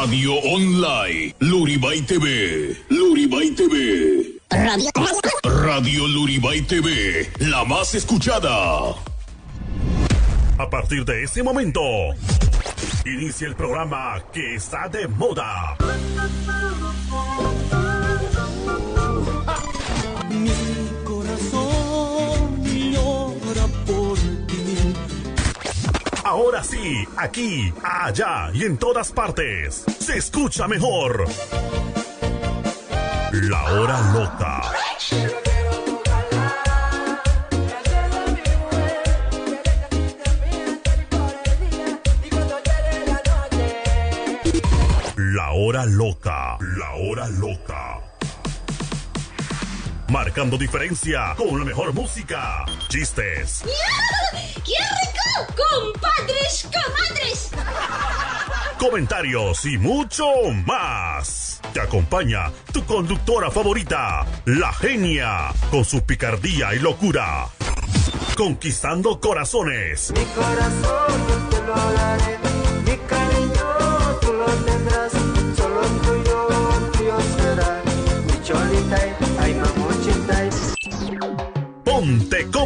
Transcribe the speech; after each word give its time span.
Radio 0.00 0.34
Online, 0.34 1.34
Luribay 1.40 2.02
TV, 2.02 2.76
Luribay 2.90 3.50
TV. 3.52 4.40
Radio. 4.50 4.90
Radio 5.42 6.06
Luribay 6.06 6.60
TV, 6.60 7.26
la 7.38 7.64
más 7.64 7.94
escuchada. 7.94 8.90
A 10.58 10.68
partir 10.68 11.02
de 11.06 11.24
ese 11.24 11.42
momento, 11.42 11.80
inicia 13.06 13.48
el 13.48 13.56
programa 13.56 14.22
que 14.34 14.56
está 14.56 14.86
de 14.90 15.08
moda. 15.08 15.76
Ahora 26.28 26.64
sí, 26.64 27.06
aquí, 27.16 27.72
allá 27.84 28.50
y 28.52 28.64
en 28.64 28.76
todas 28.78 29.12
partes, 29.12 29.84
se 30.00 30.18
escucha 30.18 30.66
mejor. 30.66 31.24
La 33.30 33.62
hora 33.62 34.00
loca. 34.12 34.62
La 45.16 45.52
hora 45.52 45.86
loca. 45.86 46.58
La 46.76 46.94
hora 46.94 47.28
loca. 47.28 48.05
Marcando 50.08 50.56
diferencia 50.56 51.34
con 51.36 51.58
la 51.58 51.64
mejor 51.64 51.92
música, 51.92 52.64
chistes, 52.88 53.62
¡Qué 54.64 54.72
rico! 54.72 55.54
¡Compadres, 55.56 56.68
comadres! 56.72 57.50
comentarios 58.78 59.64
y 59.64 59.78
mucho 59.78 60.26
más. 60.64 61.60
Te 61.72 61.80
acompaña 61.80 62.52
tu 62.72 62.84
conductora 62.84 63.50
favorita, 63.50 64.24
la 64.44 64.72
genia, 64.74 65.52
con 65.70 65.84
su 65.84 66.02
picardía 66.02 66.74
y 66.74 66.78
locura. 66.78 67.48
Conquistando 68.36 69.20
corazones. 69.20 70.12
Mi 70.12 70.24
corazón 70.26 71.26
yo 71.28 71.36
te 71.50 71.66
lo 71.66 71.74
daré, 71.74 72.38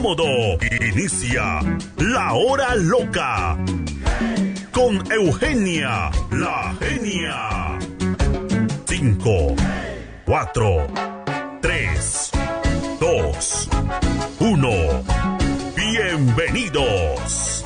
cómodo. 0.00 0.58
Inicia 0.80 1.60
la 1.98 2.32
hora 2.32 2.74
loca. 2.74 3.56
Con 4.72 5.02
Eugenia, 5.12 6.10
la 6.30 6.74
genia. 6.80 7.78
5, 8.86 9.56
4, 10.24 10.86
3, 11.60 12.30
2, 12.98 13.68
1. 14.38 14.70
Bienvenidos. 15.76 17.64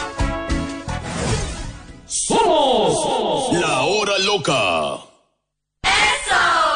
Somos 2.06 3.52
la 3.52 3.82
hora 3.82 4.18
loca. 4.18 4.98
¡Eso! 5.82 6.73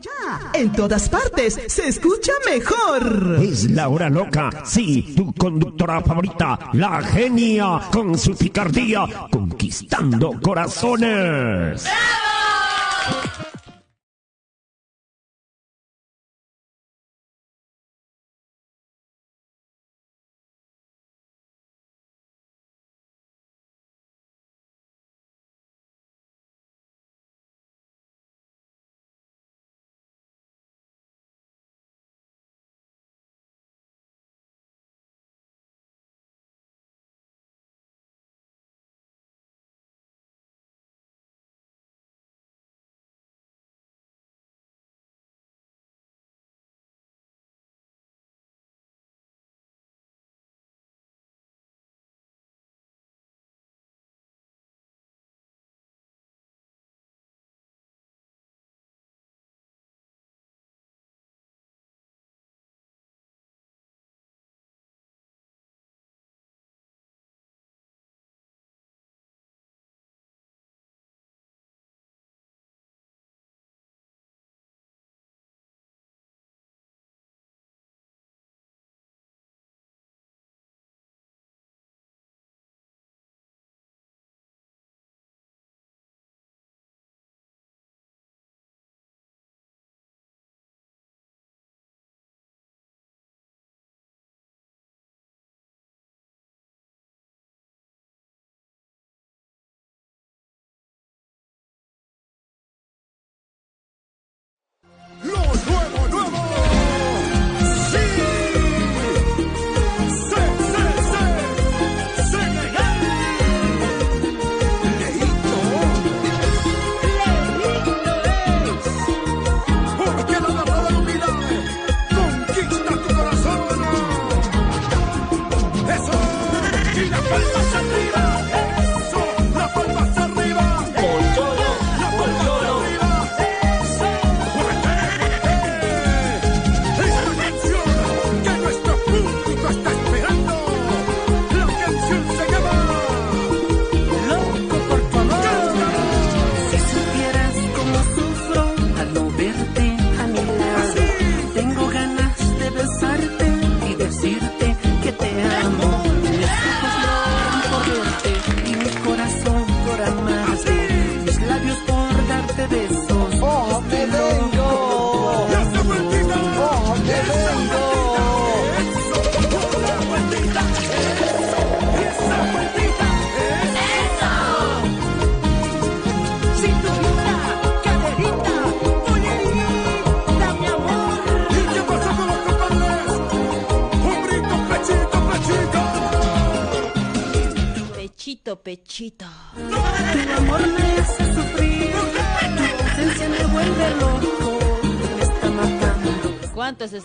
Ya, 0.00 0.50
en 0.52 0.72
todas 0.72 1.08
partes 1.08 1.58
se 1.68 1.88
escucha 1.88 2.32
mejor. 2.46 3.38
Es 3.42 3.70
la 3.70 3.88
hora 3.88 4.10
loca, 4.10 4.50
sí, 4.64 5.14
tu 5.16 5.32
conductora 5.32 6.02
favorita, 6.02 6.70
la 6.74 7.02
genia, 7.02 7.80
con 7.90 8.18
su 8.18 8.36
picardía, 8.36 9.06
conquistando 9.30 10.38
corazones. 10.40 11.82
¡Bravo! 11.84 12.25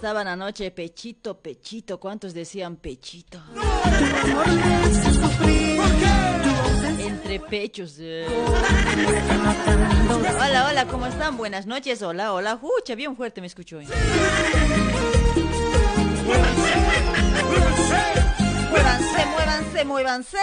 Estaban 0.02 0.28
anoche? 0.28 0.72
Pechito, 0.72 1.38
pechito. 1.40 2.00
¿Cuántos 2.00 2.34
decían 2.34 2.76
pechito? 2.78 3.40
Entre 7.00 7.40
pechos. 7.40 7.98
eh. 8.00 8.26
Hola, 10.40 10.68
hola, 10.70 10.88
¿cómo 10.88 11.06
están? 11.06 11.38
Buenas 11.38 11.68
noches. 11.68 12.02
Hola, 12.02 12.34
hola. 12.34 12.60
Ucha, 12.80 12.96
bien 12.96 13.16
fuerte 13.16 13.42
me 13.42 13.48
escucho 13.48 13.78
hoy. 13.78 13.86
Muévanse, 18.72 19.26
muévanse, 19.28 19.86
muévanse. 19.86 20.38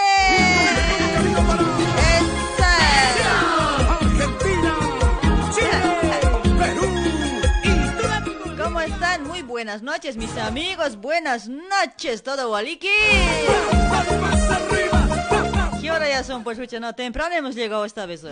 Buenas 9.58 9.82
noches, 9.82 10.16
mis 10.16 10.36
amigos. 10.36 10.98
Buenas 10.98 11.48
noches, 11.48 12.22
todo 12.22 12.52
Waliki. 12.52 12.86
¿Qué 15.80 15.90
hora 15.90 16.08
ya 16.08 16.22
son? 16.22 16.44
Pues, 16.44 16.56
escucha, 16.56 16.78
no, 16.78 16.94
temprano 16.94 17.34
hemos 17.34 17.56
llegado 17.56 17.84
esta 17.84 18.06
vez 18.06 18.22
hoy. 18.22 18.30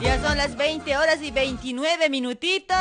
Ya 0.00 0.22
son 0.22 0.38
las 0.38 0.56
20 0.56 0.96
horas 0.96 1.20
y 1.20 1.32
29 1.32 2.08
minutitos. 2.10 2.76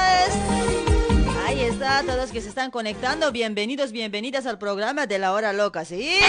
Ahí 1.47 1.61
está, 1.61 2.03
todos 2.03 2.29
que 2.29 2.39
se 2.39 2.49
están 2.49 2.69
conectando. 2.69 3.31
Bienvenidos, 3.31 3.91
bienvenidas 3.91 4.45
al 4.45 4.59
programa 4.59 5.07
de 5.07 5.17
la 5.17 5.33
hora 5.33 5.53
loca, 5.53 5.85
¿sí? 5.85 6.19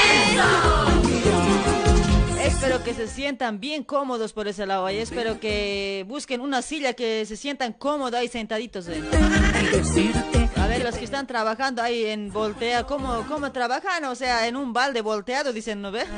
Espero 2.47 2.83
que 2.85 2.95
se 2.95 3.09
sientan 3.09 3.61
bien 3.61 3.83
cómodos 3.85 4.33
por 4.33 4.49
ese 4.49 4.67
lado. 4.67 4.89
Y 4.91 4.97
espero 4.97 5.39
que 5.41 6.05
busquen 6.09 6.41
una 6.41 6.63
silla 6.63 6.93
que 6.95 7.25
se 7.27 7.37
sientan 7.37 7.73
cómodos 7.73 8.15
ahí 8.21 8.29
sentaditos. 8.29 8.87
¿eh? 8.89 9.03
A 10.57 10.67
ver, 10.67 10.83
los 10.83 10.97
que 10.97 11.05
están 11.05 11.27
trabajando 11.27 11.83
ahí 11.83 12.07
en 12.07 12.33
voltea, 12.33 12.85
¿cómo, 12.85 13.25
¿cómo 13.29 13.53
trabajan? 13.53 14.05
O 14.05 14.15
sea, 14.15 14.47
en 14.47 14.57
un 14.57 14.73
balde 14.73 15.01
volteado, 15.03 15.53
dicen, 15.53 15.83
¿no 15.83 15.91
ve? 15.91 16.05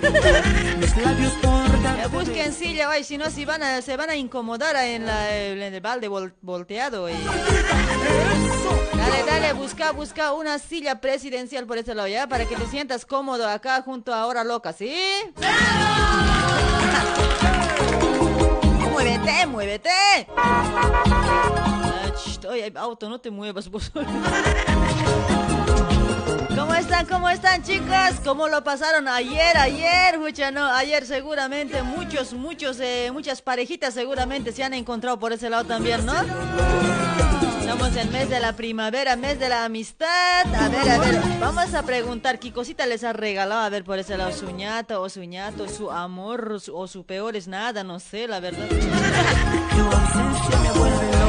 Eh, 2.00 2.06
Busquen 2.12 2.52
silla, 2.52 2.90
ay, 2.90 3.02
si 3.02 3.18
no, 3.18 3.28
si 3.30 3.44
van 3.44 3.62
a, 3.62 3.82
se 3.82 3.96
van 3.96 4.10
a 4.10 4.16
incomodar 4.16 4.76
en, 4.76 5.04
la, 5.06 5.36
en 5.36 5.60
el 5.74 5.80
balde 5.80 6.08
vol- 6.08 6.32
volteado. 6.42 7.08
eh. 7.08 7.14
Dale, 9.08 9.22
dale, 9.24 9.52
busca, 9.54 9.92
busca 9.92 10.32
una 10.34 10.58
silla 10.58 11.00
presidencial 11.00 11.64
por 11.66 11.78
ese 11.78 11.94
lado, 11.94 12.08
¿ya? 12.08 12.26
Para 12.28 12.44
que 12.44 12.56
te 12.56 12.66
sientas 12.66 13.06
cómodo 13.06 13.48
acá 13.48 13.80
junto 13.80 14.12
a 14.12 14.26
Hora 14.26 14.44
Loca, 14.44 14.74
¿sí? 14.74 14.94
¡Muévete, 18.90 19.46
muévete! 19.46 19.90
Oye, 22.48 22.70
auto, 22.76 23.08
no 23.08 23.18
te 23.18 23.30
muevas, 23.30 23.70
vos. 23.70 23.90
¿Cómo 26.54 26.74
están? 26.74 27.06
¿Cómo 27.06 27.30
están, 27.30 27.62
chicas? 27.62 28.20
¿Cómo 28.22 28.48
lo 28.48 28.62
pasaron 28.62 29.08
ayer? 29.08 29.56
Ayer, 29.56 30.16
escucha, 30.16 30.50
no, 30.50 30.66
ayer 30.66 31.06
seguramente 31.06 31.82
muchos, 31.82 32.34
muchos, 32.34 32.78
eh, 32.80 33.08
muchas 33.12 33.40
parejitas 33.40 33.94
seguramente 33.94 34.52
se 34.52 34.64
han 34.64 34.74
encontrado 34.74 35.18
por 35.18 35.32
ese 35.32 35.48
lado 35.48 35.64
también, 35.64 36.04
¿no? 36.04 36.12
Estamos 37.68 37.94
en 37.96 38.12
mes 38.12 38.30
de 38.30 38.40
la 38.40 38.56
primavera, 38.56 39.14
mes 39.14 39.38
de 39.38 39.50
la 39.50 39.66
amistad. 39.66 40.46
A 40.54 40.70
ver, 40.70 40.88
a 40.88 40.98
ver, 41.00 41.20
vamos 41.38 41.74
a 41.74 41.82
preguntar 41.82 42.38
qué 42.38 42.50
cosita 42.50 42.86
les 42.86 43.04
ha 43.04 43.12
regalado, 43.12 43.60
a 43.60 43.68
ver, 43.68 43.84
por 43.84 43.98
ese 43.98 44.16
lado, 44.16 44.32
su 44.32 44.50
ñata 44.50 44.98
o 44.98 45.10
su 45.10 45.22
ñato, 45.24 45.68
su 45.68 45.90
amor 45.90 46.62
o 46.72 46.86
su 46.86 47.04
peor 47.04 47.36
es 47.36 47.46
nada, 47.46 47.84
no 47.84 48.00
sé, 48.00 48.26
la 48.26 48.40
verdad. 48.40 48.68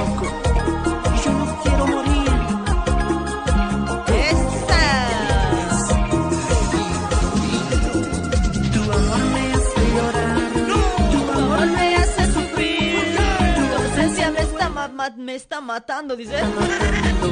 me 15.17 15.35
está 15.35 15.61
matando, 15.61 16.15
dice. 16.15 16.41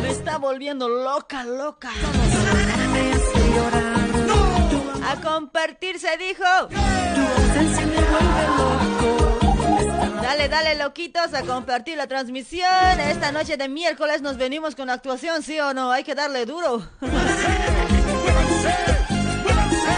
Me 0.01 0.09
está 0.09 0.37
volviendo 0.37 0.87
loca, 0.87 1.43
loca. 1.43 1.91
A 5.05 5.15
compartir 5.21 5.99
se 5.99 6.17
dijo. 6.17 6.43
Dale, 10.21 10.49
dale, 10.49 10.75
loquitos, 10.75 11.33
a 11.33 11.43
compartir 11.43 11.97
la 11.97 12.07
transmisión. 12.07 12.99
Esta 12.99 13.31
noche 13.31 13.57
de 13.57 13.69
miércoles 13.69 14.21
nos 14.21 14.37
venimos 14.37 14.75
con 14.75 14.89
actuación, 14.89 15.43
¿sí 15.43 15.59
o 15.59 15.73
no? 15.73 15.91
Hay 15.91 16.03
que 16.03 16.15
darle 16.15 16.45
duro. 16.45 16.87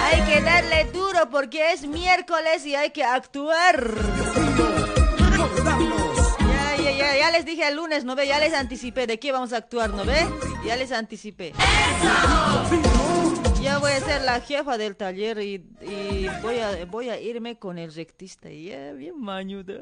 Hay 0.03 0.21
que 0.21 0.41
darle 0.41 0.86
duro 0.93 1.29
porque 1.29 1.74
es 1.74 1.88
miércoles 1.88 2.65
y 2.65 2.75
hay 2.75 2.91
que 2.91 3.03
actuar. 3.03 3.88
Ya, 7.00 7.32
les 7.32 7.46
dije 7.46 7.65
el 7.65 7.77
lunes, 7.77 8.03
¿no 8.03 8.13
ve? 8.13 8.27
Ya 8.27 8.39
les 8.39 8.53
anticipé 8.53 9.08
de 9.08 9.20
qué 9.20 9.32
vamos 9.32 9.53
a 9.53 9.58
actuar, 9.58 9.89
¿no 9.89 10.03
ve? 10.03 10.27
Ya 10.65 10.75
les 10.75 10.91
anticipé. 10.91 11.53
Ya 13.62 13.77
voy 13.77 13.91
a 13.91 14.00
ser 14.01 14.22
la 14.24 14.41
jefa 14.41 14.77
del 14.77 14.98
taller 14.98 15.39
y, 15.39 15.65
y 15.82 16.27
voy, 16.41 16.60
a, 16.60 16.86
voy 16.86 17.10
a 17.10 17.18
irme 17.20 17.58
con 17.58 17.77
el 17.77 17.94
rectista. 17.94 18.50
Ya, 18.50 18.91
bien 18.91 19.18
mañuda. 19.18 19.75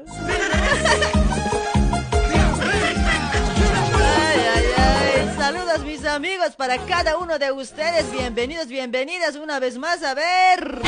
Ay, 3.96 4.40
ay, 4.54 4.64
ay. 4.76 5.30
Saludos 5.36 5.80
mis 5.84 6.04
amigos 6.04 6.54
para 6.56 6.78
cada 6.86 7.16
uno 7.18 7.36
de 7.38 7.50
ustedes. 7.50 8.10
Bienvenidos, 8.12 8.68
bienvenidas 8.68 9.34
una 9.34 9.58
vez 9.58 9.76
más 9.76 10.04
a 10.04 10.14
ver. 10.14 10.80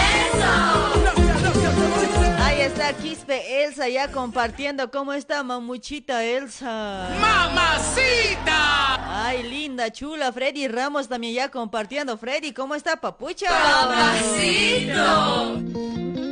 Ahí 2.61 2.67
está 2.67 2.93
Quispe 2.93 3.64
Elsa 3.64 3.88
ya 3.88 4.12
compartiendo. 4.12 4.90
¿Cómo 4.90 5.14
está 5.14 5.43
mamuchita 5.43 6.23
Elsa? 6.23 7.09
¡Mamacita! 7.19 8.99
Ay, 9.26 9.45
linda, 9.45 9.90
chula. 9.90 10.31
Freddy 10.31 10.69
Ramos 10.69 11.09
también 11.09 11.33
ya 11.33 11.50
compartiendo. 11.50 12.19
Freddy, 12.19 12.52
¿cómo 12.52 12.75
está, 12.75 13.00
papucha? 13.00 13.47
Papacito. 13.49 15.02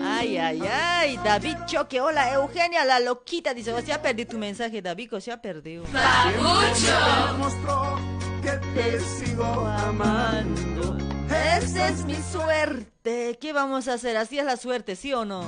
Ay, 0.05 0.37
ay, 0.37 0.61
ay. 0.71 1.19
David 1.25 1.57
Choque, 1.65 1.99
hola, 1.99 2.31
Eugenia, 2.35 2.85
la 2.85 3.01
loquita. 3.01 3.55
Dice, 3.55 3.73
oh, 3.73 3.81
se 3.81 3.95
ha 3.95 4.03
perdido 4.03 4.33
tu 4.33 4.37
mensaje, 4.37 4.83
David, 4.83 5.15
o 5.15 5.21
se 5.23 5.33
ha 5.33 5.41
perdido. 5.41 5.85
Mostró 7.39 7.99
que 8.43 8.51
te 8.75 9.01
sigo 9.01 9.47
Amando. 9.47 11.18
Esa 11.31 11.89
es 11.89 12.05
mi 12.05 12.17
suerte. 12.33 13.39
¿Qué 13.41 13.53
vamos 13.53 13.89
a 13.89 13.95
hacer? 13.95 14.17
Así 14.17 14.39
es 14.39 14.45
la 14.45 14.57
suerte, 14.57 14.97
¿sí 14.97 15.13
o 15.13 15.25
no? 15.25 15.43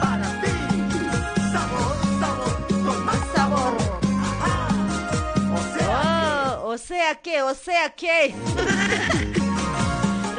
para 0.00 0.40
ti. 0.40 0.48
Sabor, 1.52 1.96
sabor, 2.20 2.66
con 2.68 3.04
más 3.04 3.18
Sabor. 3.34 3.76
O 5.54 5.58
sea, 5.78 6.58
Oh, 6.62 6.68
o 6.70 6.78
sea 6.78 7.14
que, 7.16 7.42
o 7.42 7.54
sea 7.54 7.90
que. 7.90 8.34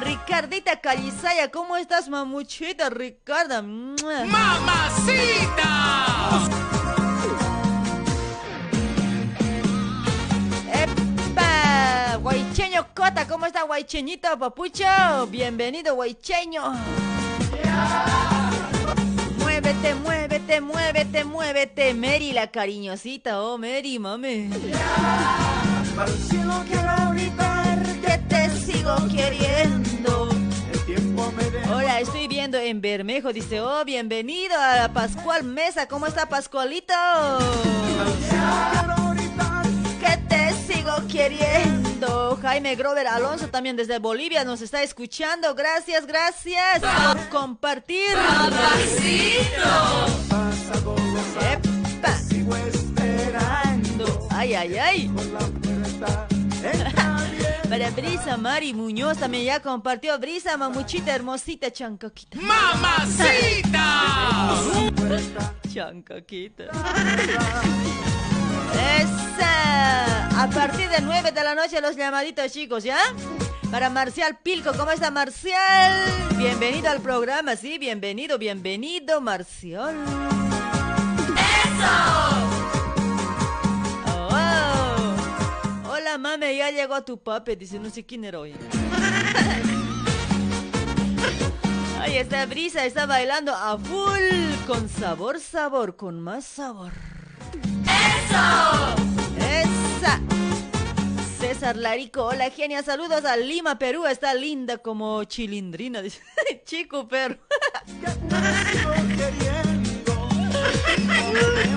Ricardita 0.01 0.79
Calizaya, 0.81 1.49
¿cómo 1.51 1.77
estás, 1.77 2.09
mamuchita, 2.09 2.89
Ricarda? 2.89 3.61
¡Mamacita! 3.61 4.25
Guaycheño 12.21 12.87
Cota, 12.95 13.27
¿cómo 13.27 13.45
está 13.45 13.63
Guaycheñito, 13.63 14.37
papucho? 14.39 14.85
Bienvenido, 15.29 15.95
Guaycheño. 15.95 16.73
Muévete, 19.39 19.95
muévete, 19.95 20.61
muévete, 20.61 21.23
muévete. 21.23 21.93
Mary, 21.93 22.33
la 22.33 22.47
cariñosita. 22.47 23.41
Oh, 23.41 23.57
Mary, 23.57 23.99
mami. 23.99 24.49
para 25.95 26.11
el 26.11 26.17
cielo 26.17 26.63
quiero 26.67 27.11
gritar, 27.11 27.83
queriendo. 29.15 30.29
El 30.73 30.85
tiempo 30.85 31.31
me 31.31 31.43
dejó. 31.43 31.75
Hola, 31.75 31.99
estoy 31.99 32.27
viendo 32.27 32.57
en 32.57 32.81
Bermejo. 32.81 33.31
Dice, 33.31 33.61
oh, 33.61 33.85
bienvenido 33.85 34.55
a 34.59 34.89
Pascual 34.93 35.43
Mesa. 35.43 35.87
¿Cómo 35.87 36.07
está 36.07 36.27
Pascualito? 36.27 36.93
Que 39.99 40.17
te 40.29 40.53
sigo 40.53 40.93
queriendo. 41.11 42.37
Jaime 42.41 42.75
Grover 42.75 43.07
Alonso 43.07 43.47
también 43.47 43.75
desde 43.75 43.99
Bolivia 43.99 44.43
nos 44.43 44.61
está 44.61 44.83
escuchando. 44.83 45.55
Gracias, 45.55 46.05
gracias 46.05 46.81
por 46.81 47.29
compartir. 47.29 48.13
Pasa 50.29 50.83
todo 50.83 50.97
Epa. 51.51 52.13
sigo 52.17 52.55
esperando. 52.55 54.27
Ay, 54.29 54.53
ay, 54.53 54.77
ay. 54.77 55.11
Para 57.69 57.89
Brisa 57.91 58.37
Mari 58.37 58.73
Muñoz 58.73 59.17
también 59.17 59.43
ya 59.43 59.61
compartió. 59.61 60.17
Brisa, 60.19 60.55
mamuchita 60.57 61.13
hermosita, 61.13 61.71
chancoquita. 61.71 62.39
Chancoquita. 65.73 66.63
Esa. 68.73 70.43
A 70.43 70.49
partir 70.49 70.89
de 70.89 71.01
9 71.01 71.31
de 71.31 71.43
la 71.43 71.55
noche 71.55 71.81
los 71.81 71.95
llamaditos 71.95 72.51
chicos, 72.51 72.83
¿ya? 72.83 72.97
Para 73.71 73.89
Marcial 73.89 74.37
Pilco, 74.41 74.71
¿cómo 74.77 74.91
está 74.91 75.11
Marcial? 75.11 76.05
Bienvenido 76.37 76.89
al 76.89 77.01
programa, 77.01 77.55
sí, 77.55 77.77
bienvenido, 77.77 78.37
bienvenido, 78.37 79.19
Marcial. 79.19 79.95
Oh. 84.09 85.15
Hola, 85.89 86.17
mame, 86.17 86.55
ya 86.55 86.71
llegó 86.71 87.03
tu 87.03 87.17
papi. 87.17 87.55
Dice, 87.55 87.79
no 87.79 87.89
sé 87.89 88.05
quién 88.05 88.23
era 88.23 88.39
hoy. 88.39 88.55
Ay, 91.99 92.17
esta 92.17 92.45
brisa 92.45 92.85
está 92.85 93.05
bailando 93.05 93.53
a 93.53 93.77
full. 93.77 94.65
Con 94.65 94.87
sabor, 94.87 95.39
sabor, 95.39 95.97
con 95.97 96.21
más 96.21 96.45
sabor. 96.45 96.91
César 101.39 101.77
Larico, 101.77 102.25
hola 102.25 102.49
genia, 102.49 102.83
saludos 102.83 103.23
a 103.25 103.37
Lima, 103.37 103.77
Perú, 103.77 104.05
está 104.05 104.33
linda 104.33 104.77
como 104.77 105.23
chilindrina, 105.23 106.01
dice, 106.01 106.21
chico. 106.65 107.07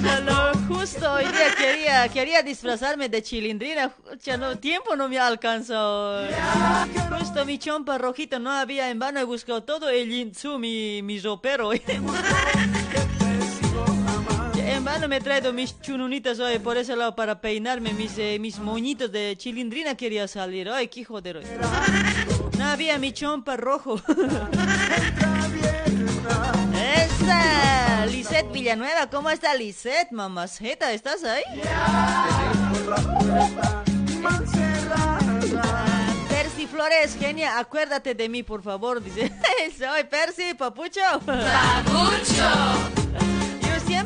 Chalo, 0.02 0.52
justo 0.68 1.12
hoy 1.12 1.24
día 1.24 1.54
quería, 1.56 2.08
quería 2.08 2.42
disfrazarme 2.42 3.08
de 3.08 3.22
chilindrina, 3.22 3.92
Chalo, 4.18 4.58
tiempo 4.58 4.96
no 4.96 5.08
me 5.08 5.18
alcanza 5.18 5.88
hoy. 5.88 6.28
Justo 7.18 7.44
mi 7.44 7.58
chompa 7.58 7.98
rojito 7.98 8.38
no 8.38 8.50
había 8.50 8.90
en 8.90 8.98
vano, 8.98 9.20
he 9.20 9.24
buscado 9.24 9.62
todo 9.62 9.88
el 9.88 10.08
Yinzu, 10.08 10.58
mi, 10.58 11.02
mi 11.02 11.20
ropero. 11.20 11.70
En 14.80 15.08
me 15.10 15.16
he 15.16 15.20
traído 15.20 15.52
mis 15.52 15.78
chununitas 15.82 16.40
hoy 16.40 16.58
por 16.58 16.78
ese 16.78 16.96
lado 16.96 17.14
para 17.14 17.38
peinarme, 17.38 17.92
mis, 17.92 18.16
eh, 18.16 18.38
mis 18.40 18.58
moñitos 18.58 19.12
de 19.12 19.36
chilindrina 19.36 19.94
quería 19.94 20.26
salir. 20.26 20.70
Ay, 20.70 20.88
qué 20.88 21.04
joder 21.04 21.36
hoy. 21.36 21.44
No 22.56 22.64
había 22.64 22.98
mi 22.98 23.12
chompa 23.12 23.58
rojo. 23.58 24.00
Esa, 26.96 28.06
Lisette 28.06 28.50
Villanueva, 28.52 29.10
¿cómo 29.10 29.28
está 29.28 29.54
Lisette, 29.54 30.12
mamaceta? 30.12 30.92
¿Estás 30.92 31.24
ahí? 31.24 31.42
Percy 36.30 36.66
Flores, 36.66 37.16
genia, 37.18 37.58
acuérdate 37.58 38.14
de 38.14 38.30
mí, 38.30 38.42
por 38.42 38.62
favor, 38.62 39.02
dice. 39.02 39.30
Soy 39.78 40.04
Percy, 40.04 40.54
papucho. 40.54 41.00
Yo 42.36 43.39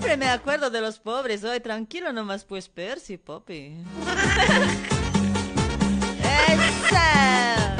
siempre 0.04 0.26
me 0.26 0.30
acuerdo 0.30 0.70
de 0.70 0.80
los 0.82 0.98
pobres, 0.98 1.44
hoy 1.44 1.60
tranquilo 1.60 2.12
nomás, 2.12 2.44
pues 2.44 2.68
Percy, 2.68 3.16
papi. 3.16 3.74
Esa. 6.48 7.76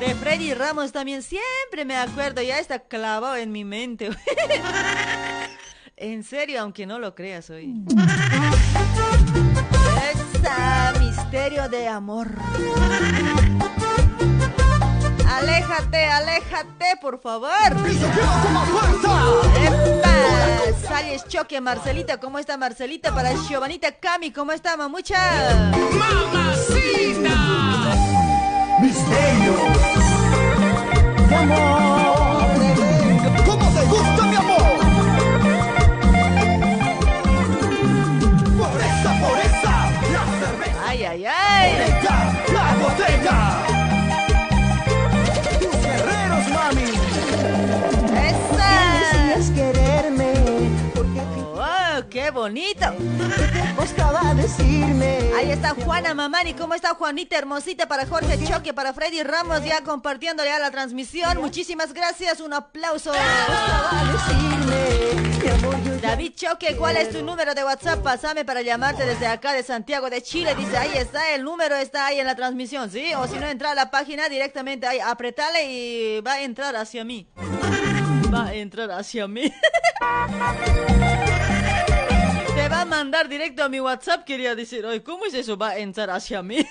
De 0.00 0.14
Freddy 0.14 0.54
Ramos 0.54 0.92
también 0.92 1.22
siempre 1.22 1.84
me 1.84 1.96
acuerdo, 1.96 2.40
ya 2.40 2.58
está 2.58 2.78
clavado 2.78 3.36
en 3.36 3.52
mi 3.52 3.64
mente. 3.64 4.08
en 5.96 6.24
serio, 6.24 6.62
aunque 6.62 6.86
no 6.86 6.98
lo 6.98 7.14
creas 7.14 7.50
hoy. 7.50 7.74
Esa, 10.42 10.94
misterio 10.98 11.68
de 11.68 11.86
amor. 11.86 12.30
Aléjate, 15.30 16.04
aléjate, 16.06 16.96
por 17.00 17.20
favor. 17.20 17.50
¡Epa! 19.64 20.88
Sales 20.88 21.24
choque, 21.28 21.60
Marcelita. 21.60 22.18
¿Cómo 22.18 22.38
está 22.38 22.56
Marcelita? 22.56 23.14
Para 23.14 23.32
Giovanita 23.48 23.92
Cami, 23.92 24.32
¿cómo 24.32 24.52
está, 24.52 24.76
mamucha? 24.76 25.16
Misterio. 28.80 29.39
¡Oh, 52.30 52.32
qué 52.32 52.38
bonito! 52.38 52.86
costaba 53.76 54.34
decirme. 54.34 55.32
Ahí 55.36 55.50
está 55.50 55.70
Juana 55.70 56.14
Mamani. 56.14 56.54
¿Cómo 56.54 56.74
está 56.74 56.94
Juanita 56.94 57.36
hermosita? 57.36 57.88
Para 57.88 58.06
Jorge 58.06 58.38
Choque, 58.44 58.72
para 58.72 58.92
Freddy 58.92 59.22
Ramos, 59.22 59.64
ya 59.64 59.82
compartiendo 59.82 60.44
ya 60.44 60.58
la 60.60 60.70
transmisión. 60.70 61.38
Muchísimas 61.38 61.92
gracias. 61.92 62.40
Un 62.40 62.52
aplauso. 62.52 63.12
David 66.00 66.32
Choque, 66.36 66.76
¿cuál 66.76 66.98
es 66.98 67.10
tu 67.10 67.22
número 67.22 67.54
de 67.54 67.64
WhatsApp? 67.64 68.00
Pásame 68.02 68.44
para 68.44 68.62
llamarte 68.62 69.04
desde 69.04 69.26
acá 69.26 69.52
de 69.52 69.64
Santiago 69.64 70.08
de 70.08 70.22
Chile. 70.22 70.54
Dice, 70.54 70.76
ahí 70.76 70.92
está, 70.94 71.34
el 71.34 71.42
número 71.42 71.74
está 71.76 72.06
ahí 72.06 72.20
en 72.20 72.26
la 72.26 72.36
transmisión, 72.36 72.90
¿sí? 72.90 73.12
O 73.16 73.26
si 73.26 73.38
no, 73.38 73.46
entra 73.46 73.72
a 73.72 73.74
la 73.74 73.90
página 73.90 74.28
directamente 74.28 74.86
ahí, 74.86 75.00
apretale 75.00 75.64
y 75.64 76.20
va 76.20 76.34
a 76.34 76.42
entrar 76.42 76.76
hacia 76.76 77.04
mí. 77.04 77.28
Va 78.32 78.46
a 78.46 78.54
entrar 78.54 78.90
hacia 78.92 79.26
mí. 79.26 79.52
Te 82.80 82.86
va 82.86 82.96
a 82.96 82.96
mandar 82.96 83.28
directo 83.28 83.62
a 83.62 83.68
mi 83.68 83.78
WhatsApp, 83.78 84.24
quería 84.24 84.54
decir. 84.54 84.86
Oye, 84.86 85.02
¿cómo 85.02 85.26
es 85.26 85.34
eso? 85.34 85.58
Va 85.58 85.70
a 85.70 85.78
entrar 85.78 86.08
hacia 86.08 86.42
mí. 86.42 86.66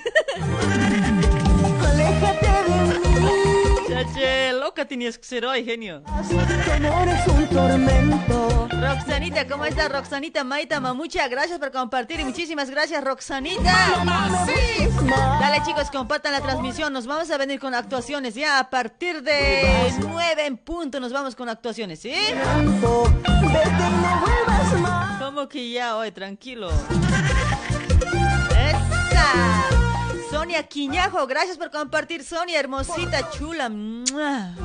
Aléjate 1.87 2.47
de 2.47 2.99
mí. 3.19 3.29
Chache, 3.87 4.53
loca 4.53 4.85
tenías 4.85 5.19
que 5.19 5.25
ser 5.25 5.45
hoy, 5.45 5.63
genio. 5.63 6.01
Roxanita, 8.71 9.47
¿cómo 9.47 9.65
estás, 9.65 9.91
Roxanita 9.91 10.43
Maita? 10.43 10.79
Muchas 10.79 11.29
gracias 11.29 11.59
por 11.59 11.71
compartir 11.71 12.21
y 12.21 12.23
muchísimas 12.23 12.71
gracias, 12.71 13.03
Roxanita. 13.03 14.03
Dale, 15.39 15.61
chicos, 15.63 15.91
compartan 15.91 16.31
la 16.31 16.41
transmisión. 16.41 16.91
Nos 16.91 17.05
vamos 17.05 17.29
a 17.29 17.37
venir 17.37 17.59
con 17.59 17.75
actuaciones 17.75 18.33
ya 18.33 18.57
a 18.57 18.71
partir 18.71 19.21
de 19.21 19.93
9 19.99 20.45
en 20.47 20.57
punto. 20.57 20.99
Nos 20.99 21.13
vamos 21.13 21.35
con 21.35 21.49
actuaciones, 21.49 21.99
¿sí? 21.99 22.15
¿Cómo 25.29 25.47
que 25.47 25.69
ya 25.69 25.95
hoy? 25.95 26.09
Tranquilo. 26.09 26.71
¡Esa! 28.49 29.63
Sonia 30.31 30.63
Quiñajo, 30.63 31.27
gracias 31.27 31.55
por 31.55 31.69
compartir, 31.69 32.23
Sonia, 32.23 32.59
hermosita, 32.59 33.29
chula. 33.29 33.69
¡Mamacita! 33.69 34.55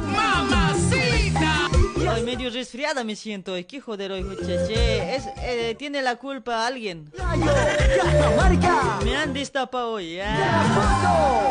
Ay, 2.09 2.23
medio 2.23 2.49
resfriada 2.49 3.04
me 3.04 3.14
siento. 3.14 3.52
Ay, 3.52 3.64
qué 3.64 3.83
joder 3.83 4.12
hoy, 4.12 4.25
che. 4.66 5.14
Es, 5.14 5.25
eh, 5.42 5.75
tiene 5.78 6.00
la 6.00 6.16
culpa 6.16 6.66
alguien. 6.66 7.12
Me 9.04 9.16
han 9.18 9.35
destapado 9.35 9.92
hoy, 9.92 10.14
ya. 10.14 11.44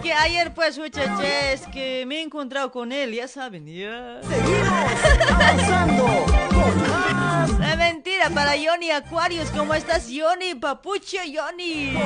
Es 0.00 0.04
que 0.04 0.14
ayer, 0.14 0.54
pues, 0.54 0.78
muchaché, 0.78 1.52
es 1.52 1.60
que 1.66 2.06
me 2.06 2.16
he 2.16 2.22
encontrado 2.22 2.72
con 2.72 2.90
él, 2.90 3.12
ya 3.12 3.28
saben, 3.28 3.66
ya. 3.66 4.18
Seguimos 4.22 5.30
avanzando 5.30 6.06
con 6.48 6.88
más. 6.88 7.50
Es 7.50 7.76
mentira, 7.76 8.30
para 8.30 8.52
Johnny 8.52 8.90
Aquarius, 8.92 9.50
¿cómo 9.50 9.74
estás, 9.74 10.06
Johnny? 10.06 10.54
Papucho, 10.54 11.18
Johnny. 11.26 11.98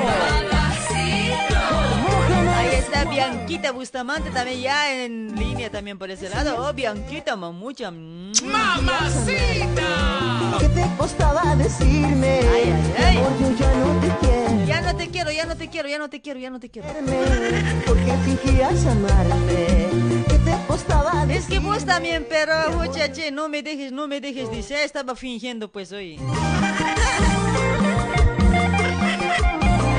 Ahí 2.53 2.69
está 2.73 3.05
Bianquita 3.05 3.71
Bustamante 3.71 4.29
también 4.29 4.59
ya 4.59 4.93
en 4.93 5.33
línea 5.33 5.69
también 5.69 5.97
por 5.97 6.11
ese 6.11 6.27
lado. 6.27 6.67
Oh, 6.67 6.73
Bianquita, 6.73 7.37
mamucha. 7.37 7.93
¿Qué 10.59 10.67
te 10.67 10.85
costaba 10.97 11.55
decirme? 11.55 12.41
Ay, 12.41 12.73
ay, 12.73 13.05
ay. 13.05 13.17
Amor, 13.19 13.39
yo 13.39 13.55
ya 13.57 13.73
no 13.73 14.01
te 14.01 14.09
quiero. 14.19 14.44
Ya 14.85 14.91
no 14.91 14.97
te 14.99 15.07
quiero, 15.09 15.31
ya 15.31 15.45
no 15.45 15.55
te 15.57 15.67
quiero. 15.67 15.89
ya 15.89 15.97
no 15.97 16.09
te 16.09 16.21
quiero, 16.21 16.39
ya 16.39 16.49
no 16.51 16.59
te 16.59 16.69
quiero. 16.69 16.87
Porque 17.87 18.13
fingías 18.23 18.85
amarme, 18.85 19.87
que 20.27 20.37
te 20.37 20.55
costaba 20.67 21.25
Es 21.27 21.47
que 21.47 21.57
vos 21.57 21.83
también, 21.85 22.27
pero 22.29 22.53
muchache, 22.71 23.31
no 23.31 23.49
me 23.49 23.63
dejes, 23.63 23.91
no 23.91 24.07
me 24.07 24.21
dejes, 24.21 24.51
dice, 24.51 24.83
estaba 24.83 25.15
fingiendo 25.15 25.71
pues 25.71 25.91
hoy. 25.91 26.19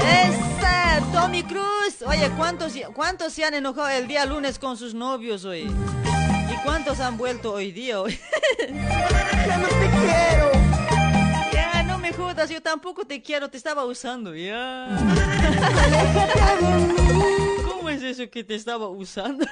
Esa, 0.06 1.02
Tommy 1.12 1.42
Cruz. 1.42 2.02
Oye, 2.06 2.30
¿cuántos, 2.36 2.72
¿cuántos 2.94 3.32
se 3.32 3.44
han 3.44 3.54
enojado 3.54 3.88
el 3.88 4.06
día 4.06 4.24
lunes 4.24 4.60
con 4.60 4.76
sus 4.76 4.94
novios 4.94 5.44
hoy? 5.44 5.62
¿Y 5.62 6.64
cuántos 6.64 7.00
han 7.00 7.16
vuelto 7.18 7.54
hoy 7.54 7.72
día 7.72 8.00
hoy? 8.00 8.20
Ya 8.68 9.58
no 9.58 9.66
te 9.66 9.90
quiero. 9.90 10.55
No 12.16 12.25
jodas, 12.25 12.50
yo 12.50 12.62
tampoco 12.62 13.04
te 13.04 13.20
quiero, 13.23 13.49
te 13.49 13.56
estaba 13.56 13.85
usando, 13.85 14.35
ya. 14.35 14.88
¿Cómo 17.64 17.88
es 17.90 18.02
eso 18.02 18.30
que 18.30 18.42
te 18.42 18.54
estaba 18.54 18.88
usando? 18.88 19.46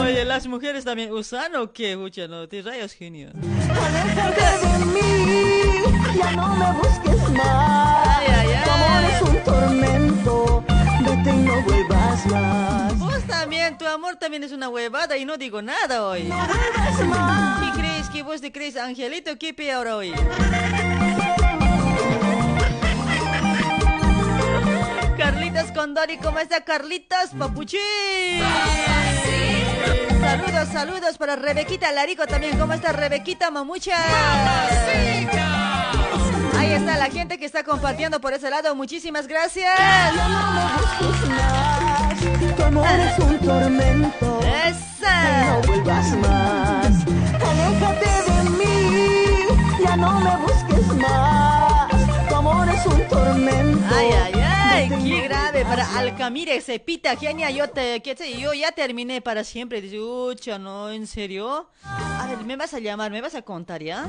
Oye, 0.00 0.24
¿las 0.24 0.46
mujeres 0.46 0.84
también 0.84 1.12
usan 1.12 1.54
o 1.56 1.72
qué? 1.72 1.92
Escucha, 1.92 2.26
no, 2.26 2.48
te 2.48 2.62
rayas 2.62 2.92
genio. 2.92 3.30
Ya 6.16 6.32
no 6.32 6.48
me 6.56 6.72
busques 6.72 7.30
más. 7.30 8.08
Ay, 8.18 8.26
ay, 8.28 8.48
ay. 8.52 8.64
Tu 8.64 8.70
amor 8.70 9.04
es 9.10 9.22
un 9.22 9.44
tormento. 9.44 10.64
Vete 11.04 11.30
y 11.30 11.42
no 11.42 11.62
vuelvas 11.62 12.26
más. 12.26 12.98
Vos 12.98 13.22
también, 13.28 13.78
tu 13.78 13.86
amor 13.86 14.16
también 14.16 14.42
es 14.42 14.52
una 14.52 14.68
huevada 14.68 15.16
y 15.16 15.24
no 15.24 15.36
digo 15.36 15.62
nada 15.62 16.06
hoy. 16.06 16.22
vuelvas 16.28 17.06
más. 17.06 17.60
¿Qué 18.12 18.22
vos 18.24 18.40
te 18.40 18.50
crees, 18.50 18.76
Angelito? 18.76 19.38
¿Qué 19.38 19.54
pe 19.54 19.70
ahora 19.70 19.96
hoy? 19.96 20.12
Carlitos 25.16 25.70
Condori, 25.72 26.18
¿cómo 26.18 26.40
está 26.40 26.64
Carlitos? 26.64 27.30
Papuchi. 27.38 27.78
Saludos, 30.20 30.68
saludos 30.72 31.18
para 31.18 31.36
Rebequita 31.36 31.92
Larico 31.92 32.26
también. 32.26 32.58
¿Cómo 32.58 32.72
está 32.72 32.92
Rebequita 32.92 33.50
Mamucha? 33.50 33.96
Ahí 36.60 36.72
está 36.72 36.98
la 36.98 37.06
gente 37.06 37.38
que 37.38 37.46
está 37.46 37.64
compartiendo 37.64 38.20
por 38.20 38.34
ese 38.34 38.50
lado. 38.50 38.74
Muchísimas 38.74 39.26
gracias. 39.26 39.64
Ya 39.78 40.28
no 40.28 40.52
me 40.52 40.64
busques 40.76 41.28
más. 41.30 42.56
Tu 42.56 42.62
amor 42.62 42.86
es 43.00 43.18
un 43.18 43.38
tormento. 43.38 44.40
Esa. 44.66 45.46
No 45.46 45.62
vuelvas 45.62 46.16
más. 46.18 46.86
Aléjate 47.48 48.30
de 48.30 48.50
mí. 48.50 49.46
Ya 49.82 49.96
no 49.96 50.20
me 50.20 50.36
busques 50.36 50.86
más. 50.98 52.28
Tu 52.28 52.34
amor 52.34 52.68
es 52.68 52.84
un 52.84 53.08
tormento. 53.08 53.94
Ay, 53.96 54.08
ay, 54.22 54.32
ay, 54.44 54.84
y 54.84 54.88
qué 55.10 55.22
no 55.22 55.24
grave 55.24 55.64
para. 55.64 55.98
Alcamire, 55.98 56.60
Cepita, 56.60 57.16
genia, 57.16 57.50
yo 57.50 57.70
te, 57.70 58.02
¿qué 58.02 58.14
sé? 58.14 58.38
yo 58.38 58.52
ya 58.52 58.72
terminé 58.72 59.22
para 59.22 59.44
siempre. 59.44 59.80
Dice, 59.80 59.98
ucha, 59.98 60.58
no, 60.58 60.90
¿en 60.90 61.06
serio? 61.06 61.70
A 61.84 62.26
ver, 62.28 62.44
me 62.44 62.56
vas 62.56 62.74
a 62.74 62.80
llamar, 62.80 63.10
me 63.10 63.22
vas 63.22 63.34
a 63.34 63.40
contar, 63.40 63.82
¿ya? 63.82 64.06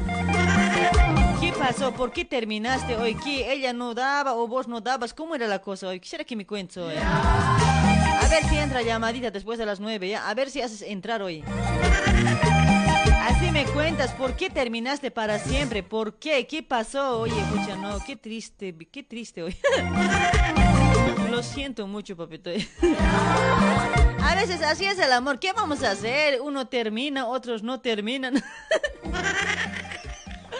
¿Qué 1.41 1.51
pasó? 1.53 1.91
¿Por 1.91 2.11
qué 2.11 2.23
terminaste 2.23 2.95
hoy? 2.95 3.15
¿Qué? 3.15 3.51
¿Ella 3.51 3.73
no 3.73 3.95
daba 3.95 4.35
o 4.35 4.47
vos 4.47 4.67
no 4.67 4.79
dabas? 4.79 5.11
¿Cómo 5.11 5.33
era 5.33 5.47
la 5.47 5.59
cosa 5.59 5.87
hoy? 5.87 5.99
Quisiera 5.99 6.23
que 6.23 6.35
me 6.35 6.45
cuentes 6.45 6.77
hoy. 6.77 6.93
A 6.95 8.27
ver 8.29 8.43
si 8.47 8.57
entra 8.57 8.83
llamadita 8.83 9.31
después 9.31 9.57
de 9.57 9.65
las 9.65 9.79
nueve, 9.79 10.09
¿ya? 10.09 10.29
A 10.29 10.33
ver 10.35 10.51
si 10.51 10.61
haces 10.61 10.83
entrar 10.83 11.23
hoy. 11.23 11.43
Así 13.23 13.49
me 13.49 13.65
cuentas, 13.65 14.11
¿por 14.11 14.35
qué 14.35 14.51
terminaste 14.51 15.09
para 15.09 15.39
siempre? 15.39 15.81
¿Por 15.81 16.19
qué? 16.19 16.45
¿Qué 16.45 16.61
pasó? 16.61 17.21
Oye, 17.21 17.39
escucha, 17.39 17.75
no, 17.75 17.97
qué 18.05 18.15
triste, 18.15 18.77
qué 18.91 19.01
triste 19.01 19.41
hoy. 19.41 19.57
Lo 21.31 21.41
siento 21.41 21.87
mucho, 21.87 22.15
papito. 22.15 22.51
A 24.23 24.35
veces 24.35 24.61
así 24.61 24.85
es 24.85 24.99
el 24.99 25.11
amor. 25.11 25.39
¿Qué 25.39 25.53
vamos 25.53 25.81
a 25.81 25.91
hacer? 25.91 26.39
Uno 26.41 26.67
termina, 26.67 27.25
otros 27.25 27.63
no 27.63 27.81
terminan. 27.81 28.35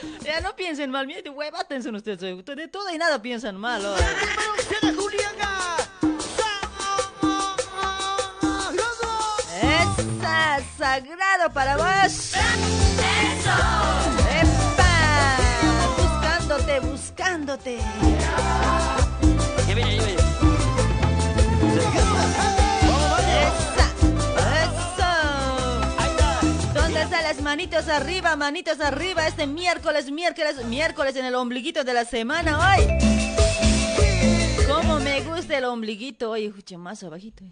Ya 0.24 0.42
no 0.42 0.56
piensen 0.56 0.92
mal, 0.92 1.08
miren, 1.08 1.34
huevátense 1.34 1.90
ustedes. 1.90 2.20
De 2.20 2.68
todo 2.68 2.94
y 2.94 2.98
nada 2.98 3.22
piensan 3.22 3.58
mal. 3.58 3.86
hoy. 3.86 4.00
Esa, 9.62 10.60
sagrado 10.78 11.52
para 11.54 11.78
vos. 11.78 12.34
¡Eso! 12.34 12.36
¡Epa! 14.42 15.38
Buscándote, 15.98 16.80
buscándote. 16.80 17.78
Esa, 22.18 22.61
manitos 27.52 27.90
arriba, 27.90 28.38
manitos 28.38 28.80
arriba? 28.80 29.28
Este 29.28 29.46
miércoles, 29.46 30.10
miércoles, 30.10 30.64
miércoles 30.64 31.18
en 31.18 31.26
el 31.26 31.36
ombliguito 31.36 31.84
de 31.84 31.94
la 31.94 32.06
semana 32.06 32.58
hoy. 32.58 32.88
¿Cómo 34.70 35.02
me 35.02 35.20
gusta 35.20 35.58
el 35.58 35.66
ombliguito 35.66 36.32
hoy? 36.32 36.46
Escucha, 36.46 36.78
más 36.78 37.04
abajito. 37.04 37.44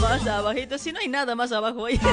Más 0.00 0.24
abajito, 0.28 0.78
si 0.78 0.92
no 0.92 1.00
hay 1.00 1.08
nada 1.08 1.34
más 1.34 1.50
abajo 1.50 1.82
hoy. 1.82 1.98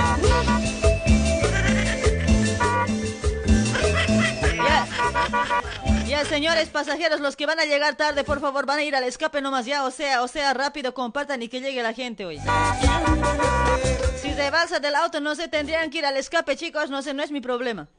Ya. 4.57 5.86
Ya, 6.07 6.23
señores 6.23 6.69
pasajeros, 6.69 7.19
los 7.19 7.35
que 7.35 7.45
van 7.45 7.59
a 7.59 7.65
llegar 7.65 7.95
tarde, 7.95 8.23
por 8.23 8.39
favor, 8.39 8.65
van 8.65 8.79
a 8.79 8.83
ir 8.83 8.95
al 8.95 9.03
escape 9.03 9.41
nomás 9.41 9.65
ya, 9.65 9.83
o 9.83 9.91
sea, 9.91 10.23
o 10.23 10.29
sea, 10.29 10.53
rápido, 10.53 10.93
compartan 10.93 11.41
y 11.43 11.49
que 11.49 11.59
llegue 11.59 11.83
la 11.83 11.93
gente 11.93 12.25
hoy. 12.25 12.39
Si 14.21 14.33
se 14.33 14.49
balsa 14.49 14.79
del 14.79 14.95
auto, 14.95 15.19
no 15.19 15.35
se 15.35 15.49
tendrían 15.49 15.89
que 15.89 15.97
ir 15.97 16.05
al 16.05 16.15
escape, 16.15 16.55
chicos, 16.55 16.89
no 16.89 17.01
sé, 17.01 17.13
no 17.13 17.23
es 17.23 17.31
mi 17.31 17.41
problema. 17.41 17.89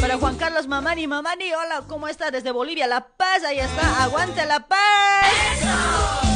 Para 0.00 0.18
Juan 0.18 0.36
Carlos 0.36 0.66
Mamani, 0.66 1.06
Mamani, 1.06 1.52
hola, 1.54 1.84
¿cómo 1.86 2.08
está? 2.08 2.32
Desde 2.32 2.50
Bolivia, 2.50 2.88
La 2.88 3.06
Paz, 3.06 3.44
ahí 3.44 3.60
está, 3.60 4.02
aguante 4.02 4.44
La 4.44 4.66
Paz. 4.66 6.31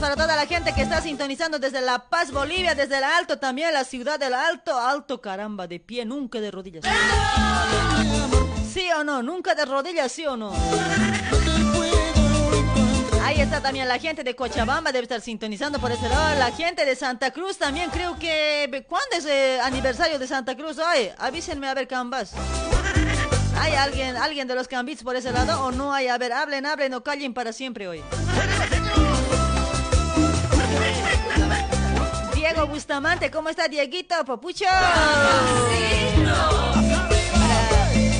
Para 0.00 0.14
toda 0.14 0.36
la 0.36 0.46
gente 0.46 0.74
que 0.74 0.82
está 0.82 1.00
sintonizando 1.00 1.58
desde 1.58 1.80
La 1.80 1.98
Paz, 1.98 2.30
Bolivia, 2.30 2.74
desde 2.74 2.98
el 2.98 3.04
Alto 3.04 3.38
también, 3.38 3.72
la 3.72 3.82
ciudad 3.84 4.20
del 4.20 4.34
Alto, 4.34 4.78
Alto, 4.78 5.20
caramba, 5.20 5.66
de 5.66 5.80
pie, 5.80 6.04
nunca 6.04 6.40
de 6.40 6.50
rodillas. 6.50 6.84
¿Sí 8.72 8.88
o 8.96 9.02
no? 9.02 9.22
¿Nunca 9.22 9.54
de 9.54 9.64
rodillas, 9.64 10.12
sí 10.12 10.26
o 10.26 10.36
no? 10.36 10.52
Ahí 13.24 13.40
está 13.40 13.60
también 13.60 13.88
la 13.88 13.98
gente 13.98 14.22
de 14.22 14.36
Cochabamba, 14.36 14.92
debe 14.92 15.04
estar 15.04 15.20
sintonizando 15.20 15.80
por 15.80 15.90
ese 15.90 16.08
lado. 16.08 16.38
La 16.38 16.52
gente 16.52 16.84
de 16.84 16.94
Santa 16.94 17.30
Cruz 17.32 17.56
también 17.56 17.90
creo 17.90 18.18
que... 18.18 18.84
¿Cuándo 18.88 19.16
es 19.16 19.24
el 19.24 19.60
aniversario 19.60 20.18
de 20.18 20.26
Santa 20.26 20.56
Cruz? 20.56 20.78
Ay, 20.78 21.10
avísenme 21.18 21.68
a 21.68 21.74
ver, 21.74 21.88
Cambas. 21.88 22.32
¿Hay 23.58 23.72
alguien, 23.74 24.16
alguien 24.16 24.46
de 24.46 24.54
los 24.54 24.68
Cambits 24.68 25.02
por 25.02 25.16
ese 25.16 25.32
lado 25.32 25.64
o 25.64 25.72
no 25.72 25.92
hay? 25.92 26.08
A 26.08 26.18
ver, 26.18 26.32
hablen, 26.32 26.66
hablen 26.66 26.92
o 26.94 27.02
callen 27.02 27.32
para 27.32 27.52
siempre 27.52 27.88
hoy. 27.88 28.02
Bustamante, 32.68 33.30
¿cómo 33.30 33.48
está 33.48 33.68
Dieguito? 33.68 34.14
Papucho. 34.24 34.64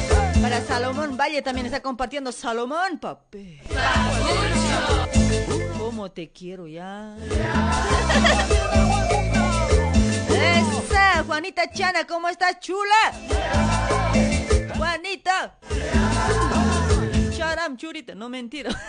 Para, 0.04 0.40
para 0.40 0.60
Salomón 0.62 1.16
Valle 1.16 1.42
también 1.42 1.66
está 1.66 1.80
compartiendo 1.82 2.32
Salomón, 2.32 2.98
papi. 3.00 3.60
¿Cómo 5.78 6.10
te 6.10 6.30
quiero 6.30 6.66
ya? 6.66 7.16
Esa, 10.30 11.24
Juanita 11.24 11.70
Chana, 11.72 12.06
¿cómo 12.06 12.28
estás, 12.28 12.60
chula? 12.60 13.12
Juanita. 14.76 15.56
Charam, 17.46 17.76
churita, 17.76 18.14
no 18.14 18.28
mentira. 18.28 18.70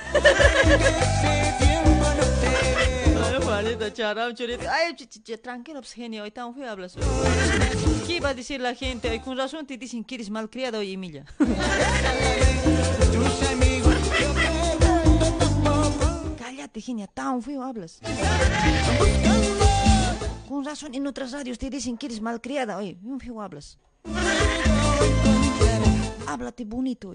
Ay, 3.24 3.40
Juanita, 3.44 3.94
charam, 3.94 4.34
churita. 4.34 4.72
Ay, 4.74 4.94
ch- 4.96 5.08
ch- 5.08 5.22
ch- 5.24 5.40
tranquilo, 5.42 5.80
pues, 5.80 5.94
genio, 5.94 6.24
hoy 6.24 6.32
tan 6.32 6.54
feo 6.56 6.68
hablas. 6.70 6.96
¿Qué 8.08 8.20
va 8.20 8.30
a 8.30 8.34
decir 8.34 8.60
la 8.60 8.74
gente? 8.74 9.10
Ay, 9.10 9.20
con 9.20 9.38
razón 9.38 9.68
te 9.68 9.78
dicen 9.78 10.04
que 10.04 10.16
eres 10.16 10.30
malcriada 10.32 10.80
hoy, 10.80 10.94
Emilia. 10.94 11.24
Cállate, 16.38 16.82
genia, 16.82 17.08
tan 17.08 17.42
feo 17.42 17.64
hablas. 17.64 18.00
Con 20.48 20.64
razón 20.66 20.94
en 20.96 21.06
otras 21.08 21.32
radios 21.32 21.58
te 21.58 21.70
dicen 21.70 21.98
que 21.98 22.08
eres 22.08 22.22
malcriada, 22.22 22.78
oye, 22.78 22.98
un 23.04 23.20
feo 23.20 23.42
hablas. 23.42 23.78
Háblate 26.28 26.66
bonito. 26.66 27.14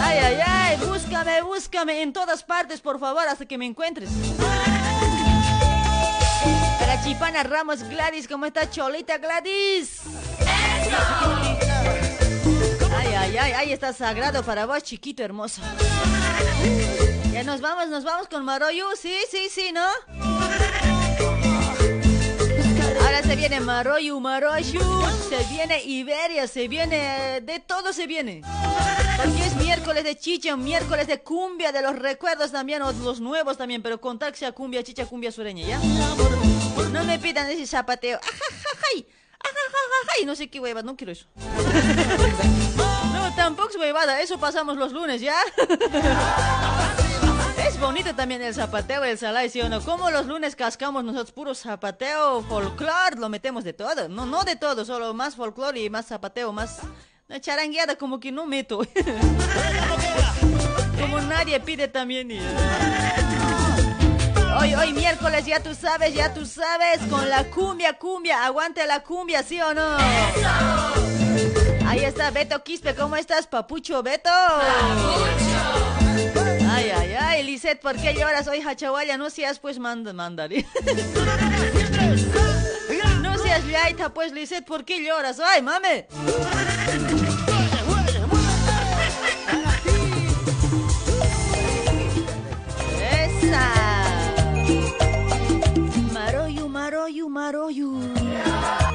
Ay, 0.00 0.18
ay, 0.18 0.38
ay, 0.44 0.76
Búscame, 0.78 1.42
búscame 1.42 2.02
en 2.02 2.14
todas 2.14 2.42
partes, 2.42 2.80
por 2.80 2.98
favor, 2.98 3.28
hasta 3.28 3.44
que 3.44 3.58
me 3.58 3.66
encuentres. 3.66 4.08
Para 6.78 7.02
Chipana 7.04 7.42
Ramos 7.42 7.82
Gladys, 7.82 8.26
¿cómo 8.26 8.46
está 8.46 8.70
Cholita 8.70 9.18
Gladys? 9.18 10.00
Ay, 12.96 13.14
ay, 13.14 13.36
ay, 13.36 13.52
ahí 13.52 13.72
está 13.72 13.92
sagrado 13.92 14.42
para 14.42 14.64
vos, 14.64 14.82
chiquito 14.82 15.22
hermoso. 15.22 15.60
Ya 17.32 17.44
nos 17.44 17.60
vamos, 17.60 17.88
nos 17.88 18.02
vamos 18.04 18.28
con 18.28 18.46
Maroyu, 18.46 18.86
sí, 18.96 19.14
sí, 19.30 19.48
sí, 19.50 19.72
¿no? 19.72 20.37
Ahora 23.08 23.22
se 23.22 23.36
viene 23.36 23.58
Maroyu, 23.60 24.20
Maroyu, 24.20 24.82
se 25.30 25.42
viene 25.44 25.82
Iberia, 25.82 26.46
se 26.46 26.68
viene, 26.68 27.40
de 27.40 27.58
todo 27.58 27.94
se 27.94 28.06
viene. 28.06 28.42
Porque 29.16 29.46
es 29.46 29.56
miércoles 29.56 30.04
de 30.04 30.18
chicha, 30.18 30.54
miércoles 30.58 31.06
de 31.06 31.22
cumbia, 31.22 31.72
de 31.72 31.80
los 31.80 31.98
recuerdos 31.98 32.52
también, 32.52 32.82
o 32.82 32.92
los 32.92 33.20
nuevos 33.20 33.56
también, 33.56 33.80
pero 33.82 33.98
con 33.98 34.18
que 34.18 34.34
sea 34.34 34.52
cumbia, 34.52 34.82
chicha, 34.82 35.06
cumbia 35.06 35.32
sureña, 35.32 35.66
¿ya? 35.66 35.78
No 36.92 37.02
me 37.04 37.18
pidan 37.18 37.48
ese 37.50 37.66
zapateo. 37.66 38.18
Ajajajay, 38.18 39.06
ajajajay, 39.40 40.26
no 40.26 40.34
sé 40.34 40.50
qué 40.50 40.60
huevada, 40.60 40.84
no 40.84 40.94
quiero 40.94 41.12
eso. 41.12 41.24
No, 43.14 43.34
tampoco 43.36 43.70
es 43.70 43.76
huevada, 43.76 44.20
eso 44.20 44.38
pasamos 44.38 44.76
los 44.76 44.92
lunes, 44.92 45.22
¿ya? 45.22 45.34
Bonito 47.80 48.14
también 48.14 48.42
el 48.42 48.52
zapateo, 48.54 49.04
el 49.04 49.16
salay, 49.18 49.48
¿sí 49.48 49.60
o 49.60 49.68
no? 49.68 49.80
Como 49.80 50.10
los 50.10 50.26
lunes 50.26 50.56
cascamos 50.56 51.04
nosotros 51.04 51.30
puro 51.32 51.54
zapateo, 51.54 52.42
folclore, 52.42 53.16
lo 53.16 53.28
metemos 53.28 53.64
de 53.64 53.72
todo. 53.72 54.08
No, 54.08 54.26
no 54.26 54.42
de 54.44 54.56
todo, 54.56 54.84
solo 54.84 55.14
más 55.14 55.36
folclore 55.36 55.80
y 55.80 55.88
más 55.90 56.06
zapateo, 56.06 56.52
más 56.52 56.80
charangueada 57.40 57.96
como 57.96 58.18
que 58.20 58.32
no 58.32 58.46
meto. 58.46 58.80
Como 61.00 61.20
nadie 61.20 61.60
pide 61.60 61.86
también. 61.88 62.30
y- 62.32 62.40
Hoy, 64.60 64.74
hoy 64.74 64.92
miércoles, 64.92 65.46
ya 65.46 65.62
tú 65.62 65.72
sabes, 65.74 66.12
ya 66.12 66.34
tú 66.34 66.44
sabes, 66.44 66.98
con 67.08 67.28
la 67.30 67.44
cumbia, 67.44 67.92
cumbia, 67.96 68.44
aguante 68.44 68.84
la 68.86 69.04
cumbia, 69.04 69.44
¿sí 69.44 69.60
o 69.60 69.72
no? 69.72 69.96
Ahí 71.86 72.00
está 72.04 72.32
Beto 72.32 72.62
Quispe, 72.64 72.96
¿cómo 72.96 73.14
estás, 73.14 73.46
papucho 73.46 74.02
Beto? 74.02 74.28
Ay, 74.30 75.87
ay, 77.28 77.42
Lisette, 77.42 77.80
¿por 77.80 77.96
qué 77.96 78.14
lloras 78.14 78.48
hoy, 78.48 78.60
Hachahuaya? 78.60 79.18
No 79.18 79.30
seas, 79.30 79.58
pues, 79.58 79.78
mand 79.78 80.12
mandarín. 80.12 80.66
No 83.22 83.36
seas 83.38 83.66
yaita, 83.66 84.14
pues, 84.14 84.32
Lisette, 84.32 84.64
¿por 84.66 84.84
qué 84.84 85.04
lloras? 85.04 85.38
Ay, 85.40 85.62
mame. 85.62 86.06
Esa. 93.12 93.68
Maroyu, 96.12 96.68
Maroyu, 96.68 97.28
Maroyu. 97.28 98.87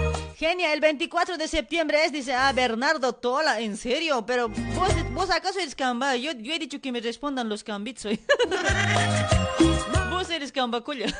Genia, 0.43 0.73
el 0.73 0.82
24 0.82 1.38
de 1.38 1.47
septiembre 1.47 2.03
es, 2.03 2.12
dice, 2.12 2.34
ah, 2.34 2.51
Bernardo 2.51 3.13
Tola, 3.13 3.62
¿en 3.62 3.77
serio? 3.77 4.25
Pero 4.25 4.49
vos, 4.49 4.89
vos 5.13 5.29
acaso 5.29 5.58
eres 5.60 5.73
camba, 5.73 6.17
yo, 6.17 6.34
yo 6.34 6.53
he 6.53 6.60
dicho 6.60 6.82
que 6.82 6.91
me 6.91 6.99
respondan 6.99 7.47
los 7.47 7.63
cambits 7.63 8.03
hoy. 8.03 8.19
vos 10.12 10.29
eres 10.29 10.51
cambacuya. 10.51 11.06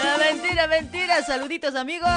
Ah, 0.00 0.16
mentira, 0.18 0.66
mentira, 0.66 1.22
saluditos 1.22 1.74
amigos. 1.74 2.08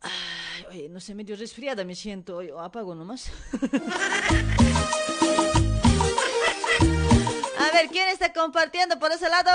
Ay, 0.00 0.64
oye, 0.70 0.88
no 0.88 0.98
sé, 0.98 1.14
medio 1.14 1.36
resfriada 1.36 1.84
me 1.84 1.94
siento 1.94 2.38
hoy, 2.38 2.50
o 2.50 2.58
apago 2.58 2.94
nomás. 2.96 3.30
A 7.58 7.70
ver, 7.72 7.88
¿quién 7.92 8.08
está 8.08 8.32
compartiendo 8.32 8.98
por 8.98 9.12
ese 9.12 9.28
lado? 9.28 9.50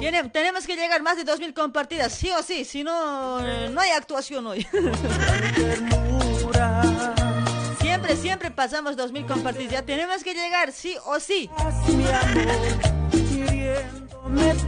Tiene- 0.00 0.28
tenemos 0.30 0.66
que 0.66 0.74
llegar 0.76 1.02
más 1.02 1.16
de 1.16 1.24
2.000 1.24 1.52
compartidas, 1.54 2.12
sí 2.12 2.30
o 2.30 2.42
sí, 2.42 2.64
si 2.64 2.82
no, 2.84 3.40
no 3.70 3.80
hay 3.80 3.90
actuación 3.90 4.46
hoy. 4.46 4.66
siempre, 7.80 8.16
siempre 8.16 8.50
pasamos 8.50 8.96
2.000 8.96 9.26
compartidas, 9.26 9.72
ya 9.72 9.82
tenemos 9.82 10.22
que 10.24 10.34
llegar, 10.34 10.72
sí 10.72 10.96
o 11.06 11.18
sí. 11.20 11.50
mi 11.88 12.06
amor, 12.06 12.70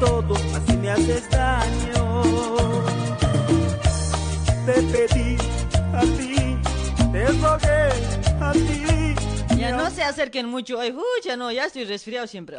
todo, 0.01 0.35
así 0.57 0.77
me 0.77 0.91
haces 0.91 1.29
daño. 1.31 2.23
Te 4.67 4.73
pedí 4.75 5.37
a 5.95 6.01
ti, 6.03 6.57
te 7.13 7.27
rogué 7.27 7.89
a 8.41 8.53
ti. 8.53 9.15
Ya 9.57 9.71
no 9.73 9.91
se 9.91 10.03
acerquen 10.03 10.47
mucho 10.49 10.79
hoy, 10.79 10.95
ya 11.25 11.37
no, 11.37 11.51
ya 11.53 11.67
estoy 11.67 11.85
resfriado 11.85 12.27
siempre. 12.27 12.59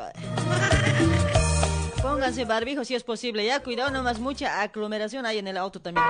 Pónganse 2.03 2.43
barbijo 2.43 2.83
si 2.83 2.95
es 2.95 3.03
posible, 3.03 3.45
ya 3.45 3.61
cuidado 3.61 3.89
nomás 3.89 4.19
mucha 4.19 4.61
aglomeración 4.61 5.25
hay 5.25 5.37
en 5.37 5.47
el 5.47 5.55
auto 5.55 5.79
también. 5.79 6.05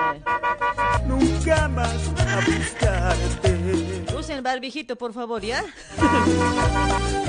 Nunca 1.06 1.68
más 1.68 1.88
a. 2.84 3.14
Usen 4.18 4.42
barbijito, 4.42 4.96
por 4.96 5.12
favor, 5.12 5.40
¿ya? 5.40 5.64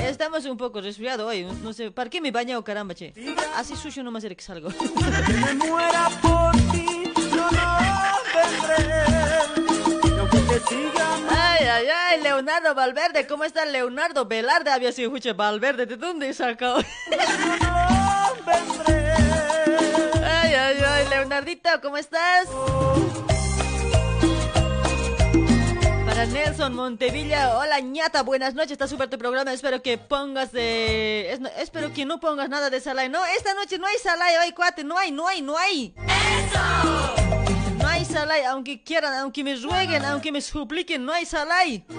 Estamos 0.02 0.44
un 0.46 0.56
poco 0.56 0.80
resfriados 0.80 1.28
hoy. 1.28 1.44
No 1.62 1.72
sé, 1.72 1.92
¿para 1.92 2.10
qué 2.10 2.20
me 2.20 2.32
baño, 2.32 2.64
caramba, 2.64 2.92
che? 2.92 3.14
Así 3.54 3.76
sucio 3.76 4.02
nomás 4.02 4.24
era 4.24 4.34
que 4.34 4.42
salgo. 4.42 4.70
Me 4.70 5.54
muera 5.54 6.08
por 6.20 6.52
ti, 6.72 7.12
yo 7.14 7.50
no 7.52 7.78
vendré. 8.34 9.04
Y 10.12 10.18
aunque 10.18 10.38
te 10.38 10.60
siga 10.66 11.16
Ay, 11.30 11.66
ay, 11.66 11.86
ay, 12.08 12.20
Leonardo 12.20 12.74
Valverde, 12.74 13.28
¿cómo 13.28 13.44
está 13.44 13.64
Leonardo 13.64 14.24
Velarde? 14.24 14.72
Había 14.72 14.90
sido 14.90 15.06
escucha 15.08 15.34
Valverde, 15.34 15.86
¿de 15.86 15.96
dónde 15.96 16.34
sacó? 16.34 16.78
Ay, 20.24 20.54
ay, 20.54 20.76
ay, 20.86 21.06
Leonardito, 21.10 21.68
¿cómo 21.82 21.96
estás? 21.96 22.46
Para 26.06 26.26
Nelson 26.26 26.74
Montevilla, 26.74 27.58
hola 27.58 27.80
ñata, 27.80 28.22
buenas 28.22 28.54
noches, 28.54 28.72
está 28.72 28.86
súper 28.86 29.08
tu 29.10 29.18
programa, 29.18 29.52
espero 29.52 29.82
que 29.82 29.98
pongas 29.98 30.52
de... 30.52 31.32
es- 31.32 31.40
espero 31.58 31.92
que 31.92 32.04
no 32.06 32.20
pongas 32.20 32.48
nada 32.48 32.70
de 32.70 32.80
salay. 32.80 33.08
No, 33.08 33.24
esta 33.26 33.52
noche 33.54 33.78
no 33.78 33.86
hay 33.86 33.96
salay, 34.02 34.36
hoy 34.44 34.52
cuate, 34.52 34.84
no 34.84 34.96
hay, 34.98 35.10
no 35.10 35.26
hay, 35.28 35.42
no 35.42 35.58
hay. 35.58 35.92
No 37.78 37.88
hay 37.88 38.04
salay, 38.04 38.44
aunque 38.44 38.82
quieran, 38.82 39.12
aunque 39.14 39.42
me 39.44 39.56
rueguen, 39.56 40.04
aunque 40.04 40.30
me 40.32 40.40
supliquen, 40.40 41.04
no 41.04 41.12
hay 41.12 41.26
salay. 41.26 41.80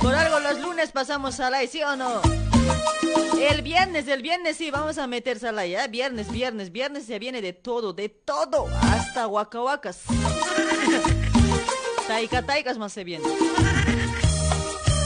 Por 0.00 0.14
algo 0.14 0.38
los 0.40 0.60
lunes 0.60 0.92
pasamos 0.92 1.34
salay, 1.34 1.66
¿sí 1.66 1.82
o 1.82 1.96
no? 1.96 2.22
El 3.48 3.62
viernes, 3.62 4.08
el 4.08 4.22
viernes 4.22 4.56
sí, 4.56 4.70
vamos 4.70 4.98
a 4.98 5.06
meter 5.06 5.38
salay, 5.38 5.74
¿eh? 5.74 5.86
Viernes, 5.88 6.30
viernes, 6.30 6.72
viernes 6.72 7.06
se 7.06 7.18
viene 7.18 7.40
de 7.40 7.52
todo, 7.52 7.92
de 7.92 8.08
todo, 8.08 8.66
hasta 8.82 9.26
huacahuacas. 9.26 10.00
Taika, 12.08 12.42
taikas 12.42 12.78
más 12.78 12.92
se 12.92 13.04
viene. 13.04 13.24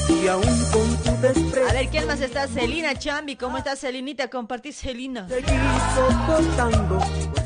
y 0.09 0.27
aún 0.29 0.45
con 0.73 0.97
tu 1.03 1.11
desprecio. 1.21 1.69
A 1.69 1.73
ver, 1.73 1.89
¿quién 1.89 2.07
más 2.07 2.21
está? 2.21 2.47
Celina 2.47 2.99
Chambi, 2.99 3.37
¿cómo 3.37 3.59
está 3.59 3.77
Celinita? 3.77 4.29
Compartí 4.29 4.73
Celina. 4.73 5.27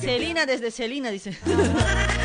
Celina 0.00 0.46
desde 0.46 0.70
Celina, 0.70 1.11
dice. 1.11 1.37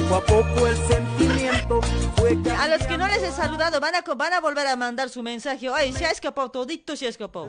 poco 0.00 0.14
a 0.16 0.24
poco 0.24 0.66
el 0.66 0.76
sentimiento 0.76 1.80
fue 2.16 2.36
A 2.58 2.68
los 2.68 2.86
que 2.86 2.98
no 2.98 3.06
les 3.06 3.22
he 3.22 3.32
saludado, 3.32 3.80
van 3.80 3.94
a, 3.94 4.02
van 4.14 4.32
a 4.32 4.40
volver 4.40 4.66
a 4.66 4.76
mandar 4.76 5.08
su 5.08 5.22
mensaje. 5.22 5.68
Ay, 5.72 5.92
se 5.92 6.04
ha 6.04 6.10
escapado, 6.10 6.50
todito 6.50 6.96
se 6.96 7.06
ha 7.06 7.08
escapado. 7.08 7.48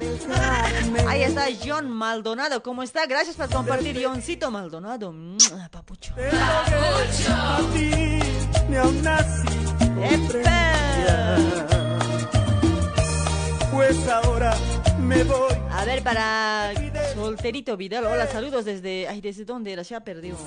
Ahí 1.08 1.24
está 1.24 1.46
John 1.64 1.90
Maldonado, 1.90 2.64
¿cómo 2.64 2.84
está? 2.84 3.06
Gracias 3.06 3.36
por 3.36 3.50
compartir, 3.50 4.02
Johncito 4.04 4.52
Maldonado. 4.52 5.14
Papucho. 5.72 6.14
Pues 13.72 14.08
ahora 14.10 14.56
me 15.00 15.24
voy. 15.24 15.54
A 15.72 15.86
ver, 15.86 16.02
para 16.04 16.72
Solterito 17.14 17.78
Vidal, 17.78 18.06
hola, 18.06 18.28
saludos 18.28 18.66
desde... 18.66 19.08
Ay, 19.08 19.22
¿desde 19.22 19.46
dónde 19.46 19.74
era? 19.74 19.84
Se 19.84 19.96
ha 19.96 20.00
perdido. 20.02 20.38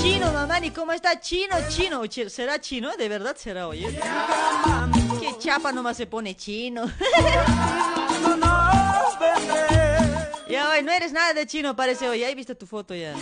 Chino, 0.00 0.32
mamani, 0.32 0.70
¿cómo 0.70 0.92
está? 0.92 1.20
Chino, 1.20 1.54
chino. 1.68 2.04
Chi- 2.06 2.28
¿Será 2.30 2.60
chino? 2.60 2.96
¿De 2.96 3.08
verdad 3.08 3.36
será, 3.36 3.68
oye? 3.68 3.86
Qué 5.20 5.38
chapa 5.38 5.72
nomás 5.72 5.96
se 5.96 6.06
pone 6.06 6.34
chino. 6.36 6.84
Ya, 10.48 10.68
hoy 10.70 10.82
no 10.82 10.90
eres 10.90 11.12
nada 11.12 11.32
de 11.32 11.46
chino, 11.46 11.76
parece 11.76 12.08
hoy. 12.08 12.18
Ya 12.18 12.28
he 12.28 12.34
visto 12.34 12.56
tu 12.56 12.66
foto 12.66 12.92
ya. 12.92 13.14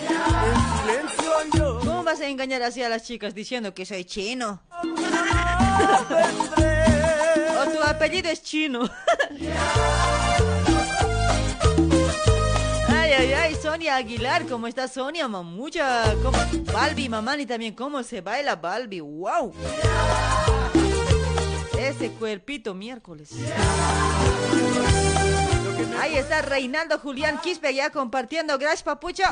¿Cómo 1.81 2.03
vas 2.03 2.21
a 2.23 2.27
engañar 2.27 2.63
así 2.63 2.83
a 2.83 2.89
las 2.89 3.03
chicas 3.05 3.35
diciendo 3.35 3.75
que 3.75 3.85
soy 3.85 4.05
chino? 4.07 4.63
O 7.61 7.71
tu 7.71 7.83
apellido 7.83 8.31
es 8.31 8.43
chino. 8.43 8.89
Ay, 13.19 13.33
ay, 13.33 13.55
Sonia 13.61 13.97
Aguilar. 13.97 14.47
¿Cómo 14.47 14.69
está 14.69 14.87
Sonia, 14.87 15.27
mamucha? 15.27 16.15
¿Cómo? 16.23 16.39
Balbi, 16.73 17.09
mamani 17.09 17.47
también. 17.47 17.75
¿Cómo 17.75 18.05
se 18.05 18.21
baila 18.21 18.55
Balbi? 18.55 19.01
¡Wow! 19.01 19.53
Ese 21.77 22.13
cuerpito 22.13 22.75
miércoles. 22.75 23.31
Ahí 26.01 26.17
está 26.17 26.43
Reinaldo 26.43 27.01
Julián 27.01 27.41
Quispe 27.41 27.75
ya 27.75 27.91
compartiendo. 27.91 28.57
Gracias, 28.57 28.85
papucho. 28.85 29.25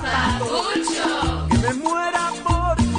Que 1.49 1.59
me 1.59 1.75
muera 1.75 2.33
por 2.43 2.96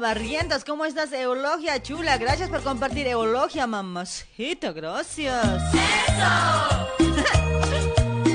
Barrientos, 0.00 0.64
¿cómo 0.64 0.86
estás, 0.86 1.12
Eulogia 1.12 1.82
chula? 1.82 2.16
Gracias 2.16 2.48
por 2.48 2.62
compartir, 2.62 3.06
Eulogia, 3.06 3.66
mamacita, 3.66 4.72
gracias. 4.72 5.44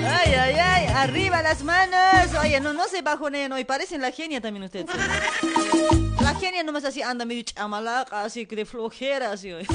Ay, 0.08 0.34
ay, 0.34 0.56
ay, 0.56 0.86
arriba 0.94 1.42
las 1.42 1.64
manos. 1.64 2.36
Oye, 2.40 2.60
no, 2.60 2.74
no 2.74 2.88
se 2.88 3.02
bajoneen 3.02 3.52
hoy, 3.52 3.66
parecen 3.66 4.02
la 4.02 4.12
genia 4.12 4.40
también 4.40 4.66
ustedes. 4.66 4.86
La 6.22 6.36
genia 6.36 6.62
nomás 6.64 6.86
así 6.86 7.02
anda 7.02 7.26
medio 7.26 7.42
chamalaca, 7.42 8.22
así 8.22 8.46
que 8.46 8.56
de 8.56 8.66
flojera, 8.66 9.32
así 9.32 9.52
hoy. 9.52 9.66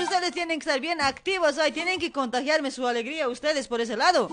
Ustedes 0.00 0.30
tienen 0.32 0.60
que 0.60 0.64
estar 0.64 0.80
bien 0.80 1.00
activos 1.00 1.58
hoy, 1.58 1.72
tienen 1.72 1.98
que 1.98 2.12
contagiarme 2.12 2.70
su 2.70 2.86
alegría 2.86 3.28
ustedes 3.28 3.66
por 3.66 3.80
ese 3.80 3.96
lado. 3.96 4.30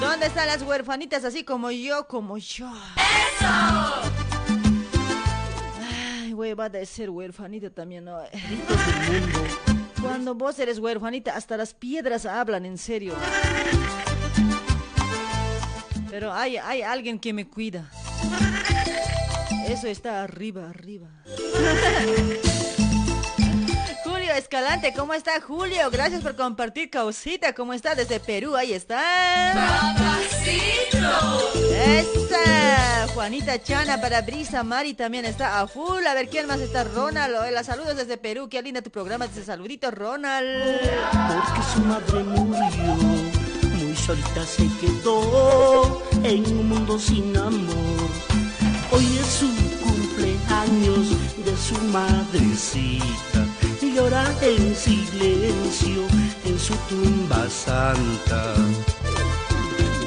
¿Dónde 0.00 0.26
están 0.26 0.46
las 0.46 0.62
huerfanitas 0.62 1.24
así 1.24 1.44
como 1.44 1.70
yo, 1.70 2.06
como 2.08 2.38
yo? 2.38 2.70
Ay, 6.22 6.32
hueva 6.32 6.68
de 6.68 6.86
ser 6.86 7.10
huerfanita 7.10 7.70
también, 7.70 8.04
¿no? 8.06 8.18
Cuando 10.00 10.34
vos 10.34 10.58
eres 10.58 10.78
huerfanita, 10.78 11.36
hasta 11.36 11.56
las 11.56 11.74
piedras 11.74 12.24
hablan, 12.24 12.64
en 12.64 12.78
serio. 12.78 13.14
Pero 16.10 16.32
hay, 16.32 16.56
hay 16.56 16.82
alguien 16.82 17.18
que 17.18 17.32
me 17.32 17.46
cuida. 17.46 17.90
Eso 19.68 19.86
está 19.86 20.22
arriba, 20.22 20.68
arriba. 20.68 21.08
Julio 24.30 24.42
Escalante, 24.44 24.94
¿cómo 24.96 25.12
está 25.12 25.40
Julio? 25.40 25.90
Gracias 25.90 26.22
por 26.22 26.36
compartir 26.36 26.88
causita. 26.88 27.52
¿Cómo 27.52 27.72
está 27.72 27.96
desde 27.96 28.20
Perú? 28.20 28.54
Ahí 28.54 28.72
está. 28.72 29.02
Esa. 31.74 33.08
Juanita 33.12 33.60
Chana 33.60 34.00
para 34.00 34.22
Brisa 34.22 34.62
Mari 34.62 34.94
también 34.94 35.24
está 35.24 35.60
a 35.60 35.66
full. 35.66 36.06
A 36.06 36.14
ver 36.14 36.28
quién 36.28 36.46
más 36.46 36.60
está. 36.60 36.84
Ronald. 36.84 37.34
Hola, 37.34 37.64
saludos 37.64 37.96
desde 37.96 38.18
Perú. 38.18 38.48
Qué 38.48 38.62
linda 38.62 38.82
tu 38.82 38.90
programa. 38.90 39.26
Dice 39.26 39.42
saludito, 39.42 39.90
Ronald. 39.90 40.78
porque 41.10 41.62
su 41.74 41.80
madre 41.80 42.22
murió, 42.22 42.94
muy 43.78 43.96
solita 43.96 44.46
se 44.46 44.68
quedó 44.80 46.02
en 46.22 46.46
un 46.46 46.68
mundo 46.68 47.00
sin 47.00 47.36
amor. 47.36 48.10
Hoy 48.92 49.06
es 49.20 49.26
su 49.26 49.48
cumpleaños 49.80 51.10
de 51.44 51.56
su 51.56 51.78
madrecita, 51.92 53.39
llora 53.94 54.24
en 54.42 54.74
silencio 54.74 56.06
en 56.44 56.58
su 56.58 56.74
tumba 56.88 57.48
santa. 57.48 58.54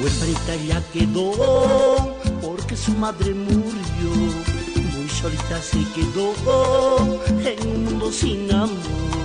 Huerfanita 0.00 0.54
ya 0.68 0.82
quedó 0.92 2.16
porque 2.42 2.76
su 2.76 2.92
madre 2.92 3.34
murió, 3.34 4.10
muy 4.92 5.08
solita 5.08 5.60
se 5.62 5.82
quedó 5.94 6.34
en 7.44 7.68
un 7.68 7.84
mundo 7.84 8.12
sin 8.12 8.50
amor. 8.52 9.24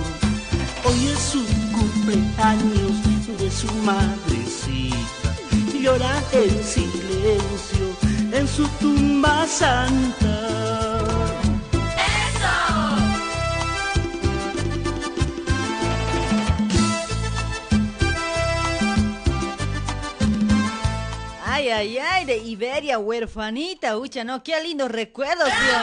Hoy 0.84 1.06
es 1.12 1.18
su 1.18 1.44
cumpleaños 1.72 2.94
de 3.38 3.50
su 3.50 3.72
madrecita. 3.84 5.36
Llora 5.80 6.22
en 6.32 6.64
silencio 6.64 7.86
en 8.32 8.46
su 8.46 8.66
tumba 8.80 9.46
santa. 9.46 10.89
Ay, 21.80 21.96
ay, 21.96 22.26
de 22.26 22.36
Iberia, 22.36 22.98
huerfanita, 22.98 23.96
ucha, 23.96 24.22
no, 24.22 24.42
qué 24.42 24.62
lindos 24.62 24.90
recuerdos, 24.90 25.48
¿sí 25.48 25.54
o? 25.74 25.80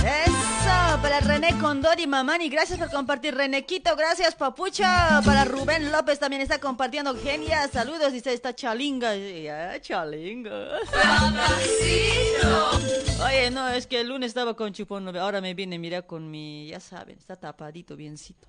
Eso, 0.00 1.02
para 1.02 1.20
René 1.20 1.58
Condori, 1.58 2.06
Mamani, 2.06 2.48
gracias 2.48 2.78
por 2.78 2.90
compartir, 2.90 3.34
Renequito, 3.34 3.94
gracias, 3.96 4.34
Papucha, 4.34 5.20
para 5.26 5.44
Rubén 5.44 5.92
López 5.92 6.18
también 6.18 6.40
está 6.40 6.58
compartiendo, 6.58 7.14
genia, 7.14 7.68
saludos, 7.68 8.14
dice 8.14 8.32
esta 8.32 8.54
chalinga, 8.54 9.14
ya, 9.14 9.78
chalinga. 9.78 10.78
Oye, 13.26 13.50
no, 13.50 13.68
es 13.68 13.86
que 13.86 14.00
el 14.00 14.08
lunes 14.08 14.28
estaba 14.28 14.56
con 14.56 14.72
chupón, 14.72 15.14
ahora 15.18 15.42
me 15.42 15.52
viene, 15.52 15.78
mira, 15.78 16.00
con 16.00 16.30
mi, 16.30 16.68
ya 16.68 16.80
saben, 16.80 17.18
está 17.18 17.36
tapadito, 17.36 17.94
biencito. 17.94 18.48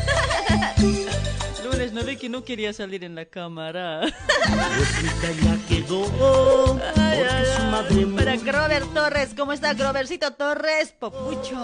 Lunes 1.64 1.92
no 1.92 2.04
ve 2.04 2.16
que 2.16 2.28
no 2.28 2.44
quería 2.44 2.72
salir 2.72 3.04
en 3.04 3.14
la 3.14 3.24
cámara. 3.24 4.02
Ya 4.06 5.58
quedó 5.68 6.04
porque 6.04 7.44
su 7.56 7.62
madre 7.64 8.06
Para 8.16 8.36
Grover 8.36 8.84
Torres, 8.86 9.30
¿cómo 9.36 9.52
está 9.52 9.74
Grovercito 9.74 10.32
Torres? 10.32 10.92
Popucho. 10.98 11.56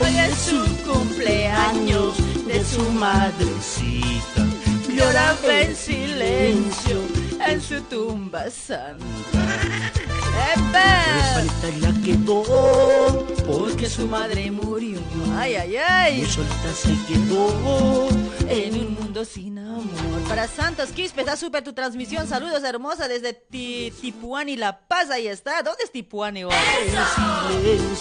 Hoy 0.00 0.18
es 0.18 0.38
su 0.38 0.64
cumpleaños 0.84 2.16
de 2.46 2.64
su 2.64 2.82
madrecita. 2.92 4.46
Lloraba 4.88 5.60
en 5.60 5.76
silencio 5.76 7.02
en 7.46 7.60
su 7.60 7.80
tumba 7.82 8.50
santa. 8.50 10.05
¡Epa! 10.54 11.04
Huerfanita 11.36 11.68
ya 11.80 12.02
quedó 12.02 13.26
Porque 13.46 13.88
su 13.88 14.06
madre 14.06 14.50
murió. 14.50 14.98
Ay, 15.36 15.54
ay, 15.56 15.76
ay. 15.76 16.16
muy 16.18 16.26
solita 16.30 16.72
se 16.74 16.94
quedó 17.06 18.08
En 18.48 18.74
un 18.74 18.94
mundo 18.94 19.24
sin 19.24 19.58
amor. 19.58 19.84
Para 20.28 20.46
Santos 20.48 20.90
Quispe, 20.90 21.20
está 21.20 21.36
súper 21.36 21.62
tu 21.64 21.72
transmisión. 21.72 22.26
Saludos 22.28 22.62
hermosa 22.64 23.08
desde 23.08 23.32
Ti- 23.32 23.92
Tipuani, 24.00 24.56
La 24.56 24.78
Paz. 24.80 25.10
Ahí 25.10 25.26
está. 25.28 25.62
¿Dónde 25.62 25.84
es 25.84 25.92
Tipuani 25.92 26.44
hoy? 26.44 26.52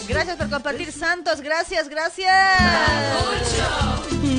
Gracias 0.07 0.35
por 0.37 0.49
compartir, 0.49 0.91
Santos. 0.91 1.41
Gracias, 1.41 1.87
gracias. 1.89 2.33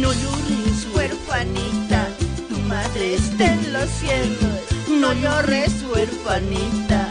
No 0.01 0.13
llores, 0.13 0.87
Huerfanita, 0.95 2.09
tu 2.49 2.59
madre 2.61 3.15
está 3.15 3.45
en 3.47 3.73
los 3.73 3.89
cielos. 3.91 4.61
No 4.89 5.13
llores, 5.13 5.73
huerfanita. 5.93 7.06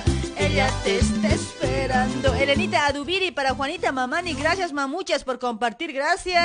Ella 0.56 0.72
te 0.86 1.00
está 1.00 1.28
esperando. 1.28 2.34
Elenita 2.34 2.88
Adubiri 2.88 3.32
para 3.32 3.54
Juanita 3.54 3.92
Mamani. 3.92 4.36
Gracias, 4.36 4.72
mamuchas, 4.72 5.26
por 5.26 5.38
compartir. 5.38 5.92
Gracias. 5.92 6.42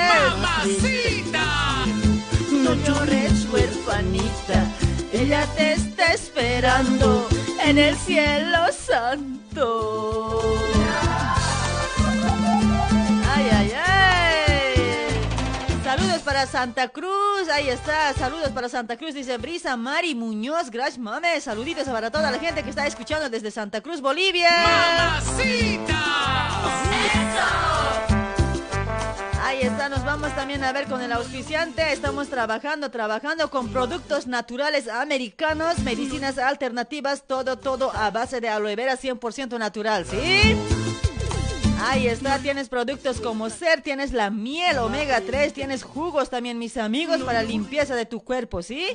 No 2.51 2.73
llores, 2.73 3.47
huerfanita. 3.49 4.65
Ella 5.13 5.47
te 5.55 5.71
está 5.71 6.11
esperando 6.11 7.25
en 7.63 7.77
el 7.77 7.95
cielo 7.95 8.57
santo. 8.73 10.41
Saludos 15.91 16.21
para 16.21 16.47
Santa 16.47 16.87
Cruz. 16.87 17.49
Ahí 17.51 17.67
está. 17.67 18.13
Saludos 18.13 18.51
para 18.51 18.69
Santa 18.69 18.95
Cruz. 18.95 19.13
Dice 19.13 19.37
Brisa 19.37 19.75
Mari 19.75 20.15
Muñoz. 20.15 20.71
Gracias, 20.71 20.97
mames. 20.97 21.43
Saluditos 21.43 21.83
para 21.83 22.09
toda 22.09 22.31
la 22.31 22.39
gente 22.39 22.63
que 22.63 22.69
está 22.69 22.87
escuchando 22.87 23.29
desde 23.29 23.51
Santa 23.51 23.81
Cruz, 23.81 23.99
Bolivia. 23.99 24.47
Ahí 29.43 29.63
está, 29.63 29.89
nos 29.89 30.05
vamos 30.05 30.33
también 30.33 30.63
a 30.63 30.71
ver 30.71 30.87
con 30.87 31.01
el 31.01 31.11
auspiciante. 31.11 31.91
Estamos 31.91 32.29
trabajando, 32.29 32.89
trabajando 32.89 33.49
con 33.49 33.67
productos 33.67 34.27
naturales 34.27 34.87
americanos, 34.87 35.79
medicinas 35.79 36.37
alternativas, 36.37 37.23
todo, 37.27 37.57
todo 37.57 37.91
a 37.93 38.11
base 38.11 38.39
de 38.39 38.47
aloe 38.47 38.77
vera 38.77 38.95
100% 38.95 39.59
natural, 39.59 40.05
¿sí? 40.05 40.55
Ahí 41.83 42.07
está, 42.07 42.37
tienes 42.37 42.69
productos 42.69 43.19
como 43.19 43.49
ser, 43.49 43.81
tienes 43.81 44.13
la 44.13 44.29
miel 44.29 44.77
omega 44.77 45.19
3, 45.21 45.51
tienes 45.51 45.83
jugos 45.83 46.29
también, 46.29 46.59
mis 46.59 46.77
amigos, 46.77 47.21
para 47.23 47.41
limpieza 47.41 47.95
de 47.95 48.05
tu 48.05 48.21
cuerpo, 48.21 48.61
¿sí? 48.61 48.85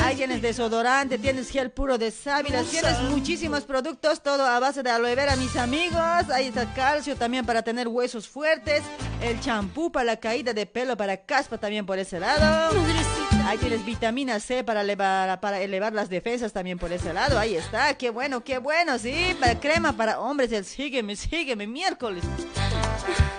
Ahí 0.00 0.16
tienes 0.16 0.42
desodorante, 0.42 1.18
tienes 1.18 1.48
gel 1.48 1.70
puro 1.70 1.98
de 1.98 2.10
sábila, 2.10 2.64
tienes 2.64 3.00
muchísimos 3.02 3.62
productos, 3.62 4.20
todo 4.20 4.44
a 4.44 4.58
base 4.58 4.82
de 4.82 4.90
aloe 4.90 5.14
vera, 5.14 5.36
mis 5.36 5.54
amigos. 5.56 6.28
Ahí 6.32 6.48
está 6.48 6.74
calcio 6.74 7.14
también 7.14 7.46
para 7.46 7.62
tener 7.62 7.86
huesos 7.86 8.26
fuertes, 8.26 8.82
el 9.22 9.38
champú 9.40 9.92
para 9.92 10.04
la 10.04 10.16
caída 10.16 10.52
de 10.52 10.66
pelo, 10.66 10.96
para 10.96 11.16
caspa 11.16 11.58
también 11.58 11.86
por 11.86 11.96
ese 11.96 12.18
lado. 12.18 12.76
Ahí 13.46 13.56
tienes 13.58 13.84
vitamina 13.84 14.40
C 14.40 14.64
para 14.64 14.80
elevar, 14.80 15.38
para 15.40 15.60
elevar 15.60 15.92
las 15.92 16.08
defensas 16.08 16.52
también 16.52 16.76
por 16.76 16.92
ese 16.92 17.12
lado. 17.12 17.38
Ahí 17.38 17.54
está, 17.54 17.94
qué 17.94 18.10
bueno, 18.10 18.42
qué 18.42 18.58
bueno, 18.58 18.98
sí. 18.98 19.36
Para 19.38 19.60
crema 19.60 19.96
para 19.96 20.18
hombres, 20.18 20.50
el 20.50 20.64
sígueme, 20.64 21.14
sígueme, 21.14 21.68
miércoles. 21.68 22.24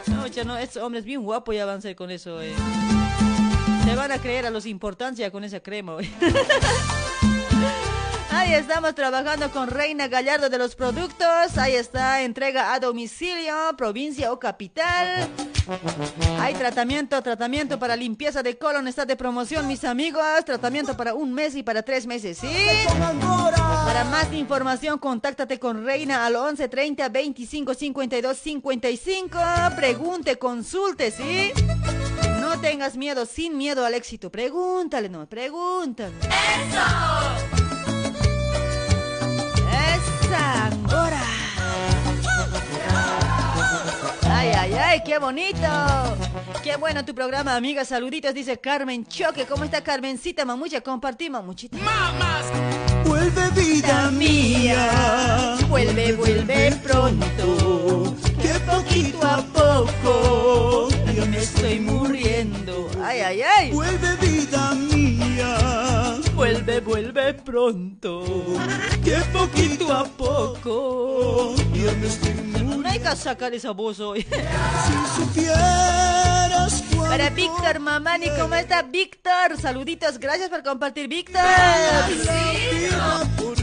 No, 0.08 0.26
ya 0.28 0.46
no, 0.46 0.58
estos 0.58 0.82
hombres 0.82 1.04
bien 1.04 1.22
guapos 1.22 1.54
ya 1.54 1.66
van 1.66 1.80
a 1.80 1.82
ser 1.82 1.98
con 1.98 2.12
eso, 2.12 2.42
eh. 2.42 2.54
Van 3.96 4.12
a 4.12 4.20
creer 4.20 4.46
a 4.46 4.50
los 4.50 4.66
importancia 4.66 5.32
con 5.32 5.44
esa 5.44 5.62
crema, 5.62 5.94
güey. 5.94 6.10
Ahí 8.32 8.54
estamos 8.54 8.94
trabajando 8.94 9.50
con 9.52 9.70
Reina 9.70 10.08
Gallardo 10.10 10.50
de 10.50 10.58
los 10.58 10.76
productos. 10.76 11.58
Ahí 11.58 11.74
está, 11.74 12.22
entrega 12.22 12.74
a 12.74 12.80
domicilio, 12.80 13.56
provincia 13.78 14.34
o 14.34 14.40
capital. 14.40 15.30
Hay 16.40 16.54
tratamiento, 16.54 17.22
tratamiento 17.24 17.80
para 17.80 17.96
limpieza 17.96 18.44
de 18.44 18.58
colon. 18.58 18.88
Está 18.88 19.06
de 19.06 19.16
promoción, 19.16 19.68
mis 19.68 19.84
amigos. 19.86 20.22
Tratamiento 20.46 20.98
para 20.98 21.14
un 21.14 21.34
mes 21.34 21.56
y 21.56 21.64
para 21.64 21.82
tres 21.82 22.06
meses, 22.06 22.38
¿sí? 22.38 22.54
Para 23.86 24.04
más 24.04 24.32
información, 24.34 25.00
contáctate 25.00 25.58
con 25.58 25.86
Reina 25.86 26.26
al 26.26 26.36
11 26.36 26.68
30 26.68 27.10
25 27.10 27.74
52 27.74 28.38
55. 28.38 29.40
Pregunte, 29.76 30.38
consulte, 30.38 31.10
¿sí? 31.10 31.52
No 32.56 32.62
tengas 32.62 32.96
miedo, 32.96 33.26
sin 33.26 33.58
miedo 33.58 33.86
al 33.86 33.94
éxito. 33.96 34.32
Pregúntale, 34.32 35.10
no, 35.10 35.28
pregúntale. 35.28 36.14
¡Eso! 36.22 36.82
¡Esa 40.24 40.68
Angora! 40.68 41.22
¡Ay, 44.30 44.52
ay, 44.58 44.74
ay! 44.74 45.04
¡Qué 45.06 45.18
bonito! 45.20 45.68
¡Qué 46.64 46.78
bueno 46.78 47.04
tu 47.04 47.14
programa, 47.14 47.58
amiga! 47.58 47.84
Saluditos, 47.84 48.34
dice 48.34 48.58
Carmen 48.58 49.06
Choque. 49.06 49.46
¿Cómo 49.46 49.66
está 49.66 49.84
Carmencita, 49.84 50.46
mamucha? 50.46 50.80
Compartí, 50.80 51.30
mamuchita. 51.30 51.76
¡Mamas! 51.76 52.46
Vuelve 53.06 53.50
vida 53.52 54.12
mía, 54.12 55.58
Vuelve, 55.70 56.14
vuelve 56.14 56.72
pronto. 56.84 58.16
que 58.42 58.54
poquito 58.66 59.20
a 59.26 59.38
poco 59.42 60.90
Yo 61.16 61.26
me 61.28 61.38
estoy 61.38 61.80
muriendo. 61.80 62.90
¡Ay, 63.04 63.20
ay, 63.22 63.42
ay! 63.42 63.72
Vuelve 63.72 64.16
vida 64.18 64.74
mía, 64.76 66.18
Vuelve, 66.36 66.80
vuelve 66.82 67.34
pronto. 67.36 68.24
que 69.04 69.16
poquito 69.32 69.94
a 69.94 70.04
Poco. 70.06 71.56
yo 71.74 71.92
me 72.00 72.08
estoy 72.08 72.34
muriendo. 72.34 72.78
No 72.78 72.90
hay 72.90 73.00
que 73.00 73.16
sacar 73.16 73.54
esa 73.54 73.72
voz 73.72 74.00
hoy. 74.00 74.24
Si 74.24 75.24
supieras 75.24 76.45
cuánto 76.45 76.45
Para 77.08 77.30
Víctor 77.30 77.80
Mamani, 77.80 78.30
¿cómo 78.40 78.56
está 78.56 78.82
Víctor? 78.82 79.60
Saluditos, 79.60 80.20
gracias 80.20 80.50
por 80.50 80.64
compartir, 80.64 81.08
Víctor. 81.08 81.42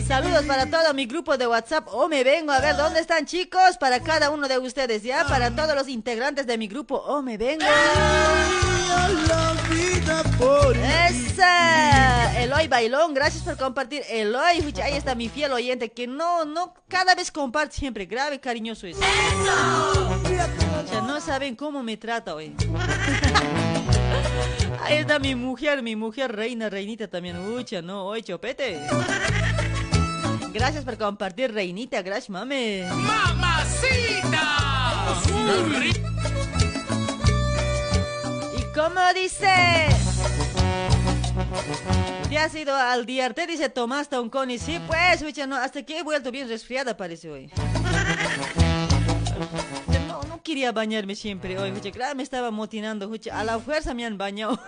Saludos 0.07 0.45
para 0.47 0.67
todo 0.67 0.93
mi 0.93 1.07
grupo 1.07 1.37
de 1.39 1.47
WhatsApp. 1.47 1.89
O 1.91 2.09
me 2.09 2.23
vengo 2.23 2.53
a 2.53 2.61
ver 2.61 2.77
dónde 2.77 3.01
están 3.01 3.25
chicos. 3.25 3.79
Para 3.81 4.01
cada 4.01 4.31
uno 4.31 4.47
de 4.47 4.59
ustedes, 4.59 5.03
¿ya? 5.03 5.25
Para 5.27 5.51
todos 5.51 5.75
los 5.75 5.89
integrantes 5.89 6.47
de 6.47 6.59
mi 6.59 6.69
grupo. 6.69 6.97
O 6.97 7.23
me 7.23 7.39
vengo. 7.39 7.65
Esa. 11.09 12.43
Eloy 12.43 12.69
Bailón, 12.69 13.15
gracias 13.15 13.43
por 13.43 13.57
compartir. 13.57 14.03
Eloy, 14.09 14.75
ahí 14.83 14.95
está 14.95 15.15
mi 15.15 15.29
fiel 15.29 15.53
oyente 15.53 15.93
que 15.93 16.07
no, 16.07 16.45
no, 16.45 16.75
cada 16.89 17.15
vez 17.15 17.31
comparte 17.31 17.77
siempre. 17.77 18.07
Grave, 18.07 18.41
cariñoso 18.41 18.87
es. 18.87 18.99
Ya 18.99 20.72
no 21.13 21.21
saben 21.21 21.55
cómo 21.57 21.83
me 21.83 21.99
trata 21.99 22.35
hoy. 22.35 22.57
Ahí 24.83 24.97
está 24.97 25.19
mi 25.19 25.35
mujer, 25.35 25.83
mi 25.83 25.95
mujer 25.95 26.35
reina, 26.35 26.71
reinita 26.71 27.07
también. 27.07 27.37
Ucha, 27.39 27.83
no, 27.83 28.07
hoy 28.07 28.23
chopete. 28.23 28.81
Gracias 30.55 30.87
por 30.87 30.97
compartir, 30.97 31.53
reinita. 31.53 32.01
Gracias, 32.01 32.31
mame. 32.31 32.89
¿Y 38.59 38.63
cómo 38.75 39.01
dice? 39.15 39.89
¿Te 42.31 42.39
has 42.39 42.55
ido 42.55 42.75
al 42.75 43.05
diarte? 43.05 43.47
Dice 43.47 43.69
Tomás 43.69 44.09
Tonconi. 44.09 44.59
Sí, 44.59 44.81
pues, 44.87 45.21
ucha, 45.21 45.47
no, 45.47 45.57
hasta 45.57 45.83
que 45.83 45.99
he 45.99 46.03
vuelto 46.03 46.31
bien 46.31 46.49
resfriada 46.49 46.97
parece 46.97 47.31
hoy. 47.31 47.51
No, 50.33 50.43
quería 50.43 50.73
bañarme 50.73 51.15
siempre 51.15 51.59
hoy, 51.59 51.73
ucha, 51.73 51.91
claro, 51.91 52.15
me 52.15 52.23
estaba 52.23 52.51
motinando, 52.51 53.11
a 53.31 53.45
la 53.45 53.59
fuerza 53.59 53.93
me 53.93 54.07
han 54.07 54.17
bañado. 54.17 54.59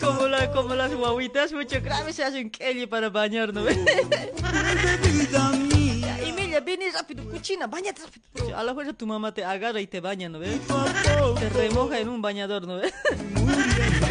como, 0.00 0.26
la, 0.26 0.50
como 0.50 0.74
las 0.74 0.92
guaguitas, 0.92 1.52
mucho 1.52 1.80
grave 1.80 2.12
se 2.12 2.24
hacen 2.24 2.50
kelly 2.50 2.88
para 2.88 3.10
bañar, 3.10 3.54
¿no? 3.54 3.62
vida 3.62 5.52
mía, 5.52 6.18
Ya, 6.18 6.18
Emilia, 6.26 6.58
ven 6.58 6.80
rápido, 6.92 7.22
cuchina, 7.30 7.68
bañate 7.68 8.02
rápido. 8.02 8.56
A 8.56 8.64
la 8.64 8.74
fuerza 8.74 8.92
tu 8.92 9.06
mamá 9.06 9.32
te 9.32 9.44
agarra 9.44 9.80
y 9.80 9.86
te 9.86 10.00
baña, 10.00 10.28
¿no 10.28 10.40
ves? 10.40 10.58
Te 11.38 11.48
remoja 11.50 12.00
en 12.00 12.08
un 12.08 12.20
bañador, 12.20 12.66
¿no 12.66 12.78
ves? 12.78 12.92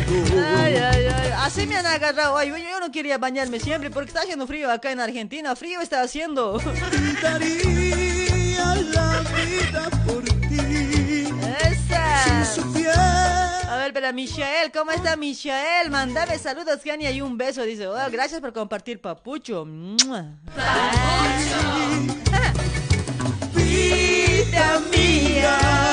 Ay, 0.09 0.75
ay, 0.75 1.05
ay. 1.05 1.31
Así 1.37 1.67
me 1.67 1.75
han 1.77 1.85
agarrado. 1.85 2.37
Ay, 2.37 2.49
yo, 2.49 2.57
yo 2.57 2.79
no 2.79 2.91
quería 2.91 3.17
bañarme 3.17 3.59
siempre 3.59 3.89
porque 3.89 4.09
está 4.09 4.21
haciendo 4.21 4.47
frío 4.47 4.71
acá 4.71 4.91
en 4.91 4.99
Argentina. 4.99 5.55
Frío 5.55 5.81
está 5.81 6.01
haciendo. 6.01 6.59
daría 7.21 8.75
la 8.75 9.23
vida 9.45 9.89
por 10.05 10.23
ti. 10.23 11.27
Esa. 11.63 12.45
Si 12.45 12.61
supieras 12.61 13.65
A 13.65 13.77
ver, 13.77 13.93
pero 13.93 14.11
Michael, 14.13 14.71
¿cómo 14.71 14.91
está 14.91 15.15
Michael? 15.15 15.91
Mandame 15.91 16.39
saludos, 16.39 16.83
Gania, 16.83 17.11
y 17.11 17.21
un 17.21 17.37
beso. 17.37 17.63
Dice, 17.63 17.87
oh, 17.87 18.09
gracias 18.11 18.41
por 18.41 18.51
compartir, 18.53 18.99
papucho. 19.01 19.65
Mía, 24.91 25.88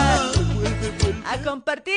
A 1.29 1.39
compartir. 1.43 1.95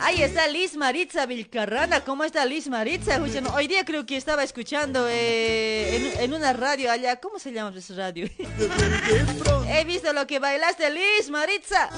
Ahí 0.00 0.22
está 0.22 0.46
Liz 0.46 0.76
Maritza 0.76 1.26
Vilcarrana. 1.26 2.00
¿Cómo 2.02 2.22
está 2.24 2.44
Liz 2.44 2.68
Maritza? 2.68 3.20
Hoy 3.54 3.66
día 3.66 3.84
creo 3.84 4.06
que 4.06 4.16
estaba 4.16 4.44
escuchando 4.44 5.06
eh, 5.08 5.96
en, 5.96 6.20
en 6.20 6.34
una 6.34 6.52
radio 6.52 6.90
allá. 6.90 7.16
¿Cómo 7.16 7.38
se 7.38 7.52
llama 7.52 7.76
esa 7.76 7.94
radio? 7.94 8.28
He 9.68 9.84
visto 9.84 10.12
lo 10.12 10.26
que 10.26 10.38
bailaste, 10.38 10.88
Liz 10.90 11.30
Maritza. 11.30 11.90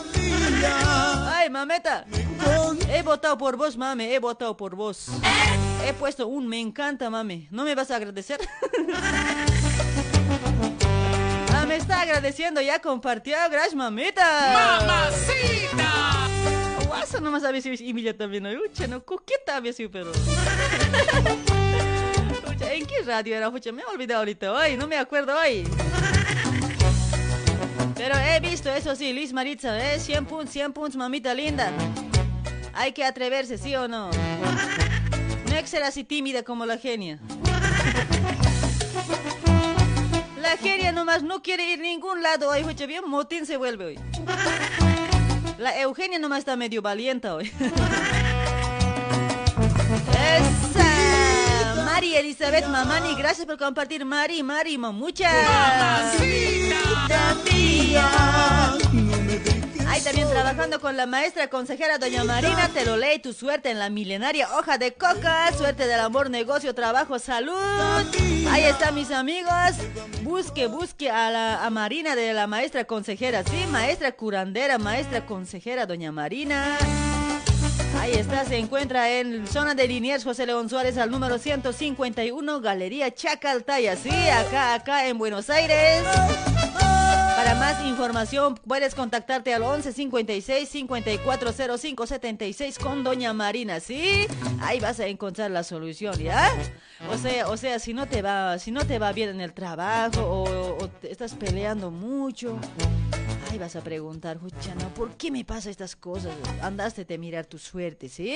Ay, 1.34 1.50
mameta. 1.50 2.06
He 2.90 3.02
votado 3.02 3.36
por 3.36 3.56
vos, 3.56 3.76
mame. 3.76 4.14
He 4.14 4.18
votado 4.18 4.56
por 4.56 4.74
vos. 4.74 5.08
He 5.86 5.92
puesto 5.92 6.26
un 6.26 6.48
me 6.48 6.58
encanta, 6.58 7.10
mame. 7.10 7.48
¿No 7.50 7.64
me 7.64 7.74
vas 7.74 7.90
a 7.90 7.96
agradecer? 7.96 8.40
Ah, 11.52 11.66
me 11.66 11.76
está 11.76 12.00
agradeciendo, 12.00 12.62
ya 12.62 12.78
compartió. 12.78 13.36
Gracias, 13.50 13.74
mamita. 13.74 14.22
¡Mamacita! 14.80 16.29
Guasa, 16.90 17.20
no 17.20 17.30
más 17.30 17.42
sabes 17.42 17.62
si 17.62 17.88
Emilia 17.88 18.16
también. 18.16 18.42
¿no? 18.42 18.50
Ucha, 18.50 18.88
no, 18.88 19.04
coqueta 19.04 19.56
había 19.56 19.72
sido, 19.72 19.92
pero. 19.92 20.10
Ucha, 22.50 22.74
¿En 22.74 22.84
qué 22.84 23.02
radio 23.06 23.36
era? 23.36 23.48
Ucha, 23.48 23.70
me 23.70 23.82
he 23.82 23.84
olvidado 23.84 24.18
ahorita 24.18 24.52
hoy, 24.52 24.76
no 24.76 24.88
me 24.88 24.96
acuerdo 24.96 25.32
hoy. 25.38 25.62
Pero 27.94 28.16
he 28.18 28.40
visto, 28.40 28.68
eso 28.70 28.96
sí, 28.96 29.12
Liz 29.12 29.32
Maritza, 29.32 29.78
¿eh? 29.92 30.00
100 30.00 30.26
puntos, 30.26 30.50
100 30.50 30.72
puntos, 30.72 30.96
mamita 30.96 31.32
linda. 31.32 31.70
Hay 32.74 32.90
que 32.90 33.04
atreverse, 33.04 33.56
¿sí 33.56 33.76
o 33.76 33.86
no? 33.86 34.10
No 34.10 35.54
hay 35.54 35.62
que 35.62 35.68
ser 35.68 35.84
así 35.84 36.02
tímida 36.02 36.42
como 36.42 36.66
la 36.66 36.76
genia. 36.76 37.20
La 40.42 40.56
genia 40.56 40.90
nomás 40.90 41.22
no 41.22 41.40
quiere 41.40 41.70
ir 41.70 41.78
a 41.78 41.82
ningún 41.82 42.20
lado 42.20 42.48
hoy, 42.48 42.64
bien, 42.88 43.04
motín 43.06 43.46
se 43.46 43.56
vuelve 43.56 43.84
hoy. 43.84 43.98
La 45.60 45.78
Eugenia 45.78 46.18
nomás 46.18 46.38
está 46.38 46.56
medio 46.56 46.80
valienta 46.80 47.34
hoy. 47.34 47.52
Esa. 50.38 51.84
Mari 51.84 52.16
Elizabeth 52.16 52.66
Mamani, 52.66 53.14
gracias 53.14 53.46
por 53.46 53.58
compartir, 53.58 54.06
Mari, 54.06 54.42
Mari, 54.42 54.78
mamucha. 54.78 55.28
Ahí 59.90 60.00
también 60.02 60.30
trabajando 60.30 60.80
con 60.80 60.96
la 60.96 61.04
maestra 61.04 61.48
consejera 61.48 61.98
doña 61.98 62.22
Marina, 62.22 62.68
te 62.72 62.84
lo 62.84 62.96
lee 62.96 63.18
tu 63.18 63.32
suerte 63.32 63.70
en 63.70 63.80
la 63.80 63.90
milenaria 63.90 64.48
hoja 64.56 64.78
de 64.78 64.92
coca, 64.92 65.50
suerte 65.58 65.88
del 65.88 65.98
amor, 65.98 66.30
negocio, 66.30 66.76
trabajo, 66.76 67.18
salud. 67.18 67.56
Ahí 68.48 68.62
está 68.62 68.92
mis 68.92 69.10
amigos. 69.10 69.50
Busque, 70.22 70.68
busque 70.68 71.10
a 71.10 71.32
la 71.32 71.66
a 71.66 71.70
Marina 71.70 72.14
de 72.14 72.32
la 72.32 72.46
maestra 72.46 72.84
consejera, 72.84 73.42
sí, 73.42 73.66
maestra 73.72 74.12
curandera, 74.12 74.78
maestra 74.78 75.26
consejera 75.26 75.86
doña 75.86 76.12
Marina. 76.12 76.78
Ahí 77.98 78.12
está, 78.12 78.44
se 78.44 78.58
encuentra 78.58 79.10
en 79.10 79.44
zona 79.48 79.74
de 79.74 79.88
Liniers 79.88 80.22
José 80.22 80.46
León 80.46 80.70
Suárez 80.70 80.98
al 80.98 81.10
número 81.10 81.36
151, 81.36 82.60
Galería 82.60 83.12
Chacaltaya, 83.12 83.96
sí, 83.96 84.10
acá, 84.10 84.74
acá 84.74 85.08
en 85.08 85.18
Buenos 85.18 85.50
Aires. 85.50 86.04
Para 87.40 87.54
más 87.54 87.82
información 87.86 88.54
puedes 88.54 88.94
contactarte 88.94 89.54
al 89.54 89.62
11 89.62 89.94
56 89.94 90.68
5405 90.68 92.06
76 92.06 92.78
con 92.78 93.02
Doña 93.02 93.32
Marina, 93.32 93.80
¿sí? 93.80 94.26
Ahí 94.60 94.78
vas 94.78 95.00
a 95.00 95.06
encontrar 95.06 95.50
la 95.50 95.62
solución, 95.62 96.18
¿ya? 96.18 96.52
O 97.10 97.16
sea, 97.16 97.48
o 97.48 97.56
sea, 97.56 97.78
si 97.78 97.94
no 97.94 98.06
te 98.06 98.20
va, 98.20 98.58
si 98.58 98.70
no 98.70 98.84
te 98.84 98.98
va 98.98 99.12
bien 99.12 99.30
en 99.30 99.40
el 99.40 99.54
trabajo 99.54 100.20
o, 100.20 100.84
o 100.84 100.88
te 100.88 101.10
estás 101.10 101.32
peleando 101.32 101.90
mucho, 101.90 102.58
ahí 103.50 103.58
vas 103.58 103.74
a 103.76 103.80
preguntar, 103.80 104.38
Juchana, 104.38 104.88
¿por 104.94 105.10
qué 105.16 105.30
me 105.30 105.44
pasa 105.44 105.70
estas 105.70 105.96
cosas? 105.96 106.32
Andaste 106.62 107.06
a 107.12 107.18
mirar 107.18 107.46
tu 107.46 107.58
suerte, 107.58 108.08
¿sí? 108.08 108.32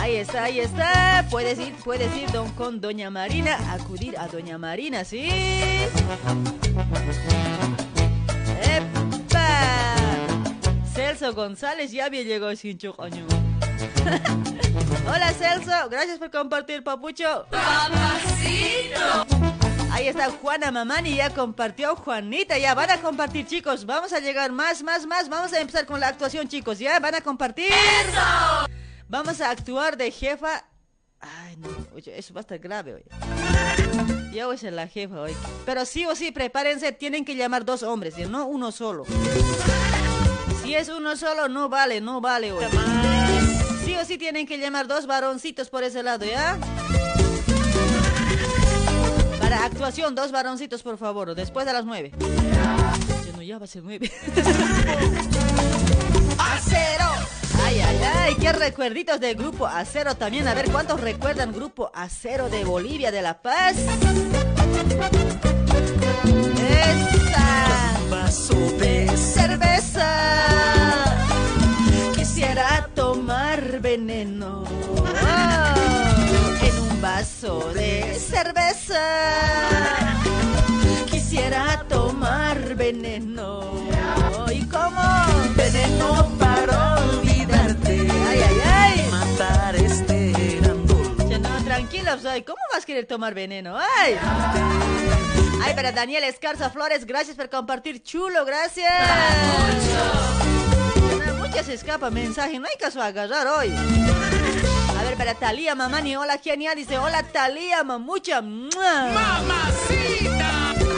Ahí 0.00 0.16
está, 0.16 0.44
ahí 0.44 0.60
está. 0.60 1.26
Puedes 1.30 1.58
ir, 1.58 1.74
puedes 1.84 2.14
ir 2.16 2.30
don, 2.32 2.50
con 2.52 2.80
Doña 2.80 3.10
Marina, 3.10 3.56
acudir 3.72 4.18
a 4.18 4.26
Doña 4.26 4.58
Marina, 4.58 5.04
¿sí? 5.04 5.28
¡Epa! 8.62 9.96
Celso 10.92 11.34
González 11.34 11.92
ya 11.92 12.06
había 12.06 12.22
llegado 12.22 12.54
sin 12.56 12.78
años. 12.98 13.26
Hola 15.08 15.32
Celso, 15.32 15.88
gracias 15.88 16.18
por 16.18 16.30
compartir, 16.30 16.82
papucho. 16.82 17.46
Papacito. 17.50 19.26
Ahí 19.96 20.08
está 20.08 20.30
Juana 20.30 20.70
Mamani, 20.70 21.16
ya 21.16 21.30
compartió 21.30 21.96
Juanita, 21.96 22.58
ya 22.58 22.74
van 22.74 22.90
a 22.90 23.00
compartir 23.00 23.46
chicos, 23.46 23.86
vamos 23.86 24.12
a 24.12 24.20
llegar 24.20 24.52
más, 24.52 24.82
más, 24.82 25.06
más, 25.06 25.30
vamos 25.30 25.54
a 25.54 25.60
empezar 25.60 25.86
con 25.86 26.00
la 26.00 26.08
actuación 26.08 26.48
chicos, 26.48 26.78
ya 26.78 27.00
van 27.00 27.14
a 27.14 27.22
compartir. 27.22 27.70
Vamos 29.08 29.40
a 29.40 29.48
actuar 29.48 29.96
de 29.96 30.10
jefa. 30.10 30.66
Ay, 31.18 31.56
no, 31.56 31.68
oye, 31.94 32.18
eso 32.18 32.34
va 32.34 32.40
a 32.40 32.42
estar 32.42 32.58
grave 32.58 32.92
hoy. 32.92 33.04
Ya 34.34 34.44
voy 34.44 34.56
a 34.56 34.58
ser 34.58 34.74
la 34.74 34.86
jefa 34.86 35.18
hoy. 35.18 35.34
Pero 35.64 35.86
sí 35.86 36.04
o 36.04 36.14
sí, 36.14 36.30
prepárense, 36.30 36.92
tienen 36.92 37.24
que 37.24 37.34
llamar 37.34 37.64
dos 37.64 37.82
hombres, 37.82 38.18
y 38.18 38.26
no 38.26 38.44
uno 38.44 38.72
solo. 38.72 39.04
Si 40.62 40.74
es 40.74 40.90
uno 40.90 41.16
solo, 41.16 41.48
no 41.48 41.70
vale, 41.70 42.02
no 42.02 42.20
vale 42.20 42.52
hoy. 42.52 42.66
Sí 43.86 43.96
o 43.96 44.04
sí 44.04 44.18
tienen 44.18 44.46
que 44.46 44.58
llamar 44.58 44.88
dos 44.88 45.06
varoncitos 45.06 45.70
por 45.70 45.84
ese 45.84 46.02
lado, 46.02 46.26
¿ya? 46.26 46.58
Para 49.46 49.64
actuación, 49.64 50.16
dos 50.16 50.32
varoncitos, 50.32 50.82
por 50.82 50.98
favor, 50.98 51.36
después 51.36 51.64
de 51.66 51.72
las 51.72 51.84
nueve. 51.84 52.10
Ya 52.18 53.32
no, 53.36 53.42
ya 53.42 53.58
va 53.58 53.64
a 53.64 53.68
ser 53.68 53.84
nueve. 53.84 54.10
¡Acero! 56.36 57.04
Ay, 57.64 57.78
ay, 57.78 58.00
ay, 58.16 58.34
qué 58.40 58.52
recuerditos 58.52 59.20
del 59.20 59.36
grupo 59.36 59.64
Acero 59.64 60.16
también. 60.16 60.48
A 60.48 60.54
ver, 60.54 60.68
¿cuántos 60.72 61.00
recuerdan 61.00 61.52
grupo 61.52 61.92
Acero 61.94 62.48
de 62.48 62.64
Bolivia, 62.64 63.12
de 63.12 63.22
La 63.22 63.40
Paz? 63.40 63.76
Esa 66.68 68.00
vaso 68.10 68.56
de 68.80 69.16
cerveza. 69.16 70.08
Quisiera 72.16 72.90
tomar 72.96 73.80
veneno. 73.80 74.64
Vaso 77.26 77.72
de 77.74 78.14
cerveza. 78.20 79.02
Quisiera 81.10 81.84
tomar 81.88 82.76
veneno. 82.76 83.62
¿Y 84.52 84.64
cómo? 84.66 85.02
Veneno 85.56 86.30
para 86.38 86.94
olvidarte. 86.98 88.08
Ay, 88.28 88.40
ay, 88.48 88.60
ay. 88.64 89.08
Matar 89.10 89.74
esperando. 89.74 91.16
Ya 91.28 91.38
no, 91.38 91.48
tranquilos, 91.64 92.24
ay, 92.26 92.42
¿cómo 92.42 92.60
vas 92.72 92.84
a 92.84 92.86
querer 92.86 93.06
tomar 93.06 93.34
veneno? 93.34 93.76
Ay. 93.76 94.16
Ay, 95.64 95.74
para 95.74 95.90
Daniel 95.90 96.22
Escarza 96.22 96.70
Flores, 96.70 97.06
gracias 97.06 97.36
por 97.36 97.50
compartir. 97.50 98.04
Chulo, 98.04 98.44
gracias. 98.44 98.92
Muchas 101.38 101.66
se 101.66 101.74
escapa 101.74 102.08
mensaje, 102.08 102.60
no 102.60 102.66
hay 102.68 102.76
caso 102.78 103.02
a 103.02 103.06
agarrar 103.06 103.48
hoy. 103.48 103.72
Para 105.16 105.34
Talía 105.34 105.74
Mamani, 105.74 106.14
hola 106.16 106.38
genial, 106.38 106.76
dice, 106.76 106.98
hola 106.98 107.22
Talía 107.22 107.82
Mamucha. 107.82 108.42
Mamacita. 108.42 109.14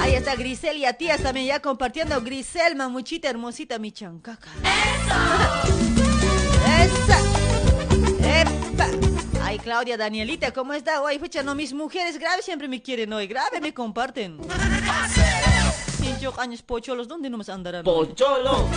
Ahí 0.01 0.15
está 0.15 0.35
Grisel 0.35 0.79
y 0.79 0.85
a 0.85 0.93
tías 0.93 1.23
también 1.23 1.47
ya 1.47 1.61
compartiendo. 1.61 2.21
Grisel, 2.21 2.75
mamuchita 2.77 3.29
hermosita, 3.31 3.79
mi 3.79 3.93
chancaca. 3.93 4.49
¡Esa! 6.81 7.21
¡Epa! 8.41 8.87
Ay, 9.43 9.59
Claudia, 9.59 9.97
Danielita, 9.97 10.53
¿cómo 10.53 10.73
está? 10.73 11.01
Oye, 11.03 11.19
fecha, 11.19 11.43
no, 11.43 11.55
mis 11.55 11.73
mujeres 11.73 12.19
grave 12.19 12.43
siempre 12.43 12.67
me 12.69 12.83
quieren 12.83 13.13
hoy. 13.13 13.27
Grave 13.27 13.61
me 13.61 13.73
comparten. 13.73 14.39
Cinco 16.01 16.35
años 16.41 16.63
pocholos, 16.63 17.07
¿dónde 17.07 17.31
no 17.31 17.39
me 17.39 17.45
andarán? 17.53 17.85
Pocholo. 17.85 18.69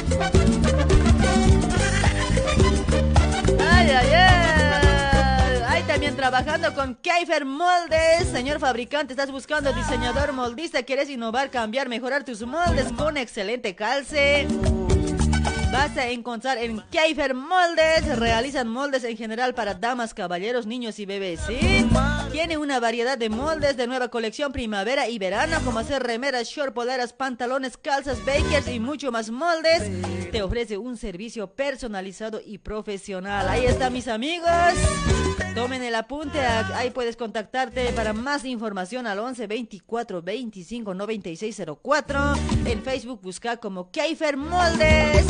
Ay, 3.60 3.89
ay, 3.89 4.14
ay. 4.14 4.70
También 5.88 6.16
trabajando 6.16 6.74
con 6.74 6.96
Keifer 6.96 7.46
Moldes. 7.46 8.28
Señor 8.32 8.60
fabricante, 8.60 9.14
estás 9.14 9.32
buscando 9.32 9.74
diseñador 9.74 10.32
moldista. 10.32 10.84
¿Quieres 10.84 11.10
innovar, 11.10 11.50
cambiar, 11.50 11.90
mejorar 11.90 12.24
tus 12.24 12.42
moldes 12.46 12.92
con 12.98 13.18
excelente 13.18 13.76
calce? 13.76 14.48
Vas 15.72 15.95
a 15.95 16.09
encontrar 16.09 16.57
en 16.57 16.82
Keifer 16.91 17.34
Moldes. 17.34 18.19
Realizan 18.19 18.67
moldes 18.67 19.05
en 19.05 19.15
general 19.15 19.53
para 19.53 19.74
damas, 19.74 20.13
caballeros, 20.13 20.65
niños 20.65 20.99
y 20.99 21.05
bebés, 21.05 21.39
¿sí? 21.47 21.88
Tiene 22.32 22.57
una 22.57 22.80
variedad 22.80 23.17
de 23.17 23.30
moldes 23.30 23.78
de 23.78 23.88
nueva 23.88 24.09
colección 24.09 24.51
primavera 24.51 25.07
y 25.07 25.17
verano, 25.17 25.57
como 25.63 25.80
hacer 25.80 26.03
remeras, 26.03 26.47
short, 26.47 26.74
poleras, 26.74 27.13
pantalones, 27.13 27.78
calzas, 27.78 28.19
bakers 28.26 28.67
y 28.67 28.80
mucho 28.80 29.11
más 29.11 29.30
moldes. 29.30 29.89
Te 30.32 30.41
ofrece 30.41 30.78
un 30.78 30.97
servicio 30.97 31.47
personalizado 31.53 32.41
y 32.45 32.57
profesional. 32.57 33.47
Ahí 33.47 33.65
está, 33.65 33.89
mis 33.89 34.07
amigos. 34.07 34.49
Tomen 35.55 35.84
el 35.84 35.95
apunte, 35.95 36.39
ahí 36.39 36.91
puedes 36.91 37.17
contactarte 37.17 37.91
para 37.91 38.13
más 38.13 38.45
información 38.45 39.05
al 39.05 39.19
11 39.19 39.47
24 39.47 40.22
25 40.22 40.93
96 40.93 41.61
04. 41.82 42.34
En 42.65 42.82
Facebook 42.82 43.22
busca 43.22 43.57
como 43.57 43.91
Keifer 43.91 44.38
Moldes. 44.38 45.26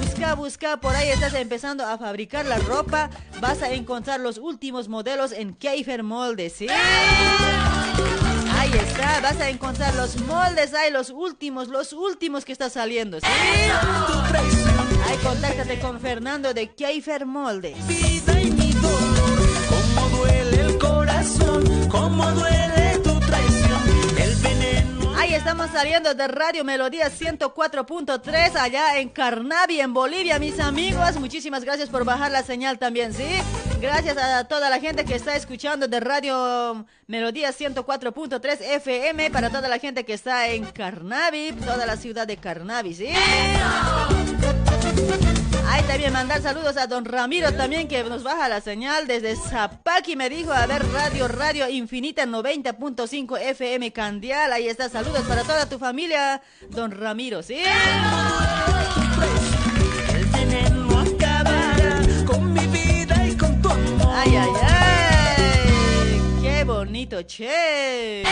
Busca, 0.00 0.34
busca, 0.34 0.76
por 0.78 0.94
ahí 0.94 1.08
estás 1.08 1.34
empezando 1.34 1.84
a 1.84 1.98
fabricar 1.98 2.46
la 2.46 2.58
ropa. 2.58 3.10
Vas 3.40 3.62
a 3.62 3.72
encontrar 3.72 4.20
los 4.20 4.38
últimos 4.38 4.88
modelos 4.88 5.32
en 5.32 5.54
Keifer 5.54 6.02
Moldes, 6.02 6.54
¿sí? 6.54 6.66
Ahí 6.68 8.70
está, 8.72 9.20
vas 9.20 9.40
a 9.40 9.48
encontrar 9.48 9.94
los 9.94 10.16
moldes, 10.22 10.74
hay 10.74 10.90
los 10.90 11.10
últimos, 11.10 11.68
los 11.68 11.92
últimos 11.92 12.44
que 12.44 12.52
está 12.52 12.70
saliendo, 12.70 13.20
¿sí? 13.20 13.26
Ahí 13.26 15.18
contáctate 15.22 15.78
con 15.78 16.00
Fernando 16.00 16.52
de 16.52 16.74
Keifer 16.74 17.26
Moldes. 17.26 17.76
Vida 17.86 18.40
y 18.40 18.50
mi 18.50 18.72
dolor. 18.72 20.10
Duele 20.10 20.60
el 20.62 20.78
corazón. 20.78 21.64
Duele 21.88 22.75
estamos 25.36 25.70
saliendo 25.70 26.14
de 26.14 26.28
Radio 26.28 26.64
Melodía 26.64 27.10
104.3 27.10 28.56
allá 28.56 28.98
en 28.98 29.10
Carnavi, 29.10 29.80
en 29.80 29.92
Bolivia, 29.92 30.38
mis 30.38 30.58
amigos. 30.58 31.16
Muchísimas 31.20 31.62
gracias 31.62 31.90
por 31.90 32.04
bajar 32.04 32.30
la 32.30 32.42
señal 32.42 32.78
también, 32.78 33.12
¿sí? 33.12 33.26
Gracias 33.80 34.16
a 34.16 34.44
toda 34.44 34.70
la 34.70 34.80
gente 34.80 35.04
que 35.04 35.14
está 35.14 35.36
escuchando 35.36 35.88
de 35.88 36.00
Radio 36.00 36.86
Melodía 37.06 37.50
104.3 37.50 38.60
FM, 38.76 39.30
para 39.30 39.50
toda 39.50 39.68
la 39.68 39.78
gente 39.78 40.04
que 40.04 40.14
está 40.14 40.48
en 40.48 40.64
Carnavi, 40.64 41.52
toda 41.52 41.84
la 41.84 41.96
ciudad 41.96 42.26
de 42.26 42.38
Carnavi, 42.38 42.94
¿sí? 42.94 43.08
Ahí 45.76 45.82
también 45.82 46.10
mandar 46.10 46.40
saludos 46.40 46.78
a 46.78 46.86
don 46.86 47.04
Ramiro 47.04 47.52
también 47.52 47.86
que 47.86 48.02
nos 48.02 48.22
baja 48.22 48.48
la 48.48 48.62
señal 48.62 49.06
desde 49.06 49.36
Zapaki 49.36 50.16
me 50.16 50.30
dijo 50.30 50.50
a 50.50 50.64
ver 50.66 50.82
Radio 50.90 51.28
Radio 51.28 51.68
Infinita 51.68 52.24
90.5 52.24 53.38
FM 53.38 53.92
Candial. 53.92 54.54
Ahí 54.54 54.68
está, 54.68 54.88
saludos 54.88 55.26
para 55.28 55.42
toda 55.42 55.68
tu 55.68 55.78
familia, 55.78 56.40
don 56.70 56.92
Ramiro, 56.92 57.42
¿sí? 57.42 57.58
Ay, 64.14 64.34
ay, 64.34 64.50
ay. 64.62 66.22
Qué 66.40 66.64
bonito, 66.64 67.20
che. 67.24 68.22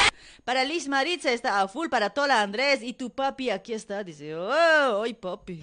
Para 0.47 0.64
Liz 0.64 0.88
Maritza 0.88 1.30
está 1.30 1.61
a 1.61 1.68
full. 1.68 1.88
Para 1.88 2.09
Tola 2.09 2.40
Andrés. 2.40 2.82
Y 2.82 2.95
tu 2.95 3.11
papi 3.11 3.51
aquí 3.51 3.74
está. 3.74 4.03
Dice, 4.03 4.34
oh, 4.34 5.01
hoy 5.01 5.12
papi. 5.12 5.62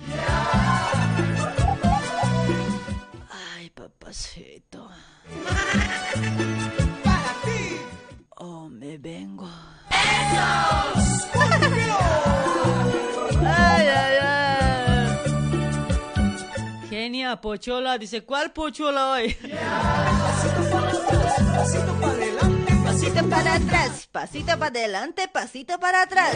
Papacito. 3.82 4.88
Para 7.04 7.34
ti. 7.44 7.82
Oh, 8.38 8.70
me 8.70 9.00
vengo. 9.00 9.50
¡Esos! 9.90 11.28
Ay, 13.44 13.88
ay, 13.88 14.18
ay. 14.22 15.18
Genia 16.92 17.42
Pochola 17.42 17.98
dice, 17.98 18.24
¿cuál 18.24 18.54
Pochola 18.54 19.14
hoy? 19.14 19.36
Pasito 21.56 21.94
para 22.00 22.12
adelante. 22.12 22.74
Pasito 22.84 23.30
para 23.30 23.56
atrás, 23.56 24.08
pasito 24.12 24.60
para 24.60 24.68
adelante, 24.68 25.28
pasito 25.28 25.80
para 25.80 26.04
atrás. 26.04 26.36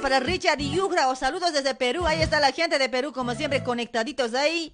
Para 0.00 0.20
Richard 0.20 0.60
y 0.60 0.70
Yugra. 0.70 1.08
O 1.08 1.16
saludos 1.16 1.52
desde 1.52 1.74
Perú. 1.74 2.06
Ahí 2.06 2.22
está 2.22 2.40
la 2.40 2.52
gente 2.52 2.78
de 2.78 2.88
Perú, 2.88 3.12
como 3.12 3.34
siempre, 3.34 3.62
conectaditos 3.62 4.34
ahí. 4.34 4.72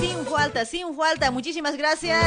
Sin 0.00 0.24
falta, 0.26 0.64
sin 0.64 0.96
falta. 0.96 1.30
Muchísimas 1.30 1.76
gracias. 1.76 2.22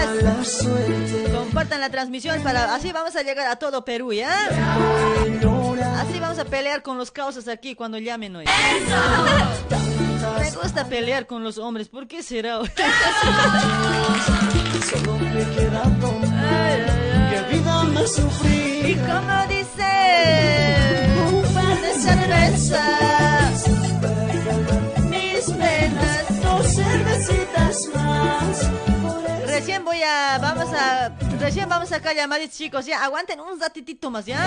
Compartan 1.33 1.81
la 1.81 1.89
transmisión 1.89 2.41
para 2.43 2.75
así 2.75 2.91
vamos 2.91 3.15
a 3.15 3.23
llegar 3.23 3.47
a 3.47 3.55
todo 3.57 3.83
Perú, 3.85 4.13
¿ya? 4.13 4.49
Así 5.99 6.19
vamos 6.19 6.39
a 6.39 6.45
pelear 6.45 6.81
con 6.81 6.97
los 6.97 7.11
causas 7.11 7.47
aquí 7.47 7.75
cuando 7.75 7.97
llamen 7.97 8.35
hoy. 8.35 8.45
Me 10.39 10.51
gusta 10.51 10.85
pelear 10.85 11.25
con 11.27 11.43
los 11.43 11.57
hombres, 11.57 11.89
¿por 11.89 12.07
qué 12.07 12.23
será? 12.23 12.59
hoy? 12.59 12.69
Que 17.31 17.41
vida 17.49 17.83
me 17.83 18.01
Y 18.89 18.95
como 18.95 19.47
dice, 19.47 20.80
cervezas. 22.01 23.67
mis 25.09 25.45
penas. 25.51 26.41
Dos 26.41 26.75
cervecitas 26.75 27.87
más. 27.93 28.71
Recién 29.47 29.85
voy 29.85 30.01
a, 30.01 30.39
vamos 30.39 30.73
a, 30.73 31.09
recién 31.39 31.69
vamos 31.69 31.91
a 31.91 31.95
sacar 31.95 32.15
llamaditos 32.15 32.57
chicos, 32.57 32.85
ya, 32.85 33.03
aguanten 33.03 33.39
un 33.39 33.59
ratitito 33.59 34.09
más, 34.09 34.25
¿ya? 34.25 34.39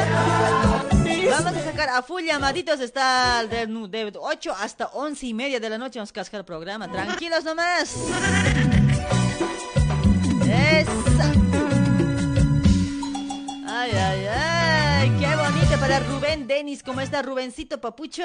Vamos 1.31 1.57
a 1.57 1.65
sacar 1.65 1.89
a 1.91 2.03
full 2.03 2.25
llamaditos, 2.25 2.81
está 2.81 3.45
de, 3.47 3.67
de 3.67 4.13
8 4.19 4.55
hasta 4.59 4.87
11 4.87 5.27
y 5.27 5.35
media 5.35 5.61
de 5.61 5.71
la 5.71 5.79
noche, 5.79 5.99
vamos 5.99 6.11
a 6.11 6.15
cascar 6.15 6.41
el 6.41 6.45
programa, 6.45 6.91
tranquilos 6.91 7.45
nomás. 7.45 7.95
Esa. 10.43 11.33
Ay, 13.67 13.91
ay, 13.93 14.27
ay, 14.27 14.54
qué 15.11 15.37
bonito 15.37 15.79
para 15.79 16.01
Rubén 16.01 16.47
Denis, 16.47 16.83
¿cómo 16.83 17.01
está 17.01 17.21
Rubencito 17.21 17.81
Papucho? 17.81 18.23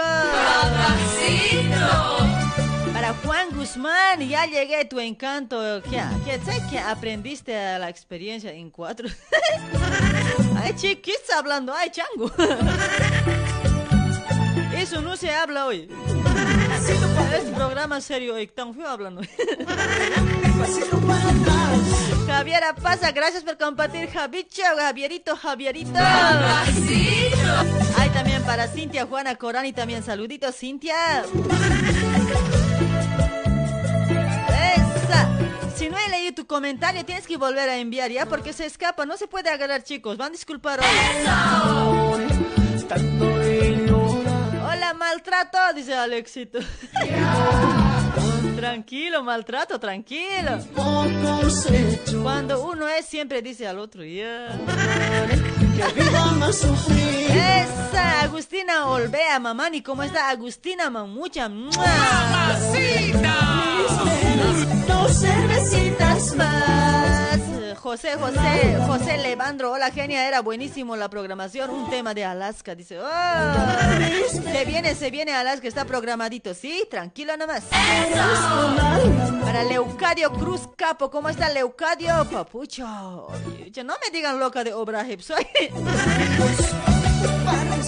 Para 2.93 3.13
Juan 3.25 3.49
Guzmán, 3.53 4.27
ya 4.27 4.45
llegué 4.45 4.85
tu 4.85 4.99
encanto. 4.99 5.81
¿Qué, 5.83 6.01
qué, 6.25 6.39
sé 6.39 6.61
que 6.69 6.79
aprendiste 6.79 7.57
a 7.57 7.79
la 7.79 7.89
experiencia 7.89 8.53
en 8.53 8.69
cuatro? 8.69 9.09
Ay, 10.55 10.73
chiquis 10.75 11.19
hablando, 11.37 11.73
ay, 11.73 11.91
chango. 11.91 12.31
Eso 14.77 15.01
no 15.01 15.17
se 15.17 15.31
habla 15.31 15.65
hoy. 15.65 15.89
Es 17.33 17.43
programa 17.55 17.99
serio 17.99 18.35
hoy, 18.35 18.47
tan 18.47 18.73
feo 18.73 18.87
hablando. 18.87 19.21
Javiera 22.29 22.75
pasa, 22.75 23.11
gracias 23.11 23.43
por 23.43 23.57
compartir, 23.57 24.09
Javicho, 24.09 24.61
Javierito, 24.77 25.35
Javierito. 25.35 25.99
Hay 27.97 28.09
también 28.11 28.43
para 28.43 28.67
Cintia, 28.67 29.07
Juana, 29.07 29.35
Corani, 29.35 29.73
también 29.73 30.03
saluditos, 30.03 30.55
Cintia. 30.55 31.23
Esa. 34.75 35.27
Si 35.75 35.89
no 35.89 35.97
he 35.97 36.09
leído 36.09 36.35
tu 36.35 36.45
comentario, 36.45 37.03
tienes 37.03 37.25
que 37.25 37.37
volver 37.37 37.67
a 37.67 37.77
enviar 37.77 38.11
ya, 38.11 38.27
porque 38.27 38.53
se 38.53 38.67
escapa, 38.67 39.05
no 39.05 39.17
se 39.17 39.27
puede 39.27 39.49
agarrar, 39.49 39.83
chicos. 39.83 40.15
Van 40.17 40.27
a 40.27 40.31
disculpar 40.31 40.79
hoy. 40.79 40.85
Hola, 44.61 44.93
maltrato, 44.93 45.57
dice 45.75 45.95
Alexito. 45.95 46.59
Tranquilo, 48.59 49.23
maltrato, 49.23 49.79
tranquilo. 49.79 50.59
Cuando 52.21 52.61
uno 52.61 52.87
es, 52.89 53.05
siempre 53.05 53.41
dice 53.41 53.67
al 53.67 53.79
otro, 53.79 54.03
ya. 54.03 54.49
Que 55.75 56.01
vida 56.01 56.25
me 56.33 56.51
sufrí. 56.51 57.25
Esa, 57.29 58.21
Agustina 58.23 58.87
Olvea, 58.87 59.39
mamani, 59.39 59.81
¿cómo 59.81 60.03
está 60.03 60.29
Agustina 60.29 60.89
Mamucha? 60.89 61.47
¡Mua! 61.47 61.71
Dos 64.87 65.19
cervecitas 65.21 66.35
más. 66.35 67.58
José, 67.79 68.15
José, 68.15 68.77
José 68.85 69.17
Levandro, 69.19 69.71
hola 69.71 69.89
genia, 69.91 70.27
era 70.27 70.41
buenísimo 70.41 70.97
la 70.97 71.09
programación, 71.09 71.69
un 71.69 71.89
tema 71.89 72.13
de 72.13 72.25
Alaska, 72.25 72.75
dice, 72.75 72.99
oh, 72.99 73.07
se 74.29 74.65
viene, 74.65 74.95
se 74.95 75.09
viene 75.09 75.33
Alaska, 75.33 75.67
está 75.67 75.85
programadito, 75.85 76.53
sí, 76.53 76.83
tranquilo 76.89 77.37
nomás. 77.37 77.63
Para 79.43 79.63
Leucadio 79.63 80.31
Cruz 80.33 80.61
Capo, 80.75 81.09
¿cómo 81.09 81.29
está 81.29 81.49
Leucadio? 81.49 82.27
Papucho, 82.29 82.85
no 82.85 83.93
me 84.03 84.11
digan 84.11 84.39
loca 84.39 84.63
de 84.63 84.73
Obraje, 84.73 85.17
soy... 85.21 85.47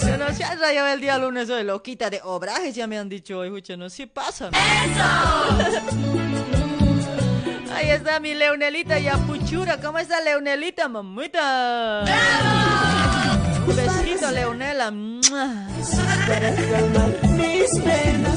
Yo 0.06 0.16
no 0.16 0.34
se 0.34 0.42
ha 0.42 0.54
rayado 0.54 0.88
el 0.88 1.00
día 1.00 1.18
lunes 1.18 1.50
hoy, 1.50 1.64
loquita 1.64 2.08
de 2.08 2.20
Obrajes, 2.24 2.74
ya 2.74 2.86
me 2.86 2.98
han 2.98 3.10
dicho 3.10 3.38
hoy, 3.38 3.62
no, 3.76 3.90
sí 3.90 4.06
pasa. 4.06 4.50
¿no? 4.50 4.58
Ahí 7.82 7.90
está 7.90 8.20
mi 8.20 8.32
Leonelita 8.32 8.96
y 9.00 9.08
Apuchura. 9.08 9.80
¿Cómo 9.80 9.98
está 9.98 10.20
Leonelita, 10.20 10.88
mamita? 10.88 12.04
Un 13.66 13.74
besito, 13.74 14.30
Leonela. 14.30 14.92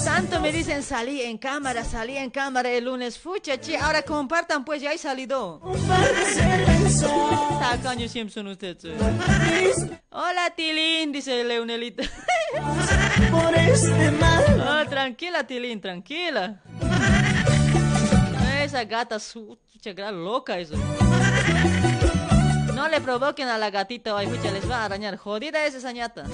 Tanto 0.03 0.41
me 0.41 0.51
dicen 0.51 0.81
salí 0.81 1.21
en 1.21 1.37
cámara, 1.37 1.83
salí 1.83 2.17
en 2.17 2.31
cámara 2.31 2.71
el 2.71 2.85
lunes. 2.85 3.19
Fucha, 3.19 3.61
chi. 3.61 3.75
Ahora 3.75 4.01
compartan, 4.01 4.65
pues 4.65 4.81
ya 4.81 4.91
he 4.93 4.97
salido. 4.97 5.61
Tacaño 7.59 8.07
siempre 8.07 8.33
son 8.33 8.47
ustedes. 8.47 8.99
Hola, 10.09 10.49
Tilín, 10.55 11.11
dice 11.11 11.43
Leonelita. 11.43 12.01
Por 13.29 13.55
este 13.55 14.09
mal. 14.09 14.65
Ah, 14.67 14.85
tranquila, 14.89 15.45
Tilín, 15.45 15.79
tranquila. 15.79 16.63
Esa 18.65 18.83
gata 18.83 19.19
su 19.19 19.59
chegra 19.79 20.11
loca 20.11 20.57
eso. 20.57 20.75
No 22.73 22.87
le 22.87 22.99
provoquen 22.99 23.47
a 23.47 23.59
la 23.59 23.69
gatita, 23.69 24.17
ay, 24.17 24.25
pucha, 24.25 24.51
les 24.51 24.67
va 24.67 24.77
a 24.77 24.85
arañar. 24.85 25.17
Jodida 25.17 25.63
es 25.67 25.75
esa 25.75 25.91
ñata. 25.91 26.25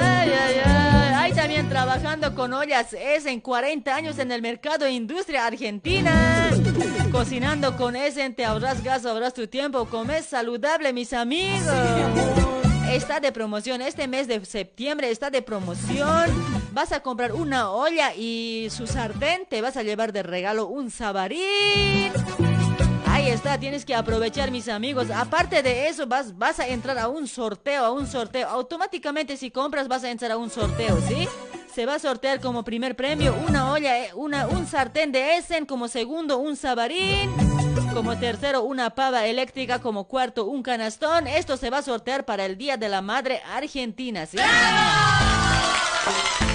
Ay. 0.00 0.32
Ahí 1.14 1.32
también 1.34 1.68
trabajando 1.68 2.34
con 2.34 2.54
ollas 2.54 2.94
es 2.94 3.26
en 3.26 3.42
40 3.42 3.94
años 3.94 4.18
en 4.18 4.32
el 4.32 4.40
mercado 4.40 4.88
industria 4.88 5.46
argentina. 5.46 6.50
Cocinando 7.12 7.76
con 7.76 7.96
Essen, 7.96 8.34
te 8.34 8.46
ahorras 8.46 8.82
gas, 8.82 9.04
ahorras 9.04 9.34
tu 9.34 9.46
tiempo. 9.46 9.84
Comes 9.84 10.24
saludable, 10.24 10.94
mis 10.94 11.12
amigos. 11.12 12.45
Está 12.90 13.20
de 13.20 13.32
promoción. 13.32 13.82
Este 13.82 14.06
mes 14.06 14.28
de 14.28 14.44
septiembre 14.44 15.10
está 15.10 15.28
de 15.28 15.42
promoción. 15.42 16.30
Vas 16.72 16.92
a 16.92 17.00
comprar 17.00 17.32
una 17.32 17.70
olla 17.70 18.14
y 18.14 18.68
su 18.70 18.86
sartén. 18.86 19.44
Te 19.48 19.60
vas 19.60 19.76
a 19.76 19.82
llevar 19.82 20.12
de 20.12 20.22
regalo 20.22 20.66
un 20.66 20.90
sabarín. 20.90 22.12
Ahí 23.06 23.28
está, 23.28 23.58
tienes 23.58 23.84
que 23.84 23.94
aprovechar, 23.94 24.50
mis 24.50 24.68
amigos. 24.68 25.10
Aparte 25.10 25.62
de 25.62 25.88
eso, 25.88 26.06
vas, 26.06 26.36
vas 26.36 26.60
a 26.60 26.68
entrar 26.68 26.98
a 26.98 27.08
un 27.08 27.26
sorteo, 27.26 27.84
a 27.84 27.90
un 27.90 28.06
sorteo. 28.06 28.46
Automáticamente, 28.48 29.36
si 29.36 29.50
compras, 29.50 29.88
vas 29.88 30.04
a 30.04 30.10
entrar 30.10 30.32
a 30.32 30.36
un 30.36 30.50
sorteo, 30.50 30.98
¿sí? 31.08 31.28
Se 31.76 31.84
va 31.84 31.96
a 31.96 31.98
sortear 31.98 32.40
como 32.40 32.64
primer 32.64 32.96
premio 32.96 33.36
una 33.46 33.70
olla, 33.70 33.98
eh, 33.98 34.14
una, 34.14 34.46
un 34.46 34.66
sartén 34.66 35.12
de 35.12 35.36
Essen, 35.36 35.66
como 35.66 35.88
segundo 35.88 36.38
un 36.38 36.56
sabarín, 36.56 37.30
como 37.92 38.16
tercero 38.16 38.62
una 38.62 38.94
pava 38.94 39.26
eléctrica, 39.26 39.78
como 39.78 40.08
cuarto 40.08 40.46
un 40.46 40.62
canastón. 40.62 41.26
Esto 41.26 41.58
se 41.58 41.68
va 41.68 41.76
a 41.76 41.82
sortear 41.82 42.24
para 42.24 42.46
el 42.46 42.56
Día 42.56 42.78
de 42.78 42.88
la 42.88 43.02
Madre 43.02 43.42
Argentina, 43.52 44.24
¿sí? 44.24 44.38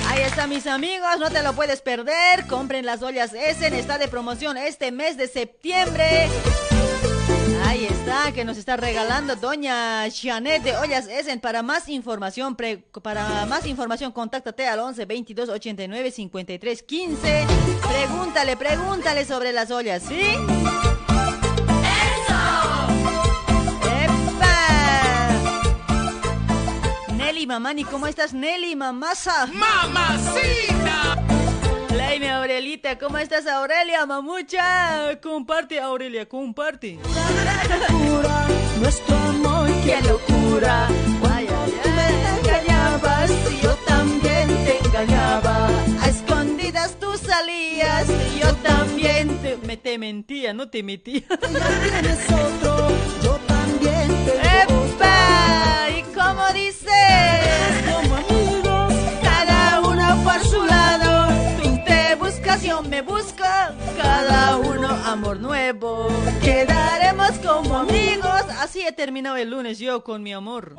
Ahí 0.08 0.24
está, 0.24 0.48
mis 0.48 0.66
amigos, 0.66 1.20
no 1.20 1.30
te 1.30 1.44
lo 1.44 1.54
puedes 1.54 1.84
perder. 1.84 2.48
Compren 2.48 2.88
las 2.88 3.04
ollas 3.04 3.32
Essen, 3.32 3.76
está 3.76 4.00
de 4.00 4.08
promoción 4.08 4.58
este 4.58 4.92
mes 4.92 5.18
de 5.18 5.28
septiembre. 5.28 6.30
Ahí 7.72 7.86
está. 7.86 8.34
que 8.34 8.44
nos 8.44 8.58
está 8.58 8.76
regalando 8.76 9.36
doña 9.38 10.04
Janet 10.12 10.62
de 10.62 10.76
Ollas 10.76 11.08
Essen. 11.08 11.40
Para 11.40 11.64
más 11.64 11.88
información, 11.88 12.56
pre- 12.58 12.80
para 13.02 13.46
más 13.46 13.66
información, 13.66 14.12
contáctate 14.12 14.68
al 14.68 14.80
11 14.82 15.06
22 15.06 15.48
89 15.48 16.12
53 16.12 16.84
15. 16.84 17.46
Pregúntale, 17.88 18.58
pregúntale 18.58 19.24
sobre 19.26 19.54
las 19.54 19.72
ollas, 19.72 20.04
¿sí? 20.04 20.22
¡Epa! 24.04 25.30
Nelly 27.16 27.48
Mamani, 27.48 27.86
¿cómo 27.86 28.08
estás, 28.08 28.34
Nelly 28.34 28.76
Mamasa? 28.76 29.48
¡Mamacita! 29.48 31.21
Laime 31.96 32.30
Aurelita, 32.32 32.98
¿cómo 32.98 33.18
estás, 33.18 33.46
Aurelia, 33.48 34.06
mamucha? 34.06 35.20
Comparte, 35.22 35.80
Aurelia, 35.80 36.28
comparte. 36.28 36.98
locura, 36.98 38.48
nuestro 38.80 39.16
amor, 39.18 39.70
qué 39.86 40.00
locura. 40.08 40.88
Ay, 41.34 41.48
ay, 41.50 41.74
Tú 41.84 41.90
me 41.90 42.40
engañabas 42.40 43.32
y 43.52 43.62
yo 43.64 43.74
también 43.88 44.48
te 44.66 44.80
engañaba. 44.88 45.68
A 46.02 46.08
escondidas 46.08 46.98
tú 47.00 47.18
salías 47.18 48.08
y 48.36 48.40
yo 48.40 48.56
también 48.58 49.38
te, 49.40 49.58
me 49.66 49.78
te 49.78 49.98
mentía, 49.98 50.54
no 50.54 50.70
te 50.70 50.84
metía. 50.84 51.24
Tienes 51.28 52.20
otro, 52.32 52.88
yo 53.24 53.40
también 53.48 54.08
tengo 54.26 54.86
¡Epa! 54.86 55.90
¿Y 55.98 56.04
cómo 56.14 56.48
dice? 56.54 56.90
Yo 62.84 62.90
me 62.90 63.02
busco, 63.02 63.44
cada 63.98 64.58
uno 64.58 64.88
amor 65.06 65.40
nuevo. 65.40 66.08
Quedaremos 66.42 67.32
como 67.46 67.78
amigos. 67.78 68.42
Así 68.60 68.82
he 68.82 68.92
terminado 68.92 69.38
el 69.38 69.50
lunes 69.50 69.80
yo 69.80 70.04
con 70.04 70.24
mi 70.24 70.34
amor. 70.34 70.76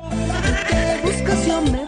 Te 0.69 1.01
buscas, 1.03 1.45
yo 1.45 1.61
me 1.61 1.85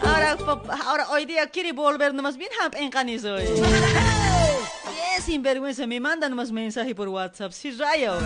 Ahora, 0.84 1.08
hoy 1.10 1.24
día 1.26 1.46
quiere 1.48 1.72
volver 1.72 2.14
nomás 2.14 2.36
bien 2.36 2.50
hap 2.62 2.74
en 2.76 2.90
hoy. 3.26 3.44
Bien 3.44 5.22
sinvergüenza, 5.24 5.86
me 5.86 6.00
manda 6.00 6.28
nomás 6.28 6.52
mensaje 6.52 6.94
por 6.94 7.08
WhatsApp. 7.08 7.52
Sí, 7.52 7.70
rayo. 7.72 8.18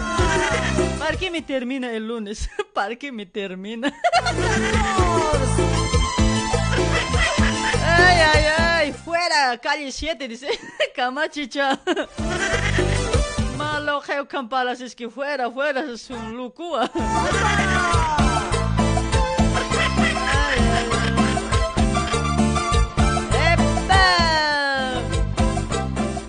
¿Para 0.98 1.16
qué 1.16 1.30
me 1.30 1.42
termina 1.42 1.92
el 1.92 2.06
lunes? 2.06 2.48
¿Para 2.74 2.96
qué 2.96 3.12
me 3.12 3.26
termina? 3.26 3.92
Ay, 7.82 8.20
ay, 8.34 8.44
ay. 8.44 8.49
Calle 9.58 9.90
7, 9.92 10.28
dice 10.28 10.48
Camachicha. 10.94 11.78
Malo 13.56 14.00
geo 14.00 14.26
campalas, 14.26 14.80
es 14.80 14.94
que 14.94 15.08
fuera, 15.08 15.50
fuera, 15.50 15.80
es 15.80 16.08
un 16.10 16.36
lucúa. 16.36 16.90
¡Epa! 23.80 24.92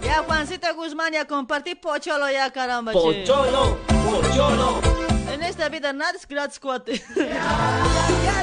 Ya, 0.04 0.24
Juancito 0.26 0.74
Guzmán, 0.76 1.14
ya 1.14 1.26
compartí 1.26 1.76
pocholo 1.76 2.30
ya, 2.30 2.52
caramba. 2.52 2.92
Pocholo, 2.92 3.78
pocholo. 4.06 4.82
En 5.32 5.44
esta 5.44 5.70
vida 5.70 5.94
nada 5.94 6.12
es 6.16 6.28
gratis, 6.28 6.60
cuate. 6.60 7.02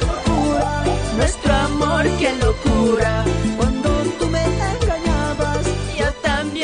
locura, 0.01 0.85
nuestro 1.17 1.55
amor, 1.55 2.05
qué 2.19 2.33
locura. 2.37 3.25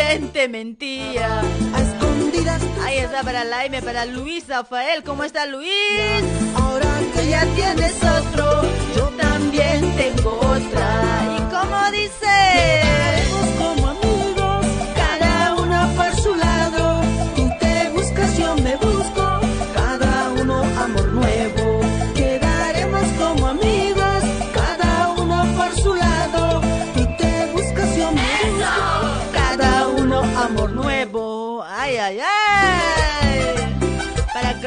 También 0.04 0.32
te 0.32 0.48
mentía. 0.48 1.40
a 1.74 1.80
escondidas. 1.80 2.62
Ahí 2.82 2.98
está 2.98 3.22
para 3.22 3.44
Laime, 3.44 3.82
para 3.82 4.04
Luis 4.04 4.46
Rafael. 4.48 5.02
¿Cómo 5.02 5.24
está 5.24 5.46
Luis? 5.46 6.22
Ahora 6.54 6.88
que 7.14 7.28
ya 7.28 7.46
tienes 7.54 7.94
otro, 8.02 8.62
yo 8.96 9.06
también 9.16 9.96
tengo 9.96 10.38
otra. 10.38 11.38
¿Y 11.38 11.42
cómo 11.54 11.90
dice? 11.90 13.23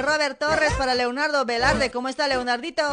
Robert 0.02 0.38
Torres, 0.38 0.74
para 0.78 0.93
Leonardo 0.95 1.45
Velarde. 1.45 1.91
¿Cómo 1.91 2.10
está 2.10 2.28
Leonardito? 2.28 2.84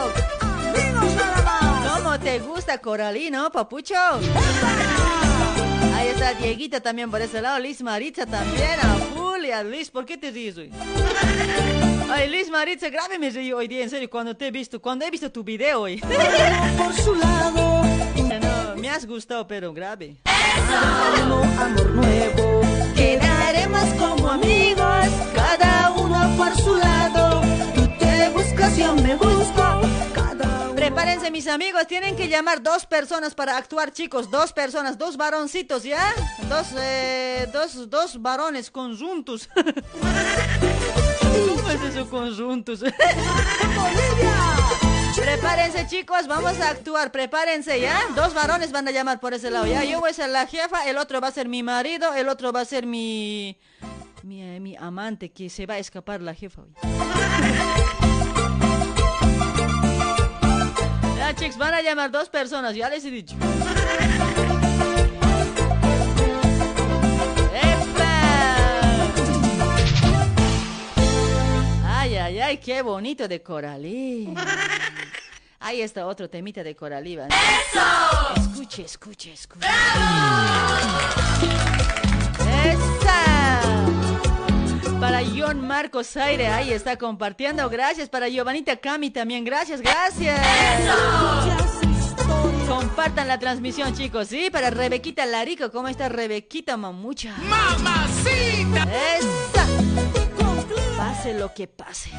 ¿Cómo 1.95 2.19
te 2.19 2.39
gusta 2.41 2.79
Coralino, 2.79 3.51
papucho? 3.51 3.95
Ahí 5.95 6.09
está 6.09 6.35
Dieguita 6.35 6.81
también 6.81 7.11
por 7.11 7.21
ese 7.21 7.41
lado. 7.43 7.59
Liz 7.59 7.83
Maritza 7.83 8.27
también. 8.27 8.81
A 8.81 8.95
full. 9.15 9.45
Y 9.45 9.51
a 9.51 9.63
Liz, 9.63 9.91
¿por 9.91 10.07
qué 10.07 10.17
te 10.17 10.31
ríes 10.31 10.57
hoy? 10.57 10.71
Ay, 12.11 12.31
Liz 12.31 12.49
Maritza, 12.49 12.89
grave 12.89 13.19
me 13.19 13.29
reí 13.29 13.53
hoy 13.53 13.69
día, 13.69 13.83
en 13.83 13.91
serio, 13.91 14.09
cuando 14.09 14.35
te 14.35 14.47
he 14.47 14.51
visto, 14.51 14.81
cuando 14.81 15.05
he 15.05 15.11
visto 15.11 15.31
tu 15.31 15.45
video 15.45 15.83
hoy. 15.83 15.99
por 16.79 16.95
su 16.95 17.15
lado. 17.15 17.83
No, 18.17 18.77
me 18.81 18.89
has 18.89 19.05
gustado, 19.07 19.47
pero 19.47 19.75
grave. 19.75 20.17
Uno 21.25 21.43
amor 21.61 21.91
nuevo. 21.91 22.63
Quedaremos 22.95 23.85
como 23.99 24.31
amigos, 24.31 25.09
cada 25.35 25.91
uno 25.91 25.94
Prepárense 30.75 31.31
mis 31.31 31.47
amigos, 31.49 31.87
tienen 31.87 32.15
que 32.15 32.29
llamar 32.29 32.63
dos 32.63 32.85
personas 32.85 33.35
para 33.35 33.57
actuar 33.57 33.93
chicos, 33.93 34.31
dos 34.31 34.53
personas, 34.53 34.99
dos 34.99 35.17
varoncitos, 35.17 35.83
¿ya? 35.83 36.13
Dos, 36.49 36.69
eh, 36.77 37.49
dos, 37.53 37.89
dos 37.89 38.21
varones 38.21 38.71
conjuntos. 38.71 39.49
¿Cómo 41.31 41.71
es 41.71 41.83
eso 41.83 42.09
conjuntos? 42.11 42.81
Prepárense 45.17 45.87
chicos, 45.87 46.27
vamos 46.27 46.61
a 46.61 46.71
actuar, 46.71 47.11
prepárense, 47.13 47.81
¿ya? 47.81 47.99
Dos 48.15 48.35
varones 48.35 48.71
van 48.73 48.87
a 48.89 48.91
llamar 48.91 49.21
por 49.21 49.33
ese 49.33 49.51
lado, 49.51 49.67
¿ya? 49.67 49.85
Yo 49.85 50.01
voy 50.01 50.11
a 50.11 50.15
ser 50.15 50.29
la 50.29 50.47
jefa, 50.47 50.89
el 50.89 50.99
otro 50.99 51.21
va 51.21 51.29
a 51.29 51.33
ser 51.33 51.49
mi 51.49 51.63
marido, 51.63 52.13
el 52.15 52.29
otro 52.29 52.53
va 52.53 52.61
a 52.61 52.65
ser 52.65 52.85
mi... 52.85 53.57
Mi, 54.25 54.43
eh, 54.43 54.59
mi 54.59 54.75
amante, 54.75 55.31
que 55.33 55.51
se 55.51 55.67
va 55.67 55.75
a 55.75 55.79
escapar 55.79 56.23
la 56.23 56.35
jefa 56.35 56.63
hoy. 56.63 56.73
Ya, 61.19 61.35
chicos, 61.35 61.59
van 61.59 61.75
a 61.75 61.83
llamar 61.83 62.11
dos 62.11 62.31
personas, 62.31 62.75
ya 62.75 62.89
les 62.89 63.05
he 63.05 63.11
dicho. 63.11 63.37
¡Epa! 67.53 68.25
Ay, 71.87 72.17
ay, 72.17 72.41
ay, 72.41 72.57
qué 72.57 72.81
bonito 72.81 73.29
de 73.29 73.43
Coralí. 73.43 74.33
Ahí 75.61 75.83
está 75.83 76.07
otro 76.07 76.31
temita 76.31 76.63
de 76.63 76.75
Coralí. 76.75 77.17
¿vale? 77.17 77.35
Escuche, 78.37 78.85
escuche, 78.85 79.35
escuche. 79.35 79.67
¡Esa! 79.67 81.74
Para 85.15 85.27
John 85.33 85.65
Marcos 85.65 86.17
Aire, 86.17 86.49
ahí 86.49 86.73
está 86.73 86.97
compartiendo. 86.97 87.71
Gracias. 87.71 88.09
Para 88.09 88.29
Giovanita 88.29 88.79
Cami 88.79 89.11
también. 89.11 89.45
Gracias, 89.45 89.81
gracias. 89.81 90.41
Compartan 92.69 93.29
la 93.29 93.39
transmisión, 93.39 93.95
chicos. 93.95 94.27
Sí, 94.27 94.51
para 94.51 94.71
Rebequita 94.71 95.25
Larico. 95.25 95.71
¿Cómo 95.71 95.87
está 95.87 96.09
Rebequita 96.09 96.77
Mamucha? 96.77 97.37
¡Mamacita! 97.49 98.89
¡Esa! 99.17 99.67
Pase 100.97 101.35
lo 101.35 101.55
que 101.55 101.69
pase. 101.69 102.11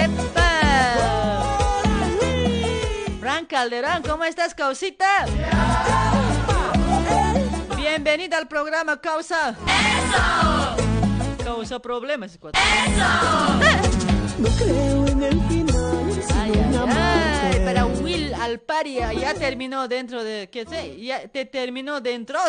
¡Epa! 0.00 0.50
Fran 3.18 3.46
Calderón, 3.46 4.04
¿cómo 4.04 4.22
estás, 4.22 4.54
Causita? 4.54 5.26
Bienvenida 7.88 8.36
al 8.36 8.48
programa, 8.48 9.00
Causa. 9.00 9.50
¡Eso! 9.50 11.44
Causa 11.44 11.78
problemas, 11.78 12.36
cuate. 12.36 12.58
No 14.38 14.48
creo 14.58 15.06
en 15.06 15.22
el 15.22 15.40
final. 15.48 16.10
Ay, 16.34 16.52
sin 16.52 16.64
ay, 16.64 16.76
amarte. 16.76 17.58
ay, 17.58 17.64
para 17.64 17.86
Will 17.86 18.34
Alparia, 18.34 19.12
ya 19.12 19.34
terminó 19.34 19.86
dentro 19.86 20.24
de, 20.24 20.50
¿qué 20.50 20.66
sé? 20.66 21.00
Ya 21.00 21.28
te 21.28 21.44
terminó 21.44 22.00
dentro. 22.00 22.40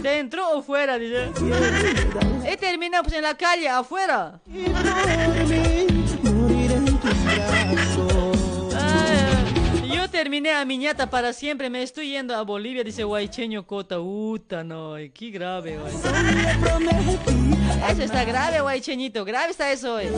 ¿Dentro 0.00 0.50
o 0.56 0.62
fuera, 0.62 0.96
dice? 0.96 1.32
He 2.46 2.56
terminado 2.56 3.02
pues 3.02 3.16
en 3.16 3.22
la 3.22 3.34
calle, 3.36 3.68
afuera. 3.68 4.40
Y 4.46 4.66
por 4.66 5.48
mí, 5.48 5.86
morir 6.22 6.72
en 6.72 6.84
tus 6.84 7.24
brazos. 7.24 8.03
Terminé 10.14 10.52
a 10.52 10.64
mi 10.64 10.78
ñata 10.78 11.10
para 11.10 11.32
siempre, 11.32 11.68
me 11.68 11.82
estoy 11.82 12.10
yendo 12.10 12.36
a 12.36 12.42
Bolivia, 12.42 12.84
dice 12.84 13.02
Guaycheño 13.02 13.66
Cota. 13.66 13.98
Uta, 13.98 14.62
no, 14.62 14.94
qué 15.12 15.30
grave, 15.30 15.76
güey. 15.76 15.92
Eso 17.90 18.02
está 18.04 18.24
grave, 18.24 18.60
guay, 18.60 18.80
cheñito. 18.80 19.24
Grave 19.24 19.50
está 19.50 19.72
eso, 19.72 19.98
eh. 19.98 20.12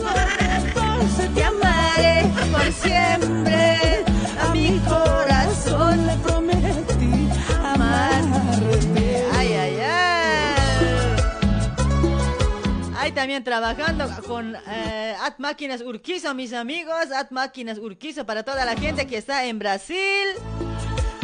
Te 1.35 1.43
amaré 1.43 2.27
por 2.53 2.71
siempre. 2.75 4.05
A 4.39 4.53
mi 4.53 4.79
corazón 4.81 6.07
le 6.07 6.17
prometí 6.19 7.31
amarte. 7.65 9.06
También 13.13 13.45
trabajando 13.45 14.09
con 14.27 14.57
eh, 14.69 15.15
At 15.21 15.39
Máquinas 15.39 15.81
Urquizo, 15.81 16.35
mis 16.35 16.53
amigos. 16.53 17.11
At 17.13 17.31
Máquinas 17.31 17.79
Urquizo 17.79 18.27
para 18.27 18.43
toda 18.43 18.65
la 18.65 18.77
gente 18.77 19.07
que 19.07 19.17
está 19.17 19.45
en 19.47 19.59
Brasil. 19.59 19.97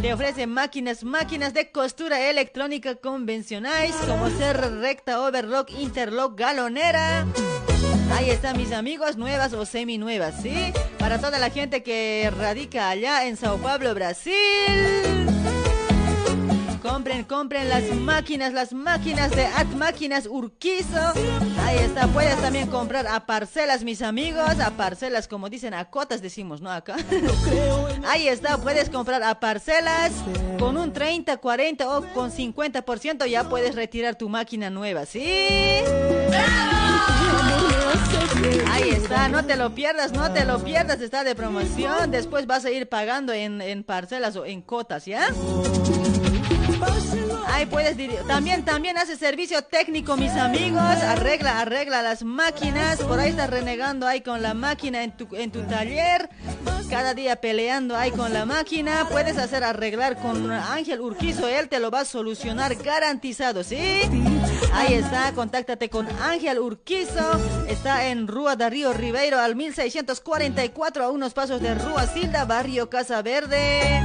Te 0.01 0.13
ofrece 0.15 0.47
máquinas, 0.47 1.05
máquinas 1.05 1.55
de 1.55 1.71
costura 1.71 2.29
electrónica 2.29 2.95
convencionales 2.97 3.95
como 4.07 4.31
ser 4.31 4.59
recta, 4.81 5.21
overlock, 5.23 5.71
interlock, 5.71 6.39
galonera. 6.39 7.27
Ahí 8.15 8.31
están 8.31 8.57
mis 8.57 8.73
amigos, 8.73 9.17
nuevas 9.17 9.53
o 9.53 9.67
semi 9.67 9.99
nuevas, 9.99 10.35
¿sí? 10.43 10.73
Para 10.99 11.21
toda 11.21 11.39
la 11.39 11.51
gente 11.51 11.83
que 11.83 12.33
radica 12.37 12.89
allá 12.89 13.27
en 13.27 13.37
Sao 13.37 13.59
Paulo, 13.59 13.95
Brasil. 13.95 14.33
Compren, 16.83 17.23
compren 17.23 17.69
las 17.69 17.85
máquinas, 17.95 18.53
las 18.53 18.73
máquinas 18.73 19.31
de 19.31 19.47
At 19.47 19.69
Máquinas 19.77 20.27
Urquizo. 20.27 21.13
Ahí 21.65 21.79
está, 21.79 22.09
puedes 22.09 22.37
también 22.41 22.69
comprar 22.69 23.07
a 23.07 23.25
parcelas, 23.25 23.85
mis 23.85 24.03
amigos. 24.03 24.59
A 24.59 24.73
parcelas, 24.73 25.29
como 25.29 25.49
dicen, 25.49 25.75
a 25.75 25.89
cotas 25.91 26.21
decimos, 26.21 26.61
¿no? 26.61 26.73
Acá. 26.73 26.97
Ahí 28.09 28.27
está, 28.27 28.59
puedes 28.59 28.91
comprar 28.91 29.23
a 29.23 29.39
parcelas 29.39 30.11
con 30.59 30.77
un 30.77 30.93
30, 30.93 31.37
40 31.37 31.99
o 31.99 32.03
con 32.13 32.33
50%. 32.33 33.27
Ya 33.27 33.49
puedes 33.49 33.77
retirar 33.77 34.17
tu 34.17 34.29
máquina 34.29 34.69
nueva, 34.69 35.07
¿sí? 35.07 35.23
Ahí 38.73 38.91
está, 38.91 39.29
no 39.29 39.45
te 39.45 39.55
lo 39.55 39.73
pierdas, 39.73 40.13
no 40.13 40.33
te 40.33 40.45
lo 40.45 40.59
pierdas, 40.59 41.01
está 41.01 41.23
de 41.23 41.37
promoción. 41.37 42.11
Después 42.11 42.47
vas 42.49 42.65
a 42.65 42.73
ir 42.73 42.89
pagando 42.89 43.33
en, 43.33 43.61
en 43.61 43.85
parcelas 43.85 44.35
o 44.35 44.45
en 44.45 44.63
cotas, 44.63 45.05
¿ya? 45.05 45.29
Ahí 47.49 47.67
puedes 47.67 47.97
dir- 47.97 48.27
también 48.27 48.65
también 48.65 48.97
hace 48.99 49.17
servicio 49.17 49.63
técnico 49.63 50.17
mis 50.17 50.33
amigos, 50.33 50.81
arregla 50.81 51.61
arregla 51.61 52.03
las 52.03 52.23
máquinas, 52.25 52.99
por 53.01 53.19
ahí 53.21 53.31
estás 53.31 53.51
renegando 53.51 54.07
ahí 54.07 54.21
con 54.21 54.43
la 54.43 54.55
máquina 54.55 55.03
en 55.05 55.17
tu 55.17 55.29
en 55.37 55.51
tu 55.53 55.63
taller, 55.63 56.29
cada 56.91 57.15
día 57.15 57.37
peleando 57.37 57.97
ahí 57.97 58.11
con 58.11 58.33
la 58.33 58.47
máquina, 58.47 59.07
puedes 59.11 59.37
hacer 59.39 59.65
arreglar 59.65 60.17
con 60.17 60.51
Ángel 60.51 61.01
Urquizo, 61.01 61.47
él 61.49 61.69
te 61.69 61.79
lo 61.79 61.91
va 61.91 62.01
a 62.01 62.05
solucionar 62.05 62.75
garantizado, 62.77 63.63
¿sí? 63.65 64.03
Ahí 64.73 64.95
está, 64.95 65.33
contáctate 65.35 65.89
con 65.91 66.09
Ángel 66.23 66.59
Urquizo, 66.59 67.41
está 67.69 68.07
en 68.09 68.27
Rúa 68.29 68.57
de 68.57 68.71
Río 68.71 68.93
Ribeiro 68.93 69.39
al 69.39 69.55
1644 69.57 71.05
a 71.05 71.11
unos 71.11 71.35
pasos 71.35 71.61
de 71.61 71.75
Rúa 71.75 72.07
Silda, 72.07 72.45
barrio 72.45 72.89
Casa 72.89 73.21
Verde. 73.23 74.03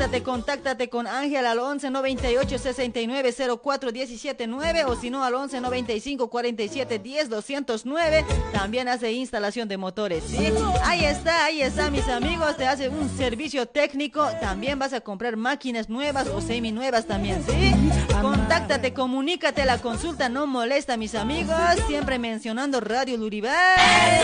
Contáctate, 0.00 0.22
contáctate 0.22 0.88
con 0.88 1.06
Ángel 1.06 1.44
al 1.44 1.58
11 1.58 1.90
98 1.90 2.58
69 2.58 3.34
04 3.62 3.92
17 3.92 4.46
9 4.46 4.84
o 4.86 4.96
si 4.96 5.10
no 5.10 5.22
al 5.22 5.34
11 5.34 5.60
95 5.60 6.30
47 6.30 6.98
10 6.98 7.28
209. 7.28 8.24
También 8.50 8.88
hace 8.88 9.12
instalación 9.12 9.68
de 9.68 9.76
motores, 9.76 10.24
¿sí? 10.24 10.54
Ahí 10.84 11.04
está, 11.04 11.44
ahí 11.44 11.60
está, 11.60 11.90
mis 11.90 12.08
amigos. 12.08 12.56
Te 12.56 12.66
hace 12.66 12.88
un 12.88 13.10
servicio 13.10 13.66
técnico. 13.66 14.26
También 14.40 14.78
vas 14.78 14.94
a 14.94 15.02
comprar 15.02 15.36
máquinas 15.36 15.90
nuevas 15.90 16.28
o 16.28 16.40
semi 16.40 16.72
nuevas 16.72 17.04
también, 17.04 17.44
¿sí? 17.44 17.74
Contáctate, 18.22 18.94
comunícate. 18.94 19.66
La 19.66 19.82
consulta 19.82 20.30
no 20.30 20.46
molesta, 20.46 20.96
mis 20.96 21.14
amigos. 21.14 21.58
Siempre 21.88 22.18
mencionando 22.18 22.80
Radio 22.80 23.18
Luribay. 23.18 23.52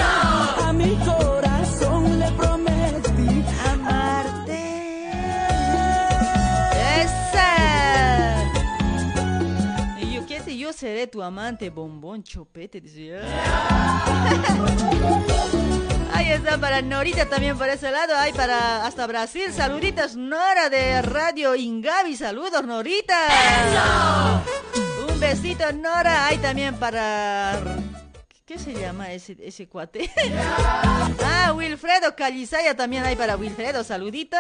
A 0.01 0.73
seré 10.77 11.07
tu 11.07 11.23
amante, 11.23 11.71
bombón, 11.71 12.23
chopete, 12.23 12.81
decía. 12.81 13.21
Ahí 16.13 16.31
está 16.31 16.59
para 16.59 16.83
Norita 16.83 17.29
también 17.29 17.59
por 17.59 17.69
ese 17.69 17.91
lado. 17.91 18.17
Ahí 18.17 18.33
para 18.33 18.87
hasta 18.87 19.07
Brasil. 19.07 19.53
Saluditos, 19.53 20.17
Nora 20.17 20.71
de 20.71 21.03
Radio 21.03 21.55
Ingavi. 21.55 22.17
Saludos, 22.17 22.65
Norita. 22.65 24.43
Un 25.09 25.21
besito, 25.21 25.71
Nora. 25.73 26.27
Ahí 26.27 26.39
también 26.39 26.75
para. 26.77 27.61
¿Qué 28.47 28.59
se 28.61 28.73
llama 28.75 29.11
ese, 29.11 29.37
ese 29.43 29.67
cuate? 29.67 30.09
ah, 31.25 31.53
Wilfredo 31.53 32.15
Calizaya 32.15 32.77
también 32.77 33.05
hay 33.05 33.17
para 33.17 33.37
Wilfredo. 33.37 33.83
Saluditos. 33.83 34.39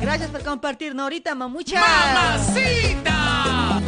Gracias 0.00 0.30
por 0.30 0.44
compartir, 0.44 0.94
Norita 0.94 1.34
Mamucha. 1.34 1.80
¡Mamacita! 1.80 3.80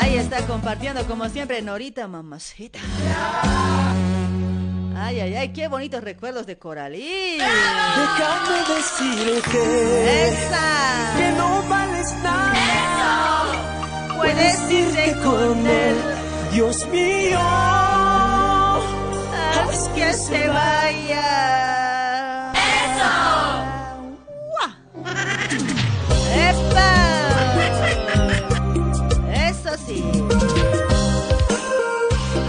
Ahí 0.00 0.16
está 0.16 0.46
compartiendo 0.46 1.06
como 1.06 1.28
siempre, 1.28 1.60
Norita 1.60 2.08
Mamacita. 2.08 2.78
Ay, 4.96 5.20
ay, 5.20 5.34
ay, 5.34 5.52
qué 5.52 5.68
bonitos 5.68 6.02
recuerdos 6.02 6.46
de 6.46 6.56
Coralí. 6.56 7.36
Déjame 7.36 8.74
decirte 8.74 10.28
Esa. 10.28 11.14
que 11.18 11.32
no 11.32 11.62
vales 11.68 12.14
nada. 12.22 14.14
Puedes 14.16 14.70
irte 14.70 15.12
con 15.22 15.66
él. 15.66 16.23
Dios 16.54 16.86
mío. 16.86 17.40
Haz 19.58 19.88
que 19.88 20.12
se 20.12 20.48
vaya. 20.48 22.52
¡Epa! 26.48 26.92
Eso 29.48 29.70
sí. 29.84 30.04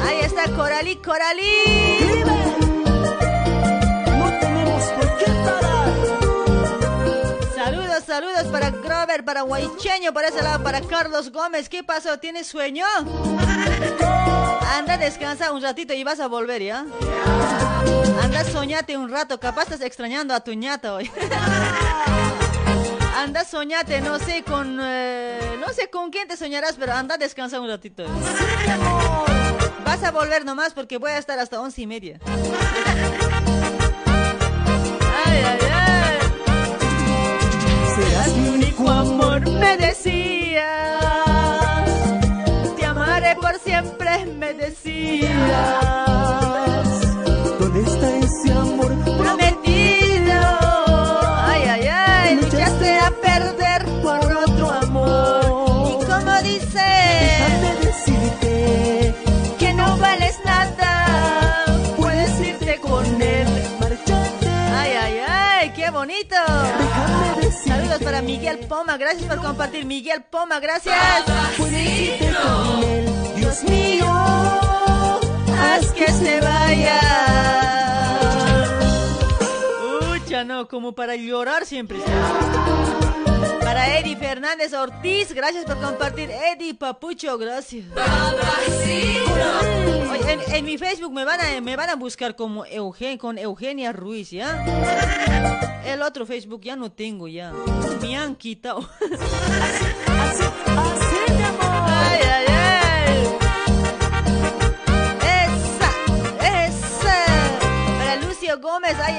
Ahí 0.05 0.19
está 0.21 0.43
Coralí, 0.55 0.95
Coralí. 0.97 2.04
Para 9.23 9.41
Guaycheño, 9.43 10.13
por 10.13 10.23
ese 10.25 10.41
lado, 10.41 10.63
para 10.63 10.81
Carlos 10.81 11.31
Gómez. 11.31 11.69
¿Qué 11.69 11.83
pasó? 11.83 12.17
¿Tienes 12.19 12.47
sueño? 12.47 12.85
Anda, 14.75 14.97
descansa 14.97 15.51
un 15.51 15.61
ratito 15.61 15.93
y 15.93 16.03
vas 16.03 16.19
a 16.19 16.27
volver, 16.27 16.61
¿ya? 16.61 16.85
Anda, 18.21 18.43
soñate 18.43 18.97
un 18.97 19.09
rato, 19.09 19.39
capaz 19.39 19.63
estás 19.63 19.81
extrañando 19.81 20.33
a 20.33 20.41
tu 20.41 20.53
ñata 20.53 20.95
hoy. 20.95 21.09
Anda, 23.17 23.45
soñate, 23.45 24.01
no 24.01 24.19
sé 24.19 24.43
con... 24.43 24.79
eh, 24.81 25.57
no 25.59 25.71
sé 25.73 25.89
con 25.89 26.11
quién 26.11 26.27
te 26.27 26.35
soñarás, 26.35 26.75
pero 26.77 26.93
anda, 26.93 27.17
descansa 27.17 27.59
un 27.59 27.67
ratito. 27.67 28.03
Vas 29.85 30.03
a 30.03 30.11
volver 30.11 30.45
nomás 30.45 30.73
porque 30.73 30.97
voy 30.97 31.11
a 31.11 31.17
estar 31.17 31.39
hasta 31.39 31.59
once 31.61 31.81
y 31.81 31.87
media. 31.87 32.19
Único 38.77 38.91
amor. 38.91 39.49
me 39.51 39.77
decías, 39.77 40.65
te 42.77 42.85
amaré 42.85 43.35
por 43.35 43.57
siempre, 43.59 44.25
me 44.25 44.53
decías, 44.53 46.04
Poma, 68.67 68.97
gracias 68.97 69.25
por 69.27 69.41
compartir, 69.43 69.85
Miguel 69.85 70.23
Poma, 70.23 70.59
gracias. 70.59 70.95
Dios 73.35 73.63
mío. 73.63 74.05
haz 75.59 75.91
que 75.93 76.11
se 76.11 76.41
vaya. 76.41 77.84
No, 80.45 80.67
como 80.67 80.93
para 80.93 81.15
llorar 81.15 81.65
siempre. 81.65 81.97
Para 83.61 83.97
Eddie 83.97 84.15
Fernández 84.15 84.73
Ortiz, 84.73 85.33
gracias 85.33 85.65
por 85.65 85.81
compartir. 85.81 86.29
Eddie 86.29 86.75
Papucho, 86.75 87.35
gracias. 87.39 87.85
En, 90.27 90.39
en 90.53 90.65
mi 90.65 90.77
Facebook 90.77 91.11
me 91.11 91.25
van 91.25 91.41
a, 91.41 91.59
me 91.61 91.75
van 91.75 91.89
a 91.89 91.95
buscar 91.95 92.35
como 92.35 92.63
Eugen, 92.65 93.17
con 93.17 93.39
Eugenia 93.39 93.91
Ruiz, 93.91 94.29
¿ya? 94.29 94.63
El 95.83 96.03
otro 96.03 96.27
Facebook 96.27 96.61
ya 96.61 96.75
no 96.75 96.91
tengo 96.91 97.27
ya. 97.27 97.51
Me 98.01 98.15
han 98.15 98.35
quitado. 98.35 98.87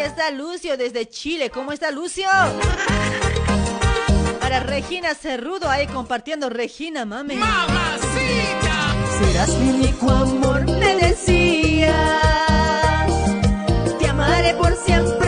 está 0.05 0.31
Lucio 0.31 0.77
desde 0.77 1.09
Chile. 1.09 1.51
¿Cómo 1.51 1.73
está 1.73 1.91
Lucio? 1.91 2.27
Para 4.41 4.61
Regina 4.61 5.15
Cerrudo 5.15 5.69
ahí 5.69 5.87
compartiendo 5.89 6.49
Regina, 6.49 7.05
mami. 7.05 7.37
¡Mamacita! 7.37 8.95
Serás 9.19 9.51
mi 9.59 9.71
único 9.71 10.11
amor, 10.11 10.65
me 10.65 10.97
decías. 10.97 11.95
Te 13.99 14.09
amaré 14.09 14.55
por 14.55 14.75
siempre, 14.77 15.26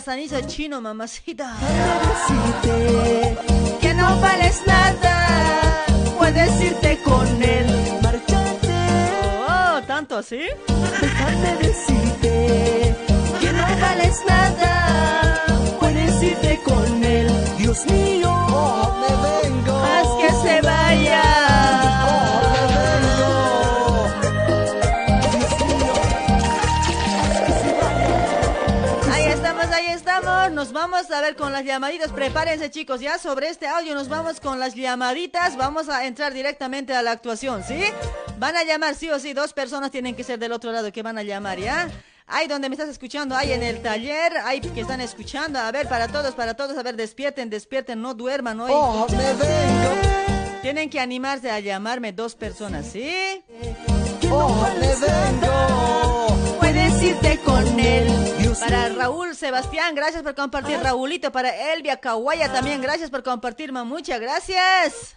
Sanizo 0.00 0.40
Chino, 0.46 0.80
mamacita. 0.80 1.56
Decirte 2.08 3.38
que 3.80 3.94
no 3.94 4.20
vales 4.20 4.62
nada. 4.66 5.84
Puedes 6.18 6.60
irte 6.60 6.98
con 7.02 7.42
él, 7.42 7.66
marcharte. 8.02 8.74
Oh, 9.48 9.80
¿tanto 9.86 10.18
así? 10.18 10.40
Déjame 11.00 11.56
decirte 11.62 12.94
que 13.40 13.52
no 13.52 13.66
vales 13.80 14.16
nada. 14.28 15.42
Puedes 15.80 16.22
irte 16.22 16.60
con 16.64 17.04
él, 17.04 17.30
Dios 17.58 17.86
mío. 17.86 18.32
me 19.00 19.12
vengo. 19.48 19.76
Haz 19.76 20.08
que 20.20 20.48
se 20.48 20.60
vaya. 20.60 21.22
Ahí 21.46 22.55
ahí 29.86 29.94
estamos. 29.94 30.52
Nos 30.52 30.72
vamos 30.72 31.10
a 31.10 31.20
ver 31.20 31.36
con 31.36 31.52
las 31.52 31.64
llamaditas. 31.64 32.12
Prepárense, 32.12 32.70
chicos, 32.70 33.00
ya 33.00 33.18
sobre 33.18 33.48
este 33.48 33.66
audio 33.66 33.94
nos 33.94 34.08
vamos 34.08 34.40
con 34.40 34.58
las 34.58 34.74
llamaditas. 34.74 35.56
Vamos 35.56 35.88
a 35.88 36.04
entrar 36.06 36.32
directamente 36.32 36.94
a 36.94 37.02
la 37.02 37.12
actuación, 37.12 37.62
¿sí? 37.62 37.84
Van 38.38 38.56
a 38.56 38.64
llamar 38.64 38.94
sí 38.94 39.10
o 39.10 39.18
sí. 39.18 39.32
Dos 39.32 39.52
personas 39.52 39.90
tienen 39.90 40.14
que 40.14 40.24
ser 40.24 40.38
del 40.38 40.52
otro 40.52 40.72
lado 40.72 40.92
que 40.92 41.02
van 41.02 41.18
a 41.18 41.22
llamar, 41.22 41.58
¿ya? 41.58 41.88
Ahí 42.26 42.48
donde 42.48 42.68
me 42.68 42.74
estás 42.74 42.88
escuchando, 42.88 43.36
ahí 43.36 43.52
en 43.52 43.62
el 43.62 43.80
taller, 43.82 44.38
ahí 44.44 44.60
que 44.60 44.80
están 44.80 45.00
escuchando. 45.00 45.60
A 45.60 45.70
ver, 45.70 45.88
para 45.88 46.08
todos, 46.08 46.34
para 46.34 46.54
todos, 46.54 46.76
a 46.76 46.82
ver, 46.82 46.96
despierten, 46.96 47.48
despierten, 47.50 48.02
no 48.02 48.14
duerman 48.14 48.60
hoy. 48.60 48.72
Oh, 48.74 49.06
me 49.10 49.34
vengo. 49.34 50.60
Tienen 50.62 50.90
que 50.90 50.98
animarse 50.98 51.50
a 51.50 51.60
llamarme 51.60 52.12
dos 52.12 52.34
personas, 52.34 52.86
¿sí? 52.86 53.44
Oh, 54.32 54.66
vengo. 55.00 56.56
Puedes 56.58 57.02
irte 57.02 57.38
con 57.44 57.80
él, 57.80 58.08
Para 58.60 58.88
Raúl 58.90 59.34
Sebastián, 59.34 59.94
gracias 59.94 60.22
por 60.22 60.34
compartir, 60.34 60.78
Raulito. 60.80 61.30
Para 61.32 61.72
Elvia 61.72 61.98
Kawaya 61.98 62.52
también, 62.52 62.80
gracias 62.80 63.10
por 63.10 63.22
compartir, 63.22 63.72
muchas 63.72 64.20
gracias. 64.20 65.16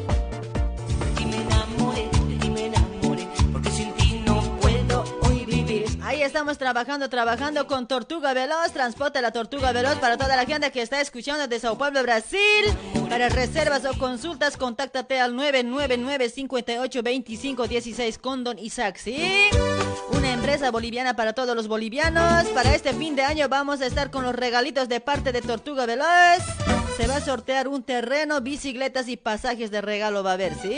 Estamos 6.23 6.59
trabajando, 6.59 7.09
trabajando 7.09 7.65
con 7.65 7.87
Tortuga 7.87 8.35
Veloz. 8.35 8.71
Transporte 8.71 9.23
la 9.23 9.31
Tortuga 9.31 9.71
Veloz 9.71 9.95
para 9.95 10.17
toda 10.17 10.35
la 10.35 10.45
gente 10.45 10.71
que 10.71 10.83
está 10.83 11.01
escuchando 11.01 11.47
de 11.47 11.59
Sao 11.59 11.79
Paulo, 11.79 12.03
Brasil. 12.03 12.39
Para 13.09 13.27
reservas 13.27 13.85
o 13.85 13.97
consultas, 13.97 14.55
contáctate 14.55 15.19
al 15.19 15.33
999-5825-16 15.33 18.19
Condon 18.19 18.59
Isaac, 18.59 18.97
¿sí? 18.97 19.49
Una 20.11 20.31
empresa 20.31 20.69
boliviana 20.69 21.15
para 21.15 21.33
todos 21.33 21.55
los 21.55 21.67
bolivianos. 21.67 22.45
Para 22.49 22.75
este 22.75 22.93
fin 22.93 23.15
de 23.15 23.23
año 23.23 23.49
vamos 23.49 23.81
a 23.81 23.87
estar 23.87 24.11
con 24.11 24.23
los 24.23 24.35
regalitos 24.35 24.89
de 24.89 24.99
parte 24.99 25.31
de 25.31 25.41
Tortuga 25.41 25.87
Veloz. 25.87 26.43
Se 26.97 27.07
va 27.07 27.15
a 27.15 27.21
sortear 27.21 27.67
un 27.67 27.81
terreno, 27.81 28.41
bicicletas 28.41 29.07
y 29.07 29.17
pasajes 29.17 29.71
de 29.71 29.81
regalo 29.81 30.23
va 30.23 30.29
a 30.31 30.33
haber, 30.33 30.53
¿sí? 30.53 30.77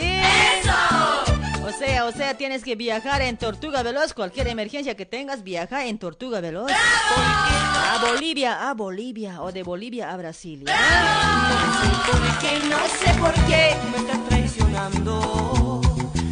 O 1.66 1.72
sea, 1.72 2.04
o 2.04 2.12
sea, 2.12 2.34
tienes 2.36 2.62
que 2.62 2.76
viajar 2.76 3.22
en 3.22 3.38
Tortuga 3.38 3.82
Veloz. 3.82 4.12
Cualquier 4.12 4.48
emergencia 4.48 4.94
que 4.96 5.06
tengas, 5.06 5.42
viaja 5.42 5.86
en 5.86 5.98
Tortuga 5.98 6.40
Veloz. 6.40 6.70
A 6.70 8.04
Bolivia, 8.06 8.68
a 8.68 8.74
Bolivia. 8.74 9.40
O 9.42 9.50
de 9.50 9.62
Bolivia 9.62 10.12
a 10.12 10.16
Brasil. 10.18 10.64
¿ya? 10.66 12.02
Porque 12.10 12.68
no 12.68 12.78
sé 12.86 13.18
por 13.18 13.32
qué 13.46 13.74
me 13.90 13.96
estás 13.98 14.28
traicionando. 14.28 15.80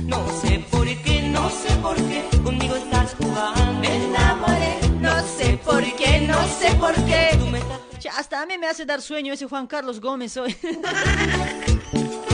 No 0.05 0.41
sé 0.43 0.65
por 0.71 0.87
qué, 0.87 1.23
no 1.23 1.49
sé 1.49 1.75
por 1.77 1.97
qué 1.97 2.25
conmigo 2.45 2.77
estás 2.77 3.15
jugando. 3.15 3.81
Me 3.81 4.05
enamoré, 4.05 4.79
no 5.01 5.27
sé 5.27 5.59
por 5.65 5.83
qué, 5.97 6.21
no 6.21 6.47
sé 6.49 6.75
por 6.75 6.95
qué. 7.07 7.37
Tú 7.39 7.47
me 7.47 7.59
estás 7.59 7.81
Cha, 7.99 8.11
Hasta 8.19 8.43
a 8.43 8.47
mí 8.47 8.59
me 8.59 8.67
hace 8.67 8.85
dar 8.85 9.01
sueño 9.01 9.33
ese 9.33 9.47
Juan 9.47 9.67
Carlos 9.67 9.99
Gómez 9.99 10.37
hoy. 10.37 10.55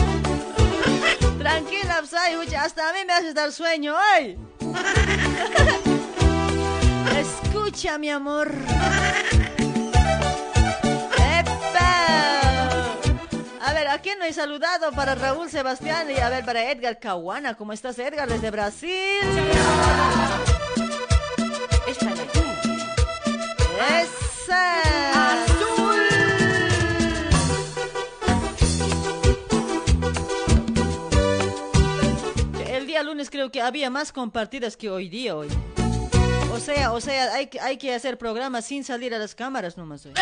Tranquila, 1.49 2.03
Psy, 2.05 2.55
hasta 2.55 2.91
a 2.91 2.93
mí 2.93 2.99
me 3.07 3.15
hace 3.15 3.33
dar 3.33 3.51
sueño 3.53 3.97
hoy. 3.97 4.37
Escucha, 7.19 7.97
mi 7.97 8.11
amor. 8.11 8.53
¡Epa! 11.17 12.99
A 13.63 13.73
ver, 13.73 13.89
¿a 13.89 13.99
quién 14.03 14.19
no 14.19 14.27
he 14.27 14.35
saludado? 14.35 14.93
Para 14.93 15.15
Raúl 15.15 15.49
Sebastián 15.49 16.11
y 16.11 16.21
a 16.21 16.29
ver, 16.29 16.45
para 16.45 16.71
Edgar 16.71 16.99
Caguana. 16.99 17.55
¿Cómo 17.55 17.73
estás, 17.73 17.99
Edgar, 17.99 18.29
desde 18.29 18.51
Brasil? 18.51 19.23
¡Esa! 23.89 25.18
Día 32.89 33.03
lunes 33.05 33.31
creo 33.31 33.53
que 33.53 33.61
había 33.63 33.91
más 33.91 34.11
compartidas 34.13 34.77
que 34.77 34.91
hoy 34.91 35.09
día 35.09 35.37
hoy. 35.37 35.49
O 36.53 36.59
sea, 36.59 36.93
o 36.93 37.01
sea, 37.01 37.35
hay, 37.35 37.47
que- 37.77 37.95
hacer 37.95 38.19
programas 38.19 38.65
sin 38.65 38.83
salir 38.83 39.15
a 39.15 39.19
las 39.19 39.35
cámaras 39.35 39.77
nomás 39.77 40.07
hoy. 40.07 40.13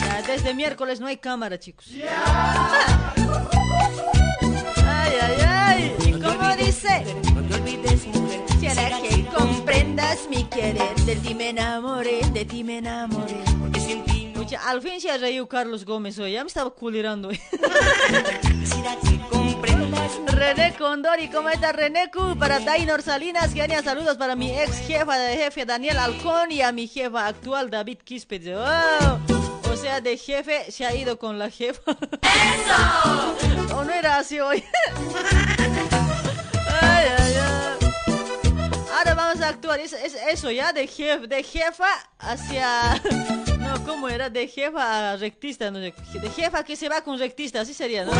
Ya, 0.00 0.22
desde 0.26 0.54
miércoles 0.54 0.98
no 1.00 1.06
hay 1.06 1.18
cámara, 1.18 1.58
chicos. 1.60 1.86
Ay, 4.86 5.12
ay, 5.22 5.36
ay. 5.46 5.96
¿Y 6.06 6.12
cómo 6.12 6.56
dice? 6.56 7.04
Que 8.60 9.26
comprendas 9.36 10.20
mi 10.30 10.44
querer. 10.44 10.94
De 11.04 11.16
ti 11.16 11.34
me 11.34 11.50
enamoré, 11.50 12.20
de 12.32 12.44
ti 12.44 12.64
me 12.64 12.78
enamoré. 12.78 13.36
Porque 13.60 13.80
sin 13.80 14.02
ti 14.04 14.23
al 14.52 14.82
fin 14.82 15.00
se 15.00 15.10
ha 15.10 15.16
reído 15.16 15.48
Carlos 15.48 15.84
Gómez 15.84 16.18
hoy. 16.18 16.32
Ya 16.32 16.42
me 16.44 16.48
estaba 16.48 16.70
culirando 16.70 17.28
hoy. 17.28 17.40
René 20.26 20.74
Condori, 20.76 21.28
¿cómo 21.28 21.48
está 21.48 21.72
René 21.72 22.10
Q? 22.10 22.36
Para 22.38 22.60
Dainor 22.60 23.02
Salinas, 23.02 23.54
genia, 23.54 23.82
saludos 23.82 24.16
para 24.16 24.36
mi 24.36 24.50
ex 24.50 24.78
jefa 24.86 25.16
de 25.18 25.36
jefe 25.36 25.64
Daniel 25.64 25.98
Alcón 25.98 26.52
y 26.52 26.60
a 26.60 26.72
mi 26.72 26.86
jefa 26.86 27.26
actual 27.26 27.70
David 27.70 27.98
Quispe. 28.04 28.42
Oh, 28.54 29.18
o 29.72 29.76
sea, 29.76 30.00
de 30.00 30.18
jefe 30.18 30.70
se 30.70 30.84
ha 30.84 30.94
ido 30.94 31.18
con 31.18 31.38
la 31.38 31.50
jefa. 31.50 31.92
¡Eso! 32.22 33.74
¿O 33.76 33.84
no 33.84 33.92
era 33.92 34.18
así 34.18 34.40
hoy? 34.40 34.62
ay, 36.82 37.06
ay, 37.18 37.34
ay. 37.40 37.53
Vamos 39.34 39.48
a 39.48 39.50
actuar, 39.50 39.80
es, 39.80 39.92
es 39.92 40.14
eso 40.30 40.48
ya, 40.52 40.72
de, 40.72 40.86
jef, 40.86 41.22
de 41.22 41.42
jefa 41.42 41.88
hacia... 42.20 43.02
No, 43.58 43.82
¿cómo 43.84 44.08
era? 44.08 44.30
De 44.30 44.46
jefa 44.46 45.12
a 45.12 45.16
rectista, 45.16 45.70
no. 45.70 45.80
De 45.80 45.92
jefa 46.36 46.62
que 46.62 46.76
se 46.76 46.88
va 46.88 47.00
con 47.00 47.18
rectista, 47.18 47.62
así 47.62 47.74
sería, 47.74 48.04
¿no? 48.04 48.12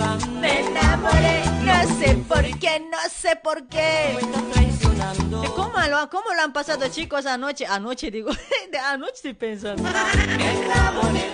Jugando. 0.00 0.40
Me 0.40 0.60
enamoré, 0.60 1.42
no 1.64 1.98
sé 1.98 2.14
por 2.28 2.58
qué, 2.58 2.80
no 2.80 2.98
sé 3.10 3.36
por 3.36 3.66
qué. 3.68 4.14
Me 4.14 4.20
estás 4.20 4.50
traicionando. 4.52 5.54
¿Cómo 5.54 5.78
lo, 5.88 6.10
¿Cómo 6.10 6.34
lo 6.34 6.42
han 6.42 6.52
pasado 6.52 6.88
chicos 6.88 7.26
anoche? 7.26 7.66
Anoche 7.66 8.10
digo, 8.10 8.30
de 8.72 8.78
anoche 8.78 9.12
estoy 9.16 9.34
pensando. 9.34 9.88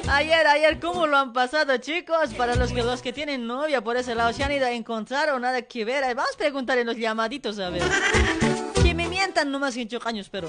Ayer, 0.09 0.47
ayer, 0.47 0.81
¿cómo 0.81 1.07
lo 1.07 1.17
han 1.17 1.33
pasado 1.33 1.77
chicos? 1.79 2.35
Para 2.35 2.55
los 2.55 2.73
que, 2.73 2.83
los 2.83 3.03
que 3.03 3.13
tienen 3.13 3.47
novia 3.47 3.83
por 3.83 3.97
ese 3.97 4.15
lado, 4.15 4.33
¿se 4.33 4.45
han 4.45 4.53
ido 4.53 4.67
a 4.67 4.73
encontrar 4.73 5.31
o 5.31 5.39
nada 5.39 5.63
que 5.63 5.85
ver? 5.85 6.03
Vamos 6.15 6.35
a 6.35 6.39
preguntar 6.39 6.79
en 6.79 6.87
los 6.87 6.97
llamaditos, 6.97 7.59
a 7.59 7.71
ver. 7.71 7.83
Que 8.83 8.95
me 8.95 9.09
mientan 9.09 9.51
nomás 9.51 9.77
en 9.77 9.89
años, 10.05 10.29
pero... 10.31 10.49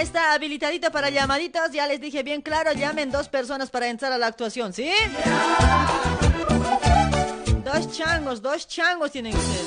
Está 0.00 0.34
habilitadito 0.34 0.90
para 0.90 1.08
llamaditos, 1.08 1.72
ya 1.72 1.86
les 1.86 2.00
dije 2.00 2.22
bien 2.22 2.42
claro, 2.42 2.72
llamen 2.72 3.10
dos 3.10 3.28
personas 3.28 3.70
para 3.70 3.88
entrar 3.88 4.12
a 4.12 4.18
la 4.18 4.26
actuación, 4.26 4.74
¿sí? 4.74 4.90
Dos 7.64 7.90
changos, 7.92 8.42
dos 8.42 8.68
changos 8.68 9.10
tienen 9.10 9.32
que 9.32 9.38
ser. 9.38 9.64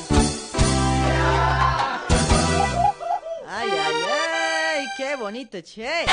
Ay, 3.48 3.70
ay, 3.72 3.96
ay, 4.78 4.86
qué 4.98 5.16
bonito, 5.16 5.60
che. 5.62 6.06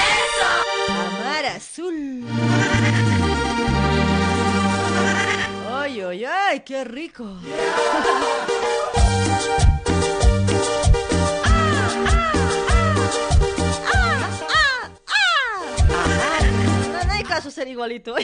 Amar 0.89 1.47
azul. 1.47 2.25
Ay, 5.75 6.01
ay, 6.01 6.25
ay, 6.25 6.61
qué 6.61 6.85
rico. 6.85 7.37
caso 17.37 17.51
ser 17.51 17.69
igualito. 17.69 18.15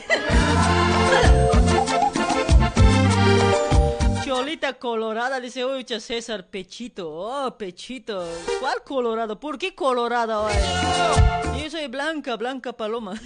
Cholita 4.25 4.73
colorada, 4.79 5.39
dice, 5.39 5.67
uy, 5.67 5.85
César, 5.85 6.47
pechito, 6.47 7.11
oh, 7.11 7.59
pechito. 7.59 8.27
¿Cuál 8.59 8.83
colorado? 8.83 9.39
¿Por 9.39 9.59
qué 9.59 9.75
colorado? 9.75 10.45
oye? 10.45 11.63
Yo 11.63 11.71
soy 11.71 11.89
blanca, 11.89 12.37
blanca 12.37 12.73
paloma. 12.73 13.21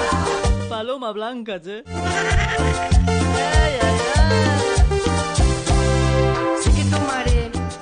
paloma 0.68 1.12
blanca, 1.12 1.58
¿sí? 1.64 1.82
Ay, 1.86 3.78
ay, 3.80 3.98
ay. 4.16 4.32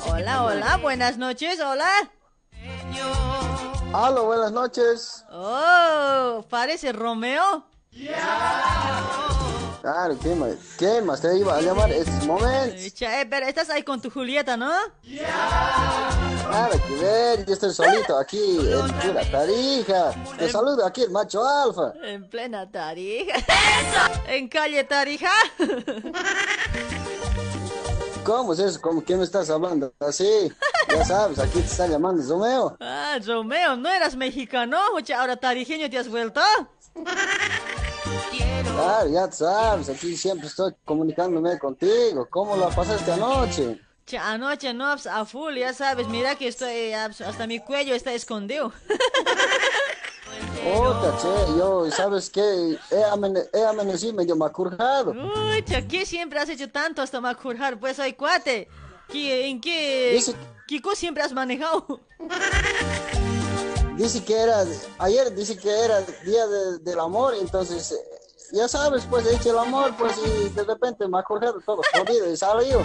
Hola, 0.06 0.44
hola, 0.44 0.76
buenas 0.76 1.18
noches, 1.18 1.58
hola. 1.58 1.90
Aló, 3.92 4.26
buenas 4.26 4.52
noches. 4.52 5.24
Oh, 5.32 6.44
parece 6.48 6.92
Romeo. 6.92 7.64
Claro, 9.82 10.16
¿qué 10.22 10.34
más? 10.34 10.54
¿Qué 10.78 11.00
más 11.02 11.20
te 11.20 11.36
iba 11.36 11.56
a 11.56 11.60
llamar? 11.60 11.90
Es 11.90 12.06
momento. 12.24 12.76
Che, 12.94 13.26
pero 13.28 13.46
estás 13.46 13.68
ahí 13.70 13.82
con 13.82 14.00
tu 14.00 14.08
Julieta, 14.10 14.56
¿no? 14.56 14.70
Nada 16.50 16.70
que 16.86 16.94
ver, 16.94 17.44
yo 17.46 17.54
estoy 17.54 17.72
solito 17.72 18.16
aquí 18.16 18.58
en 18.60 18.88
pura 19.00 19.28
tarija. 19.30 20.12
Te 20.38 20.50
saludo 20.50 20.84
aquí 20.86 21.02
el 21.02 21.10
macho 21.10 21.44
alfa. 21.44 21.92
En 22.04 22.28
plena 22.28 22.70
Tarija. 22.70 23.34
En 24.28 24.48
calle 24.48 24.84
Tarija. 24.84 25.30
¿Cómo 28.24 28.52
es 28.52 28.58
eso? 28.60 28.80
¿Cómo 28.80 29.02
que 29.02 29.16
me 29.16 29.24
estás 29.24 29.50
hablando 29.50 29.92
así? 29.98 30.52
Ya 30.92 31.04
sabes, 31.04 31.38
aquí 31.38 31.60
te 31.60 31.66
está 31.66 31.86
llamando 31.86 32.22
Romeo. 32.28 32.76
Ah, 32.80 33.18
Romeo, 33.24 33.76
¿no 33.76 33.88
eras 33.88 34.16
mexicano? 34.16 34.78
Oye, 34.94 35.14
ahora 35.14 35.36
tarijeño 35.36 35.88
te 35.88 35.98
has 35.98 36.08
vuelto. 36.08 36.40
Claro, 38.62 39.08
ya 39.08 39.30
sabes, 39.30 39.88
aquí 39.88 40.16
siempre 40.16 40.46
estoy 40.48 40.74
comunicándome 40.84 41.58
contigo. 41.58 42.26
¿Cómo 42.30 42.56
la 42.56 42.68
pasaste 42.68 43.12
anoche? 43.12 43.80
Che, 44.06 44.18
anoche 44.18 44.72
no, 44.74 44.92
pues, 44.92 45.06
a 45.06 45.24
full, 45.24 45.56
ya 45.56 45.72
sabes, 45.72 46.08
mira 46.08 46.34
que 46.34 46.48
estoy, 46.48 46.70
eh, 46.72 46.94
hasta 46.96 47.46
mi 47.46 47.60
cuello 47.60 47.94
está 47.94 48.12
escondido. 48.12 48.72
Otra, 50.74 51.16
che, 51.16 51.28
yo, 51.58 51.90
¿sabes 51.90 52.28
qué? 52.30 52.76
He, 52.90 53.04
amane- 53.04 53.48
he 53.52 53.64
amanecido 53.64 54.12
medio 54.14 54.34
macurjado. 54.36 55.12
Uy, 55.12 55.62
che, 55.62 55.86
¿qué 55.86 56.04
siempre 56.04 56.38
has 56.40 56.48
hecho 56.48 56.68
tanto 56.70 57.00
hasta 57.02 57.20
macurjar? 57.20 57.78
Pues, 57.78 57.98
ay, 58.00 58.14
cuate. 58.14 58.68
¿Qué, 59.12 59.48
¿En 59.48 59.60
qué, 59.60 60.12
Dice- 60.14 60.34
qué 60.66 60.80
cosa 60.80 60.96
siempre 60.96 61.22
has 61.22 61.32
manejado? 61.32 62.00
Dice 63.96 64.24
que 64.24 64.34
era, 64.38 64.64
ayer 64.98 65.34
dice 65.34 65.58
que 65.58 65.68
era 65.84 66.00
día 66.24 66.46
de- 66.46 66.78
del 66.78 66.98
amor, 67.00 67.34
entonces, 67.38 67.92
eh, 67.92 67.96
ya 68.52 68.66
sabes, 68.66 69.04
pues 69.10 69.26
he 69.26 69.34
hecho 69.36 69.50
el 69.50 69.58
amor, 69.58 69.94
pues, 69.98 70.14
y 70.24 70.48
de 70.50 70.64
repente 70.64 71.06
me 71.06 71.18
ha 71.18 71.20
acordado 71.20 71.60
todo 71.60 71.82
jodido 71.94 72.30
y 72.32 72.36
salió. 72.36 72.82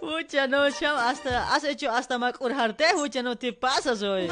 Pucha, 0.00 0.46
no, 0.48 0.68
chama, 0.70 1.10
hasta, 1.10 1.54
has 1.54 1.62
hecho 1.64 1.90
hasta 1.90 2.18
macurjarte, 2.18 2.84
pucha, 2.94 3.22
no 3.22 3.36
te 3.36 3.52
pasas 3.52 4.02
hoy. 4.02 4.28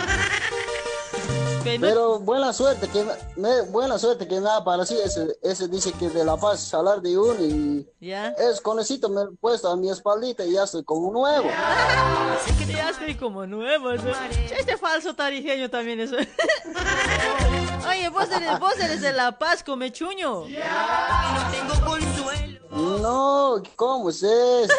Que 1.63 1.79
no- 1.79 1.87
Pero 1.87 2.19
buena 2.21 2.53
suerte, 2.53 2.89
que 2.89 3.05
me, 3.37 3.63
buena 3.63 3.99
suerte 3.99 4.27
que 4.27 4.41
me 4.41 4.49
ha 4.49 4.57
aparecido 4.57 5.03
ese, 5.03 5.37
ese 5.43 5.69
dice 5.69 5.93
que 5.93 6.09
de 6.09 6.25
La 6.25 6.37
Paz 6.37 6.61
salar 6.61 7.03
de 7.03 7.19
uno 7.19 7.35
y 7.41 7.87
¿Ya? 8.01 8.29
es 8.31 8.61
conecito 8.61 9.09
me 9.11 9.23
he 9.23 9.27
puesto 9.39 9.69
a 9.69 9.77
mi 9.77 9.91
espaldita 9.91 10.45
y 10.45 10.53
ya 10.53 10.65
estoy 10.65 10.85
como 10.85 11.11
nuevo. 11.13 11.49
Así 11.51 12.53
que 12.65 12.73
ya 12.73 12.89
estoy 12.91 13.15
como 13.17 13.47
nuevo. 13.47 13.91
Este 13.93 14.77
falso 14.79 15.15
tarijeño 15.15 15.69
también 15.69 16.01
es. 16.01 16.13
Oye, 17.89 18.09
vos 18.09 18.29
eres, 18.31 18.59
vos 18.59 18.79
eres 18.79 19.01
de 19.03 19.13
La 19.13 19.39
Paz, 19.39 19.63
comechuño. 19.65 20.45
No 20.47 21.51
tengo 21.51 21.87
consuelo. 21.87 22.61
No, 22.71 23.63
¿cómo 23.77 24.11
es 24.11 24.23
eso? 24.23 24.73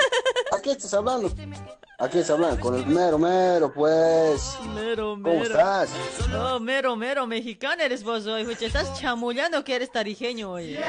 ¿A 0.52 0.60
qué 0.62 0.72
estás 0.72 0.94
hablando? 0.94 1.30
¿A 2.02 2.10
qué 2.10 2.22
estás 2.22 2.32
hablando? 2.34 2.60
Con 2.60 2.74
el 2.74 2.88
mero 2.88 3.20
mero, 3.20 3.72
pues. 3.72 4.58
Mero, 4.74 5.12
¿Cómo 5.22 5.44
estás? 5.44 5.92
Oh, 6.36 6.60
mero, 6.60 6.96
mero, 6.96 7.28
mexicano 7.28 7.84
eres 7.84 8.04
vos 8.04 8.26
hoy. 8.26 8.44
Pucha, 8.44 8.66
estás 8.66 9.00
chamullando 9.00 9.64
que 9.64 9.76
eres 9.76 9.92
tarijeño 9.92 10.50
hoy. 10.52 10.80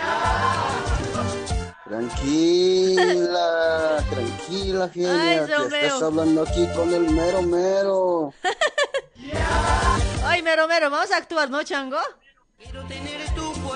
Tranquila, 1.85 4.03
tranquila, 4.11 4.85
Ay, 4.85 4.91
genia. 4.95 5.47
que 5.47 5.55
Romeo. 5.55 5.81
estás 5.83 6.03
hablando 6.03 6.43
aquí 6.45 6.67
con 6.75 6.95
el 6.95 7.11
mero 7.11 7.43
mero. 7.43 8.33
Ay, 10.25 10.41
mero, 10.41 10.67
mero, 10.67 10.89
vamos 10.89 11.13
a 11.13 11.19
actuar, 11.19 11.51
¿no, 11.51 11.63
chango? 11.63 11.99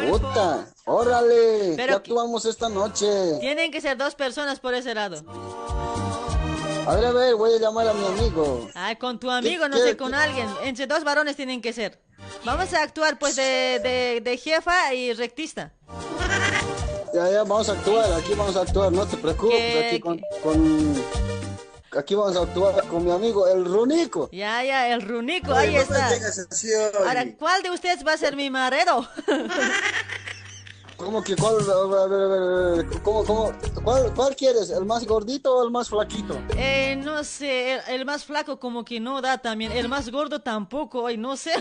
Puta, 0.09 0.65
órale. 0.87 1.75
Pero 1.77 2.03
¿Qué 2.03 2.11
actuamos 2.11 2.47
esta 2.47 2.71
noche? 2.71 3.07
Tienen 3.41 3.71
que 3.71 3.83
ser 3.83 3.99
dos 3.99 4.15
personas 4.15 4.59
por 4.59 4.73
ese 4.73 4.95
lado. 4.95 5.23
A 6.87 6.95
ver, 6.95 7.05
a 7.07 7.13
ver, 7.13 7.35
voy 7.35 7.53
a 7.55 7.59
llamar 7.59 7.89
a 7.89 7.93
mi 7.95 8.07
amigo. 8.07 8.69
Ay, 8.75 8.97
con 8.97 9.19
tu 9.19 9.31
amigo, 9.31 9.69
no 9.69 9.77
sé, 9.77 9.97
con 9.97 10.15
alguien. 10.15 10.49
Entre 10.63 10.87
dos 10.87 11.03
varones 11.05 11.35
tienen 11.37 11.61
que 11.61 11.73
ser. 11.73 12.01
Vamos 12.45 12.73
a 12.75 12.83
actuar, 12.83 13.19
pues, 13.19 13.35
de, 13.37 13.81
de, 13.83 14.21
de 14.23 14.37
jefa 14.39 14.95
y 14.95 15.13
rectista. 15.13 15.73
Ya, 17.13 17.31
ya, 17.31 17.39
vamos 17.45 17.69
a 17.69 17.73
actuar, 17.73 18.13
aquí 18.13 18.35
vamos 18.35 18.57
a 18.57 18.61
actuar, 18.61 18.93
no 18.93 19.07
te 19.07 19.17
preocupes. 19.17 19.57
¿Qué- 19.59 19.87
Aquí 19.89 20.01
con, 20.01 20.21
con- 20.43 21.05
Aquí 21.97 22.15
vamos 22.15 22.37
a 22.37 22.43
actuar 22.43 22.87
con 22.89 23.05
mi 23.07 23.11
amigo, 23.11 23.49
el 23.49 23.65
Runico. 23.65 24.29
Ya, 24.31 24.63
ya, 24.63 24.89
el 24.93 25.01
runico, 25.01 25.55
ahí 25.55 25.77
está. 25.77 26.11
Ahora, 26.99 27.25
¿cuál 27.39 27.63
de 27.63 27.71
ustedes 27.71 28.07
va 28.07 28.13
a 28.13 28.19
ser 28.19 28.37
mi 28.37 28.51
marido? 28.51 29.09
¿Cómo 30.97 31.23
que 31.23 31.37
cuál? 31.37 31.57
¿Cómo, 33.03 33.25
cómo? 33.25 33.53
¿Cuál, 33.85 34.13
cuál 34.15 34.35
quieres? 34.35 34.71
¿El 34.71 34.85
más 34.87 35.07
gordito 35.07 35.57
o 35.57 35.65
el 35.65 35.71
más 35.71 35.89
flaquito? 35.89 36.39
Eh, 36.57 36.97
no 37.05 37.23
sé, 37.23 37.75
el, 37.75 37.81
el 37.89 38.05
más 38.05 38.25
flaco 38.25 38.59
como 38.59 38.85
que 38.85 38.99
no 38.99 39.21
da 39.21 39.39
también, 39.39 39.73
el 39.73 39.89
más 39.89 40.11
gordo 40.11 40.41
tampoco, 40.41 41.03
hoy 41.03 41.17
no 41.17 41.37
sé. 41.37 41.53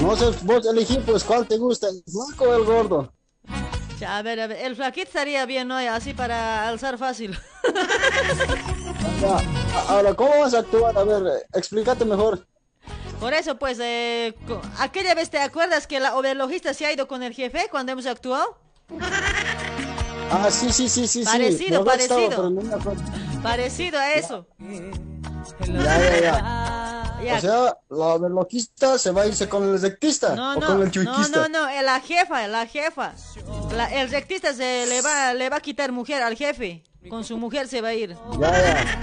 No 0.00 0.16
sé, 0.16 0.30
vos 0.42 0.66
elegí, 0.66 0.98
pues, 1.06 1.22
¿cuál 1.22 1.46
te 1.46 1.58
gusta? 1.58 1.88
¿El 1.88 2.02
flaco 2.10 2.44
o 2.50 2.54
el 2.54 2.64
gordo? 2.64 3.12
Ya, 3.98 4.16
a 4.16 4.22
ver, 4.22 4.40
a 4.40 4.46
ver, 4.46 4.64
el 4.64 4.74
flaquito 4.74 5.08
estaría 5.08 5.44
bien, 5.46 5.68
¿no? 5.68 5.76
Así 5.76 6.14
para 6.14 6.66
alzar 6.68 6.96
fácil. 6.98 7.38
Ya, 9.20 9.36
Ahora, 9.88 10.14
¿cómo 10.14 10.30
vas 10.40 10.54
a 10.54 10.60
actuar? 10.60 10.96
A 10.96 11.04
ver, 11.04 11.46
explícate 11.52 12.04
mejor. 12.04 12.46
Por 13.20 13.34
eso, 13.34 13.58
pues, 13.58 13.78
eh, 13.80 14.34
aquella 14.78 15.14
vez 15.14 15.28
te 15.30 15.38
acuerdas 15.38 15.86
que 15.86 16.00
la 16.00 16.16
overlogista 16.16 16.72
se 16.74 16.86
ha 16.86 16.92
ido 16.92 17.06
con 17.06 17.22
el 17.22 17.34
jefe 17.34 17.68
cuando 17.70 17.92
hemos 17.92 18.06
actuado? 18.06 18.58
Ah, 20.30 20.48
sí, 20.50 20.72
sí, 20.72 20.88
sí, 20.88 21.06
sí. 21.06 21.22
Parecido, 21.24 21.80
sí. 21.80 21.84
Parecido. 21.84 22.50
no 22.50 22.76
acuerdo. 22.76 23.02
Parecido 23.42 23.98
a 23.98 24.12
eso. 24.14 24.46
Ya, 25.66 25.98
ya, 25.98 26.20
ya. 26.20 26.96
Ya. 27.20 27.36
O 27.36 27.40
sea, 27.42 27.76
la 27.90 28.16
verloquista 28.16 28.96
se 28.96 29.10
va 29.10 29.20
a 29.20 29.26
irse 29.26 29.46
con 29.46 29.62
el 29.64 29.78
rectista 29.78 30.34
No, 30.34 30.52
o 30.52 30.54
no, 30.54 30.66
con 30.66 30.76
el 30.80 30.84
no, 30.86 30.90
chuiquista. 30.90 31.36
no, 31.36 31.48
no, 31.50 31.68
eh, 31.68 31.82
la 31.82 32.00
jefa, 32.00 32.48
la 32.48 32.64
jefa. 32.66 33.12
La- 33.76 33.92
el 33.92 34.10
rectista 34.10 34.54
se 34.54 34.86
le 34.86 35.02
va, 35.02 35.34
le 35.34 35.50
va 35.50 35.56
a 35.56 35.60
quitar 35.60 35.92
mujer 35.92 36.22
al 36.22 36.34
jefe. 36.34 36.82
Con 37.08 37.24
su 37.24 37.38
mujer 37.38 37.66
se 37.66 37.80
va 37.80 37.88
a 37.88 37.94
ir. 37.94 38.14
Ya, 38.38 38.50
ya. 38.50 39.00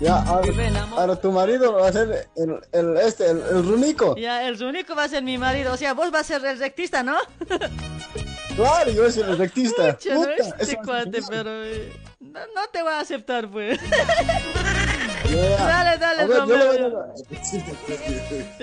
Ya, 0.00 0.16
ahora, 0.26 0.52
ahora 0.96 1.16
tu 1.16 1.32
marido 1.32 1.72
va 1.72 1.88
a 1.88 1.92
ser 1.92 2.28
el, 2.36 2.60
el 2.72 2.96
este, 2.98 3.30
el, 3.30 3.38
el 3.38 3.66
runico. 3.66 4.16
Ya, 4.16 4.46
el 4.46 4.62
único 4.62 4.94
va 4.94 5.04
a 5.04 5.08
ser 5.08 5.22
mi 5.22 5.38
marido. 5.38 5.72
O 5.72 5.76
sea, 5.76 5.94
vos 5.94 6.10
vas 6.10 6.30
a 6.30 6.38
ser 6.38 6.44
el 6.44 6.58
rectista, 6.58 7.02
¿no? 7.02 7.16
Claro, 8.56 8.90
yo 8.90 9.10
soy 9.10 9.22
el 9.22 9.38
rectista. 9.38 9.96
Pucha, 9.96 10.14
no, 10.14 10.24
este 10.58 10.76
va 10.76 10.82
a 10.82 10.84
cuate, 10.84 11.22
ser 11.22 11.30
pero 11.30 11.64
eh, 11.64 11.92
no, 12.18 12.40
no 12.54 12.68
te 12.70 12.82
voy 12.82 12.92
a 12.92 13.00
aceptar, 13.00 13.48
pues. 13.48 13.78
Yeah. 15.30 15.66
Dale, 15.66 15.98
dale, 15.98 16.22
A 16.22 16.26
ver, 16.26 16.40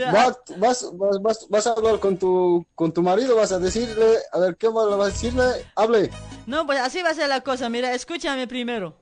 a- 0.05 0.36
vas, 0.57 0.91
vas, 0.93 1.22
vas, 1.22 1.47
vas 1.49 1.68
a 1.68 1.72
hablar 1.72 1.99
con 1.99 2.18
tu, 2.18 2.65
con 2.76 2.91
tu 2.91 3.01
marido, 3.01 3.36
vas 3.36 3.51
a 3.51 3.59
decirle, 3.59 4.18
a 4.32 4.39
ver, 4.39 4.55
¿qué 4.57 4.68
vas 4.68 4.88
a 4.91 5.05
decirle? 5.05 5.43
Hable. 5.76 6.09
No, 6.45 6.65
pues 6.65 6.80
así 6.80 7.01
va 7.01 7.09
a 7.09 7.13
ser 7.13 7.30
la 7.30 7.41
cosa. 7.41 7.70
Mira, 7.70 7.93
escúchame 7.93 8.47
primero. 8.47 8.95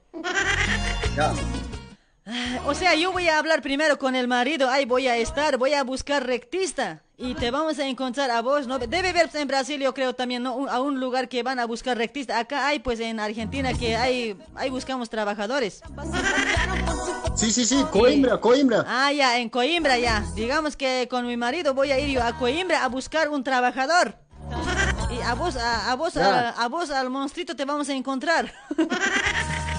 Ya. 1.16 1.34
O 2.66 2.74
sea, 2.74 2.96
yo 2.96 3.12
voy 3.12 3.30
a 3.30 3.38
hablar 3.38 3.62
primero 3.62 4.00
con 4.00 4.16
el 4.16 4.28
marido, 4.28 4.70
ahí 4.70 4.86
voy 4.86 5.08
a 5.08 5.16
estar, 5.18 5.58
voy 5.58 5.74
a 5.74 5.84
buscar 5.84 6.26
rectista 6.26 7.05
y 7.18 7.34
te 7.36 7.50
vamos 7.52 7.80
a 7.80 7.88
encontrar 7.88 8.30
a 8.32 8.42
vos, 8.42 8.68
¿no? 8.68 8.78
Debe 8.80 9.10
haber 9.10 9.30
en 9.34 9.48
Brasil, 9.48 9.80
yo 9.82 9.94
creo 9.94 10.14
también, 10.14 10.44
¿no? 10.44 10.56
Un- 10.56 10.70
a 10.70 10.80
un 10.82 11.00
lugar 11.00 11.30
que 11.30 11.44
van 11.44 11.60
a 11.60 11.66
buscar 11.66 11.98
rectista. 11.98 12.38
Acá 12.40 12.68
hay, 12.68 12.80
pues 12.80 13.00
en 13.00 13.20
Argentina, 13.20 13.74
que 13.74 13.96
hay, 13.96 14.38
ahí 14.56 14.70
buscamos 14.70 15.10
trabajadores. 15.10 15.82
Sí, 17.36 17.52
sí, 17.52 17.66
sí, 17.66 17.84
Coimbra, 17.92 18.38
Coimbra. 18.40 18.86
Ah, 18.88 19.12
ya, 19.12 19.38
en 19.40 19.50
Coimbra, 19.50 19.98
ya. 19.98 20.24
Digamos 20.36 20.76
que 20.76 21.08
con 21.10 21.26
mi 21.28 21.38
marido 21.38 21.74
voy 21.74 21.92
a 21.92 22.00
ir 22.00 22.10
yo 22.10 22.24
a 22.24 22.38
Coimbra 22.38 22.84
a 22.84 22.88
buscar 22.90 23.30
un 23.30 23.44
trabajador. 23.44 24.16
Y 25.10 25.22
a 25.22 25.34
vos, 25.34 25.56
a, 25.56 25.92
a 25.92 25.96
vos, 25.96 26.16
a, 26.18 26.50
a 26.50 26.68
vos, 26.68 26.90
al 26.92 27.10
monstruito 27.10 27.56
te 27.56 27.66
vamos 27.66 27.90
a 27.90 27.94
encontrar. 27.94 28.54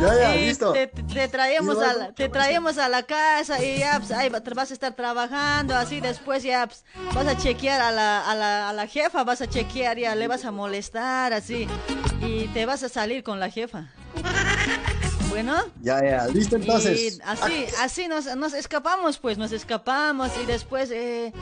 Ya, 0.00 0.14
ya, 0.14 0.36
Y 0.36 0.46
listo. 0.46 0.72
Te, 0.72 1.28
traemos 1.28 1.78
a 1.78 1.94
la, 1.94 2.12
te 2.12 2.28
traemos 2.28 2.78
a 2.78 2.88
la 2.88 3.04
casa 3.04 3.62
y 3.64 3.78
ya 3.78 3.98
pues, 3.98 4.10
ahí 4.10 4.28
vas 4.28 4.70
a 4.70 4.74
estar 4.74 4.94
trabajando 4.94 5.74
así 5.76 6.00
después 6.00 6.42
ya 6.42 6.66
pues, 6.66 6.84
vas 7.14 7.26
a 7.26 7.36
chequear 7.36 7.80
a 7.80 7.90
la, 7.90 8.28
a, 8.28 8.34
la, 8.34 8.68
a 8.68 8.72
la 8.72 8.86
jefa 8.86 9.24
vas 9.24 9.40
a 9.40 9.46
chequear 9.46 9.98
ya 9.98 10.14
le 10.14 10.28
vas 10.28 10.44
a 10.44 10.50
molestar 10.50 11.32
así 11.32 11.68
y 12.20 12.48
te 12.48 12.66
vas 12.66 12.82
a 12.82 12.88
salir 12.88 13.22
con 13.22 13.40
la 13.40 13.50
jefa 13.50 13.88
bueno. 15.34 15.56
Ya, 15.82 16.00
ya, 16.00 16.26
listo 16.28 16.54
entonces. 16.54 17.18
y 17.18 17.20
así 17.24 17.66
así 17.80 18.08
nos, 18.08 18.36
nos 18.36 18.54
escapamos 18.54 19.18
pues 19.18 19.36
nos 19.36 19.50
escapamos 19.50 20.30
y 20.40 20.46
después 20.46 20.92
eh, 20.92 21.32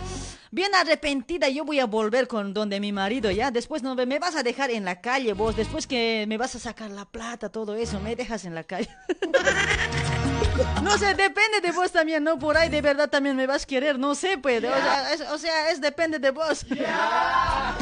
bien 0.50 0.74
arrepentida 0.74 1.50
yo 1.50 1.66
voy 1.66 1.78
a 1.78 1.84
volver 1.84 2.26
con 2.26 2.54
donde 2.54 2.80
mi 2.80 2.90
marido 2.90 3.30
ya. 3.30 3.50
Después 3.50 3.82
no 3.82 3.94
me 3.94 4.06
me 4.06 4.18
vas 4.18 4.34
a 4.34 4.42
dejar 4.42 4.70
en 4.70 4.86
la 4.86 5.02
calle 5.02 5.34
vos. 5.34 5.56
Después 5.56 5.86
que 5.86 6.24
me 6.26 6.38
vas 6.38 6.54
a 6.54 6.58
sacar 6.58 6.90
la 6.90 7.04
plata 7.04 7.50
todo 7.50 7.74
eso 7.74 8.00
me 8.00 8.16
dejas 8.16 8.46
en 8.46 8.54
la 8.54 8.64
calle 8.64 8.88
no 10.82 10.98
sé, 10.98 11.14
depende 11.14 11.60
de 11.62 11.72
vos 11.72 11.90
también, 11.90 12.24
¿no? 12.24 12.38
Por 12.38 12.56
ahí 12.56 12.68
de 12.68 12.80
verdad 12.80 13.08
también 13.08 13.36
me 13.36 13.46
vas 13.46 13.64
a 13.64 13.66
querer, 13.66 13.98
no 13.98 14.14
sé, 14.14 14.38
pues. 14.38 14.62
O, 14.62 14.66
sea, 14.66 15.12
es, 15.12 15.20
o 15.20 15.38
sea, 15.38 15.70
es 15.70 15.80
depende 15.80 16.18
de 16.18 16.30
vos. 16.30 16.66
Ya, 16.68 17.76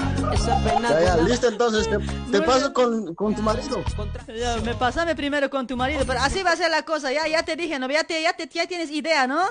ya, 1.00 1.16
listo 1.16 1.48
entonces. 1.48 1.88
Te, 1.88 1.98
te 2.30 2.42
paso 2.42 2.72
con, 2.72 3.14
con 3.14 3.34
tu 3.34 3.42
marido. 3.42 3.82
Ya, 4.28 4.56
me 4.58 4.74
pasame 4.74 5.14
primero 5.14 5.50
con 5.50 5.66
tu 5.66 5.76
marido, 5.76 6.04
pero 6.06 6.20
así 6.20 6.42
va 6.42 6.52
a 6.52 6.56
ser 6.56 6.70
la 6.70 6.82
cosa, 6.82 7.12
ya, 7.12 7.26
ya 7.26 7.42
te 7.42 7.56
dije, 7.56 7.78
¿no? 7.78 7.90
Ya, 7.90 8.04
te, 8.04 8.22
ya, 8.22 8.32
te, 8.32 8.48
ya 8.48 8.66
tienes 8.66 8.90
idea, 8.90 9.26
¿no? 9.26 9.42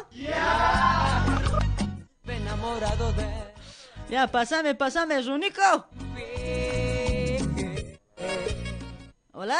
Ya, 4.09 4.27
pasame, 4.27 4.75
pasame, 4.75 5.21
Runico. 5.21 5.87
Hola. 9.33 9.59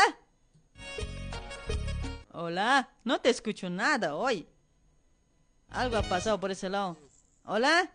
Hola, 2.41 2.87
no 3.03 3.19
te 3.19 3.29
escucho 3.29 3.69
nada 3.69 4.15
hoy. 4.15 4.47
Algo 5.71 5.97
ha 5.97 6.03
pasado 6.03 6.39
por 6.39 6.51
ese 6.51 6.69
lado. 6.69 6.95
Hola. 7.43 7.91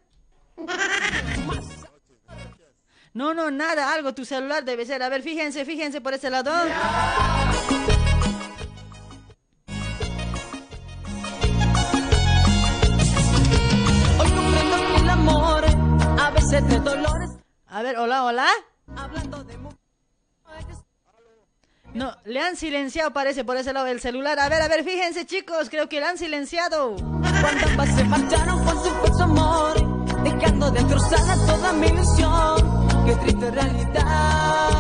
No, 3.14 3.32
no, 3.32 3.50
nada, 3.50 3.94
algo, 3.94 4.12
tu 4.12 4.26
celular 4.26 4.62
debe 4.62 4.84
ser. 4.84 5.02
A 5.02 5.08
ver, 5.08 5.22
fíjense, 5.22 5.64
fíjense 5.64 6.02
por 6.02 6.12
ese 6.12 6.28
lado. 6.28 6.52
Hoy 14.18 14.30
comprendo 14.30 14.76
que 14.76 14.96
el 14.96 15.08
amor 15.08 15.64
a 16.20 16.30
veces 16.32 16.68
de 16.68 16.80
dolores. 16.80 17.30
A 17.68 17.80
ver, 17.80 17.96
hola, 17.96 18.24
hola. 18.24 18.48
No, 21.94 22.12
le 22.24 22.40
han 22.40 22.56
silenciado, 22.56 23.12
parece, 23.12 23.44
por 23.44 23.56
ese 23.56 23.72
lado 23.72 23.86
del 23.86 24.00
celular. 24.00 24.40
A 24.40 24.48
ver, 24.48 24.60
a 24.60 24.66
ver, 24.66 24.82
fíjense, 24.82 25.26
chicos, 25.26 25.70
creo 25.70 25.88
que 25.88 26.00
le 26.00 26.06
han 26.06 26.18
silenciado. 26.18 26.96
Cuando 26.96 27.66
ambas 27.68 27.94
se 27.94 28.02
marcharon 28.04 28.64
con 28.64 28.82
su 28.82 28.90
falso 28.90 29.22
amor, 29.22 30.24
dejando 30.24 30.72
destrozada 30.72 31.46
toda 31.46 31.72
mi 31.72 31.86
ilusión. 31.86 33.06
Qué 33.06 33.14
triste 33.14 33.50
realidad. 33.52 34.70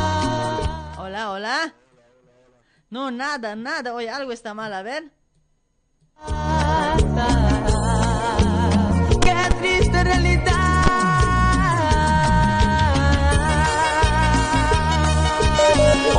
Hola, 0.98 1.30
hola. 1.30 1.74
No, 2.90 3.12
nada, 3.12 3.54
nada. 3.54 3.94
Oye, 3.94 4.10
algo 4.10 4.32
está 4.32 4.52
mal, 4.52 4.72
a 4.72 4.82
ver. 4.82 5.12
Qué 9.22 9.34
triste 9.60 10.02
realidad. 10.02 10.53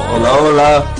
Hola, 0.07 0.34
hola. 0.34 0.95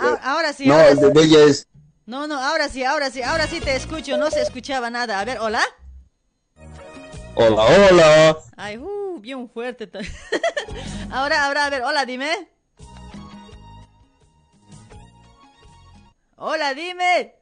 Ah, 0.00 0.20
ahora 0.22 0.52
sí, 0.52 0.66
No, 0.66 0.74
ahora 0.74 0.88
el 0.88 1.12
de 1.12 1.44
es. 1.44 1.66
No, 2.06 2.26
no, 2.26 2.42
ahora 2.42 2.68
sí, 2.68 2.82
ahora 2.84 3.10
sí, 3.10 3.22
ahora 3.22 3.46
sí 3.46 3.60
te 3.60 3.76
escucho. 3.76 4.16
No 4.16 4.30
se 4.30 4.40
escuchaba 4.40 4.88
nada. 4.90 5.20
A 5.20 5.24
ver, 5.24 5.38
hola. 5.38 5.62
Hola, 7.34 7.62
hola. 7.64 8.38
Ay, 8.56 8.78
uh, 8.78 9.20
bien 9.20 9.48
fuerte. 9.50 9.88
ahora, 11.10 11.46
ahora, 11.46 11.66
a 11.66 11.70
ver, 11.70 11.82
hola, 11.82 12.06
dime. 12.06 12.48
Hola, 16.36 16.72
dime. 16.74 17.34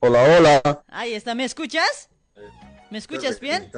Hola, 0.00 0.22
hola. 0.22 0.84
Ahí 0.88 1.14
está, 1.14 1.34
¿me 1.34 1.44
escuchas? 1.44 2.08
¿Me 2.90 2.98
escuchas 2.98 3.40
bien? 3.40 3.70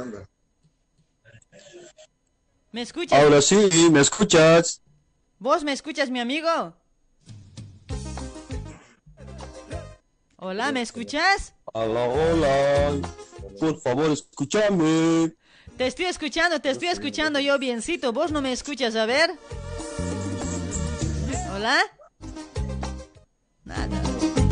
¿Me 2.71 2.83
escuchas? 2.83 3.19
Ahora 3.19 3.41
sí, 3.41 3.89
¿me 3.91 4.01
escuchas? 4.01 4.82
¿Vos 5.43 5.65
me 5.65 5.73
escuchas, 5.73 6.09
mi 6.09 6.21
amigo? 6.21 6.73
Hola, 10.37 10.71
¿me 10.71 10.83
escuchas? 10.83 11.53
Hola, 11.65 12.05
hola. 12.05 13.09
Por 13.59 13.81
favor, 13.81 14.13
escúchame. 14.13 15.35
Te 15.77 15.89
estoy 15.89 16.05
escuchando, 16.05 16.61
te 16.61 16.71
estoy 16.71 16.89
escuchando 16.89 17.41
yo 17.41 17.59
biencito. 17.59 18.13
¿Vos 18.13 18.31
no 18.31 18.41
me 18.41 18.53
escuchas? 18.53 18.95
A 18.95 19.05
ver. 19.05 19.33
¿Hola? 21.53 21.77
Nada. 23.65 24.01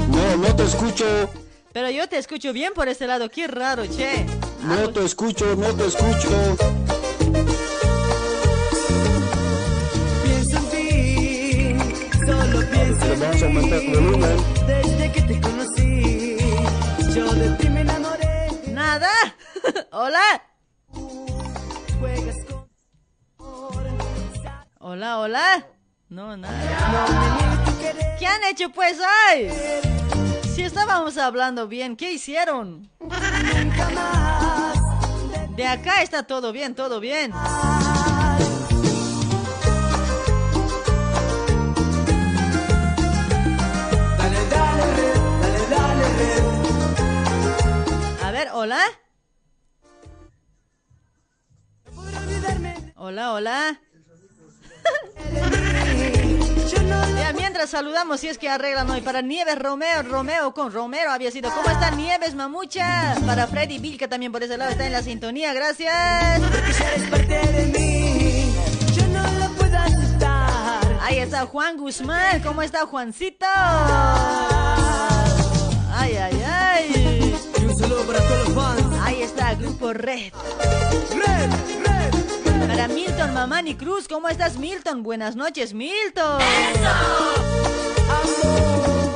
No, 0.08 0.36
no 0.38 0.56
te 0.56 0.64
escucho. 0.64 1.30
Pero 1.72 1.88
yo 1.90 2.08
te 2.08 2.18
escucho 2.18 2.52
bien 2.52 2.72
por 2.74 2.88
este 2.88 3.06
lado. 3.06 3.30
Qué 3.30 3.46
raro, 3.46 3.86
che. 3.86 4.26
No 4.64 4.90
te 4.90 5.04
escucho, 5.04 5.54
no 5.54 5.72
te 5.72 5.86
escucho. 5.86 6.56
Le 13.10 13.16
vamos 13.16 13.42
a 13.42 13.46
aumentar 13.46 13.78
el 13.80 13.88
volumen. 13.88 14.36
desde 14.68 15.10
que 15.10 15.22
te 15.22 15.40
conocí. 15.40 16.36
Yo 17.12 17.34
de 17.34 17.50
ti 17.56 17.68
me 17.68 17.80
enamoré. 17.80 18.48
Nada. 18.68 19.10
Hola. 19.90 20.20
Hola, 24.78 25.18
hola. 25.18 25.66
No, 26.08 26.36
nada. 26.36 26.54
¿Qué 28.16 28.26
han 28.26 28.44
hecho 28.44 28.70
pues 28.70 28.98
ay? 29.28 29.50
Si 30.54 30.62
estábamos 30.62 31.18
hablando 31.18 31.66
bien, 31.66 31.96
¿qué 31.96 32.12
hicieron? 32.12 32.88
De 35.56 35.66
acá 35.66 36.02
está 36.02 36.22
todo 36.22 36.52
bien, 36.52 36.76
todo 36.76 37.00
bien. 37.00 37.32
Hola. 48.52 48.80
Hola, 52.96 53.32
hola. 53.32 53.80
Mientras 57.36 57.70
saludamos, 57.70 58.20
si 58.20 58.28
es 58.28 58.38
que 58.38 58.48
arreglan 58.48 58.90
hoy 58.90 59.00
para 59.00 59.22
Nieves 59.22 59.58
Romeo, 59.58 60.02
Romeo 60.02 60.52
con 60.52 60.72
Romero 60.72 61.10
había 61.10 61.30
sido. 61.30 61.50
¿Cómo 61.50 61.68
están 61.70 61.96
Nieves, 61.96 62.34
mamucha? 62.34 63.14
Para 63.26 63.46
Freddy 63.46 63.78
Vilca 63.78 64.08
también 64.08 64.32
por 64.32 64.42
ese 64.42 64.56
lado 64.56 64.70
está 64.70 64.86
en 64.86 64.92
la 64.92 65.02
sintonía, 65.02 65.52
gracias. 65.52 66.40
Ahí 71.00 71.18
está 71.18 71.46
Juan 71.46 71.76
Guzmán, 71.76 72.40
¿cómo 72.42 72.62
está 72.62 72.86
Juancito? 72.86 73.46
Ay, 75.92 76.16
ay, 76.16 76.42
ay. 76.46 76.49
Saludo 77.90 78.06
para 78.06 78.20
todos 78.20 78.48
los 78.48 78.54
fans. 78.54 78.82
Ahí 79.02 79.22
está, 79.22 79.54
Grupo 79.54 79.92
Red. 79.92 80.32
Red, 81.12 81.50
red. 81.84 82.68
Para 82.68 82.86
Milton 82.86 83.34
Mamani 83.34 83.74
Cruz, 83.74 84.06
¿cómo 84.06 84.28
estás 84.28 84.58
Milton? 84.58 85.02
Buenas 85.02 85.34
noches, 85.34 85.74
Milton. 85.74 86.40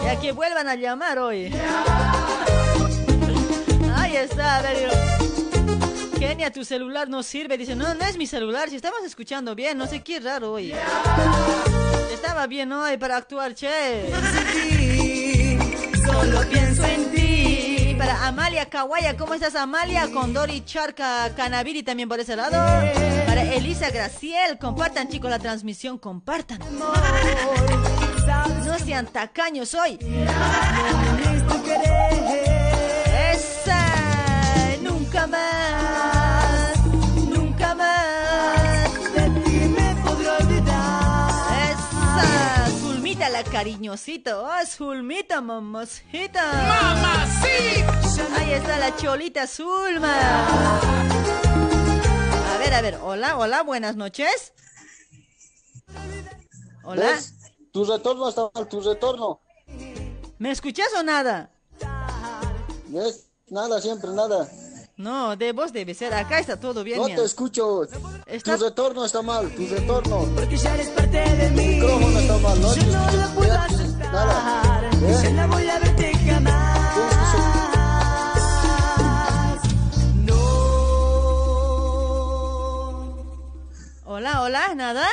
Ya 0.02 0.18
que 0.20 0.32
vuelvan 0.32 0.66
a 0.66 0.74
llamar 0.74 1.20
hoy. 1.20 1.54
Ahí 3.94 4.16
está, 4.16 4.56
a 4.56 4.62
ver. 4.62 4.90
Kenia, 6.18 6.50
tu 6.50 6.64
celular 6.64 7.08
no 7.08 7.22
sirve. 7.22 7.56
Dice, 7.56 7.76
no, 7.76 7.94
no 7.94 8.04
es 8.04 8.16
mi 8.16 8.26
celular. 8.26 8.70
Si 8.70 8.74
estamos 8.74 9.04
escuchando 9.04 9.54
bien, 9.54 9.78
no 9.78 9.86
sé 9.86 10.02
qué 10.02 10.18
raro 10.18 10.54
hoy. 10.54 10.74
Estaba 12.12 12.48
bien 12.48 12.72
hoy 12.72 12.96
para 12.96 13.18
actuar, 13.18 13.54
che. 13.54 14.10
Solo 16.04 16.40
Para 18.14 18.28
Amalia 18.28 18.66
Kawaya, 18.66 19.16
¿cómo 19.16 19.34
estás, 19.34 19.56
Amalia? 19.56 20.08
Con 20.12 20.32
Dori 20.32 20.64
Charca 20.64 21.34
Canaviri 21.34 21.82
también 21.82 22.08
por 22.08 22.20
ese 22.20 22.36
lado. 22.36 22.52
Para 23.26 23.42
Elisa 23.42 23.90
Graciel, 23.90 24.56
compartan, 24.56 25.08
chicos, 25.08 25.28
la 25.28 25.40
transmisión, 25.40 25.98
compartan. 25.98 26.60
No 28.64 28.78
sean 28.78 29.06
tacaños 29.06 29.74
hoy. 29.74 29.98
Esa, 33.32 33.84
nunca 34.80 35.26
más, 35.26 35.93
Zulmita 43.64 43.80
la 44.34 44.34
cariñosita. 44.34 44.40
Oh, 44.40 44.66
Zulmita, 44.66 45.40
mamacita. 45.40 46.52
¡Mamacita! 46.52 48.36
Ahí 48.38 48.52
está 48.52 48.78
la 48.78 48.96
cholita 48.96 49.46
Zulma. 49.46 50.46
A 52.52 52.58
ver, 52.58 52.74
a 52.74 52.82
ver. 52.82 52.98
Hola, 53.02 53.38
hola, 53.38 53.62
buenas 53.62 53.96
noches. 53.96 54.52
Hola. 56.84 57.06
¿Ves? 57.06 57.32
Tu 57.72 57.84
retorno 57.84 58.28
está 58.28 58.50
mal, 58.54 58.68
tu 58.68 58.80
retorno. 58.80 59.40
¿Me 60.38 60.50
escuchas 60.50 60.88
o 60.98 61.02
nada? 61.02 61.50
¿Ves? 62.88 63.30
Nada, 63.48 63.80
siempre 63.80 64.10
nada. 64.10 64.46
No, 64.96 65.34
de 65.36 65.52
vos 65.52 65.72
debe 65.72 65.92
ser. 65.94 66.14
Acá 66.14 66.38
está 66.38 66.58
todo 66.58 66.84
bien. 66.84 66.98
No 66.98 67.06
te 67.06 67.24
escucho. 67.24 67.82
Está- 68.26 68.56
Tu 68.56 68.64
retorno 68.64 69.04
está 69.04 69.22
mal, 69.22 69.50
tu 69.50 69.66
retorno. 69.66 70.28
Porque 70.36 70.56
ya 70.56 70.74
eres 70.74 70.88
parte 70.90 71.18
de 71.18 71.50
mí. 71.50 71.66
micrófono 71.80 72.18
está 72.20 72.38
mal, 72.38 72.60
no 72.60 72.72
te 72.72 72.80
Yo 72.80 72.86
no 72.86 73.12
lo 73.12 73.28
puedo 73.34 73.48
Ya, 73.54 73.64
aceptar. 73.64 74.12
Nada. 74.12 74.90
Ya 75.00 75.28
¿Eh? 75.28 75.32
no 75.32 75.48
voy 75.48 75.68
a 75.68 75.78
verte 75.80 76.12
jamás. 76.26 76.96
No. 80.14 80.40
Hola, 84.04 84.42
hola, 84.42 84.74
nada. 84.74 85.06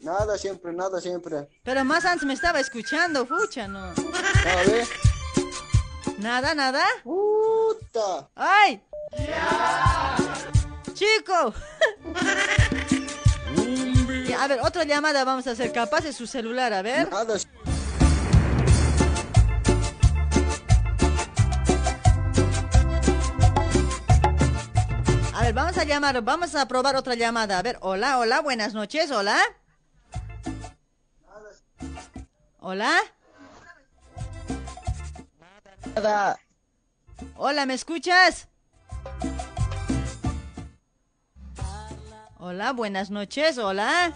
Nada, 0.00 0.36
siempre, 0.36 0.72
nada, 0.72 1.00
siempre. 1.00 1.48
Pero 1.62 1.84
más 1.84 2.04
antes 2.04 2.26
me 2.26 2.34
estaba 2.34 2.60
escuchando, 2.60 3.24
fucha, 3.24 3.68
no. 3.68 3.78
A 3.84 3.92
ver. 4.66 4.86
Nada, 6.18 6.54
nada. 6.54 6.84
Puta. 7.02 8.28
¡Ay! 8.34 8.82
¡Chico! 10.94 11.54
A 14.38 14.48
ver, 14.48 14.60
otra 14.60 14.84
llamada 14.84 15.24
vamos 15.24 15.46
a 15.46 15.52
hacer. 15.52 15.72
Capaz 15.72 16.02
de 16.02 16.12
su 16.12 16.26
celular, 16.26 16.72
a 16.72 16.82
ver. 16.82 17.10
Nada. 17.10 17.36
A 25.34 25.42
ver, 25.42 25.52
vamos 25.52 25.76
a 25.76 25.84
llamar, 25.84 26.22
vamos 26.22 26.54
a 26.54 26.66
probar 26.68 26.96
otra 26.96 27.14
llamada. 27.14 27.58
A 27.58 27.62
ver, 27.62 27.76
hola, 27.80 28.18
hola, 28.18 28.40
buenas 28.40 28.72
noches, 28.72 29.10
hola. 29.10 29.38
Hola. 32.60 32.96
Hola, 37.36 37.66
¿me 37.66 37.74
escuchas? 37.74 38.48
Hola, 42.38 42.72
buenas 42.72 43.10
noches, 43.10 43.58
hola. 43.58 44.12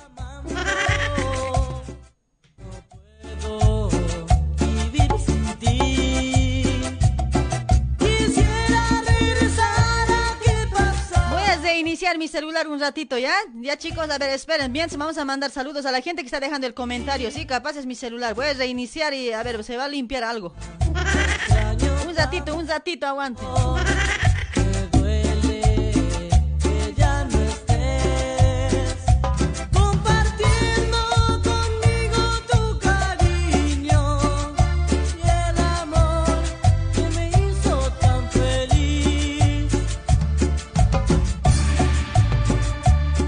Voy 11.30 11.42
a 11.42 11.56
reiniciar 11.62 12.18
mi 12.18 12.28
celular 12.28 12.68
un 12.68 12.80
ratito, 12.80 13.18
¿ya? 13.18 13.34
Ya 13.54 13.76
chicos, 13.78 14.10
a 14.10 14.18
ver, 14.18 14.30
esperen, 14.30 14.72
bien, 14.72 14.88
vamos 14.96 15.16
a 15.18 15.24
mandar 15.24 15.50
saludos 15.50 15.86
a 15.86 15.92
la 15.92 16.00
gente 16.02 16.22
que 16.22 16.26
está 16.26 16.40
dejando 16.40 16.66
el 16.66 16.74
comentario, 16.74 17.30
¿sí? 17.30 17.46
Capaz 17.46 17.76
es 17.76 17.86
mi 17.86 17.94
celular. 17.94 18.34
Voy 18.34 18.46
a 18.46 18.54
reiniciar 18.54 19.14
y, 19.14 19.32
a 19.32 19.42
ver, 19.42 19.64
se 19.64 19.76
va 19.76 19.84
a 19.86 19.88
limpiar 19.88 20.24
algo. 20.24 20.54
Un 22.08 22.16
ratito, 22.16 22.56
un 22.56 22.66
ratito, 22.66 23.06
aguante. 23.06 23.42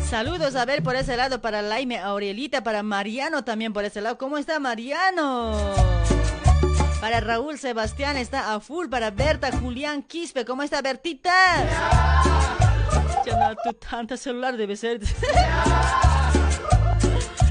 Saludos, 0.09 0.57
a 0.57 0.65
ver, 0.65 0.83
por 0.83 0.97
ese 0.97 1.17
lado 1.19 1.43
para 1.43 1.61
Laime 1.61 1.99
Aurelita, 1.99 2.63
para 2.63 2.83
Mariano 2.83 3.45
también 3.45 3.75
por 3.75 3.85
ese 3.85 4.01
lado. 4.01 4.17
¿Cómo 4.17 4.39
está 4.39 4.59
Mariano? 4.59 6.20
Para 7.01 7.21
Raúl 7.21 7.59
Sebastián 7.59 8.17
está 8.19 8.55
a 8.55 8.61
full. 8.61 8.89
Para 8.89 9.11
Berta 9.11 9.51
Julián 9.53 10.03
Quispe, 10.03 10.45
¿cómo 10.45 10.63
está 10.63 10.83
Bertita? 10.83 11.33
Ya 13.25 13.55
tu 13.65 13.73
tanta 13.73 14.17
celular 14.19 14.57
debe 14.57 14.77
ser. 14.77 15.01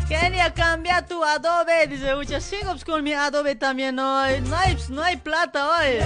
Kenia, 0.07 0.53
cambia 0.53 1.05
tu 1.05 1.23
Adobe. 1.23 1.87
Dice, 1.87 2.15
muchas 2.15 2.43
sigo 2.43 2.71
pues, 2.71 2.85
con 2.85 3.03
mi 3.03 3.13
Adobe 3.13 3.55
también. 3.55 3.99
Hay, 3.99 4.41
no 4.41 4.55
hay, 4.55 4.77
no 4.89 5.03
hay 5.03 5.17
plata 5.17 5.67
hoy. 5.67 5.97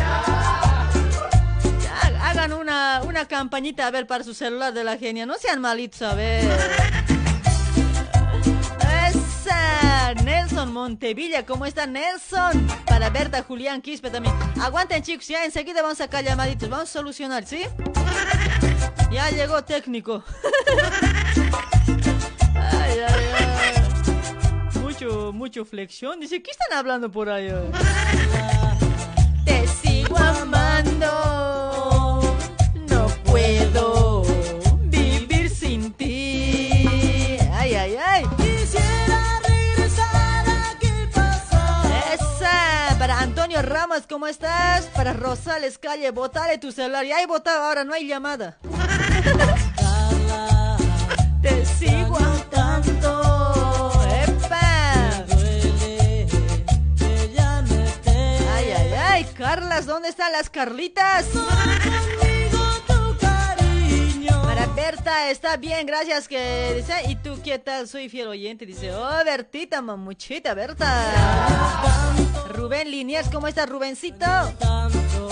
Hagan 2.21 2.53
una, 2.53 3.01
una 3.03 3.25
campañita 3.25 3.87
a 3.87 3.91
ver 3.91 4.07
para 4.07 4.23
su 4.23 4.33
celular 4.33 4.73
de 4.73 4.83
la 4.83 4.97
genia. 4.97 5.25
No 5.25 5.35
sean 5.35 5.59
malitos, 5.59 6.01
a 6.01 6.15
ver. 6.15 6.49
Montevilla, 10.71 11.45
¿cómo 11.45 11.65
está 11.65 11.85
Nelson? 11.85 12.67
Para 12.85 13.09
Berta 13.09 13.43
Julián 13.43 13.81
Quispe 13.81 14.09
también. 14.09 14.33
Aguanten 14.61 15.01
chicos, 15.03 15.27
ya 15.27 15.43
enseguida 15.43 15.81
vamos 15.81 15.99
a 15.99 16.05
sacar 16.05 16.23
llamaditos, 16.23 16.69
vamos 16.69 16.89
a 16.89 16.93
solucionar, 16.93 17.45
¿sí? 17.45 17.63
Ya 19.11 19.29
llegó 19.29 19.63
técnico. 19.63 20.23
Mucho, 24.81 25.31
mucho 25.33 25.65
flexión. 25.65 26.19
Dice, 26.19 26.41
¿qué 26.41 26.51
están 26.51 26.77
hablando 26.77 27.11
por 27.11 27.29
ahí? 27.29 27.49
Te 29.45 29.67
sigo 29.67 30.17
amando. 30.17 31.09
No 32.89 33.07
puedo 33.23 34.02
Antonio 43.55 43.71
Ramos, 43.71 44.07
¿cómo 44.09 44.25
estás? 44.25 44.85
Para 44.95 45.13
Rosales 45.13 45.77
Calle, 45.77 46.09
botale 46.09 46.57
tu 46.57 46.71
celular. 46.71 47.05
Ya 47.05 47.17
hay 47.17 47.27
votado, 47.27 47.63
ahora 47.63 47.83
no 47.83 47.93
hay 47.93 48.07
llamada. 48.07 48.57
Te 51.43 51.63
sigo 51.63 52.17
tanto. 52.49 53.91
¡Epa! 54.25 55.23
Ay, 58.55 58.71
ay, 58.71 58.93
ay. 58.93 59.25
Carlas, 59.37 59.85
¿dónde 59.85 60.09
están 60.09 60.31
las 60.31 60.49
Carlitas? 60.49 61.27
Berta, 64.75 65.29
está 65.29 65.57
bien, 65.57 65.85
gracias 65.85 66.27
que 66.27 66.73
dice. 66.75 66.93
¿Y 67.07 67.15
tú 67.17 67.39
qué 67.43 67.59
tal? 67.59 67.87
Soy 67.87 68.09
fiel 68.09 68.27
oyente, 68.27 68.65
dice. 68.65 68.91
Oh, 68.93 69.23
Bertita, 69.23 69.79
mamuchita, 69.81 70.55
Berta. 70.55 72.02
Rubén 72.63 72.89
Liniers, 72.89 73.27
¿cómo 73.27 73.49
estás, 73.49 73.67
Rubencito? 73.67 74.25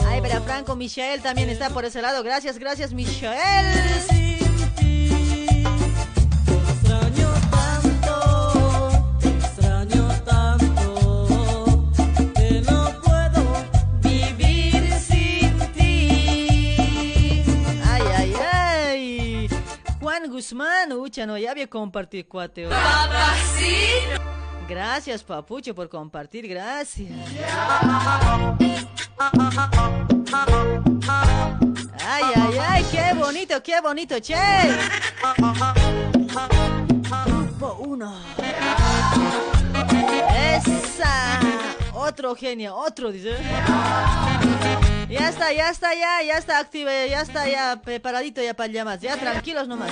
Ay, 0.06 0.20
para 0.20 0.42
Franco, 0.42 0.76
Michelle 0.76 1.24
también 1.24 1.50
está 1.50 1.70
por 1.70 1.86
ese 1.86 2.02
lado. 2.02 2.24
Gracias, 2.24 2.60
gracias, 2.60 2.92
Michelle. 2.92 3.32
Guzmán, 20.30 20.92
ucha, 20.94 21.26
no, 21.26 21.38
ya 21.38 21.52
había 21.52 21.68
compartido 21.68 22.28
cuate. 22.28 22.68
hoy. 22.68 22.74
Gracias, 24.72 25.22
papucho, 25.22 25.76
por 25.76 25.90
compartir, 25.90 26.48
gracias. 26.48 27.12
Ay, 32.08 32.24
ay, 32.36 32.58
ay, 32.58 32.86
qué 32.90 33.14
bonito, 33.14 33.62
qué 33.62 33.82
bonito, 33.82 34.16
che. 34.22 34.34
Grupo 37.26 37.76
1. 37.82 38.16
Esa. 40.56 41.40
Otro 41.94 42.34
genio, 42.34 42.74
otro, 42.74 43.12
dice. 43.12 43.36
Ya 45.10 45.28
está, 45.28 45.52
ya 45.52 45.70
está, 45.70 45.94
ya, 45.96 46.24
ya 46.26 46.38
está 46.38 46.60
activo, 46.60 46.90
ya 46.90 47.22
está, 47.22 47.46
ya 47.50 47.82
preparadito 47.84 48.42
ya 48.42 48.54
para 48.54 48.72
llamadas. 48.72 49.02
Ya 49.02 49.18
tranquilos 49.18 49.68
nomás. 49.68 49.92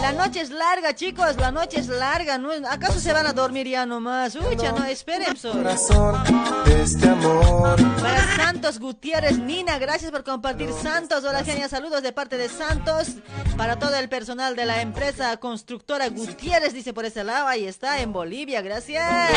La 0.00 0.12
noche 0.12 0.40
es 0.40 0.50
larga, 0.50 0.94
chicos, 0.94 1.36
la 1.36 1.50
noche 1.50 1.80
es 1.80 1.88
larga. 1.88 2.38
¿no? 2.38 2.50
¿Acaso 2.68 3.00
se 3.00 3.12
van 3.12 3.26
a 3.26 3.32
dormir 3.32 3.66
ya 3.68 3.86
nomás? 3.86 4.34
Uy, 4.36 4.56
ya 4.56 4.72
no, 4.72 4.84
esperen. 4.84 5.34
Corazón 5.36 6.22
de 6.64 6.82
este 6.82 7.08
amor. 7.08 7.76
Para 8.00 8.36
Santos 8.36 8.78
Gutiérrez, 8.78 9.38
Nina, 9.38 9.78
gracias 9.78 10.10
por 10.10 10.24
compartir. 10.24 10.70
Santos, 10.82 11.24
hola 11.24 11.44
genia, 11.44 11.68
saludos 11.68 12.02
de 12.02 12.12
parte 12.12 12.36
de 12.36 12.48
Santos. 12.48 13.08
Para 13.56 13.78
todo 13.78 13.94
el 13.96 14.08
personal 14.08 14.56
de 14.56 14.66
la 14.66 14.82
empresa 14.82 15.36
constructora 15.38 16.08
Gutiérrez, 16.08 16.72
dice 16.72 16.92
por 16.92 17.04
ese 17.04 17.24
lado, 17.24 17.46
ahí 17.46 17.66
está, 17.66 18.00
en 18.00 18.12
Bolivia, 18.12 18.62
gracias. 18.62 19.30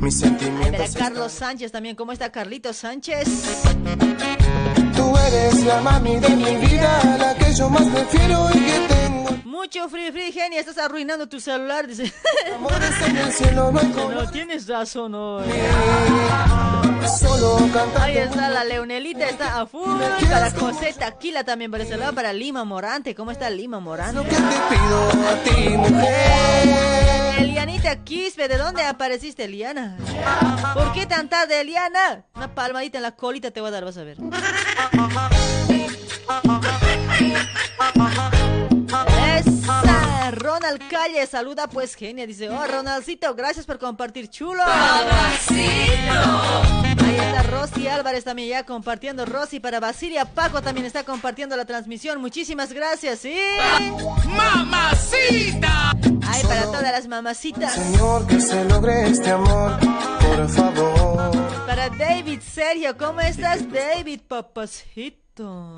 Mis 0.00 0.20
Para 0.20 0.30
sentimientos. 0.30 0.96
Carlos 0.96 1.32
Sánchez 1.32 1.72
también, 1.72 1.96
¿cómo 1.96 2.12
está 2.12 2.30
Carlitos 2.30 2.76
Sánchez? 2.76 3.28
Tú 4.96 5.16
eres 5.16 5.64
la 5.64 5.80
mami 5.80 6.18
de 6.18 6.28
mi 6.30 6.56
vida, 6.56 7.16
la 7.18 7.34
que 7.34 7.54
yo 7.54 7.68
más 7.68 7.84
prefiero 7.84 8.48
y 8.54 8.58
que 8.60 8.86
tengo. 8.88 9.30
Mucho 9.44 9.88
free 9.88 10.10
free 10.10 10.32
genia, 10.32 10.60
estás 10.60 10.78
arruinando 10.78 11.28
tu 11.28 11.40
celular, 11.40 11.86
dice. 11.86 12.12
En 13.06 13.16
el 13.16 13.32
cielo 13.32 13.72
no 13.72 13.82
No 13.82 14.30
tienes 14.30 14.66
razón 14.66 15.14
hoy. 15.14 15.44
Solo 17.18 17.56
cantando. 17.72 18.00
Ahí 18.00 18.18
está 18.18 18.48
la 18.50 18.64
Leonelita, 18.64 19.26
está 19.26 19.60
a 19.60 19.66
full. 19.66 20.00
Para 20.28 20.50
José 20.50 20.94
Taquila 20.98 21.44
también 21.44 21.72
ese 21.74 21.96
lado. 21.96 22.12
Para 22.14 22.32
Lima 22.32 22.64
Morante, 22.64 23.14
¿cómo 23.14 23.30
está 23.30 23.48
Lima 23.50 23.80
Morante? 23.80 24.22
Te 24.22 24.36
pido 24.36 25.08
a 25.28 25.34
ti, 25.44 25.76
mujer. 25.76 27.15
Elianita 27.38 28.02
Quispe, 28.04 28.48
¿de 28.48 28.56
dónde 28.56 28.82
apareciste, 28.82 29.44
Eliana? 29.44 29.96
¿Por 30.74 30.92
qué 30.92 31.06
tan 31.06 31.28
tarde, 31.28 31.60
Eliana? 31.60 32.24
Una 32.34 32.54
palmadita 32.54 32.98
en 32.98 33.02
la 33.02 33.12
colita 33.12 33.50
te 33.50 33.60
voy 33.60 33.68
a 33.68 33.72
dar, 33.72 33.84
vas 33.84 33.98
a 33.98 34.04
ver. 34.04 34.16
Ronald 40.76 40.90
Calle, 40.90 41.26
saluda 41.26 41.66
pues 41.68 41.94
genia, 41.94 42.26
dice, 42.26 42.50
oh 42.50 42.66
Ronaldcito, 42.66 43.34
gracias 43.34 43.64
por 43.66 43.78
compartir, 43.78 44.28
chulo. 44.28 44.62
Ahí 44.62 45.06
está 47.16 47.42
Rosy 47.44 47.88
Álvarez 47.88 48.24
también 48.24 48.50
ya 48.50 48.64
compartiendo, 48.64 49.24
Rosy 49.24 49.60
para 49.60 49.80
Basilia 49.80 50.26
Paco 50.26 50.60
también 50.62 50.86
está 50.86 51.04
compartiendo 51.04 51.56
la 51.56 51.64
transmisión, 51.64 52.20
muchísimas 52.20 52.72
gracias, 52.72 53.20
¿sí? 53.20 53.36
¡Mamacita! 54.26 55.92
Ay, 56.26 56.42
para 56.42 56.64
todas 56.64 56.92
las 56.92 57.08
mamacitas. 57.08 57.72
Señor, 57.72 58.26
que 58.26 58.40
se 58.40 58.64
logre 58.64 59.08
este 59.08 59.30
amor, 59.30 59.78
por 59.80 60.48
favor. 60.50 61.66
Para 61.66 61.88
David 61.88 62.40
Sergio, 62.40 62.96
¿cómo 62.98 63.20
estás, 63.20 63.60
David, 63.70 64.20
papacito? 64.28 65.76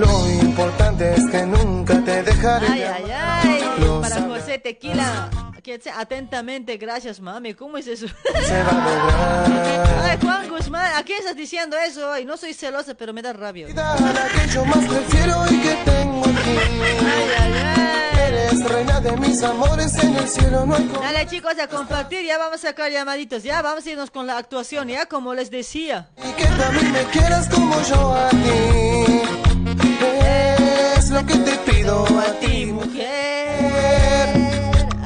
Lo 0.00 0.30
importante 0.30 1.14
es 1.14 1.26
que 1.30 1.44
nunca 1.44 2.02
te 2.02 2.22
dejaré. 2.22 2.66
Ay, 2.66 2.82
ay, 2.82 3.10
ay. 3.10 3.60
Lo 3.80 4.00
Para 4.00 4.22
José 4.22 4.58
Tequila, 4.58 5.28
que 5.62 5.78
atentamente, 5.94 6.78
gracias, 6.78 7.20
mami. 7.20 7.52
¿Cómo 7.52 7.76
es 7.76 7.86
eso? 7.86 8.06
se 8.08 8.62
va 8.62 8.70
a. 8.70 10.04
Ay, 10.04 10.18
Juan 10.22 10.48
Guzmán, 10.48 10.92
¿a 10.96 11.04
qué 11.04 11.18
estás 11.18 11.36
diciendo 11.36 11.76
eso 11.76 12.10
hoy? 12.10 12.24
No 12.24 12.38
soy 12.38 12.54
celosa, 12.54 12.94
pero 12.94 13.12
me 13.12 13.20
da 13.20 13.34
rabia. 13.34 13.68
Yo 14.54 14.64
más 14.64 14.84
prefiero 14.86 15.44
y 15.50 15.60
que 15.60 15.74
tengo 15.84 16.24
aquí. 16.24 16.56
Ay, 16.58 17.30
ay, 17.38 17.52
ay. 17.76 18.20
Eres 18.26 18.64
reina 18.64 19.00
de 19.00 19.16
mis 19.18 19.42
amores, 19.42 20.02
en 20.02 20.16
el 20.16 20.28
cielo 20.28 20.64
no 20.64 20.76
hay 20.76 20.88
Dale 20.88 21.26
chicos 21.26 21.58
a 21.58 21.66
compartir, 21.68 22.24
ya 22.24 22.38
vamos 22.38 22.64
a 22.64 22.68
sacar 22.68 22.90
llamaditos, 22.90 23.42
ya 23.42 23.60
vamos 23.60 23.84
a 23.86 23.90
irnos 23.90 24.10
con 24.10 24.26
la 24.26 24.38
actuación, 24.38 24.88
ya 24.88 25.06
como 25.06 25.34
les 25.34 25.50
decía. 25.50 26.08
Y 26.16 26.32
que 26.32 26.44
también 26.44 26.92
me 26.92 27.04
quieras 27.04 27.48
como 27.48 27.80
yo 27.82 28.14
a 28.14 28.30
ti. 28.30 29.49
Es 31.10 31.16
lo 31.16 31.26
que 31.26 31.34
te 31.38 31.56
pido 31.72 32.06
a 32.20 32.38
ti, 32.38 32.66
Mujer. 32.66 33.08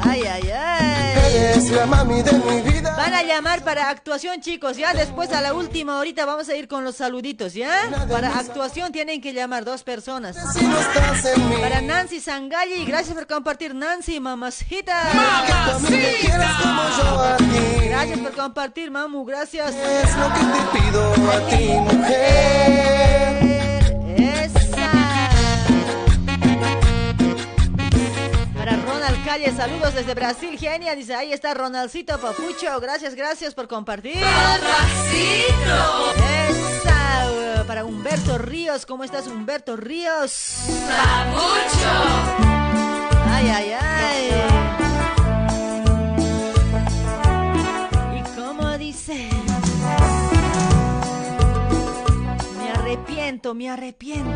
Ay, 0.02 0.22
ay, 0.22 0.51
ay. 0.51 1.35
Eres 1.35 1.70
la 1.70 1.86
mami 1.86 2.22
de 2.22 2.32
mi 2.35 2.60
vida. 2.60 2.94
Van 2.94 3.14
a 3.14 3.22
llamar 3.22 3.64
para 3.64 3.89
actuación, 3.89 4.43
chicos, 4.43 4.76
ya 4.76 4.93
después 4.93 5.32
a 5.32 5.40
la 5.40 5.55
última 5.55 5.98
horita 5.98 6.26
vamos 6.26 6.51
a 6.51 6.56
ir 6.56 6.68
con 6.68 6.85
los 6.85 6.97
saluditos, 6.97 7.55
¿ya? 7.55 8.06
Para 8.10 8.39
actuación 8.39 8.93
tienen 8.93 9.22
que 9.22 9.32
llamar 9.32 9.64
dos 9.64 9.82
personas. 9.82 10.36
Si 10.52 10.62
no 10.62 10.78
estás 10.78 11.24
en 11.24 11.48
mí. 11.48 11.56
Para 11.56 11.81
Nancy 11.81 12.20
Sangalli, 12.20 12.85
gracias 12.85 13.14
por 13.14 13.26
compartir, 13.26 13.74
Nancy, 13.74 14.20
mamacita. 14.20 15.09
Gracias 17.82 18.18
por 18.18 18.32
compartir, 18.36 18.90
mamu, 18.90 19.24
gracias. 19.24 19.74
Es 19.74 20.16
lo 20.18 20.28
que 20.35 20.40
te 20.52 20.78
pido 20.78 21.14
a 21.32 21.48
ti, 21.48 21.68
mujer. 21.81 23.44
Calle, 29.24 29.51
saludos 29.56 29.94
desde 29.94 30.12
Brasil, 30.14 30.59
genia. 30.59 30.94
Dice, 30.94 31.14
ahí 31.14 31.32
está 31.32 31.55
Ronaldcito 31.55 32.18
Papucho. 32.20 32.78
Gracias, 32.80 33.14
gracias 33.14 33.55
por 33.55 33.66
compartir. 33.68 34.16
Esa. 36.52 37.64
Para 37.66 37.86
Humberto 37.86 38.36
Ríos, 38.36 38.84
¿cómo 38.84 39.05
estás, 39.05 39.26
Humberto 39.26 39.76
Ríos? 39.76 40.59
Ay, 43.26 43.48
ay, 43.48 43.72
ay. 43.72 44.30
¿Y 48.18 48.22
cómo 48.38 48.76
dice? 48.76 49.30
Arrepiento, 52.95 53.55
me 53.55 53.69
arrepiento. 53.69 54.31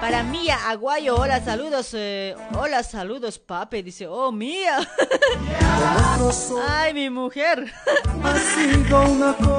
Para 0.00 0.22
Mía 0.22 0.56
Aguayo, 0.68 1.16
hola, 1.16 1.44
saludos. 1.44 1.90
eh, 1.92 2.34
hola, 2.58 2.82
saludos, 2.82 3.38
pape. 3.38 3.82
Dice, 3.82 4.06
oh, 4.06 4.32
Mía. 4.32 4.78
Ay, 6.68 6.94
mi 6.94 7.10
mujer. 7.10 7.70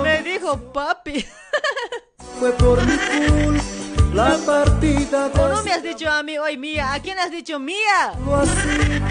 Me 0.04 0.24
dijo 0.24 0.58
papi. 0.74 1.26
fue 2.40 2.52
por 2.54 2.84
mi 2.84 2.98
culpa 2.98 3.64
la 4.14 4.38
partida 4.46 5.30
de 5.30 5.40
¿O 5.40 5.48
no 5.48 5.64
me 5.64 5.72
has 5.72 5.84
dicho 5.84 6.10
a 6.10 6.22
mí 6.24 6.38
hoy 6.38 6.58
Mía? 6.58 6.94
¿A 6.94 7.00
quién 7.00 7.18
has 7.20 7.32
dicho 7.32 7.60
Mía? 7.60 8.12
así. 8.36 9.02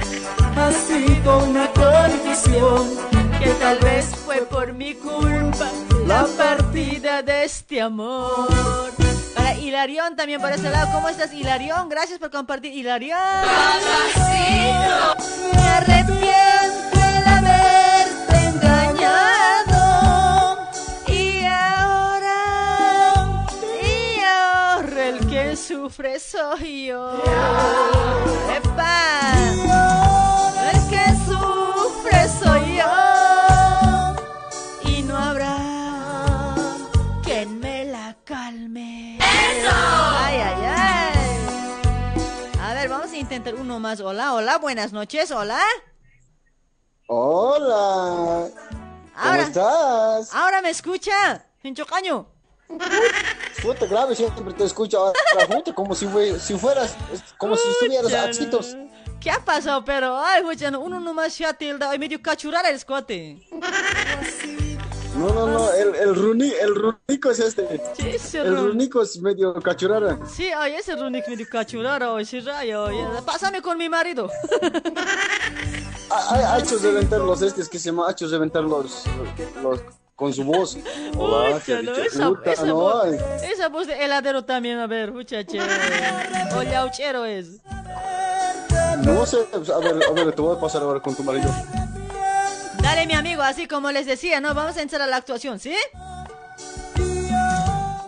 Ha 0.57 0.73
sido 0.73 1.45
una 1.45 1.69
condición 1.73 3.30
Que 3.41 3.51
tal 3.59 3.79
vez 3.79 4.07
fue 4.27 4.37
por 4.43 4.73
mi 4.75 4.95
culpa 4.95 5.71
la 6.07 6.27
partida 6.37 7.23
de 7.23 7.45
este 7.45 7.81
amor. 7.81 8.49
Para 9.35 9.55
Hilarión 9.55 10.15
también 10.15 10.41
por 10.41 10.53
ese 10.53 10.69
lado. 10.71 10.93
¿Cómo 10.93 11.09
estás, 11.09 11.33
Hilarión? 11.33 11.89
Gracias 11.89 12.19
por 12.19 12.31
compartir, 12.31 12.75
Hilarión. 12.75 13.19
Me 15.55 15.62
arrepiento 15.69 16.99
de 16.99 17.31
haberte 17.31 18.37
engañado. 18.49 19.83
Y 21.07 21.45
ahora, 21.47 22.43
y 23.83 24.23
ahora 24.23 25.07
el 25.09 25.27
que 25.29 25.57
sufre 25.57 26.21
soy 26.21 26.87
yo. 26.89 27.23
¡Epa! 28.55 29.35
El 30.73 30.81
que 30.91 31.05
sufre 31.27 32.29
soy 32.39 32.77
yo. 32.77 32.80
Uno 43.55 43.79
más. 43.81 44.01
Hola, 44.01 44.35
hola, 44.35 44.59
buenas 44.59 44.93
noches, 44.93 45.31
hola. 45.31 45.61
Hola. 47.07 48.49
¿Cómo 48.51 49.31
Ahora, 49.31 49.43
estás? 49.43 50.35
ahora 50.35 50.63
me 50.63 50.71
escucha. 50.71 51.45
Hinchocaño. 51.63 52.27
Puta, 53.63 53.87
grave, 53.87 54.15
siempre 54.15 54.55
te 54.55 54.65
escucho 54.65 54.99
ahora, 54.99 55.19
puta, 55.49 55.75
como 55.75 55.95
si, 55.95 56.07
si 56.39 56.57
fueras, 56.57 56.97
como 57.37 57.57
si 57.57 57.69
estuvieras 57.69 58.13
achitos. 58.15 58.77
¿Qué 59.21 59.31
ha 59.31 59.45
pasado, 59.45 59.85
pero? 59.85 60.17
Ay, 60.19 60.43
mucha, 60.43 60.71
no, 60.71 60.81
uno 60.81 60.99
nomás 61.01 61.35
se 61.35 61.45
ha 61.45 61.53
tildado 61.53 61.93
y 61.93 61.99
medio 61.99 62.23
cachurar 62.23 62.65
el 62.67 62.77
escote. 62.77 63.47
No, 65.16 65.28
no, 65.35 65.47
no, 65.47 65.73
el, 65.73 65.95
el, 65.97 66.15
runi, 66.15 66.53
el 66.61 66.74
runico 66.74 67.31
es 67.31 67.41
este. 67.41 67.81
Sí, 67.97 68.09
ese 68.11 68.39
El 68.39 68.57
run- 68.57 68.69
runico 68.69 69.03
es 69.03 69.20
medio 69.20 69.53
cachurara. 69.55 70.19
Sí, 70.27 70.49
ay, 70.57 70.74
ese 70.74 70.95
Runik 70.97 71.27
medio 71.28 71.47
cachurar, 71.51 72.03
ay, 72.03 72.23
ese 72.23 72.41
rayo. 72.41 72.85
oye, 72.85 73.05
Pásame 73.27 73.61
con 73.61 73.77
mi 73.78 73.89
marido. 73.89 74.31
Ha, 76.12 76.35
ha- 76.35 76.55
ha 76.55 76.59
hecho 76.59 76.77
reventar 76.78 77.20
los 77.20 77.41
estes 77.41 77.69
que 77.69 77.78
se 77.78 77.91
llama, 77.91 78.09
ha 78.09 78.11
hecho 78.11 78.27
reventar 78.27 78.65
los, 78.65 79.05
los 79.62 79.81
con 80.16 80.32
su 80.32 80.43
voz. 80.43 80.77
Hola, 81.16 81.55
Uy, 81.55 81.61
te 81.65 81.77
ha 81.77 81.82
no, 81.82 81.95
esa, 81.95 82.28
puta, 82.28 82.53
esa 82.53 82.66
no, 82.66 82.74
voz, 82.74 83.05
esa 83.45 83.69
voz 83.69 83.87
de 83.87 84.05
heladero 84.05 84.45
también, 84.45 84.78
a 84.81 84.89
ver, 84.89 85.12
muchacho. 85.12 85.59
O 86.57 86.62
yauchero 86.65 87.24
es. 87.24 87.61
No 89.05 89.24
sé, 89.24 89.39
a 89.53 89.78
ver, 89.78 90.05
a 90.05 90.11
ver, 90.12 90.32
te 90.35 90.43
voy 90.43 90.57
a 90.57 90.61
pasar 90.61 90.82
ahora 90.82 90.99
con 91.01 91.15
tu 91.15 91.23
marido. 91.23 91.49
Dale, 92.82 93.07
mi 93.07 93.15
amigo, 93.15 93.43
así 93.43 93.66
como 93.69 93.90
les 93.90 94.07
decía, 94.07 94.40
¿no? 94.40 94.55
Vamos 94.55 94.77
a 94.77 94.82
entrar 94.82 95.02
a 95.02 95.07
la 95.07 95.16
actuación, 95.16 95.61
¿sí? 95.61 95.74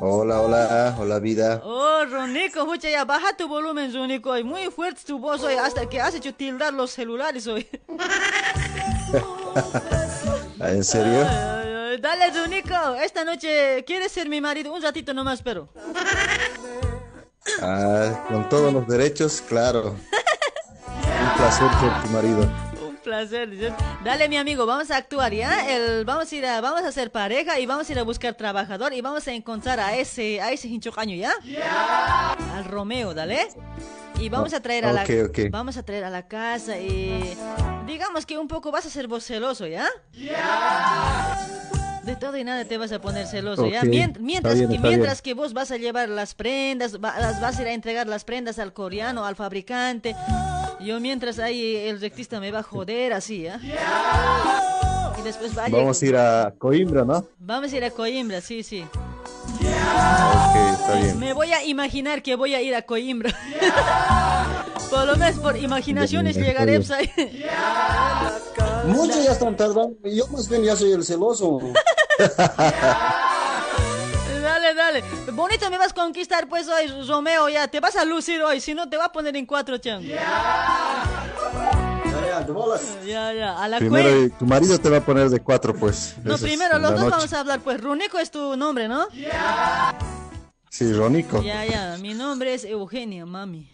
Hola, 0.00 0.40
hola, 0.40 0.96
hola 0.98 1.18
vida. 1.20 1.60
Oh, 1.64 2.04
Ronico, 2.06 2.66
mucha 2.66 2.90
ya, 2.90 3.04
baja 3.04 3.36
tu 3.36 3.46
volumen, 3.46 3.94
Ronico. 3.94 4.30
hoy. 4.30 4.42
Muy 4.42 4.64
fuerte 4.70 5.02
tu 5.06 5.18
voz 5.18 5.42
hoy, 5.42 5.54
hasta 5.54 5.88
que 5.88 6.00
has 6.00 6.14
hecho 6.14 6.34
tildar 6.34 6.72
los 6.74 6.90
celulares 6.90 7.46
hoy. 7.46 7.68
¿En 10.60 10.82
serio? 10.82 11.24
Ay, 11.28 11.98
Dale, 12.00 12.30
Ronico, 12.30 12.94
esta 13.02 13.24
noche, 13.24 13.84
¿quieres 13.84 14.10
ser 14.10 14.28
mi 14.28 14.40
marido? 14.40 14.72
Un 14.74 14.82
ratito 14.82 15.12
nomás, 15.14 15.42
pero. 15.42 15.68
Ah, 17.60 18.24
con 18.28 18.48
todos 18.48 18.72
los 18.72 18.86
derechos, 18.88 19.40
claro. 19.42 19.90
Un 19.90 21.36
placer 21.36 21.68
ser 21.78 22.02
tu 22.02 22.08
marido. 22.08 22.50
Placer. 23.02 23.50
dice. 23.50 23.72
Dale, 24.04 24.28
mi 24.28 24.36
amigo, 24.36 24.64
vamos 24.66 24.90
a 24.90 24.96
actuar, 24.96 25.32
¿ya? 25.32 25.68
El, 25.70 26.04
vamos 26.04 26.30
a 26.32 26.36
ir 26.36 26.46
a, 26.46 26.60
vamos 26.60 26.82
a 26.82 26.92
ser 26.92 27.10
pareja 27.10 27.58
y 27.58 27.66
vamos 27.66 27.88
a 27.88 27.92
ir 27.92 27.98
a 27.98 28.02
buscar 28.04 28.34
trabajador 28.34 28.92
y 28.92 29.00
vamos 29.00 29.26
a 29.28 29.32
encontrar 29.32 29.80
a 29.80 29.96
ese, 29.96 30.40
a 30.40 30.50
ese 30.52 30.68
hinchocaño, 30.68 31.14
¿ya? 31.16 31.32
Al 32.54 32.64
Romeo, 32.64 33.14
dale. 33.14 33.48
Y 34.20 34.28
vamos 34.28 34.52
a 34.54 34.60
traer 34.60 34.86
a 34.86 34.92
la, 34.92 35.02
Ok, 35.02 35.10
ok. 35.30 35.38
vamos 35.50 35.76
a 35.76 35.82
traer 35.82 36.04
a 36.04 36.10
la 36.10 36.28
casa 36.28 36.78
y 36.78 37.36
digamos 37.86 38.24
que 38.24 38.38
un 38.38 38.46
poco 38.46 38.70
vas 38.70 38.86
a 38.86 38.90
ser 38.90 39.08
vos 39.08 39.24
celoso, 39.24 39.66
¿ya? 39.66 39.88
De 42.04 42.16
todo 42.16 42.36
y 42.36 42.42
nada 42.44 42.64
te 42.64 42.78
vas 42.78 42.90
a 42.92 43.00
poner 43.00 43.26
celoso, 43.26 43.66
¿ya? 43.68 43.80
Ok, 43.80 43.86
Mien- 43.86 44.10
está 44.10 44.20
mientras 44.20 44.54
bien, 44.58 44.70
que, 44.70 44.78
mientras 44.88 45.22
que 45.22 45.34
vos 45.34 45.52
vas 45.52 45.70
a 45.70 45.76
llevar 45.76 46.08
las 46.08 46.34
prendas, 46.34 46.98
va- 46.98 47.18
las 47.18 47.40
vas 47.40 47.58
a 47.58 47.62
ir 47.62 47.68
a 47.68 47.72
entregar 47.72 48.06
las 48.08 48.24
prendas 48.24 48.58
al 48.58 48.72
coreano, 48.72 49.24
al 49.24 49.36
fabricante. 49.36 50.14
Yo 50.84 50.98
mientras 51.00 51.38
ahí 51.38 51.76
el 51.76 52.00
rectista 52.00 52.40
me 52.40 52.50
va 52.50 52.60
a 52.60 52.62
joder 52.62 53.12
así, 53.12 53.42
¿ya? 53.42 53.60
Y 55.18 55.22
después 55.22 55.56
va 55.56 55.66
a 55.66 55.68
Vamos 55.68 56.02
a 56.02 56.06
ir 56.06 56.16
a 56.16 56.54
Coimbra, 56.58 57.04
¿no? 57.04 57.24
Vamos 57.38 57.72
a 57.72 57.76
ir 57.76 57.84
a 57.84 57.90
Coimbra, 57.90 58.40
sí, 58.40 58.62
sí. 58.62 58.84
Ok, 59.60 60.56
está 60.72 60.94
bien. 61.00 61.18
Me 61.20 61.32
voy 61.32 61.52
a 61.52 61.64
imaginar 61.64 62.22
que 62.22 62.34
voy 62.34 62.54
a 62.54 62.62
ir 62.62 62.74
a 62.74 62.82
Coimbra. 62.82 63.32
por 64.90 65.06
lo 65.06 65.16
menos 65.16 65.38
por 65.40 65.56
imaginaciones 65.56 66.36
llegaré 66.36 66.76
pues, 66.76 66.90
ahí. 66.90 67.10
Muchos 68.86 69.24
ya 69.24 69.32
están 69.32 69.56
tardando, 69.56 69.96
yo 70.04 70.26
más 70.28 70.48
bien 70.48 70.64
ya 70.64 70.74
soy 70.74 70.92
el 70.92 71.04
celoso. 71.04 71.60
Dale. 74.92 75.32
Bonito 75.32 75.70
me 75.70 75.78
vas 75.78 75.92
a 75.92 75.94
conquistar 75.94 76.46
pues 76.48 76.68
hoy, 76.68 77.06
Romeo, 77.06 77.48
ya. 77.48 77.66
Te 77.68 77.80
vas 77.80 77.96
a 77.96 78.04
lucir 78.04 78.42
hoy, 78.42 78.60
si 78.60 78.74
no 78.74 78.88
te 78.88 78.96
va 78.96 79.06
a 79.06 79.12
poner 79.12 79.34
en 79.36 79.46
cuatro 79.46 79.78
changos. 79.78 80.10
Ya, 83.06 83.32
ya, 83.32 83.62
a 83.62 83.68
la 83.68 83.78
Primero 83.78 84.10
cuenta. 84.10 84.38
tu 84.38 84.46
marido 84.46 84.78
te 84.78 84.90
va 84.90 84.98
a 84.98 85.00
poner 85.00 85.30
de 85.30 85.40
cuatro, 85.40 85.74
pues. 85.74 86.16
No, 86.24 86.36
primero 86.36 86.78
los 86.78 86.90
dos 86.90 87.00
noche. 87.00 87.10
vamos 87.10 87.32
a 87.32 87.40
hablar, 87.40 87.60
pues. 87.60 87.80
Runico 87.80 88.18
es 88.18 88.30
tu 88.30 88.56
nombre, 88.56 88.88
¿no? 88.88 89.06
Sí, 90.68 90.92
Ronico. 90.92 91.42
Ya, 91.42 91.64
ya. 91.64 91.96
Mi 92.00 92.14
nombre 92.14 92.52
es 92.54 92.64
Eugenia, 92.64 93.24
mami. 93.24 93.70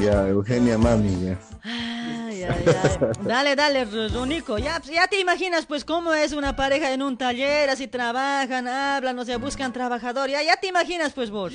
Ya, 0.00 0.26
Eugenia 0.28 0.76
Mami, 0.78 1.26
ya. 1.26 1.38
Ay, 1.62 2.42
ay, 2.44 2.64
ay. 2.66 2.98
Dale, 3.24 3.54
dale, 3.56 3.84
Runico. 3.84 4.58
Ya, 4.58 4.80
ya 4.82 5.06
te 5.06 5.20
imaginas, 5.20 5.66
pues, 5.66 5.84
cómo 5.84 6.12
es 6.14 6.32
una 6.32 6.56
pareja 6.56 6.92
en 6.92 7.02
un 7.02 7.16
taller, 7.16 7.70
así 7.70 7.86
trabajan, 7.86 8.66
hablan, 8.68 9.18
o 9.18 9.24
sea, 9.24 9.38
buscan 9.38 9.72
trabajador. 9.72 10.28
Ya, 10.30 10.42
ya 10.42 10.56
te 10.56 10.66
imaginas, 10.68 11.12
pues, 11.12 11.30
vos. 11.30 11.52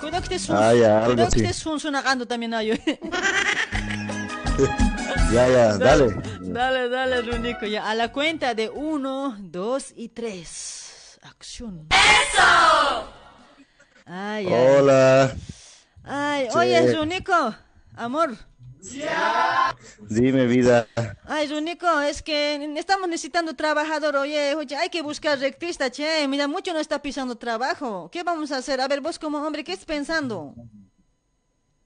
Cuidado 0.00 0.22
que 0.22 0.28
te 0.28 0.38
sun- 0.38 0.56
Ah, 0.56 0.72
ya, 0.74 0.98
algo 0.98 1.14
cuidado 1.14 1.30
que 1.30 1.40
así. 1.40 1.46
te 1.46 1.52
sun- 1.52 1.80
sonagando 1.80 2.26
también 2.26 2.54
a 2.54 2.62
yo. 2.62 2.74
Ya, 5.32 5.48
ya, 5.48 5.76
dale. 5.76 6.16
Dale, 6.40 6.88
dale, 6.88 7.20
Runico. 7.22 7.66
Ya, 7.66 7.90
a 7.90 7.94
la 7.94 8.10
cuenta 8.12 8.54
de 8.54 8.70
uno, 8.70 9.36
dos 9.38 9.92
y 9.94 10.08
tres. 10.08 11.18
Acción. 11.22 11.88
¡Eso! 11.90 13.04
Ay, 14.06 14.46
ay. 14.46 14.76
Hola. 14.78 15.34
Ay, 16.06 16.48
Sí. 16.50 16.56
oye, 16.58 16.94
Runico. 16.94 17.54
Amor. 17.96 18.36
Dime, 20.08 20.46
vida. 20.46 20.86
Ay, 21.26 21.48
Runico, 21.48 22.00
es 22.00 22.22
que 22.22 22.72
estamos 22.78 23.08
necesitando 23.08 23.54
trabajador, 23.54 24.16
oye, 24.16 24.54
oye, 24.54 24.76
hay 24.76 24.88
que 24.90 25.02
buscar 25.02 25.38
rectista, 25.38 25.90
che, 25.90 26.26
mira, 26.28 26.46
mucho 26.46 26.72
no 26.72 26.78
está 26.78 27.00
pisando 27.02 27.36
trabajo. 27.36 28.08
¿Qué 28.12 28.22
vamos 28.22 28.52
a 28.52 28.58
hacer? 28.58 28.80
A 28.80 28.86
ver, 28.88 29.00
vos 29.00 29.18
como 29.18 29.38
hombre, 29.38 29.64
¿qué 29.64 29.72
estás 29.72 29.86
pensando? 29.86 30.54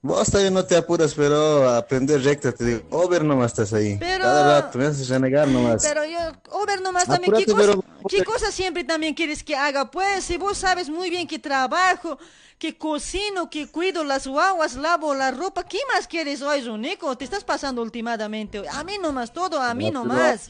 Vos 0.03 0.29
todavía 0.31 0.49
no 0.51 0.65
te 0.65 0.75
apuras, 0.75 1.13
pero 1.13 1.69
aprender 1.69 2.21
recta, 2.23 2.51
te 2.51 2.65
digo. 2.65 2.81
Over 2.89 3.23
nomás 3.23 3.51
estás 3.51 3.71
ahí. 3.73 3.97
Pero- 3.99 4.23
Cada 4.23 4.61
rato 4.61 4.77
me 4.79 4.85
haces 4.87 5.07
renegar 5.09 5.47
nomás. 5.47 5.83
Pero 5.87 6.03
yo, 6.05 6.17
Over 6.51 6.81
nomás 6.81 7.05
también, 7.05 7.33
¿qué 7.35 7.43
Apúrate, 7.43 7.67
cosa, 7.73 7.81
pero- 7.83 8.07
¿qué 8.09 8.23
cosa 8.23 8.51
siempre 8.51 8.83
también 8.83 9.13
quieres 9.13 9.43
que 9.43 9.55
haga? 9.55 9.89
Pues, 9.91 10.23
si 10.25 10.37
vos 10.37 10.57
sabes 10.57 10.89
muy 10.89 11.09
bien 11.11 11.27
que 11.27 11.37
trabajo, 11.37 12.17
que 12.61 12.77
cocino, 12.77 13.49
que 13.49 13.67
cuido 13.67 14.03
las 14.03 14.27
guaguas, 14.27 14.75
lavo 14.75 15.15
la 15.15 15.31
ropa, 15.31 15.63
¿qué 15.63 15.79
más 15.91 16.05
quieres 16.05 16.43
hoy, 16.43 16.61
Runico? 16.61 17.17
Te 17.17 17.25
estás 17.25 17.43
pasando 17.43 17.81
últimamente. 17.81 18.61
A 18.71 18.83
mí 18.83 18.99
nomás, 19.01 19.33
todo 19.33 19.59
a 19.59 19.73
mí 19.73 19.89
No, 19.89 20.03
nomás. 20.03 20.47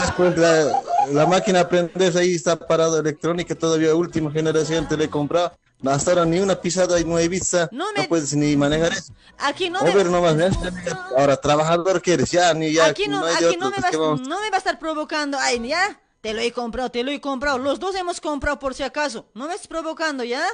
Después 0.00 0.38
la, 0.38 0.80
la 1.10 1.26
máquina 1.26 1.62
aprendes 1.62 2.14
ahí 2.14 2.36
está 2.36 2.56
parado 2.56 3.00
electrónica 3.00 3.56
todavía 3.56 3.96
última 3.96 4.30
generación 4.30 4.86
te 4.86 4.96
le 4.96 5.06
he 5.06 5.10
comprado 5.10 5.58
hasta 5.84 6.12
ahora 6.12 6.24
ni 6.24 6.38
una 6.38 6.60
pisada 6.60 7.00
y 7.00 7.04
nuevita 7.04 7.68
no, 7.72 7.86
me- 7.96 8.06
puedes 8.06 8.34
ni 8.34 8.56
manejar 8.56 8.92
eso 8.92 9.12
Aquí 9.38 9.70
no 9.70 9.82
me... 9.82 9.90
Over 9.90 10.06
nomás 10.06 10.36
¿eh? 10.38 10.50
ahora 11.16 11.36
trabajador 11.36 12.00
quieres 12.00 12.30
ya 12.30 12.54
ni 12.54 12.72
ya 12.72 12.86
aquí 12.86 13.08
no, 13.08 13.24
de 13.26 13.32
aquí 13.32 13.44
otro, 13.44 13.58
no 13.58 13.70
me 13.70 13.76
pues, 13.76 13.96
vas, 13.98 14.20
no 14.20 14.40
me 14.40 14.50
va 14.50 14.56
a 14.56 14.58
estar 14.58 14.78
provocando. 14.78 15.36
Ay, 15.40 15.66
ya. 15.66 16.00
Te 16.20 16.34
lo 16.34 16.40
he 16.40 16.52
comprado, 16.52 16.90
te 16.90 17.04
lo 17.04 17.10
he 17.10 17.20
comprado. 17.20 17.58
Los 17.58 17.78
dos 17.78 17.94
hemos 17.94 18.20
comprado 18.20 18.58
por 18.58 18.74
si 18.74 18.82
acaso. 18.82 19.30
No 19.34 19.46
me 19.46 19.54
estás 19.54 19.68
provocando, 19.68 20.24
¿ya? 20.24 20.44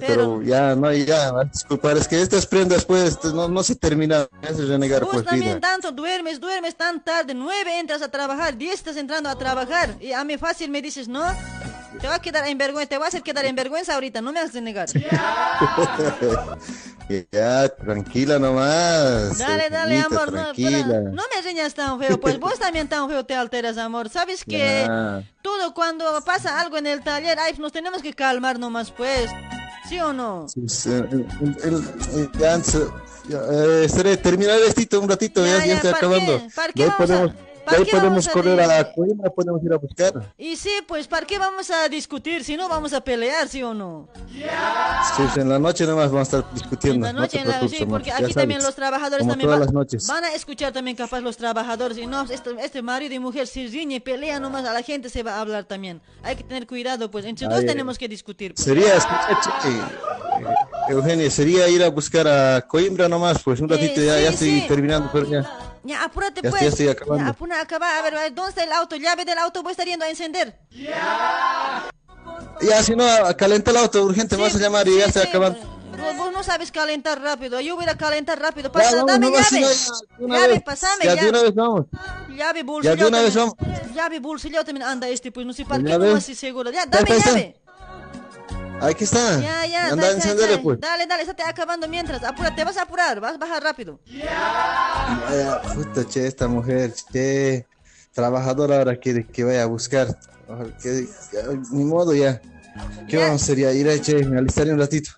Pero, 0.00 0.42
ya 0.42 0.74
no 0.74 0.92
ya 0.92 1.32
disculpar 1.44 1.96
es 1.96 2.08
que 2.08 2.20
estas 2.20 2.46
prendas 2.46 2.84
pues 2.84 3.22
no, 3.24 3.48
no 3.48 3.62
se 3.62 3.74
termina 3.76 4.28
me 4.40 4.48
haces 4.48 4.68
renegar 4.68 5.02
Vos 5.02 5.12
pues 5.12 5.24
también 5.24 5.56
vida 5.56 5.60
tanto 5.60 5.92
duermes, 5.92 6.40
duermes 6.40 6.76
tan 6.76 7.02
tarde. 7.02 7.34
Nueve 7.34 7.78
entras 7.78 8.02
a 8.02 8.10
trabajar, 8.10 8.56
diez 8.56 8.74
estás 8.74 8.96
entrando 8.96 9.28
a 9.28 9.36
trabajar. 9.36 9.96
Y 10.00 10.12
a 10.12 10.24
mí 10.24 10.36
fácil 10.38 10.70
me 10.70 10.82
dices, 10.82 11.08
no. 11.08 11.24
Te 12.00 12.06
va 12.08 12.16
a 12.16 12.20
quedar 12.20 12.46
en 12.46 12.58
vergüenza, 12.58 12.88
te 12.90 12.98
va 12.98 13.06
a 13.06 13.10
quedar 13.10 13.46
en 13.46 13.56
vergüenza 13.56 13.94
ahorita. 13.94 14.20
No 14.20 14.32
me 14.32 14.46
de 14.46 14.60
negar. 14.60 14.88
ya 17.32 17.68
tranquila 17.68 18.38
nomás 18.38 19.38
Dale, 19.38 19.70
dale, 19.70 19.96
Eugeniita, 19.96 20.06
amor. 20.06 20.32
No, 20.32 20.42
tranquila 20.42 20.84
pero 20.86 21.02
no 21.02 21.22
me 21.34 21.42
riñas 21.42 21.74
tan 21.74 21.98
feo, 21.98 22.20
pues 22.20 22.38
vos 22.38 22.58
también 22.58 22.88
tan 22.88 23.08
feo 23.08 23.24
te 23.24 23.34
alteras, 23.34 23.78
amor. 23.78 24.08
¿Sabes 24.08 24.44
que 24.44 24.86
todo 25.42 25.72
cuando 25.72 26.04
pasa 26.24 26.60
algo 26.60 26.76
en 26.76 26.86
el 26.86 27.02
taller, 27.02 27.38
ay, 27.38 27.54
nos 27.58 27.72
tenemos 27.72 28.02
que 28.02 28.12
calmar 28.12 28.58
nomás, 28.58 28.90
pues? 28.90 29.30
¿Sí 29.88 30.00
o 30.00 30.12
no? 30.12 30.48
Sí, 30.48 30.60
sí, 30.68 30.90
el- 30.90 31.26
ya, 33.28 33.38
eh, 33.52 33.86
terminar 34.16 34.58
esto 34.66 35.00
un 35.00 35.08
ratito, 35.08 35.44
ya, 35.44 35.64
ya, 35.64 35.82
ya, 35.82 35.90
acabando. 35.90 36.42
¿Para 36.54 36.72
qué 36.72 36.82
De 36.82 36.84
ahí 36.84 36.94
vamos 36.98 37.10
a- 37.10 37.14
podemos, 37.22 37.32
para 37.66 37.78
ahí 37.78 37.84
qué 37.84 37.90
podemos 37.90 38.24
vamos 38.26 38.28
correr 38.28 38.60
a 38.60 38.92
Coimbra, 38.92 39.30
podemos 39.30 39.62
ir 39.62 39.72
a 39.72 39.76
buscar. 39.76 40.32
Y 40.38 40.56
sí, 40.56 40.70
pues, 40.88 41.06
¿para 41.06 41.26
qué 41.26 41.38
vamos 41.38 41.70
a 41.70 41.88
discutir 41.88 42.42
si 42.44 42.56
no 42.56 42.68
vamos 42.68 42.92
a 42.94 43.00
pelear, 43.02 43.48
sí 43.48 43.62
o 43.62 43.74
no? 43.74 44.08
Sí, 45.16 45.22
sí, 45.34 45.40
en 45.40 45.48
la 45.48 45.58
noche 45.58 45.86
nomás 45.86 46.10
vamos 46.10 46.32
a 46.32 46.38
estar 46.38 46.54
discutiendo. 46.54 47.06
En 47.06 47.14
la 47.14 47.20
noche, 47.20 47.38
no 47.38 47.42
en 47.44 47.48
la, 47.48 47.54
preocupes, 47.58 47.78
sí, 47.78 47.84
porque 47.86 48.12
aquí 48.12 48.32
también 48.32 48.60
sabes, 48.60 48.64
los 48.64 48.74
trabajadores 48.76 49.18
como 49.18 49.32
también 49.32 49.46
todas 49.48 49.60
va- 49.60 49.64
las 49.64 49.72
noches. 49.74 50.06
van 50.06 50.24
a 50.24 50.32
escuchar 50.32 50.72
también 50.72 50.96
capaz 50.96 51.20
los 51.20 51.36
trabajadores. 51.36 51.98
Y 51.98 52.06
no, 52.06 52.22
este, 52.22 52.50
este 52.62 52.80
marido 52.82 53.14
y 53.14 53.18
mujer 53.18 53.46
si 53.46 53.66
riñe, 53.68 54.00
pelea 54.00 54.40
nomás, 54.40 54.64
a 54.64 54.72
la 54.72 54.82
gente 54.82 55.10
se 55.10 55.22
va 55.22 55.34
a 55.34 55.40
hablar 55.40 55.64
también. 55.64 56.00
Hay 56.22 56.36
que 56.36 56.44
tener 56.44 56.66
cuidado, 56.66 57.10
pues, 57.10 57.24
entre 57.24 57.48
dos 57.48 57.64
tenemos 57.66 57.98
que 57.98 58.08
discutir. 58.08 58.54
pues. 58.54 58.64
Sería, 58.64 58.94
che, 58.98 59.68
eh, 59.68 59.82
Eugenia, 60.88 61.30
sería 61.30 61.68
ir 61.68 61.82
a 61.82 61.88
buscar 61.88 62.28
a 62.28 62.62
Coimbra 62.62 63.08
nomás, 63.08 63.42
pues 63.42 63.60
un 63.60 63.68
ratito 63.68 64.00
ya, 64.00 64.16
sí, 64.18 64.22
ya 64.22 64.28
estoy 64.30 64.60
sí. 64.60 64.64
terminando, 64.68 65.10
pero 65.12 65.26
ya. 65.28 65.65
Ya, 65.86 66.04
apúrate 66.04 66.40
Ya 66.42 66.50
pues. 66.50 66.62
estoy- 66.62 66.86
ya 66.86 66.92
estoy 66.92 67.02
acabando. 67.02 67.24
Ya, 67.24 67.30
apura, 67.30 67.60
acaba. 67.60 67.98
A 67.98 68.02
ver, 68.02 68.34
¿dónde 68.34 68.50
está 68.50 68.64
el 68.64 68.72
auto? 68.72 68.96
Llave 68.96 69.24
del 69.24 69.38
auto, 69.38 69.62
voy 69.62 69.70
a 69.70 69.72
estar 69.72 69.86
yendo 69.86 70.04
a 70.04 70.08
encender. 70.08 70.58
Ya, 72.60 72.82
si 72.82 72.96
no, 72.96 73.04
calenta 73.36 73.70
el 73.70 73.76
auto 73.76 74.02
urgente, 74.02 74.36
me 74.36 74.42
vas 74.42 74.54
a 74.54 74.58
llamar 74.58 74.88
y 74.88 74.98
ya 74.98 75.06
estoy 75.06 75.22
acabando. 75.22 75.58
Vos, 75.96 76.16
vos 76.16 76.32
no 76.32 76.42
sabes 76.42 76.70
calentar 76.72 77.20
rápido, 77.22 77.58
yo 77.60 77.74
voy 77.76 77.86
a 77.88 77.96
calentar 77.96 78.38
rápido. 78.38 78.68
Ya, 78.68 78.72
Pasa, 78.72 78.96
vamos, 78.96 79.06
dame 79.12 79.42
si 79.44 79.60
llave. 79.60 79.74
no, 80.18 80.28
ya, 80.28 80.34
llave, 80.40 80.48
vez. 80.54 80.62
pasame, 80.62 81.04
Ya, 81.04 81.14
ya. 81.14 81.22
de 81.22 81.28
una 81.30 81.42
vez 81.42 81.54
vamos. 81.54 81.86
Llave, 82.36 82.62
bolsillo. 82.64 82.94
Ya, 82.94 83.02
de 83.02 83.08
una 83.08 83.22
vez 83.22 83.34
también. 83.34 83.94
Llave, 83.94 84.20
bolsillo 84.20 84.64
también 84.64 84.86
anda 84.86 85.08
este, 85.08 85.32
pues 85.32 85.46
no 85.46 85.52
sé 85.54 85.64
para 85.64 85.82
qué 85.82 85.98
no 85.98 86.16
así 86.16 86.34
seguro. 86.34 86.70
Ya, 86.70 86.84
dame 86.86 87.18
llave. 87.18 87.56
Aquí 88.80 89.04
está. 89.04 89.40
Ya, 89.40 89.66
ya, 89.66 89.88
Anda, 89.88 90.02
ya, 90.04 90.08
ya, 90.10 90.14
encendele, 90.16 90.56
ya. 90.56 90.62
pues. 90.62 90.80
Dale, 90.80 91.06
dale, 91.06 91.22
estate 91.22 91.42
acabando 91.42 91.88
mientras. 91.88 92.22
Apúrate, 92.22 92.62
vas 92.64 92.76
a 92.76 92.82
apurar, 92.82 93.20
vas 93.20 93.34
a 93.34 93.38
bajar 93.38 93.62
rápido. 93.62 94.00
Vaya, 94.06 95.62
puta, 95.74 96.04
che, 96.06 96.26
esta 96.26 96.46
mujer, 96.46 96.92
che, 97.12 97.66
trabajadora 98.12 98.78
ahora 98.78 98.96
quiere 98.96 99.26
que 99.26 99.44
vaya 99.44 99.62
a 99.62 99.66
buscar. 99.66 100.18
Que- 100.82 101.08
ni 101.72 101.84
modo 101.84 102.14
ya. 102.14 102.40
¿Qué 103.08 103.16
Ya. 103.16 103.26
vamos 103.26 103.42
a 103.42 103.44
hacer 103.44 103.58
ya? 103.58 103.72
Ir 103.72 103.88
a 103.88 104.00
che, 104.00 104.24
me 104.24 104.38
alistaré 104.38 104.72
un 104.72 104.78
ratito. 104.78 105.10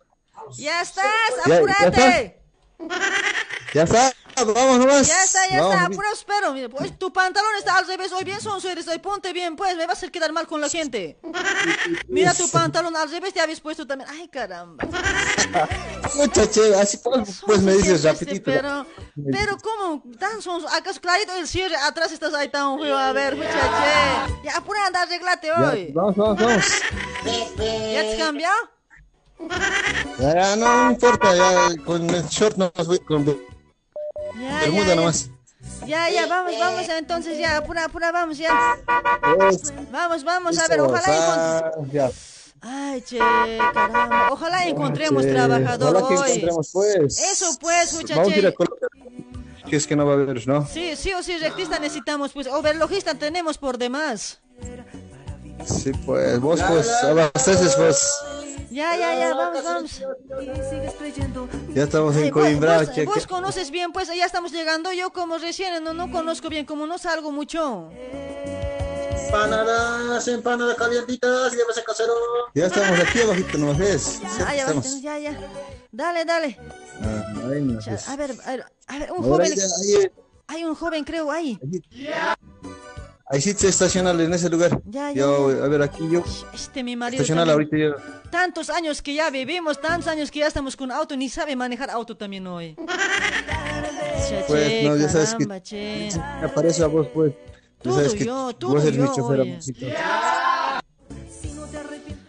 Ya 0.56 0.80
estás, 0.80 1.04
Ya, 1.46 1.48
ya 1.48 1.56
apúrate. 1.56 2.40
Ya 3.74 3.82
está, 3.82 4.12
vamos 4.44 4.78
nomás. 4.78 5.06
Ya 5.06 5.22
está, 5.24 5.40
ya 5.50 5.60
Vamos. 5.60 5.74
está, 5.74 5.86
apura, 5.86 6.08
espero. 6.12 6.52
Mira, 6.52 6.68
pues 6.68 6.98
tu 6.98 7.12
pantalón 7.12 7.50
está 7.58 7.76
al 7.76 7.86
revés. 7.86 8.12
Hoy 8.12 8.24
bien 8.24 8.40
sonso 8.40 8.68
eres, 8.68 8.86
hoy 8.88 8.98
ponte 8.98 9.32
bien, 9.32 9.56
pues, 9.56 9.76
me 9.76 9.86
vas 9.86 9.96
a 9.96 9.98
hacer 9.98 10.10
quedar 10.10 10.32
mal 10.32 10.46
con 10.46 10.60
la 10.60 10.68
gente. 10.68 11.18
Mira 12.08 12.34
tu 12.34 12.48
pantalón 12.50 12.96
al 12.96 13.10
revés, 13.10 13.32
te 13.34 13.40
habías 13.40 13.60
puesto 13.60 13.86
también. 13.86 14.08
Ay, 14.10 14.28
caramba. 14.28 14.84
Pucha, 16.14 16.50
che, 16.50 16.74
así 16.74 16.98
pues, 16.98 17.42
pues 17.44 17.62
me 17.62 17.72
dices 17.72 18.04
rapidito. 18.04 18.42
Pero, 18.44 18.86
pero, 19.32 19.56
¿cómo? 19.58 20.02
Tan 20.18 20.40
sonso. 20.42 20.68
¿Acaso 20.68 21.00
clarito 21.00 21.32
el 21.36 21.46
cierre? 21.48 21.76
Atrás 21.76 22.12
estás 22.12 22.32
ahí 22.34 22.48
tan 22.48 22.78
feo. 22.78 22.96
A 22.96 23.12
ver, 23.12 23.36
muchache. 23.36 23.56
Ya, 24.44 24.56
apura, 24.56 24.86
anda, 24.86 25.02
arreglate 25.02 25.48
Ya, 25.48 25.70
hoy. 25.70 25.92
vamos, 25.92 26.16
vamos, 26.16 26.38
vamos. 26.40 26.64
¿Ya 27.24 27.56
te 27.56 27.98
has 28.12 28.18
cambiado? 28.18 28.56
Ya, 30.18 30.34
ya, 30.34 30.56
no, 30.56 30.84
no 30.86 30.90
importa, 30.92 31.34
ya 31.34 31.84
con 31.84 32.10
el 32.10 32.24
short 32.26 32.56
nomás 32.56 32.86
voy 32.86 32.98
con 33.00 33.24
Ya, 34.40 34.60
bermuda 34.60 34.86
ya, 34.86 34.94
nomás. 34.94 35.30
Ya, 35.86 36.10
ya, 36.10 36.26
vamos, 36.26 36.58
vamos, 36.58 36.88
entonces 36.88 37.38
ya, 37.38 37.56
apura, 37.56 37.84
apura, 37.84 38.12
vamos, 38.12 38.38
ya. 38.38 38.50
Pues, 39.36 39.72
Vamos, 39.90 40.24
vamos, 40.24 40.58
a 40.58 40.62
listo, 40.62 40.68
ver, 40.70 40.80
ojalá 40.80 41.62
encontremos. 41.72 42.12
Ay, 42.60 43.02
che, 43.02 43.18
caramba. 43.18 44.28
Ojalá 44.32 44.66
encontremos 44.66 45.22
Che, 45.22 45.30
trabajador 45.30 45.96
ojalá 45.96 46.08
que 46.08 46.14
hoy. 46.14 46.28
encontremos, 46.30 46.70
pues. 46.72 47.18
Eso 47.18 47.56
pues, 47.60 47.90
colocar. 48.56 48.88
Que 49.68 49.76
es 49.76 49.86
que 49.86 49.94
no 49.94 50.06
va 50.06 50.12
a 50.12 50.14
haber, 50.14 50.46
¿no? 50.48 50.66
Sí, 50.66 50.96
sí 50.96 51.12
o 51.12 51.22
sí, 51.22 51.38
rectista 51.38 51.78
necesitamos, 51.78 52.32
pues. 52.32 52.46
Overlogista 52.46 53.14
tenemos 53.14 53.58
por 53.58 53.78
demás. 53.78 54.40
Sí, 55.64 55.92
pues, 56.06 56.40
vos, 56.40 56.60
pues, 56.68 56.88
abasteces, 57.04 57.76
pues. 57.76 58.14
Ya, 58.70 58.96
ya, 58.96 59.14
ya, 59.14 59.34
vamos, 59.34 59.64
vamos. 59.64 60.02
Ya 61.74 61.84
estamos 61.84 62.16
en 62.16 62.30
Coimbra. 62.30 62.78
vos- 62.82 63.04
vos 63.06 63.26
conoces 63.26 63.70
bien, 63.70 63.92
pues 63.92 64.08
ya 64.08 64.24
estamos 64.26 64.52
llegando. 64.52 64.92
Yo 64.92 65.10
como 65.10 65.38
recién 65.38 65.82
no, 65.82 65.94
no 65.94 66.10
conozco 66.10 66.48
bien, 66.48 66.66
como 66.66 66.86
no 66.86 66.98
salgo 66.98 67.30
mucho. 67.32 67.90
Empanadas, 69.26 70.26
empanadas 70.28 70.76
calientitas, 70.76 71.52
llévese 71.52 71.82
casero. 71.84 72.12
Ya 72.54 72.66
estamos 72.66 72.98
aquí 73.00 73.20
abajito, 73.20 73.58
¿no 73.58 73.74
ves? 73.74 74.20
Ah, 74.46 74.54
ya, 74.54 74.62
estamos. 74.62 75.02
ya, 75.02 75.18
ya. 75.18 75.38
Dale, 75.92 76.24
dale. 76.24 76.58
Ah, 77.02 77.24
ahí 77.52 77.62
no. 77.62 77.78
A 78.06 78.16
ver, 78.16 78.34
a 78.44 78.50
ver, 78.50 78.66
a 78.86 78.98
ver, 78.98 79.12
un 79.12 79.24
Ahora 79.24 79.44
joven. 79.46 79.58
Hay 80.50 80.64
un 80.64 80.74
joven, 80.74 81.04
creo, 81.04 81.30
ahí. 81.30 81.58
Ahí 83.30 83.40
sí 83.40 83.54
te 83.54 83.68
estacional 83.68 84.20
en 84.20 84.32
ese 84.34 84.48
lugar. 84.48 84.80
Ya, 84.84 85.10
ya, 85.12 85.20
Yo, 85.20 85.56
ya. 85.56 85.64
a 85.64 85.68
ver, 85.68 85.82
aquí 85.82 86.08
yo. 86.10 86.22
Este, 86.52 86.82
mi 86.82 86.96
marido. 86.96 87.22
Estacional 87.22 87.50
ahorita 87.50 87.76
yo. 87.76 87.94
Tantos 88.30 88.70
años 88.70 89.00
que 89.02 89.14
ya 89.14 89.30
vivimos, 89.30 89.80
tantos 89.80 90.08
años 90.08 90.30
que 90.30 90.40
ya 90.40 90.46
estamos 90.48 90.76
con 90.76 90.90
auto, 90.92 91.16
ni 91.16 91.28
sabe 91.28 91.54
manejar 91.56 91.90
auto 91.90 92.16
también 92.16 92.46
hoy. 92.46 92.74
Pues, 94.46 94.66
che, 94.68 94.82
no, 94.88 94.96
ya 94.96 95.08
sabes 95.08 95.30
que- 95.30 95.34
caramba, 95.44 95.62
che. 95.62 96.08
Me 96.40 96.46
aparece 96.46 96.82
a 96.82 96.86
vos, 96.86 97.06
pues. 97.14 97.32
Todo 97.82 97.94
sabes 97.94 98.14
que 98.14 98.24
yo, 98.24 98.52
todo 98.54 98.72
vos 98.74 98.82
eres 98.84 98.98
mi 98.98 99.06
yo, 99.06 99.14
chofer, 99.14 99.40
oye. 99.40 99.50
amorcito. 99.52 99.86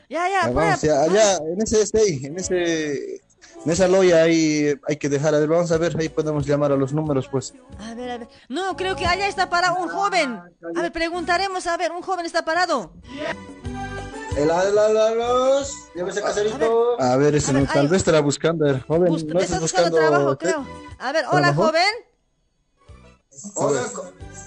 Ya, 0.10 0.28
ya, 0.28 0.48
Ya, 0.48 0.50
vamos, 0.52 0.82
ya, 0.82 1.02
allá, 1.04 1.38
en 1.38 1.62
ese 1.62 1.82
stay, 1.84 2.26
en 2.26 2.38
ese, 2.40 3.22
en 3.66 3.72
esa 3.72 3.88
loya 3.88 4.24
ahí 4.24 4.74
hay 4.88 4.98
que 4.98 5.10
dejar, 5.10 5.36
a 5.36 5.40
ver, 5.40 5.48
vamos 5.50 5.72
a 5.72 5.78
ver, 5.78 5.96
ahí 6.00 6.10
podemos 6.10 6.46
llamar 6.46 6.72
a 6.72 6.76
los 6.76 6.94
números, 6.94 7.28
pues. 7.30 7.54
A 7.80 7.94
ver, 7.94 8.10
a 8.12 8.18
ver. 8.20 8.28
No, 8.48 8.76
creo 8.78 8.96
que 8.96 9.06
allá 9.06 9.28
está 9.28 9.50
parado 9.50 9.76
un 9.80 9.90
joven. 9.90 10.40
A 10.76 10.82
ver, 10.82 10.92
preguntaremos, 10.92 11.68
a 11.68 11.76
ver, 11.78 11.92
un 11.92 12.02
joven 12.02 12.26
está 12.26 12.44
parado. 12.46 12.94
El 14.38 14.48
los, 15.18 15.74
llévese 15.96 16.22
caserito. 16.22 17.02
A 17.02 17.18
ver, 17.18 17.36
ese 17.36 17.52
A 17.52 17.54
ver, 17.56 17.64
no, 17.64 17.68
tal 17.74 17.82
ahí- 17.82 17.88
vez 17.88 17.98
estará 17.98 18.22
buscando, 18.22 18.66
a 18.66 18.72
ver, 18.74 18.82
joven, 18.84 19.06
Bus- 19.12 19.24
no 19.26 19.40
está 19.40 19.56
estás 19.56 19.62
buscando 19.62 19.90
buscando... 19.92 20.10
trabajo, 20.18 20.38
creo. 20.38 20.66
A 21.00 21.12
ver, 21.12 21.26
hola, 21.32 21.54
¿Trabajo? 21.54 21.64
joven. 21.64 21.94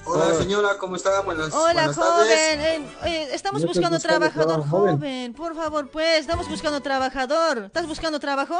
Hola, 0.04 0.34
señora, 0.34 0.76
¿cómo 0.78 0.96
está? 0.96 1.20
Buenas, 1.20 1.52
Hola, 1.52 1.72
buenas 1.88 1.96
joven. 1.96 2.08
tardes. 2.28 2.38
Eh, 2.38 2.86
eh, 3.04 3.28
estamos 3.32 3.62
¿No 3.62 3.70
estás 3.70 3.76
buscando 3.76 3.96
buscando 3.96 4.00
trabajador, 4.00 4.46
trabajo, 4.54 4.68
joven? 4.78 4.96
joven. 4.96 5.34
Por 5.34 5.54
favor, 5.54 5.88
pues, 5.90 6.20
estamos 6.20 6.48
buscando 6.48 6.80
trabajador. 6.80 7.58
¿Estás 7.66 7.86
buscando 7.86 8.18
trabajo? 8.20 8.56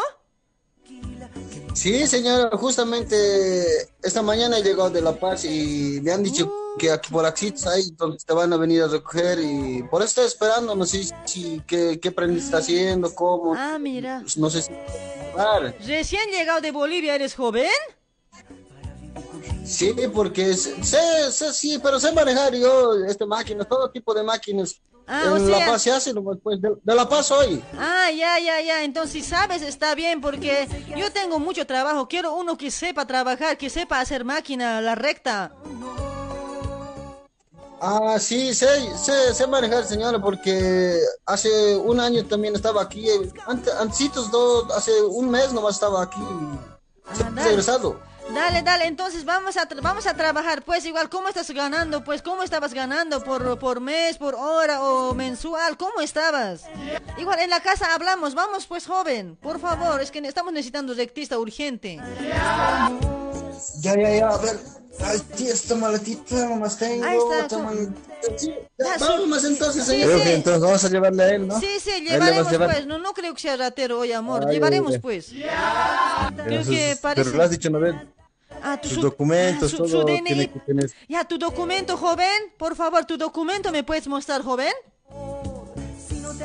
Sí, 1.75 2.07
señora, 2.07 2.57
justamente 2.57 3.17
esta 4.03 4.23
mañana 4.23 4.59
he 4.59 4.63
llegado 4.63 4.91
de 4.91 5.01
La 5.01 5.19
Paz 5.19 5.45
y 5.45 6.01
me 6.03 6.13
han 6.13 6.23
dicho 6.23 6.53
que 6.79 6.91
aquí 6.91 7.11
por 7.11 7.25
aquí 7.27 7.53
hay 7.67 7.91
donde 7.97 8.19
te 8.19 8.33
van 8.33 8.53
a 8.53 8.57
venir 8.57 8.83
a 8.83 8.89
recoger 8.89 9.39
y 9.41 9.83
por 9.85 10.03
eso 10.03 10.09
estoy 10.09 10.27
esperando, 10.27 10.75
no 10.75 10.85
sé 10.85 11.05
si 11.25 11.63
qué, 11.67 11.99
qué 12.01 12.15
está 12.37 12.59
haciendo, 12.59 13.15
cómo, 13.15 13.55
Ah, 13.57 13.79
mira. 13.79 14.23
no 14.37 14.51
sé 14.51 14.63
si... 14.63 14.73
Recién 15.87 16.31
llegado 16.31 16.61
de 16.61 16.71
Bolivia, 16.71 17.15
¿eres 17.15 17.35
joven? 17.35 17.71
Sí, 19.65 19.95
porque 20.13 20.55
sé, 20.55 21.31
sé, 21.31 21.53
sí, 21.53 21.79
pero 21.83 21.99
sé 21.99 22.13
manejar 22.13 22.55
yo 22.55 22.95
este 23.07 23.25
máquinas, 23.25 23.67
todo 23.69 23.91
tipo 23.91 24.13
de 24.13 24.23
máquinas. 24.23 24.81
Ah, 25.07 25.23
en 25.25 25.33
o 25.33 25.49
La 25.49 25.67
Paz 25.67 25.83
se 25.83 25.93
hace, 25.93 26.15
pues, 26.15 26.61
de, 26.61 26.75
de 26.83 26.95
La 26.95 27.09
Paz 27.09 27.31
hoy. 27.31 27.63
Ah, 27.79 28.11
ya, 28.11 28.39
ya, 28.39 28.61
ya. 28.61 28.85
Entonces, 28.85 29.13
si 29.13 29.23
sabes, 29.23 29.63
está 29.63 29.95
bien, 29.95 30.21
porque 30.21 30.69
yo 30.97 31.13
tengo 31.13 31.39
mucho 31.39 31.67
trabajo. 31.67 32.09
Quiero 32.09 32.35
uno 32.35 32.57
que 32.57 32.71
sepa 32.71 33.07
trabajar, 33.07 33.59
que 33.59 33.71
sepa 33.71 34.01
hacer 34.01 34.25
máquina, 34.25 34.81
la 34.81 34.95
recta. 34.95 35.53
Ah, 37.85 38.17
sí, 38.21 38.55
sé, 38.55 38.69
sé, 38.97 39.35
sé 39.35 39.47
manejar, 39.49 39.85
señora, 39.85 40.21
porque 40.21 41.01
hace 41.27 41.75
un 41.77 41.99
año 41.99 42.25
también 42.25 42.55
estaba 42.55 42.81
aquí. 42.81 43.05
Antes, 43.47 44.31
dos, 44.31 44.71
hace 44.71 45.03
un 45.03 45.29
mes 45.29 45.53
nomás 45.53 45.75
estaba 45.75 46.03
aquí. 46.05 46.21
Ah, 47.07 47.31
regresado. 47.35 47.99
Dale, 48.31 48.63
dale, 48.63 48.87
entonces 48.87 49.25
vamos 49.25 49.57
a, 49.57 49.69
vamos 49.83 50.07
a 50.07 50.15
trabajar, 50.15 50.63
pues 50.63 50.85
igual, 50.87 51.09
¿cómo 51.09 51.29
estás 51.29 51.51
ganando? 51.51 52.03
Pues, 52.05 52.23
¿cómo 52.23 52.43
estabas 52.43 52.73
ganando? 52.73 53.23
¿Por, 53.23 53.59
por 53.59 53.81
mes, 53.81 54.17
por 54.17 54.35
hora 54.35 54.83
o 54.83 55.15
mensual? 55.15 55.77
¿Cómo 55.77 56.01
estabas? 56.01 56.65
Igual, 57.19 57.41
en 57.41 57.51
la 57.51 57.61
casa 57.61 57.95
hablamos, 57.95 58.35
vamos 58.35 58.67
pues, 58.67 58.87
joven, 58.87 59.37
por 59.37 59.61
favor, 59.61 60.01
es 60.01 60.11
que 60.11 60.21
estamos 60.21 60.53
necesitando 60.53 60.95
rectista 60.95 61.39
urgente. 61.39 62.01
Ya, 63.81 63.95
ya, 63.97 64.17
ya, 64.17 64.29
a 64.29 64.39
ver. 64.39 64.82
Ay, 65.01 65.23
sí, 65.35 65.49
esta 65.49 65.75
maletita 65.75 66.49
nomás 66.49 66.77
tengo. 66.79 67.05
Ahí 67.05 67.17
está, 67.19 67.41
esta 67.41 67.57
co- 67.57 67.63
mal- 67.63 67.95
Sí, 68.37 68.55
Ya, 68.79 68.99
su- 68.99 69.05
vamos 69.05 69.45
entonces, 69.45 69.85
Sí, 69.85 69.91
señor. 69.91 70.07
Creo 70.09 70.19
sí. 70.19 70.25
que 70.25 70.35
entonces 70.35 70.63
vamos 70.63 70.85
a 70.85 70.89
llevarle 70.89 71.23
a 71.25 71.29
él, 71.35 71.49
¿no? 71.49 71.59
Sí, 71.59 71.67
sí, 71.81 71.91
llevaremos 72.03 72.51
llevar. 72.53 72.71
pues, 72.71 72.87
no, 72.87 72.99
no 72.99 73.13
creo 73.15 73.35
que 73.35 73.41
sea 73.41 73.57
ratero 73.57 73.99
hoy, 73.99 74.13
amor, 74.13 74.45
Ay, 74.47 74.55
llevaremos 74.55 74.99
pues. 74.99 75.29
Creo 75.31 75.49
Entonces, 76.29 76.67
que 76.69 76.99
parece... 77.03 77.25
Pero 77.25 77.37
lo 77.37 77.43
has 77.43 77.51
dicho, 77.51 77.69
¿no 77.71 77.81
ves? 77.81 77.95
Ah, 78.63 78.79
tu 78.81 78.89
Sus 78.89 78.97
su- 78.99 79.03
documentos, 79.03 79.71
su- 79.73 79.79
su 79.79 79.87
todo 79.91 80.05
DNI. 80.05 80.23
tiene 80.25 80.53
que 80.53 80.61
tener. 80.61 80.91
Ya, 81.09 81.25
tu 81.27 81.37
documento, 81.37 81.97
joven, 81.97 82.53
por 82.59 82.77
favor, 82.77 83.05
tu 83.07 83.17
documento, 83.17 83.73
¿me 83.73 83.83
puedes 83.83 84.07
mostrar, 84.07 84.43
joven? 84.43 84.73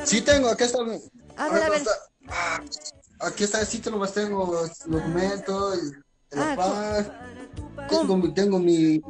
Sí 0.06 0.22
tengo, 0.22 0.50
aquí 0.50 0.64
está. 0.64 0.80
A 0.80 1.50
ver, 1.50 1.64
a 1.64 1.70
ver. 1.70 1.78
está- 1.80 1.92
ah, 2.30 2.62
Aquí 3.20 3.44
está 3.44 3.60
el 3.62 3.68
sitio, 3.68 3.92
nomás 3.92 4.14
tengo 4.14 4.64
el 4.66 4.92
documento, 4.92 5.74
el, 5.74 6.04
el 6.32 6.40
Ah, 6.40 6.54
paz. 6.56 7.12
Tengo, 7.90 8.18
mi- 8.18 8.34
tengo 8.34 8.60
mi 8.60 9.02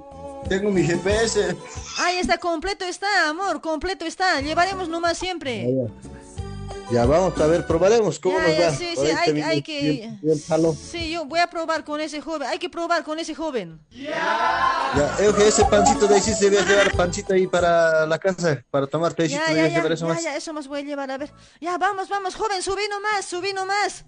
tengo 0.49 0.69
mi 0.71 0.83
GPS. 0.83 1.55
Ahí 1.99 2.17
está, 2.17 2.37
completo 2.37 2.85
está, 2.85 3.29
amor, 3.29 3.59
completo 3.61 4.05
está. 4.05 4.39
Llevaremos 4.41 4.87
nomás 4.87 5.17
siempre. 5.17 5.67
Ya 6.89 7.05
vamos 7.05 7.37
a 7.37 7.47
ver, 7.47 7.67
probaremos 7.67 8.17
cómo 8.17 8.37
Ya, 8.39 8.47
nos 8.47 8.57
ya, 8.57 8.69
va. 8.69 8.73
sí, 8.75 8.89
sí, 8.95 9.05
ahí 9.07 9.31
hay- 9.31 9.41
hay 9.41 9.61
que- 9.61 9.81
bien- 9.81 10.19
bien 10.21 10.41
jalo. 10.47 10.73
Sí, 10.73 11.09
yo 11.11 11.25
voy 11.25 11.39
a 11.41 11.47
probar 11.47 11.83
con 11.83 11.99
ese 11.99 12.21
joven. 12.21 12.47
Hay 12.47 12.59
que 12.59 12.69
probar 12.69 13.03
con 13.03 13.19
ese 13.19 13.35
joven. 13.35 13.81
Ya, 13.91 15.15
Euge, 15.19 15.49
ese 15.49 15.65
pancito 15.65 16.07
de 16.07 16.15
ahí 16.15 16.21
sí 16.21 16.33
se 16.33 16.45
debía 16.49 16.65
llevar 16.65 16.95
pancito 16.95 17.33
ahí 17.33 17.45
para 17.45 18.05
la 18.05 18.17
casa, 18.17 18.63
para 18.71 18.87
tomar 18.87 19.13
tecito, 19.13 19.41
Ya, 19.47 19.53
ya, 19.53 19.67
ya, 19.67 19.75
llevar 19.75 19.91
eso 19.91 20.07
ya, 20.07 20.13
más. 20.13 20.23
ya, 20.23 20.35
eso 20.37 20.53
más 20.53 20.65
voy 20.69 20.79
a 20.79 20.83
llevar. 20.83 21.11
A 21.11 21.17
ver. 21.17 21.33
Ya, 21.59 21.77
vamos, 21.77 22.07
vamos, 22.07 22.35
joven, 22.35 22.61
subí 22.61 22.83
nomás, 22.89 23.25
subí 23.25 23.51
nomás. 23.51 24.05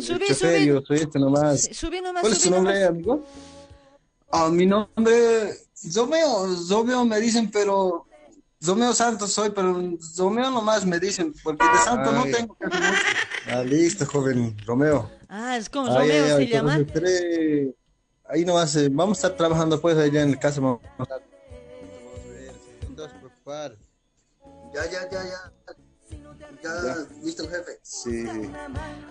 Subí, 0.00 0.34
subí. 0.34 0.66
yo 0.66 0.80
soy 0.86 0.98
este 1.00 1.18
nomás. 1.18 1.60
Sí, 1.62 1.74
Subí 1.74 2.00
nomás, 2.00 2.22
¿Cuál 2.22 2.32
es 2.32 2.38
subí 2.38 2.48
su 2.48 2.54
nombre, 2.54 2.74
nomás. 2.74 2.88
amigo? 2.88 3.24
Ah, 4.30 4.48
mi 4.48 4.64
nombre, 4.64 5.54
Zomeo, 5.74 6.56
Zomeo 6.56 7.04
me 7.04 7.20
dicen, 7.20 7.50
pero 7.50 8.06
Zomeo 8.62 8.92
Santos 8.94 9.32
soy, 9.32 9.50
pero 9.50 9.74
Zomeo 10.00 10.50
nomás 10.50 10.84
me 10.86 10.98
dicen, 11.00 11.34
porque 11.42 11.64
de 11.64 11.78
Santo 11.84 12.12
no 12.12 12.24
tengo 12.24 12.54
casi 12.54 12.76
mucho. 12.76 13.02
Ah, 13.50 13.62
listo, 13.64 14.06
joven 14.06 14.56
Romeo. 14.64 15.10
Ah, 15.28 15.56
es 15.56 15.68
como 15.68 15.88
Ay, 15.96 16.08
Romeo 16.10 16.36
se 16.38 16.46
llama. 16.46 16.76
entonces, 16.76 17.74
Ahí 18.28 18.44
nomás, 18.46 18.74
eh, 18.76 18.88
vamos 18.90 19.18
a 19.18 19.26
estar 19.26 19.36
trabajando 19.36 19.78
pues 19.80 19.96
allá 19.98 20.22
en 20.22 20.30
el 20.30 20.38
caso. 20.38 20.60
vamos 20.62 20.80
a 20.98 21.02
estar- 21.02 21.20
No 22.88 22.94
te 22.96 23.02
vas 23.02 23.12
a 23.12 23.18
preocupar. 23.18 23.72
Ya, 24.74 24.84
ya, 24.90 25.10
ya, 25.10 25.22
ya. 25.24 25.52
Ya, 26.62 26.96
listo, 27.22 27.42
jefe. 27.48 27.78
Sí. 27.82 28.24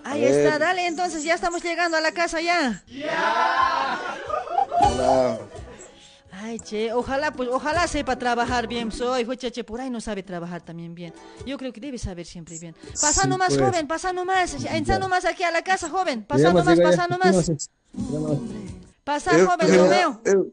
Ahí 0.04 0.24
está, 0.24 0.58
dale, 0.58 0.86
entonces 0.86 1.22
ya 1.22 1.34
estamos 1.34 1.62
llegando 1.62 1.96
a 1.98 2.00
la 2.00 2.12
casa 2.12 2.40
ya. 2.40 2.82
Hola. 4.80 5.38
Ay, 6.44 6.58
che, 6.58 6.92
ojalá, 6.92 7.32
pues, 7.32 7.48
ojalá 7.50 7.86
sepa 7.86 8.18
trabajar 8.18 8.66
bien. 8.66 8.90
Soy, 8.90 9.24
fue 9.24 9.36
che, 9.36 9.62
por 9.64 9.80
ahí 9.80 9.90
no 9.90 10.00
sabe 10.00 10.22
trabajar 10.24 10.60
también 10.60 10.92
bien. 10.94 11.14
Yo 11.46 11.56
creo 11.56 11.72
que 11.72 11.80
debe 11.80 11.98
saber 11.98 12.26
siempre 12.26 12.58
bien. 12.58 12.74
Pasa 13.00 13.22
Sí, 13.22 13.28
nomás, 13.28 13.54
pues. 13.54 13.60
joven, 13.60 13.86
pasa 13.86 14.12
nomás. 14.12 14.54
Entra 14.64 14.98
nomás 14.98 15.24
aquí 15.24 15.44
a 15.44 15.50
la 15.52 15.62
casa, 15.62 15.88
joven. 15.88 16.24
Pasa 16.24 16.38
Llegamos, 16.50 16.64
nomás, 16.64 16.80
pasa 16.80 17.06
nomás. 17.06 17.52
Pasa, 19.04 19.30
joven, 19.32 19.68
Eu- 19.68 19.82
Romeo. 19.84 20.20
Eu- 20.24 20.52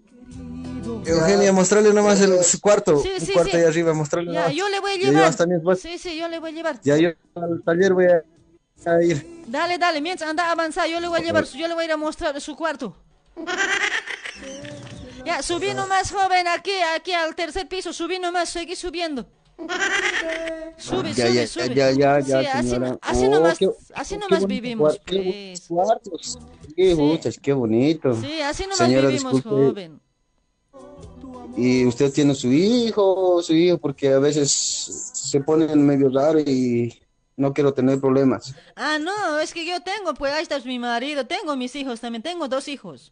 Eugenia, 1.05 1.51
mostrarle 1.53 1.93
nomás 1.93 2.19
el, 2.21 2.43
su 2.43 2.59
cuarto. 2.59 2.99
Sí, 3.01 3.09
sí, 3.19 3.31
cuarto 3.33 3.51
sí. 3.51 3.57
ahí 3.57 3.63
arriba, 3.63 3.93
mostrarle 3.93 4.31
Ya, 4.33 4.41
nomás. 4.41 4.55
yo 4.55 4.69
le 4.69 4.79
voy 4.79 4.91
a 4.91 4.95
llevar. 4.97 5.77
Sí, 5.77 5.97
sí, 5.97 6.17
yo 6.17 6.27
le 6.27 6.39
voy 6.39 6.49
a 6.51 6.53
llevar. 6.53 6.79
Ya 6.83 6.97
yo 6.97 7.09
al 7.35 7.61
taller 7.63 7.93
voy 7.93 8.05
a, 8.05 8.23
a 8.91 9.01
ir. 9.03 9.43
Dale, 9.47 9.77
dale, 9.77 10.01
mientras 10.01 10.29
anda 10.29 10.47
a 10.47 10.51
avanzar, 10.51 10.87
yo 10.87 10.99
le 10.99 11.07
voy 11.07 11.19
a 11.19 11.23
llevar, 11.23 11.45
su- 11.47 11.57
yo 11.57 11.67
le 11.67 11.73
voy 11.73 11.83
a 11.83 11.85
ir 11.85 11.91
a 11.93 11.97
mostrar 11.97 12.39
su 12.41 12.55
cuarto. 12.55 12.95
Ya, 15.25 15.41
subí 15.43 15.73
nomás, 15.73 16.11
joven, 16.11 16.47
aquí, 16.47 16.71
aquí 16.95 17.11
al 17.11 17.35
tercer 17.35 17.67
piso, 17.67 17.93
subí 17.93 18.19
nomás, 18.19 18.49
seguí 18.49 18.75
subiendo. 18.75 19.25
Sube, 20.77 21.13
Ya, 21.13 21.25
sube, 21.27 21.33
ya, 21.33 21.47
sube. 21.47 21.75
ya, 21.75 21.91
ya, 21.91 22.21
Sí, 22.21 22.29
ya, 22.29 22.39
así, 22.59 22.69
señora. 22.69 22.97
así 23.01 23.25
Oh, 23.25 23.29
nomás, 23.29 23.57
qué- 23.57 23.69
así 23.93 24.13
nomás 24.17 24.39
bonito 24.41 24.47
vivimos, 24.47 24.99
qué 25.05 25.49
pues. 25.57 25.67
Cuartos. 25.67 26.37
Qué 26.75 26.95
muchas, 26.95 27.37
qué 27.37 27.51
bonito. 27.53 28.13
Sí, 28.15 28.41
así 28.41 28.63
nomás 28.63 28.77
Señora, 28.77 29.09
vivimos, 29.09 29.33
disculpe, 29.33 29.49
joven. 29.65 29.99
Y 31.57 31.85
usted 31.85 32.13
tiene 32.13 32.33
su 32.35 32.47
hijo, 32.53 33.41
su 33.43 33.53
hijo, 33.53 33.77
porque 33.77 34.13
a 34.13 34.19
veces 34.19 34.49
se 35.13 35.41
ponen 35.41 35.85
medio 35.85 36.09
raro 36.09 36.39
y 36.39 36.97
no 37.35 37.53
quiero 37.53 37.73
tener 37.73 37.99
problemas. 37.99 38.55
Ah, 38.77 38.97
no, 38.99 39.39
es 39.39 39.53
que 39.53 39.65
yo 39.65 39.81
tengo, 39.81 40.13
pues 40.13 40.31
ahí 40.31 40.43
está 40.43 40.57
mi 40.59 40.79
marido, 40.79 41.25
tengo 41.25 41.57
mis 41.57 41.75
hijos 41.75 41.99
también, 41.99 42.23
tengo 42.23 42.47
dos 42.47 42.69
hijos. 42.69 43.11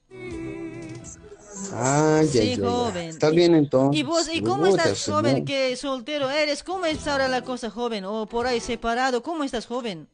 Ah, 1.73 2.21
ya, 2.23 2.41
Sí, 2.41 2.49
ya, 2.51 2.55
ya. 2.57 2.69
joven. 2.69 3.09
Está 3.09 3.29
bien 3.29 3.55
entonces. 3.55 3.99
¿Y 3.99 4.03
vos, 4.03 4.27
y 4.31 4.41
cómo 4.41 4.67
estás, 4.67 5.03
joven, 5.05 5.45
que 5.45 5.75
soltero 5.75 6.29
eres? 6.29 6.63
¿Cómo 6.63 6.85
es 6.85 7.07
ahora 7.07 7.27
la 7.27 7.41
cosa, 7.43 7.69
joven? 7.69 8.05
¿O 8.05 8.25
por 8.25 8.47
ahí 8.47 8.59
separado? 8.59 9.21
¿Cómo 9.23 9.43
estás, 9.43 9.65
joven? 9.65 10.07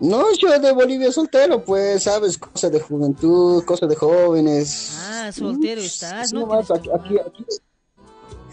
No, 0.00 0.32
yo 0.34 0.56
de 0.58 0.72
Bolivia 0.72 1.10
soltero, 1.10 1.64
pues, 1.64 2.04
sabes, 2.04 2.38
cosas 2.38 2.70
de 2.70 2.80
juventud, 2.80 3.64
cosas 3.64 3.88
de 3.88 3.96
jóvenes. 3.96 4.96
Ah, 5.00 5.32
soltero 5.32 5.80
estás, 5.80 6.32
¿no? 6.32 6.40
nomás, 6.40 6.70
aquí, 6.70 6.88
aquí, 6.94 7.18
aquí, 7.18 7.44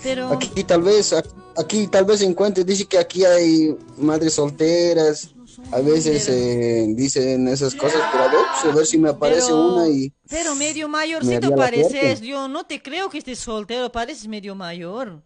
Pero, 0.02 0.30
aquí 0.30 0.64
tal 0.64 0.82
vez, 0.82 1.14
aquí, 1.14 1.30
aquí 1.56 1.88
tal 1.88 2.06
vez 2.06 2.22
encuentre, 2.22 2.64
dice 2.64 2.86
que 2.86 2.98
aquí 2.98 3.24
hay 3.26 3.78
madres 3.98 4.34
solteras, 4.34 5.30
a 5.72 5.80
veces 5.80 6.28
eh, 6.30 6.86
dicen 6.90 7.48
esas 7.48 7.76
cosas, 7.76 8.02
pero 8.12 8.24
a 8.24 8.28
ver, 8.28 8.38
pues, 8.62 8.74
a 8.74 8.76
ver 8.78 8.86
si 8.86 8.98
me 8.98 9.10
aparece 9.10 9.48
Pero- 9.48 9.74
una 9.74 9.88
y... 9.90 10.14
pero 10.30 10.56
medio 10.56 10.88
Me 10.88 10.94
mayorcito 10.94 11.50
la 11.50 11.56
pareces. 11.56 12.22
Yo 12.22 12.48
no 12.48 12.66
te 12.66 12.82
creo 12.82 13.10
que 13.10 13.18
estés 13.18 13.40
soltero, 13.40 13.92
pareces 13.92 14.28
medio 14.28 14.56
mayor. 14.56 15.22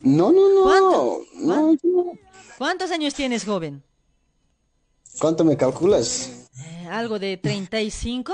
No, 0.00 0.32
no, 0.32 0.48
no, 0.48 0.62
¿Cuánto? 0.64 1.20
no, 1.36 1.72
no. 1.82 2.12
¿Cuántos 2.58 2.90
años 2.90 3.14
tienes, 3.14 3.44
joven? 3.44 3.82
¿Cuánto 5.20 5.44
me 5.44 5.56
calculas? 5.56 6.48
Eh, 6.58 6.86
¿Algo 6.90 7.18
de 7.18 7.36
35? 7.36 8.32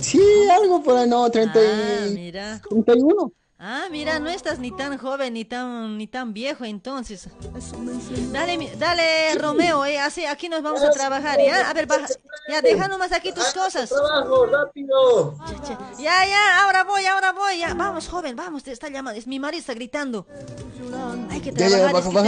Sí, 0.00 0.20
algo 0.50 0.82
por 0.82 0.96
ahí, 0.96 1.08
no, 1.08 1.30
30 1.30 1.58
Ah, 1.58 2.06
y... 2.08 2.14
mira. 2.14 2.60
31. 2.68 3.32
Ah, 3.58 3.84
mira, 3.90 4.18
no 4.18 4.28
estás 4.28 4.58
ni 4.58 4.70
tan 4.70 4.98
joven 4.98 5.32
ni 5.32 5.46
tan 5.46 5.96
ni 5.96 6.06
tan 6.06 6.34
viejo 6.34 6.66
entonces. 6.66 7.26
Dale, 8.30 8.70
dale, 8.76 9.34
Romeo, 9.38 9.86
eh, 9.86 9.98
así 9.98 10.26
aquí 10.26 10.50
nos 10.50 10.62
vamos 10.62 10.82
a 10.82 10.90
trabajar, 10.90 11.38
¿ya? 11.42 11.70
A 11.70 11.72
ver, 11.72 11.86
baja. 11.86 12.06
Ya, 12.50 12.60
deja 12.60 12.86
nomás 12.86 13.12
aquí 13.12 13.32
tus 13.32 13.46
cosas. 13.54 13.88
¡Trabajo, 13.88 14.44
rápido! 14.44 15.34
Ya, 15.98 16.26
ya, 16.26 16.64
ahora 16.64 16.84
voy, 16.84 17.06
ahora 17.06 17.32
voy, 17.32 17.58
ya. 17.58 17.72
Vamos, 17.72 18.08
joven, 18.08 18.36
vamos, 18.36 18.62
te 18.62 18.72
está 18.72 18.90
llamando. 18.90 19.18
Es 19.18 19.26
mi 19.26 19.40
marido 19.40 19.60
está 19.60 19.72
gritando. 19.72 20.26
Hay 21.30 21.40
que 21.40 21.50
Ya, 21.52 21.66
ya, 21.68 21.76
trabajar. 21.88 22.12
baja- 22.12 22.22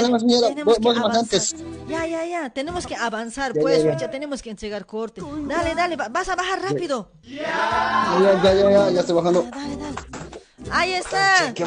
tenemos 0.48 0.78
que 0.78 0.88
avanzar. 0.88 1.16
antes. 1.20 1.54
Ya, 1.88 2.06
ya, 2.06 2.24
ya. 2.24 2.50
Tenemos 2.50 2.86
que 2.86 2.96
avanzar, 2.96 3.52
Ya, 3.54 3.60
pues, 3.60 3.84
ya, 3.84 3.90
ya. 3.92 3.98
ya 3.98 4.10
tenemos 4.10 4.40
que 4.40 4.48
entregar 4.48 4.86
corte. 4.86 5.20
Dale, 5.20 5.74
dale, 5.74 5.96
va- 5.96 6.08
vas 6.08 6.28
a 6.30 6.36
bajar 6.36 6.62
rápido. 6.62 7.10
Ya, 7.22 8.16
ya, 8.22 8.42
ya, 8.42 8.54
ya, 8.54 8.70
ya, 8.70 8.90
ya 8.92 9.00
estoy 9.00 9.14
bajando. 9.14 9.44
Ahí 10.70 10.92
está. 10.94 11.52
Qué 11.54 11.64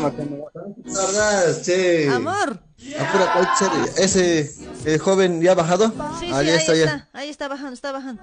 sí. 1.63 2.07
Amor. 2.09 2.59
Ahí, 2.79 3.45
che, 3.59 4.03
ese 4.03 4.51
eh, 4.85 4.97
joven 4.97 5.41
ya 5.41 5.51
ha 5.51 5.55
bajado. 5.55 5.89
Sí, 6.19 6.25
sí, 6.25 6.31
Ah, 6.31 6.37
ahí 6.39 6.49
está, 6.49 6.73
está, 6.73 6.75
ya. 6.75 7.09
Ahí 7.13 7.29
está 7.29 7.47
bajando, 7.47 7.73
está 7.73 7.91
bajando. 7.91 8.21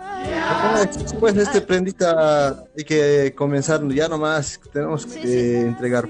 Pues 1.21 1.37
este 1.37 1.61
prendita 1.61 2.65
hay 2.77 2.85
que 2.85 3.35
comenzar 3.37 3.87
ya 3.89 4.09
nomás, 4.09 4.61
tenemos 4.73 5.07
que 5.07 5.21
eh, 5.21 5.61
entregar. 5.61 6.09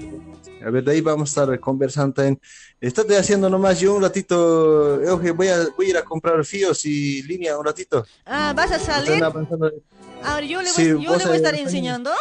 A 0.65 0.69
ver, 0.71 0.83
de 0.83 0.91
ahí 0.91 1.01
vamos 1.01 1.29
a 1.29 1.41
estar 1.41 1.59
conversando 1.59 2.15
también. 2.15 2.41
Estate 2.81 3.17
haciendo 3.17 3.49
nomás 3.49 3.79
yo 3.79 3.95
un 3.95 4.01
ratito, 4.01 5.01
Euge, 5.01 5.31
voy 5.31 5.47
a, 5.47 5.67
voy 5.77 5.87
a 5.87 5.89
ir 5.89 5.97
a 5.97 6.03
comprar 6.03 6.43
fíos 6.43 6.85
y 6.85 7.21
línea 7.23 7.57
un 7.57 7.65
ratito. 7.65 8.05
Ah, 8.25 8.53
¿vas 8.55 8.71
a 8.71 8.79
salir? 8.79 9.23
Ahora, 9.23 10.45
yo 10.45 10.61
le 10.61 10.71
voy, 10.71 10.83
Sí, 10.83 10.87
yo 10.87 11.17
le 11.17 11.25
voy 11.25 11.33
a 11.33 11.35
estar 11.35 11.55
enseñando. 11.55 12.11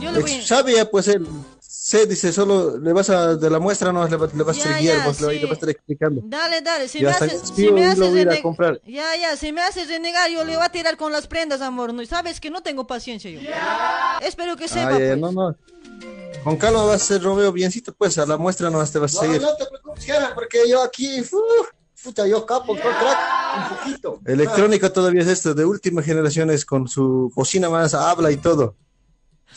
Yo 0.00 0.10
le 0.12 0.20
voy 0.20 0.32
a... 0.32 0.42
Sabe 0.46 0.74
ya, 0.74 0.90
pues 0.90 1.08
él, 1.08 1.26
se 1.60 2.06
dice, 2.06 2.32
solo 2.32 2.78
le 2.78 2.92
vas 2.92 3.10
a, 3.10 3.34
de 3.36 3.50
la 3.50 3.58
muestra 3.58 3.92
no 3.92 4.06
le, 4.06 4.16
va- 4.16 4.28
le 4.32 4.42
vas 4.44 4.64
a 4.64 4.78
guiar, 4.78 4.98
ya, 4.98 5.06
vos 5.06 5.20
le, 5.20 5.28
sí. 5.34 5.38
le 5.40 5.42
vas 5.44 5.50
a 5.50 5.54
estar 5.54 5.68
explicando. 5.70 6.20
Dale, 6.24 6.60
dale, 6.60 6.88
si 6.88 7.00
me 7.02 7.10
haces, 7.10 7.42
si 7.54 7.70
me 7.72 7.84
haces 7.86 7.98
voy 7.98 8.18
a 8.18 8.22
ir 8.22 8.28
a 8.28 8.32
reneg- 8.34 8.42
comprar. 8.42 8.80
Ya, 8.86 9.16
ya, 9.16 9.36
si 9.36 9.52
me 9.52 9.60
haces 9.62 9.88
renegar, 9.88 10.30
yo 10.30 10.44
le 10.44 10.56
voy 10.56 10.64
a 10.64 10.68
tirar 10.70 10.96
con 10.96 11.10
las 11.12 11.26
prendas, 11.26 11.60
amor. 11.60 11.92
¿no? 11.94 12.04
Sabes 12.06 12.40
que 12.40 12.50
no 12.50 12.62
tengo 12.62 12.86
paciencia 12.86 13.30
yo. 13.30 13.40
Espero 14.22 14.56
que 14.56 14.68
sepa, 14.68 14.88
Ah, 14.88 14.92
ya, 14.92 14.98
pues. 14.98 15.18
no, 15.18 15.32
no. 15.32 15.56
Con 16.44 16.56
calma 16.56 16.84
vas 16.84 17.02
a 17.02 17.04
ser 17.04 17.22
Romeo 17.22 17.52
biencito, 17.52 17.92
pues 17.92 18.16
a 18.18 18.24
la 18.24 18.36
muestra 18.38 18.70
nomás 18.70 18.90
te 18.92 18.98
vas 18.98 19.12
a 19.14 19.16
No, 19.16 19.22
seguir. 19.22 19.42
no 19.42 19.54
te 19.56 19.66
preocupes, 19.66 20.06
porque 20.34 20.68
yo 20.68 20.82
aquí, 20.82 21.22
puta, 22.02 22.26
yo 22.26 22.46
capo, 22.46 22.74
yo 22.76 22.82
crack, 22.82 23.18
un 23.56 23.76
poquito. 23.76 24.20
Electrónica 24.24 24.90
todavía 24.92 25.20
es 25.22 25.28
esto, 25.28 25.52
de 25.54 25.64
última 25.66 26.02
generación 26.02 26.50
es 26.50 26.64
con 26.64 26.88
su 26.88 27.30
bocina 27.34 27.68
más 27.68 27.92
habla 27.94 28.30
y 28.30 28.36
todo. 28.38 28.76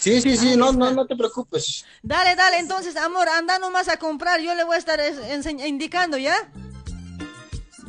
Sí, 0.03 0.19
sí, 0.19 0.35
sí, 0.35 0.57
no, 0.57 0.73
no, 0.73 0.91
no 0.91 1.07
te 1.07 1.15
preocupes. 1.15 1.85
Dale, 2.01 2.35
dale, 2.35 2.57
entonces, 2.57 2.97
amor, 2.97 3.29
anda 3.29 3.57
nomás 3.57 3.87
a 3.87 3.95
comprar. 3.95 4.41
Yo 4.41 4.53
le 4.53 4.65
voy 4.65 4.75
a 4.75 4.79
estar 4.79 4.99
indicando, 5.65 6.17
¿ya? 6.17 6.35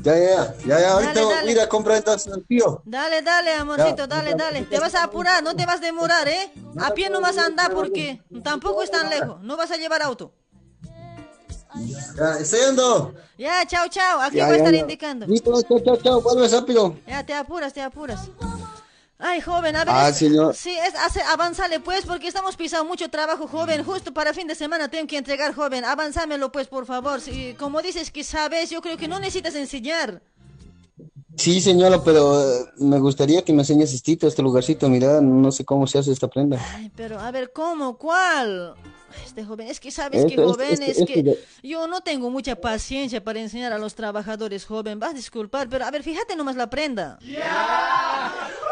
Ya, 0.01 0.17
ya, 0.17 0.55
ya, 0.65 0.81
ya, 0.81 0.93
ahorita 0.93 1.13
Dale, 1.15 1.25
voy 1.25 1.35
dale. 1.35 1.49
a 1.49 1.53
ir 1.53 1.61
a 1.61 1.69
comprar 1.69 1.97
entonces 1.97 2.33
el 2.33 2.47
tío. 2.47 2.83
Dale, 2.85 3.23
dale, 3.23 3.55
amorcito, 3.55 4.03
Ya. 4.03 4.07
dale, 4.07 4.35
dale. 4.37 4.63
Te 4.63 4.79
vas 4.79 4.95
a 4.95 5.03
apurar, 5.05 5.43
no 5.43 5.57
te 5.57 5.67
vas 5.67 5.79
a 5.79 5.81
demorar, 5.81 6.29
¿eh? 6.29 6.53
A 6.79 6.93
pie 6.95 7.11
no 7.11 7.21
vas 7.21 7.37
a 7.37 7.47
andar 7.47 7.73
porque 7.75 8.23
tampoco 8.45 8.83
es 8.85 8.93
tan 8.93 9.11
lejos. 9.11 9.41
No 9.43 9.57
vas 9.57 9.73
a 9.73 9.77
llevar 9.77 10.01
auto. 10.03 10.33
Ya, 12.17 12.39
estoy 12.39 12.61
yendo. 12.61 13.13
Ya, 13.37 13.67
chao, 13.67 13.89
chao. 13.89 14.21
Aquí 14.21 14.37
Ya, 14.37 14.45
voy 14.47 14.55
a 14.55 14.59
estar 14.59 14.73
ya. 14.73 14.79
indicando. 14.79 15.27
Listo, 15.27 15.51
chao, 15.63 15.81
chao, 15.81 15.97
chao, 15.97 16.21
vuelve 16.21 16.47
rápido. 16.47 16.97
Ya, 17.09 17.27
te 17.27 17.35
apuras, 17.35 17.73
te 17.73 17.83
apuras. 17.83 18.21
Ay, 19.27 19.41
joven, 19.41 19.75
a 19.75 19.85
ver. 19.87 19.95
Ah, 19.97 20.11
es- 20.11 20.19
señor. 20.19 20.55
Sí, 20.55 20.77
es, 20.87 20.95
hace, 20.97 21.23
avanzale, 21.23 21.81
pues, 21.81 22.05
porque 22.05 22.29
estamos 22.29 22.57
pisando 22.57 22.85
mucho 22.85 23.09
trabajo, 23.09 23.47
joven. 23.49 23.83
Justo 23.83 24.13
para 24.13 24.35
fin 24.35 24.47
de 24.47 24.55
semana 24.55 24.89
tengo 24.89 25.07
que 25.07 25.17
entregar, 25.17 25.55
joven. 25.55 25.83
Avanzámelo, 25.85 26.53
pues, 26.53 26.67
por 26.67 26.85
favor. 26.85 27.23
Sí, 27.23 27.55
como 27.59 27.81
dices 27.81 28.11
que 28.11 28.23
sabes, 28.23 28.69
yo 28.69 28.83
creo 28.83 28.99
que 28.99 29.09
no 29.09 29.19
necesitas 29.19 29.55
enseñar. 29.55 30.21
Sí, 31.39 31.61
señora, 31.63 32.05
pero 32.05 32.39
eh, 32.41 32.65
me 32.77 32.99
gustaría 32.99 33.43
que 33.43 33.53
me 33.55 33.63
enseñes 33.63 33.95
este, 33.95 34.19
este 34.27 34.43
lugarcito. 34.43 34.91
Mira, 34.91 35.23
no 35.23 35.51
sé 35.51 35.65
cómo 35.65 35.87
se 35.87 35.99
hace 35.99 36.13
esta 36.13 36.29
prenda. 36.29 36.61
Ay, 36.75 36.93
pero 36.95 37.19
a 37.19 37.31
ver, 37.31 37.51
¿cómo? 37.53 37.97
¿Cuál? 37.97 38.75
Este 39.25 39.45
joven, 39.45 39.69
es 39.69 39.79
que 39.81 39.91
sabes 39.93 40.25
que 40.27 40.37
joven, 40.37 40.73
este, 40.73 40.91
es 40.91 40.99
este 40.99 41.13
que 41.15 41.23
de- 41.23 41.45
yo 41.63 41.87
no 41.87 42.01
tengo 42.03 42.31
mucha 42.31 42.57
paciencia 42.57 43.23
para 43.23 43.39
enseñar 43.41 43.73
a 43.73 43.79
los 43.79 43.95
trabajadores 43.95 44.65
joven. 44.67 44.99
Vas 44.99 45.11
a 45.11 45.15
disculpar, 45.15 45.69
pero 45.69 45.85
a 45.87 45.91
ver, 45.93 46.03
fíjate 46.03 46.35
nomás 46.37 46.57
la 46.57 46.69
prenda. 46.69 47.19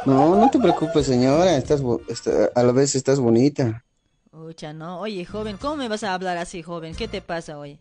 No, 0.04 0.34
no 0.36 0.50
te 0.50 0.58
preocupes, 0.58 1.06
señora. 1.06 1.56
Estás, 1.56 1.80
bo- 1.82 2.00
está- 2.08 2.50
a 2.54 2.62
la 2.62 2.72
vez 2.72 2.94
estás 2.94 3.20
bonita. 3.20 3.84
Ucha, 4.32 4.72
no. 4.72 5.00
Oye, 5.00 5.24
joven, 5.24 5.56
¿cómo 5.58 5.76
me 5.76 5.88
vas 5.88 6.02
a 6.04 6.14
hablar 6.14 6.38
así, 6.38 6.62
joven? 6.62 6.94
¿Qué 6.94 7.06
te 7.08 7.20
pasa 7.20 7.58
hoy? 7.58 7.78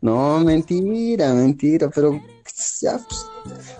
No, 0.00 0.40
mentira, 0.40 1.32
mentira, 1.32 1.88
pero 1.94 2.20
ya, 2.80 2.98
pues, 2.98 3.26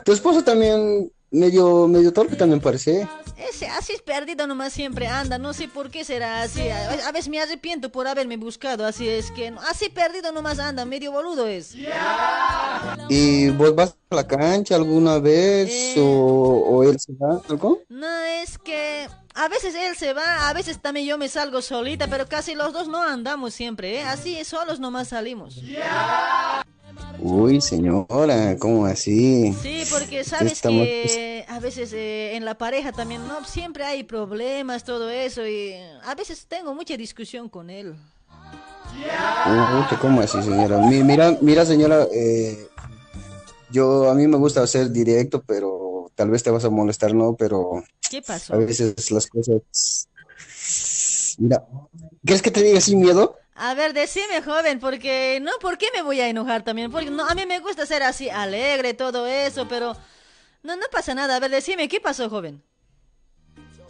tu 0.04 0.12
esposo 0.12 0.42
también 0.42 1.10
medio, 1.30 1.86
medio 1.88 2.12
torpe 2.12 2.36
también 2.36 2.60
parece. 2.60 3.08
Ese 3.36 3.66
así 3.66 3.92
es 3.92 4.02
perdido 4.02 4.46
nomás 4.46 4.72
siempre 4.72 5.06
anda, 5.06 5.38
no 5.38 5.52
sé 5.52 5.68
por 5.68 5.90
qué 5.90 6.04
será 6.04 6.42
así. 6.42 6.68
A, 6.68 7.08
a 7.08 7.12
veces 7.12 7.28
me 7.28 7.40
arrepiento 7.40 7.90
por 7.90 8.06
haberme 8.08 8.36
buscado, 8.36 8.84
así 8.84 9.08
es 9.08 9.30
que 9.30 9.52
así 9.68 9.88
perdido 9.88 10.32
nomás 10.32 10.58
anda, 10.58 10.84
medio 10.84 11.12
boludo 11.12 11.46
es. 11.46 11.74
¿Y 13.08 13.50
vos 13.50 13.74
vas 13.74 13.96
a 14.10 14.14
la 14.16 14.26
cancha 14.26 14.74
alguna 14.76 15.18
vez 15.18 15.68
Eh. 15.70 15.94
o, 15.98 16.04
o 16.04 16.82
él 16.82 16.98
se 16.98 17.12
va 17.12 17.40
algo? 17.48 17.80
No 17.88 18.20
es 18.42 18.58
que 18.58 19.08
a 19.34 19.48
veces 19.48 19.74
él 19.74 19.96
se 19.96 20.12
va, 20.14 20.48
a 20.48 20.52
veces 20.52 20.80
también 20.80 21.06
yo 21.06 21.16
me 21.16 21.28
salgo 21.28 21.62
solita, 21.62 22.08
pero 22.08 22.26
casi 22.26 22.54
los 22.54 22.72
dos 22.72 22.88
no 22.88 23.02
andamos 23.02 23.54
siempre, 23.54 23.98
¿eh? 23.98 24.02
Así 24.02 24.44
solos 24.44 24.80
nomás 24.80 25.08
salimos. 25.08 25.60
Uy, 27.20 27.60
señora, 27.60 28.56
¿cómo 28.58 28.86
así? 28.86 29.52
Sí, 29.62 29.82
porque 29.90 30.24
sabes 30.24 30.52
Estamos- 30.52 30.82
que 30.84 31.44
a 31.48 31.58
veces 31.58 31.92
eh, 31.92 32.36
en 32.36 32.44
la 32.44 32.56
pareja 32.56 32.92
también 32.92 33.26
no 33.26 33.44
siempre 33.44 33.84
hay 33.84 34.04
problemas, 34.04 34.84
todo 34.84 35.10
eso 35.10 35.46
y 35.46 35.74
a 36.04 36.14
veces 36.14 36.46
tengo 36.46 36.74
mucha 36.74 36.96
discusión 36.96 37.48
con 37.48 37.70
él. 37.70 37.96
Uy, 39.46 39.96
¿cómo 40.00 40.20
así, 40.20 40.40
señora? 40.42 40.78
Mi- 40.78 41.02
Mira, 41.02 41.36
mira, 41.40 41.66
señora, 41.66 42.06
eh, 42.12 42.68
yo 43.70 44.08
a 44.10 44.14
mí 44.14 44.26
me 44.28 44.36
gusta 44.36 44.66
ser 44.66 44.90
directo, 44.90 45.42
pero 45.46 46.10
tal 46.14 46.30
vez 46.30 46.42
te 46.42 46.50
vas 46.50 46.64
a 46.64 46.70
molestar, 46.70 47.14
¿no? 47.14 47.34
Pero 47.34 47.82
¿Qué 48.10 48.22
pasó? 48.22 48.54
a 48.54 48.58
veces 48.58 49.10
las 49.10 49.26
cosas... 49.26 49.60
Mira, 51.38 51.64
¿quieres 52.24 52.42
que 52.42 52.50
te 52.50 52.62
diga 52.62 52.80
sin 52.80 53.00
miedo? 53.00 53.36
A 53.60 53.74
ver, 53.74 53.92
decime, 53.92 54.40
joven, 54.40 54.78
porque 54.78 55.40
no, 55.42 55.50
¿por 55.60 55.78
qué 55.78 55.86
me 55.92 56.02
voy 56.02 56.20
a 56.20 56.28
enojar 56.28 56.62
también? 56.62 56.92
Porque 56.92 57.10
no, 57.10 57.26
a 57.26 57.34
mí 57.34 57.44
me 57.44 57.58
gusta 57.58 57.86
ser 57.86 58.04
así 58.04 58.30
alegre, 58.30 58.94
todo 58.94 59.26
eso, 59.26 59.66
pero 59.66 59.96
no, 60.62 60.76
no 60.76 60.86
pasa 60.92 61.12
nada. 61.12 61.34
A 61.34 61.40
ver, 61.40 61.50
decime, 61.50 61.88
¿qué 61.88 62.00
pasó, 62.00 62.30
joven? 62.30 62.62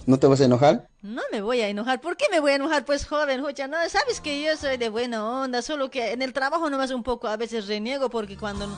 ¿No 0.07 0.19
te 0.19 0.27
vas 0.27 0.41
a 0.41 0.47
enojar? 0.47 0.89
No 1.03 1.21
me 1.31 1.43
voy 1.43 1.61
a 1.61 1.69
enojar. 1.69 2.01
¿Por 2.01 2.17
qué 2.17 2.25
me 2.31 2.41
voy 2.41 2.53
a 2.53 2.55
enojar, 2.55 2.87
pues, 2.87 3.05
joven? 3.07 3.45
Jucha, 3.45 3.69
no, 3.69 3.77
sabes 3.91 4.23
que 4.23 4.43
yo 4.43 4.57
soy 4.57 4.79
de 4.79 4.89
buena 4.89 5.23
onda, 5.43 5.61
solo 5.61 5.91
que 5.91 6.13
en 6.13 6.23
el 6.23 6.33
trabajo 6.33 6.71
nomás 6.71 6.91
un 6.91 7.03
poco 7.03 7.29
a 7.29 7.37
veces 7.37 7.67
reniego 7.67 8.09
porque 8.09 8.39
cuando 8.39 8.75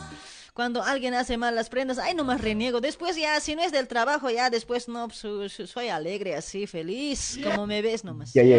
cuando 0.55 0.83
alguien 0.83 1.15
hace 1.15 1.37
mal 1.37 1.55
las 1.55 1.69
prendas, 1.69 1.99
ay, 1.99 2.15
nomás 2.15 2.41
reniego. 2.41 2.81
Después 2.81 3.17
ya, 3.17 3.41
si 3.41 3.55
no 3.55 3.63
es 3.63 3.73
del 3.73 3.89
trabajo, 3.89 4.31
ya 4.31 4.51
después 4.51 4.89
no, 4.89 5.09
su- 5.11 5.49
su- 5.49 5.67
soy 5.67 5.89
alegre, 5.89 6.35
así, 6.35 6.67
feliz, 6.67 7.39
como 7.43 7.67
me 7.67 7.83
ves 7.83 8.05
nomás. 8.05 8.33
Ya, 8.33 8.43
ya, 8.43 8.57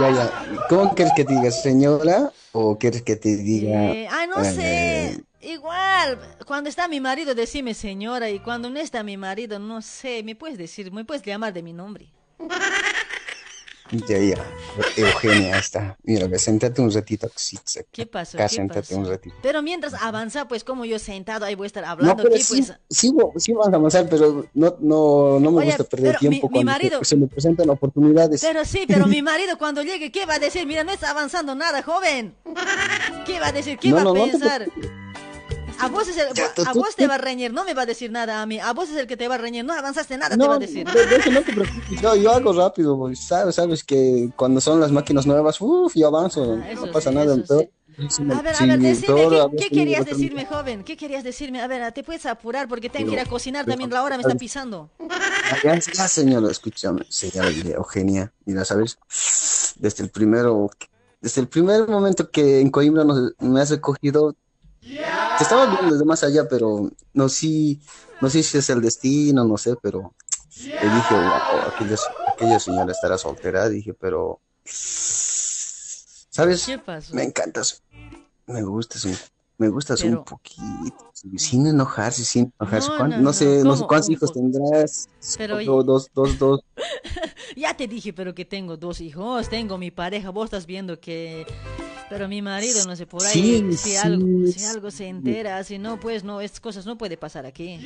ya, 0.00 0.10
ya. 0.10 0.66
¿Cómo 0.68 0.94
quieres 0.94 1.12
que 1.14 1.24
te 1.24 1.34
diga 1.34 1.50
señora 1.50 2.32
o 2.52 2.78
quieres 2.78 3.02
que 3.02 3.16
te 3.16 3.36
diga... 3.36 3.92
Eh, 3.92 4.08
ah, 4.10 4.26
no 4.26 4.42
eh, 4.42 4.52
sé. 4.54 5.24
Igual, 5.40 6.18
cuando 6.46 6.68
está 6.68 6.88
mi 6.88 7.00
marido, 7.00 7.34
decime 7.34 7.72
señora, 7.72 8.28
y 8.28 8.40
cuando 8.40 8.70
no 8.70 8.80
está 8.80 9.02
mi 9.04 9.16
marido, 9.16 9.58
no 9.58 9.82
sé, 9.82 10.22
me 10.24 10.34
puedes 10.34 10.58
decir, 10.58 10.90
me 10.90 11.04
puedes 11.04 11.22
llamar 11.22 11.52
de 11.52 11.62
mi 11.62 11.72
nombre. 11.72 12.12
Ya, 14.06 14.18
ya. 14.18 14.46
Eugenia, 14.96 15.58
está. 15.58 15.96
Mira, 16.02 16.26
ve, 16.26 16.38
séntate 16.38 16.82
un 16.82 16.92
ratito. 16.92 17.30
¿Qué 17.90 18.04
pasó? 18.06 18.36
Acá, 18.36 18.46
¿Qué 18.48 18.54
séntate 18.56 18.80
pasó? 18.80 18.98
un 18.98 19.06
ratito. 19.08 19.34
Pero 19.42 19.62
mientras 19.62 19.94
avanza, 19.94 20.46
pues 20.46 20.62
como 20.62 20.84
yo 20.84 20.98
sentado, 20.98 21.46
ahí 21.46 21.54
voy 21.54 21.64
a 21.64 21.68
estar 21.68 21.84
No, 21.84 21.90
hablando 21.90 22.22
pero 22.22 22.34
aquí, 22.34 22.44
sí, 22.44 22.62
pues. 22.62 22.78
sí, 22.90 23.10
sí 23.38 23.52
vamos 23.52 23.72
a 23.72 23.76
avanzar, 23.76 24.06
pero 24.10 24.44
no, 24.52 24.76
no, 24.80 25.40
no 25.40 25.50
me 25.52 25.58
Oye, 25.58 25.66
gusta 25.68 25.84
perder 25.84 26.12
mi- 26.14 26.18
tiempo 26.18 26.48
mi 26.48 26.52
cuando 26.52 26.72
marido- 26.72 27.04
se, 27.04 27.16
me 27.16 27.26
presentan 27.28 27.70
oportunidades. 27.70 28.42
Pero 28.42 28.64
sí, 28.64 28.84
pero 28.86 29.06
mi 29.06 29.22
marido 29.22 29.56
cuando 29.56 29.82
llegue, 29.82 30.12
¿qué 30.12 30.26
va 30.26 30.34
a 30.34 30.38
decir? 30.38 30.66
Mira, 30.66 30.84
no 30.84 30.92
está 30.92 31.10
avanzando 31.10 31.54
nada, 31.54 31.82
joven. 31.82 32.34
¿Qué 33.24 33.40
va 33.40 33.48
a 33.48 33.52
decir? 33.52 33.78
¿Qué 33.78 33.88
No, 33.88 33.96
va 33.96 34.04
no, 34.04 34.10
a 34.10 34.14
no 34.14 34.24
te 34.26 34.30
pensar? 34.32 34.68
A 35.80 35.88
vos, 35.88 36.08
es 36.08 36.16
el- 36.16 36.28
tú- 36.34 36.62
a 36.62 36.72
tú- 36.72 36.78
vos 36.80 36.94
te 36.96 37.06
va 37.06 37.14
a 37.14 37.18
reñir, 37.18 37.52
no 37.52 37.64
me 37.64 37.74
va 37.74 37.82
a 37.82 37.86
decir 37.86 38.10
nada 38.10 38.42
a 38.42 38.46
mí. 38.46 38.58
A 38.60 38.72
vos 38.72 38.88
es 38.90 38.96
el 38.96 39.06
que 39.06 39.16
te 39.16 39.28
va 39.28 39.36
a 39.36 39.38
reñir, 39.38 39.64
no 39.64 39.72
avanzaste 39.72 40.16
nada, 40.18 40.30
te 40.30 40.36
No, 40.36 40.48
va 40.48 40.54
a 40.56 40.58
de, 40.58 40.66
decir. 40.66 40.86
de 40.86 41.16
eso 41.16 41.30
no 41.30 41.40
te 41.42 41.52
preocupes. 41.52 42.00
Yo, 42.00 42.16
yo 42.16 42.32
hago 42.32 42.52
rápido, 42.52 42.96
boy. 42.96 43.14
sabes, 43.16 43.54
sabes 43.54 43.84
que 43.84 44.30
cuando 44.36 44.60
son 44.60 44.80
las 44.80 44.90
máquinas 44.92 45.26
nuevas, 45.26 45.60
uff, 45.60 45.94
yo 45.94 46.08
avanzo, 46.08 46.58
Ah, 46.62 46.74
no 46.74 46.90
pasa 46.90 47.10
sí, 47.10 47.14
nada. 47.16 47.34
eso 47.34 47.44
Peor- 47.46 47.70
A 48.32 48.42
ver, 48.42 48.54
a 48.54 48.58
sí, 48.58 48.66
ver, 48.66 48.78
decime, 48.78 49.28
¿qué, 49.50 49.56
qué 49.58 49.70
querías 49.70 50.06
decirme, 50.06 50.46
joven? 50.46 50.84
¿Qué 50.84 50.96
querías 50.96 51.24
decirme? 51.24 51.60
A 51.60 51.66
ver, 51.66 51.90
te 51.92 52.04
puedes 52.04 52.26
apurar 52.26 52.68
porque 52.68 52.88
tengo 52.88 53.06
que 53.08 53.14
ir 53.14 53.20
a 53.20 53.26
cocinar 53.26 53.66
también, 53.66 53.90
la 53.90 54.02
hora 54.04 54.16
me 54.16 54.22
está 54.22 54.36
pisando. 54.36 54.88
Ya, 55.64 55.76
ya, 55.78 56.06
señora, 56.08 56.50
escúchame, 56.50 57.04
señora 57.08 57.48
Eugenia, 57.50 58.32
mira, 58.44 58.64
¿sabes? 58.64 58.98
Desde 59.76 60.04
el 60.04 60.10
primero, 60.10 60.70
desde 61.20 61.40
el 61.40 61.48
primer 61.48 61.88
momento 61.88 62.30
que 62.30 62.60
en 62.60 62.70
Coimbra 62.70 63.02
nos, 63.04 63.32
me 63.40 63.60
has 63.60 63.70
recogido, 63.70 64.36
te 65.38 65.44
estaba 65.44 65.66
viendo 65.66 65.94
desde 65.94 66.04
más 66.04 66.24
allá, 66.24 66.48
pero 66.48 66.90
no 67.14 67.28
sí, 67.28 67.80
no 68.20 68.28
sé 68.28 68.42
si 68.42 68.58
es 68.58 68.68
el 68.70 68.80
destino, 68.80 69.44
no 69.44 69.56
sé, 69.56 69.76
pero 69.80 70.12
le 70.80 70.90
dije, 70.90 71.16
wow, 71.16 71.68
aquella, 71.68 71.94
aquella 72.26 72.58
señora 72.58 72.90
estará 72.90 73.16
soltera, 73.16 73.68
dije, 73.68 73.94
pero, 73.94 74.40
¿sabes? 74.64 76.66
¿Qué 76.66 76.80
pasó? 76.80 77.14
Me 77.14 77.22
encantas, 77.22 77.84
me 78.46 78.64
gustas, 78.64 79.04
un- 79.04 79.16
me 79.58 79.68
gustas 79.68 80.00
Pero- 80.00 80.18
un 80.20 80.24
poquito, 80.24 81.12
sin 81.36 81.66
enojarse, 81.66 82.24
sin 82.24 82.52
enojarse. 82.60 82.88
No, 82.90 82.96
¿Cuán- 82.96 83.10
no, 83.10 83.16
No, 83.16 83.22
no, 83.24 83.32
sé, 83.32 83.62
no 83.64 83.76
sé 83.76 83.84
cuántos 83.88 84.08
hijos 84.10 84.32
tendrás. 84.32 85.08
Pero, 85.36 85.56
Otro, 85.56 85.82
dos, 85.82 86.10
dos, 86.14 86.38
dos. 86.38 86.60
Ya 87.56 87.76
te 87.76 87.88
dije, 87.88 88.12
pero 88.12 88.34
que 88.34 88.44
tengo 88.44 88.76
dos 88.76 89.00
hijos, 89.00 89.48
tengo 89.48 89.78
mi 89.78 89.90
pareja, 89.90 90.30
vos 90.30 90.44
estás 90.44 90.64
viendo 90.66 91.00
que... 91.00 91.44
Pero 92.08 92.26
mi 92.28 92.40
marido, 92.40 92.84
no 92.86 92.94
sé, 92.96 93.06
por 93.06 93.22
ahí, 93.24 93.32
Sí, 93.32 93.76
si, 93.76 93.90
sí, 93.90 93.96
algo, 93.96 94.26
si 94.50 94.64
algo 94.64 94.90
se 94.90 95.08
entera, 95.08 95.62
si 95.64 95.78
no, 95.78 95.98
pues 96.00 96.24
no, 96.24 96.40
estas 96.40 96.60
cosas 96.60 96.86
no 96.86 96.96
puede 96.96 97.16
pasar 97.18 97.44
aquí. 97.44 97.80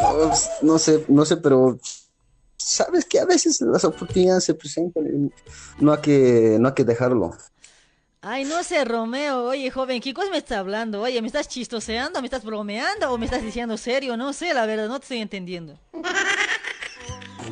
No, 0.00 0.30
no 0.62 0.78
sé, 0.78 1.04
no 1.08 1.24
sé, 1.24 1.36
pero 1.36 1.78
sabes 2.56 3.04
que 3.04 3.20
a 3.20 3.24
veces 3.26 3.60
las 3.60 3.84
oportunidades 3.84 4.44
se 4.44 4.54
presentan 4.54 5.06
y 5.06 5.82
no 5.84 5.92
hay 5.92 6.00
que, 6.00 6.56
no 6.58 6.68
hay 6.68 6.74
que 6.74 6.84
dejarlo. 6.84 7.32
Ay, 8.24 8.44
no 8.44 8.62
sé, 8.62 8.84
Romeo, 8.84 9.46
oye, 9.46 9.68
joven, 9.72 10.00
¿qué 10.00 10.14
cosa 10.14 10.30
me 10.30 10.38
estás 10.38 10.58
hablando? 10.58 11.00
Oye, 11.02 11.20
¿me 11.20 11.26
estás 11.26 11.48
chistoseando, 11.48 12.20
me 12.20 12.28
estás 12.28 12.44
bromeando 12.44 13.12
o 13.12 13.18
me 13.18 13.24
estás 13.24 13.42
diciendo 13.42 13.76
serio? 13.76 14.16
No 14.16 14.32
sé, 14.32 14.54
la 14.54 14.64
verdad, 14.64 14.86
no 14.86 15.00
te 15.00 15.04
estoy 15.06 15.18
entendiendo. 15.18 15.76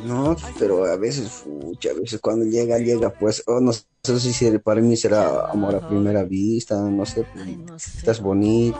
No, 0.05 0.33
pero 0.57 0.85
a 0.85 0.95
veces, 0.95 1.29
fucha, 1.29 1.89
a 1.89 1.93
veces 1.93 2.21
cuando 2.21 2.45
llega, 2.45 2.77
llega, 2.77 3.09
pues, 3.09 3.43
oh, 3.47 3.59
no 3.59 3.73
sé 3.73 3.83
si 4.21 4.57
para 4.59 4.79
mí 4.79 4.95
será 4.95 5.49
amor 5.51 5.75
a 5.75 5.85
primera 5.85 6.23
vista, 6.23 6.75
no 6.75 7.05
sé, 7.05 7.25
pues, 7.33 7.87
estás 7.97 8.21
bonita, 8.21 8.77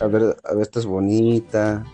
a 0.00 0.06
ver, 0.08 0.36
a 0.42 0.54
ver, 0.54 0.62
estás 0.62 0.84
bonita, 0.84 1.84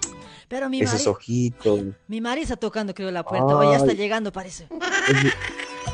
Pero 0.48 0.70
mi 0.70 0.80
esos 0.80 1.06
ojitos, 1.06 1.80
mi 2.08 2.22
marido 2.22 2.44
está 2.44 2.56
tocando, 2.56 2.94
creo, 2.94 3.10
la 3.10 3.24
puerta. 3.24 3.58
Oye, 3.58 3.72
ya 3.72 3.76
está 3.76 3.90
Ay. 3.90 3.96
llegando, 3.98 4.32
parece. 4.32 4.66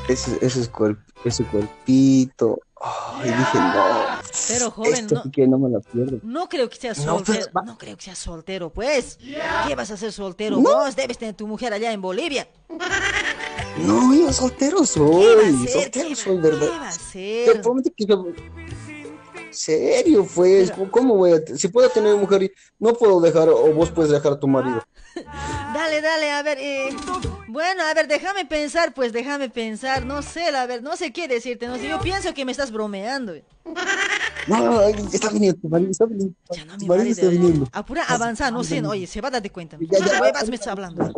ese, 0.08 0.38
ese, 0.38 0.46
ese, 0.46 0.70
cuerp- 0.70 1.02
ese 1.24 1.42
cuerpito, 1.44 2.60
dije, 3.22 3.58
no, 3.58 3.94
Pero, 4.48 4.70
joven, 4.70 4.94
esto 4.94 5.14
no, 5.14 5.22
sí 5.22 5.30
que 5.30 5.46
no 5.46 5.58
me 5.58 5.70
la 5.70 5.80
pierdo. 5.80 6.18
no 6.22 6.48
creo 6.48 6.68
que 6.68 6.76
seas 6.76 6.98
No, 7.04 7.16
pero 7.24 7.42
soltero. 7.42 7.62
No, 7.64 7.78
creo 7.78 7.96
que 7.96 8.02
seas 8.02 8.18
soltero, 8.18 8.70
pues. 8.70 9.18
¿Qué 9.66 9.74
vas 9.74 9.90
a 9.90 9.96
ser 9.96 10.12
soltero? 10.12 10.58
Vos 10.60 10.94
debes 10.96 11.18
tener 11.18 11.34
tu 11.34 11.46
mujer 11.46 11.72
allá 11.72 11.92
en 11.92 12.00
Bolivia. 12.02 12.46
No, 13.78 14.14
yo 14.14 14.32
soltero 14.32 14.84
soy, 14.84 15.66
soltero 15.68 16.14
soy, 16.14 16.36
¿verdad? 16.38 16.60
¿Qué 16.60 16.78
va 16.78 16.88
a 16.88 16.92
Te 16.92 16.98
ser? 16.98 17.62
prometo 17.62 17.90
que 17.96 18.04
yo- 18.06 18.26
Serio, 19.54 20.26
pues, 20.34 20.72
¿cómo 20.90 21.16
voy 21.16 21.32
a, 21.32 21.56
si 21.56 21.68
puedo 21.68 21.88
tener 21.88 22.16
mujer 22.16 22.42
y 22.42 22.52
no 22.78 22.92
puedo 22.92 23.20
dejar, 23.20 23.48
o 23.48 23.72
vos 23.72 23.90
puedes 23.90 24.10
dejar 24.10 24.32
a 24.32 24.40
tu 24.40 24.48
marido? 24.48 24.82
Dale, 25.74 26.00
dale, 26.00 26.30
a 26.32 26.42
ver, 26.42 26.58
eh, 26.60 26.88
bueno, 27.48 27.82
a 27.84 27.94
ver, 27.94 28.08
déjame 28.08 28.46
pensar, 28.46 28.94
pues, 28.94 29.12
déjame 29.12 29.48
pensar, 29.48 30.04
no 30.04 30.22
sé, 30.22 30.50
la 30.50 30.66
ver, 30.66 30.82
no 30.82 30.96
sé 30.96 31.12
qué 31.12 31.28
decirte, 31.28 31.66
no 31.68 31.76
sé, 31.76 31.88
yo 31.88 32.00
pienso 32.00 32.32
que 32.34 32.44
me 32.44 32.52
estás 32.52 32.72
bromeando. 32.72 33.34
No, 34.46 34.58
no, 34.58 34.72
no, 34.72 34.80
está 34.82 35.30
viniendo, 35.30 35.60
tu 35.60 35.68
marido 35.68 35.90
está 35.90 36.04
viniendo, 36.06 36.34
tu 36.78 36.86
marido 36.86 37.10
está 37.10 37.28
viniendo. 37.28 37.68
Apura, 37.72 38.04
avanza, 38.04 38.50
no 38.50 38.64
sé, 38.64 38.80
no, 38.80 38.90
oye, 38.90 39.06
se 39.06 39.20
va 39.20 39.28
a 39.28 39.30
darte 39.32 39.50
cuenta. 39.50 39.76
Ya, 39.80 39.98
ya. 39.98 40.04
¿Qué 40.04 40.20
huevas 40.20 40.48
me 40.48 40.56
está 40.56 40.72
hablando? 40.72 41.12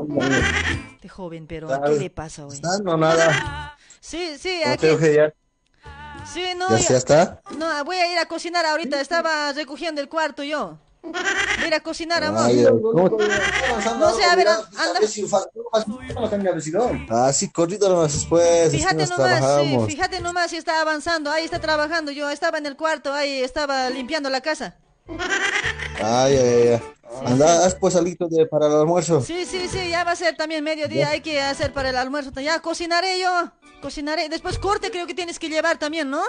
Este 0.95 1.09
joven, 1.09 1.47
pero, 1.47 1.69
¿qué 1.87 1.93
le 1.99 2.11
pasa? 2.11 2.47
Ah, 2.65 2.79
no, 2.83 2.97
nada. 2.97 3.77
Sí, 3.99 4.37
sí, 4.39 4.61
No 4.65 4.73
aquí, 4.73 4.87
ya, 5.17 5.35
sí, 6.32 6.44
no, 6.57 6.69
ya, 6.70 6.89
ya 6.89 6.97
está. 6.97 7.40
no, 7.57 7.85
voy 7.85 7.97
a 7.97 8.12
ir 8.12 8.19
a 8.19 8.27
cocinar 8.27 8.65
ahorita, 8.66 9.01
estaba 9.01 9.53
recogiendo 9.53 10.01
el 10.01 10.09
cuarto 10.09 10.43
yo. 10.43 10.78
Voy 11.03 11.65
a 11.65 11.66
ir 11.66 11.74
a 11.74 11.81
cocinar, 11.81 12.24
amor. 12.24 12.43
Ay. 12.47 12.66
No 13.98 14.15
sé, 14.15 14.24
a 14.24 14.35
ver, 14.35 14.48
anda. 14.48 15.01
Así 17.09 17.51
corrido 17.51 17.89
nomás 17.89 18.12
después. 18.12 18.69
así 18.69 18.78
Fíjate 18.78 19.07
nomás, 19.07 19.61
sí, 19.62 19.78
fíjate 19.86 20.20
nomás 20.20 20.51
si 20.51 20.57
está 20.57 20.81
avanzando. 20.81 21.31
Ahí 21.31 21.44
está 21.44 21.61
trabajando. 21.61 22.11
Yo 22.11 22.28
estaba 22.31 22.59
en 22.59 22.66
el 22.66 22.77
cuarto, 22.77 23.12
ahí 23.12 23.40
estaba 23.43 23.89
limpiando 23.90 24.31
la 24.31 24.40
casa. 24.40 24.77
Ay, 26.03 26.37
ay, 26.37 26.69
ay. 26.69 26.83
Anda, 27.24 27.65
haz 27.65 27.74
pues 27.74 27.97
algo 27.97 28.28
de 28.28 28.47
para 28.47 28.66
el 28.66 28.73
almuerzo. 28.73 29.23
Sí, 29.23 29.47
sí, 29.47 29.69
sí, 29.69 29.89
ya 29.89 30.05
va 30.05 30.12
a 30.12 30.16
ser 30.16 30.37
también 30.37 30.62
mediodía. 30.62 31.09
Hay 31.09 31.23
que 31.23 31.41
hacer 31.41 31.73
para 31.73 31.91
el 31.91 31.97
almuerzo. 31.97 32.31
Ya 32.41 32.61
cocinaré 32.61 33.19
yo. 33.19 33.53
Cocinaré. 33.81 34.28
Después 34.28 34.59
corte 34.59 34.91
creo 34.91 35.07
que 35.07 35.15
tienes 35.15 35.39
que 35.39 35.49
llevar 35.49 35.78
también, 35.78 36.11
¿no? 36.11 36.23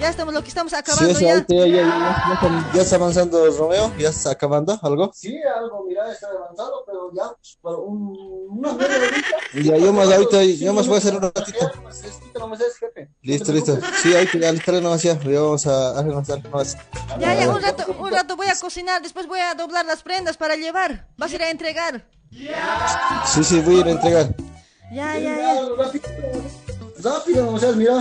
Ya 0.00 0.08
estamos, 0.08 0.32
lo 0.32 0.42
que 0.42 0.48
estamos 0.48 0.72
Sí, 0.72 0.78
acabando 0.78 1.10
eso, 1.10 1.20
ya. 1.20 1.32
ahorita 1.34 1.54
ya, 1.54 1.66
ya, 1.66 1.82
ya, 1.82 2.38
ya, 2.42 2.72
ya 2.74 2.82
está 2.82 2.96
avanzando 2.96 3.50
Romeo, 3.50 3.92
ya 3.98 4.08
está 4.08 4.30
acabando 4.30 4.78
algo. 4.82 5.10
Sí, 5.14 5.36
algo, 5.42 5.84
mira, 5.86 6.10
está 6.10 6.28
avanzado, 6.28 6.84
pero 6.86 7.10
ya, 7.14 7.24
para 7.60 7.76
un, 7.76 8.48
una 8.48 8.72
media 8.72 8.96
horita. 8.96 9.36
Ya, 9.62 9.76
yo 9.76 9.92
más 9.92 10.10
ahorita, 10.10 10.42
yo 10.42 10.72
más 10.72 10.86
voy 10.86 10.94
a 10.96 10.98
hacer 10.98 11.14
un 11.16 11.22
ratito. 11.22 11.70
Listo, 13.22 13.52
listo. 13.52 13.78
Sí, 14.02 14.14
hay 14.14 14.26
que 14.26 14.46
alistarle 14.46 14.80
nomás 14.80 15.02
ya. 15.02 15.18
Ya 15.20 15.40
vamos 15.40 15.66
a 15.66 15.98
avanzar 15.98 16.42
nomás. 16.42 16.76
Ya, 17.18 17.34
ya, 17.34 17.50
un 17.50 17.60
rato, 17.60 17.94
un 17.98 18.10
rato 18.10 18.36
voy 18.36 18.46
a 18.46 18.54
cocinar. 18.58 19.02
Después 19.02 19.26
voy 19.26 19.40
a 19.40 19.54
doblar 19.54 19.84
las 19.84 20.02
prendas 20.02 20.36
para 20.38 20.56
llevar. 20.56 21.08
Vas 21.18 21.32
a 21.32 21.34
ir 21.34 21.42
a 21.42 21.50
entregar. 21.50 22.06
Sí, 23.26 23.44
sí, 23.44 23.60
voy 23.60 23.76
a 23.76 23.80
ir 23.80 23.86
a 23.86 23.90
entregar. 23.90 24.34
Ya, 24.92 25.18
ya, 25.18 25.36
ya. 25.36 25.60
Rápido, 27.02 27.50
no 27.50 27.58
seas, 27.58 27.76
mira. 27.76 28.00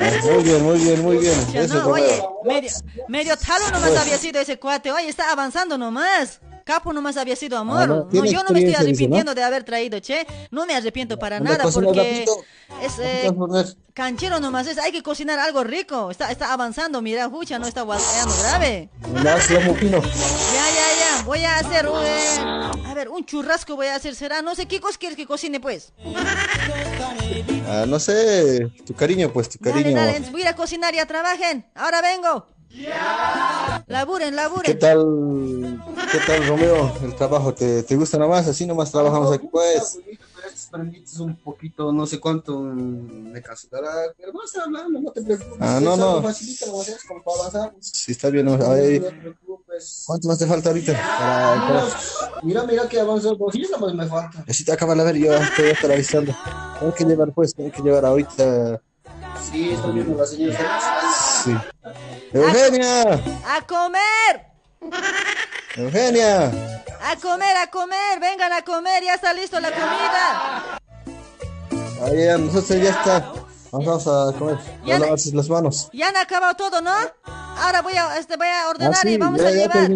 Muy 0.00 0.42
bien, 0.44 0.62
muy 0.62 0.78
bien, 0.78 1.02
muy 1.02 1.16
bien. 1.18 1.34
Eso, 1.54 1.82
no, 1.82 1.88
oye, 1.88 2.22
medio, 2.44 2.70
medio 3.08 3.36
talo 3.36 3.70
nomás 3.70 3.96
había 3.96 4.16
sido 4.16 4.40
ese 4.40 4.58
cuate. 4.58 4.92
Oye, 4.92 5.08
está 5.08 5.32
avanzando 5.32 5.76
nomás. 5.76 6.40
Capo 6.68 6.92
nomás 6.92 7.16
había 7.16 7.34
sido 7.34 7.56
amor. 7.56 7.80
Ah, 7.80 7.86
no, 7.86 8.08
no, 8.12 8.24
yo 8.26 8.42
no 8.42 8.50
me 8.50 8.58
estoy 8.58 8.74
arrepintiendo 8.74 9.34
de 9.34 9.42
haber 9.42 9.64
traído, 9.64 10.00
che. 10.00 10.26
No 10.50 10.66
me 10.66 10.74
arrepiento 10.74 11.18
para 11.18 11.40
nada 11.40 11.64
porque 11.72 12.26
es 12.82 12.98
eh, 13.00 13.32
canchero 13.94 14.38
nomás 14.38 14.66
es. 14.66 14.76
Hay 14.76 14.92
que 14.92 15.02
cocinar 15.02 15.38
algo 15.38 15.64
rico. 15.64 16.10
Está, 16.10 16.30
está 16.30 16.52
avanzando, 16.52 17.00
mira, 17.00 17.30
fucha, 17.30 17.58
no 17.58 17.66
está 17.66 17.80
guateando 17.80 18.34
grave. 18.42 18.90
Ya, 20.02 20.66
ya, 20.78 20.88
ya. 21.16 21.22
Voy 21.24 21.42
a 21.42 21.56
hacer, 21.56 21.86
eh, 21.86 22.38
a 22.84 22.92
ver, 22.94 23.08
un 23.08 23.24
churrasco 23.24 23.74
voy 23.74 23.86
a 23.86 23.94
hacer. 23.94 24.14
¿Será? 24.14 24.42
No 24.42 24.54
sé, 24.54 24.66
¿qué 24.66 24.78
cosa 24.78 24.98
quieres 24.98 25.16
que 25.16 25.24
cocine, 25.24 25.60
pues? 25.60 25.94
Ah, 27.66 27.86
no 27.88 27.98
sé, 27.98 28.68
tu 28.86 28.94
cariño, 28.94 29.32
pues, 29.32 29.48
tu 29.48 29.58
Dale, 29.58 29.82
cariño. 29.82 29.96
dale, 29.96 30.20
voy 30.30 30.42
a 30.42 30.44
ir 30.44 30.48
a 30.48 30.54
cocinar, 30.54 30.94
ya 30.94 31.06
trabajen. 31.06 31.64
Ahora 31.74 32.02
vengo. 32.02 32.46
Laburen, 33.86 34.30
¿Qué 34.30 34.36
laburen. 34.36 34.78
tal, 34.78 35.80
qué 36.12 36.18
tal, 36.26 36.46
Romeo? 36.46 36.92
El 37.02 37.14
trabajo, 37.14 37.54
¿te, 37.54 37.82
te 37.82 37.96
gusta 37.96 38.18
nomás? 38.18 38.46
Así 38.46 38.66
nomás 38.66 38.90
trabajamos 38.92 39.32
aquí, 39.32 39.48
pues. 39.50 39.98
Estos 40.46 40.66
prenditos 40.70 41.18
un 41.20 41.36
poquito, 41.36 41.92
no 41.92 42.06
sé 42.06 42.20
cuánto 42.20 42.60
me 42.60 43.40
cansará, 43.42 43.90
pero 44.16 44.32
vas 44.32 44.56
a 44.56 44.64
hablando, 44.64 45.00
no 45.00 45.10
te 45.12 45.22
preocupes. 45.22 45.56
Ah, 45.60 45.80
no, 45.82 45.96
no. 45.96 46.22
Facilito, 46.22 46.66
lo 46.66 46.80
haces 46.80 47.04
como 47.06 47.22
para 47.22 47.38
avanzar. 47.40 47.74
Sí, 47.80 48.12
está 48.12 48.30
bien. 48.30 48.46
No 48.46 48.58
te 48.58 49.10
preocupes. 49.10 50.04
¿Cuánto 50.06 50.28
más 50.28 50.38
te 50.38 50.46
falta 50.46 50.68
ahorita? 50.70 50.92
Para, 50.92 51.68
para... 51.68 52.42
Mira, 52.42 52.64
mira 52.64 52.88
que 52.88 53.00
avanzó 53.00 53.34
dos 53.34 53.54
islas, 53.54 53.80
pues 53.80 53.94
me 53.94 54.06
falta. 54.06 54.44
Así 54.48 54.64
te 54.64 54.72
acaba 54.72 54.94
la 54.94 55.04
ver, 55.04 55.16
yo 55.16 55.32
te 55.56 55.62
voy 55.62 55.70
a 55.70 55.72
estar 55.72 55.90
avisando. 55.92 56.34
Tengo 56.78 56.94
que 56.94 57.04
llevar, 57.04 57.32
pues, 57.32 57.54
tengo 57.54 57.70
que 57.72 57.82
llevar 57.82 58.04
ahorita. 58.04 58.80
Sí, 59.50 59.70
estoy 59.70 59.92
viendo 59.94 60.16
la 60.18 60.26
señora. 60.26 60.58
Sí. 61.44 61.56
Eugenia, 62.32 63.02
¡A 63.46 63.60
comer! 63.66 64.46
Eugenia. 65.76 66.50
¡A 67.02 67.16
comer, 67.16 67.56
a 67.56 67.70
comer! 67.70 68.20
¡Vengan 68.20 68.52
a 68.52 68.62
comer! 68.62 69.02
¡Ya 69.04 69.14
está 69.14 69.32
listo 69.32 69.58
la 69.60 69.70
comida! 69.70 70.78
Ahí 72.04 72.26
nosotros 72.40 72.80
ya 72.82 72.90
está. 72.90 73.32
Vamos 73.70 74.06
a 74.06 74.32
comer. 74.38 74.58
Ya 74.84 74.98
lavarse 74.98 75.30
las 75.34 75.48
manos. 75.48 75.88
Ya 75.92 76.08
han 76.08 76.16
acabado 76.16 76.54
todo, 76.54 76.80
¿no? 76.80 76.92
Ahora 77.24 77.82
voy 77.82 77.94
a, 77.94 78.16
este, 78.18 78.36
voy 78.36 78.46
a 78.48 78.68
ordenar 78.68 78.94
Ah, 78.96 79.00
sí, 79.02 79.08
y 79.14 79.16
vamos 79.18 79.40
ya- 79.40 79.48
a 79.48 79.50
llevar. 79.50 79.90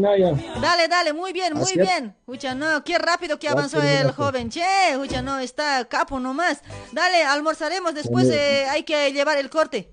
Dale, 0.61 0.89
dale, 0.89 1.13
muy 1.13 1.33
bien, 1.33 1.55
muy 1.55 1.63
Así 1.63 1.79
bien. 1.79 2.15
Escucha, 2.21 2.55
no, 2.55 2.83
qué 2.85 2.99
rápido 2.99 3.39
que 3.39 3.49
avanzó 3.49 3.81
el 3.83 4.13
joven. 4.13 4.51
Che, 4.51 4.91
escucha, 4.91 5.23
no, 5.23 5.39
está 5.39 5.85
capo 5.87 6.19
nomás. 6.21 6.59
Dale, 6.93 7.23
almorzaremos, 7.25 7.95
después 7.95 8.29
eh, 8.31 8.67
hay 8.69 8.83
que 8.85 9.13
llevar 9.13 9.39
el 9.39 9.49
corte. 9.49 9.93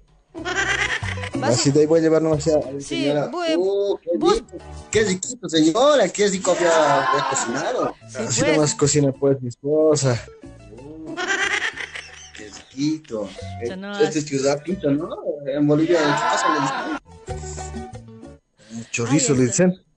Así 1.44 1.72
de 1.72 1.82
ahí 1.82 1.86
voy 1.86 2.00
a 2.00 2.04
llevar 2.04 2.22
nomás 2.22 2.46
ya. 2.46 2.60
Sí, 2.80 3.04
Señora, 3.04 3.28
voy- 3.28 3.56
oh, 3.58 4.00
qué, 4.02 4.12
rico, 4.14 4.46
qué 4.92 5.04
riquito, 5.04 5.50
señora, 5.50 6.10
qué 6.10 6.28
rico 6.28 6.52
había 6.52 7.10
había 7.12 7.30
cocinado. 7.30 7.96
Así 8.02 8.42
pues. 8.42 8.56
nomás 8.56 8.76
cocina, 8.76 9.12
pues, 9.12 9.42
mi 9.42 9.50
esposa. 9.50 10.20
Qué 12.36 12.50
riquito. 12.50 13.30
No, 13.78 14.00
Este 14.00 14.20
es 14.20 14.26
ciudad 14.26 14.64
Quito, 14.64 14.90
¿no? 14.92 15.10
En 15.46 15.68
Bolivia, 15.68 15.98
¿qué 15.98 16.06
pasa? 16.06 17.00
Chorizo, 18.92 19.34
le 19.34 19.46
dicen. 19.48 19.89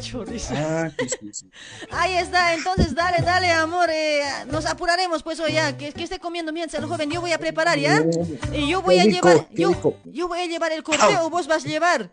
Chorizo. 0.00 0.54
Ah, 0.56 0.90
sí, 0.98 1.08
sí, 1.08 1.30
sí. 1.32 1.50
Ahí 1.90 2.14
está, 2.16 2.54
entonces 2.54 2.94
dale, 2.94 3.18
dale, 3.24 3.50
amor. 3.50 3.88
eh, 3.90 4.22
nos 4.50 4.66
apuraremos, 4.66 5.22
pues, 5.22 5.38
hoy 5.40 5.52
ya. 5.52 5.76
Que, 5.76 5.92
que 5.92 6.02
esté 6.04 6.18
comiendo 6.18 6.52
mientras 6.52 6.82
el 6.82 6.88
joven. 6.88 7.10
Yo 7.10 7.20
voy 7.20 7.32
a 7.32 7.38
preparar, 7.38 7.78
¿ya? 7.78 8.02
Y 8.52 8.68
yo 8.68 8.82
voy 8.82 8.98
a 8.98 9.04
rico, 9.04 9.28
llevar. 9.28 9.46
Yo, 9.50 9.94
yo 10.04 10.28
voy 10.28 10.40
a 10.40 10.46
llevar 10.46 10.72
el 10.72 10.82
corte 10.82 11.16
o 11.20 11.30
vos 11.30 11.46
vas 11.46 11.64
a 11.64 11.68
llevar. 11.68 12.10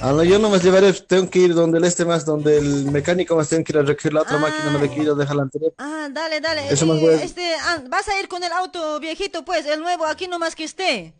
Ah, 0.00 0.12
no, 0.12 0.24
yo 0.24 0.38
no 0.38 0.48
me 0.50 0.58
llevaré, 0.58 0.92
tengo 0.94 1.28
que 1.28 1.38
ir 1.38 1.54
donde 1.54 1.76
el 1.78 1.84
este 1.84 2.04
más, 2.06 2.24
donde 2.24 2.56
el 2.58 2.90
mecánico 2.90 3.36
más 3.36 3.48
tengo 3.48 3.62
que 3.62 3.72
ir 3.72 3.78
a 3.78 3.82
recoger 3.82 4.12
la 4.14 4.22
otra 4.22 4.38
máquina, 4.38 4.70
no 4.70 4.78
le 4.78 4.88
quiero 4.88 5.14
dejar 5.14 5.36
la 5.36 5.42
anterior. 5.42 5.74
Ah, 5.78 6.08
dale, 6.10 6.40
dale. 6.40 6.68
Eso 6.72 6.86
voy 6.86 7.04
a- 7.06 7.22
este, 7.22 7.54
ah, 7.60 7.82
vas 7.88 8.08
a 8.08 8.18
ir 8.18 8.26
con 8.28 8.42
el 8.42 8.52
auto 8.52 8.98
viejito, 9.00 9.44
pues, 9.44 9.66
el 9.66 9.80
nuevo, 9.80 10.06
aquí 10.06 10.28
nomás 10.28 10.54
que 10.54 10.64
esté. 10.64 11.14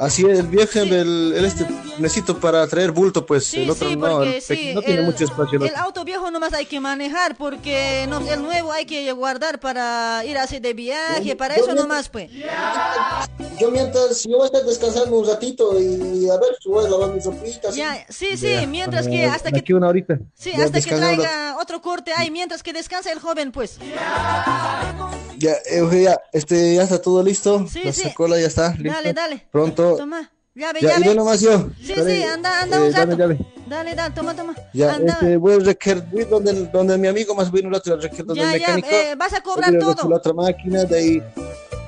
Así 0.00 0.24
es, 0.26 0.38
el 0.38 0.46
viejo, 0.46 0.78
el, 0.78 0.92
el 1.34 1.44
este, 1.44 1.66
necesito 1.98 2.38
para 2.38 2.64
traer 2.68 2.92
bulto, 2.92 3.26
pues, 3.26 3.46
Sí, 3.46 3.62
el 3.64 3.70
otro 3.70 3.88
sí, 3.88 3.96
no, 3.96 4.22
el 4.22 4.40
sí, 4.40 4.70
no 4.72 4.80
tiene 4.80 5.00
el- 5.00 5.06
mucho 5.06 5.24
espacio. 5.24 5.60
el 5.60 5.74
auto 5.74 6.04
viejo 6.04 6.30
nomás 6.30 6.52
hay 6.52 6.66
que 6.66 6.78
manejar 6.78 7.36
porque 7.36 8.06
no, 8.08 8.18
el 8.20 8.40
nuevo 8.40 8.70
hay 8.70 8.86
que 8.86 9.10
guardar 9.10 9.58
para 9.58 10.24
ir 10.24 10.38
así 10.38 10.60
de 10.60 10.72
viaje, 10.72 11.34
para 11.34 11.56
Yo 11.56 11.64
eso 11.64 11.74
me- 11.74 11.80
nomás, 11.80 12.08
pues. 12.08 12.30
Yo 13.60 13.72
mientras, 13.72 14.22
yo 14.22 14.36
voy 14.36 14.42
a 14.44 14.46
estar 14.46 14.62
descansando 14.62 15.18
un 15.18 15.26
ratito 15.26 15.72
y 15.80 16.28
a 16.30 16.34
ver, 16.34 16.50
si 16.62 16.68
voy 16.68 16.86
a 16.86 16.88
lavar 16.90 17.10
mis 17.12 17.24
ropitas. 17.24 17.74
Ya, 17.74 18.06
sí, 18.08 18.36
sí, 18.36 18.52
Ya, 18.52 18.66
mientras 18.68 19.08
que 19.08 19.24
hasta 19.24 19.50
que 19.50 19.58
Aquí 19.58 19.72
una 19.72 19.88
horita. 19.88 20.16
sí, 20.34 20.52
Ya 20.56 20.64
hasta 20.64 20.80
que 20.80 20.94
traiga 20.94 21.56
otro 21.60 21.82
corte 21.82 22.12
ahí, 22.16 22.30
mientras 22.30 22.62
que 22.62 22.72
descansa 22.72 23.10
el 23.10 23.18
joven, 23.18 23.50
pues. 23.50 23.78
Ya, 25.38 25.52
Eugenia, 25.70 26.20
este, 26.32 26.74
ya 26.74 26.82
está 26.82 27.00
todo 27.00 27.22
listo. 27.22 27.64
Sí, 27.68 27.82
la 27.84 27.92
sí. 27.92 28.02
sacola 28.02 28.40
ya 28.40 28.46
está. 28.48 28.74
Dale, 28.78 29.12
dale. 29.12 29.46
Pronto. 29.52 29.87
Toma. 29.96 30.30
Llave, 30.54 30.80
Ya, 30.80 30.88
llave. 30.90 31.00
iré 31.06 31.14
nomás 31.14 31.40
yo. 31.40 31.68
Sí, 31.80 31.92
Estaré, 31.92 32.16
sí, 32.16 32.22
anda, 32.24 32.62
anda 32.62 32.76
eh, 32.78 32.88
un 32.88 32.92
rato. 32.92 33.16
llave. 33.16 33.38
Dale, 33.68 33.94
dale, 33.94 34.14
toma, 34.14 34.34
toma. 34.34 34.54
Ya, 34.74 34.94
anda. 34.94 35.12
este, 35.12 35.36
voy 35.36 35.54
a 35.54 35.58
requerir 35.60 36.28
donde, 36.28 36.52
donde 36.66 36.98
mi 36.98 37.06
amigo 37.06 37.34
más 37.34 37.50
voy 37.50 37.60
un 37.60 37.72
rato 37.72 37.96
requerir 37.96 38.26
donde 38.26 38.42
Ya, 38.42 38.54
el 38.54 38.60
ya, 38.60 38.66
mecánico. 38.74 38.88
eh, 38.90 39.14
vas 39.16 39.32
a 39.34 39.40
cobrar 39.40 39.74
a 39.76 39.78
todo. 39.78 40.08
La 40.08 40.16
otra 40.16 40.32
máquina, 40.32 40.82
de 40.84 40.98
ahí, 40.98 41.22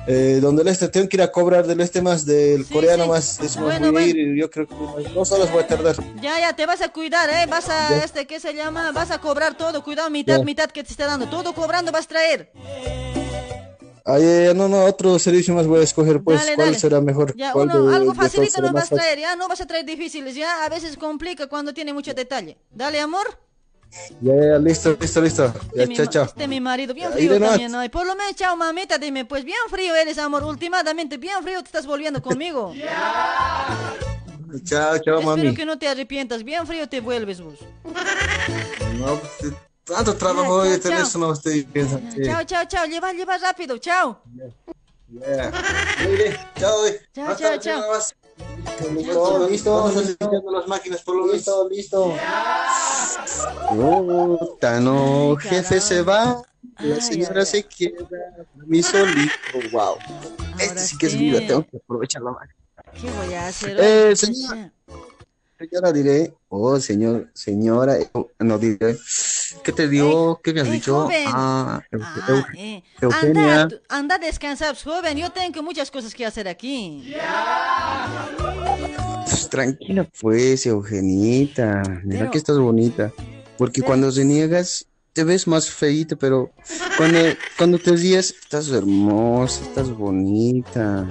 eh, 0.07 0.39
donde 0.41 0.61
el 0.61 0.69
este, 0.69 0.87
tengo 0.87 1.09
que 1.09 1.17
ir 1.17 1.21
a 1.23 1.31
cobrar 1.31 1.67
del 1.67 1.81
este 1.81 2.01
más, 2.01 2.25
del 2.25 2.65
Sí, 2.65 2.73
coreano 2.73 3.03
sí. 3.03 3.09
más, 3.09 3.39
eso 3.41 3.61
Bueno, 3.61 3.91
voy 3.91 4.03
a 4.03 4.07
ir, 4.07 4.15
bueno. 4.15 4.35
yo 4.41 4.49
creo 4.49 4.67
que 4.67 5.09
dos 5.13 5.31
horas 5.33 5.51
voy 5.51 5.63
a 5.63 5.67
tardar. 5.67 5.95
Ya, 6.21 6.39
ya, 6.39 6.53
te 6.55 6.65
vas 6.65 6.81
a 6.81 6.89
cuidar, 6.89 7.29
¿eh? 7.29 7.45
Vas 7.49 7.67
a, 7.67 7.89
Ya. 7.89 8.03
este, 8.05 8.25
¿qué 8.25 8.39
se 8.39 8.53
llama? 8.53 8.91
Vas 8.93 9.11
a 9.11 9.19
cobrar 9.19 9.57
todo, 9.57 9.83
cuidado, 9.83 10.09
mitad, 10.09 10.37
Ya. 10.37 10.43
mitad 10.45 10.69
que 10.71 10.83
te 10.83 10.91
está 10.91 11.07
dando. 11.07 11.27
Todo 11.29 11.53
cobrando 11.53 11.91
vas 11.91 12.05
a 12.05 12.07
traer. 12.07 12.51
Ay, 14.05 14.51
no, 14.55 14.67
no, 14.67 14.83
otro 14.85 15.17
servicio 15.19 15.53
más 15.53 15.67
voy 15.67 15.79
a 15.81 15.83
escoger, 15.83 16.21
pues, 16.23 16.39
Dale, 16.39 16.55
¿cuál 16.55 16.67
dale. 16.69 16.79
será 16.79 17.01
mejor? 17.01 17.35
Ya, 17.35 17.51
¿Cuál 17.53 17.67
uno, 17.69 17.87
de- 17.87 17.95
algo 17.95 18.13
facilito 18.15 18.51
será 18.53 18.67
no 18.67 18.73
más 18.73 18.89
vas 18.89 18.91
a 18.93 18.95
traer, 18.95 19.19
ya, 19.19 19.35
no 19.35 19.47
vas 19.47 19.61
a 19.61 19.67
traer 19.67 19.85
difíciles, 19.85 20.35
ya, 20.35 20.65
a 20.65 20.69
veces 20.69 20.97
complica 20.97 21.47
cuando 21.47 21.73
tiene 21.73 21.93
mucho 21.93 22.13
detalle. 22.13 22.57
Dale, 22.71 22.99
amor. 22.99 23.37
Ya, 24.21 24.33
ya, 24.33 24.57
listo, 24.57 24.97
listo, 24.99 25.21
listo. 25.21 25.53
Ya, 25.75 25.83
Este 25.83 25.95
chao, 25.97 26.05
chao. 26.07 26.23
Este 26.23 26.47
mi 26.47 26.61
marido, 26.61 26.93
bien 26.93 27.09
Ya, 27.09 27.15
frío 27.15 27.39
también, 27.39 27.73
por 27.91 28.05
lo 28.07 28.15
menos, 28.15 28.35
chao, 28.35 28.55
mamita, 28.55 28.97
dime, 28.97 29.25
pues 29.25 29.43
bien 29.43 29.57
frío 29.69 29.93
eres, 29.95 30.17
amor, 30.17 30.43
últimamente, 30.45 31.17
bien 31.17 31.43
frío 31.43 31.59
te 31.61 31.65
estás 31.67 31.85
volviendo 31.85 32.21
conmigo. 32.21 32.73
Chao, 34.65 34.97
chao, 34.99 35.19
Espero 35.19 35.21
mami. 35.21 35.53
que 35.55 35.65
no 35.65 35.77
te 35.79 35.87
arrepientas, 35.87 36.43
bien 36.43 36.67
frío 36.67 36.87
te 36.89 36.99
vuelves 36.99 37.39
vos. 37.39 37.55
No, 38.97 39.15
pues, 39.39 39.53
tanto 39.95 40.15
trabajo 40.15 40.43
Ya, 40.43 40.49
voy 40.49 40.67
a 40.69 40.71
chao, 40.73 40.81
tener, 40.81 40.97
chao. 40.99 41.07
eso 41.07 41.19
no 41.19 41.33
estoy 41.33 41.63
pensando. 41.63 42.11
Sí. 42.11 42.21
Chao, 42.23 42.43
chao, 42.43 42.65
chao, 42.67 42.85
lleva, 42.85 43.13
lleva 43.13 43.37
rápido, 43.37 43.77
chao. 43.77 44.21
Mire, 45.09 46.39
chao, 46.57 46.85
eh. 46.87 47.01
Chao, 47.13 47.35
chao, 47.35 47.57
chao. 47.57 47.81
Listo, 48.95 49.47
listo. 49.49 49.75
Vamos 49.75 49.97
a 49.97 50.01
limpiando 50.01 50.51
las 50.51 50.67
máquinas 50.67 51.01
por 51.03 51.15
lo 51.15 51.21
menos. 51.23 51.35
Listo, 51.37 51.69
listo. 51.69 52.13
Puta, 53.69 54.79
no, 54.79 55.31
Ay, 55.31 55.37
jefe 55.49 55.63
caramba. 55.63 55.81
se 55.87 56.01
va, 56.01 56.41
la 56.79 57.01
señora 57.01 57.39
ay, 57.41 57.45
se 57.45 57.63
queda, 57.63 58.07
mi 58.65 58.81
solito, 58.81 59.33
wow. 59.71 59.95
Este 60.59 60.79
sí 60.79 60.97
que 60.97 61.05
es 61.07 61.17
vida, 61.17 61.39
tengo 61.39 61.65
que 61.67 61.77
aprovechar 61.77 62.21
la 62.21 62.31
máquina. 62.31 62.55
¿Qué 62.99 63.09
voy 63.11 63.33
a 63.33 63.47
hacer 63.47 63.77
Eh, 63.79 64.13
hoy? 64.21 64.71
Señor. 65.61 65.69
señora 65.69 65.91
diré, 65.93 66.33
oh, 66.49 66.79
señor, 66.79 67.29
señora, 67.33 67.97
oh, 68.13 68.29
no 68.39 68.57
diré, 68.57 68.97
¿qué 69.63 69.71
te 69.71 69.87
dio? 69.87 70.39
¿Qué 70.43 70.53
me 70.53 70.61
has 70.61 70.71
dicho? 70.71 71.03
joven. 71.03 71.23
Ah, 71.27 71.81
Eu- 71.91 72.01
Ah, 72.03 72.25
Eu- 72.27 72.45
eh, 72.57 72.83
Eugenia. 73.01 73.61
Anda, 73.63 73.77
anda 73.89 74.15
a 74.15 74.19
descansar, 74.19 74.75
joven. 74.75 75.17
Yo 75.17 75.29
tengo 75.31 75.61
muchas 75.63 75.91
cosas 75.91 76.13
que 76.13 76.25
hacer 76.25 76.47
aquí. 76.47 77.13
Pues, 79.25 79.49
tranquila 79.49 80.07
pues, 80.19 80.65
Eugenita, 80.65 82.01
mira 82.03 82.29
que 82.31 82.37
estás 82.37 82.57
bonita, 82.57 83.11
porque 83.57 83.81
cuando 83.81 84.09
reniegas 84.11 84.87
te 85.13 85.23
ves 85.23 85.45
más 85.47 85.69
feíta, 85.69 86.15
pero 86.15 86.51
cuando, 86.97 87.19
cuando 87.57 87.77
te 87.77 87.91
ríes 87.91 88.31
estás 88.41 88.69
hermosa, 88.69 89.61
estás 89.63 89.89
bonita. 89.91 91.05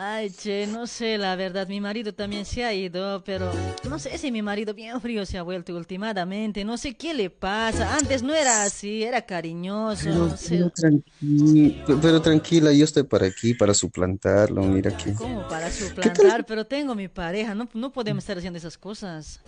Ay, 0.00 0.30
che, 0.30 0.68
no 0.68 0.86
sé, 0.86 1.18
la 1.18 1.34
verdad, 1.34 1.66
mi 1.66 1.80
marido 1.80 2.14
también 2.14 2.44
se 2.44 2.62
ha 2.64 2.72
ido, 2.72 3.20
pero 3.24 3.50
no 3.90 3.98
sé 3.98 4.16
si 4.16 4.30
mi 4.30 4.42
marido 4.42 4.72
bien 4.72 5.00
frío 5.00 5.26
se 5.26 5.38
ha 5.38 5.42
vuelto 5.42 5.76
últimamente, 5.76 6.64
no 6.64 6.78
sé 6.78 6.94
qué 6.94 7.12
le 7.14 7.30
pasa, 7.30 7.96
antes 7.96 8.22
no 8.22 8.32
era 8.32 8.62
así, 8.62 9.02
era 9.02 9.22
cariñoso, 9.22 10.04
Pero, 10.04 10.18
no 10.28 10.36
sé, 10.36 10.50
pero 10.50 10.70
tranqui- 10.70 12.00
pero- 12.00 12.22
tranquila, 12.22 12.72
yo 12.72 12.84
estoy 12.84 13.02
para 13.02 13.26
aquí, 13.26 13.54
para 13.54 13.74
suplantarlo, 13.74 14.62
mira 14.62 14.96
que... 14.96 15.14
como 15.14 15.48
para 15.48 15.68
suplantar, 15.68 16.46
pero 16.46 16.64
tengo 16.64 16.94
mi 16.94 17.08
pareja, 17.08 17.56
no, 17.56 17.68
no 17.74 17.90
podemos 17.92 18.22
estar 18.22 18.38
haciendo 18.38 18.58
esas 18.60 18.78
cosas. 18.78 19.40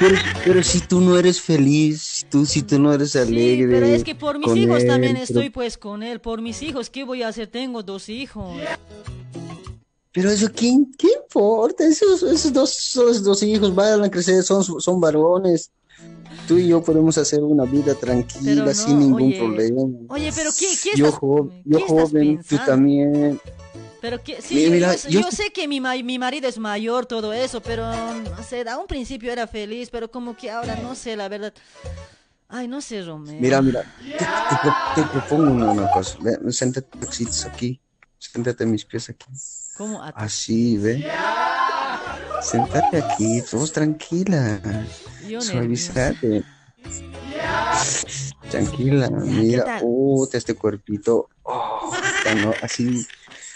Pero, 0.00 0.16
pero 0.44 0.62
si 0.64 0.80
tú 0.80 1.00
no 1.00 1.16
eres 1.16 1.40
feliz, 1.40 2.02
si 2.02 2.24
tú, 2.26 2.44
si 2.44 2.62
tú 2.62 2.76
no 2.80 2.92
eres 2.92 3.12
Sí, 3.12 3.18
alegre 3.18 3.68
pero 3.72 3.86
es 3.86 4.02
que 4.02 4.16
por 4.16 4.40
mis 4.40 4.52
hijos 4.56 4.82
él, 4.82 4.88
también 4.88 5.12
pero- 5.12 5.24
estoy 5.24 5.50
pues 5.50 5.78
con 5.78 6.02
él, 6.02 6.20
por 6.20 6.42
mis 6.42 6.60
hijos, 6.62 6.90
¿qué 6.90 7.04
voy 7.04 7.22
a 7.22 7.28
hacer? 7.28 7.46
Tengo 7.46 7.84
dos 7.84 8.08
hijos. 8.08 8.56
Pero 10.12 10.30
eso, 10.30 10.48
¿quién, 10.54 10.90
qué 10.98 11.08
importa? 11.22 11.84
Esos, 11.86 12.22
esos 12.22 12.52
dos, 12.52 12.70
esos 12.78 13.22
dos 13.24 13.42
hijos 13.42 13.74
van 13.74 14.02
a 14.04 14.10
crecer, 14.10 14.42
son, 14.42 14.62
son 14.62 15.00
varones. 15.00 15.70
Tú 16.46 16.58
y 16.58 16.68
yo 16.68 16.82
podemos 16.82 17.16
hacer 17.18 17.42
una 17.42 17.64
vida 17.66 17.94
tranquila, 17.94 18.66
no, 18.66 18.74
sin 18.74 18.98
ningún 18.98 19.16
oye, 19.16 19.36
problema. 19.36 19.82
Oye, 20.08 20.32
pero 20.34 20.50
¿qué, 20.58 20.66
qué 20.82 20.90
yo 20.94 21.06
estás, 21.06 21.14
jo- 21.20 21.52
yo 21.64 21.78
qué 21.78 21.84
estás 21.84 22.10
joven, 22.10 22.40
tú 22.48 22.56
también. 22.66 23.40
Pero 24.00 24.22
que, 24.22 24.42
sí, 24.42 24.54
Mira, 24.70 24.94
yo- 24.96 25.02
yo, 25.08 25.08
yo 25.08 25.20
yo 25.20 25.30
sé 25.30 25.52
que 25.52 25.68
mi, 25.68 25.80
mi 25.80 26.18
marido 26.18 26.48
es 26.48 26.58
mayor, 26.58 27.06
todo 27.06 27.32
eso, 27.32 27.60
pero 27.62 27.84
no 28.14 28.42
sé, 28.42 28.68
a 28.68 28.76
un 28.78 28.86
principio 28.86 29.32
era 29.32 29.46
feliz, 29.46 29.90
pero 29.90 30.10
como 30.10 30.34
que 30.36 30.50
ahora 30.50 30.76
no 30.76 30.94
sé, 30.94 31.16
la 31.16 31.28
verdad. 31.28 31.54
Ay, 32.48 32.68
no 32.68 32.80
sé, 32.80 33.02
Romeo. 33.02 33.40
Mira, 33.40 33.62
mira, 33.62 33.84
te, 34.16 34.26
te 34.46 34.56
pro- 34.58 34.76
te 34.92 35.04
propongo 35.06 35.52
una, 35.52 35.66
una 35.68 35.88
cosa. 35.88 36.16
Ve, 36.20 36.52
siéntate 36.52 36.88
aquí, 37.00 37.80
siéntate 38.18 38.66
mis 38.66 38.84
pies 38.84 39.08
aquí. 39.08 39.26
Así, 40.14 40.76
ve. 40.76 41.04
Siéntate 42.42 42.98
aquí, 42.98 43.42
vos 43.52 43.72
tranquila. 43.72 44.60
Suavizate. 45.40 46.42
Tranquila, 48.50 49.08
mira, 49.08 49.80
oh, 49.82 50.28
este 50.30 50.54
cuerpito. 50.54 51.28
Oh, 51.44 51.90
no, 52.42 52.52
así, 52.60 53.06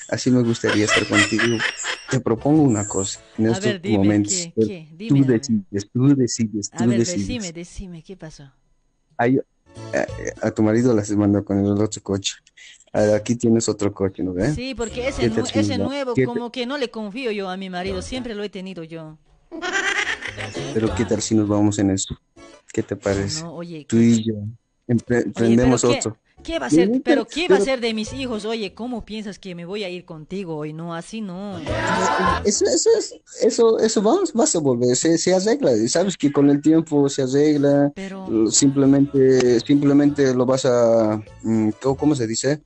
así 0.09 0.31
me 0.31 0.43
gustaría 0.43 0.87
estar 0.87 1.07
contigo. 1.07 1.59
Te 2.11 2.21
propongo 2.21 2.63
una 2.63 2.87
cosa 2.89 3.21
en 3.37 3.49
A 3.49 3.51
estos 3.53 3.65
ver, 3.73 3.81
dime, 3.83 3.99
momentos. 3.99 4.33
¿qué, 4.33 4.53
qué? 4.67 4.89
Tú 4.91 4.97
Dime, 4.97 5.27
decides, 5.27 5.91
tú 5.93 6.17
decides, 6.17 6.71
tú 6.71 6.85
A 6.85 6.87
ver, 6.87 6.99
decides. 6.99 7.27
decime, 7.29 7.53
decime, 7.53 8.03
¿qué 8.03 8.17
pasó? 8.17 8.51
Ay, 9.19 9.39
a, 10.41 10.47
a 10.47 10.51
tu 10.51 10.63
marido 10.63 10.95
las 10.95 11.11
mando 11.11 11.45
con 11.45 11.59
el 11.59 11.73
otro 11.73 12.03
coche. 12.03 12.37
A- 12.93 13.15
Aquí 13.17 13.37
tienes 13.37 13.69
otro 13.69 13.93
coche, 13.93 14.23
¿no 14.23 14.33
ves? 14.33 14.55
Sí, 14.55 14.75
porque 14.75 15.09
ese, 15.09 15.23
¿Qué 15.23 15.31
te 15.31 15.43
nue- 15.43 15.61
ese 15.61 15.79
nuevo, 15.79 16.15
¿Qué 16.15 16.23
te- 16.23 16.27
como 16.27 16.51
que 16.51 16.67
no 16.67 16.79
le 16.79 16.91
confío 16.91 17.31
yo 17.31 17.49
a 17.51 17.57
mi 17.57 17.69
marido, 17.71 18.01
siempre 18.03 18.35
lo 18.35 18.43
he 18.43 18.49
tenido 18.49 18.83
yo. 18.85 19.19
Pero 20.75 20.95
¿qué 20.95 21.05
tal 21.05 21.23
si 21.23 21.35
nos 21.35 21.49
vamos 21.49 21.79
en 21.79 21.91
eso? 21.91 22.15
¿Qué 22.73 22.83
te 22.83 22.97
parece? 22.97 23.43
No, 23.43 23.55
oye, 23.55 23.87
Tú 23.89 23.97
y 23.97 24.23
yo 24.25 24.35
empre- 24.89 25.25
emprendemos 25.25 25.83
pero 25.83 25.93
¿qué- 25.93 25.99
otro. 25.99 26.17
¿Qué 26.43 26.59
va 26.61 26.67
a 26.67 26.71
ser? 26.71 27.01
Pero 27.03 27.27
¿qué 27.27 27.49
va 27.49 27.57
a 27.57 27.61
ser 27.61 27.81
de 27.81 27.93
mis 27.95 28.13
hijos? 28.13 28.45
Oye, 28.45 28.73
¿cómo 28.75 29.05
piensas 29.05 29.39
que 29.39 29.55
me 29.55 29.65
voy 29.65 29.83
a 29.85 29.89
ir 29.89 30.05
contigo 30.05 30.55
hoy? 30.57 30.73
No, 30.73 30.95
así 30.95 31.21
no. 31.23 31.59
Eso, 32.45 32.65
eso, 32.67 32.91
es- 32.99 33.15
eso, 33.41 33.79
eso 33.81 34.03
vamos, 34.03 34.33
vas 34.33 34.55
a 34.55 34.61
volver, 34.61 34.95
se, 34.95 35.17
se 35.19 35.35
arregla, 35.35 35.73
y 35.73 35.89
sabes 35.89 36.17
que 36.17 36.31
con 36.31 36.49
el 36.51 36.61
tiempo 36.61 37.09
se 37.09 37.23
arregla, 37.23 37.91
Pero- 37.95 38.47
simplemente, 38.51 39.59
simplemente 39.61 40.35
lo 40.35 40.45
vas 40.47 40.67
a, 40.67 41.21
mm, 41.43 41.71
¿cómo, 41.83 41.97
cómo 41.97 42.15
se 42.15 42.27
dice? 42.27 42.61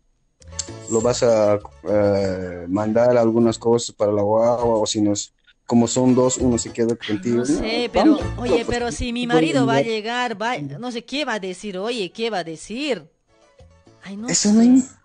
Lo 0.91 1.01
vas 1.01 1.23
a 1.23 1.59
eh, 1.89 2.67
mandar 2.69 3.17
algunas 3.17 3.59
cosas 3.59 3.95
para 3.95 4.13
la 4.13 4.23
guagua, 4.23 4.79
o 4.79 4.87
si 4.87 5.01
nos, 5.01 5.33
como 5.67 5.87
son 5.87 6.15
dos, 6.15 6.39
uno 6.39 6.59
se 6.59 6.73
queda 6.73 6.97
contigo. 6.97 7.39
No 7.39 7.45
sé, 7.45 7.89
pero, 7.93 8.17
vamos, 8.17 8.25
oye, 8.39 8.65
pues, 8.65 8.67
pero 8.67 8.91
si 8.91 9.13
mi 9.13 9.27
marido 9.27 9.67
va 9.67 9.77
a 9.77 9.83
llegar, 9.83 10.41
va, 10.41 10.59
no 10.59 10.91
sé 10.91 11.05
qué 11.05 11.25
va 11.25 11.35
a 11.35 11.41
decir, 11.41 11.79
oye, 11.79 12.11
¿qué 12.11 12.29
va 12.31 12.39
a 12.39 12.45
decir? 12.45 13.05
Ay, 14.03 14.17
no 14.17 14.29
Eso 14.29 14.53
no, 14.53 14.63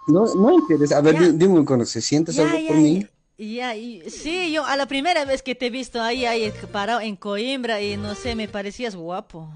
no, 0.07 0.35
no 0.35 0.53
interesa. 0.53 0.97
A 0.97 1.01
ver, 1.01 1.15
Ya. 1.15 1.21
di- 1.27 1.37
dime 1.37 1.63
cuando 1.65 1.85
se 1.85 2.01
sientes 2.01 2.39
algo 2.39 2.57
ya, 2.59 2.67
por 2.67 2.77
mí. 2.77 3.07
Ya, 3.37 3.75
y, 3.75 4.09
sí, 4.09 4.51
yo 4.53 4.65
a 4.65 4.77
la 4.77 4.87
primera 4.87 5.25
vez 5.25 5.43
que 5.43 5.53
te 5.55 5.67
he 5.67 5.69
visto 5.69 6.01
ahí, 6.01 6.25
ahí 6.25 6.51
parado 6.71 7.01
en 7.01 7.15
Coimbra 7.17 7.81
y 7.81 7.97
no 7.97 8.15
sé, 8.15 8.33
me 8.33 8.47
parecías 8.47 8.95
guapo. 8.95 9.49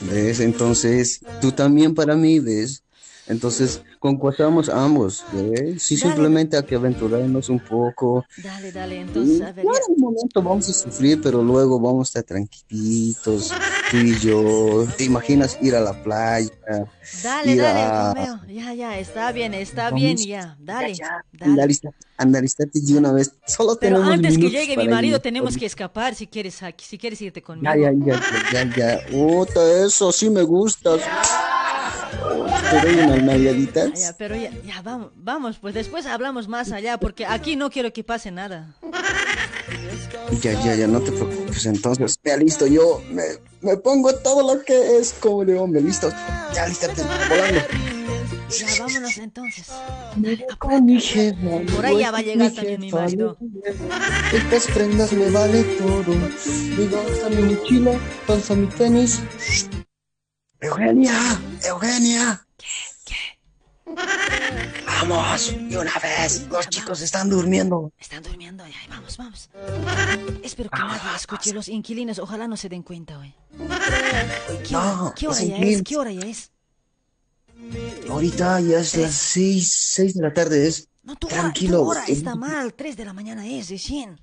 ¿Ves? 0.00 0.40
Entonces, 0.40 1.20
tú 1.40 1.52
también 1.52 1.94
para 1.94 2.14
mí, 2.16 2.40
¿ves? 2.40 2.82
Entonces, 3.28 3.82
concursamos 3.98 4.68
ambos, 4.70 5.22
¿ves? 5.32 5.82
Sí, 5.82 5.96
Dale. 5.96 6.08
simplemente 6.12 6.56
hay 6.56 6.62
que 6.64 6.76
aventurarnos 6.76 7.48
un 7.50 7.58
poco. 7.60 8.24
Dale, 8.42 8.72
dale, 8.72 9.00
entonces, 9.00 9.42
a 9.42 9.52
ver, 9.52 9.66
un 9.88 10.00
momento 10.00 10.42
vamos 10.42 10.68
a 10.68 10.72
sufrir, 10.72 11.20
pero 11.22 11.42
luego 11.42 11.78
vamos 11.78 12.08
a 12.08 12.20
estar 12.20 12.36
tranquilitos, 12.36 13.52
tú 13.90 13.96
y 13.98 14.14
yo. 14.18 14.86
¿Te 14.96 15.04
imaginas 15.04 15.58
ir 15.60 15.74
a 15.76 15.80
la 15.80 15.92
playa? 16.02 16.48
dale, 17.22 17.56
dale, 17.56 17.80
a- 17.80 18.14
Romeo, 18.14 18.40
ya, 18.48 18.72
ya, 18.74 18.98
está 18.98 19.30
bien, 19.32 19.52
está 19.54 19.84
Vamos. 19.90 20.00
bien, 20.00 20.16
ya, 20.16 20.56
dale, 20.60 20.94
Andar, 21.40 21.64
alistar- 21.68 21.92
andar, 22.16 22.38
alistarte 22.40 22.80
de 22.80 22.96
una 22.96 23.12
vez. 23.12 23.32
Solo 23.46 23.76
Pero 23.78 23.96
tenemos 23.96 24.14
antes 24.14 24.38
que 24.38 24.50
llegue 24.50 24.76
mi 24.76 24.88
marido 24.88 25.16
ir. 25.16 25.22
tenemos 25.22 25.56
que 25.56 25.66
escapar 25.66 26.14
si 26.14 26.26
quieres 26.26 26.58
si 26.78 26.98
quieres 26.98 27.20
irte 27.22 27.42
conmigo. 27.42 27.74
Ya, 27.74 27.92
ya, 27.92 28.20
ya, 28.52 28.64
ya, 28.64 28.76
ya. 28.76 29.00
Puta, 29.10 29.84
eso 29.84 30.10
sí 30.12 30.30
me 30.30 30.42
gusta. 30.42 30.96
Te 32.28 32.80
doy 32.80 33.04
unas 33.04 33.22
nalgaditas. 33.22 34.00
Ya, 34.00 34.14
pero 34.16 34.36
ya, 34.36 34.50
ya, 34.64 34.82
vamos, 34.82 35.10
vamos, 35.16 35.58
pues 35.58 35.74
después 35.74 36.06
hablamos 36.06 36.48
más 36.48 36.72
allá, 36.72 36.98
porque 36.98 37.26
aquí 37.26 37.56
no 37.56 37.70
quiero 37.70 37.92
que 37.92 38.04
pase 38.04 38.30
nada. 38.30 38.74
Ya, 40.42 40.52
ya, 40.62 40.74
ya, 40.74 40.86
no 40.86 41.00
te 41.00 41.12
preocupes. 41.12 41.66
Entonces, 41.66 42.18
ya 42.24 42.36
listo, 42.36 42.66
yo 42.66 43.02
me, 43.10 43.22
me 43.60 43.76
pongo 43.76 44.14
todo 44.14 44.54
lo 44.54 44.62
que 44.62 44.98
es 44.98 45.14
como 45.14 45.44
de 45.44 45.58
hombre. 45.58 45.80
Listo, 45.80 46.10
ya, 46.54 46.66
lístate, 46.66 47.02
volando. 47.28 47.60
Ya, 48.48 48.66
vámonos 48.80 49.18
entonces. 49.18 49.66
Con 50.58 50.84
mi 50.86 51.00
jefa. 51.00 51.36
Por 51.76 51.84
ahí 51.84 51.98
ya 51.98 52.10
va 52.10 52.18
a 52.18 52.22
llegar 52.22 52.50
también 52.52 52.80
mi 52.80 52.90
marido. 52.90 53.36
Estas 54.32 54.66
prendas 54.68 55.12
me 55.12 55.30
vale 55.30 55.64
todo. 55.64 56.14
Mi 56.76 56.86
bolsa, 56.86 57.28
mi 57.28 57.54
mochila, 57.54 57.92
panza, 58.26 58.54
mi 58.54 58.66
tenis. 58.68 59.20
Eugenia, 60.60 61.40
Eugenia. 61.64 62.44
Vamos, 64.86 65.54
de 65.56 65.78
una 65.78 65.92
vez. 66.02 66.46
Los 66.50 66.68
chicos 66.68 67.00
están 67.00 67.30
durmiendo. 67.30 67.92
Están 67.98 68.22
durmiendo 68.22 68.66
ya, 68.66 68.74
vamos, 68.90 69.16
vamos. 69.16 69.50
Espero 70.42 70.68
que 70.70 70.78
nadie 70.78 71.00
escuche 71.16 71.52
los 71.52 71.68
inquilinos, 71.68 72.18
ojalá 72.18 72.48
no 72.48 72.56
se 72.56 72.68
den 72.68 72.82
cuenta 72.82 73.18
hoy. 73.18 73.34
¿Qué 74.66 74.72
No, 74.72 75.12
¿qué 75.16 75.28
hora 75.28 75.40
ya 75.42 75.56
es? 75.58 75.82
¿Qué 75.82 75.96
hora 75.96 76.12
ya 76.12 76.26
es? 76.26 76.50
Ahorita 78.10 78.60
ya 78.60 78.78
es 78.80 78.96
las 78.96 79.12
seis, 79.14 79.72
seis 79.72 80.14
de 80.14 80.22
la 80.22 80.32
tarde. 80.34 80.66
Es 80.66 80.88
No, 81.04 81.16
tu 81.16 81.26
hora, 81.28 81.36
tranquilo. 81.40 81.78
tu 81.78 81.90
hora 81.90 82.04
eh, 82.06 82.12
está 82.12 82.34
mal, 82.34 82.74
3 82.74 82.96
de 82.96 83.04
la 83.04 83.12
mañana 83.12 83.46
es 83.46 83.68
recién. 83.70 84.20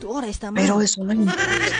Tu 0.00 0.10
hora 0.10 0.28
está 0.28 0.50
mal. 0.50 0.62
Pero 0.62 0.80
eso 0.80 1.02
no. 1.04 1.32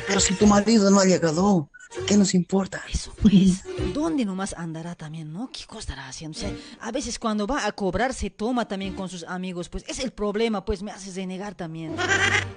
Pero 0.07 0.20
si 0.20 0.35
tu 0.35 0.47
marido 0.47 0.90
no 0.90 1.01
ha 1.01 1.05
llegado, 1.05 1.70
¿qué 2.06 2.16
nos 2.16 2.35
importa? 2.35 2.82
Eso 2.93 3.12
pues, 3.20 3.65
¿dónde 3.94 4.24
nomás 4.24 4.55
andará 4.55 4.94
también, 4.94 5.32
no? 5.32 5.51
¿Qué 5.51 5.65
cosa 5.66 5.81
estará 5.81 6.09
haciendo? 6.09 6.36
O 6.39 6.40
sea, 6.40 6.52
a 6.81 6.93
veces 6.93 7.19
cuando 7.19 7.47
va 7.47 7.66
a 7.66 7.73
cobrar 7.73 8.15
se 8.15 8.31
toma 8.31 8.66
también 8.69 8.94
con 8.94 9.09
sus 9.09 9.24
amigos, 9.24 9.69
pues 9.69 9.85
es 9.89 9.98
el 10.01 10.10
problema, 10.12 10.65
pues 10.65 10.82
me 10.82 10.90
haces 10.90 11.16
renegar 11.16 11.55
también. 11.55 11.97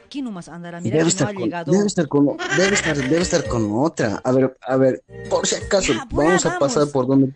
¿Quién 0.10 0.26
nomás 0.26 0.50
andará? 0.50 0.82
Mira 0.82 0.98
Debe 0.98 1.10
que 1.10 1.16
no 1.20 1.26
ha 1.28 1.30
estar, 1.30 1.34
con, 1.34 1.44
llegado. 1.44 1.72
debe, 1.72 1.88
estar 1.88 2.08
con, 2.08 2.38
debe, 2.58 2.74
estar, 2.76 2.98
debe 2.98 3.22
estar 3.22 3.48
con 3.48 3.70
otra. 3.74 4.22
A 4.24 4.32
ver, 4.32 4.58
a 4.62 4.76
ver, 4.78 5.04
por 5.30 5.48
si 5.48 5.56
acaso, 5.56 5.94
apura, 5.94 6.28
vamos 6.28 6.46
a 6.46 6.50
vamos. 6.50 6.60
pasar 6.74 6.92
por 6.92 7.08
donde. 7.08 7.34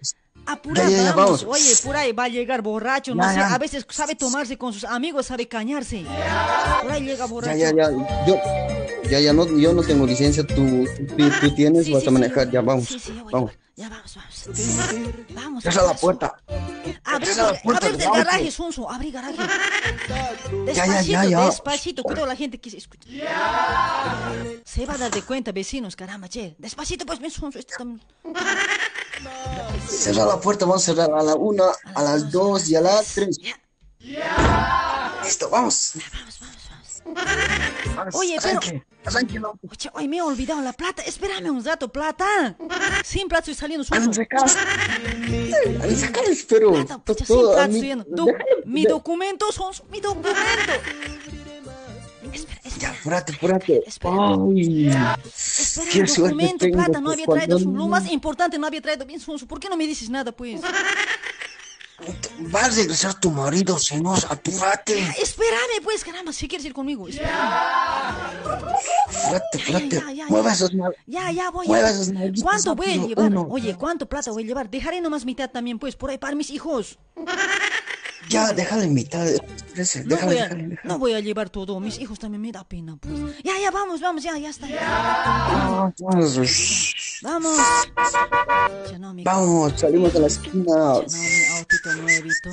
Apura, 0.48 0.84
Ya, 0.84 0.90
ya, 0.90 0.98
ya, 1.04 1.14
vamos. 1.14 1.44
vamos. 1.46 1.60
Oye, 1.60 1.76
por 1.84 1.96
ahí 1.96 2.12
va 2.12 2.26
a 2.26 2.28
llegar 2.30 2.62
borracho, 2.62 3.16
no 3.16 3.24
sé, 3.34 3.40
a 3.40 3.58
veces 3.58 3.86
sabe 3.90 4.16
tomarse 4.16 4.58
con 4.58 4.74
sus 4.74 4.84
amigos, 4.84 5.26
sabe 5.26 5.48
cañarse. 5.48 6.06
Por 6.82 6.92
ahí 6.92 7.04
llega 7.04 7.26
borracho. 7.26 7.58
Ya, 7.58 7.72
ya, 7.72 7.90
ya. 7.90 8.26
Yo, 8.28 8.36
ya, 9.10 9.20
ya, 9.20 9.34
no, 9.34 9.46
yo 9.58 9.74
no 9.74 9.82
tengo 9.84 10.06
licencia. 10.06 10.46
Tú, 10.46 10.86
tú, 11.18 11.30
tú 11.42 11.56
tienes, 11.56 11.86
Sí, 11.86 11.94
vas 11.94 12.04
sí, 12.04 12.08
a 12.10 12.12
manejar. 12.12 12.50
ya, 12.52 12.62
vamos. 12.62 12.88
sí, 12.88 13.00
sí, 13.00 13.14
yo 13.16 13.24
voy, 13.24 13.34
vamos. 13.34 13.52
Ya 13.78 13.90
vamos, 13.90 14.16
vamos. 14.16 14.60
Vamos. 15.34 15.64
Cierra 15.64 15.84
la 15.84 15.94
puerta. 15.96 16.34
Abre, 17.04 17.36
la 17.36 17.54
puerta 17.62 17.88
abre 17.88 17.98
del 17.98 18.10
garaje, 18.10 18.50
Sonso, 18.52 18.90
abre 18.90 19.12
garaje. 19.12 19.36
Ya, 20.08 20.40
ya, 20.48 20.64
Despacito, 20.66 21.12
ya, 21.12 21.26
ya. 21.26 21.46
despacito, 21.46 22.04
cuidado 22.04 22.26
la 22.26 22.36
gente 22.38 22.58
que 22.58 22.70
se 22.70 22.78
escucha. 22.78 23.10
Se 24.64 24.86
va 24.86 24.94
a 24.94 24.98
dar 24.98 25.12
de 25.12 25.22
cuenta, 25.24 25.52
vecinos, 25.52 25.96
caramba, 25.98 26.30
che. 26.30 26.56
Despacito, 26.58 27.06
pues, 27.06 27.20
mi 27.20 27.30
Sonso, 27.30 27.60
este 27.60 27.74
también. 27.78 28.02
Cerra 29.88 30.26
la 30.26 30.40
puerta, 30.40 30.66
vamos 30.66 30.84
a 30.84 30.86
cerrar 30.86 31.12
a 31.14 31.24
la 31.24 31.36
una, 31.36 31.64
a 31.94 32.02
las 32.04 32.32
dos 32.32 32.70
y 32.70 32.76
a 32.76 32.82
las 32.82 33.14
tres. 33.14 33.40
Listo, 35.24 35.50
vamos. 35.50 35.94
Oye, 38.14 38.38
pero. 38.42 38.60
Arranque. 39.06 39.40
Oye, 39.40 39.90
hoy 39.94 40.08
me 40.08 40.18
he 40.18 40.22
olvidado 40.22 40.62
la 40.62 40.74
plata. 40.74 41.04
Espérame 41.04 41.50
un 41.52 41.64
rato, 41.64 41.88
plata. 41.92 42.56
Sin 43.04 43.28
plata 43.28 43.52
estoy 43.52 43.54
saliendo 43.54 43.84
sacales, 43.84 44.18
pero. 46.50 46.72
Pucha, 46.72 47.00
todo, 47.26 47.54
sin 47.54 47.54
plata 47.54 47.66
estoy. 47.66 48.04
Do- 48.08 48.26
mi 48.66 48.84
documento, 48.86 49.52
son 49.52 49.72
mi 49.92 50.02
documento. 50.02 50.36
Ya, 52.80 52.90
apúrate, 52.90 53.34
apúrate. 53.34 53.82
Ay. 53.86 54.88
Espera, 54.88 55.20
Qué 55.92 56.08
suerte 56.08 56.22
documento, 56.22 56.66
tengo, 56.66 56.78
plata, 56.78 57.02
no 57.02 57.12
había 57.12 57.26
traído. 57.26 57.58
cuando- 57.58 57.78
Lo 57.78 57.88
más 57.88 58.10
importante, 58.12 58.58
no 58.60 58.68
había 58.68 58.82
traído 58.82 59.06
bien 59.06 59.20
Sonso. 59.20 59.48
¿Por 59.48 59.60
qué 59.60 59.70
no 59.70 59.78
me 59.78 59.88
dices 59.88 60.10
nada, 60.10 60.32
pues? 60.32 60.62
Va 62.54 62.66
a 62.66 62.70
regresar 62.70 63.18
tu 63.22 63.32
marido, 63.32 63.80
si 63.80 63.96
no, 64.02 64.14
apúrate. 64.14 65.00
Espérame, 65.22 65.82
pues, 65.82 66.04
caramba, 66.04 66.34
si 66.34 66.46
quieres 66.48 66.66
ir 66.66 66.74
conmigo. 66.74 67.08
Apúrate, 67.08 67.28
apúrate. 69.62 70.04
ya. 70.14 70.28
esos 70.52 70.72
Ya, 71.08 71.32
ya 71.32 71.50
voy. 71.52 71.68
Nalguitas 72.10 72.44
¿Cuánto 72.44 72.76
voy 72.76 72.88
a 72.92 72.96
llevar? 73.08 73.26
uno. 73.28 73.48
Oye, 73.50 73.76
¿cuánto 73.76 74.08
plata 74.08 74.32
voy 74.32 74.44
a 74.44 74.48
llevar? 74.48 74.70
Dejaré 74.70 75.00
nomás 75.00 75.24
mitad 75.26 75.50
también, 75.50 75.80
pues, 75.80 75.96
por 75.96 76.10
ahí 76.10 76.18
para 76.18 76.36
mis 76.36 76.50
hijos. 76.50 77.00
Ya, 78.30 78.54
déjale 78.54 78.86
en 78.86 78.94
mitad. 78.94 79.28
Espérese, 79.28 80.04
No 80.04 80.16
Déjale, 80.16 80.26
voy, 80.34 80.38
a, 80.38 80.44
déjale, 80.44 80.64
déjale. 80.68 80.80
no 80.84 81.00
voy 81.00 81.14
a 81.14 81.20
llevar 81.20 81.50
todo. 81.50 81.80
Mis 81.80 82.00
hijos 82.00 82.18
también 82.20 82.42
me 82.42 82.52
da 82.52 82.64
pena, 82.64 82.98
pues. 83.00 83.14
Ya, 83.44 83.54
ya, 83.62 83.72
vamos, 83.72 84.02
vamos, 84.02 84.24
ya, 84.24 84.38
ya 84.38 84.50
está. 84.50 84.68
Vamos, 86.00 86.40
Vamos. 87.22 87.58
Ya 88.92 89.00
no, 89.00 89.14
mi, 89.14 89.24
Vamos, 89.24 89.74
salimos 89.80 90.14
de 90.14 90.20
la 90.20 90.28
esquina. 90.28 90.64
no, 90.66 91.02
mi 91.02 91.58
autito 91.58 91.94
nuevito. 91.94 92.50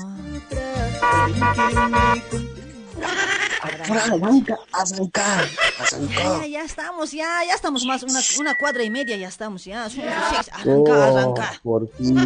Apura, 3.63 4.05
arranca, 4.05 4.57
arranca, 4.73 5.23
Ya, 5.23 5.85
arranca. 5.85 6.41
ya, 6.41 6.47
ya 6.47 6.63
estamos, 6.65 7.13
ya, 7.13 7.45
ya 7.47 7.55
estamos 7.55 7.85
más, 7.85 8.03
una, 8.03 8.21
una 8.41 8.55
cuadra 8.59 8.83
y 8.83 8.91
media 8.91 9.17
ya 9.17 9.29
estamos, 9.29 9.65
ya. 9.65 9.89
Son 9.89 10.05
las 10.05 10.31
seis. 10.47 10.49
Arranca, 10.53 10.93
Oh, 10.93 11.03
arranca. 11.19 11.61
Por 11.63 11.89
fin. 11.97 12.17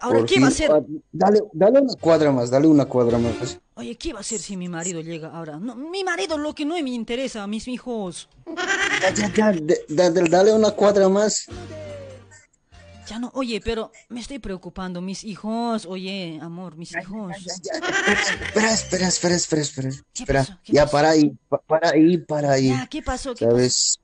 Ahora, 0.00 0.24
¿qué 0.24 0.40
va 0.40 0.46
a 0.46 0.48
hacer? 0.50 0.70
Ah, 0.70 0.80
Dale, 1.12 1.40
dale 1.52 1.80
una 1.80 1.94
cuadra 1.94 2.30
más, 2.32 2.50
dale 2.50 2.66
una 2.66 2.84
cuadra 2.84 3.18
más. 3.18 3.58
Oye, 3.74 3.96
¿qué 3.96 4.12
va 4.12 4.18
a 4.18 4.20
hacer 4.20 4.38
si 4.38 4.56
mi 4.56 4.68
marido 4.68 5.00
llega 5.00 5.28
ahora? 5.30 5.58
No, 5.58 5.74
mi 5.74 6.04
marido 6.04 6.36
lo 6.38 6.54
que 6.54 6.64
no 6.64 6.74
me 6.80 6.90
interesa, 6.90 7.46
mis 7.46 7.66
hijos. 7.68 8.28
Ya, 9.16 9.28
ya, 9.34 10.10
dale 10.10 10.52
una 10.52 10.70
cuadra 10.72 11.08
más. 11.08 11.46
Ya 13.08 13.18
no, 13.18 13.30
oye, 13.34 13.60
pero 13.60 13.90
me 14.08 14.20
estoy 14.20 14.38
preocupando, 14.38 15.00
mis 15.00 15.24
hijos, 15.24 15.84
oye, 15.84 16.38
amor, 16.40 16.76
mis 16.76 16.92
hijos. 16.94 17.32
Espera, 17.44 18.72
espera, 18.72 19.08
espera, 19.08 19.34
espera, 19.34 19.62
espera. 19.62 19.88
Espera, 20.14 20.60
ya 20.66 20.86
para 20.86 21.10
ahí, 21.10 21.32
pa- 21.48 21.58
para 21.66 21.90
ahí, 21.90 22.18
para 22.18 22.52
ahí. 22.52 22.72
¿qué 22.88 23.02
pasó? 23.02 23.34
¿Qué 23.34 23.44
¿Sabes? 23.46 23.98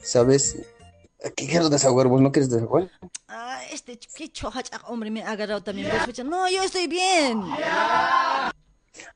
¿Sabes? 0.00 0.56
¿Qué 1.36 1.46
quiero 1.46 1.68
desahogar? 1.68 2.06
¿Vos 2.08 2.20
no 2.20 2.32
quieres 2.32 2.50
desahogar? 2.50 2.90
Ah, 3.28 3.60
este, 3.70 3.98
qué 3.98 4.30
chohacha, 4.30 4.80
hombre, 4.86 5.10
me 5.10 5.22
ha 5.22 5.30
agarrado 5.32 5.62
también. 5.62 5.90
pucha. 6.04 6.24
No, 6.24 6.48
yo 6.48 6.62
estoy 6.62 6.86
bien. 6.86 7.42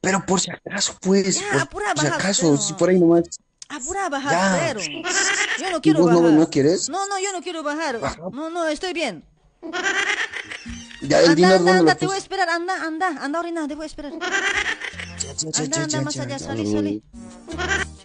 Pero 0.01 0.25
por 0.27 0.41
si 0.41 0.51
acaso, 0.51 0.97
pues, 1.01 1.41
Ya, 1.41 1.51
por, 1.51 1.61
apura, 1.63 1.95
por 1.95 2.05
si 2.05 2.11
baja, 2.11 2.19
acaso, 2.19 2.57
si 2.59 2.73
por 2.75 2.91
ahí 2.91 2.99
nomás. 2.99 3.25
Apura 3.69 4.07
a 4.07 4.09
bajar, 4.11 4.33
Ya. 4.33 4.75
pero. 4.75 4.81
Yo 5.59 5.71
no 5.71 5.79
¿Y 5.79 5.81
quiero 5.81 6.01
vos 6.01 6.11
no, 6.13 6.21
bajar. 6.23 6.39
no 6.39 6.51
quieres? 6.51 6.89
No, 6.89 7.07
no, 7.07 7.19
yo 7.19 7.33
no 7.33 7.41
quiero 7.43 7.63
bajar. 7.63 7.99
No, 8.33 8.51
no, 8.51 8.67
estoy 8.69 8.93
bien. 8.93 9.25
Ya, 11.01 11.19
el 11.21 11.25
anda, 11.31 11.35
dinero, 11.35 11.55
anda, 11.57 11.73
¿dónde 11.73 11.81
anda, 11.81 11.95
te 11.97 12.07
voy 12.07 12.15
a 12.17 12.19
esperar, 12.19 12.49
anda, 12.51 12.83
anda, 12.83 13.09
anda 13.21 13.39
a 13.39 13.43
orinar, 13.43 13.67
te 13.69 13.75
voy 13.75 13.85
a 13.85 13.87
esperar. 13.87 14.13
Anda, 15.59 15.83
anda, 15.83 16.01
más 16.03 16.19
allá, 16.19 16.39
salí, 16.39 16.71
salí. 16.71 17.03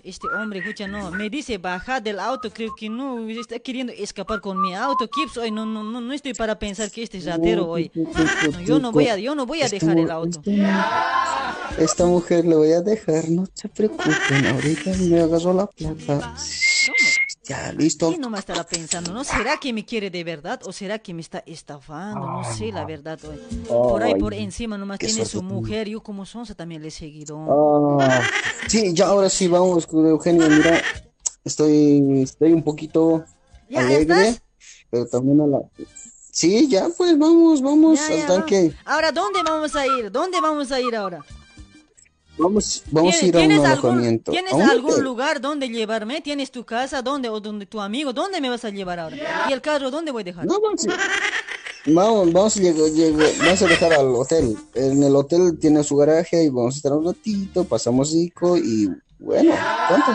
Este 0.03 0.27
hombre, 0.27 0.59
escucha, 0.59 0.87
no, 0.87 1.11
me 1.11 1.29
dice 1.29 1.57
bajar 1.57 2.01
del 2.01 2.19
auto, 2.19 2.51
creo 2.51 2.73
que 2.75 2.89
no, 2.89 3.27
está 3.29 3.59
queriendo 3.59 3.93
escapar 3.93 4.41
con 4.41 4.59
mi 4.59 4.73
auto, 4.73 5.07
Kips, 5.07 5.37
hoy 5.37 5.51
no, 5.51 5.65
no, 5.65 5.83
no, 5.83 6.01
no 6.01 6.13
estoy 6.13 6.33
para 6.33 6.57
pensar 6.57 6.89
que 6.89 7.03
este 7.03 7.17
es 7.17 7.25
ratero 7.25 7.67
hoy. 7.67 7.91
No, 7.93 8.61
yo 8.61 8.79
no 8.79 8.91
voy 8.91 9.07
a, 9.07 9.17
yo 9.17 9.35
no 9.35 9.45
voy 9.45 9.61
a 9.61 9.69
dejar 9.69 9.99
el 9.99 10.09
auto. 10.09 10.41
Esta 11.77 12.05
mujer 12.05 12.45
le 12.45 12.55
voy 12.55 12.71
a 12.71 12.81
dejar, 12.81 13.29
no 13.29 13.47
se 13.53 13.69
preocupen, 13.69 14.47
ahorita 14.47 14.91
me 14.97 15.21
agarró 15.21 15.53
la 15.53 15.67
plata. 15.67 16.35
Ya, 17.49 17.71
listo. 17.73 18.09
¿Quién 18.09 18.21
no 18.21 18.29
me 18.29 18.37
estará 18.37 18.63
pensando? 18.63 19.11
¿No 19.11 19.23
será 19.23 19.57
que 19.57 19.73
me 19.73 19.83
quiere 19.83 20.11
de 20.11 20.23
verdad 20.23 20.61
o 20.65 20.71
será 20.71 20.99
que 20.99 21.15
me 21.15 21.21
está 21.21 21.41
estafando? 21.47 22.19
No 22.27 22.43
sé 22.53 22.71
la 22.71 22.85
verdad. 22.85 23.17
Por 23.67 24.03
ahí, 24.03 24.13
por 24.15 24.35
encima 24.35 24.77
nomás 24.77 24.99
tiene 24.99 25.25
su 25.25 25.41
mujer, 25.41 25.89
yo 25.89 26.01
como 26.03 26.27
sonsa 26.27 26.53
también 26.53 26.83
le 26.83 26.89
he 26.89 26.91
seguido. 26.91 27.97
Ah, 27.99 28.21
sí, 28.67 28.93
ya 28.93 29.07
ahora 29.07 29.29
sí 29.29 29.47
vamos 29.47 29.87
con 29.87 30.05
Eugenio, 30.05 30.47
mira, 30.47 30.79
estoy, 31.43 32.21
estoy 32.21 32.53
un 32.53 32.61
poquito 32.61 33.25
¿Ya, 33.67 33.81
ya 33.81 33.87
alegre, 33.87 34.27
estás? 34.29 34.41
pero 34.91 35.07
también 35.07 35.41
a 35.41 35.47
la... 35.47 35.59
Sí, 36.31 36.67
ya 36.69 36.87
pues 36.95 37.17
vamos, 37.17 37.61
vamos 37.63 37.99
Ya, 37.99 38.07
al 38.13 38.17
ya, 38.19 38.27
tanque. 38.27 38.61
vamos. 38.61 38.75
Ahora, 38.85 39.11
¿dónde 39.11 39.41
vamos 39.43 39.75
a 39.75 39.87
ir? 39.87 40.11
¿Dónde 40.11 40.39
vamos 40.39 40.71
a 40.71 40.79
ir 40.79 40.95
ahora? 40.95 41.25
Vamos, 42.39 42.83
vamos 42.89 43.15
a 43.21 43.25
ir 43.25 43.35
a 43.35 43.39
un 43.39 43.47
¿Tienes 43.47 43.65
algún, 43.65 43.89
alojamiento. 43.91 44.31
¿tienes 44.31 44.53
¿A 44.53 44.55
un 44.55 44.61
algún 44.63 44.91
hotel? 44.91 45.03
lugar 45.03 45.41
donde 45.41 45.67
llevarme? 45.69 46.21
¿Tienes 46.21 46.51
tu 46.51 46.63
casa? 46.63 47.01
¿Dónde? 47.01 47.29
¿O 47.29 47.39
donde 47.39 47.65
tu 47.65 47.81
amigo? 47.81 48.13
¿Dónde 48.13 48.39
me 48.39 48.49
vas 48.49 48.63
a 48.63 48.69
llevar 48.69 48.99
ahora? 48.99 49.17
¿Y 49.49 49.53
el 49.53 49.61
carro 49.61 49.91
dónde 49.91 50.11
voy 50.11 50.21
a 50.21 50.25
dejar? 50.25 50.45
No, 50.45 50.59
vamos 50.61 50.87
a, 50.87 50.97
vamos, 51.87 52.31
vamos, 52.31 52.57
a 52.57 52.61
vamos 53.43 53.61
a 53.61 53.67
dejar 53.67 53.93
al 53.93 54.07
hotel. 54.15 54.57
En 54.73 55.03
el 55.03 55.15
hotel 55.15 55.57
tiene 55.59 55.83
su 55.83 55.97
garaje 55.97 56.43
y 56.43 56.49
vamos 56.49 56.75
a 56.75 56.77
estar 56.77 56.93
un 56.93 57.05
ratito, 57.05 57.65
pasamos 57.65 58.11
rico 58.13 58.57
y 58.57 58.89
bueno, 59.19 59.53
¿cuánto? 59.89 60.11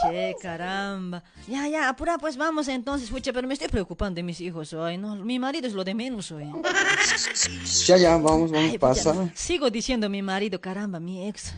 Che, 0.00 0.34
caramba. 0.40 1.22
Ya, 1.46 1.68
ya, 1.68 1.88
apura, 1.88 2.16
pues 2.18 2.36
vamos 2.36 2.68
entonces, 2.68 3.10
pucha, 3.10 3.32
pero 3.32 3.46
me 3.46 3.54
estoy 3.54 3.68
preocupando 3.68 4.16
de 4.16 4.22
mis 4.22 4.40
hijos 4.40 4.72
hoy, 4.72 4.96
¿no? 4.96 5.16
Mi 5.16 5.38
marido 5.38 5.66
es 5.66 5.74
lo 5.74 5.84
de 5.84 5.94
menos 5.94 6.30
hoy. 6.32 6.50
Ya, 7.86 7.96
ya, 7.96 8.10
vamos, 8.16 8.50
vamos, 8.50 8.70
Ay, 8.70 8.78
pasa. 8.78 9.12
pucha, 9.12 9.32
sigo 9.34 9.68
diciendo 9.70 10.08
mi 10.08 10.22
marido, 10.22 10.60
caramba, 10.60 11.00
mi 11.00 11.28
ex. 11.28 11.52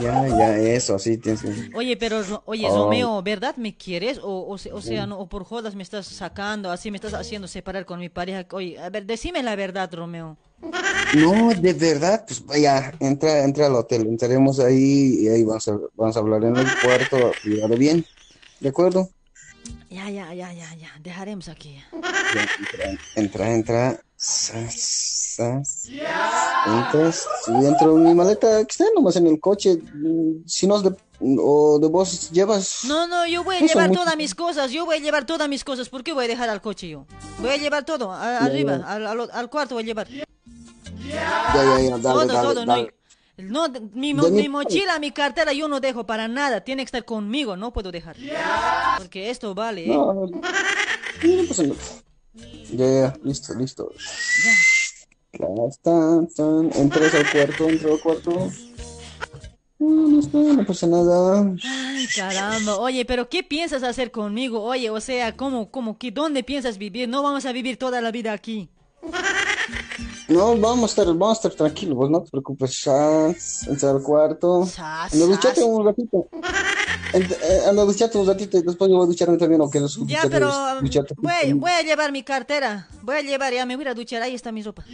Ya, 0.00 0.28
ya, 0.28 0.56
eso, 0.58 0.98
sí, 0.98 1.18
tienes 1.18 1.42
que... 1.42 1.48
Oye, 1.74 1.96
pero, 1.96 2.22
Ro- 2.22 2.42
oye, 2.46 2.66
Oh. 2.70 2.84
Romeo, 2.84 3.22
¿verdad 3.22 3.56
me 3.56 3.76
quieres? 3.76 4.18
O, 4.18 4.46
o, 4.48 4.58
se- 4.58 4.72
o 4.72 4.80
sea, 4.80 5.06
no, 5.06 5.18
o 5.18 5.28
por 5.28 5.44
jodas 5.44 5.74
me 5.74 5.82
estás 5.82 6.06
sacando, 6.06 6.70
así 6.70 6.90
me 6.90 6.96
estás 6.96 7.14
haciendo 7.14 7.46
separar 7.48 7.84
con 7.84 8.00
mi 8.00 8.08
pareja. 8.08 8.46
Oye, 8.52 8.78
a 8.78 8.90
ver, 8.90 9.06
decime 9.06 9.42
la 9.42 9.54
verdad, 9.56 9.92
Romeo. 9.92 10.36
No, 11.14 11.50
de 11.54 11.72
verdad, 11.74 12.24
pues 12.26 12.44
vaya, 12.44 12.92
entra, 12.98 13.44
entra 13.44 13.66
al 13.66 13.74
hotel, 13.74 14.06
entraremos 14.06 14.58
ahí 14.60 15.18
y 15.20 15.28
ahí 15.28 15.44
vamos 15.44 15.68
a, 15.68 15.78
vamos 15.94 16.16
a 16.16 16.20
hablar 16.20 16.44
en 16.44 16.56
el 16.56 16.66
cuarto, 16.82 17.32
privado 17.42 17.76
bien, 17.76 18.04
¿de 18.60 18.68
acuerdo? 18.70 19.08
Ya, 19.90 20.10
ya, 20.10 20.34
ya, 20.34 20.52
ya, 20.52 20.74
ya, 20.74 20.90
dejaremos 21.00 21.48
aquí. 21.48 21.80
Ya, 22.34 22.48
entra, 22.58 22.98
entra, 23.14 23.54
entra, 23.54 24.00
sas, 24.24 25.34
sas, 25.36 25.88
entras, 26.66 27.26
y 27.48 27.60
dentro 27.62 27.94
de 27.96 28.00
mi 28.00 28.14
maleta 28.14 28.58
que 28.64 28.70
está 28.70 28.84
nomás 28.94 29.16
en 29.16 29.26
el 29.26 29.38
coche, 29.40 29.76
mm, 29.92 30.44
si 30.46 30.66
no 30.66 30.76
es 30.76 30.82
de, 30.82 30.96
o 31.38 31.78
de 31.78 31.88
vos 31.88 32.30
llevas, 32.30 32.84
No, 32.84 33.06
no, 33.06 33.26
yo 33.26 33.44
voy 33.44 33.56
a 33.56 33.60
llevar 33.60 33.90
todas 33.92 34.16
mis 34.16 34.34
cosas, 34.34 34.70
yo 34.72 34.84
voy 34.86 34.96
a 34.96 35.00
llevar 35.00 35.24
todas 35.26 35.48
mis 35.48 35.64
cosas. 35.64 35.88
¿Por 35.88 36.02
qué 36.02 36.12
voy 36.12 36.24
a 36.24 36.28
dejar 36.28 36.48
al 36.48 36.60
coche 36.62 36.88
yo? 36.88 37.06
Voy 37.38 37.50
a 37.50 37.56
llevar 37.56 37.84
todo, 37.84 38.10
a- 38.12 38.38
arriba. 38.44 38.80
Al, 38.86 39.06
al- 39.06 39.30
al 39.32 39.50
cuarto 39.50 39.74
voy 39.74 39.82
a 39.84 39.86
llevar. 39.86 40.08
ya, 40.08 40.24
ya, 41.54 41.80
ya, 41.80 41.98
dale, 41.98 42.02
todo, 42.02 42.26
dale, 42.26 42.32
todo, 42.32 42.64
dale. 42.64 42.94
no, 43.36 43.68
no, 43.68 43.80
mi, 43.92 44.14
mo- 44.14 44.22
mi 44.30 44.42
mi 44.42 44.48
mochila, 44.48 44.98
mi 44.98 45.10
cartera, 45.12 45.52
yo 45.52 45.68
no 45.68 45.80
dejo 45.80 46.04
para 46.06 46.28
nada. 46.28 46.62
Tiene 46.62 46.82
que 46.82 46.86
estar 46.86 47.04
conmigo, 47.04 47.56
no 47.56 47.72
puedo 47.72 47.90
dejar. 47.92 48.16
Porque 48.98 49.30
esto 49.30 49.54
vale, 49.54 49.84
¿eh? 49.86 49.88
No, 49.96 50.12
no, 50.14 50.26
no. 50.26 50.40
Ya, 52.70 52.86
ya, 52.86 53.16
listo, 53.22 53.54
listo. 53.54 53.92
Clas, 55.32 55.78
tan, 55.82 56.28
tan. 56.28 56.70
Entras 56.74 57.14
al 57.14 57.30
cuarto, 57.30 57.68
entro 57.68 57.92
al 57.94 58.00
cuarto. 58.00 58.50
No, 59.78 60.08
listo, 60.08 60.38
no 60.38 60.64
pasa 60.64 60.86
nada. 60.86 61.54
Ay, 61.62 62.06
caramba. 62.14 62.76
Oye, 62.78 63.04
pero 63.04 63.28
¿qué 63.28 63.42
piensas 63.42 63.82
hacer 63.82 64.10
conmigo? 64.10 64.62
Oye, 64.62 64.90
o 64.90 65.00
sea, 65.00 65.36
¿cómo, 65.36 65.70
cómo, 65.70 65.98
qué, 65.98 66.10
dónde 66.10 66.42
piensas 66.42 66.78
vivir? 66.78 67.08
No 67.08 67.22
vamos 67.22 67.46
a 67.46 67.52
vivir 67.52 67.76
toda 67.76 68.00
la 68.00 68.10
vida 68.10 68.32
aquí. 68.32 68.68
No, 70.28 70.56
vamos 70.56 70.82
a 70.82 70.86
estar, 70.86 71.06
vamos 71.06 71.30
a 71.30 71.32
estar 71.32 71.52
tranquilos, 71.52 71.96
vos 71.96 72.10
no 72.10 72.22
te 72.22 72.30
preocupes. 72.30 72.72
Chas, 72.80 73.66
entra 73.68 73.90
al 73.90 74.02
cuarto. 74.02 74.66
Anda, 74.78 75.26
duchate 75.26 75.62
un 75.62 75.84
ratito. 75.84 76.28
Eh, 77.12 77.60
Anda, 77.68 77.84
duchate 77.84 78.18
un 78.18 78.26
ratito 78.26 78.58
y 78.58 78.62
después 78.62 78.90
yo 78.90 78.96
voy 78.96 79.04
a 79.04 79.06
ducharme 79.06 79.36
también, 79.36 79.60
aunque 79.60 79.78
no 79.78 79.86
Ya, 80.06 80.22
pero 80.28 80.48
um, 80.48 80.88
voy, 81.18 81.52
voy 81.52 81.70
a 81.70 81.82
llevar 81.82 82.10
mi 82.10 82.22
cartera. 82.22 82.88
Voy 83.02 83.16
a 83.16 83.20
llevar, 83.20 83.52
ya 83.52 83.66
me 83.66 83.76
voy 83.76 83.86
a 83.86 83.94
duchar. 83.94 84.22
Ahí 84.22 84.34
está 84.34 84.50
mi 84.50 84.62
ropa. 84.62 84.84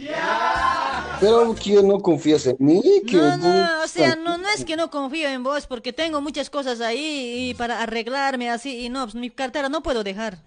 Pero 1.19 1.55
que 1.55 1.81
no 1.81 1.99
confías 1.99 2.45
en 2.45 2.57
mí, 2.59 2.81
que 3.07 3.17
No, 3.17 3.37
no, 3.37 3.83
o 3.83 3.87
sea, 3.87 4.15
no, 4.15 4.37
no 4.37 4.47
es 4.55 4.65
que 4.65 4.75
no 4.75 4.91
confío 4.91 5.29
en 5.29 5.43
vos, 5.43 5.65
porque 5.65 5.93
tengo 5.93 6.21
muchas 6.21 6.49
cosas 6.49 6.81
ahí 6.81 7.49
y 7.49 7.53
para 7.53 7.81
arreglarme 7.81 8.49
así. 8.51 8.85
Y 8.85 8.89
no, 8.89 9.05
pues, 9.05 9.15
mi 9.15 9.29
cartera 9.29 9.69
no 9.69 9.81
puedo 9.81 10.03
dejar. 10.03 10.39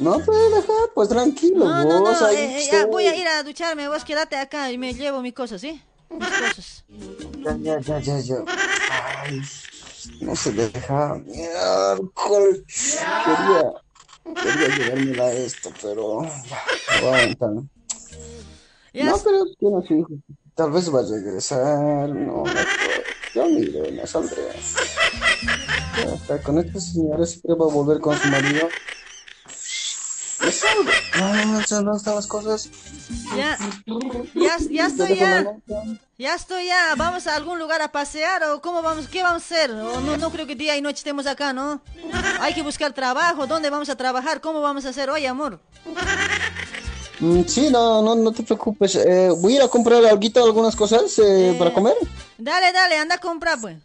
No 0.00 0.18
puedes 0.20 0.50
dejar, 0.52 0.90
pues 0.94 1.08
tranquilo, 1.08 1.64
No, 1.66 1.84
no, 1.84 2.00
vos 2.00 2.20
no, 2.20 2.26
ahí 2.26 2.36
eh, 2.36 2.58
eh, 2.58 2.68
ya, 2.72 2.86
voy 2.86 3.06
a 3.06 3.14
ir 3.14 3.28
a 3.28 3.42
ducharme. 3.42 3.88
Vos 3.88 4.04
quédate 4.04 4.36
acá 4.36 4.72
y 4.72 4.78
me 4.78 4.94
llevo 4.94 5.20
mis 5.20 5.34
cosas, 5.34 5.60
¿sí? 5.60 5.80
Mis 6.10 6.28
cosas. 6.28 6.84
Ya, 7.38 7.56
ya, 7.58 7.80
ya, 7.80 8.00
ya, 8.00 8.18
ya. 8.18 8.36
Ay, 8.90 9.40
no 10.20 10.34
se 10.34 10.52
deja. 10.52 11.14
Miércoles. 11.26 12.62
Quería, 13.24 13.72
quería 14.42 14.76
llevármela 14.76 15.24
a 15.24 15.32
esto, 15.32 15.70
pero 15.82 16.22
ya, 16.22 16.62
voy 17.02 17.10
a 17.10 17.16
aguantar. 17.16 17.50
No, 17.50 19.18
pero 19.22 19.44
tiene 19.58 19.86
su 19.86 19.94
hijo. 19.94 20.08
Tal 20.54 20.72
vez 20.72 20.92
va 20.92 21.00
a 21.00 21.02
regresar. 21.02 22.08
No, 22.08 22.44
no. 22.44 22.44
Yo 23.34 23.46
mire, 23.46 23.92
no 23.92 24.06
saldré. 24.06 24.42
Ya 25.96 26.14
está, 26.14 26.42
con 26.42 26.58
este 26.58 26.80
señor 26.80 27.24
siempre 27.26 27.54
va 27.54 27.66
a 27.66 27.74
volver 27.74 28.00
con 28.00 28.18
su 28.18 28.28
marido. 28.28 28.68
Ya 31.20 31.80
no 31.82 31.96
están 31.96 32.14
las 32.14 32.26
cosas. 32.26 32.70
Ya, 33.36 33.58
ya, 34.34 34.56
ya 34.70 34.86
estoy 34.86 35.16
ya. 35.16 35.46
Ya 36.18 36.34
estoy 36.34 36.66
ya. 36.66 36.94
¿Vamos 36.96 37.26
a 37.26 37.36
algún 37.36 37.58
lugar 37.58 37.82
a 37.82 37.92
pasear 37.92 38.42
o 38.44 38.60
cómo 38.60 38.82
vamos? 38.82 39.06
¿Qué 39.08 39.22
vamos 39.22 39.42
a 39.42 39.44
hacer? 39.44 39.70
O 39.72 40.00
no, 40.00 40.16
no 40.16 40.30
creo 40.30 40.46
que 40.46 40.54
día 40.56 40.76
y 40.76 40.82
noche 40.82 40.98
estemos 40.98 41.26
acá, 41.26 41.52
¿no? 41.52 41.82
Hay 42.40 42.54
que 42.54 42.62
buscar 42.62 42.92
trabajo. 42.92 43.46
¿Dónde 43.46 43.68
vamos 43.70 43.88
a 43.90 43.96
trabajar? 43.96 44.40
¿Cómo 44.40 44.62
vamos 44.62 44.84
a 44.86 44.90
hacer 44.90 45.10
hoy, 45.10 45.26
amor? 45.26 45.60
Mm, 47.20 47.42
Sí, 47.46 47.68
no, 47.70 48.00
no, 48.02 48.14
no 48.14 48.32
te 48.32 48.42
preocupes. 48.42 48.94
Eh, 48.94 49.28
voy 49.36 49.54
a 49.54 49.56
ir 49.56 49.62
a 49.62 49.68
comprar 49.68 50.04
alguito, 50.06 50.42
algunas 50.42 50.74
cosas 50.74 51.18
eh, 51.18 51.54
para 51.58 51.72
comer. 51.72 51.94
Dale, 52.38 52.72
dale, 52.72 52.96
anda 52.96 53.16
a 53.16 53.18
comprar, 53.18 53.60
pues. 53.60 53.76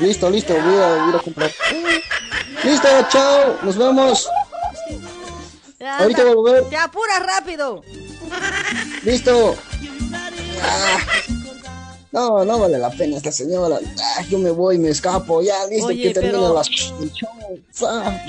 Listo, 0.00 0.30
listo, 0.30 0.54
voy 0.54 0.74
a 0.74 1.08
ir 1.08 1.16
a 1.16 1.18
comprar. 1.18 1.50
Listo, 2.64 2.88
chao, 3.10 3.58
nos 3.62 3.76
vemos. 3.76 4.26
Ya, 5.82 5.98
Ahorita 5.98 6.22
voy 6.22 6.30
a 6.30 6.34
volver. 6.36 6.64
Te 6.70 6.76
apuras 6.76 7.20
rápido. 7.26 7.82
Listo. 9.02 9.56
Ah. 10.62 10.98
No, 12.12 12.44
no 12.44 12.58
vale 12.60 12.78
la 12.78 12.90
pena 12.90 13.16
esta 13.16 13.32
señora. 13.32 13.78
Ah, 14.18 14.22
yo 14.28 14.38
me 14.38 14.50
voy, 14.50 14.78
me 14.78 14.90
escapo. 14.90 15.42
Ya, 15.42 15.66
listo, 15.66 15.86
Oye, 15.86 16.02
que 16.04 16.10
termine 16.14 16.34
pero- 16.38 16.54
la- 16.54 16.60
el 16.60 17.10
show. 17.12 17.60
Ah, 17.88 18.24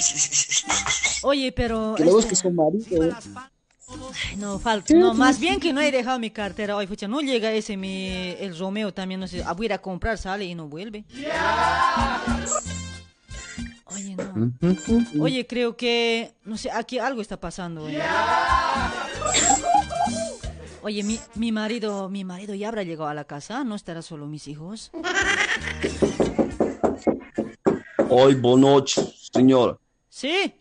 Oye, 1.21 1.51
pero... 1.51 1.93
Que 1.95 2.03
le 2.05 2.09
este, 2.09 2.15
busque 2.21 2.35
su 2.35 2.49
marido. 2.49 2.85
ay, 3.03 4.35
No, 4.38 4.57
falta. 4.57 4.93
No, 4.95 5.13
más 5.13 5.38
bien 5.39 5.59
que 5.59 5.73
no 5.73 5.81
he 5.81 5.91
dejado 5.91 6.17
mi 6.17 6.31
cartera 6.31 6.75
hoy, 6.75 6.88
fucha. 6.88 7.07
No 7.07 7.21
llega 7.21 7.51
ese, 7.51 7.77
mi... 7.77 8.07
El 8.39 8.57
Romeo 8.57 8.91
también, 8.93 9.19
no 9.19 9.27
sé. 9.27 9.43
ah, 9.45 9.53
Voy 9.53 9.65
a 9.65 9.67
ir 9.67 9.73
a 9.73 9.77
comprar, 9.80 10.17
sale 10.17 10.45
y 10.45 10.55
no 10.55 10.67
vuelve. 10.67 11.03
Oye, 13.95 14.15
no. 14.15 14.52
Oye, 15.24 15.45
creo 15.48 15.76
que... 15.78 16.34
No 16.45 16.57
sé, 16.57 16.72
aquí 16.72 16.99
algo 16.99 17.22
está 17.22 17.40
pasando. 17.40 17.88
eh. 17.90 18.02
Oye, 20.82 21.03
mi, 21.03 21.20
mi 21.36 21.52
marido, 21.52 22.10
mi 22.10 22.24
marido 22.26 22.53
ya 22.56 22.68
habrá 22.68 22.84
llegado 22.84 23.07
a 23.10 23.14
la 23.14 23.24
casa, 23.26 23.64
¿no 23.64 23.76
estará 23.76 24.02
solo 24.02 24.26
mis 24.28 24.48
hijos? 24.48 24.91
Oi, 28.10 28.36
boa 28.36 28.57
noite, 28.60 28.94
senhora. 29.34 29.78
Sí. 30.10 30.53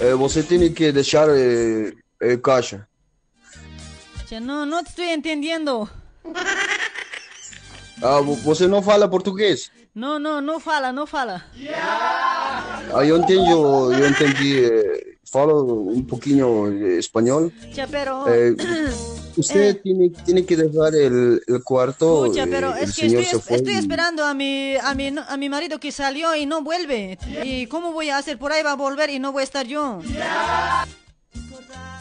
Eh, 0.00 0.14
você 0.14 0.42
tem 0.42 0.72
que 0.74 0.92
deixar 0.92 1.28
eh, 1.30 1.94
eh, 2.20 2.36
caixa. 2.38 2.88
Che, 4.28 4.40
no, 4.40 4.66
no 4.66 4.82
te 4.82 4.88
estoy 4.90 5.08
entendiendo. 5.10 5.88
Ah, 8.02 8.20
vo- 8.20 8.36
você 8.36 8.66
não 8.66 8.82
fala 8.82 9.08
português? 9.08 9.70
No, 9.94 10.18
no, 10.18 10.40
no 10.40 10.60
fala, 10.60 10.92
no 10.92 11.06
fala. 11.06 11.46
Ah, 11.74 13.04
eu 13.04 13.16
entendo, 13.16 13.92
eu 13.92 14.06
entendi. 14.08 14.60
eh, 14.64 15.16
falo 15.30 15.90
um 15.90 16.02
pouquinho 16.02 16.68
eh, 16.72 16.98
espanhol. 16.98 17.52
Che, 17.72 17.86
pero... 17.88 18.24
Eh, 18.28 18.54
usted 19.36 19.80
tiene, 19.82 20.10
tiene 20.24 20.44
que 20.44 20.56
dejar 20.56 20.94
el, 20.94 21.40
el 21.46 21.62
cuarto. 21.64 22.24
Escucha, 22.26 22.44
eh, 22.44 22.48
pero 22.50 22.74
el 22.76 22.84
es 22.84 22.94
que 22.94 23.06
estoy, 23.06 23.56
estoy 23.56 23.74
y- 23.74 23.78
esperando 23.78 24.24
a 24.24 24.32
mi, 24.34 24.76
a, 24.76 24.94
mi, 24.94 25.08
a 25.08 25.36
mi 25.36 25.48
marido 25.48 25.78
que 25.80 25.90
salió 25.92 26.34
y 26.36 26.46
no 26.46 26.62
vuelve. 26.62 27.18
¿Y 27.44 27.66
cómo 27.66 27.92
voy 27.92 28.10
a 28.10 28.18
hacer? 28.18 28.38
Por 28.38 28.52
ahí 28.52 28.62
va 28.62 28.72
a 28.72 28.76
volver 28.76 29.10
y 29.10 29.18
no 29.18 29.32
voy 29.32 29.40
a 29.42 29.44
estar 29.44 29.66
yo. 29.66 30.00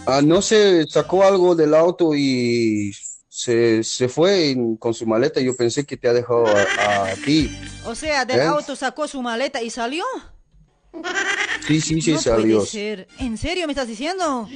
Ah, 0.05 0.21
no 0.23 0.41
se 0.41 0.87
sacó 0.87 1.23
algo 1.23 1.55
del 1.55 1.73
auto 1.75 2.15
y 2.15 2.91
se, 3.41 3.85
se 3.85 4.09
fue 4.09 4.49
en- 4.51 4.75
con 4.75 4.93
su 4.93 5.07
maleta. 5.07 5.39
Yo 5.39 5.55
pensé 5.55 5.85
que 5.85 5.95
te 5.95 6.09
ha 6.09 6.13
dejado 6.13 6.45
a, 6.45 7.11
a 7.11 7.13
ti. 7.23 7.49
O 7.85 7.95
sea, 7.95 8.25
del 8.25 8.39
¿Eh? 8.41 8.43
auto 8.43 8.75
sacó 8.75 9.07
su 9.07 9.21
maleta 9.21 9.61
y 9.61 9.69
salió. 9.69 10.03
Sí, 11.65 11.79
sí, 11.79 12.01
sí, 12.01 12.11
no 12.13 12.21
salió. 12.21 12.57
puede 12.57 12.69
ser. 12.69 13.07
¿En 13.19 13.37
serio 13.37 13.65
me 13.65 13.71
estás 13.71 13.87
diciendo? 13.87 14.49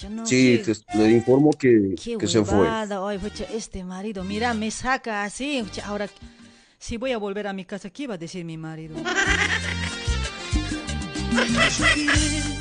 Yo 0.00 0.10
no 0.10 0.26
Sí, 0.26 0.60
sé. 0.64 0.74
te, 0.74 0.98
le 0.98 1.12
informo 1.12 1.52
que, 1.52 1.94
Qué 2.02 2.18
que 2.18 2.26
se 2.26 2.44
fue. 2.44 2.62
huevada, 2.62 3.08
ay, 3.08 3.18
pucha, 3.18 3.44
este 3.44 3.84
marido, 3.84 4.24
mira, 4.24 4.52
me 4.54 4.72
saca 4.72 5.22
así. 5.22 5.62
pucha, 5.62 5.86
Ahora, 5.86 6.08
si 6.80 6.96
voy 6.96 7.12
a 7.12 7.18
volver 7.18 7.46
a 7.46 7.52
mi 7.52 7.64
casa, 7.64 7.90
¿qué 7.90 8.08
va 8.08 8.14
a 8.14 8.18
decir 8.18 8.44
mi 8.44 8.56
marido? 8.58 8.96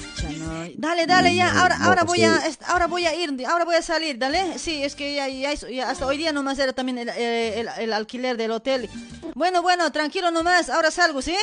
Dale, 0.77 1.05
dale, 1.07 1.35
ya, 1.35 1.61
ahora, 1.61 1.77
No, 1.77 1.85
ahora 1.85 2.03
voy 2.03 2.23
a, 2.23 2.41
ahora 2.67 2.87
voy 2.87 3.05
a 3.05 3.15
ir, 3.15 3.45
ahora 3.45 3.65
voy 3.65 3.75
a 3.75 3.81
salir, 3.81 4.17
dale. 4.17 4.57
Sí, 4.59 4.83
es 4.83 4.95
que 4.95 5.15
ya, 5.15 5.27
ya 5.27 5.51
es- 5.51 5.67
ya 5.69 5.89
hasta 5.89 6.05
hoy 6.05 6.17
día 6.17 6.31
nomás 6.31 6.57
era 6.59 6.73
también 6.73 6.97
el, 6.97 7.09
eh, 7.09 7.59
el- 7.61 7.69
el 7.79 7.93
alquiler 7.93 8.37
del 8.37 8.51
hotel. 8.51 8.89
Bueno, 9.35 9.61
bueno, 9.61 9.91
tranquilo 9.91 10.31
nomás, 10.31 10.69
ahora 10.69 10.91
salgo, 10.91 11.21
¿sí? 11.21 11.35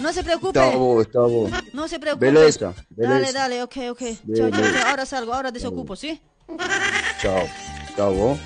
No 0.00 0.12
se 0.12 0.22
preocupe. 0.22 0.58
Está 1.00 1.20
bom. 1.20 1.50
No 1.72 1.88
se 1.88 1.98
preocupe. 1.98 2.26
Beleza, 2.30 2.74
Dale, 2.90 3.14
beleza. 3.14 3.38
dale, 3.38 3.62
ok, 3.62 3.76
ok. 3.90 4.02
Chao, 4.34 4.50
chao, 4.50 4.60
chao. 4.62 4.88
Ahora 4.88 5.06
salgo, 5.06 5.32
ahora 5.34 5.50
desocupo, 5.50 5.96
¿sí? 5.96 6.20
Chao. 7.22 7.46
Bom. 8.14 8.38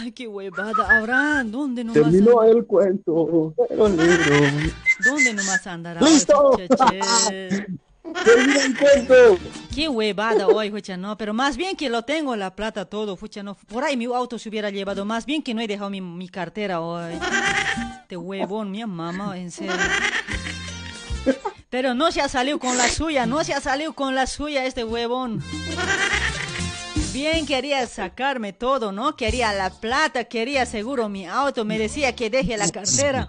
Ay, 0.00 0.12
qué 0.12 0.26
huevada. 0.26 0.98
Ahora, 0.98 1.42
¿dónde 1.44 1.84
nomás? 1.84 2.02
Terminó 2.10 2.42
el 2.42 2.64
cuento. 2.64 3.52
Pero 3.68 3.88
libro. 3.88 4.34
¿Dónde 5.04 5.34
nomás 5.34 5.66
andará? 5.66 6.00
¡Listo! 6.00 6.56
Cheche. 6.56 7.66
Qué 9.74 9.88
huevada 9.88 10.46
hoy, 10.46 10.70
fucha, 10.70 10.96
no, 10.96 11.16
pero 11.18 11.34
más 11.34 11.56
bien 11.56 11.76
que 11.76 11.88
lo 11.88 12.02
tengo 12.02 12.34
la 12.36 12.54
plata 12.54 12.86
todo, 12.86 13.16
fucha, 13.16 13.42
no. 13.42 13.54
Por 13.54 13.84
ahí 13.84 13.96
mi 13.96 14.06
auto 14.06 14.38
se 14.38 14.48
hubiera 14.48 14.70
llevado, 14.70 15.04
más 15.04 15.26
bien 15.26 15.42
que 15.42 15.52
no 15.54 15.60
he 15.60 15.66
dejado 15.66 15.90
mi, 15.90 16.00
mi 16.00 16.28
cartera 16.28 16.80
hoy. 16.80 17.18
Este 18.02 18.16
huevón, 18.16 18.70
mi 18.70 18.84
mamá, 18.84 19.36
en 19.36 19.50
serio. 19.50 19.74
Pero 21.68 21.94
no 21.94 22.10
se 22.12 22.20
ha 22.20 22.28
salido 22.28 22.58
con 22.58 22.76
la 22.78 22.88
suya, 22.88 23.26
no 23.26 23.42
se 23.44 23.52
ha 23.52 23.60
salido 23.60 23.92
con 23.92 24.14
la 24.14 24.26
suya 24.26 24.64
este 24.64 24.84
huevón. 24.84 25.42
Bien 27.12 27.46
quería 27.46 27.86
sacarme 27.86 28.52
todo, 28.52 28.92
¿no? 28.92 29.16
Quería 29.16 29.52
la 29.52 29.70
plata, 29.70 30.24
quería 30.24 30.66
seguro 30.66 31.08
mi 31.08 31.26
auto, 31.26 31.64
me 31.64 31.78
decía 31.78 32.14
que 32.14 32.30
deje 32.30 32.56
la 32.56 32.70
cartera. 32.70 33.28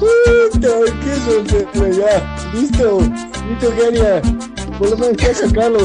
Puta, 0.00 0.72
qué 1.04 1.14
sorpresa 1.26 1.86
ya. 1.90 2.14
Listo. 2.54 3.00
Listo, 3.48 3.68
Kenia. 3.76 4.22
Por 4.78 4.88
lo 4.88 4.96
menos 4.96 5.16
ya 5.18 5.34
sacarlo. 5.34 5.80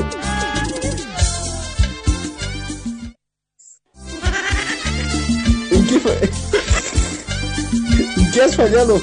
¿En 5.69 5.87
qué 5.87 5.99
fue? 5.99 6.29
¿En 8.15 8.31
qué 8.31 8.41
has 8.41 8.55
fallado? 8.55 9.01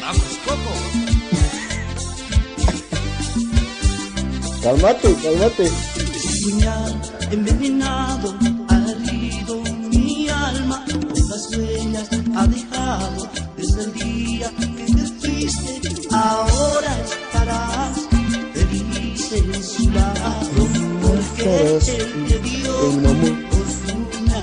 Vamos, 0.00 0.38
Coco. 0.46 0.72
Cálmate, 4.62 5.14
cálmate. 5.22 5.70
puñal 6.42 6.92
envenenado 7.30 8.57
huellas 11.98 12.10
ha 12.36 12.46
dejado 12.46 13.28
desde 13.56 13.84
el 13.84 13.92
día 13.94 14.52
que 14.58 14.66
te 14.66 14.92
fuiste. 15.20 15.80
Ahora 16.10 16.98
estarás 17.04 18.08
feliz 18.54 19.32
en 19.32 19.62
su 19.62 19.90
lado, 19.90 20.66
porque 21.02 21.76
él 21.76 21.82
te 22.28 22.38
dio 22.40 22.72
por 22.72 22.94
una 22.94 23.12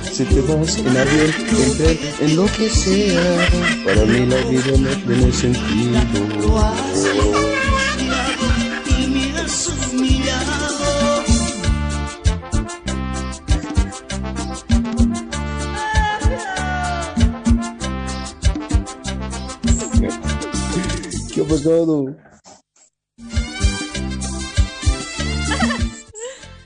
Si 0.04 0.24
te 0.24 0.42
vas 0.42 0.78
en 0.78 0.98
avión, 0.98 1.34
en 1.50 1.78
tren, 1.78 1.98
en 2.22 2.36
lo 2.36 2.46
que 2.46 2.70
sea, 2.70 3.50
para 3.86 4.06
mí 4.06 4.26
la 4.26 4.38
vida 4.38 4.78
no 4.78 4.90
tiene 5.06 5.32
sentido. 5.34 6.00
¿Qué 21.46 21.54
ha 21.54 21.58
pasado? 21.58 22.16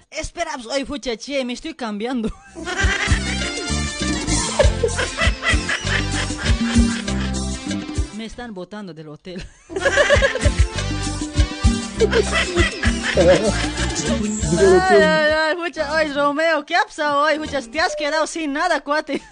Espera, 0.10 0.52
pues, 0.56 0.68
ay, 0.72 0.86
pucha, 0.86 1.18
che, 1.18 1.44
me 1.44 1.52
estoy 1.54 1.74
cambiando. 1.74 2.32
me 8.16 8.26
están 8.26 8.54
botando 8.54 8.94
del 8.94 9.10
hotel. 9.10 9.44
Ay, 14.58 15.02
ay, 15.02 15.34
ay, 15.34 15.56
pucha, 15.56 15.96
ay, 15.96 16.14
Romeo, 16.14 16.66
¿qué 16.66 16.76
ha 16.76 16.86
pasado 16.86 17.24
hoy? 17.24 17.38
Pucha, 17.38 17.62
te 17.62 17.82
has 17.82 17.96
quedado 17.96 18.26
sin 18.26 18.54
nada, 18.54 18.82
cuate. 18.82 19.22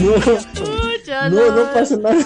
No, 0.00 1.30
no, 1.30 1.56
no 1.56 1.72
pasa 1.72 1.96
nada. 1.96 2.16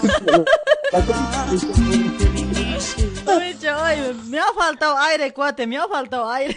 Ay, 3.80 4.16
me 4.26 4.38
ha 4.38 4.46
faltado 4.56 4.96
aire, 4.98 5.32
cuate, 5.32 5.66
me 5.66 5.76
ha 5.76 5.86
faltado 5.86 6.30
aire. 6.30 6.56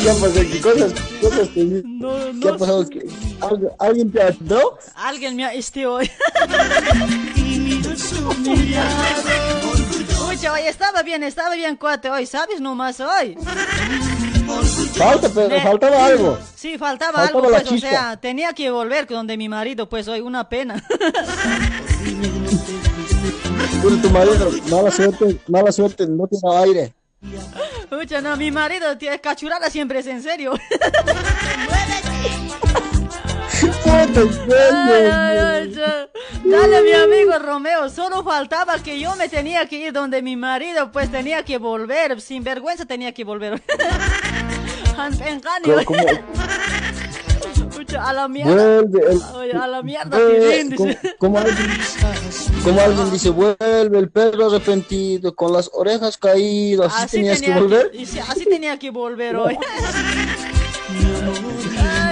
¿Qué 0.00 0.10
ha 0.10 0.14
pasado? 0.14 0.44
¿Qué 0.52 0.60
cosas? 0.60 0.92
cosas 1.20 1.48
que- 1.48 1.82
No, 1.84 2.14
¿Qué 2.40 2.48
ha 2.48 2.52
no. 2.52 2.58
pasado? 2.58 2.88
¿Qué- 2.88 3.06
¿Alguien, 3.40 3.70
¿Alguien 3.78 4.12
te 4.12 4.22
ayudó? 4.22 4.78
Alguien 4.94 5.36
me 5.36 5.44
ha 5.44 5.54
este 5.54 5.86
hoy. 5.86 6.10
Pucha, 10.18 10.52
hoy 10.52 10.62
estaba 10.66 11.02
bien, 11.02 11.22
estaba 11.22 11.54
bien, 11.54 11.76
cuate, 11.76 12.10
hoy, 12.10 12.26
¿sabes 12.26 12.60
nomás 12.60 12.98
hoy? 13.00 13.36
Falta, 14.94 15.28
pero 15.34 15.60
faltaba 15.60 16.06
algo. 16.06 16.38
Sí, 16.54 16.78
faltaba, 16.78 17.18
Faltaba 17.18 17.46
algo, 17.46 17.50
la 17.50 17.60
pues, 17.60 17.72
o 17.72 17.78
sea, 17.78 18.16
tenía 18.16 18.52
que 18.52 18.70
volver 18.70 19.06
donde 19.06 19.36
mi 19.36 19.48
marido, 19.48 19.88
pues 19.88 20.08
hoy, 20.08 20.20
una 20.20 20.48
pena. 20.48 20.82
Pero 23.82 23.96
tu 23.98 24.10
marido, 24.10 24.50
mala 24.70 24.90
suerte, 24.90 25.38
mala 25.46 25.70
suerte, 25.70 26.06
no 26.06 26.26
tiene 26.26 26.56
aire. 26.56 26.94
Pucha, 27.90 28.22
no, 28.22 28.34
mi 28.36 28.50
marido, 28.50 28.96
tiene 28.96 29.20
cachurada 29.20 29.68
siempre 29.68 29.98
es 29.98 30.06
en 30.06 30.22
serio. 30.22 30.54
Dale, 36.44 36.82
mi 36.82 36.92
amigo 36.92 37.38
Romeo, 37.38 37.88
solo 37.88 38.22
faltaba 38.22 38.78
que 38.78 39.00
yo 39.00 39.16
me 39.16 39.28
tenía 39.28 39.66
que 39.66 39.76
ir 39.76 39.92
donde 39.92 40.22
mi 40.22 40.36
marido, 40.36 40.92
pues 40.92 41.10
tenía 41.10 41.44
que 41.44 41.58
volver, 41.58 42.20
sin 42.20 42.44
vergüenza 42.44 42.84
tenía 42.84 43.12
que 43.12 43.24
volver. 43.24 43.62
A 47.98 48.12
la 48.12 48.28
mierda. 48.28 48.82
Vuelve. 48.82 49.52
a 49.52 49.66
la 49.66 49.82
mierda, 49.82 50.18
como, 51.18 51.36
alguien, 51.38 53.10
dice, 53.10 53.30
vuelve 53.30 53.98
el 53.98 54.10
perro 54.10 54.46
arrepentido, 54.46 55.34
con 55.34 55.52
las 55.52 55.70
orejas 55.72 56.16
caídas. 56.16 56.92
¿Así, 56.94 57.18
tenías 57.18 57.40
que 57.40 57.52
volver? 57.54 57.90
así 58.28 58.44
tenía 58.44 58.78
que 58.78 58.90
volver 58.90 59.36
hoy. 59.36 59.58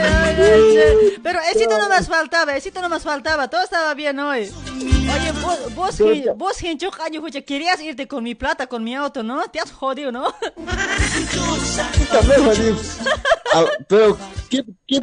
Ay, 0.03 0.79
ay. 0.79 0.97
Pero 1.23 1.39
éxito 1.53 1.79
no 1.79 1.89
más 1.89 2.09
faltaba, 2.09 2.57
éxito 2.57 2.81
no 2.81 2.89
más 2.89 3.03
faltaba, 3.03 3.49
todo 3.49 3.63
estaba 3.63 3.95
bien 3.95 4.19
hoy. 4.19 4.51
Oye, 4.79 5.33
vos, 5.43 5.75
vos, 5.75 5.97
Gen- 5.99 6.25
vos 6.37 6.57
pucha, 7.21 7.43
querías 7.43 7.81
irte 7.81 8.09
con 8.09 8.25
mi 8.25 8.35
plata, 8.35 8.67
con 8.67 8.83
mi 8.83 8.95
auto, 8.95 9.23
¿no? 9.23 9.43
Te 9.51 9.61
has 9.61 9.71
jodido, 9.71 10.11
¿no? 10.11 10.35
Ah, 13.55 13.65
pero, 13.89 14.17
¿qué, 14.49 14.65
qué, 14.87 15.01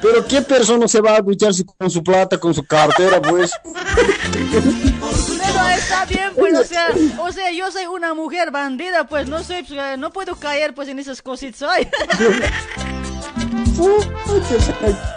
pero 0.00 0.26
¿qué 0.26 0.42
persona 0.42 0.86
se 0.86 1.00
va 1.00 1.16
a 1.16 1.20
ducharse 1.20 1.64
con 1.64 1.90
su 1.90 2.02
plata, 2.02 2.38
con 2.38 2.54
su 2.54 2.64
cartera, 2.64 3.20
pues? 3.20 3.50
Pero 3.64 5.68
está 5.76 6.04
bien, 6.06 6.30
pues, 6.36 6.58
o 6.58 6.64
sea, 6.64 6.88
o 7.20 7.32
sea, 7.32 7.50
yo 7.50 7.70
soy 7.72 7.86
una 7.86 8.14
mujer 8.14 8.50
bandida, 8.50 9.04
pues, 9.08 9.28
no 9.28 9.42
soy, 9.42 9.66
eh, 9.70 9.96
no 9.98 10.12
puedo 10.12 10.36
caer, 10.36 10.74
pues, 10.74 10.88
en 10.88 10.98
esas 10.98 11.22
cositas 11.22 11.62
hoy. 11.62 11.88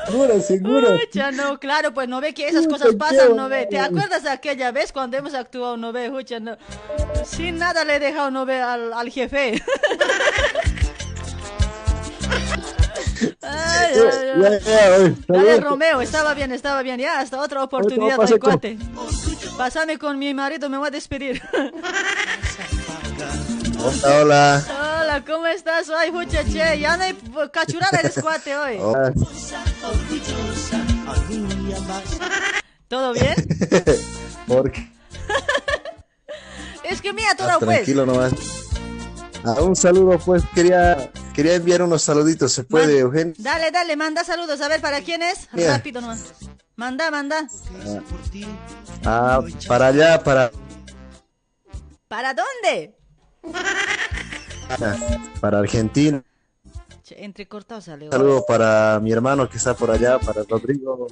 Segura, 0.05 0.39
segura. 0.41 0.97
Pucha, 0.97 1.31
no, 1.31 1.59
claro, 1.59 1.93
pues 1.93 2.07
no 2.07 2.21
ve 2.21 2.33
que 2.33 2.47
esas 2.47 2.65
Pucha, 2.65 2.77
cosas 2.77 2.91
qué 2.91 2.97
pasan, 2.97 3.35
no 3.35 3.49
ve. 3.49 3.65
¿Te 3.69 3.79
acuerdas 3.79 4.23
de 4.23 4.29
aquella 4.29 4.71
vez 4.71 4.91
cuando 4.91 5.17
hemos 5.17 5.33
actuado, 5.33 5.77
no 5.77 5.91
ve? 5.91 6.09
Pucha, 6.11 6.39
no. 6.39 6.57
Sin 7.25 7.57
nada 7.57 7.83
le 7.83 7.95
he 7.95 7.99
dejado, 7.99 8.29
no 8.31 8.45
ve, 8.45 8.61
al, 8.61 8.93
al 8.93 9.09
jefe. 9.09 9.61
Ay, 13.43 13.93
ay, 13.95 14.29
ay. 14.35 14.41
Ya, 14.41 14.59
ya, 14.59 15.13
Dale. 15.27 15.59
Romeo, 15.59 16.01
estaba 16.01 16.33
bien, 16.33 16.51
estaba 16.51 16.81
bien. 16.81 16.99
Ya, 16.99 17.19
hasta 17.19 17.39
otra 17.39 17.63
oportunidad, 17.63 18.15
con- 18.17 18.39
cuate. 18.39 18.77
Pásame 19.57 19.97
con 19.97 20.17
mi 20.17 20.33
marido, 20.33 20.69
me 20.69 20.77
voy 20.77 20.87
a 20.87 20.91
despedir. 20.91 21.41
Hola, 23.83 24.21
hola. 24.21 24.63
Hola, 25.11 25.25
¿cómo 25.25 25.45
estás 25.45 25.89
hoy, 25.89 26.09
pucha, 26.09 26.41
che? 26.45 26.79
Ya 26.79 26.95
no 26.95 27.03
hay 27.03 27.13
cachurada 27.51 27.99
eres 27.99 28.17
cuate 28.21 28.55
hoy. 28.55 28.77
Hola. 28.79 29.11
¿Todo 32.87 33.11
bien? 33.11 33.35
Porque, 34.47 34.89
Es 36.85 37.01
que 37.01 37.11
mira, 37.11 37.35
todo 37.35 37.49
ah, 37.49 37.57
pues. 37.59 37.83
tranquilo 37.83 38.05
nomás. 38.05 38.31
Ah, 39.43 39.61
un 39.61 39.75
saludo, 39.75 40.17
pues, 40.17 40.43
quería, 40.55 41.11
quería 41.33 41.55
enviar 41.55 41.81
unos 41.81 42.03
saluditos, 42.03 42.53
¿se 42.53 42.63
puede, 42.63 42.99
Eugenio? 42.99 43.33
Dale, 43.37 43.69
dale, 43.69 43.97
manda 43.97 44.23
saludos. 44.23 44.61
A 44.61 44.69
ver, 44.69 44.79
¿para 44.79 45.01
quién 45.01 45.23
es? 45.23 45.49
Rápido 45.51 45.99
nomás. 45.99 46.31
Manda, 46.77 47.11
manda. 47.11 47.49
Ah, 49.03 49.41
para 49.67 49.87
allá, 49.87 50.23
para, 50.23 50.51
¿Para 52.07 52.33
dónde? 52.33 52.95
Para 55.39 55.59
Argentina. 55.59 56.23
Entrecortado 57.17 57.81
sale. 57.81 58.05
Un 58.05 58.11
saludo 58.11 58.45
para 58.47 58.99
mi 59.01 59.11
hermano 59.11 59.49
que 59.49 59.57
está 59.57 59.73
por 59.73 59.91
allá, 59.91 60.17
para 60.19 60.43
Rodrigo, 60.43 61.07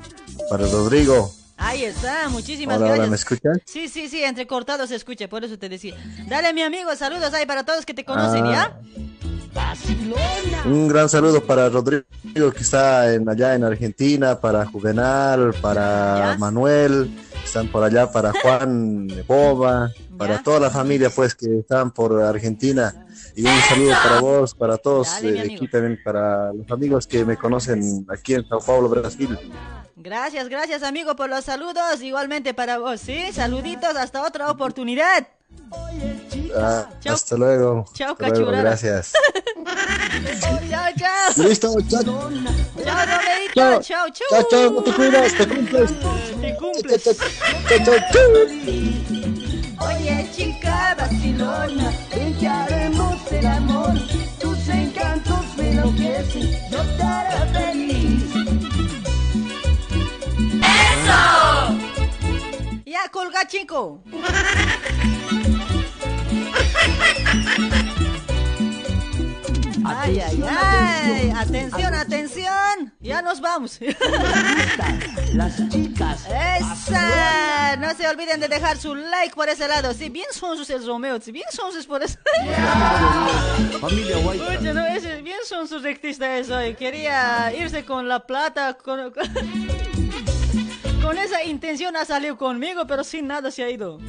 para 0.50 0.66
Rodrigo. 0.68 1.30
Ahí 1.58 1.84
está, 1.84 2.30
muchísimas 2.30 2.78
Hola, 2.78 2.86
hola, 2.86 2.96
gracias. 3.06 3.10
¿me 3.10 3.16
escuchas? 3.18 3.58
Sí, 3.66 3.90
sí, 3.90 4.08
sí, 4.08 4.24
entrecortado 4.24 4.88
se 4.88 4.96
escucha, 4.96 5.28
por 5.28 5.44
eso 5.44 5.60
te 5.60 5.68
decía. 5.68 5.96
Dale, 6.30 6.54
mi 6.54 6.62
amigo, 6.62 6.96
saludos 6.96 7.34
ahí 7.34 7.46
para 7.46 7.66
todos 7.66 7.86
que 7.86 7.94
te 7.94 8.06
conocen, 8.06 8.46
Ah. 8.46 8.80
¿ya? 9.54 10.66
Un 10.66 10.88
gran 10.88 11.10
saludo 11.10 11.44
para 11.44 11.68
Rodrigo 11.68 12.06
que 12.56 12.62
está 12.62 13.14
en, 13.14 13.28
allá 13.28 13.56
en 13.56 13.66
Argentina, 13.66 14.40
para 14.40 14.66
Juvenal, 14.66 15.54
para 15.62 16.38
Manuel, 16.40 17.12
están 17.44 17.68
por 17.68 17.84
allá, 17.84 18.10
para 18.10 18.32
Juan 18.42 19.08
Boba, 19.28 19.92
para 20.18 20.42
toda 20.42 20.62
la 20.62 20.70
familia 20.70 21.10
pues 21.10 21.36
que 21.36 21.60
están 21.60 21.92
por 21.92 22.22
Argentina. 22.22 23.06
Y 23.36 23.46
un 23.46 23.62
saludo 23.62 23.94
para 24.04 24.20
vos, 24.20 24.54
para 24.56 24.78
todos 24.78 25.08
Dale, 25.08 25.38
eh, 25.38 25.54
aquí 25.56 25.68
también, 25.68 26.00
para 26.04 26.54
los 26.54 26.70
amigos 26.72 27.08
que 27.08 27.26
me 27.26 27.38
conocen 27.38 28.06
aquí 28.10 28.34
en 28.34 28.48
Sao 28.48 28.60
Paulo, 28.60 28.90
Brasil. 28.90 29.38
Gracias, 29.96 30.48
gracias, 30.48 30.84
amigo, 30.84 31.16
por 31.16 31.30
los 31.30 31.46
saludos. 31.46 32.02
Igualmente 32.02 32.54
para 32.54 32.78
vos, 32.80 33.02
¿sí? 33.02 33.32
Saluditos, 33.34 33.96
hasta 33.96 34.26
otra 34.26 34.50
oportunidad. 34.50 35.28
Ah, 36.56 36.90
Chao. 37.00 37.14
hasta 37.14 37.36
luego. 37.38 37.86
Chao, 37.94 38.12
Hasta 38.14 38.30
luego, 38.30 38.52
gracias. 38.52 39.12
chao, 40.70 40.88
chao. 40.98 41.44
Listo, 41.44 41.76
chao. 41.88 42.04
Chao, 42.04 43.06
Romerito. 43.06 43.54
Chao. 43.56 43.82
Chao, 43.82 44.10
chao. 44.10 44.48
Chao, 44.50 44.84
te 44.84 44.94
cuidas, 44.94 45.34
te 45.36 45.48
cumples. 45.48 45.92
Te 46.42 46.56
cumples. 46.56 47.04
Chao, 47.04 47.80
chao, 47.86 47.96
chao. 48.12 49.16
Oye 49.80 50.30
chica 50.36 50.96
vacilona, 50.98 51.92
ven 52.14 52.34
que 52.38 52.48
haremos 52.48 53.32
el 53.32 53.48
amor. 53.48 53.94
Tus 54.40 54.68
encantos 54.68 55.56
me 55.58 55.70
enloquecen, 55.72 56.52
yo 56.72 56.82
te 56.98 57.04
haré 57.04 57.54
feliz. 57.54 58.24
Ya, 62.86 63.08
colga, 63.12 63.48
chico. 63.48 64.02
Ay, 69.86 70.20
ay, 70.20 70.44
ay. 70.48 71.34
Atención, 71.36 71.94
atención. 71.94 72.94
Ya 73.00 73.22
nos 73.22 73.42
vamos. 73.42 73.80
Las 75.34 75.70
chicas. 75.70 76.26
Esa. 76.26 77.76
No, 77.78 77.94
se 77.96 78.08
olviden 78.08 78.40
de 78.40 78.48
dejar 78.48 78.78
su 78.78 78.96
like 78.96 79.36
por 79.36 79.50
ese 79.50 79.68
lado. 79.68 79.94
Sí, 79.94 80.10
bien 80.10 80.28
sonsos 80.32 80.70
el 80.70 80.86
Romeo. 80.86 81.20
Sí, 81.22 81.32
bien 81.32 81.48
sonsos 81.52 81.86
por 81.86 82.04
eso. 82.04 82.18
Familia 83.82 84.18
White. 84.18 84.44
Oye, 84.44 84.74
no, 84.74 84.86
ese, 84.86 85.22
bien 85.22 85.40
son 85.46 85.68
sus 85.68 85.84
rectista 85.84 86.38
eso. 86.38 86.64
y 86.66 86.76
Quería 86.76 87.54
irse 87.58 87.86
con 87.86 88.08
la 88.08 88.22
plata, 88.26 88.74
con, 88.74 89.12
con, 89.12 89.24
con 91.02 91.18
esa 91.18 91.44
intención 91.44 91.96
ha 91.96 92.06
salido 92.06 92.38
conmigo, 92.38 92.86
pero 92.88 93.04
sin 93.04 93.28
nada 93.28 93.52
se 93.52 93.64
ha 93.64 93.70
ido. 93.70 94.00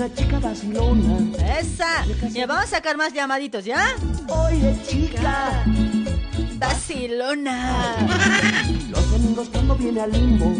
Una 0.00 0.14
chica 0.14 0.38
vacilona. 0.38 1.58
Esa. 1.58 2.06
Ya 2.30 2.46
vamos 2.46 2.64
a 2.64 2.68
sacar 2.68 2.96
más 2.96 3.12
llamaditos, 3.12 3.66
¿ya? 3.66 3.94
Oye, 4.28 4.74
chica. 4.88 5.62
Barcelona. 6.54 7.96
Los 8.88 9.10
domingos 9.10 9.48
cuando 9.50 9.74
viene 9.74 10.00
al 10.00 10.12
limbo. 10.12 10.54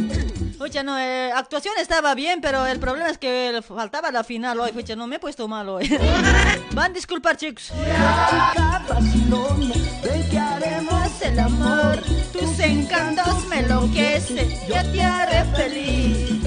Pucha, 0.59 0.83
no, 0.83 0.99
eh, 0.99 1.33
actuación 1.33 1.73
estaba 1.81 2.15
bien, 2.15 2.43
pero 2.43 2.67
el 2.67 2.79
problema 2.79 3.09
es 3.09 3.17
que 3.17 3.63
faltaba 3.67 4.11
la 4.11 4.25
final 4.25 4.61
hoy. 4.61 4.73
Pucha, 4.73 4.95
no 4.95 5.07
me 5.07 5.17
he 5.17 5.19
puesto 5.19 5.49
mal 5.49 5.71
hoy. 5.71 5.89
Van 6.75 6.91
a 6.91 6.95
disculpar, 6.95 7.39
chicos. 7.39 7.73
Chica 7.73 8.85
vacilona. 8.91 9.75
Ven 10.05 10.29
que 10.29 10.39
haremos 10.39 11.23
el 11.23 11.39
amor. 11.39 12.03
Tus 12.31 12.59
encantos 12.59 13.47
me 13.49 13.61
enloquecen. 13.61 14.51
Yo 14.69 14.93
te 14.93 15.03
haré 15.03 15.45
feliz. 15.57 16.40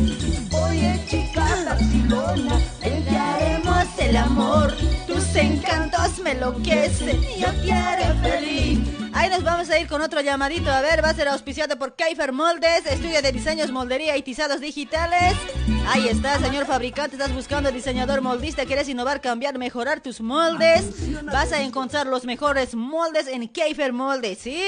Oye, 0.83 0.99
chica 1.07 1.45
vacilona. 1.65 2.59
Haremos 2.83 3.87
el 3.99 4.17
amor. 4.17 4.73
Tus 5.07 5.35
encantos 5.35 6.19
me 6.19 6.31
enloquecen. 6.31 7.21
Yo 7.39 7.51
te 7.61 7.71
haré 7.71 8.13
feliz. 8.21 9.02
Ahí 9.13 9.29
nos 9.29 9.43
vamos 9.43 9.69
a 9.69 9.79
ir 9.79 9.87
con 9.87 10.01
otro 10.01 10.21
llamadito. 10.21 10.71
A 10.71 10.81
ver, 10.81 11.03
va 11.03 11.09
a 11.09 11.13
ser 11.13 11.27
auspiciado 11.27 11.77
por 11.77 11.95
Kaifer 11.95 12.31
Moldes, 12.31 12.85
estudio 12.85 13.21
de 13.21 13.31
diseños, 13.31 13.71
moldería 13.71 14.17
y 14.17 14.23
tizados 14.23 14.59
digitales. 14.59 15.35
Ahí 15.87 16.07
está, 16.07 16.39
señor 16.39 16.65
fabricante. 16.65 17.15
Estás 17.15 17.33
buscando 17.33 17.71
diseñador 17.71 18.21
moldista. 18.21 18.65
¿Quieres 18.65 18.89
innovar, 18.89 19.21
cambiar, 19.21 19.57
mejorar 19.59 20.01
tus 20.01 20.19
moldes? 20.21 20.83
Vas 21.25 21.51
a 21.51 21.61
encontrar 21.61 22.07
los 22.07 22.25
mejores 22.25 22.73
moldes 22.73 23.27
en 23.27 23.47
Kaifer 23.47 23.93
Moldes, 23.93 24.39
¿sí? 24.39 24.59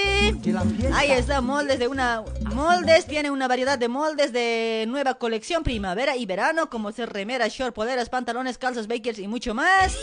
Ahí 0.94 1.12
está, 1.12 1.42
moldes 1.42 1.80
de 1.80 1.88
una. 1.88 2.24
Moldes, 2.54 3.08
tiene 3.08 3.32
una 3.32 3.48
variedad 3.48 3.80
de 3.80 3.88
moldes 3.88 4.32
de 4.32 4.86
nueva 4.88 5.16
colección, 5.16 5.64
primavera 5.64 6.16
y 6.16 6.26
verano, 6.26 6.70
como 6.70 6.92
ser 6.92 7.12
remeras, 7.12 7.52
short, 7.52 7.74
poleras, 7.74 8.10
pantalones, 8.10 8.58
calzas, 8.58 8.88
bakers 8.88 9.20
y 9.20 9.28
mucho 9.28 9.56
más. 9.56 9.96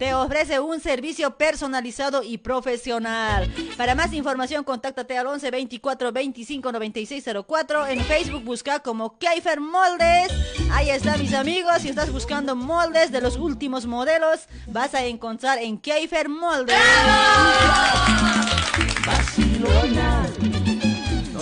Te 0.00 0.14
ofrece 0.14 0.58
un 0.60 0.80
servicio 0.80 1.36
personalizado 1.36 2.22
y 2.22 2.38
profesional. 2.38 3.52
Para 3.76 3.94
más 3.94 4.14
información, 4.14 4.64
contáctate 4.64 5.18
al 5.18 5.26
11 5.26 5.50
24 5.50 6.10
25 6.10 6.72
96 6.72 7.24
04. 7.46 7.86
En 7.86 8.00
Facebook 8.06 8.42
busca 8.42 8.78
como 8.78 9.18
Keifer 9.18 9.60
Moldes. 9.60 10.32
Ahí 10.72 10.88
está, 10.88 11.18
mis 11.18 11.34
amigos. 11.34 11.82
Si 11.82 11.90
estás 11.90 12.10
buscando 12.10 12.56
moldes 12.56 13.12
de 13.12 13.20
los 13.20 13.36
últimos 13.36 13.84
modelos, 13.84 14.48
vas 14.68 14.94
a 14.94 15.04
encontrar 15.04 15.58
en 15.58 15.76
Keifer 15.76 16.30
Moldes. 16.30 16.78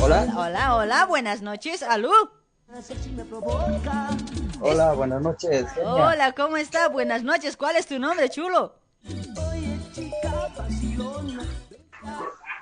Hola. 0.03 0.35
Hola, 0.37 0.75
hola, 0.75 1.05
buenas 1.05 1.43
noches. 1.43 1.85
¿Aló? 1.85 2.11
Hola, 4.61 4.93
buenas 4.93 5.23
noches. 5.23 5.67
Genia. 5.73 5.95
Hola, 5.95 6.33
¿cómo 6.33 6.57
está? 6.59 6.89
Buenas 6.89 7.23
noches. 7.23 7.57
¿Cuál 7.57 7.77
es 7.77 7.87
tu 7.87 7.99
nombre, 7.99 8.29
chulo? 8.29 8.75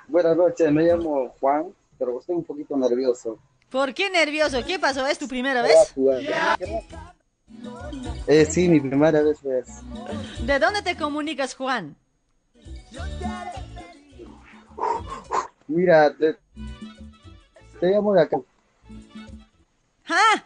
Buenas 0.07 0.37
noches, 0.37 0.71
me 0.71 0.83
llamo 0.83 1.35
Juan, 1.41 1.73
pero 1.99 2.19
estoy 2.19 2.37
un 2.37 2.43
poquito 2.45 2.77
nervioso. 2.77 3.37
¿Por 3.69 3.93
qué 3.93 4.09
nervioso? 4.09 4.63
¿Qué 4.65 4.79
pasó? 4.79 5.05
¿Es 5.05 5.19
tu 5.19 5.27
primera 5.27 5.61
vez? 5.61 5.93
Eh, 8.27 8.45
sí, 8.45 8.69
mi 8.69 8.79
primera 8.79 9.21
vez. 9.21 9.39
¿De 10.39 10.59
dónde 10.59 10.81
te 10.81 10.95
comunicas, 10.95 11.53
Juan? 11.53 11.97
Mira, 15.67 16.15
te, 16.15 16.37
te 17.81 17.87
llamo 17.87 18.13
de 18.13 18.21
acá, 18.21 18.37
¡Ah! 20.09 20.43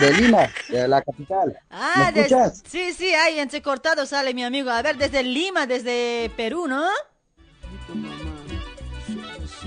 de 0.00 0.12
Lima, 0.14 0.48
de 0.68 0.86
la 0.88 1.02
capital. 1.02 1.58
Ah, 1.70 2.04
¿Me 2.06 2.12
de- 2.12 2.20
escuchas? 2.26 2.62
sí, 2.68 2.92
sí, 2.92 3.12
ahí 3.14 3.38
entrecortado 3.38 4.06
sale 4.06 4.32
mi 4.34 4.44
amigo. 4.44 4.70
A 4.70 4.82
ver, 4.82 4.96
desde 4.96 5.22
Lima, 5.22 5.66
desde 5.66 6.30
Perú, 6.36 6.66
¿no? 6.68 6.86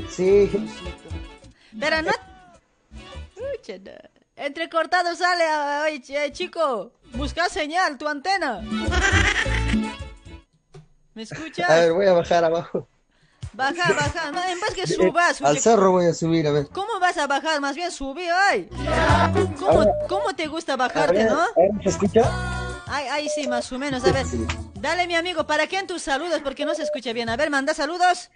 Sí, 0.09 0.49
Pero 1.79 2.01
no... 2.01 2.11
Entrecortado 4.35 5.15
sale, 5.15 5.43
oye, 5.85 6.01
ch- 6.01 6.31
chico, 6.31 6.91
busca 7.13 7.49
señal, 7.49 7.97
tu 7.97 8.07
antena. 8.07 8.61
¿Me 11.13 11.23
escuchas? 11.23 11.69
a 11.69 11.75
ver, 11.75 11.93
voy 11.93 12.05
a 12.07 12.13
bajar 12.13 12.43
abajo. 12.43 12.87
Baja, 13.53 13.93
baja, 13.93 14.31
no, 14.31 14.43
en 14.43 14.59
vez 14.59 14.73
que 14.73 14.87
subas. 14.87 15.41
Al 15.41 15.59
cerro 15.59 15.91
voy 15.91 16.05
a 16.07 16.13
subir, 16.13 16.47
a 16.47 16.51
ver. 16.51 16.67
¿Cómo 16.71 16.99
vas 16.99 17.17
a 17.17 17.27
bajar? 17.27 17.61
Más 17.61 17.75
bien 17.75 17.91
subí, 17.91 18.25
ay. 18.49 18.67
¿Cómo, 19.59 19.85
cómo 20.09 20.33
te 20.35 20.47
gusta 20.47 20.75
bajarte, 20.75 21.25
no? 21.25 21.45
¿se 21.83 21.89
escucha? 21.89 22.21
Ay, 22.87 23.05
ay, 23.11 23.29
sí, 23.29 23.47
más 23.47 23.71
o 23.71 23.77
menos. 23.77 24.03
A 24.05 24.11
ver, 24.11 24.25
dale, 24.75 25.07
mi 25.07 25.15
amigo, 25.15 25.45
¿para 25.45 25.67
quién 25.67 25.85
tus 25.85 26.01
saludos? 26.01 26.41
Porque 26.43 26.65
no 26.65 26.73
se 26.73 26.83
escucha 26.83 27.13
bien. 27.13 27.29
A 27.29 27.37
ver, 27.37 27.51
manda 27.51 27.73
saludos. 27.73 28.31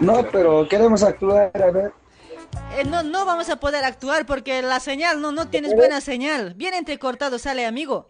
No, 0.00 0.26
pero 0.30 0.68
queremos 0.68 1.02
actuar, 1.02 1.50
a 1.54 1.70
ver. 1.70 1.92
Eh, 2.76 2.84
no, 2.84 3.02
no 3.02 3.24
vamos 3.24 3.48
a 3.48 3.56
poder 3.56 3.84
actuar 3.84 4.26
porque 4.26 4.60
la 4.60 4.80
señal, 4.80 5.20
no, 5.20 5.32
no 5.32 5.48
tienes 5.48 5.74
buena 5.74 6.02
señal. 6.02 6.52
Bien 6.54 6.74
entrecortado 6.74 7.38
sale, 7.38 7.64
amigo. 7.64 8.08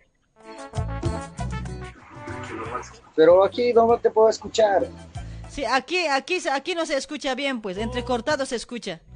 Pero 3.19 3.43
aquí 3.43 3.73
no 3.73 3.99
te 3.99 4.11
puedo 4.11 4.29
escuchar. 4.29 4.87
Sí, 5.51 5.65
aquí, 5.65 6.07
aquí, 6.07 6.39
aquí 6.53 6.77
no 6.77 6.87
se 6.87 6.97
escucha 6.97 7.35
bien, 7.35 7.61
pues. 7.61 7.77
Entrecortado 7.77 8.47
se 8.47 8.55
escucha. 8.55 9.01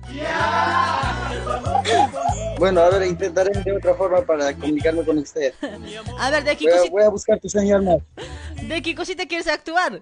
Bueno, 2.58 2.80
a 2.80 2.90
ver, 2.90 3.08
intentaré 3.08 3.50
de 3.60 3.72
otra 3.72 3.94
forma 3.94 4.20
para 4.20 4.54
comunicarme 4.54 5.04
con 5.04 5.18
usted. 5.18 5.52
A 6.18 6.30
ver, 6.30 6.44
¿de 6.44 6.56
qué, 6.56 6.66
Voy 6.66 6.72
a, 6.72 6.76
cosita, 6.76 6.92
voy 6.92 7.02
a 7.02 7.08
buscar 7.08 7.40
tu 7.40 7.48
señal 7.48 7.82
más. 7.82 7.98
¿de 8.68 8.82
qué 8.82 8.94
cosita 8.94 9.26
quieres 9.26 9.48
actuar? 9.48 10.00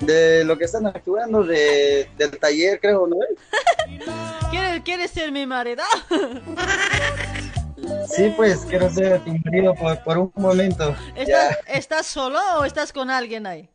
De 0.00 0.42
lo 0.44 0.58
que 0.58 0.64
están 0.64 0.86
actuando, 0.86 1.44
de, 1.44 2.10
del 2.18 2.36
taller, 2.38 2.80
creo, 2.80 3.06
¿no? 3.06 3.16
¿Quieres, 4.50 4.82
quieres 4.82 5.12
ser 5.12 5.30
mi 5.30 5.46
marido? 5.46 5.84
Sí, 8.08 8.32
pues, 8.36 8.60
quiero 8.68 8.90
ser 8.90 9.20
tu 9.24 9.32
marido 9.44 9.74
por, 9.74 10.02
por 10.02 10.18
un 10.18 10.32
momento. 10.36 10.94
¿Estás. 11.14 11.58
¿Estás 11.66 12.06
solo 12.06 12.38
o 12.58 12.64
estás 12.64 12.92
con 12.92 13.10
alguien 13.10 13.46
ahí? 13.46 13.70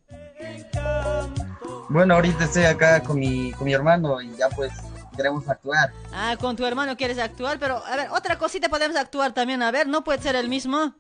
Bueno, 1.90 2.16
ahorita 2.16 2.46
estoy 2.46 2.64
acá 2.64 3.02
con 3.02 3.20
mi, 3.20 3.52
con 3.54 3.66
mi 3.66 3.74
hermano 3.74 4.22
y 4.22 4.36
ya 4.36 4.50
pues 4.50 4.72
queremos 5.16 5.48
actuar. 5.48 5.92
Ah, 6.14 6.36
con 6.40 6.56
tu 6.56 6.66
hermano 6.66 6.98
quieres 6.98 7.20
actuar, 7.20 7.58
pero 7.60 7.84
a 7.86 7.96
ver, 7.96 8.10
otra 8.12 8.38
cosita 8.38 8.70
podemos 8.70 8.98
actuar 8.98 9.34
también. 9.34 9.62
A 9.62 9.72
ver, 9.72 9.88
¿no 9.88 10.04
puede 10.04 10.22
ser 10.22 10.36
el 10.36 10.50
mismo? 10.50 10.94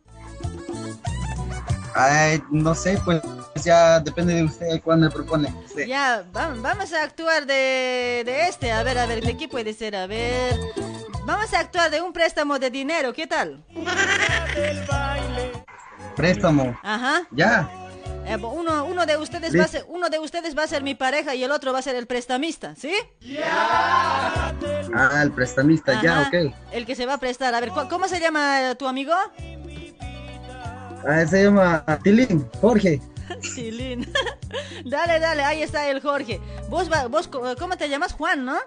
Ay, 1.94 2.42
no 2.50 2.76
sé, 2.76 3.00
pues 3.04 3.22
ya 3.64 4.00
depende 4.00 4.34
de 4.34 4.44
usted 4.44 4.82
cuándo 4.84 5.08
me 5.08 5.12
propone. 5.12 5.54
Sí. 5.74 5.88
Ya, 5.88 6.24
va- 6.36 6.54
vamos 6.58 6.92
a 6.94 7.04
actuar 7.04 7.46
de, 7.46 8.24
de 8.26 8.48
este. 8.48 8.72
A 8.72 8.84
ver, 8.84 8.98
a 8.98 9.06
ver, 9.06 9.24
¿de 9.24 9.38
qué 9.38 9.48
puede 9.48 9.74
ser? 9.74 9.96
A 9.96 10.08
ver. 10.08 10.60
Vamos 11.26 11.54
a 11.54 11.60
actuar 11.60 11.90
de 11.90 12.02
un 12.02 12.14
préstamo 12.14 12.60
de 12.60 12.70
dinero, 12.70 13.14
¿qué 13.14 13.26
tal? 13.28 13.64
Préstamo. 16.16 16.78
Ajá. 16.84 17.24
Ya. 17.32 17.70
Eh, 18.28 18.38
uno, 18.38 18.86
uno 18.86 19.06
de 19.06 19.18
ustedes 19.18 19.58
va 19.58 19.66
a 19.66 19.68
ser, 19.68 19.86
uno 19.88 20.10
de 20.10 20.18
ustedes 20.20 20.58
va 20.58 20.64
a 20.64 20.68
ser 20.68 20.82
mi 20.82 20.96
pareja 20.96 21.36
y 21.36 21.44
el 21.44 21.52
otro 21.52 21.72
va 21.74 21.80
a 21.80 21.82
ser 21.84 21.96
el 21.96 22.08
prestamista, 22.08 22.74
¿sí? 22.76 22.92
Ah, 24.96 25.22
el 25.22 25.32
prestamista, 25.32 26.02
ya, 26.02 26.22
ok. 26.28 26.54
El 26.72 26.86
que 26.88 26.96
se 26.96 27.06
va 27.06 27.16
a 27.16 27.18
prestar. 27.20 27.54
A 27.54 27.60
ver, 27.60 27.70
¿cu- 27.70 27.88
¿cómo 27.90 28.08
se 28.08 28.20
llama 28.20 28.74
tu 28.80 28.88
amigo? 28.88 29.14
Ah, 31.08 31.24
se 31.30 31.44
llama 31.44 31.84
Tilín, 32.04 32.48
Jorge. 32.62 33.00
Tilín. 33.54 34.12
dale, 34.86 35.20
dale, 35.20 35.44
ahí 35.44 35.62
está 35.62 35.90
el 35.90 36.02
Jorge. 36.02 36.40
Vos, 36.70 36.90
vos, 37.10 37.28
¿cómo 37.28 37.78
te 37.78 37.90
llamas? 37.90 38.14
Juan, 38.14 38.46
¿no? 38.46 38.58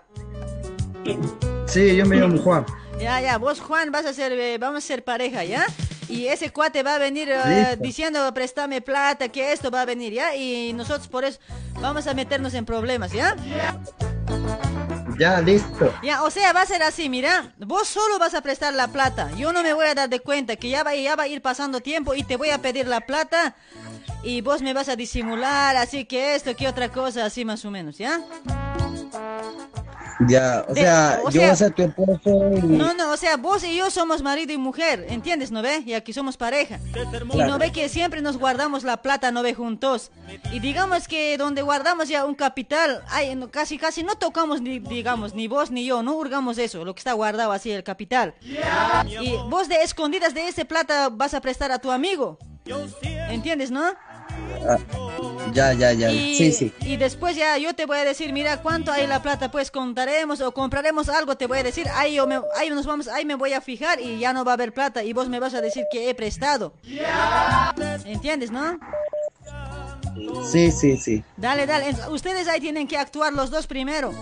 Sí, 1.66 1.96
yo 1.96 2.06
me 2.06 2.16
llamo 2.16 2.38
Juan. 2.38 2.64
Ya, 3.00 3.20
ya, 3.20 3.38
vos 3.38 3.60
Juan 3.60 3.92
vas 3.92 4.06
a 4.06 4.12
ser, 4.12 4.32
eh, 4.32 4.58
vamos 4.58 4.84
a 4.84 4.86
ser 4.86 5.04
pareja, 5.04 5.44
¿ya? 5.44 5.66
Y 6.08 6.26
ese 6.26 6.50
cuate 6.50 6.82
va 6.82 6.94
a 6.94 6.98
venir 6.98 7.28
eh, 7.30 7.76
diciendo, 7.78 8.32
préstame 8.32 8.80
plata, 8.80 9.28
que 9.28 9.52
esto 9.52 9.70
va 9.70 9.82
a 9.82 9.84
venir, 9.84 10.14
¿ya? 10.14 10.34
Y 10.34 10.72
nosotros 10.72 11.06
por 11.06 11.24
eso 11.24 11.38
vamos 11.80 12.06
a 12.06 12.14
meternos 12.14 12.54
en 12.54 12.64
problemas, 12.64 13.12
¿ya? 13.12 13.36
Ya, 15.18 15.40
listo. 15.40 15.92
Ya, 16.02 16.22
o 16.22 16.30
sea, 16.30 16.52
va 16.52 16.62
a 16.62 16.66
ser 16.66 16.82
así, 16.82 17.08
mira, 17.08 17.52
vos 17.58 17.88
solo 17.88 18.18
vas 18.18 18.34
a 18.34 18.40
prestar 18.40 18.72
la 18.72 18.88
plata, 18.88 19.30
yo 19.36 19.52
no 19.52 19.62
me 19.62 19.74
voy 19.74 19.86
a 19.86 19.94
dar 19.94 20.08
de 20.08 20.20
cuenta 20.20 20.56
que 20.56 20.70
ya 20.70 20.82
va, 20.82 20.94
ya 20.94 21.16
va 21.16 21.24
a 21.24 21.28
ir 21.28 21.42
pasando 21.42 21.80
tiempo 21.80 22.14
y 22.14 22.22
te 22.22 22.36
voy 22.36 22.50
a 22.50 22.58
pedir 22.58 22.86
la 22.86 23.00
plata 23.00 23.56
y 24.22 24.40
vos 24.40 24.62
me 24.62 24.72
vas 24.74 24.88
a 24.88 24.96
disimular, 24.96 25.76
así 25.76 26.04
que 26.04 26.34
esto, 26.34 26.54
que 26.56 26.68
otra 26.68 26.90
cosa, 26.90 27.24
así 27.24 27.44
más 27.44 27.64
o 27.64 27.70
menos, 27.70 27.98
¿ya? 27.98 28.20
Ya, 30.28 30.64
o 30.68 30.74
De- 30.74 30.80
sea, 30.80 31.20
o 31.22 31.30
yo 31.30 31.40
sea- 31.40 31.40
voy 31.42 31.50
a 31.50 31.56
ser 31.56 31.74
tu 31.74 31.82
esposo 31.84 32.50
y... 32.56 32.60
No, 32.62 32.92
no, 32.92 33.12
o 33.12 33.16
sea, 33.16 33.36
vos 33.36 33.62
y 33.62 33.76
yo 33.76 33.88
somos 33.88 34.20
marido 34.20 34.52
y 34.52 34.58
mujer, 34.58 35.06
¿entiendes, 35.08 35.52
no 35.52 35.62
ve? 35.62 35.84
Y 35.86 35.92
aquí 35.92 36.12
somos 36.12 36.36
pareja. 36.36 36.80
Y 36.88 37.28
Claro. 37.30 37.52
no 37.52 37.58
ve 37.58 37.70
que 37.70 37.88
siempre 37.88 38.20
nos 38.20 38.36
guardamos 38.36 38.82
la 38.82 38.96
plata, 39.00 39.30
no 39.30 39.44
ve 39.44 39.54
juntos. 39.54 40.10
Y 40.50 40.58
digamos 40.58 41.06
que 41.06 41.38
donde 41.38 41.62
guardamos 41.62 42.08
ya 42.08 42.24
un 42.24 42.34
capital, 42.34 43.02
ay, 43.10 43.36
no, 43.36 43.48
casi, 43.52 43.78
casi 43.78 44.02
no 44.02 44.16
tocamos 44.16 44.60
ni, 44.60 44.80
digamos, 44.80 45.34
ni 45.34 45.46
vos 45.46 45.70
ni 45.70 45.86
yo, 45.86 46.02
no 46.02 46.14
hurgamos 46.16 46.58
eso, 46.58 46.84
lo 46.84 46.96
que 46.96 46.98
está 47.00 47.12
guardado 47.12 47.52
así, 47.52 47.70
el 47.70 47.84
capital. 47.84 48.34
Y 48.42 49.36
vos 49.48 49.68
de 49.68 49.82
escondidas 49.84 50.34
de 50.34 50.48
ese 50.48 50.64
plata 50.64 51.10
vas 51.10 51.32
a 51.34 51.40
prestar 51.40 51.70
a 51.70 51.78
tu 51.78 51.92
amigo. 51.92 52.38
¿Entiendes, 53.30 53.70
no? 53.70 53.84
Ah, 54.68 54.78
ya, 55.52 55.72
ya, 55.72 55.92
ya. 55.92 56.10
Y, 56.10 56.34
Sí, 56.36 56.52
sí. 56.52 56.72
y 56.80 56.96
después 56.96 57.36
ya 57.36 57.56
yo 57.58 57.74
te 57.74 57.86
voy 57.86 57.98
a 57.98 58.04
decir, 58.04 58.32
mira, 58.32 58.60
cuánto 58.62 58.92
hay 58.92 59.06
la 59.06 59.22
plata, 59.22 59.50
pues 59.50 59.70
contaremos 59.70 60.40
o 60.40 60.52
compraremos 60.52 61.08
algo, 61.08 61.36
te 61.36 61.46
voy 61.46 61.58
a 61.58 61.62
decir, 61.62 61.86
ahí, 61.94 62.14
yo 62.14 62.26
me, 62.26 62.40
ahí 62.56 62.70
nos 62.70 62.86
vamos, 62.86 63.08
ahí 63.08 63.24
me 63.24 63.34
voy 63.34 63.52
a 63.52 63.60
fijar 63.60 64.00
y 64.00 64.18
ya 64.18 64.32
no 64.32 64.44
va 64.44 64.52
a 64.52 64.54
haber 64.54 64.72
plata 64.72 65.02
y 65.04 65.12
vos 65.12 65.28
me 65.28 65.40
vas 65.40 65.54
a 65.54 65.60
decir 65.60 65.84
que 65.90 66.08
he 66.10 66.14
prestado. 66.14 66.74
¿Entiendes, 68.04 68.50
no? 68.50 68.78
Sí, 70.50 70.70
sí, 70.72 70.96
sí. 70.96 71.22
Dale, 71.36 71.66
dale, 71.66 71.90
es- 71.90 72.06
ustedes 72.08 72.48
ahí 72.48 72.60
tienen 72.60 72.86
que 72.88 72.96
actuar 72.98 73.32
los 73.32 73.50
dos 73.50 73.66
primero. 73.66 74.12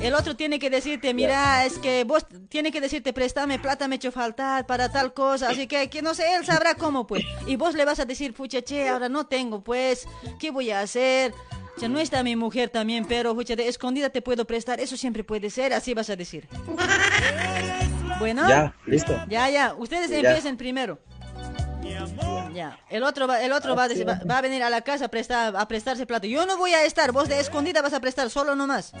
El 0.00 0.14
otro 0.14 0.34
tiene 0.34 0.58
que 0.58 0.70
decirte, 0.70 1.12
mira, 1.12 1.64
es 1.66 1.78
que 1.78 2.04
vos 2.04 2.26
tiene 2.48 2.72
que 2.72 2.80
decirte, 2.80 3.12
préstame 3.12 3.58
plata, 3.58 3.86
me 3.86 3.94
he 3.94 3.98
hecho 3.98 4.10
faltar 4.10 4.66
para 4.66 4.90
tal 4.90 5.12
cosa, 5.12 5.50
así 5.50 5.66
que, 5.66 5.90
que 5.90 6.00
no 6.00 6.14
sé, 6.14 6.34
él 6.36 6.44
sabrá 6.46 6.74
cómo, 6.74 7.06
pues. 7.06 7.22
Y 7.46 7.56
vos 7.56 7.74
le 7.74 7.84
vas 7.84 8.00
a 8.00 8.06
decir, 8.06 8.32
pucha, 8.32 8.62
che, 8.62 8.88
ahora 8.88 9.10
no 9.10 9.26
tengo, 9.26 9.62
pues, 9.62 10.06
¿qué 10.38 10.50
voy 10.50 10.70
a 10.70 10.80
hacer? 10.80 11.34
Ya 11.76 11.88
no 11.88 11.98
está 12.00 12.22
mi 12.22 12.34
mujer 12.34 12.70
también, 12.70 13.04
pero, 13.06 13.34
pucha, 13.34 13.56
de 13.56 13.68
escondida 13.68 14.08
te 14.08 14.22
puedo 14.22 14.46
prestar, 14.46 14.80
eso 14.80 14.96
siempre 14.96 15.22
puede 15.22 15.50
ser, 15.50 15.74
así 15.74 15.92
vas 15.92 16.08
a 16.08 16.16
decir. 16.16 16.48
Bueno. 18.18 18.48
Ya, 18.48 18.74
listo. 18.86 19.14
Ya, 19.28 19.48
ya, 19.50 19.74
ustedes 19.76 20.10
Ya. 20.10 20.16
empiecen 20.18 20.56
primero. 20.56 20.98
Ya, 22.54 22.78
el 22.90 23.04
otro 23.04 23.26
va, 23.28 23.40
el 23.42 23.52
otro 23.52 23.76
va 23.76 23.84
a, 23.84 23.88
decir- 23.88 24.06
va, 24.08 24.20
va 24.28 24.38
a 24.38 24.40
venir 24.42 24.62
a 24.62 24.70
la 24.70 24.80
casa 24.80 25.04
a 25.04 25.08
prestar, 25.08 25.54
a 25.56 25.68
prestarse 25.68 26.04
plata. 26.04 26.26
Yo 26.26 26.44
no 26.46 26.56
voy 26.58 26.72
a 26.74 26.84
estar, 26.84 27.12
vos 27.12 27.28
de 27.28 27.38
escondida 27.38 27.80
vas 27.80 27.92
a 27.92 28.00
prestar 28.00 28.28
solo 28.28 28.54
nomás. 28.56 28.92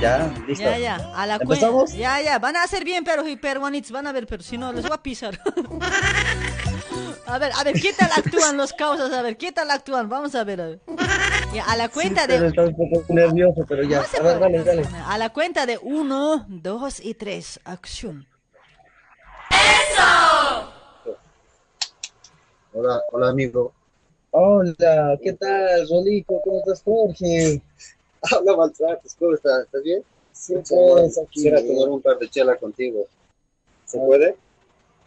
Ya, 0.00 0.32
listo. 0.46 0.64
Ya, 0.64 0.78
ya, 0.78 0.96
a 1.14 1.26
la 1.26 1.38
cuenta. 1.38 1.54
¿Empezamos? 1.54 1.92
Ya, 1.92 2.22
ya, 2.22 2.38
van 2.38 2.56
a 2.56 2.62
hacer 2.62 2.84
bien, 2.84 3.04
pero 3.04 3.26
y 3.28 3.36
peruanitos, 3.36 3.90
van 3.90 4.06
a 4.06 4.12
ver, 4.12 4.26
pero 4.26 4.42
si 4.42 4.56
no, 4.56 4.72
les 4.72 4.82
voy 4.82 4.94
a 4.94 5.02
pisar. 5.02 5.38
a 7.26 7.38
ver, 7.38 7.52
a 7.54 7.64
ver, 7.64 7.74
¿qué 7.80 7.92
tal 7.92 8.10
actúan 8.16 8.56
los 8.56 8.72
causas? 8.72 9.12
A 9.12 9.20
ver, 9.20 9.36
¿qué 9.36 9.52
tal 9.52 9.70
actúan? 9.70 10.08
Vamos 10.08 10.34
a 10.34 10.44
ver, 10.44 10.60
a 10.60 10.66
ver. 10.68 10.80
Ya, 11.52 11.64
a 11.64 11.76
la 11.76 11.90
cuenta 11.90 12.26
de... 12.26 12.46
está 12.46 12.62
un 12.62 12.76
poco 12.76 13.12
nervioso, 13.12 13.66
pero 13.68 13.82
ya. 13.82 14.00
A 14.00 14.22
ver, 14.22 14.40
dale, 14.40 14.64
dale. 14.64 14.84
A 15.06 15.18
la 15.18 15.30
cuenta 15.30 15.66
de 15.66 15.78
uno, 15.82 16.46
dos 16.48 17.04
y 17.04 17.14
tres. 17.14 17.60
Acción. 17.64 18.26
Hola, 22.72 23.02
hola 23.12 23.28
amigo. 23.28 23.72
Hola, 24.30 25.18
¿qué 25.22 25.32
tal, 25.34 25.88
Rolico? 25.90 26.40
¿Cómo 26.42 26.60
estás, 26.60 26.82
Jorge? 26.84 27.60
Hola, 28.38 28.56
maltratos, 28.56 29.14
¿cómo 29.18 29.34
estás? 29.34 29.64
¿Estás 29.64 29.82
bien? 29.82 30.02
Sí, 30.32 30.54
pues, 30.68 31.18
aquí. 31.18 31.28
Quisiera 31.30 31.60
tomar 31.64 31.88
un 31.88 32.02
par 32.02 32.18
de 32.18 32.28
chela 32.28 32.56
contigo. 32.56 33.06
¿Se 33.86 33.98
puede? 33.98 34.36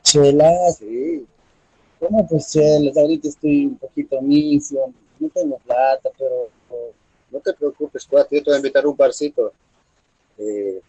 Chelas. 0.02 0.78
Sí. 0.78 1.26
¿Cómo 2.00 2.28
pues 2.28 2.52
chelas? 2.52 2.98
Ahorita 2.98 3.28
estoy 3.28 3.68
un 3.68 3.78
poquito 3.78 4.22
misio. 4.22 4.92
No 5.20 5.30
tengo 5.30 5.58
plata, 5.60 6.10
pero... 6.18 6.50
No 7.32 7.40
te 7.40 7.54
preocupes, 7.54 8.06
cuate, 8.06 8.38
yo 8.38 8.44
te 8.44 8.50
voy 8.52 8.56
a 8.56 8.58
invitar 8.58 8.84
a 8.84 8.90
un 8.90 8.96
barcito. 8.96 9.54
Eh, 10.38 10.82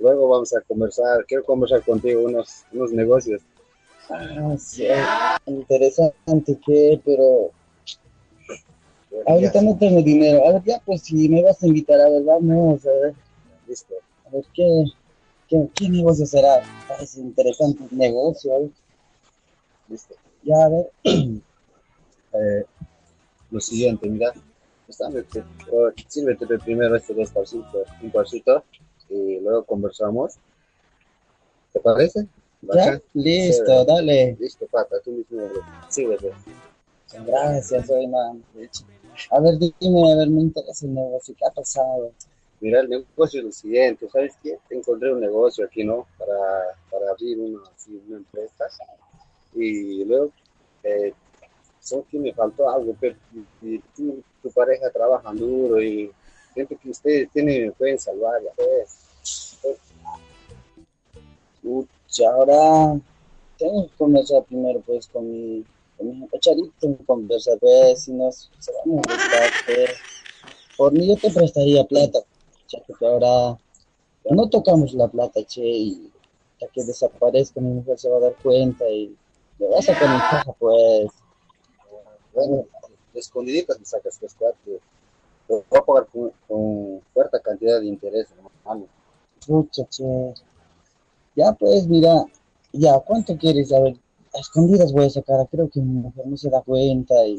luego 0.00 0.28
vamos 0.28 0.52
a 0.54 0.60
conversar, 0.62 1.24
quiero 1.26 1.44
conversar 1.44 1.84
contigo 1.84 2.22
unos, 2.22 2.64
unos 2.72 2.90
negocios. 2.90 3.40
Ah, 4.10 4.56
sí, 4.58 4.86
interesante 5.46 6.58
que, 6.64 7.00
pero... 7.04 7.50
Ahorita 9.24 9.62
no 9.62 9.76
tengo 9.78 10.02
dinero. 10.02 10.46
A 10.46 10.52
ver, 10.52 10.62
ya, 10.64 10.82
pues 10.84 11.02
si 11.02 11.28
me 11.28 11.42
vas 11.42 11.62
a 11.62 11.66
invitar, 11.66 12.00
a 12.00 12.08
ver, 12.08 12.22
vamos, 12.24 12.84
a 12.86 12.90
ver. 12.90 13.14
Listo. 13.66 13.94
A 14.26 14.30
ver, 14.30 14.44
¿qué, 14.52 14.84
qué, 15.48 15.68
qué 15.74 15.88
negocio 15.88 16.26
será? 16.26 16.62
Parece 16.88 17.20
interesante 17.20 17.84
el 17.90 17.96
negocio, 17.96 18.54
a 18.54 18.58
ver. 18.60 18.70
Listo. 19.88 20.14
Ya, 20.42 20.64
a 20.64 20.68
ver. 20.68 20.90
Eh, 22.32 22.64
lo 23.50 23.60
siguiente, 23.60 24.06
mira, 24.10 24.34
sírvete 26.08 26.58
primero 26.58 26.96
estos 26.96 27.16
dos 27.16 27.30
parcitos, 27.30 27.88
un 28.02 28.10
parcito, 28.10 28.64
y 29.08 29.40
luego 29.40 29.64
conversamos. 29.64 30.34
¿Te 31.72 31.80
parece? 31.80 32.26
Ya, 32.62 33.00
listo, 33.14 33.64
Chévere. 33.64 33.84
dale. 33.86 34.36
Listo, 34.38 34.66
pata, 34.66 34.96
tú 35.02 35.12
mismo, 35.12 35.48
sírvete. 35.88 36.32
Gracias, 37.24 37.90
Oyman. 37.90 38.42
A 39.30 39.40
ver, 39.40 39.54
dime, 39.80 40.12
a 40.12 40.16
ver, 40.16 40.28
me 40.30 40.40
interesa 40.42 40.86
el 40.86 40.94
negocio. 40.94 41.34
¿Qué 41.38 41.46
ha 41.46 41.50
pasado? 41.50 42.12
Mira, 42.60 42.80
el 42.80 42.88
negocio 42.88 43.40
es 43.40 43.44
lo 43.46 43.52
siguiente, 43.52 44.08
¿sabes 44.10 44.34
qué? 44.42 44.58
Encontré 44.70 45.12
un 45.12 45.20
negocio 45.20 45.64
aquí, 45.66 45.84
¿no? 45.84 46.06
Para, 46.18 46.34
para 46.90 47.10
abrir 47.10 47.38
una, 47.38 47.60
una 48.08 48.16
empresa. 48.18 48.64
Y 49.54 50.04
luego, 50.04 50.32
eh, 50.84 51.14
solo 51.80 52.06
que 52.10 52.18
me 52.18 52.34
faltó 52.34 52.68
algo, 52.70 52.96
pero 53.00 53.16
y- 53.62 53.80
tu 54.42 54.50
pareja 54.54 54.90
trabajan 54.90 55.38
duro 55.38 55.82
y 55.82 56.10
siento 56.54 56.76
que 56.78 56.90
ustedes 56.90 57.30
tienen, 57.32 57.72
pueden 57.74 57.98
salvar, 57.98 58.42
ya 58.42 58.52
ves. 58.58 59.58
Ahora 62.26 62.98
tengo 63.58 63.88
que 63.88 63.94
conversar 63.96 64.44
primero, 64.46 64.80
pues, 64.82 65.08
con 65.08 65.30
mi, 65.30 65.66
con 65.96 66.20
mi 66.20 66.28
cacharito, 66.28 66.96
conversar, 67.06 67.58
pues, 67.58 68.02
si 68.02 68.12
nos 68.12 68.50
se 68.58 68.72
va 68.72 69.00
a 69.00 69.02
pues. 69.66 69.90
Por 70.76 70.92
mí 70.92 71.06
yo 71.08 71.16
te 71.16 71.30
prestaría 71.30 71.84
plata, 71.84 72.20
ya 72.68 72.80
que 72.80 73.06
ahora 73.06 73.58
no 74.30 74.48
tocamos 74.48 74.92
la 74.94 75.08
plata, 75.08 75.42
che, 75.44 75.62
y 75.62 76.12
hasta 76.54 76.72
que 76.72 76.84
desaparezca 76.84 77.60
mi 77.60 77.74
mujer 77.74 77.98
se 77.98 78.08
va 78.08 78.16
a 78.16 78.20
dar 78.20 78.34
cuenta 78.42 78.88
y 78.88 79.16
me 79.58 79.68
va 79.68 79.78
a 79.78 79.82
caja, 79.82 80.52
pues. 80.58 81.10
Bueno, 82.34 82.66
escondiditas 83.14 83.78
me 83.78 83.86
sacas 83.86 84.18
tres 84.18 84.36
cuatro. 84.38 84.78
Lo 85.48 85.64
voy 85.70 85.78
a 85.78 85.82
pagar 85.82 86.06
con, 86.08 86.32
con 86.46 87.00
fuerte 87.14 87.40
cantidad 87.40 87.80
de 87.80 87.86
interés, 87.86 88.28
hermano. 88.32 88.86
Pucha, 89.46 89.84
che. 89.88 90.34
Ya, 91.34 91.52
pues, 91.52 91.86
mira, 91.86 92.24
ya, 92.72 92.98
¿cuánto 93.00 93.36
quieres? 93.36 93.72
A 93.72 93.80
ver, 93.80 93.96
a 94.36 94.40
escondidas 94.40 94.92
voy 94.92 95.06
a 95.06 95.10
sacar, 95.10 95.46
creo 95.50 95.68
que 95.68 95.80
mi 95.80 96.00
mujer 96.02 96.26
no 96.26 96.36
se 96.36 96.50
da 96.50 96.60
cuenta 96.62 97.14
y 97.26 97.36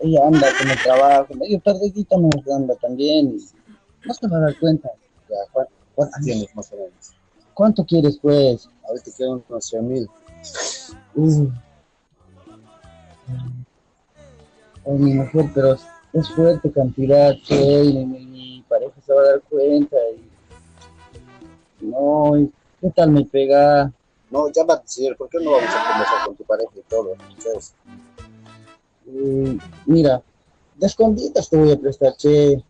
ella 0.00 0.26
anda 0.26 0.46
con 0.58 0.70
el 0.70 0.82
trabajo, 0.82 1.34
medio 1.34 1.60
perdidita 1.60 2.16
me 2.18 2.28
anda 2.54 2.74
también 2.76 3.36
y 3.38 4.06
no 4.06 4.14
se 4.14 4.28
va 4.28 4.36
a 4.38 4.40
dar 4.40 4.58
cuenta. 4.58 4.90
Ya, 5.28 5.36
¿cuán- 5.52 5.66
¿cuánto 5.94 6.16
tienes 6.22 6.54
más 6.54 6.72
o 6.72 6.76
menos? 6.76 7.12
¿Cuánto 7.54 7.84
quieres, 7.84 8.18
pues? 8.20 8.68
Ahorita 8.88 9.10
quiero 9.16 9.42
unos 9.48 9.66
100 9.66 9.88
mil. 9.88 10.08
Ay, 14.86 14.92
mi 14.94 15.14
mujer, 15.14 15.50
pero 15.54 15.74
es, 15.74 16.30
fuerte 16.30 16.70
cantidad, 16.72 17.34
che, 17.44 17.84
y 17.84 18.06
mi, 18.06 18.26
mi 18.26 18.64
pareja 18.68 18.94
se 19.04 19.12
va 19.12 19.20
a 19.22 19.24
dar 19.24 19.42
cuenta 19.42 19.96
y... 20.16 21.84
No, 21.84 22.32
¿qué 22.80 22.90
tal 22.90 23.10
me 23.10 23.24
pega? 23.24 23.92
No, 24.30 24.48
ya 24.52 24.64
va 24.64 24.74
a 24.74 24.78
decir, 24.78 25.16
¿por 25.16 25.28
qué 25.28 25.38
no 25.40 25.52
vamos 25.52 25.70
a 25.70 25.90
conversar 25.90 26.26
con 26.26 26.36
tu 26.36 26.44
pareja 26.44 26.72
y 26.76 26.82
todo? 26.82 27.14
¿Sabes? 27.38 27.74
Eh, 29.06 29.58
mira, 29.86 30.22
de 30.76 30.86
escondidas 30.86 31.48
te 31.48 31.56
voy 31.56 31.72
a 31.72 31.76
prestar, 31.78 32.14
che. 32.16 32.62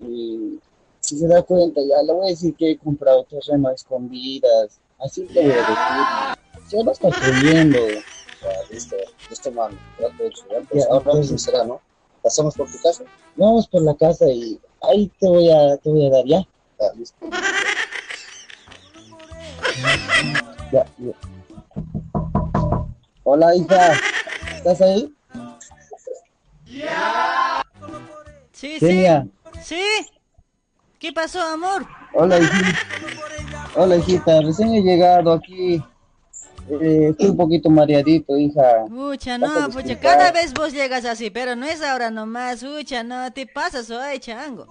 Y 0.00 0.58
si 1.00 1.18
se 1.18 1.26
da 1.26 1.42
cuenta, 1.42 1.80
ya 1.80 2.02
le 2.02 2.12
voy 2.12 2.26
a 2.26 2.30
decir 2.30 2.54
que 2.54 2.72
he 2.72 2.78
comprado 2.78 3.24
terreno 3.24 3.68
a 3.68 3.72
escondidas. 3.72 4.78
Así 4.98 5.24
te 5.26 5.42
voy 5.42 5.50
a 5.50 5.56
decir. 5.56 5.76
Se 6.68 6.84
va 6.84 6.90
a 6.90 6.92
estar 6.92 7.12
creyendo. 7.12 7.78
Ya, 7.88 8.72
listo, 8.72 8.96
listo, 9.28 9.50
mano. 9.52 9.76
Trato 9.98 10.24
hecho, 10.24 10.44
ya, 10.48 10.60
Ya, 10.60 10.66
pues, 10.70 10.86
ahora 10.86 11.04
pues. 11.04 11.16
mismo 11.18 11.38
será, 11.38 11.64
¿no? 11.64 11.80
Pasamos 12.22 12.54
por 12.54 12.70
tu 12.70 12.80
casa. 12.80 13.04
Vamos 13.36 13.66
por 13.66 13.82
la 13.82 13.94
casa 13.96 14.26
y 14.30 14.60
ahí 14.82 15.10
te 15.18 15.28
voy 15.28 15.50
a, 15.50 15.76
te 15.78 15.90
voy 15.90 16.06
a 16.06 16.10
dar, 16.10 16.24
¿ya? 16.24 16.46
Ya, 16.78 16.92
listo. 16.94 17.16
Ya, 20.72 20.86
ya. 20.98 21.12
Hola, 23.24 23.54
hija. 23.54 23.92
¿Estás 24.56 24.80
ahí? 24.80 25.12
Sí, 28.52 28.76
Kenia. 28.78 29.26
sí. 29.62 29.76
Sí. 29.76 30.10
¿Qué 30.98 31.12
pasó, 31.12 31.40
amor? 31.42 31.86
Hola, 32.14 32.38
hijita. 32.38 32.78
Hola, 33.74 33.96
hijita. 33.96 34.40
Recién 34.42 34.74
he 34.74 34.82
llegado 34.82 35.32
aquí. 35.32 35.82
eh, 36.68 37.08
estoy 37.10 37.28
un 37.30 37.36
poquito 37.36 37.70
mareadito, 37.70 38.36
hija. 38.36 38.84
Pucha, 38.88 39.38
no, 39.38 39.70
pucha, 39.70 39.98
cada 39.98 40.30
vez 40.30 40.52
vos 40.52 40.72
llegas 40.72 41.04
así, 41.04 41.30
pero 41.30 41.56
no 41.56 41.66
es 41.66 41.82
ahora 41.82 42.10
nomás, 42.10 42.62
pucha, 42.62 43.02
no, 43.02 43.32
te 43.32 43.46
pasas 43.46 43.90
hoy, 43.90 44.18
chango. 44.20 44.66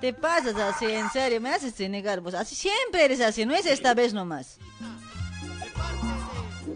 Te 0.00 0.12
pasas 0.12 0.56
así, 0.56 0.86
en 0.86 1.10
serio, 1.10 1.40
me 1.40 1.50
haces 1.50 1.78
negar 1.90 2.20
vos. 2.20 2.34
Así 2.34 2.54
siempre 2.54 3.04
eres 3.04 3.20
así, 3.20 3.44
no 3.44 3.54
es 3.54 3.66
esta 3.66 3.94
vez 3.94 4.14
nomás. 4.14 4.58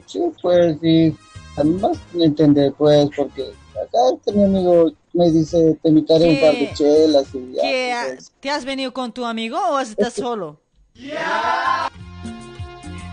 Sí, 0.07 0.20
pues, 0.41 0.77
sí. 0.81 1.16
Además, 1.57 1.99
no 2.12 2.24
entender, 2.24 2.73
pues, 2.77 3.09
porque 3.16 3.43
acá 3.43 3.99
este 4.15 4.33
mi 4.33 4.45
amigo 4.45 4.93
me 5.12 5.31
dice, 5.31 5.79
te 5.83 5.89
invitaré 5.89 6.31
un 6.31 6.41
par 6.41 6.53
de 6.55 6.69
¿Qué? 6.69 6.74
chelas 6.74 7.27
y 7.35 7.53
ya. 7.55 7.62
¿Qué, 7.62 7.95
pues. 8.09 8.33
¿Te 8.41 8.51
has 8.51 8.65
venido 8.65 8.93
con 8.93 9.12
tu 9.12 9.24
amigo 9.24 9.59
o 9.59 9.79
estás 9.79 10.15
solo? 10.15 10.61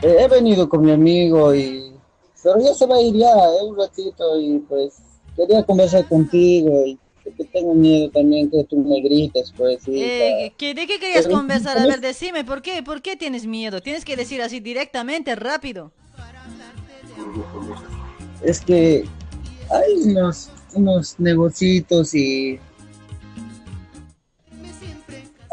Eh, 0.02 0.16
he 0.20 0.28
venido 0.28 0.70
con 0.70 0.82
mi 0.82 0.92
amigo 0.92 1.54
y... 1.54 1.94
Pero 2.42 2.58
ya 2.62 2.74
se 2.74 2.86
va 2.86 2.96
a 2.96 3.02
ir 3.02 3.16
ya, 3.16 3.28
eh, 3.28 3.64
un 3.64 3.78
ratito 3.78 4.40
y 4.40 4.60
pues 4.60 4.94
quería 5.36 5.62
conversar 5.64 6.08
contigo 6.08 6.86
y 6.86 6.98
que 7.38 7.46
tengo 7.46 7.74
miedo 7.74 8.10
también 8.10 8.50
que 8.50 8.64
tú 8.66 8.78
me 8.78 9.02
grites, 9.02 9.54
pues, 9.56 9.84
sí. 9.84 9.92
Eh, 9.96 10.54
¿qué- 10.58 10.74
¿De 10.74 10.88
qué 10.88 11.00
querías 11.00 11.28
conversar? 11.28 11.78
A 11.78 11.86
ver, 11.86 12.02
decime, 12.02 12.44
¿por 12.44 12.62
qué? 12.62 12.84
¿Por 12.84 13.02
qué 13.02 13.16
tienes 13.16 13.46
miedo? 13.46 13.82
Tienes 13.82 14.06
que 14.06 14.16
decir 14.16 14.42
así 14.42 14.60
directamente, 14.60 15.36
rápido. 15.36 15.92
Es 18.44 18.62
que 18.62 19.06
hay 19.70 19.94
unos, 20.06 20.50
unos 20.74 21.20
negocitos 21.20 22.14
y 22.16 22.60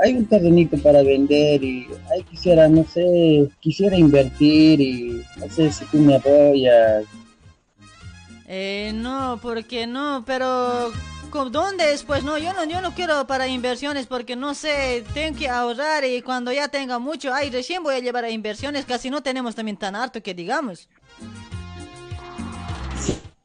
hay 0.05 0.15
un 0.15 0.27
terrenito 0.27 0.77
para 0.78 1.03
vender 1.03 1.62
y 1.65 1.86
ay, 2.12 2.23
quisiera, 2.31 2.69
no 2.69 2.85
sé, 2.85 3.48
quisiera 3.61 3.97
invertir 3.97 4.81
y 4.81 5.23
no 5.39 5.48
sé 5.51 5.73
si 5.73 5.85
tú 5.86 5.98
me 5.98 6.16
apoyas. 6.16 7.05
Eh, 8.47 8.93
no, 8.94 9.40
porque 9.43 9.86
no, 9.86 10.23
pero 10.27 10.93
¿con 10.93 11.15
¿dónde 11.31 11.93
es? 11.93 12.03
Pues 12.03 12.24
no, 12.24 12.39
yo 12.39 12.53
no, 12.53 12.65
yo 12.65 12.81
no 12.81 12.94
quiero 12.94 13.27
para 13.27 13.47
inversiones 13.47 14.07
porque 14.07 14.36
no 14.36 14.55
sé, 14.55 15.05
tengo 15.15 15.39
que 15.39 15.48
ahorrar 15.48 16.05
y 16.05 16.23
cuando 16.23 16.53
ya 16.53 16.69
tenga 16.69 16.98
mucho, 16.98 17.32
ay, 17.32 17.51
recién 17.51 17.82
voy 17.82 17.94
a 17.97 18.01
llevar 18.01 18.24
a 18.24 18.31
inversiones, 18.31 18.85
casi 18.86 19.11
no 19.11 19.23
tenemos 19.23 19.55
también 19.55 19.77
tan 19.77 19.94
harto 19.94 20.23
que 20.23 20.35
digamos. 20.35 20.89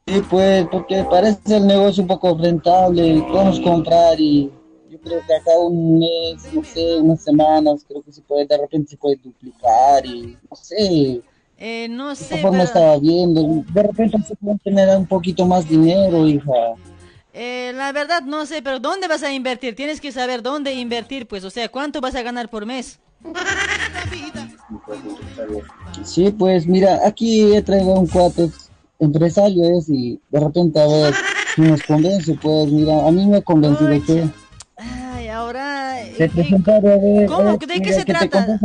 Sí, 0.06 0.20
pues, 0.28 0.66
porque 0.70 1.04
parece 1.08 1.56
el 1.56 1.66
negocio 1.66 2.02
un 2.02 2.08
poco 2.08 2.36
rentable 2.36 3.22
podemos 3.30 3.60
comprar 3.60 4.18
y 4.18 4.50
yo 4.90 5.00
creo 5.00 5.20
que 5.26 5.34
acá 5.34 5.58
un 5.58 5.98
mes, 5.98 6.52
no 6.52 6.64
sé, 6.64 7.00
unas 7.00 7.22
semanas, 7.22 7.84
creo 7.86 8.02
que 8.02 8.12
se 8.12 8.22
puede, 8.22 8.46
de 8.46 8.58
repente 8.58 8.90
se 8.90 8.96
puede 8.96 9.16
duplicar 9.16 10.04
y 10.06 10.36
no 10.50 10.56
sé, 10.56 11.22
Eh, 11.56 11.88
no 11.88 12.10
de 12.10 12.16
sé, 12.16 12.38
forma 12.38 12.58
pero, 12.58 12.64
estaba 12.64 12.98
viendo, 12.98 13.64
de 13.72 13.82
repente 13.82 14.18
se 14.26 14.34
puede 14.36 14.58
generar 14.64 14.98
un 14.98 15.06
poquito 15.06 15.46
más 15.46 15.68
dinero, 15.68 16.26
hija. 16.26 16.74
Eh, 17.32 17.72
la 17.74 17.92
verdad 17.92 18.22
no 18.22 18.46
sé, 18.46 18.62
pero 18.62 18.78
¿dónde 18.78 19.08
vas 19.08 19.22
a 19.22 19.32
invertir? 19.32 19.74
Tienes 19.74 20.00
que 20.00 20.12
saber 20.12 20.42
dónde 20.42 20.74
invertir, 20.74 21.26
pues, 21.26 21.44
o 21.44 21.50
sea, 21.50 21.68
¿cuánto 21.68 22.00
vas 22.00 22.14
a 22.14 22.22
ganar 22.22 22.48
por 22.48 22.66
mes? 22.66 22.98
Sí, 26.04 26.30
pues 26.30 26.66
mira, 26.66 27.00
aquí 27.06 27.54
he 27.54 27.62
traído 27.62 27.94
un 27.94 28.06
cuate 28.06 28.50
empresario 28.98 29.78
es 29.78 29.88
y 29.88 30.20
de 30.30 30.40
repente 30.40 30.80
a 30.80 30.86
ver 30.86 31.14
si 31.54 31.62
nos 31.62 31.82
convence, 31.82 32.34
pues 32.40 32.70
mira, 32.70 33.06
a 33.06 33.10
mí 33.10 33.26
me 33.26 33.38
ha 33.38 33.42
convencido 33.42 33.90
que 34.06 34.28
Ay, 34.76 35.28
ahora... 35.28 35.96
se 36.16 36.28
presentaron 36.28 36.92
a 36.92 36.96
ver, 36.96 37.26
¿Cómo? 37.26 37.56
¿De 37.56 37.80
qué 37.80 37.92
se 37.92 38.04
trata? 38.04 38.58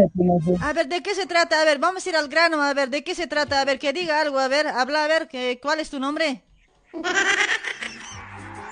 A 0.61 0.73
ver, 0.73 0.87
¿de 0.87 1.01
qué 1.01 1.15
se 1.15 1.25
trata? 1.25 1.61
A 1.61 1.65
ver, 1.65 1.79
vamos 1.79 2.05
a 2.05 2.09
ir 2.09 2.15
al 2.15 2.27
grano, 2.27 2.61
a 2.61 2.73
ver, 2.73 2.89
¿de 2.89 3.03
qué 3.03 3.15
se 3.15 3.27
trata? 3.27 3.61
A 3.61 3.65
ver, 3.65 3.79
que 3.79 3.93
diga 3.93 4.21
algo, 4.21 4.39
a 4.39 4.47
ver, 4.47 4.67
habla, 4.67 5.03
a 5.03 5.07
ver, 5.07 5.27
que, 5.27 5.59
¿cuál 5.61 5.79
es 5.79 5.89
tu 5.89 5.99
nombre? 5.99 6.43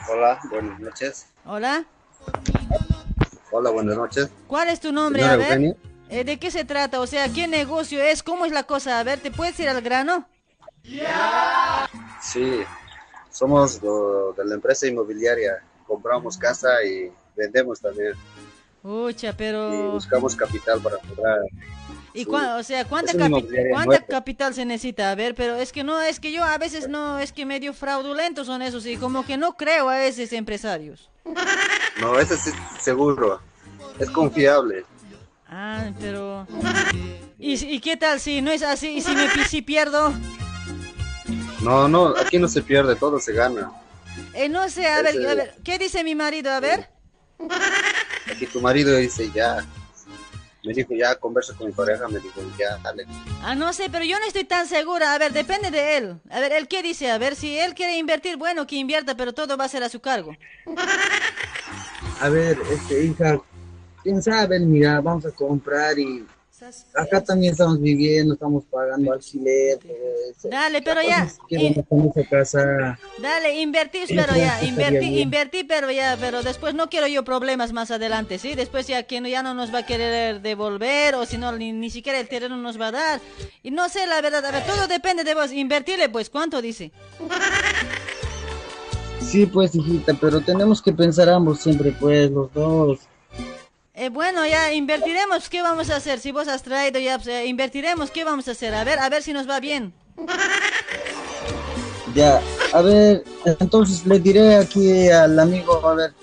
Hola, 0.10 0.40
buenas 0.50 0.80
noches. 0.80 1.28
Hola, 1.46 1.86
Hola, 3.52 3.70
buenas 3.70 3.96
noches. 3.96 4.30
¿cuál 4.48 4.70
es 4.70 4.80
tu 4.80 4.92
nombre? 4.92 5.22
Señora 5.22 5.34
a 5.34 5.38
ver, 5.38 5.48
Eugenia. 5.52 5.76
Eh, 6.10 6.24
¿de 6.24 6.38
qué 6.40 6.52
se 6.52 6.66
trata? 6.66 7.00
O 7.00 7.08
sea, 7.08 7.30
¿qué 7.30 7.48
negocio 7.48 8.02
es? 8.04 8.22
¿Cómo 8.22 8.46
es 8.46 8.52
la 8.52 8.64
cosa? 8.64 9.00
A 9.00 9.04
ver, 9.04 9.20
¿te 9.20 9.32
puedes 9.32 9.60
ir 9.60 9.70
al 9.70 9.82
grano? 9.82 10.28
Sí, 12.22 12.62
somos 13.32 13.82
de 13.82 14.46
la 14.46 14.56
empresa 14.56 14.88
inmobiliaria. 14.88 15.64
Compramos 15.88 16.38
casa 16.38 16.84
y 16.84 17.12
vendemos 17.36 17.80
también. 17.80 18.14
Pucha, 18.82 19.30
Y 19.30 19.34
pero... 19.34 19.92
buscamos 19.92 20.36
capital 20.36 20.80
para 20.82 20.98
cobrar. 20.98 21.40
¿Y 22.16 22.26
cua- 22.26 22.58
o 22.58 22.64
sea, 22.64 22.86
cuánta, 22.86 23.12
Es 23.12 23.18
capi- 23.18 23.70
cuánta 23.72 24.02
capital 24.06 24.54
se 24.54 24.64
necesita? 24.64 25.12
A 25.12 25.16
ver, 25.16 25.36
pero 25.36 25.56
es 25.56 25.74
que 25.74 25.84
no, 25.84 26.00
es 26.02 26.22
que 26.22 26.32
yo 26.32 26.44
a 26.46 26.58
veces 26.58 26.88
no, 26.88 27.20
es 27.20 27.34
que 27.34 27.46
medio 27.46 27.74
fraudulentos 27.74 28.48
son 28.48 28.62
esos 28.62 28.86
y 28.86 28.96
como 28.96 29.26
que 29.26 29.36
no 29.36 29.58
creo 29.58 29.90
a 29.90 30.02
esos 30.06 30.32
empresarios. 30.32 31.10
No, 32.00 32.18
ese 32.18 32.38
sí, 32.38 32.52
seguro. 32.80 33.42
Es 34.00 34.10
confiable. 34.10 34.86
Ah, 35.48 35.92
pero... 36.00 36.48
¿Y, 37.38 37.80
qué 37.82 37.98
tal 37.98 38.20
si 38.20 38.42
no 38.42 38.50
es 38.52 38.62
así? 38.64 38.98
¿Y 38.98 39.02
si 39.02 39.14
me 39.14 39.28
si 39.46 39.62
pierdo? 39.62 40.14
No, 41.62 41.88
no, 41.88 42.14
aquí 42.18 42.40
no 42.40 42.48
se 42.48 42.62
pierde, 42.62 42.96
todo 42.96 43.20
se 43.20 43.34
gana. 43.34 43.72
Eh, 44.34 44.48
no 44.50 44.70
sé, 44.70 44.88
a 44.88 45.02
ver, 45.02 45.28
a 45.28 45.36
ver, 45.36 45.56
¿qué 45.64 45.78
dice 45.78 46.04
mi 46.04 46.16
marido? 46.16 46.52
A 46.52 46.60
ver. 46.62 46.90
Aquí 48.32 48.46
tu 48.48 48.62
marido 48.62 48.96
dice 48.96 49.30
ya. 49.34 49.66
Me 50.66 50.74
dijo 50.74 50.94
ya, 50.94 51.16
conversa 51.16 51.54
con 51.56 51.68
mi 51.68 51.74
pareja, 51.74 52.08
me 52.08 52.20
dijo 52.20 52.42
ya, 52.58 52.78
dale. 52.84 53.06
Ah, 53.42 53.56
no 53.56 53.72
sé, 53.72 53.90
pero 53.92 54.04
yo 54.04 54.20
no 54.20 54.26
estoy 54.26 54.46
tan 54.46 54.68
segura. 54.68 55.14
A 55.14 55.18
ver, 55.18 55.32
depende 55.32 55.70
de 55.70 55.98
él. 55.98 56.20
A 56.30 56.40
ver, 56.40 56.54
¿él 56.54 56.68
qué 56.68 56.82
dice? 56.82 57.12
A 57.12 57.18
ver, 57.18 57.36
si 57.36 57.58
él 57.58 57.76
quiere 57.76 57.98
invertir, 57.98 58.38
bueno, 58.38 58.66
que 58.66 58.76
invierta, 58.76 59.16
pero 59.16 59.34
todo 59.34 59.58
va 59.58 59.66
a 59.66 59.70
ser 59.70 59.84
a 59.84 59.90
su 59.90 60.00
cargo. 60.00 60.36
A 62.22 62.30
ver, 62.30 62.58
este, 62.72 63.04
hija, 63.04 63.40
quién 64.02 64.24
sabe, 64.24 64.60
mira, 64.60 65.02
vamos 65.02 65.26
a 65.26 65.32
comprar 65.32 66.00
y 66.00 66.26
acá 66.94 67.24
también 67.24 67.52
estamos 67.52 67.80
viviendo, 67.82 68.34
estamos 68.34 68.64
pagando 68.66 69.12
alquiler. 69.14 69.80
Dale, 70.44 70.82
pero 70.82 71.02
ya, 71.02 71.28
esa 71.50 72.30
casa. 72.30 73.00
dale, 73.18 73.60
invertís, 73.62 74.08
Sí, 74.08 74.16
pero 74.16 74.36
ya, 74.36 74.64
invertí, 74.64 75.20
invertí, 75.22 75.64
pero 75.64 75.92
ya, 75.92 76.18
pero 76.20 76.44
después 76.44 76.74
no 76.74 76.90
quiero 76.90 77.08
yo 77.08 77.24
problemas 77.24 77.74
más 77.74 77.92
adelante, 77.92 78.38
¿sí? 78.40 78.56
Después 78.56 78.88
ya 78.88 79.04
que 79.04 79.22
no- 79.22 79.28
ya 79.28 79.44
no 79.44 79.54
nos 79.54 79.74
va 79.74 79.80
a 79.80 79.86
querer 79.86 80.42
devolver, 80.42 81.16
o 81.16 81.26
si 81.26 81.38
no, 81.38 81.52
ni, 81.52 81.72
ni 81.74 81.90
siquiera 81.90 82.20
el 82.20 82.28
terreno 82.28 82.58
nos 82.58 82.80
va 82.80 82.88
a 82.88 82.92
dar. 82.92 83.22
Y 83.64 83.72
no 83.72 83.90
sé, 83.90 84.06
la 84.08 84.22
verdad, 84.22 84.46
a 84.46 84.52
ver, 84.52 84.64
todo 84.66 84.88
depende 84.88 85.24
de 85.24 85.34
vos. 85.34 85.52
Invertirle, 85.52 86.10
pues, 86.10 86.30
¿cuánto 86.30 86.62
dice? 86.62 86.92
Sí, 89.20 89.46
pues, 89.46 89.74
hijita, 89.76 90.14
pero 90.20 90.40
tenemos 90.42 90.82
que 90.82 90.94
pensar 90.94 91.30
ambos 91.30 91.60
siempre, 91.62 91.92
pues, 92.00 92.30
los 92.32 92.54
dos. 92.54 93.00
Eh, 93.98 94.10
bueno, 94.10 94.46
ya 94.46 94.74
invertiremos, 94.74 95.48
¿qué 95.48 95.62
vamos 95.62 95.90
a 95.90 95.96
hacer? 95.96 96.20
Si 96.20 96.32
vos 96.32 96.48
has 96.50 96.64
traído 96.64 97.00
ya, 97.00 97.18
pues, 97.18 97.28
eh, 97.30 97.46
invertiremos, 97.46 98.12
¿qué 98.12 98.26
vamos 98.26 98.48
a 98.48 98.52
hacer? 98.52 98.76
A 98.76 98.84
ver, 98.84 99.00
a 99.00 99.08
ver 99.10 99.24
si 99.24 99.32
nos 99.32 99.50
va 99.50 99.60
bien. 99.62 99.94
Ya, 102.14 102.42
a 102.74 102.82
ver, 102.82 103.24
entonces 103.60 104.06
le 104.06 104.20
diré 104.20 104.56
aquí 104.58 105.10
al 105.10 105.40
amigo, 105.40 105.86
a 105.88 105.94
ver, 105.96 106.14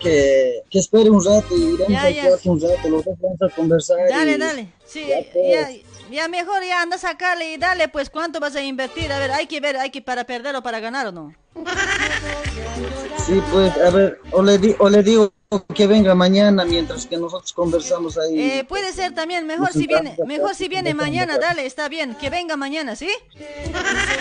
que, 0.00 0.62
que 0.70 0.78
espere 0.78 1.10
un 1.10 1.24
rato 1.24 1.46
y 1.56 1.62
iremos 1.74 1.88
Ya, 1.88 2.02
al 2.06 2.14
ya. 2.14 2.28
un 2.44 2.60
rato, 2.60 2.88
los 2.88 3.04
dos 3.04 3.14
vamos 3.20 3.42
a 3.42 3.48
conversar. 3.56 3.98
Dale, 4.08 4.32
y- 4.32 4.38
dale. 4.38 4.72
Sí, 4.86 5.04
Ya, 5.08 5.20
ya, 5.20 5.26
pues. 5.32 5.50
ya, 5.50 5.87
mejor 6.08 6.62
ya 6.64 6.82
anda 6.82 6.96
a 6.96 6.98
sacarle 6.98 7.52
y 7.52 7.56
dale, 7.56 7.88
pues, 7.88 8.10
¿cuánto 8.10 8.40
vas 8.40 8.54
a 8.56 8.62
invertir? 8.62 9.12
A 9.12 9.18
ver, 9.18 9.30
hay 9.32 9.46
que 9.46 9.60
ver, 9.60 9.76
hay 9.76 9.90
que 9.90 10.02
para 10.02 10.24
perder 10.24 10.54
o 10.56 10.62
para 10.62 10.80
ganar 10.80 11.06
o 11.08 11.12
no. 11.12 11.34
Sí, 13.26 13.42
pues, 13.52 13.76
a 13.76 13.90
ver, 13.90 14.20
o 14.30 14.42
le, 14.42 14.58
di, 14.58 14.74
o 14.78 14.88
le 14.88 15.02
digo 15.02 15.32
que 15.74 15.86
venga 15.86 16.14
mañana 16.14 16.64
mientras 16.64 17.06
que 17.06 17.16
nosotros 17.16 17.52
conversamos 17.52 18.16
ahí. 18.18 18.40
Eh, 18.40 18.64
puede 18.64 18.92
ser 18.92 19.14
también, 19.14 19.46
mejor 19.46 19.72
si 19.72 19.86
viene, 19.86 20.16
mejor 20.26 20.54
si 20.54 20.68
viene 20.68 20.94
mañana, 20.94 21.38
dale, 21.38 21.66
está 21.66 21.88
bien, 21.88 22.14
que 22.14 22.30
venga 22.30 22.56
mañana, 22.56 22.96
¿sí? 22.96 23.10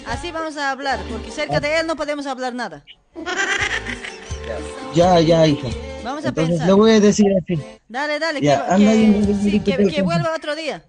Así 0.07 0.31
vamos 0.31 0.57
a 0.57 0.71
hablar, 0.71 0.99
porque 1.09 1.31
cerca 1.31 1.59
de 1.59 1.79
él 1.79 1.87
no 1.87 1.95
podemos 1.95 2.25
hablar 2.27 2.53
nada. 2.53 2.83
Ya, 4.93 5.19
ya, 5.19 5.45
hija. 5.47 5.67
Vamos 6.03 6.23
a 6.25 6.29
Entonces 6.29 6.51
pensar. 6.51 6.67
le 6.67 6.73
voy 6.73 6.91
a 6.91 6.99
decir 6.99 7.27
así. 7.43 7.59
Dale, 7.89 8.19
dale, 8.19 8.41
Ya, 8.41 8.75
que, 8.77 8.83
que- 8.85 9.33
sí, 9.43 9.59
que- 9.59 9.87
que 9.87 10.01
vuelva 10.01 10.33
otro 10.35 10.55
día. 10.55 10.83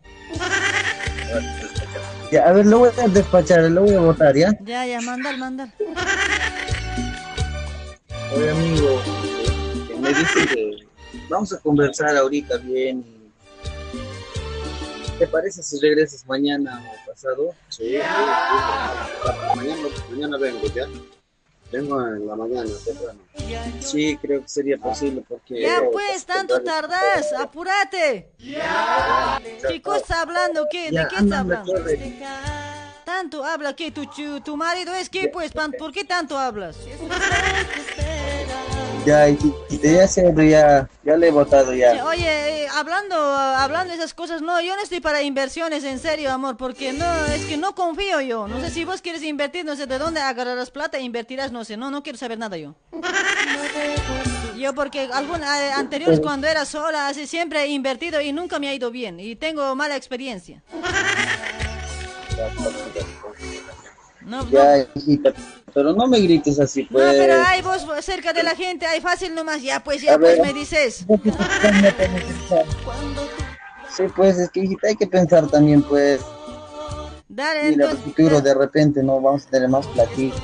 Ya, 2.30 2.44
a 2.48 2.52
ver, 2.52 2.66
lo 2.66 2.80
voy 2.80 2.90
a 2.96 3.08
despachar, 3.08 3.62
lo 3.70 3.82
voy 3.82 3.94
a 3.94 4.00
votar, 4.00 4.36
¿ya? 4.36 4.54
Ya, 4.64 4.84
ya, 4.86 5.00
mandar, 5.00 5.36
mandar. 5.38 5.68
Oye, 8.36 8.50
amigo, 8.50 9.00
que 9.88 9.96
me 9.96 10.08
dice 10.10 10.46
que 10.46 10.70
vamos 11.28 11.52
a 11.52 11.58
conversar 11.60 12.16
ahorita 12.16 12.58
bien. 12.58 12.98
y- 13.00 13.18
¿Te 15.18 15.26
parece 15.26 15.62
si 15.64 15.80
regresas 15.80 16.24
mañana 16.26 16.80
o 16.86 17.10
pasado? 17.10 17.52
Sí, 17.68 17.84
sí, 17.88 17.98
sí. 17.98 19.56
Mañana, 19.56 19.88
mañana 20.10 20.38
vengo 20.38 20.66
ya. 20.74 20.86
Vengo 21.70 22.00
en 22.06 22.26
la 22.26 22.34
mañana, 22.34 22.70
temprano. 22.84 23.18
Sí, 23.80 24.16
creo 24.16 24.42
que 24.42 24.48
sería 24.48 24.78
posible 24.78 25.22
porque... 25.28 25.60
Ya 25.60 25.82
pues, 25.92 26.24
tanto 26.24 26.62
tardas, 26.62 27.32
apúrate. 27.38 28.30
¿Qué 28.38 29.82
cosa 29.82 29.98
está 29.98 30.22
hablando? 30.22 30.66
¿Qué? 30.70 30.86
¿De 30.86 30.92
Ya, 30.92 31.08
qué 31.08 31.16
está 31.16 31.40
hablando? 31.40 31.74
tanto 33.04 33.44
habla? 33.44 33.74
¿Qué? 33.74 33.90
¿Tu, 33.90 34.04
chu- 34.06 34.40
tu 34.40 34.56
marido 34.56 34.94
es 34.94 35.08
qué? 35.10 35.28
Pues, 35.28 35.52
pan- 35.52 35.72
¿por 35.78 35.92
qué 35.92 36.04
tanto 36.04 36.38
hablas? 36.38 36.76
Ya, 39.04 39.28
ya 39.28 40.08
sé, 40.08 40.34
ya, 40.48 40.88
ya 41.04 41.16
le 41.16 41.28
he 41.28 41.30
votado 41.30 41.72
ya. 41.72 42.04
Oye, 42.06 42.64
eh, 42.64 42.68
hablando, 42.74 43.16
hablando 43.16 43.92
de 43.92 43.98
esas 43.98 44.12
cosas, 44.14 44.42
no, 44.42 44.60
yo 44.60 44.76
no 44.76 44.82
estoy 44.82 45.00
para 45.00 45.22
inversiones, 45.22 45.84
en 45.84 45.98
serio, 45.98 46.32
amor, 46.32 46.56
porque 46.56 46.92
no, 46.92 47.26
es 47.26 47.44
que 47.46 47.56
no 47.56 47.74
confío 47.74 48.20
yo. 48.20 48.48
No 48.48 48.60
sé 48.60 48.70
si 48.70 48.84
vos 48.84 49.00
quieres 49.00 49.22
invertir, 49.22 49.64
no 49.64 49.76
sé 49.76 49.86
de 49.86 49.98
dónde 49.98 50.20
agarrarás 50.20 50.70
plata 50.70 50.98
e 50.98 51.02
invertirás, 51.02 51.52
no 51.52 51.64
sé, 51.64 51.76
no, 51.76 51.90
no 51.90 52.02
quiero 52.02 52.18
saber 52.18 52.38
nada 52.38 52.56
yo. 52.56 52.74
Yo 54.56 54.74
porque 54.74 55.08
algún, 55.12 55.42
eh, 55.42 55.72
anteriores 55.74 56.20
cuando 56.20 56.46
era 56.46 56.64
sola, 56.64 57.08
así 57.08 57.26
siempre 57.26 57.62
he 57.62 57.68
invertido 57.68 58.20
y 58.20 58.32
nunca 58.32 58.58
me 58.58 58.68
ha 58.68 58.74
ido 58.74 58.90
bien 58.90 59.20
y 59.20 59.36
tengo 59.36 59.74
mala 59.74 59.96
experiencia. 59.96 60.62
No, 64.28 64.42
no. 64.42 64.50
Ya, 64.50 64.86
hijita, 64.94 65.32
pero 65.72 65.92
no 65.94 66.06
me 66.06 66.20
grites 66.20 66.60
así, 66.60 66.82
No, 66.82 66.88
pues. 66.98 67.16
pero 67.16 67.42
hay 67.46 67.62
vos 67.62 67.86
cerca 68.02 68.32
de 68.34 68.42
la 68.42 68.54
gente, 68.54 68.84
hay 68.86 69.00
fácil 69.00 69.34
nomás, 69.34 69.62
ya 69.62 69.82
pues, 69.82 70.02
ya 70.02 70.14
A 70.14 70.18
pues 70.18 70.36
ver. 70.38 70.46
me 70.46 70.52
dices. 70.52 71.06
Sí, 73.96 74.04
pues 74.14 74.38
es 74.38 74.48
que 74.50 74.60
hijita 74.60 74.86
hay 74.88 74.96
que 74.96 75.08
pensar 75.08 75.48
también, 75.48 75.82
pues. 75.82 76.20
Dale, 77.28 77.70
Mira, 77.70 77.84
entonces, 77.86 78.04
futuro 78.04 78.40
de 78.40 78.54
repente 78.54 79.02
no 79.02 79.20
vamos 79.20 79.46
a 79.46 79.50
tener 79.50 79.68
más 79.68 79.86
platita. 79.88 80.36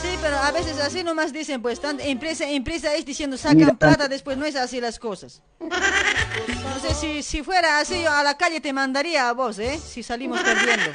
Sí, 0.00 0.08
pero 0.22 0.36
a 0.36 0.52
veces 0.52 0.78
así 0.78 1.02
nomás 1.02 1.32
dicen, 1.32 1.60
pues, 1.62 1.80
tan 1.80 1.98
empresa, 2.00 2.48
empresa 2.48 2.94
es 2.94 3.04
diciendo 3.04 3.36
sacan 3.36 3.56
Mira, 3.56 3.74
plata, 3.74 4.06
después 4.06 4.36
no 4.36 4.44
es 4.44 4.54
así 4.54 4.80
las 4.80 5.00
cosas. 5.00 5.42
No 5.58 6.78
sé, 6.80 6.94
si, 6.94 7.22
si 7.24 7.42
fuera 7.42 7.80
así, 7.80 8.02
yo 8.02 8.12
a 8.12 8.22
la 8.22 8.36
calle 8.36 8.60
te 8.60 8.72
mandaría 8.72 9.28
a 9.28 9.32
vos, 9.32 9.58
¿eh? 9.58 9.80
Si 9.84 10.04
salimos 10.04 10.40
perdiendo. 10.42 10.92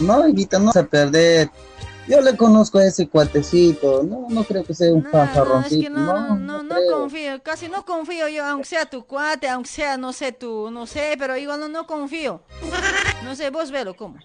No, 0.00 0.28
hijita, 0.28 0.58
no 0.58 0.66
vas 0.66 0.76
a 0.76 0.84
perder. 0.86 1.50
Yo 2.06 2.20
le 2.22 2.36
conozco 2.36 2.78
a 2.78 2.84
ese 2.86 3.08
cuatecito. 3.08 4.02
No, 4.02 4.26
no 4.30 4.44
creo 4.44 4.64
que 4.64 4.72
sea 4.74 4.92
un 4.92 5.02
No, 5.02 5.08
es 5.08 5.12
pajarroncito. 5.12 5.82
que 5.82 5.90
no, 5.90 6.36
no, 6.36 6.36
no, 6.36 6.62
no 6.62 6.76
confío, 6.90 7.42
casi 7.42 7.68
no 7.68 7.84
confío 7.84 8.28
yo, 8.28 8.44
aunque 8.46 8.66
sea 8.68 8.86
tu 8.86 9.04
cuate, 9.04 9.48
aunque 9.48 9.68
sea, 9.68 9.96
no 9.98 10.12
sé, 10.12 10.32
tú, 10.32 10.70
no 10.70 10.86
sé, 10.86 11.16
pero 11.18 11.36
igual 11.36 11.60
no, 11.60 11.68
no 11.68 11.86
confío. 11.86 12.42
No 13.24 13.34
sé, 13.34 13.50
vos 13.50 13.70
velo, 13.70 13.94
¿cómo? 13.94 14.16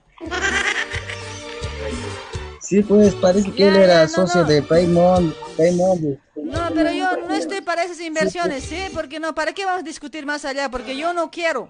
Sí, 2.74 2.82
pues 2.82 3.14
parece 3.14 3.52
que 3.52 3.66
Ya, 3.66 3.68
él 3.68 3.76
era 3.76 3.94
ya, 3.94 4.02
no, 4.06 4.08
socio 4.08 4.42
no. 4.42 4.48
de 4.48 4.64
Paymond. 4.64 5.32
Paymond. 5.56 6.18
No, 6.36 6.60
pero 6.74 6.92
yo 6.92 7.06
no 7.28 7.36
estoy 7.36 7.62
para 7.62 7.84
esas 7.84 8.00
inversiones, 8.00 8.64
¿sí? 8.64 8.80
Porque 8.96 9.20
no, 9.20 9.36
¿para 9.36 9.54
qué 9.54 9.64
vamos 9.64 9.82
a 9.82 9.84
discutir 9.84 10.26
más 10.26 10.44
allá? 10.44 10.70
Porque 10.72 10.98
yo 10.98 11.14
no 11.14 11.30
quiero. 11.30 11.70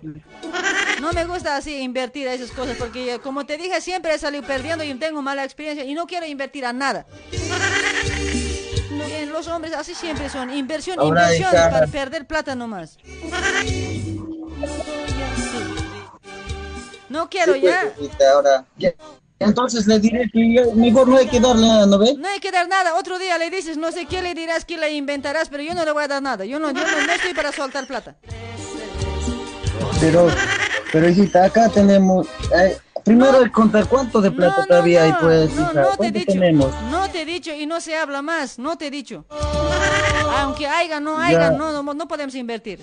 No 1.02 1.12
me 1.12 1.26
gusta 1.26 1.58
así 1.58 1.76
invertir 1.82 2.30
a 2.30 2.34
esas 2.34 2.52
cosas, 2.52 2.78
porque 2.78 3.20
como 3.22 3.46
te 3.46 3.58
dije, 3.58 3.82
siempre 3.82 4.14
he 4.16 4.18
salido 4.18 4.44
perdiendo 4.44 4.86
y 4.86 4.94
tengo 4.94 5.22
mala 5.22 5.44
experiencia 5.44 5.84
y 5.84 5.94
no 5.94 6.08
quiero 6.08 6.26
invertir 6.26 6.66
a 6.66 6.72
nada. 6.72 7.06
Bien, 8.90 9.30
los 9.30 9.50
hombres 9.50 9.74
así 9.74 9.94
siempre 9.96 10.30
son, 10.30 10.52
inversión, 10.52 11.02
Ahora, 11.02 11.36
inversión, 11.36 11.70
para 11.70 11.88
perder 11.88 12.26
plata 12.28 12.56
nomás. 12.56 12.98
No 17.10 17.30
quiero 17.30 17.56
Sí, 17.56 17.60
pues, 17.60 18.12
ya. 18.18 18.32
ahora. 18.32 18.66
ya. 18.78 18.94
Entonces 19.40 19.88
le 19.88 20.00
diré 20.00 20.30
que 20.32 20.64
mejor 20.76 21.08
no 21.08 21.18
hay 21.18 21.28
que 21.28 21.40
darle 21.40 21.68
nada, 21.68 21.86
¿no 21.86 21.98
ve? 21.98 22.16
No 22.18 22.28
hay 22.30 22.40
que 22.40 22.52
dar 22.52 22.68
nada. 22.70 22.96
Otro 22.96 23.20
día 23.20 23.38
le 23.38 23.50
dices, 23.50 23.76
no 23.78 23.92
sé 23.92 24.06
qué 24.06 24.22
le 24.22 24.34
dirás, 24.34 24.64
qué 24.64 24.78
le 24.78 24.92
inventarás, 24.94 25.50
pero 25.50 25.64
yo 25.64 25.74
no 25.74 25.84
le 25.84 25.92
voy 25.92 26.04
a 26.04 26.08
dar 26.08 26.22
nada. 26.22 26.46
Yo 26.46 26.60
no, 26.60 26.72
yo 26.72 26.80
no, 26.82 27.06
no 27.06 27.12
estoy 27.14 27.34
para 27.34 27.52
soltar 27.52 27.86
plata. 27.86 28.16
Pero, 30.00 30.28
pero 30.92 31.10
hijita, 31.10 31.46
acá 31.46 31.68
tenemos. 31.70 32.28
eh, 32.56 32.78
primero 33.04 33.44
que 33.44 33.52
contar 33.52 33.88
cuánto 33.88 34.22
de 34.22 34.32
plata 34.32 34.66
todavía 34.66 35.04
hay, 35.04 35.14
pues, 35.20 35.54
No, 35.56 35.62
hija. 35.62 35.74
no 35.74 35.74
te 35.74 35.80
he 35.82 35.98
¿Cuánto 35.98 36.20
dicho. 36.20 36.32
tenemos? 36.32 36.72
No 36.90 37.10
te 37.10 37.22
he 37.22 37.26
dicho 37.26 37.54
y 37.54 37.66
no 37.66 37.82
se 37.82 37.98
habla 37.98 38.22
más. 38.22 38.60
No 38.60 38.78
te 38.78 38.88
he 38.88 38.92
dicho. 38.92 39.26
Aunque 40.38 40.68
haya, 40.68 41.00
no 41.02 41.18
haya, 41.20 41.52
Ya. 41.52 41.52
no, 41.52 41.84
no, 41.84 41.94
no 41.94 42.08
podemos 42.08 42.34
invertir. 42.36 42.80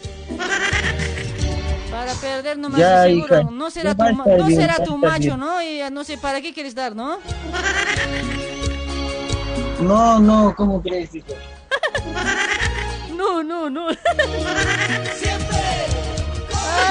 Para 2.01 2.15
perder 2.15 2.57
nomás 2.57 2.81
Ya, 2.81 3.03
seguro. 3.03 3.41
hija. 3.41 3.51
No 3.51 3.71
será 3.71 3.95
tu, 3.95 4.03
ma- 4.15 4.25
no 4.25 4.49
será 4.49 4.77
tu 4.83 4.97
macho, 4.97 5.19
bien. 5.21 5.39
¿no? 5.41 5.63
Y 5.63 5.83
no 5.93 6.03
sé 6.03 6.17
para 6.17 6.41
qué 6.41 6.55
quieres 6.55 6.75
dar, 6.75 6.97
¿no? 6.97 7.19
No, 9.81 10.19
no, 10.19 10.55
¿cómo 10.57 10.81
crees, 10.83 11.15
hija? 11.15 11.27
No, 13.15 13.43
no, 13.43 13.69
no. 13.69 13.89
Ay, 13.91 13.97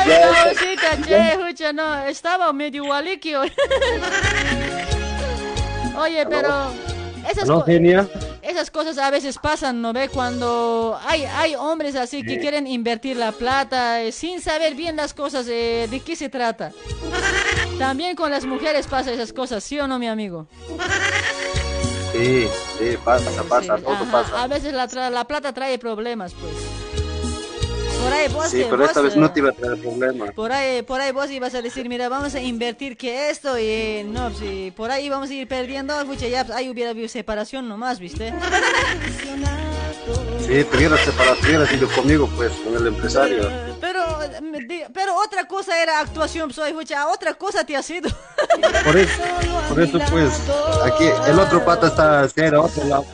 no, 0.07 0.53
chica, 0.59 1.01
che, 1.03 1.31
escucha, 1.33 1.73
no, 1.73 1.97
estaba 2.05 2.53
medio 2.53 2.83
gualiquio. 2.85 3.41
Oye, 5.97 6.23
pero 6.29 6.71
esas, 7.27 7.45
¿Aló, 7.45 7.61
co- 7.61 7.65
genia? 7.65 8.07
Esas 8.49 8.71
cosas 8.71 8.97
a 8.97 9.09
veces 9.11 9.37
pasan, 9.37 9.81
¿no 9.81 9.93
ve? 9.93 10.09
Cuando 10.09 10.99
hay, 11.05 11.23
hay 11.23 11.55
hombres 11.55 11.95
así 11.95 12.23
que 12.23 12.39
quieren 12.39 12.65
invertir 12.67 13.15
la 13.17 13.31
plata 13.31 14.01
eh, 14.01 14.11
sin 14.11 14.41
saber 14.41 14.75
bien 14.75 14.95
las 14.95 15.13
cosas, 15.13 15.47
eh, 15.47 15.87
de 15.89 15.99
qué 15.99 16.15
se 16.15 16.29
trata. 16.29 16.71
También 17.77 18.15
con 18.15 18.31
las 18.31 18.45
mujeres 18.45 18.87
pasa 18.87 19.11
esas 19.11 19.31
cosas, 19.33 19.63
¿sí 19.63 19.79
o 19.79 19.87
no, 19.87 19.99
mi 19.99 20.07
amigo? 20.07 20.47
Sí, 22.11 22.47
sí, 22.77 22.97
pasa, 23.05 23.29
pasa, 23.47 23.77
Sí, 23.77 23.83
todo 23.83 23.93
ajá, 23.93 24.11
pasa. 24.11 24.43
A 24.43 24.47
veces 24.47 24.73
la, 24.73 24.87
tra- 24.89 25.09
la 25.11 25.25
plata 25.25 25.53
trae 25.53 25.77
problemas, 25.77 26.33
pues. 26.33 26.53
Por 28.01 28.13
ahí 28.13 28.27
vos, 28.29 28.47
Sí, 28.49 28.61
eh, 28.61 28.67
pero 28.69 28.85
esta 28.85 29.01
vos, 29.01 29.09
vez 29.09 29.17
no 29.17 29.25
eh, 29.25 29.29
te 29.33 29.39
iba 29.39 29.49
a 29.49 29.53
traer 29.53 29.77
problemas. 29.79 30.31
Por 30.31 30.51
ahí, 30.51 30.81
por 30.83 31.01
ahí 31.01 31.11
vos 31.11 31.29
ibas 31.29 31.53
a 31.55 31.61
decir, 31.61 31.89
mira, 31.89 32.07
vamos 32.09 32.33
a 32.35 32.39
invertir 32.41 32.95
que 32.97 33.29
esto 33.29 33.59
y 33.59 34.03
no, 34.05 34.31
si 34.33 34.71
por 34.75 34.91
ahí 34.91 35.09
vamos 35.09 35.29
a 35.29 35.33
ir 35.33 35.47
perdiendo, 35.47 35.93
pucha, 36.05 36.27
ya 36.27 36.45
ahí 36.53 36.69
hubiera 36.69 36.91
habido 36.91 37.09
separación 37.09 37.67
nomás, 37.67 37.99
¿viste? 37.99 38.33
Sí, 40.39 40.63
te 40.63 40.77
hubieras 40.77 41.01
separado, 41.01 41.35
te 41.35 41.45
hubieras 41.47 41.71
ido 41.71 41.87
conmigo, 41.89 42.27
pues, 42.35 42.51
con 42.63 42.75
el 42.75 42.87
empresario. 42.87 43.47
Pero, 43.79 44.23
eh, 44.23 44.87
pero 44.91 45.15
otra 45.15 45.47
cosa 45.47 45.79
era 45.79 45.99
actuación, 45.99 46.51
soy, 46.51 46.73
pucha, 46.73 47.07
otra 47.07 47.35
cosa 47.35 47.63
te 47.63 47.75
ha 47.75 47.83
sido. 47.83 48.09
Por 48.83 48.97
eso, 48.97 49.21
por 49.69 49.79
eso, 49.79 49.99
pues, 50.09 50.31
aquí 50.83 51.05
el 51.27 51.37
otro 51.37 51.63
pata 51.63 51.87
está 51.87 52.21
hacia 52.21 52.59
otro 52.59 52.83
lado. 52.85 53.05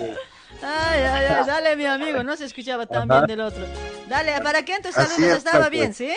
Ay, 0.62 1.02
ay, 1.02 1.26
ay, 1.26 1.46
dale, 1.46 1.76
mi 1.76 1.86
amigo, 1.86 2.24
no 2.24 2.38
se 2.38 2.46
escuchaba 2.46 2.86
tan 2.86 3.12
Ajá. 3.12 3.26
bien 3.26 3.38
del 3.38 3.46
otro. 3.46 3.66
Dale, 4.08 4.40
¿para 4.42 4.64
qué 4.64 4.75
en 4.75 4.82
tus 4.82 4.93
saludos 4.93 5.19
está, 5.19 5.35
estaba 5.35 5.59
pues. 5.67 5.72
bien, 5.72 5.93
sí? 5.93 6.14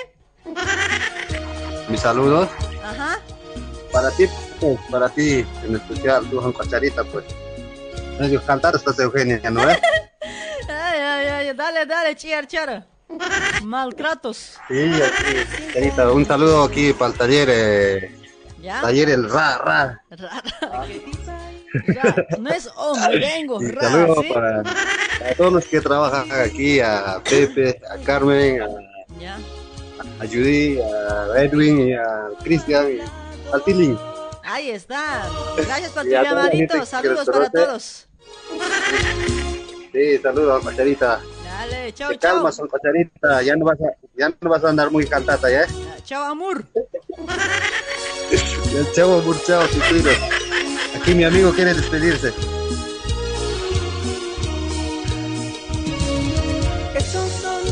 Mis 1.88 2.00
saludos 2.00 2.48
Ajá. 2.82 3.18
para 3.92 4.10
ti, 4.10 4.26
pues, 4.60 4.78
para 4.90 5.08
ti, 5.08 5.46
en 5.64 5.76
especial, 5.76 6.26
Juan 6.28 6.52
Cacharita, 6.52 7.04
pues. 7.04 7.24
Medio 8.20 8.44
cantar 8.44 8.74
estás 8.74 8.98
Eugenia, 8.98 9.40
¿no 9.50 9.64
ves? 9.64 9.78
Ay, 10.70 11.00
ay, 11.00 11.26
ay, 11.26 11.54
dale, 11.54 11.86
dale, 11.86 12.14
chiar, 12.14 12.46
chara. 12.46 12.86
Maltratos. 13.62 14.58
Sí, 14.68 14.90
aquí, 15.74 16.00
un 16.12 16.26
saludo 16.26 16.62
aquí 16.62 16.92
para 16.92 17.12
el 17.12 17.18
taller, 17.18 17.48
eh, 17.50 18.17
¿Ya? 18.60 18.80
taller 18.80 19.10
el 19.10 19.30
Ra, 19.30 19.58
Ra. 19.58 20.02
Ra- 20.10 20.42
ra- 20.60 22.26
No 22.38 22.50
es 22.50 22.68
Y 23.62 23.70
ra, 23.70 23.82
saludo 23.90 24.22
¿sí? 24.22 24.28
para, 24.32 24.62
para 24.62 25.34
todos 25.36 25.52
los 25.52 25.64
que 25.66 25.80
trabajan 25.80 26.32
aquí, 26.32 26.80
a 26.80 27.20
Pepe, 27.28 27.80
a 27.90 27.96
Carmen, 28.04 28.62
a, 28.62 28.66
Ya. 29.20 29.36
a 30.20 30.26
Judy, 30.26 30.80
a 30.80 31.42
Edwin 31.42 31.88
y 31.88 31.92
a 31.94 32.28
Cristian 32.42 32.86
y 32.90 32.98
al 33.52 33.62
Tilín. 33.64 33.98
Ahí 34.44 34.70
está. 34.70 35.24
Gracias 35.56 35.90
por 35.92 36.02
tu 36.04 36.08
llamadito. 36.10 36.84
Saludos 36.86 37.26
para 37.30 37.50
todos. 37.50 38.08
Sí, 39.92 40.18
saludos, 40.18 40.64
Cacharita. 40.64 41.20
Dale, 41.58 41.92
chao, 41.92 42.10
Te 42.10 42.18
calmas, 42.18 42.60
Cacharita, 42.70 43.42
ya 43.42 43.56
no 43.56 43.64
vas 43.64 43.80
a, 43.80 43.90
ya 44.16 44.28
no 44.28 44.48
vas 44.48 44.62
a 44.62 44.68
andar 44.68 44.92
muy 44.92 45.04
cantata, 45.04 45.50
¿ya? 45.50 45.66
Chao, 46.04 46.22
amor. 46.30 46.64
Chavo, 48.94 49.20
murchao, 49.22 49.66
te 49.66 49.78
cuidas. 49.88 50.16
Aquí 50.94 51.16
mi 51.16 51.24
amigo 51.24 51.50
quiere 51.52 51.74
despedirse. 51.74 52.32
Esos 56.94 57.32
son, 57.42 57.62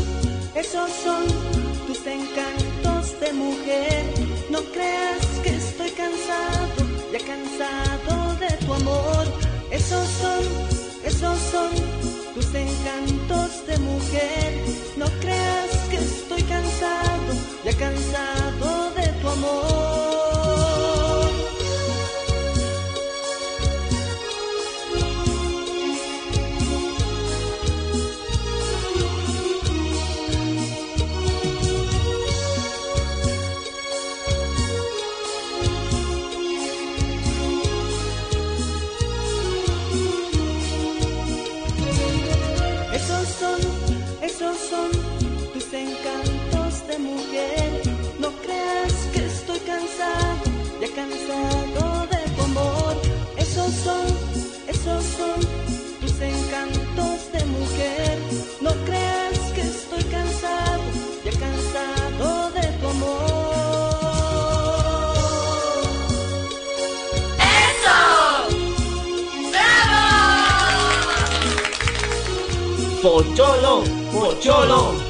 esos 0.53 0.91
son 0.91 1.23
tus 1.87 2.05
encantos 2.05 3.17
de 3.21 3.31
mujer. 3.31 4.03
No 4.49 4.59
creas 4.73 5.25
que 5.43 5.55
estoy 5.55 5.91
cansado, 5.91 6.83
ya 7.13 7.19
cansado 7.25 8.35
de 8.35 8.65
tu 8.65 8.73
amor. 8.73 9.25
Esos 9.71 10.05
son, 10.09 10.43
esos 11.05 11.39
son 11.39 12.06
tus 12.37 12.53
encantos 12.53 13.65
de 13.65 13.77
mujer. 13.79 14.65
No 14.95 15.05
creas 15.19 15.71
que 15.89 15.97
estoy 15.97 16.43
cansado, 16.43 17.33
ya 17.65 17.75
cansado 17.75 18.91
de 18.93 19.07
tu 19.21 19.27
amor. 19.27 19.96
cansado 50.97 52.07
de 52.07 52.21
tu 52.35 52.41
amor. 52.41 52.95
Esos 53.37 53.71
son, 53.85 54.07
esos 54.67 55.03
son 55.17 55.39
tus 56.01 56.15
encantos 56.19 57.31
de 57.33 57.45
mujer. 57.45 58.17
No 58.61 58.71
creas 58.87 59.37
que 59.53 59.61
estoy 59.61 60.03
cansado, 60.05 60.81
ya 61.23 61.33
cansado 61.45 62.49
de 62.57 62.65
tu 62.79 62.87
amor. 62.95 63.27
¡Eso! 67.67 67.99
¡Bravo! 69.51 70.87
Pocholo, 73.03 73.73
pocholo. 74.11 75.06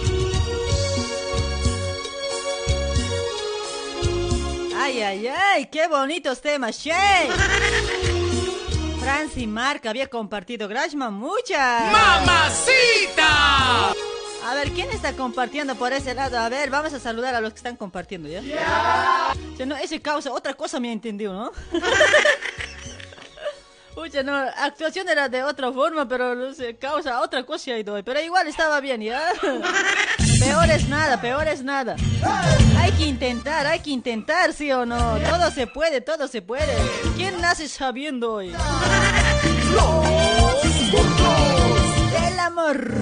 Ay, 5.08 5.26
ay, 5.26 5.66
qué 5.68 5.88
bonitos 5.88 6.42
temas, 6.42 6.84
che. 6.84 6.92
Franci 9.00 9.48
Marca 9.48 9.90
había 9.90 10.08
compartido, 10.08 10.68
Grashman, 10.68 11.14
muchas. 11.14 11.94
¡Mamacita! 11.94 13.94
A 14.46 14.54
ver, 14.54 14.72
¿quién 14.72 14.92
está 14.92 15.14
compartiendo 15.14 15.76
por 15.76 15.94
ese 15.94 16.14
lado? 16.14 16.38
A 16.38 16.50
ver, 16.50 16.70
vamos 16.70 16.94
a 16.94 17.00
saludar 17.00 17.34
a 17.36 17.40
los 17.40 17.54
que 17.54 17.58
están 17.58 17.78
compartiendo, 17.78 18.28
¿ya? 18.28 18.42
Ya 19.58 19.66
no, 19.66 19.78
ese 19.78 20.02
causa, 20.02 20.34
otra 20.34 20.56
cosa 20.56 20.78
me 20.82 20.90
ha 20.90 20.92
entendido, 20.92 21.32
¿no? 21.32 21.52
Pucha, 23.96 24.24
no, 24.24 24.36
actuación 24.36 25.08
era 25.08 25.30
de 25.30 25.42
otra 25.42 25.72
forma, 25.72 26.06
pero 26.06 26.36
no 26.36 26.54
sé, 26.54 26.76
causa 26.76 27.22
otra 27.22 27.46
cosa 27.46 27.72
ha 27.72 27.80
ido 27.80 27.94
hoy. 27.94 28.04
Pero 28.04 28.20
igual 28.20 28.46
estaba 28.48 28.82
bien, 28.82 29.02
¿ya? 29.02 29.24
Peor 30.48 30.70
es 30.72 30.88
nada, 30.88 31.20
peor 31.20 31.46
es 31.50 31.62
nada. 31.62 31.98
Hay 32.80 32.94
que 32.94 33.06
intentar, 33.06 33.68
hay 33.68 33.82
que 33.82 33.90
intentar, 33.90 34.54
¿sí 34.54 34.72
o 34.72 34.86
no? 34.86 35.18
Todo 35.18 35.52
se 35.52 35.68
puede, 35.68 36.00
todo 36.00 36.30
se 36.30 36.42
puede. 36.42 36.74
¿Quién 37.18 37.42
nace 37.42 37.68
sabiendo 37.68 38.36
hoy? 38.36 38.56
El 42.30 42.40
amor. 42.40 42.94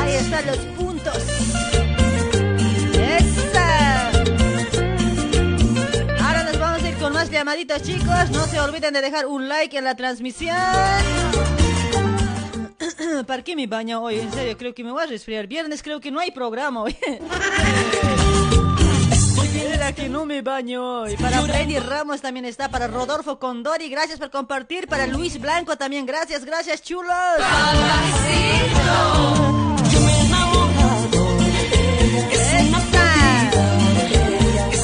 Ahí 0.00 0.12
están 0.12 0.46
los 0.46 0.58
puntos. 0.78 1.16
¡Esa! 2.94 4.10
Ahora 6.24 6.44
nos 6.44 6.60
vamos 6.60 6.84
a 6.84 6.88
ir 6.88 6.96
con 6.98 7.12
más 7.12 7.28
llamaditos, 7.28 7.82
chicos. 7.82 8.30
No 8.30 8.46
se 8.46 8.60
olviden 8.60 8.94
de 8.94 9.00
dejar 9.00 9.26
un 9.26 9.48
like 9.48 9.76
en 9.76 9.82
la 9.82 9.96
transmisión. 9.96 10.56
¿Para 13.26 13.42
qué 13.42 13.56
me 13.56 13.66
baño 13.66 14.02
hoy? 14.02 14.18
En 14.18 14.32
serio, 14.32 14.56
creo 14.56 14.74
que 14.74 14.84
me 14.84 14.92
voy 14.92 15.02
a 15.02 15.06
resfriar. 15.06 15.46
Viernes 15.46 15.82
creo 15.82 16.00
que 16.00 16.10
no 16.10 16.20
hay 16.20 16.30
programa 16.30 16.82
hoy. 16.82 16.96
Era 19.54 19.92
que 19.92 20.08
no 20.08 20.24
me 20.24 20.42
baño 20.42 21.02
hoy. 21.02 21.16
Para 21.16 21.40
Freddy 21.42 21.78
Ramos 21.78 22.20
también 22.20 22.44
está. 22.44 22.68
Para 22.68 22.86
Rodolfo 22.86 23.38
Condori, 23.38 23.88
gracias 23.88 24.18
por 24.18 24.30
compartir. 24.30 24.86
Para 24.86 25.06
Luis 25.06 25.40
Blanco 25.40 25.76
también, 25.76 26.06
gracias, 26.06 26.44
gracias, 26.44 26.82
chulos. 26.82 27.12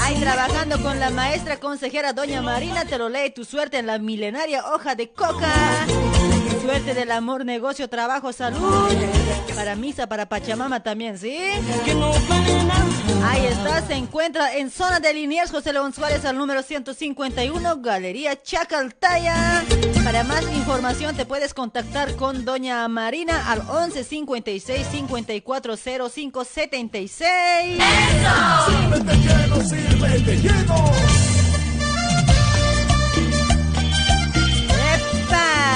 Ahí 0.02 0.20
trabajando 0.20 0.82
con 0.82 0.98
la 0.98 1.10
maestra 1.10 1.60
consejera 1.60 2.12
Doña 2.12 2.42
Marina, 2.42 2.84
te 2.84 2.98
lo 2.98 3.08
lee 3.08 3.30
tu 3.30 3.44
suerte 3.44 3.78
en 3.78 3.86
la 3.86 3.98
milenaria 3.98 4.64
hoja 4.66 4.94
de 4.94 5.10
coca. 5.10 5.52
Suerte 6.68 6.92
del 6.92 7.10
amor, 7.12 7.46
negocio, 7.46 7.88
trabajo, 7.88 8.30
salud. 8.30 8.92
Para 9.54 9.74
misa, 9.74 10.06
para 10.06 10.28
Pachamama 10.28 10.82
también, 10.82 11.16
¿sí? 11.16 11.34
Ahí 13.24 13.46
está, 13.46 13.86
se 13.86 13.94
encuentra 13.94 14.54
en 14.54 14.70
zona 14.70 15.00
de 15.00 15.14
Liniers, 15.14 15.50
José 15.50 15.72
León 15.72 15.94
Suárez 15.94 16.26
al 16.26 16.36
número 16.36 16.62
151, 16.62 17.80
Galería 17.80 18.42
Chacaltaya. 18.42 19.64
Para 20.04 20.24
más 20.24 20.42
información 20.54 21.16
te 21.16 21.24
puedes 21.24 21.54
contactar 21.54 22.14
con 22.16 22.44
Doña 22.44 22.86
Marina 22.88 23.50
al 23.50 23.62
11 23.66 24.04
56 24.04 24.86
54 24.88 25.74
05 26.10 26.44
76. 26.44 27.82
Sírvete 28.66 29.16
lleno, 29.16 29.64
sírvete 29.64 30.36
lleno. 30.36 30.92
¡Epa! 35.24 35.67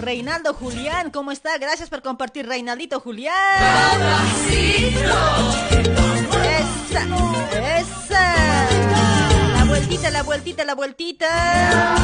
Reinaldo 0.00 0.54
Julián, 0.54 1.10
¿cómo 1.10 1.30
está? 1.32 1.58
Gracias 1.58 1.88
por 1.90 2.02
compartir, 2.02 2.46
Reinaldito 2.46 3.00
Julián. 3.00 3.34
Esa, 6.88 7.02
esa. 7.78 8.34
La 9.56 9.64
vueltita, 9.66 10.10
la 10.10 10.22
vueltita, 10.22 10.64
la 10.64 10.74
vueltita. 10.74 11.96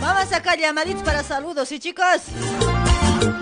Vamos 0.00 0.22
a 0.22 0.26
sacar 0.26 0.58
llamaditos 0.58 1.02
para 1.02 1.22
saludos, 1.22 1.68
¿sí, 1.68 1.78
chicos? 1.78 2.04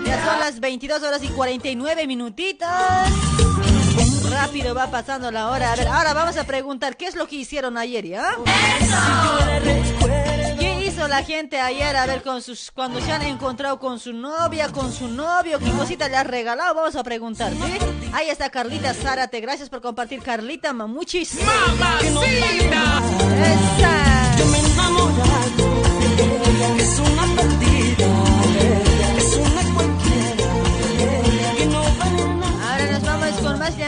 Ya 0.05 0.25
son 0.25 0.39
las 0.39 0.59
22 0.59 1.01
horas 1.03 1.23
y 1.23 1.27
49 1.27 2.07
minutitos. 2.07 2.67
Rápido 4.29 4.75
va 4.75 4.89
pasando 4.91 5.31
la 5.31 5.49
hora. 5.49 5.73
A 5.73 5.75
ver, 5.75 5.87
ahora 5.87 6.13
vamos 6.13 6.37
a 6.37 6.43
preguntar 6.45 6.97
qué 6.97 7.07
es 7.07 7.15
lo 7.15 7.27
que 7.27 7.37
hicieron 7.37 7.77
ayer, 7.77 8.05
¿ya? 8.05 8.35
¿Qué 9.63 9.79
hizo 9.79 10.38
la 11.09 11.23
gente 11.23 11.59
ayer? 11.59 11.95
A 11.95 12.05
ver, 12.05 12.21
con 12.21 12.41
sus, 12.41 12.71
cuando 12.71 13.01
se 13.01 13.11
han 13.11 13.23
encontrado 13.23 13.79
con 13.79 13.99
su 13.99 14.13
novia, 14.13 14.69
con 14.71 14.93
su 14.93 15.07
novio, 15.07 15.59
qué 15.59 15.71
cosita 15.71 16.07
le 16.07 16.17
has 16.17 16.27
regalado, 16.27 16.75
vamos 16.75 16.95
a 16.95 17.03
preguntar, 17.03 17.51
¿sí? 17.51 17.77
Ahí 18.13 18.29
está 18.29 18.49
Carlita 18.49 18.93
Zárate, 18.93 19.41
gracias 19.41 19.69
por 19.69 19.81
compartir, 19.81 20.21
Carlita 20.21 20.71
Mamuchis. 20.71 21.39
¡Mamacita! 21.43 23.01
¡Esa! 23.41 24.37
Yo 24.37 24.45
me 24.45 24.57
he 24.57 24.61
enamorado, 24.71 25.81
es 26.77 26.99
una 26.99 27.58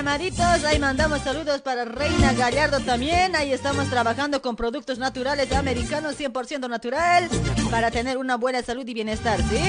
llamaditos. 0.02 0.64
Ahí 0.64 0.80
mandamos 0.80 1.22
saludos 1.22 1.62
para 1.62 1.86
Reina 1.86 2.34
Gallardo 2.34 2.80
también. 2.80 3.36
Ahí 3.36 3.54
estamos 3.54 3.88
trabajando 3.88 4.42
con 4.42 4.56
productos 4.56 4.98
naturales 4.98 5.52
americanos 5.52 6.20
100% 6.20 6.68
natural 6.68 7.30
para 7.70 7.92
tener 7.92 8.18
una 8.18 8.36
buena 8.36 8.64
salud 8.64 8.88
y 8.88 8.96
bienestar, 8.96 9.40
¿sí? 9.48 9.60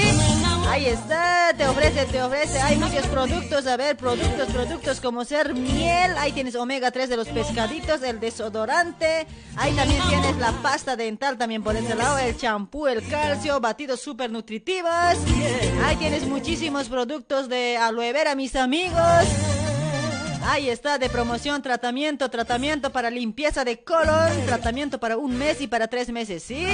Ahí 0.70 0.86
está, 0.86 1.52
te 1.54 1.68
ofrece, 1.68 2.06
te 2.06 2.22
ofrece. 2.22 2.58
Hay 2.62 2.78
muchos 2.78 3.06
productos, 3.08 3.66
a 3.66 3.76
ver, 3.76 3.98
productos, 3.98 4.48
productos 4.48 5.02
como 5.02 5.22
ser 5.26 5.52
miel. 5.52 6.16
Ahí 6.16 6.32
tienes 6.32 6.54
omega 6.54 6.90
3 6.90 7.10
de 7.10 7.16
los 7.18 7.28
pescaditos, 7.28 8.02
el 8.02 8.18
desodorante. 8.18 9.26
Ahí 9.56 9.74
también 9.74 10.00
tienes 10.08 10.38
la 10.38 10.52
pasta 10.62 10.96
dental 10.96 11.36
también 11.36 11.62
por 11.62 11.76
ese 11.76 11.94
lado, 11.94 12.16
el 12.16 12.38
champú, 12.38 12.86
el 12.86 13.06
calcio, 13.06 13.60
batidos 13.60 14.00
súper 14.00 14.30
nutritivos. 14.30 14.92
Ahí 15.84 15.96
tienes 15.96 16.26
muchísimos 16.26 16.88
productos 16.88 17.50
de 17.50 17.76
aloe 17.76 18.14
vera, 18.14 18.34
mis 18.34 18.56
amigos. 18.56 19.28
Ahí 20.44 20.68
está, 20.70 20.98
de 20.98 21.08
promoción, 21.08 21.62
tratamiento, 21.62 22.28
tratamiento 22.28 22.90
para 22.90 23.10
limpieza 23.10 23.64
de 23.64 23.82
colon, 23.84 24.30
tratamiento 24.46 24.98
para 24.98 25.16
un 25.16 25.38
mes 25.38 25.60
y 25.60 25.66
para 25.66 25.88
tres 25.88 26.10
meses, 26.10 26.42
¿sí? 26.42 26.66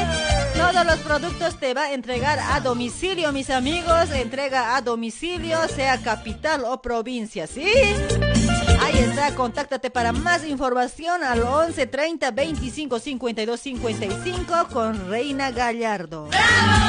Todos 0.56 0.86
los 0.86 0.98
productos 1.00 1.58
te 1.60 1.74
va 1.74 1.84
a 1.84 1.92
entregar 1.92 2.38
a 2.38 2.60
domicilio, 2.60 3.32
mis 3.32 3.50
amigos. 3.50 4.10
Entrega 4.10 4.76
a 4.76 4.82
domicilio, 4.82 5.58
sea 5.68 5.98
capital 5.98 6.64
o 6.64 6.80
provincia, 6.80 7.46
¿sí? 7.46 7.66
Ahí 8.82 8.98
está, 8.98 9.34
contáctate 9.34 9.90
para 9.90 10.12
más 10.12 10.46
información 10.46 11.22
al 11.22 11.42
11 11.42 11.86
30 11.86 12.30
25 12.30 12.98
52 12.98 13.60
55 13.60 14.68
con 14.72 15.10
Reina 15.10 15.50
Gallardo. 15.50 16.28
¡Epa! 16.28 16.88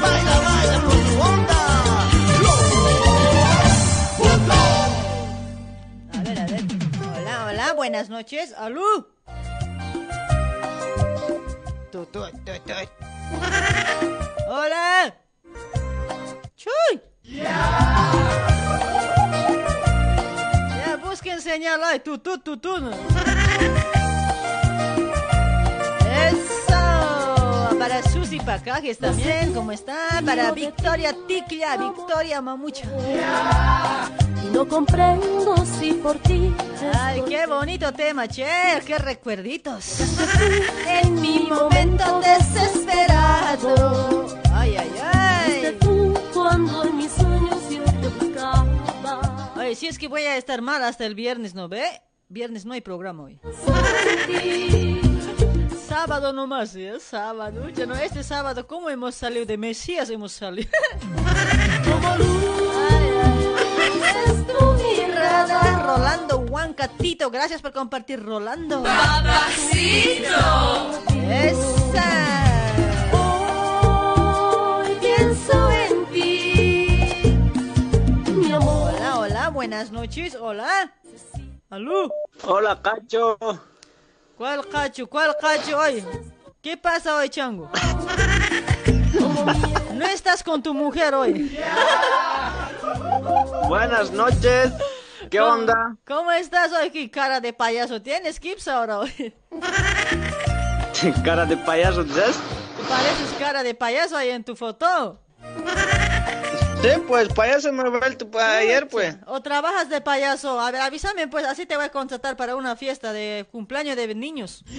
Baila, 0.00 0.40
baila 0.40 0.80
tu 0.80 1.43
buenas 7.84 8.08
noches. 8.08 8.54
¡Alú! 8.56 8.80
Tu, 11.92 12.06
tu, 12.06 12.22
tu, 12.22 12.52
tu. 12.64 12.72
¡Hola! 14.48 15.14
¡Chuy! 16.56 17.02
Ya 20.80 20.96
busquen 21.04 21.42
señal 21.42 21.84
ahí. 21.84 22.00
Tu, 22.00 22.16
tu, 22.16 22.38
tu, 22.38 22.56
tu. 22.56 22.74
¡Eso! 26.08 27.76
Para 27.78 28.02
Susi 28.10 28.40
Pacajes 28.40 28.96
también, 28.96 29.52
¿cómo 29.52 29.72
está? 29.72 30.22
Para 30.24 30.52
Victoria 30.52 31.14
Ticlia, 31.28 31.76
Victoria 31.76 32.40
Mamucha. 32.40 32.86
Y 32.86 34.23
no 34.54 34.68
comprendo 34.68 35.56
si 35.66 35.92
por 35.94 36.18
ti 36.20 36.54
Ay, 36.94 37.22
qué 37.28 37.46
bonito 37.46 37.92
tema, 37.92 38.28
che, 38.28 38.46
qué 38.86 38.98
recuerditos. 38.98 40.00
en 40.86 41.20
mi 41.20 41.40
momento 41.40 42.20
desesperado. 42.20 44.26
Ay, 44.52 44.76
ay, 44.76 44.92
ay. 45.02 45.76
tú 45.80 46.14
cuando 46.32 46.84
en 46.84 46.96
mis 46.96 47.10
sueños 47.10 47.58
yo 47.70 47.82
te 47.84 48.08
buscaba. 48.08 49.52
Oye, 49.56 49.74
si 49.74 49.88
es 49.88 49.98
que 49.98 50.08
voy 50.08 50.22
a 50.22 50.36
estar 50.36 50.62
mal 50.62 50.82
hasta 50.84 51.04
el 51.06 51.14
viernes, 51.14 51.54
¿no 51.54 51.68
ve? 51.68 51.84
Viernes 52.28 52.64
no 52.64 52.72
hay 52.74 52.80
programa 52.80 53.24
hoy. 53.24 53.40
Sábado 55.88 56.32
nomás, 56.32 56.74
¿eh? 56.76 56.94
Sábado. 57.00 57.68
Ya 57.70 57.86
no, 57.86 57.94
este 57.94 58.22
sábado, 58.22 58.66
¿cómo 58.66 58.90
hemos 58.90 59.14
salido 59.14 59.46
de 59.46 59.56
Mesías? 59.56 60.10
Hemos 60.10 60.32
salido. 60.32 60.68
Como 61.84 62.16
luz. 62.16 62.63
Rolando 65.46 66.38
Huancatito, 66.38 67.30
gracias 67.30 67.60
por 67.60 67.72
compartir, 67.72 68.22
Rolando. 68.22 68.82
Papacito. 68.82 70.28
Esa. 71.12 72.10
Hoy 73.12 74.96
pienso 75.00 75.70
en 75.70 76.06
ti. 76.06 77.38
Mi 78.28 78.52
amor. 78.52 78.92
Hola, 78.94 79.18
hola, 79.18 79.48
buenas 79.50 79.90
noches, 79.92 80.34
hola. 80.40 80.92
¿Aló? 81.68 82.10
Hola, 82.44 82.80
Cacho. 82.80 83.36
¿Cuál 84.36 84.68
cacho? 84.68 85.06
¿Cuál 85.06 85.36
cacho 85.40 85.78
hoy? 85.78 86.04
¿Qué 86.60 86.76
pasa 86.76 87.16
hoy, 87.16 87.28
chango? 87.28 87.70
No 89.94 90.04
estás 90.06 90.42
con 90.42 90.62
tu 90.62 90.74
mujer 90.74 91.14
hoy. 91.14 91.56
Buenas 93.68 94.10
noches. 94.10 94.72
¿Qué 95.30 95.38
¿Cómo- 95.38 95.52
onda? 95.52 95.96
¿Cómo 96.06 96.30
estás 96.32 96.72
hoy? 96.72 96.90
¿Qué 96.90 97.10
cara 97.10 97.40
de 97.40 97.52
payaso 97.52 98.00
tienes, 98.02 98.38
Kips, 98.40 98.68
ahora 98.68 99.00
hoy? 99.00 99.34
Cara 101.24 101.44
de 101.44 101.56
payaso, 101.56 102.06
¿sabes? 102.08 102.36
Pareces 102.88 103.34
cara 103.38 103.62
de 103.62 103.74
payaso 103.74 104.16
ahí 104.16 104.30
en 104.30 104.42
tu 104.42 104.56
foto. 104.56 105.20
Sí, 106.80 106.88
pues 107.06 107.28
payaso 107.28 107.72
me 107.72 107.82
he 107.82 107.90
vuelto 107.90 108.30
pues, 108.30 108.42
ayer, 108.44 108.88
pues. 108.88 109.16
¿O 109.26 109.42
trabajas 109.42 109.88
de 109.90 110.00
payaso? 110.00 110.58
A 110.60 110.70
ver, 110.70 110.80
avísame, 110.80 111.28
pues 111.28 111.44
así 111.46 111.66
te 111.66 111.76
voy 111.76 111.86
a 111.86 111.90
contratar 111.90 112.36
para 112.36 112.56
una 112.56 112.74
fiesta 112.76 113.12
de 113.12 113.46
cumpleaños 113.50 113.96
de 113.96 114.14
niños. 114.14 114.64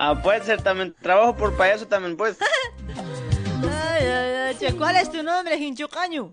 Ah, 0.00 0.14
puede 0.22 0.44
ser 0.44 0.62
también. 0.62 0.94
Trabajo 1.02 1.34
por 1.34 1.56
payaso 1.56 1.88
también, 1.88 2.16
pues. 2.16 2.36
Ay, 3.64 4.06
ay, 4.06 4.34
ay, 4.46 4.54
che, 4.56 4.72
¿Cuál 4.76 4.94
es 4.94 5.10
tu 5.10 5.24
nombre, 5.24 5.56
Hinchucaño? 5.56 6.32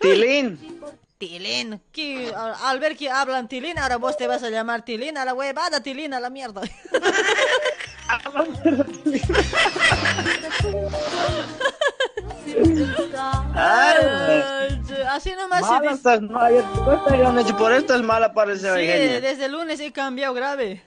Tilín. 0.00 0.58
Tilín. 1.18 1.80
¿Qué? 1.92 2.32
Al 2.34 2.54
al 2.62 2.80
ver 2.80 2.96
que 2.96 3.10
hablan 3.10 3.48
Tilín, 3.48 3.78
ahora 3.78 3.96
vos 3.96 4.16
te 4.16 4.26
vas 4.26 4.42
a 4.42 4.50
llamar 4.50 4.84
Tilín. 4.84 5.18
A 5.18 5.24
la 5.24 5.34
huevada, 5.34 5.82
Tilín, 5.82 6.14
a 6.14 6.20
la 6.20 6.30
mierda. 6.30 6.62
Ay, 13.54 14.80
así 15.10 15.32
nomás 15.32 15.62
Mala 15.62 15.92
estás, 15.92 16.22
no, 16.22 16.38
por 17.58 17.72
esto 17.72 17.94
es 17.94 18.02
mala 18.02 18.32
parece, 18.32 18.72
Sí, 18.74 19.20
desde 19.20 19.44
el 19.46 19.52
lunes 19.52 19.80
he 19.80 19.92
cambiado 19.92 20.34
grave. 20.34 20.82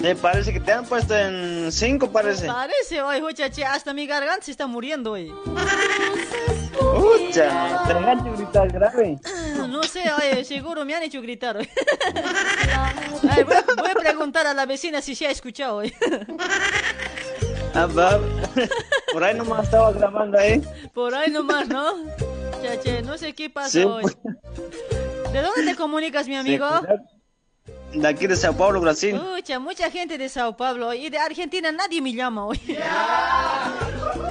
Me 0.00 0.14
parece 0.16 0.52
que 0.52 0.60
te 0.60 0.72
han 0.72 0.84
puesto 0.84 1.16
en 1.16 1.70
cinco, 1.72 2.10
parece. 2.10 2.46
Parece 2.46 3.02
hoy, 3.02 3.20
muchacha, 3.20 3.72
hasta 3.74 3.92
mi 3.94 4.06
garganta 4.06 4.44
se 4.44 4.50
está 4.52 4.66
muriendo 4.66 5.12
hoy. 5.12 5.32
Pucha, 6.78 7.82
te 7.86 7.92
han 7.92 8.08
hecho 8.18 8.32
gritar 8.36 8.68
grave. 8.72 9.18
No 9.68 9.82
sé, 9.84 10.04
oye, 10.18 10.44
seguro 10.44 10.84
me 10.84 10.94
han 10.94 11.02
hecho 11.02 11.20
gritar 11.22 11.56
hoy. 11.56 11.68
Ay, 13.28 13.42
voy, 13.44 13.56
voy 13.76 13.90
a 13.90 13.94
preguntar 13.94 14.46
a 14.46 14.54
la 14.54 14.66
vecina 14.66 15.00
si 15.00 15.14
se 15.14 15.26
ha 15.26 15.30
escuchado 15.30 15.76
hoy. 15.76 15.94
Ah. 17.74 17.88
Por 19.12 19.24
ahí 19.24 19.34
nomás 19.34 19.64
estaba 19.64 19.92
grabando 19.92 20.38
ahí. 20.38 20.60
Por 20.92 21.14
ahí 21.14 21.30
nomás, 21.30 21.66
¿no? 21.68 21.94
Chache, 22.62 23.00
no 23.02 23.16
sé 23.16 23.32
qué 23.34 23.48
pasa 23.48 23.70
Sí, 23.70 23.82
hoy. 23.84 24.02
pues. 24.02 25.32
¿De 25.32 25.40
dónde 25.40 25.64
te 25.64 25.74
comunicas, 25.76 26.28
mi 26.28 26.36
amigo? 26.36 26.66
De 27.94 28.08
aquí 28.08 28.26
de 28.26 28.36
Sao 28.36 28.56
Paulo, 28.56 28.80
Brasil. 28.80 29.14
Mucha, 29.14 29.58
mucha 29.58 29.90
gente 29.90 30.16
de 30.16 30.28
Sao 30.28 30.56
Paulo 30.56 30.94
y 30.94 31.10
de 31.10 31.18
Argentina 31.18 31.70
nadie 31.70 32.00
me 32.00 32.12
llama 32.14 32.46
hoy. 32.46 32.58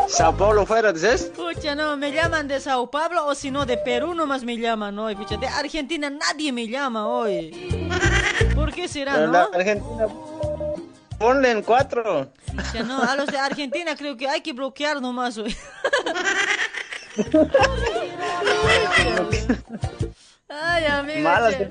Sao 0.07 0.35
Paulo 0.35 0.65
fuera, 0.65 0.91
¿dices? 0.91 1.31
Pucha, 1.35 1.75
no, 1.75 1.95
me 1.95 2.11
llaman 2.11 2.47
de 2.47 2.59
Sao 2.59 2.89
Paulo 2.89 3.27
o 3.27 3.35
si 3.35 3.51
no 3.51 3.65
de 3.65 3.77
Perú 3.77 4.15
nomás 4.15 4.43
me 4.43 4.57
llaman 4.57 4.97
hoy. 4.97 5.15
Pucha, 5.15 5.37
de 5.37 5.47
Argentina 5.47 6.09
nadie 6.09 6.51
me 6.51 6.67
llama 6.67 7.07
hoy. 7.07 7.51
¿Por 8.55 8.73
qué 8.73 8.87
será, 8.87 9.13
Pero 9.13 9.27
no? 9.27 9.33
la 9.33 9.43
Argentina. 9.53 10.07
Ponle 11.19 11.51
en 11.51 11.61
cuatro. 11.61 12.31
Pucha, 12.47 12.83
no, 12.83 13.03
a 13.03 13.15
los 13.15 13.27
de 13.27 13.37
Argentina 13.37 13.95
creo 13.95 14.17
que 14.17 14.27
hay 14.27 14.41
que 14.41 14.53
bloquear 14.53 14.99
nomás 15.01 15.37
hoy. 15.37 15.55
Ay, 20.49 20.85
amigo. 20.85 21.29
Mala 21.29 21.51
che. 21.51 21.69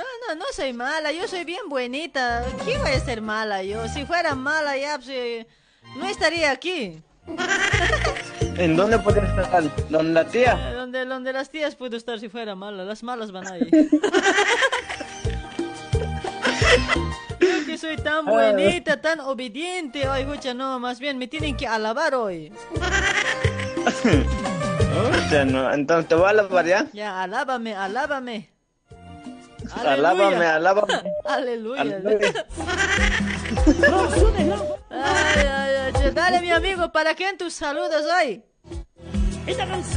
No, 0.00 0.06
no, 0.26 0.34
no 0.40 0.46
soy 0.52 0.72
mala, 0.72 1.12
yo 1.12 1.28
soy 1.28 1.44
bien 1.44 1.68
buenita. 1.68 2.42
¿Qué 2.64 2.78
voy 2.78 2.92
a 2.92 3.00
ser 3.00 3.20
mala 3.20 3.62
yo? 3.62 3.86
Si 3.86 4.06
fuera 4.06 4.34
mala 4.34 4.74
ya, 4.78 4.96
pues, 4.96 5.10
eh, 5.10 5.46
no 5.96 6.06
estaría 6.06 6.50
aquí. 6.52 7.02
¿En 8.56 8.76
dónde 8.76 8.98
puedes 8.98 9.24
estar? 9.24 9.62
¿Donde 9.90 10.12
la 10.14 10.24
tía? 10.24 10.72
Donde, 10.72 11.04
donde 11.04 11.34
las 11.34 11.50
tías 11.50 11.74
puedo 11.74 11.98
estar 11.98 12.18
si 12.18 12.30
fuera 12.30 12.54
mala, 12.54 12.82
las 12.82 13.02
malas 13.02 13.30
van 13.30 13.46
ahí. 13.46 13.60
Creo 17.38 17.66
que 17.66 17.76
soy 17.76 17.98
tan 17.98 18.24
buenita, 18.24 19.02
tan 19.02 19.20
obediente. 19.20 20.08
Ay, 20.08 20.22
escucha, 20.22 20.54
no, 20.54 20.78
más 20.78 20.98
bien 20.98 21.18
me 21.18 21.28
tienen 21.28 21.58
que 21.58 21.66
alabar 21.66 22.14
hoy. 22.14 22.50
Pucha, 25.12 25.44
no. 25.44 25.70
Entonces 25.74 26.08
te 26.08 26.14
voy 26.14 26.30
a 26.30 26.32
lavar 26.32 26.64
ya. 26.64 26.86
Ya, 26.94 27.22
alábame, 27.22 27.74
alábame. 27.74 28.59
Alábame, 29.74 30.46
alábame. 30.46 31.12
Aleluya. 31.24 31.80
Aleluya. 31.80 32.46
Ay, 34.90 35.46
ay, 35.46 35.92
ay, 35.94 36.10
Dale, 36.12 36.40
mi 36.40 36.50
amigo, 36.50 36.90
¿para 36.92 37.14
quién 37.14 37.38
tus 37.38 37.54
saludos 37.54 38.04
hoy? 38.20 38.42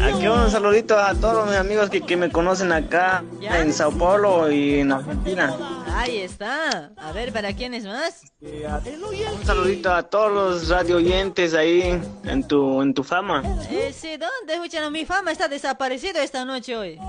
Aquí 0.02 0.28
un 0.28 0.50
saludito 0.50 0.98
a 0.98 1.14
todos 1.16 1.48
mis 1.48 1.56
amigos 1.58 1.90
que, 1.90 2.02
que 2.02 2.18
me 2.18 2.30
conocen 2.32 2.72
acá 2.72 3.24
en 3.42 3.74
Sao 3.74 3.92
Paulo 3.92 4.52
y 4.52 4.80
en 4.80 4.92
Argentina. 4.92 5.56
Ahí 5.96 6.20
está. 6.20 6.92
A 6.98 7.12
ver, 7.12 7.32
¿para 7.32 7.54
quién 7.54 7.74
es 7.74 7.86
más? 7.86 8.22
Un 8.42 9.46
saludito 9.46 9.94
a 9.94 10.04
todos 10.04 10.32
los 10.32 10.70
radio 10.70 10.98
oyentes 10.98 11.54
ahí 11.54 12.02
en 12.24 12.48
tu, 12.48 12.82
en 12.82 12.94
tu 12.94 13.04
fama. 13.04 13.44
Eh, 13.70 13.94
sí, 13.96 14.18
¿dónde? 14.18 14.56
Escuchan, 14.56 14.92
mi 14.92 15.06
fama 15.06 15.32
está 15.32 15.48
desaparecido 15.48 16.20
esta 16.20 16.46
noche 16.46 16.76
hoy. 16.76 17.00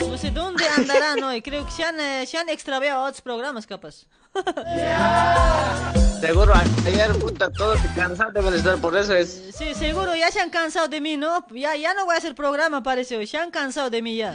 No 0.00 0.16
sé 0.16 0.30
dónde 0.30 0.64
andarán 0.76 1.22
hoy. 1.24 1.42
Creo 1.42 1.64
que 1.64 1.72
se 1.72 1.84
han, 1.84 1.98
eh, 1.98 2.24
se 2.26 2.38
han 2.38 2.48
extraviado 2.48 3.02
otros 3.02 3.20
programas, 3.20 3.66
capaz. 3.66 4.06
Seguro 6.20 6.52
ayer, 6.86 7.12
puta, 7.18 7.50
todos 7.50 7.78
cansados 7.94 8.34
deben 8.34 8.54
estar, 8.54 8.76
por 8.78 8.96
eso 8.96 9.14
es. 9.14 9.50
Sí, 9.56 9.72
seguro 9.74 10.14
ya 10.16 10.30
se 10.30 10.40
han 10.40 10.50
cansado 10.50 10.88
de 10.88 11.00
mí, 11.00 11.16
¿no? 11.16 11.46
Ya, 11.50 11.76
ya 11.76 11.94
no 11.94 12.04
voy 12.06 12.14
a 12.16 12.18
hacer 12.18 12.34
programa, 12.34 12.82
parece. 12.82 13.24
Se 13.26 13.38
han 13.38 13.50
cansado 13.50 13.88
de 13.88 14.02
mí 14.02 14.16
ya. 14.16 14.34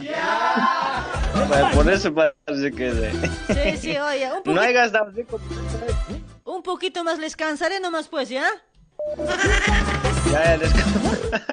Pues, 1.46 1.74
por 1.74 1.90
eso 1.92 2.14
parece 2.14 2.72
que... 2.72 3.12
Sí, 3.52 3.76
sí, 3.76 3.96
oye, 3.98 4.26
un 4.26 4.36
No 4.36 4.42
poquito, 4.44 4.60
hay 4.60 4.72
gastado 4.72 5.10
rico. 5.10 5.40
un 6.44 6.62
poquito 6.62 7.04
más 7.04 7.18
les 7.18 7.36
cansaré 7.36 7.80
nomás, 7.80 8.08
pues, 8.08 8.28
¿ya? 8.30 8.46
Ya, 10.32 10.44
ya, 10.44 10.58
descansa. 10.58 11.46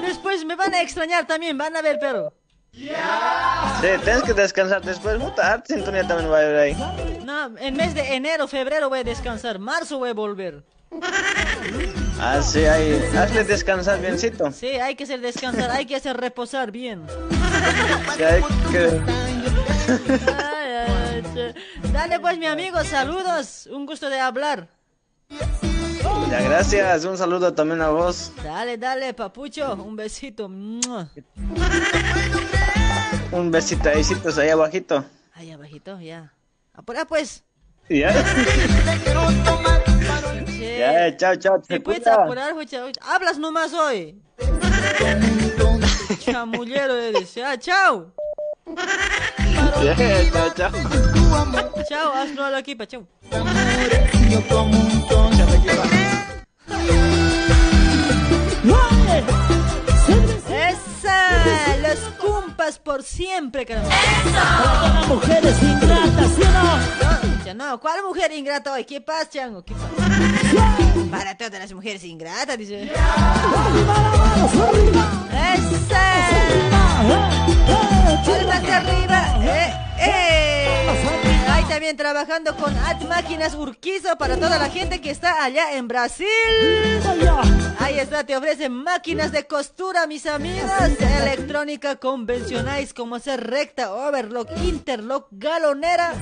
Después 0.00 0.44
me 0.46 0.56
van 0.56 0.74
a 0.74 0.80
extrañar 0.80 1.26
también, 1.26 1.58
van 1.58 1.76
a 1.76 1.82
ver, 1.82 1.98
pero. 2.00 2.32
Sí, 2.78 3.88
tienes 4.04 4.22
que 4.22 4.32
descansar 4.34 4.82
después. 4.82 5.18
Puta, 5.18 5.54
arte 5.54 5.74
sintonía 5.74 6.06
también 6.06 6.30
va 6.30 6.38
a 6.38 6.40
haber 6.40 6.56
ahí. 6.56 6.76
No, 7.24 7.56
en 7.58 7.76
mes 7.76 7.94
de 7.94 8.14
enero, 8.14 8.46
febrero 8.46 8.88
voy 8.88 9.00
a 9.00 9.04
descansar, 9.04 9.58
marzo 9.58 9.98
voy 9.98 10.10
a 10.10 10.14
volver. 10.14 10.64
Ah, 12.20 12.40
sí, 12.42 12.64
ahí. 12.64 13.00
Hazle 13.16 13.44
descansar 13.44 14.00
biencito. 14.00 14.50
Sí, 14.52 14.68
hay 14.68 14.94
que 14.94 15.04
hacer 15.04 15.20
descansar, 15.20 15.70
hay 15.70 15.86
que 15.86 15.96
hacer 15.96 16.16
reposar 16.16 16.70
bien. 16.70 17.04
Sí, 18.16 18.22
hay 18.22 18.42
que... 18.72 19.00
Ay, 20.36 20.72
ay. 20.86 21.54
Dale 21.92 22.20
pues 22.20 22.38
mi 22.38 22.46
amigo, 22.46 22.82
saludos, 22.84 23.68
un 23.70 23.86
gusto 23.86 24.08
de 24.08 24.20
hablar. 24.20 24.68
Ya, 26.30 26.42
gracias. 26.42 27.04
Un 27.04 27.16
saludo 27.16 27.52
también 27.54 27.80
a 27.82 27.88
vos. 27.88 28.32
Dale, 28.42 28.76
dale, 28.76 29.14
papucho, 29.14 29.74
un 29.74 29.96
besito. 29.96 30.50
Un 33.30 33.50
besito 33.50 33.88
ahí, 33.88 34.02
citos, 34.02 34.38
ahí 34.38 34.48
abajito. 34.48 35.04
Ahí 35.34 35.50
abajito, 35.50 36.00
ya. 36.00 36.32
Apura 36.72 37.04
pues. 37.04 37.44
Ya. 37.88 38.12
Che. 38.12 39.88
Ya, 40.78 41.16
chao, 41.16 41.34
chao. 41.36 41.60
¿Te 41.60 41.80
puedes 41.80 42.06
apurar, 42.06 42.54
huicha? 42.54 42.84
Hablas 43.00 43.38
nomás 43.38 43.72
hoy. 43.72 44.20
Chamullero 46.20 46.96
eres. 46.96 47.34
Ya, 47.34 47.58
chao. 47.58 48.12
Ya, 49.82 49.96
chao, 50.32 50.50
chao. 50.54 50.70
Chao, 51.88 52.12
hazlo 52.12 52.44
a 52.44 52.50
la 52.50 52.58
equipa, 52.60 52.86
chao. 52.86 53.06
¡Esa! 60.08 61.76
Los 61.78 61.98
cumpas 62.18 62.78
por 62.78 63.02
siempre, 63.02 63.66
caramba. 63.66 63.90
mujeres 65.08 65.62
ingratas, 65.62 66.30
¿sí 66.34 66.42
o 66.42 66.50
no? 66.50 67.38
Pucha, 67.38 67.54
no, 67.54 67.80
¿cuál 67.80 68.02
mujer 68.02 68.32
ingrata 68.32 68.72
hoy? 68.72 68.84
¿Qué 68.84 69.00
pasa, 69.00 69.28
chango? 69.30 69.64
¿Qué 69.64 69.74
pasa? 69.74 69.88
Para 71.10 71.36
todas 71.36 71.58
las 71.60 71.72
mujeres 71.72 72.04
ingratas, 72.04 72.58
dice. 72.58 72.84
¡Ese! 72.84 72.98
¡Palmas 78.26 78.64
arriba! 78.64 79.20
¡Eh, 79.42 79.72
eh! 80.00 81.37
Ahí 81.58 81.64
también 81.64 81.96
trabajando 81.96 82.54
con 82.54 82.72
At 82.72 83.02
Máquinas 83.08 83.56
Urquizo 83.56 84.16
para 84.16 84.36
toda 84.36 84.60
la 84.60 84.70
gente 84.70 85.00
que 85.00 85.10
está 85.10 85.42
allá 85.42 85.72
en 85.72 85.88
Brasil. 85.88 86.28
Ahí 87.80 87.98
está, 87.98 88.22
te 88.22 88.36
ofrecen 88.36 88.72
máquinas 88.72 89.32
de 89.32 89.44
costura, 89.44 90.06
mis 90.06 90.26
amigos. 90.26 90.70
Electrónica 91.20 91.96
convencionales 91.96 92.94
como 92.94 93.18
ser 93.18 93.44
recta, 93.50 93.92
overlock, 93.92 94.48
interlock, 94.62 95.26
galonera. 95.32 96.14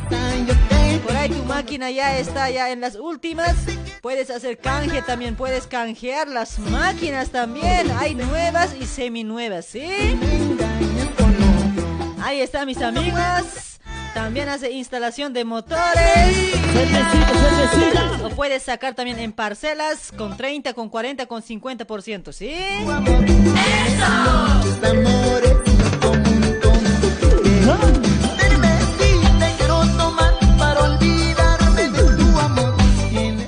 Por 1.07 1.15
ahí 1.15 1.29
tu 1.29 1.45
máquina 1.45 1.91
ya 1.91 2.17
está 2.17 2.49
ya 2.49 2.71
en 2.71 2.81
las 2.81 2.97
últimas. 2.97 3.57
Puedes 4.01 4.31
hacer 4.31 4.57
canje 4.57 5.03
también, 5.03 5.37
puedes 5.37 5.67
canjear 5.67 6.29
las 6.29 6.59
máquinas 6.59 7.29
también. 7.29 7.91
Hay 7.99 8.15
nuevas 8.15 8.75
y 8.81 8.87
seminuevas, 8.87 9.67
¿sí? 9.67 10.19
Ahí 12.23 12.41
está, 12.41 12.65
mis 12.65 12.81
amigos. 12.81 13.76
También 14.17 14.49
hace 14.49 14.73
instalación 14.73 15.35
de 15.35 15.45
motores. 15.45 15.85
Lo 18.23 18.31
puedes 18.31 18.63
sacar 18.63 18.95
también 18.95 19.19
en 19.19 19.31
parcelas 19.31 20.11
con 20.11 20.39
30, 20.39 20.73
con 20.73 20.89
40, 20.89 21.27
con 21.27 21.43
50%, 21.43 22.33
¿sí? 22.33 22.55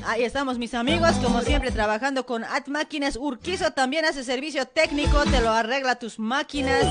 Ahí 0.07 0.25
estamos 0.25 0.59
mis 0.59 0.75
amigos, 0.75 1.13
como 1.25 1.41
siempre 1.41 1.71
trabajando 1.71 2.27
con 2.27 2.45
At 2.45 2.67
Máquinas 2.67 3.17
Urquizo, 3.17 3.71
también 3.71 4.05
hace 4.05 4.23
servicio 4.23 4.67
técnico, 4.67 5.25
te 5.25 5.41
lo 5.41 5.51
arregla 5.51 5.99
tus 5.99 6.19
máquinas. 6.19 6.85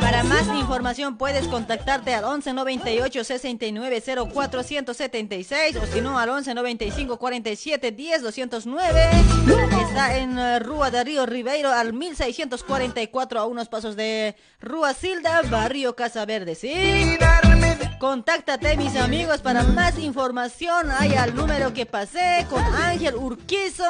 Para 0.00 0.22
más 0.24 0.46
información 0.48 1.16
puedes 1.18 1.46
contactarte 1.48 2.14
al 2.14 2.24
11 2.24 2.52
98 2.54 3.24
69 3.24 4.02
04 4.32 4.62
176 4.62 5.76
o 5.76 5.86
si 5.86 6.00
no 6.00 6.18
al 6.18 6.30
11 6.30 6.54
95 6.54 7.18
47 7.18 7.92
10 7.92 8.22
209. 8.22 9.00
Está 9.88 10.16
en 10.16 10.38
eh, 10.38 10.58
Rúa 10.58 10.90
de 10.90 11.04
Río 11.04 11.26
Ribeiro 11.26 11.70
al 11.70 11.92
1644 11.92 13.40
a 13.40 13.46
unos 13.46 13.68
pasos 13.68 13.96
de 13.96 14.36
Rúa 14.60 14.94
Silda, 14.94 15.42
Barrio 15.42 15.94
Casa 15.94 16.24
Verde, 16.24 16.54
¿sí? 16.54 17.18
Contáctate 18.00 18.78
mis 18.78 18.96
amigos 18.96 19.42
para 19.42 19.62
más 19.62 19.98
información. 19.98 20.90
Hay 20.90 21.12
al 21.16 21.34
número 21.34 21.74
que 21.74 21.84
pasé 21.84 22.46
con 22.48 22.64
Ángel 22.64 23.14
Urquizo. 23.14 23.84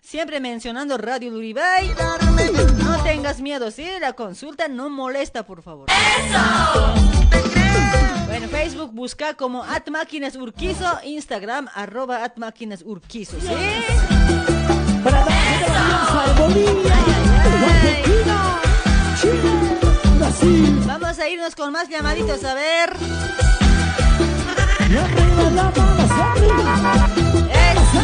Siempre 0.00 0.38
mencionando 0.38 0.96
Radio 0.96 1.32
Duribay. 1.32 1.92
No 2.78 3.02
tengas 3.02 3.40
miedo, 3.40 3.72
sí, 3.72 3.84
la 4.00 4.12
consulta 4.12 4.68
no 4.68 4.90
molesta, 4.90 5.44
por 5.44 5.60
favor. 5.62 5.86
Bueno, 8.28 8.46
Facebook 8.48 8.92
busca 8.92 9.34
como 9.34 9.64
At 9.64 9.88
Máquinas 9.88 10.36
Urquizo, 10.36 10.86
Instagram 11.02 11.66
arroba 11.74 12.22
At 12.22 12.36
Máquinas 12.36 12.82
Urquizo, 12.86 13.40
¿sí? 13.40 13.48
Vamos 20.86 21.18
a 21.18 21.28
irnos 21.28 21.54
con 21.54 21.72
más 21.72 21.88
llamaditos, 21.88 22.42
a 22.44 22.54
ver. 22.54 22.96
Esa, 27.52 28.02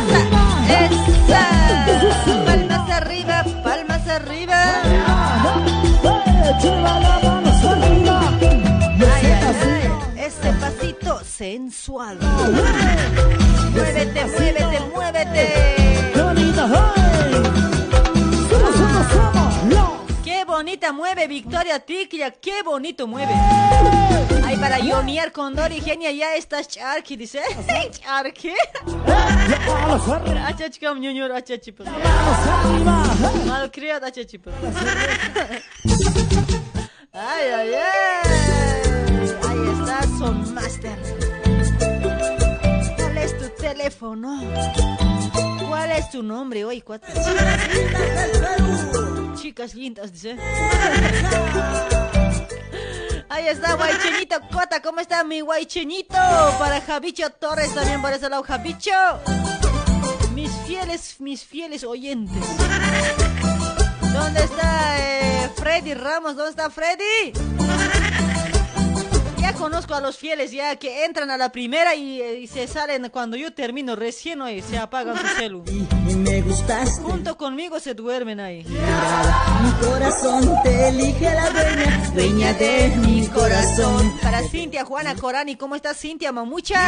esa. 0.68 2.44
Palmas 2.44 2.91
arriba, 2.91 3.44
palmas 3.65 4.08
arriba. 4.08 4.82
Ay, 9.00 9.26
ay, 9.26 9.32
ay. 9.32 10.26
Ese 10.26 10.52
pasito 10.60 11.20
sensual. 11.24 12.18
Muévete, 13.73 14.24
muévete, 14.26 14.81
muévete. 14.94 15.73
Bonita 20.52 20.92
mueve 20.92 21.26
Victoria 21.28 21.81
Ticlia, 21.81 22.31
qué 22.31 22.62
bonito 22.62 23.06
mueve. 23.06 23.32
Ay, 24.44 24.58
para 24.58 24.78
Yonier 24.81 25.32
Condor 25.32 25.72
y 25.72 25.81
Genia 25.81 26.10
ya 26.12 26.36
estás 26.36 26.68
charqui, 26.68 27.16
dice. 27.16 27.40
Charqui. 27.92 28.52
Achachkam 30.47 31.00
ñuñur 31.00 31.32
achachipos. 31.32 31.86
Malcriado 33.47 34.05
achachipos. 34.05 34.52
Ay, 37.14 37.47
ay, 37.58 37.74
ay. 37.74 39.31
Ahí 39.48 39.68
está 39.72 40.02
Son 40.18 40.52
Master. 40.52 40.98
¿Cuál 42.98 43.16
es 43.16 43.39
tu 43.39 43.48
teléfono? 43.58 44.39
¿Cuál 45.85 45.99
es 45.99 46.11
tu 46.11 46.23
nombre 46.23 46.65
hoy? 46.65 46.81
Cuatro. 46.81 47.12
Chicas 49.35 49.75
lindas, 49.75 50.12
dice. 50.12 50.36
Ahí 53.28 53.49
está, 53.49 53.75
guaycheñito 53.75 54.36
Cota. 54.52 54.81
¿Cómo 54.81 55.01
está 55.01 55.25
mi 55.25 55.41
guaycheñito? 55.41 56.15
Para 56.61 56.81
Javicho 56.83 57.31
Torres 57.31 57.75
también 57.75 58.01
por 58.01 58.12
ese 58.12 58.28
lado, 58.28 58.44
Javicho. 58.44 58.93
Mis 60.36 60.52
fieles, 60.69 61.17
mis 61.19 61.43
fieles 61.43 61.83
oyentes. 61.83 62.44
¿Dónde 64.12 64.44
está 64.44 64.99
eh, 65.01 65.51
Freddy 65.57 65.94
Ramos? 65.94 66.36
¿Dónde 66.36 66.51
está 66.51 66.70
Freddy? 66.70 67.33
Conozco 69.62 69.94
a 69.94 70.00
los 70.00 70.18
fieles 70.18 70.50
ya 70.50 70.74
que 70.74 71.05
entran 71.05 71.31
a 71.31 71.36
la 71.36 71.52
primera 71.52 71.94
y, 71.94 72.20
eh, 72.20 72.41
y 72.41 72.49
se 72.49 72.66
salen 72.66 73.08
cuando 73.10 73.36
yo 73.36 73.55
termino 73.55 73.94
recién 73.94 74.42
y 74.49 74.60
se 74.60 74.76
apagan 74.76 75.16
su 75.16 75.26
celu. 75.36 75.62
Y 75.68 76.15
me 76.16 76.42
gustaste. 76.42 77.00
Junto 77.02 77.36
conmigo 77.36 77.78
se 77.78 77.94
duermen 77.94 78.41
ahí. 78.41 78.65
Mi 78.65 79.86
corazón 79.86 80.52
te 80.65 80.89
elige 80.89 81.32
la 81.32 81.49
dueña, 81.50 82.10
dueña 82.12 82.52
de 82.55 82.89
mi 83.07 83.24
corazón. 83.28 84.12
Para 84.20 84.42
Cintia, 84.49 84.84
Juana, 84.84 85.15
Corani, 85.15 85.55
¿cómo 85.55 85.76
estás 85.76 85.97
Cintia, 85.97 86.32
mamucha? 86.32 86.81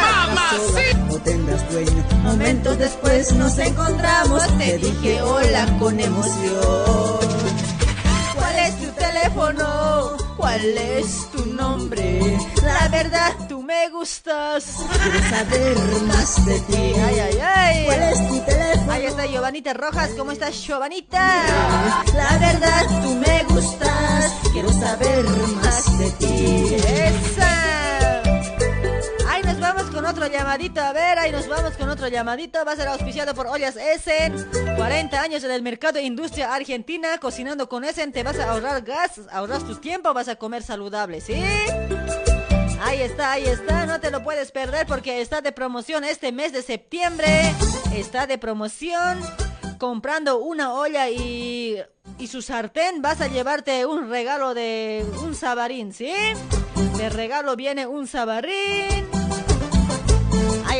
No 1.07 1.17
tendrás 1.19 1.71
dueño. 1.71 2.03
Momentos 2.23 2.77
después 2.77 3.31
nos 3.35 3.57
encontramos. 3.57 4.43
Te 4.57 4.77
dije 4.79 5.21
hola 5.21 5.65
con 5.79 5.97
emoción. 5.97 7.19
¿Cuál 8.35 8.59
es 8.59 8.81
tu 8.81 8.91
teléfono? 8.91 9.94
¿Cuál 10.37 10.77
es 10.77 11.31
tu 11.31 11.45
nombre? 11.45 12.37
La 12.63 12.87
verdad, 12.89 13.33
tú 13.47 13.61
me 13.63 13.89
gustas. 13.89 14.65
Quiero 15.01 15.29
saber 15.29 15.77
más 16.07 16.45
de 16.45 16.59
ti. 16.59 16.75
Ay, 16.75 17.19
ay, 17.19 17.39
ay. 17.41 17.85
¿Cuál 17.85 18.03
es 18.03 18.27
tu 18.27 18.39
teléfono? 18.41 18.91
Ahí 18.91 19.05
está 19.05 19.25
Giovanita 19.25 19.73
Rojas. 19.73 20.11
¿Cómo 20.17 20.31
estás, 20.31 20.55
Giovanita? 20.55 21.43
La 22.13 22.37
verdad, 22.37 22.85
tú 23.01 23.15
me 23.15 23.43
gustas. 23.45 24.33
Quiero 24.51 24.71
saber 24.73 25.23
más 25.23 25.97
de 25.99 26.11
ti. 26.11 26.75
¡Esa! 26.75 27.54
Vamos 29.59 29.83
con 29.91 30.05
otro 30.05 30.27
llamadito. 30.27 30.81
A 30.81 30.93
ver, 30.93 31.17
ahí 31.17 31.31
nos 31.31 31.47
vamos 31.47 31.73
con 31.73 31.89
otro 31.89 32.07
llamadito. 32.07 32.63
Va 32.65 32.73
a 32.73 32.75
ser 32.75 32.87
auspiciado 32.87 33.33
por 33.33 33.47
Ollas 33.47 33.75
Essen. 33.75 34.33
40 34.75 35.21
años 35.21 35.43
en 35.43 35.51
el 35.51 35.61
mercado 35.61 35.93
de 35.93 36.03
industria 36.03 36.53
argentina. 36.53 37.17
Cocinando 37.17 37.69
con 37.69 37.83
Essen 37.83 38.11
te 38.11 38.23
vas 38.23 38.37
a 38.39 38.51
ahorrar 38.51 38.81
gas, 38.83 39.21
ahorras 39.31 39.65
tu 39.65 39.75
tiempo, 39.75 40.13
vas 40.13 40.27
a 40.27 40.35
comer 40.35 40.63
saludable, 40.63 41.21
¿sí? 41.21 41.41
Ahí 42.81 43.01
está, 43.01 43.31
ahí 43.31 43.45
está, 43.45 43.85
no 43.85 43.99
te 43.99 44.11
lo 44.11 44.23
puedes 44.23 44.51
perder 44.51 44.85
porque 44.85 45.21
está 45.21 45.41
de 45.41 45.51
promoción 45.51 46.03
este 46.03 46.31
mes 46.31 46.51
de 46.53 46.61
septiembre. 46.61 47.27
Está 47.95 48.27
de 48.27 48.37
promoción. 48.37 49.19
Comprando 49.79 50.37
una 50.39 50.73
olla 50.73 51.09
y, 51.09 51.77
y 52.17 52.27
su 52.27 52.41
sartén 52.41 53.01
vas 53.01 53.21
a 53.21 53.27
llevarte 53.27 53.85
un 53.85 54.09
regalo 54.09 54.53
de 54.53 55.05
un 55.21 55.35
sabarín, 55.35 55.93
¿sí? 55.93 56.13
De 56.97 57.09
regalo 57.09 57.55
viene 57.55 57.85
un 57.87 58.07
sabarín. 58.07 59.24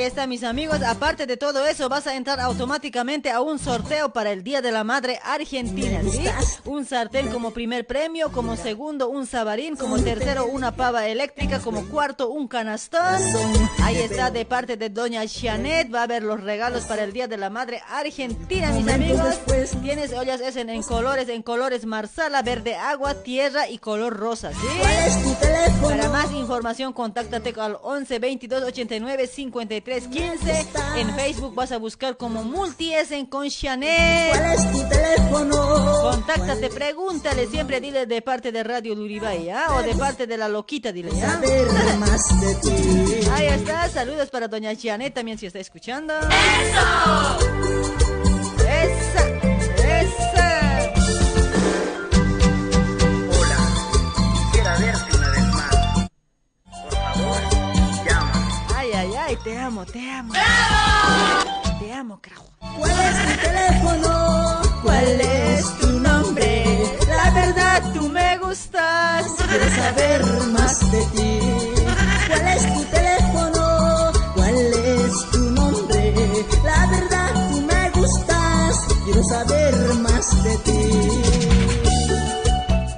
Ahí 0.06 0.10
está, 0.10 0.28
mis 0.28 0.44
amigos. 0.44 0.84
Aparte 0.84 1.26
de 1.26 1.36
todo 1.36 1.66
eso, 1.66 1.90
vas 1.90 2.06
a 2.06 2.16
entrar 2.16 2.40
automáticamente 2.40 3.32
a 3.32 3.42
un 3.42 3.58
sorteo 3.58 4.14
para 4.14 4.32
el 4.32 4.44
Día 4.44 4.62
de 4.62 4.72
la 4.72 4.84
Madre 4.84 5.20
Argentina, 5.24 6.00
¿sí? 6.04 6.26
Un 6.66 6.86
sartén 6.86 7.30
como 7.30 7.50
primer 7.50 7.88
premio, 7.88 8.32
como 8.32 8.56
segundo 8.56 9.10
un 9.10 9.26
sabarín, 9.26 9.76
como 9.76 9.98
tercero 9.98 10.46
una 10.46 10.76
pava 10.76 11.08
eléctrica, 11.08 11.58
como 11.60 11.88
cuarto 11.88 12.30
un 12.30 12.48
canastón. 12.48 13.20
Ahí 13.82 13.98
está 13.98 14.30
de 14.30 14.46
parte 14.46 14.78
de 14.78 14.92
doña 14.92 15.24
Janet. 15.28 15.92
Va 15.92 16.02
a 16.02 16.04
haber 16.04 16.22
los 16.22 16.40
regalos 16.40 16.84
para 16.84 17.04
el 17.04 17.12
Día 17.12 17.28
de 17.28 17.38
la 17.38 17.50
Madre 17.50 17.82
Argentina, 17.90 18.72
mis 18.74 18.88
amigos. 18.88 19.40
Tienes 19.82 20.14
ollas 20.14 20.40
en 20.56 20.84
colores, 20.84 21.30
en 21.30 21.42
colores 21.42 21.84
marsala, 21.88 22.44
verde 22.44 22.76
agua, 22.76 23.24
tierra 23.24 23.68
y 23.68 23.80
color 23.80 24.16
rosa, 24.16 24.52
¿sí? 24.52 24.68
Para 25.82 26.10
más 26.10 26.32
información, 26.32 26.94
contáctate 26.94 27.56
al 27.60 27.80
11 27.82 28.20
22 28.20 28.64
89 28.66 29.26
53 29.26 29.95
15. 30.04 30.68
En 30.98 31.16
Facebook 31.16 31.56
vas 31.56 31.72
a 31.72 31.78
buscar 31.78 32.18
como 32.18 32.44
Multiesen 32.44 33.26
con 33.26 33.50
Chanel. 33.50 34.32
¿Cuál 34.32 34.54
es 34.54 34.72
tu 34.72 34.90
teléfono? 34.90 36.02
Contáctate, 36.12 36.70
pregúntale, 36.70 37.48
siempre 37.48 37.80
dile 37.80 38.06
de 38.06 38.22
parte 38.22 38.52
de 38.52 38.64
Radio 38.64 38.96
Luribay, 38.96 39.50
¿ah? 39.50 39.68
O 39.78 39.82
de 39.82 39.96
parte 39.96 40.28
de 40.28 40.38
la 40.38 40.50
loquita, 40.50 40.92
dile, 40.92 41.12
ti. 42.62 43.30
Ahí 43.32 43.48
está, 43.48 43.90
saludos 43.90 44.30
para 44.30 44.48
doña 44.48 44.72
Janet 44.80 45.14
también 45.14 45.38
si 45.38 45.46
está 45.46 45.60
escuchando. 45.60 46.14
¡Eso! 46.20 48.15
Ay, 59.36 59.42
te 59.44 59.58
amo, 59.58 59.86
te 59.86 60.12
amo. 60.12 60.34
Te 61.80 61.94
amo, 61.94 62.20
carajo. 62.22 62.46
¿Cuál 62.78 62.92
es 62.92 63.16
tu 63.26 63.34
teléfono? 63.42 64.62
¿Cuál 64.82 65.22
es 65.22 65.80
tu 65.80 66.00
nombre? 66.00 66.64
La 67.08 67.32
verdad, 67.32 67.94
tú 67.94 68.08
me 68.10 68.38
gustas. 68.38 69.26
Quiero 69.50 69.70
saber 69.76 70.24
más 70.54 70.90
de 70.90 71.06
ti. 71.16 71.40
¿Cuál 72.28 72.48
es 72.48 72.74
tu 72.76 72.84
teléfono? 72.86 74.12
¿Cuál 74.36 74.56
es 74.56 75.32
tu 75.32 75.40
nombre? 75.52 76.14
La 76.64 76.88
verdad, 76.88 77.50
tú 77.52 77.62
me 77.62 77.90
gustas. 77.90 78.88
Quiero 79.04 79.24
saber 79.24 79.76
más 79.96 80.44
de 80.44 80.58
ti. 80.60 80.82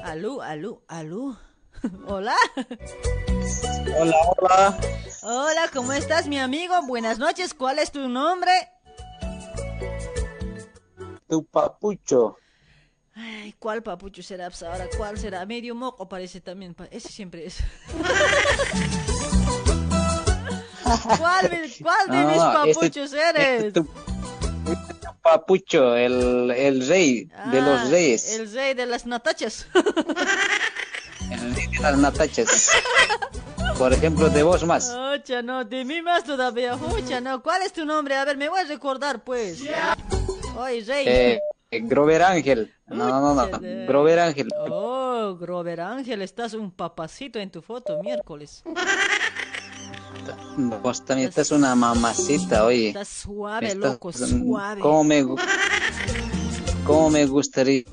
Alú, 0.04 0.40
alú, 0.42 0.82
alú. 0.88 1.36
Hola. 2.08 2.36
Hola, 4.00 4.18
hola. 4.38 4.78
Hola, 5.30 5.70
¿cómo 5.74 5.92
estás, 5.92 6.26
mi 6.30 6.40
amigo? 6.40 6.74
Buenas 6.88 7.20
noches. 7.20 7.54
¿Cuál 7.54 7.80
es 7.80 7.92
tu 7.92 8.08
nombre? 8.08 8.50
Tu 11.28 11.44
papucho. 11.44 12.38
Ay, 13.14 13.54
¿cuál 13.60 13.84
papucho 13.84 14.24
será 14.24 14.50
pues, 14.50 14.64
ahora? 14.64 14.88
¿Cuál 14.96 15.18
será? 15.18 15.46
Medio 15.46 15.76
moco 15.76 16.08
parece 16.08 16.40
también. 16.40 16.74
Ese 16.92 17.10
siempre 17.10 17.46
es. 17.46 17.58
¿Cuál, 21.18 21.50
cuál 21.82 22.08
de 22.10 22.16
No, 22.16 22.28
mis 22.30 22.38
este- 22.38 22.54
papuchos 22.74 23.12
eres? 23.14 23.64
este 23.66 23.72
tu, 23.82 23.84
tu 23.84 25.20
papucho, 25.22 25.94
el, 25.98 26.52
el 26.52 26.88
rey 26.88 27.26
de 27.26 27.60
Ah, 27.60 27.80
los 27.82 27.90
reyes. 27.90 28.32
El 28.40 28.50
rey 28.54 28.74
de 28.76 28.86
las 28.86 29.06
natachas. 29.06 29.68
El 31.30 31.54
rey 31.54 31.68
de 31.68 31.80
las 31.82 31.98
natachas. 31.98 32.70
Por 33.78 33.94
ejemplo, 33.94 34.30
de 34.30 34.42
vos 34.44 34.64
más. 34.66 34.90
Ocha, 34.90 35.42
no, 35.42 35.64
de 35.64 35.86
mí 35.86 36.02
más 36.02 36.24
todavía. 36.24 36.76
Ocha, 36.76 37.22
no. 37.22 37.44
¿Cuál 37.44 37.62
es 37.62 37.74
tu 37.74 37.86
nombre? 37.86 38.16
A 38.16 38.26
ver, 38.26 38.36
me 38.38 38.50
voy 38.50 38.60
a 38.60 38.64
recordar, 38.64 39.24
pues. 39.24 39.62
Oye, 40.58 40.84
rey. 40.84 41.06
Eh, 41.08 41.40
Grover 41.84 42.24
Ángel. 42.24 42.74
No, 42.88 43.08
no, 43.08 43.36
no, 43.36 43.48
no. 43.48 43.60
Grover 43.88 44.20
Ángel. 44.20 44.48
Oh, 44.58 45.38
Grover 45.40 45.82
Ángel, 45.82 46.22
estás 46.24 46.54
un 46.54 46.72
papacito 46.72 47.38
en 47.40 47.52
tu 47.52 47.62
foto 47.62 48.02
miércoles. 48.02 48.64
Vos 50.58 51.06
también 51.06 51.30
estás 51.30 51.52
una 51.52 51.76
mamacita, 51.76 52.66
oye. 52.66 52.88
Estás 52.90 53.08
suave, 53.08 53.68
Estás- 53.68 53.92
loco, 53.92 54.12
suave. 54.12 54.82
¿Cómo 54.82 55.04
me, 55.04 55.24
cómo 56.86 57.10
me 57.12 57.26
gustaría 57.28 57.84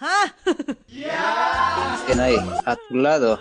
¡Ah! 0.00 0.32
estar 0.88 2.20
ahí, 2.20 2.36
a 2.64 2.76
tu 2.88 2.94
lado? 2.96 3.38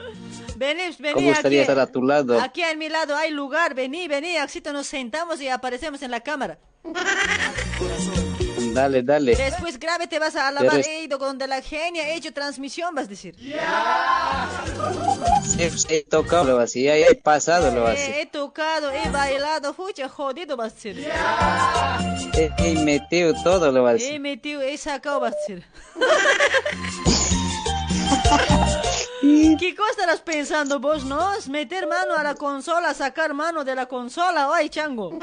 Vení, 0.60 0.82
vení 1.00 1.14
¿Cómo 1.14 1.30
gustaría 1.30 1.62
aquí. 1.62 1.72
estar 1.72 1.80
a 1.80 1.88
tu 1.88 2.04
lado? 2.04 2.38
Aquí 2.42 2.62
a 2.64 2.76
mi 2.76 2.90
lado 2.90 3.16
hay 3.16 3.32
lugar. 3.32 3.76
Vení, 3.76 4.10
vení, 4.10 4.36
Axito, 4.36 4.74
nos 4.74 4.88
sentamos 4.88 5.40
y 5.40 5.48
aparecemos 5.48 6.02
en 6.02 6.12
la 6.12 6.20
cámara. 6.20 6.58
Dale, 8.74 9.02
dale. 9.02 9.38
Después 9.38 9.80
grave 9.80 10.08
te 10.08 10.20
vas 10.20 10.36
a 10.36 10.50
alabar. 10.50 10.82
He 10.86 11.06
ido 11.06 11.18
con 11.18 11.38
de 11.38 11.48
la 11.48 11.62
genia, 11.62 12.10
he 12.10 12.16
hecho 12.16 12.34
transmisión, 12.34 12.94
vas 12.94 13.06
a 13.06 13.08
decir. 13.08 13.38
Sí, 13.38 13.54
he 15.88 16.04
tocado 16.04 16.44
lo 16.44 16.60
así, 16.60 16.84
ya 16.84 16.98
he 16.98 17.16
pasado 17.16 17.74
lo 17.74 17.88
así. 17.88 18.12
He, 18.12 18.24
he 18.24 18.26
tocado, 18.26 18.92
he 18.92 19.10
bailado, 19.10 19.74
fucha, 19.74 20.10
jodido, 20.10 20.58
vas 20.58 20.74
a 20.74 20.76
decir. 20.76 21.10
He, 22.34 22.52
he 22.58 22.74
metido 22.84 23.34
todo 23.44 23.72
lo 23.72 23.88
así. 23.88 24.04
He 24.04 24.20
metido, 24.20 24.62
he 24.62 24.78
sacado, 24.78 25.22
vas 25.22 25.34
a 25.34 25.38
decir. 25.38 25.64
¿Qué 29.22 29.76
cosa 29.76 29.92
estarás 29.92 30.22
pensando 30.22 30.80
vos, 30.80 31.04
no? 31.06 31.34
Es 31.34 31.50
meter 31.50 31.88
mano 31.88 32.16
a 32.16 32.24
la 32.24 32.36
consola, 32.36 32.94
sacar 32.94 33.34
mano 33.34 33.64
de 33.64 33.76
la 33.76 33.88
consola, 33.88 34.50
ay, 34.54 34.70
chango. 34.70 35.20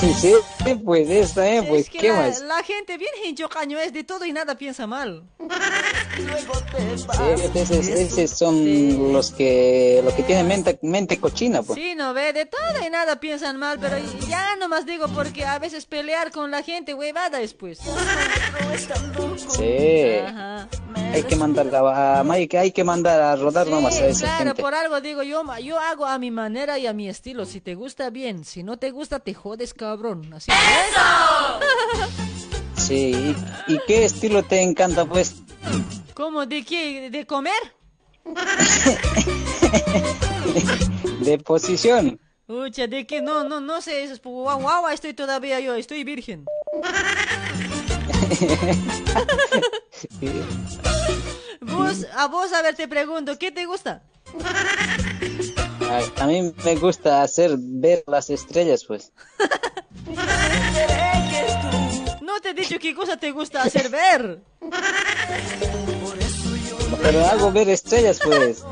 Sí, 0.00 0.12
sí, 0.14 0.34
pues 0.84 1.08
está 1.08 1.44
bien, 1.44 1.66
pues, 1.66 1.82
Es 1.82 1.90
que 1.90 1.98
¿qué 1.98 2.08
la, 2.08 2.16
más? 2.16 2.40
la 2.40 2.62
gente 2.62 2.98
bien 2.98 3.12
hincho 3.24 3.48
caño 3.48 3.78
es 3.78 3.92
de 3.92 4.04
todo 4.04 4.24
y 4.24 4.32
nada 4.32 4.56
piensa 4.56 4.86
mal. 4.86 5.22
Sí, 6.16 6.26
esos, 7.54 8.30
son 8.30 9.12
los 9.12 9.30
que 9.30 10.00
los 10.04 10.12
que 10.14 10.22
tienen 10.24 10.48
mente, 10.48 10.78
mente 10.82 11.18
cochina, 11.20 11.62
pues. 11.62 11.78
Sí, 11.78 11.94
no 11.94 12.14
ve, 12.14 12.32
de 12.32 12.46
todo 12.46 12.84
y 12.84 12.90
nada 12.90 13.20
piensan 13.20 13.58
mal, 13.58 13.78
pero 13.80 13.96
ya 14.28 14.56
nomás 14.56 14.86
digo 14.86 15.08
porque 15.08 15.44
a 15.44 15.58
veces 15.58 15.86
pelear 15.86 16.30
con 16.32 16.50
la 16.50 16.62
gente, 16.62 16.94
huevada 16.94 17.38
después. 17.38 17.78
Sí. 19.56 20.18
Ajá. 20.26 20.68
Hay 20.96 21.22
que 21.24 21.36
mandar 21.36 21.74
a, 21.74 22.20
a- 22.20 22.32
hay 22.32 22.48
que 22.48 22.58
hay 22.58 22.72
que 22.72 22.84
mandar 22.84 23.20
a 23.20 23.36
rodar 23.36 23.66
nomás 23.66 24.00
a 24.00 24.06
esa 24.06 24.24
claro, 24.26 24.44
gente. 24.46 24.62
por 24.62 24.74
algo 24.74 25.00
digo 25.00 25.22
yo, 25.22 25.42
yo 25.58 25.78
hago 25.78 26.06
a 26.06 26.18
mi 26.18 26.30
manera 26.30 26.78
y 26.78 26.86
a 26.86 26.92
mi 26.92 27.08
estilo. 27.08 27.44
Si 27.46 27.60
te 27.60 27.74
gusta 27.74 28.10
bien, 28.10 28.44
si 28.44 28.62
no 28.62 28.78
te 28.78 28.90
gusta 28.90 29.20
te 29.20 29.34
jodes, 29.34 29.74
cabrón. 29.74 30.32
Así 30.34 30.50
Sí. 32.76 33.34
¿Y, 33.68 33.74
y 33.74 33.78
qué 33.86 34.04
estilo 34.04 34.42
te 34.42 34.60
encanta, 34.62 35.04
pues? 35.04 35.36
¿Cómo? 36.14 36.46
¿De 36.46 36.64
qué? 36.64 37.10
¿De 37.10 37.26
comer? 37.26 37.52
De 41.20 41.38
posición. 41.38 42.20
Ucha, 42.48 42.86
¿de 42.86 43.06
qué? 43.06 43.22
No, 43.22 43.44
no, 43.44 43.60
no 43.60 43.80
sé. 43.80 44.02
Eso 44.02 44.14
es 44.14 44.22
guau, 44.22 44.60
guau, 44.60 44.88
estoy 44.88 45.14
todavía 45.14 45.60
yo, 45.60 45.74
estoy 45.74 46.04
virgen. 46.04 46.44
Vos, 51.60 52.06
a 52.14 52.26
vos, 52.28 52.52
a 52.52 52.62
ver, 52.62 52.74
te 52.74 52.88
pregunto, 52.88 53.38
¿qué 53.38 53.50
te 53.52 53.66
gusta? 53.66 54.02
A, 55.80 56.22
a 56.22 56.26
mí 56.26 56.52
me 56.64 56.74
gusta 56.76 57.22
hacer 57.22 57.56
ver 57.58 58.04
las 58.06 58.30
estrellas, 58.30 58.84
pues. 58.84 59.12
No 62.20 62.40
te 62.40 62.50
he 62.50 62.54
dicho 62.54 62.78
qué 62.78 62.94
cosa 62.94 63.16
te 63.16 63.30
gusta 63.30 63.62
hacer 63.62 63.88
ver. 63.90 64.40
Pero 67.02 67.26
hago 67.26 67.52
ver 67.52 67.68
estrellas, 67.68 68.20
pues. 68.22 68.64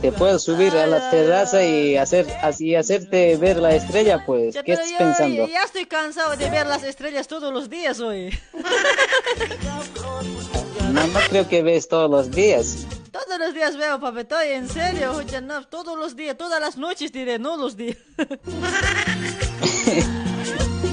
Te 0.00 0.12
puedo 0.12 0.38
subir 0.38 0.76
a 0.76 0.86
la 0.86 1.10
terraza 1.10 1.64
y 1.64 1.96
hacer 1.96 2.26
así 2.42 2.76
hacerte 2.76 3.36
ver 3.36 3.56
la 3.56 3.74
estrella, 3.74 4.22
pues. 4.24 4.54
Ya, 4.54 4.62
¿Qué 4.62 4.72
estás 4.74 4.90
yo 4.90 4.98
pensando? 4.98 5.48
ya 5.48 5.62
estoy 5.64 5.86
cansado 5.86 6.36
de 6.36 6.48
ver 6.50 6.66
las 6.66 6.84
estrellas 6.84 7.26
todos 7.26 7.52
los 7.52 7.68
días 7.68 7.98
hoy. 8.00 8.38
No, 10.92 11.06
no 11.06 11.20
creo 11.28 11.46
que 11.46 11.62
ves 11.62 11.86
todos 11.86 12.10
los 12.10 12.30
días. 12.30 12.86
Todos 13.12 13.38
los 13.38 13.52
días 13.52 13.76
veo, 13.76 14.00
papetoy, 14.00 14.52
en 14.52 14.70
serio, 14.70 15.12
oye, 15.16 15.38
no, 15.42 15.62
todos 15.66 15.98
los 15.98 16.16
días, 16.16 16.34
todas 16.38 16.58
las 16.62 16.78
noches 16.78 17.12
diré, 17.12 17.38
no 17.38 17.58
los 17.58 17.76
días. 17.76 17.98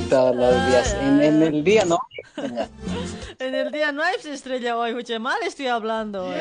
Todos 0.09 0.35
los 0.35 0.67
días. 0.67 0.93
En, 1.01 1.21
en 1.23 1.43
el 1.43 1.63
día 1.63 1.85
no. 1.85 1.99
En 3.39 3.55
el 3.55 3.71
día 3.71 3.91
no 3.91 4.01
hay 4.03 4.15
estrella 4.25 4.77
hoy, 4.77 4.93
oye, 4.93 5.19
mal 5.19 5.41
estoy 5.43 5.67
hablando. 5.67 6.27
hoy. 6.27 6.35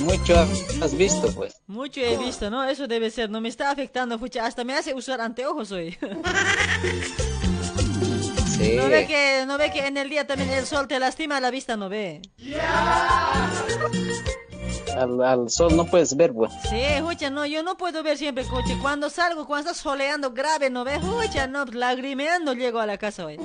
Mucho 0.00 0.34
has 0.82 0.94
visto, 0.96 1.32
pues. 1.34 1.54
Mucho 1.66 2.00
he 2.00 2.16
visto, 2.16 2.50
¿no? 2.50 2.64
Eso 2.64 2.86
debe 2.86 3.10
ser, 3.10 3.30
no 3.30 3.40
me 3.40 3.48
está 3.48 3.70
afectando, 3.70 4.18
fucha, 4.18 4.44
hasta 4.46 4.64
me 4.64 4.74
hace 4.74 4.94
usar 4.94 5.20
anteojos 5.20 5.72
hoy. 5.72 5.96
Sí. 8.56 8.74
No 8.76 8.88
ve 8.88 9.06
que, 9.06 9.44
no 9.46 9.56
ve 9.58 9.72
que 9.72 9.86
en 9.86 9.96
el 9.96 10.08
día 10.10 10.26
también 10.26 10.50
el 10.50 10.66
sol 10.66 10.86
te 10.86 10.98
lastima 11.00 11.40
la 11.40 11.50
vista, 11.50 11.76
no 11.76 11.88
ve. 11.88 12.20
al, 14.96 15.22
al 15.22 15.50
sol 15.50 15.74
no 15.74 15.86
puedes 15.86 16.14
ver, 16.16 16.32
pues. 16.32 16.52
Sí, 16.68 16.76
escucha, 16.80 17.30
no, 17.30 17.46
yo 17.46 17.62
no 17.62 17.76
puedo 17.76 18.02
ver 18.02 18.18
siempre 18.18 18.44
coche. 18.44 18.76
Cuando 18.80 19.10
salgo, 19.10 19.46
cuando 19.46 19.70
está 19.70 19.82
soleando 19.82 20.32
grave, 20.32 20.70
¿no 20.70 20.84
ves? 20.84 20.98
Escucha, 21.02 21.46
no, 21.46 21.64
lagrimeando 21.64 22.52
llego 22.52 22.78
a 22.78 22.86
la 22.86 22.98
casa 22.98 23.24
hoy. 23.26 23.38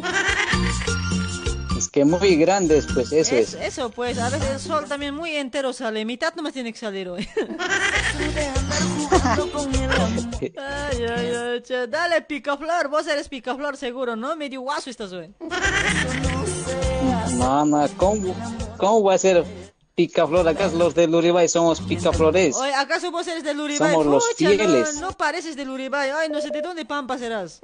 Que 1.97 2.05
muy 2.05 2.35
grandes, 2.35 2.85
pues 2.93 3.11
eso 3.11 3.35
Es- 3.35 3.55
es. 3.55 3.59
Eso, 3.73 3.89
pues, 3.89 4.19
a 4.19 4.29
veces 4.29 4.47
el 4.51 4.59
sol 4.59 4.85
también 4.87 5.15
muy 5.15 5.31
entero 5.35 5.73
sale. 5.73 6.05
Mitad 6.05 6.31
nomás 6.35 6.53
tiene 6.53 6.71
que 6.71 6.77
salir 6.77 7.09
hoy. 7.09 7.27
ay, 10.57 11.03
ay, 11.09 11.31
ay, 11.35 11.61
che. 11.63 11.87
Dale, 11.87 12.21
picaflor. 12.21 12.87
Vos 12.89 13.07
eres 13.07 13.27
picaflor 13.29 13.77
seguro, 13.77 14.15
¿no? 14.15 14.35
Medio 14.35 14.61
guaso 14.61 14.91
estás 14.91 15.11
hoy. 15.11 15.33
No, 17.39 17.65
no, 17.65 17.87
¿cómo, 17.97 18.35
cómo 18.77 19.03
va 19.03 19.15
a 19.15 19.17
ser 19.17 19.43
picaflor? 19.95 20.47
Acá 20.47 20.67
los 20.67 20.93
del 20.93 21.15
Uribay 21.15 21.47
somos 21.49 21.81
picaflores. 21.81 22.55
Oye, 22.57 22.75
¿acaso 22.75 23.09
vos 23.11 23.25
eres 23.27 23.43
del 23.43 23.59
Uribay? 23.59 23.91
Somos 23.91 24.05
los 24.05 24.23
Pucha, 24.37 24.49
no, 24.51 24.55
fieles. 24.55 24.95
No, 25.01 25.11
pareces 25.13 25.55
del 25.55 25.69
Uribay. 25.71 26.11
Ay, 26.11 26.29
no 26.29 26.41
sé 26.41 26.51
de 26.51 26.61
dónde 26.61 26.85
pampa 26.85 27.17
serás. 27.17 27.59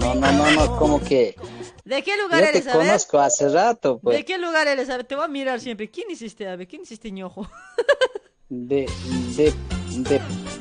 No, 0.00 0.14
no, 0.14 0.32
no, 0.32 0.50
no, 0.52 0.76
como 0.78 1.02
que 1.02 1.36
¿De 1.84 2.02
qué 2.02 2.16
lugar 2.16 2.40
yo 2.40 2.46
te 2.46 2.58
eres, 2.58 2.66
a 2.66 2.76
ver? 2.78 2.86
conozco 2.86 3.18
hace 3.18 3.48
rato, 3.48 3.98
pues. 3.98 4.16
¿De 4.18 4.24
qué 4.24 4.38
lugar 4.38 4.66
eres? 4.66 4.88
A 4.90 4.96
ver, 4.96 5.06
te 5.06 5.14
voy 5.14 5.24
a 5.24 5.28
mirar 5.28 5.60
siempre. 5.60 5.90
¿Quién 5.90 6.10
hiciste, 6.10 6.48
a 6.48 6.56
ver? 6.56 6.66
¿Quién 6.66 6.82
hiciste 6.82 7.10
ñojo? 7.10 7.48
De, 8.48 8.88
de, 9.36 9.52
de 9.90 10.20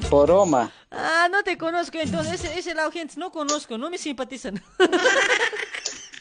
Poroma. 0.09 0.71
Ah, 0.91 1.27
no 1.31 1.43
te 1.43 1.57
conozco, 1.57 1.97
entonces 1.99 2.43
ese, 2.43 2.57
ese 2.59 2.73
lado 2.75 2.91
gente 2.91 3.15
no 3.17 3.31
conozco, 3.31 3.77
no 3.77 3.89
me 3.89 3.97
simpatizan. 3.97 4.61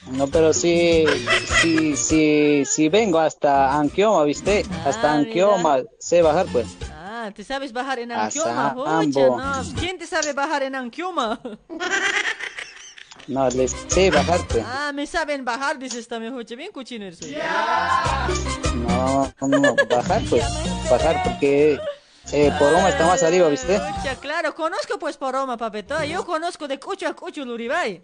No, 0.06 0.26
pero 0.26 0.52
si, 0.52 1.06
si, 1.62 1.96
si, 1.96 2.62
si 2.66 2.88
vengo 2.90 3.18
hasta 3.18 3.72
Anquioma, 3.74 4.22
¿viste? 4.24 4.66
Hasta 4.84 5.12
Ah, 5.12 5.14
Anquioma, 5.14 5.78
sé 5.98 6.20
bajar, 6.20 6.44
pues. 6.52 6.66
Ah, 7.24 7.30
¿te 7.30 7.42
sabes 7.42 7.72
bajar 7.72 8.00
en 8.00 8.12
Anquioma? 8.12 8.74
Sambo. 8.74 9.38
no. 9.38 9.62
¿Quién 9.78 9.98
te 9.98 10.06
sabe 10.06 10.34
bajar 10.34 10.62
en 10.62 10.74
Anquioma? 10.74 11.40
No, 13.26 13.48
les 13.48 13.74
sé 13.88 14.10
bajar, 14.10 14.46
pues. 14.46 14.62
Ah, 14.66 14.92
me 14.92 15.06
saben 15.06 15.46
bajar, 15.46 15.78
dices 15.78 16.06
también, 16.06 16.34
oye, 16.34 16.54
bien 16.56 16.70
cochino 16.70 17.06
eres. 17.06 17.22
hoy. 17.22 17.34
No, 18.86 19.32
no, 19.40 19.74
bajar, 19.88 20.20
pues. 20.28 20.44
Bajar, 20.90 21.22
porque 21.24 21.80
eh, 22.32 22.52
Poroma 22.58 22.90
está 22.90 23.06
más 23.06 23.22
arriba, 23.22 23.48
¿viste? 23.48 23.78
Pucha, 23.78 24.16
claro, 24.16 24.54
conozco 24.54 24.98
pues 24.98 25.16
Poroma, 25.16 25.56
papeta. 25.56 26.04
Yo 26.04 26.26
conozco 26.26 26.68
de 26.68 26.78
Cucho 26.78 27.08
a 27.08 27.14
Cucho 27.14 27.46
Luribay. 27.46 28.02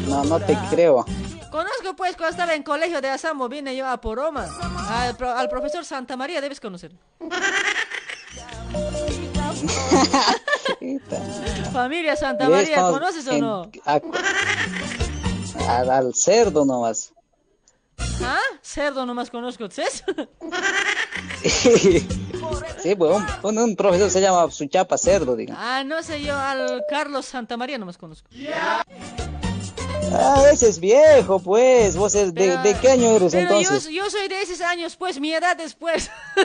No, 0.00 0.24
no 0.24 0.40
te 0.40 0.56
creo. 0.70 1.04
Conozco 1.50 1.94
pues 1.96 2.16
cuando 2.16 2.30
estaba 2.30 2.54
en 2.54 2.62
colegio 2.62 3.00
de 3.00 3.10
Asambo, 3.10 3.48
vine 3.48 3.76
yo 3.76 3.86
a 3.86 4.00
Poroma. 4.00 4.46
Al, 4.88 5.16
pro- 5.16 5.30
al 5.36 5.48
profesor 5.48 5.84
Santa 5.84 6.16
María 6.16 6.40
debes 6.40 6.60
conocer. 6.60 6.92
Familia 11.72 12.16
Santa. 12.16 12.48
María, 12.48 12.80
¿conoces 12.82 13.26
o 13.28 13.38
no? 13.38 13.70
a- 13.84 14.00
al, 15.68 15.90
al 15.90 16.14
cerdo 16.14 16.64
nomás. 16.64 17.12
¿Ah? 18.24 18.38
Cerdo 18.62 19.04
nomás 19.06 19.30
conozco, 19.30 19.68
¿sabes? 19.70 20.04
Sí, 22.82 22.94
pues 22.96 23.16
un, 23.16 23.24
un- 23.42 23.58
un 23.58 23.76
profesor 23.76 24.10
se 24.10 24.20
llama 24.20 24.50
Suchapa 24.50 24.96
Cerdo, 24.98 25.36
diga. 25.36 25.54
Ah, 25.58 25.84
no 25.84 26.02
sé, 26.02 26.20
yo 26.22 26.36
al 26.36 26.82
Carlos 26.88 27.26
Santa 27.26 27.56
María 27.56 27.78
nomás 27.78 27.96
conozco. 27.98 28.28
Ah, 30.14 30.44
ese 30.52 30.68
es 30.68 30.78
viejo, 30.78 31.38
pues. 31.40 31.96
¿Vos 31.96 32.14
es 32.14 32.34
de, 32.34 32.56
de 32.58 32.74
qué 32.80 32.90
año 32.90 33.16
eres 33.16 33.32
Pero 33.32 33.50
yo, 33.50 33.58
entonces? 33.60 33.92
yo 33.92 34.10
soy 34.10 34.28
de 34.28 34.42
esos 34.42 34.60
años, 34.60 34.96
pues, 34.96 35.18
mi 35.20 35.32
edad 35.32 35.56
después. 35.56 36.10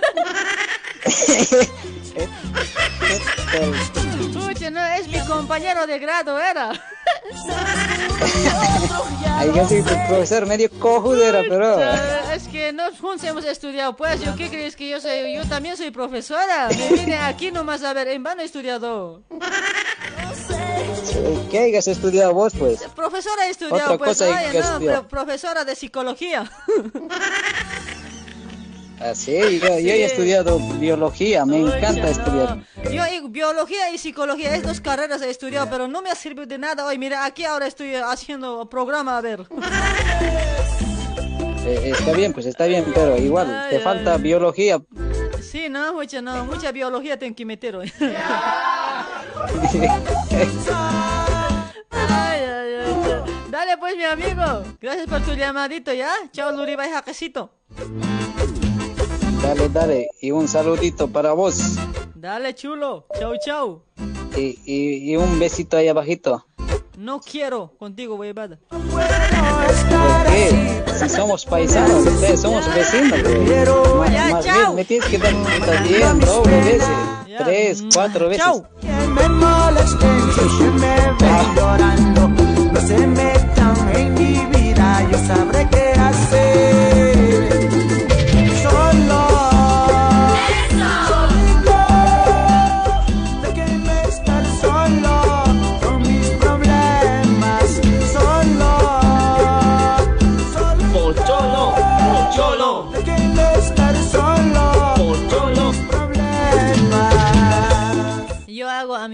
Pucha, 4.34 4.70
no, 4.70 4.86
es 4.86 5.08
mi 5.08 5.20
compañero 5.26 5.86
de 5.88 6.00
grado, 6.00 6.40
era. 6.40 6.72
Ay, 9.38 9.52
yo 9.54 9.68
soy 9.68 9.82
tu 9.82 9.94
profesor 10.08 10.46
medio 10.46 10.70
cojudo 10.80 11.24
era, 11.24 11.42
pero... 11.48 11.80
Es 12.34 12.48
que 12.48 12.74
no 12.74 12.84
juntos 13.00 13.24
hemos 13.28 13.46
estudiado, 13.46 13.96
pues, 13.96 14.22
¿yo 14.22 14.36
qué 14.36 14.50
crees 14.50 14.76
que 14.76 14.90
yo 14.90 15.00
soy? 15.00 15.34
Yo 15.34 15.46
también 15.46 15.78
soy 15.78 15.92
profesora. 15.92 16.70
Me 16.70 16.90
vine 16.98 17.18
aquí 17.18 17.52
nomás 17.52 17.84
a 17.84 17.94
ver, 17.94 18.08
en 18.10 18.24
vano 18.24 18.42
he 18.42 18.46
estudiado. 18.46 19.24
¿Qué 21.50 21.60
hayas 21.60 21.88
estudiado 21.88 22.34
vos, 22.34 22.53
pues? 22.58 22.82
Profesora 22.95 23.48
he 23.48 23.50
estudiado, 23.50 23.94
Otra 23.94 23.98
pues, 23.98 24.18
cosa 24.18 24.26
oye, 24.30 24.86
no, 24.86 25.08
profesora 25.08 25.66
de 25.66 25.76
psicología. 25.76 26.50
Ah, 29.00 29.14
sí, 29.14 29.60
yo, 29.60 29.68
yo 29.77 29.94
he 29.94 30.06
estudiado 30.06 30.60
biología, 30.80 31.45
me 31.45 31.60
encanta 31.60 32.10
estudiar. 32.10 32.64
Yo 32.92 33.03
y 33.06 33.27
biología 33.30 33.92
y 33.92 33.98
psicología, 34.00 34.56
es 34.56 34.64
dos 34.64 34.82
carreras 34.82 35.22
he 35.22 35.30
estudiado, 35.30 35.69
pero 35.69 35.88
no 35.88 36.02
me 36.02 36.10
ha 36.10 36.16
servido 36.16 36.48
de 36.48 36.58
nada. 36.58 36.86
Hoy, 36.86 36.98
mira, 36.98 37.24
aquí 37.24 37.45
ahora 37.45 37.68
estoy 37.68 37.94
haciendo 37.95 38.68
programa, 38.69 39.18
a 39.18 39.22
ver. 39.22 39.45
Eh, 41.68 41.92
está 41.92 42.14
bien, 42.14 42.34
pues 42.34 42.45
está 42.45 42.66
bien, 42.66 42.86
pero 42.95 43.18
igual, 43.18 43.68
te 43.69 43.80
falta 43.82 44.18
biología. 44.18 44.82
Sí, 45.50 45.69
no, 45.69 45.93
mucha, 45.93 46.22
no, 46.22 46.43
mucha 46.43 46.74
biología 46.74 47.17
tengo 47.17 47.34
que 47.34 47.45
meter 47.45 47.77
hoy. 47.77 47.92
Ay, 51.90 52.42
ay, 52.43 52.74
ay. 52.76 53.22
Dale 53.50 53.77
pues, 53.77 53.95
mi 53.95 54.03
amigo. 54.03 54.64
Gracias 54.82 55.08
por 55.08 55.22
tu 55.22 55.34
llamadito, 55.34 55.93
¿ya? 55.93 56.11
Chao, 56.34 56.51
Luriba 56.51 56.85
y 56.85 56.92
Jaquecito. 56.92 57.51
Dale, 59.42 59.69
dale, 59.69 60.09
y 60.22 60.32
un 60.32 60.48
saludito 60.50 61.08
para 61.08 61.32
vos. 61.32 61.76
Dale, 62.16 62.53
chulo. 62.53 63.08
Chau, 63.17 63.34
chau. 63.45 63.84
Y, 64.35 64.59
y, 64.66 65.11
y 65.11 65.16
un 65.16 65.40
besito 65.40 65.77
ahí 65.77 65.88
abajito. 65.88 66.45
No 66.98 67.22
quiero 67.22 67.72
contigo, 67.77 68.16
huevada. 68.16 68.59
¿Por 68.69 68.80
qué? 70.27 70.50
Si 70.50 70.86
somos 71.08 71.45
paisanos, 71.45 72.06
ustedes 72.06 72.42
somos 72.42 72.66
vecinos. 72.74 73.19
Más, 73.98 74.11
Ya, 74.11 74.30
más 74.30 74.43
bien, 74.43 74.76
me 74.76 74.85
tienes 74.85 75.08
que 75.09 75.17
dar 75.17 75.34
está 75.34 75.82
bien, 75.82 76.19
doble 76.19 76.61
veces. 76.61 76.88
Tres, 77.38 77.84
cuatro 77.93 78.30
veces. 78.30 78.43
Chau. 78.43 78.66
Que 78.82 78.88
me 78.88 79.30
molesten, 79.30 80.30
que 80.35 80.42
se 80.58 80.72
me 80.72 80.95
ven 81.19 81.56
llorando. 81.56 82.27
No 82.72 82.82
se 82.82 83.08
metan 83.08 83.95
en 83.95 84.14
mi 84.14 84.45
vida, 84.58 85.08
yo 85.11 85.17
sabré 85.27 85.67
qué 85.69 86.00
hacer. 86.00 86.97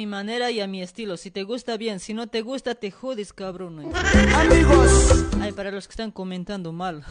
Mi 0.03 0.07
manera 0.07 0.51
y 0.51 0.59
a 0.59 0.67
mi 0.67 0.81
estilo. 0.81 1.15
Si 1.15 1.31
te 1.31 1.43
gusta 1.43 1.77
bien, 1.77 2.01
si 2.01 2.13
no 2.13 2.27
te 2.27 2.41
gusta, 2.41 2.75
te 2.75 2.91
jodes, 2.91 3.31
cabrón. 3.31 3.79
Amigos. 4.35 5.25
Ay, 5.39 5.53
para 5.53 5.71
los 5.71 5.87
que 5.87 5.93
están 5.93 6.11
comentando 6.11 6.73
mal. 6.73 7.05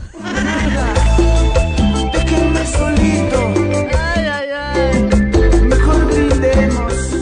Solito. 2.77 3.55
Ay, 3.99 4.27
ay, 4.27 4.49
ay. 4.53 5.63
Mejor 5.63 6.07
brindemos. 6.07 7.22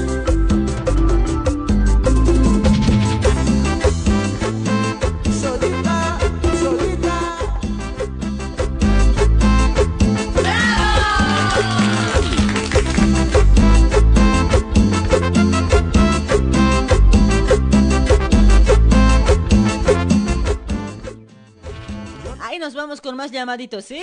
Nos 22.61 22.75
vamos 22.75 23.01
con 23.01 23.17
más 23.17 23.33
llamaditos, 23.33 23.87
¿sí? 23.87 24.03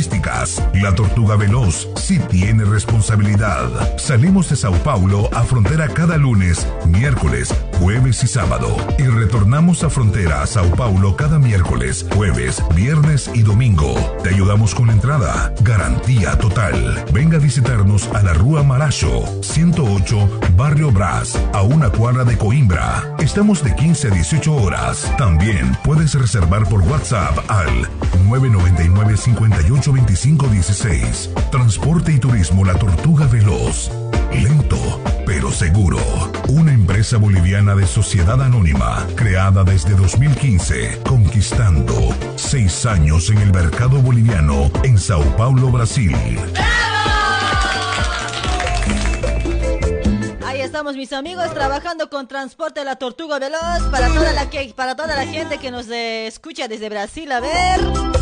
La 0.73 0.95
Tortuga 0.95 1.35
Veloz 1.35 1.87
sí 1.95 2.17
tiene 2.29 2.65
responsabilidad. 2.65 3.97
Salimos 3.99 4.49
de 4.49 4.55
Sao 4.55 4.73
Paulo 4.83 5.29
a 5.31 5.43
frontera 5.43 5.87
cada 5.89 6.17
lunes, 6.17 6.65
miércoles, 6.87 7.53
jueves 7.81 8.23
y 8.23 8.27
sábado. 8.27 8.77
Y 8.99 9.03
retornamos 9.03 9.83
a 9.83 9.89
frontera 9.89 10.43
a 10.43 10.47
Sao 10.47 10.69
Paulo 10.75 11.15
cada 11.15 11.39
miércoles, 11.39 12.05
jueves, 12.15 12.63
viernes 12.75 13.29
y 13.33 13.41
domingo. 13.41 13.95
Te 14.23 14.29
ayudamos 14.29 14.75
con 14.75 14.87
la 14.87 14.93
entrada. 14.93 15.51
Garantía 15.61 16.37
total. 16.37 17.03
Venga 17.11 17.37
a 17.37 17.39
visitarnos 17.39 18.07
a 18.13 18.21
la 18.21 18.33
Rúa 18.33 18.61
Maracho, 18.61 19.23
108, 19.41 20.41
Barrio 20.55 20.91
Brás, 20.91 21.35
a 21.53 21.63
una 21.63 21.89
cuadra 21.89 22.23
de 22.23 22.37
Coimbra. 22.37 23.15
Estamos 23.17 23.63
de 23.63 23.75
15 23.75 24.09
a 24.09 24.11
18 24.11 24.55
horas. 24.55 25.11
También 25.17 25.75
puedes 25.83 26.13
reservar 26.13 26.69
por 26.69 26.81
WhatsApp 26.81 27.37
al 27.49 27.89
999 28.25 29.17
58 29.17 29.91
25 29.91 30.47
16. 30.47 31.29
Transporte 31.51 32.13
y 32.13 32.19
turismo 32.19 32.63
La 32.63 32.75
Tortuga 32.75 33.25
Veloz. 33.25 33.89
Lento, 34.31 35.01
pero 35.33 35.49
seguro. 35.49 35.97
Una 36.49 36.73
empresa 36.73 37.15
boliviana 37.17 37.73
de 37.73 37.87
sociedad 37.87 38.41
anónima, 38.41 39.07
creada 39.15 39.63
desde 39.63 39.95
2015, 39.95 41.03
conquistando 41.07 41.93
seis 42.35 42.85
años 42.85 43.29
en 43.29 43.37
el 43.37 43.53
mercado 43.53 44.01
boliviano 44.01 44.69
en 44.83 44.97
Sao 44.97 45.23
Paulo, 45.37 45.71
Brasil. 45.71 46.13
Ahí 50.45 50.59
estamos 50.59 50.97
mis 50.97 51.13
amigos 51.13 51.53
trabajando 51.53 52.09
con 52.09 52.27
Transporte 52.27 52.83
La 52.83 52.97
Tortuga 52.97 53.39
Veloz 53.39 53.83
para 53.89 54.09
toda 54.97 55.15
la 55.15 55.25
gente 55.27 55.59
que 55.59 55.71
nos 55.71 55.87
escucha 55.87 56.67
desde 56.67 56.89
Brasil 56.89 57.31
a 57.31 57.39
ver. 57.39 58.20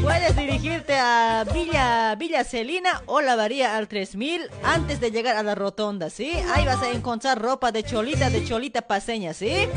Puedes 0.02 0.36
dirigirte 0.36 0.94
a 0.96 1.46
Villa, 1.52 2.16
Villa 2.16 2.44
Celina 2.44 3.02
o 3.08 3.22
la 3.22 3.36
varía 3.36 3.76
al 3.76 3.88
3000 3.88 4.42
antes 4.64 5.00
de 5.00 5.10
llegar 5.12 5.36
a 5.36 5.44
la 5.44 5.56
rotonda, 5.56 6.10
¿sí? 6.10 6.32
Ahí 6.54 6.66
vas 6.66 6.82
a 6.84 6.92
encontrar 6.92 7.42
ropa 7.42 7.72
de 7.72 7.84
cholita, 7.84 8.30
de 8.30 8.44
cholita 8.44 8.84
paseña, 8.84 9.34
¿sí? 9.34 9.68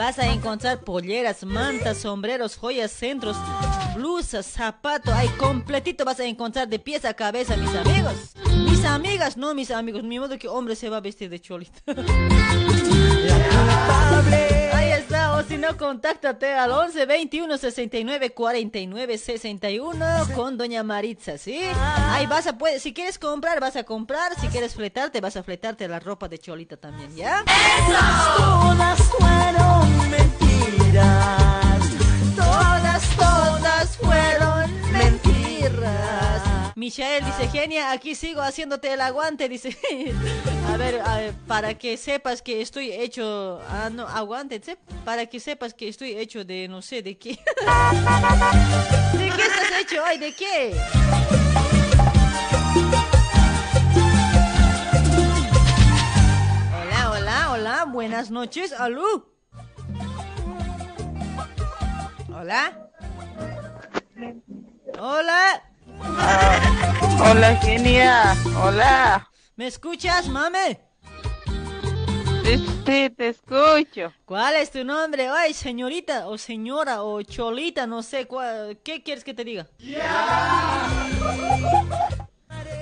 Vas 0.00 0.18
a 0.18 0.32
encontrar 0.32 0.80
polleras, 0.80 1.44
mantas, 1.44 1.98
sombreros, 1.98 2.56
joyas, 2.56 2.90
centros, 2.90 3.36
blusas, 3.94 4.46
zapatos, 4.46 5.12
ahí 5.12 5.28
completito 5.36 6.06
vas 6.06 6.18
a 6.20 6.24
encontrar 6.24 6.66
de 6.66 6.78
pies 6.78 7.04
a 7.04 7.12
cabeza, 7.12 7.54
mis 7.58 7.74
amigos. 7.74 8.14
Mis 8.64 8.82
amigas, 8.86 9.36
no 9.36 9.52
mis 9.54 9.70
amigos, 9.70 10.02
mi 10.02 10.18
modo 10.18 10.38
que 10.38 10.48
hombre 10.48 10.74
se 10.74 10.88
va 10.88 10.96
a 10.96 11.00
vestir 11.02 11.28
de 11.28 11.38
cholita. 11.38 11.82
si 15.50 15.58
no, 15.58 15.76
contáctate 15.76 16.52
al 16.54 16.70
11 16.70 17.06
21 17.06 17.58
69 17.58 18.30
49 18.30 19.18
61 19.18 20.06
con 20.36 20.56
Doña 20.56 20.84
Maritza, 20.84 21.38
¿sí? 21.38 21.60
Ahí 22.08 22.26
vas 22.26 22.46
a 22.46 22.56
poder, 22.56 22.78
si 22.78 22.94
quieres 22.94 23.18
comprar, 23.18 23.58
vas 23.58 23.74
a 23.74 23.82
comprar, 23.82 24.38
si 24.40 24.46
quieres 24.46 24.76
fletarte, 24.76 25.20
vas 25.20 25.36
a 25.36 25.42
fletarte 25.42 25.88
la 25.88 25.98
ropa 25.98 26.28
de 26.28 26.38
cholita 26.38 26.76
también, 26.76 27.16
¿ya? 27.16 27.42
Todas 28.36 29.00
fueron 29.02 30.10
mentiras. 30.10 31.80
Todas, 32.36 33.16
todas 33.16 33.96
fueron 33.96 34.70
mentiras. 34.92 36.29
Michael 36.80 37.22
dice, 37.26 37.46
genia, 37.48 37.92
aquí 37.92 38.14
sigo 38.14 38.40
haciéndote 38.40 38.90
el 38.90 39.02
aguante, 39.02 39.50
dice. 39.50 39.76
A 40.72 40.78
ver, 40.78 41.02
a 41.04 41.18
ver, 41.18 41.34
para 41.46 41.74
que 41.74 41.98
sepas 41.98 42.40
que 42.40 42.62
estoy 42.62 42.90
hecho... 42.92 43.60
Ah, 43.68 43.90
no, 43.92 44.06
aguante. 44.06 44.62
Para 45.04 45.26
que 45.26 45.40
sepas 45.40 45.74
que 45.74 45.88
estoy 45.88 46.12
hecho 46.16 46.44
de 46.44 46.68
no 46.68 46.80
sé 46.80 47.02
de 47.02 47.18
qué. 47.18 47.30
¿De 49.12 49.30
qué 49.36 49.42
estás 49.42 49.80
hecho? 49.80 50.02
Ay, 50.02 50.18
¿de 50.18 50.32
qué? 50.32 50.74
Hola, 56.80 57.10
hola, 57.10 57.50
hola, 57.52 57.84
buenas 57.86 58.30
noches, 58.30 58.72
aló. 58.72 59.28
Hola. 62.32 62.90
Hola. 64.98 65.69
Hola, 67.22 67.56
genia. 67.62 68.34
Hola. 68.62 69.28
¿Me 69.56 69.66
escuchas, 69.66 70.28
mame? 70.28 70.80
Sí, 72.84 73.10
te 73.10 73.28
escucho. 73.28 74.12
¿Cuál 74.24 74.56
es 74.56 74.72
tu 74.72 74.84
nombre? 74.84 75.28
Ay, 75.28 75.54
señorita 75.54 76.26
o 76.26 76.36
señora 76.38 77.04
o 77.04 77.22
cholita, 77.22 77.86
no 77.86 78.02
sé 78.02 78.26
cuál. 78.26 78.78
¿Qué 78.82 79.02
quieres 79.02 79.22
que 79.22 79.34
te 79.34 79.44
diga? 79.44 79.68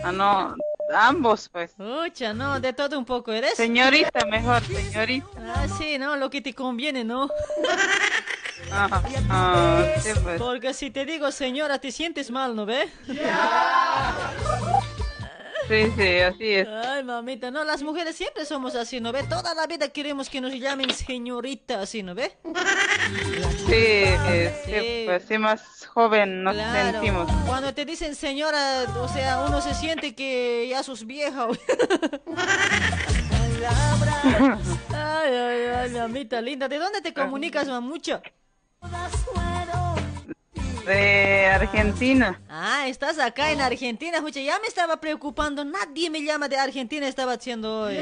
Ah, 0.02 0.12
no, 0.12 0.54
ambos, 0.94 1.50
pues. 1.50 1.74
Ucha, 1.78 2.32
no, 2.32 2.58
de 2.60 2.72
todo 2.72 2.98
un 2.98 3.04
poco 3.04 3.32
eres. 3.32 3.54
Señorita, 3.54 4.24
mejor, 4.26 4.62
señorita. 4.62 5.26
Ah, 5.38 5.66
sí, 5.76 5.98
no, 5.98 6.16
lo 6.16 6.30
que 6.30 6.40
te 6.40 6.54
conviene, 6.54 7.04
¿no? 7.04 7.28
Ah, 8.70 9.02
ah, 9.30 9.84
sí, 10.00 10.10
pues. 10.22 10.40
Porque 10.40 10.74
si 10.74 10.90
te 10.90 11.04
digo 11.04 11.30
señora, 11.32 11.78
te 11.78 11.90
sientes 11.92 12.30
mal, 12.30 12.54
¿no 12.54 12.66
ve? 12.66 12.88
Sí, 15.68 15.92
sí, 15.98 16.18
así 16.20 16.50
es. 16.54 16.66
Ay, 16.66 17.04
mamita, 17.04 17.50
no, 17.50 17.62
las 17.62 17.82
mujeres 17.82 18.16
siempre 18.16 18.46
somos 18.46 18.74
así, 18.74 19.00
¿no 19.00 19.12
ve? 19.12 19.24
Toda 19.24 19.52
la 19.54 19.66
vida 19.66 19.88
queremos 19.90 20.30
que 20.30 20.40
nos 20.40 20.54
llamen 20.54 20.88
señorita, 20.94 21.82
así, 21.82 22.02
¿no 22.02 22.14
ve? 22.14 22.32
Sí, 23.66 23.74
eh, 23.74 24.54
sí, 24.64 24.70
Sí. 24.72 25.02
pues 25.06 25.24
sí, 25.28 25.36
más 25.36 25.86
joven 25.92 26.42
nos 26.42 26.54
Claro. 26.54 26.92
sentimos. 26.92 27.30
Cuando 27.46 27.74
te 27.74 27.84
dicen 27.84 28.14
señora, 28.14 28.84
o 28.98 29.08
sea, 29.08 29.40
uno 29.46 29.60
se 29.60 29.74
siente 29.74 30.14
que 30.14 30.66
ya 30.70 30.82
sos 30.82 31.04
vieja. 31.06 31.48
ay, 34.94 35.34
ay, 35.34 35.64
ay, 35.82 35.90
mamita 35.90 36.40
linda. 36.40 36.66
¿De 36.68 36.78
dónde 36.78 37.02
te 37.02 37.12
comunicas, 37.12 37.68
mamucha? 37.68 38.22
De 40.86 41.46
Argentina. 41.46 42.40
Ah, 42.48 42.86
estás 42.88 43.18
acá 43.18 43.50
en 43.50 43.60
Argentina, 43.60 44.16
escucha, 44.18 44.40
ya 44.40 44.58
me 44.60 44.66
estaba 44.68 44.98
preocupando, 44.98 45.64
nadie 45.64 46.08
me 46.08 46.22
llama 46.22 46.48
de 46.48 46.56
Argentina, 46.56 47.06
estaba 47.06 47.34
haciendo 47.34 47.82
hoy. 47.82 47.98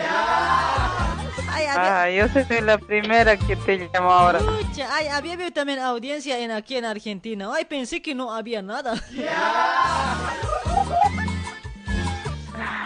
Ay, 1.50 1.66
había, 1.66 2.02
Ah, 2.02 2.10
yo 2.10 2.28
soy 2.28 2.60
la 2.60 2.78
primera 2.78 3.36
que 3.36 3.56
te 3.56 3.88
llamo 3.92 4.10
ahora. 4.10 4.38
escucha, 4.38 4.88
ay, 4.94 5.08
había 5.08 5.32
habido 5.32 5.50
también 5.50 5.80
audiencia 5.80 6.38
en 6.38 6.52
aquí 6.52 6.76
en 6.76 6.84
Argentina. 6.84 7.50
Ay, 7.52 7.64
pensé 7.64 8.00
que 8.00 8.14
no 8.14 8.32
había 8.32 8.62
nada. 8.62 8.94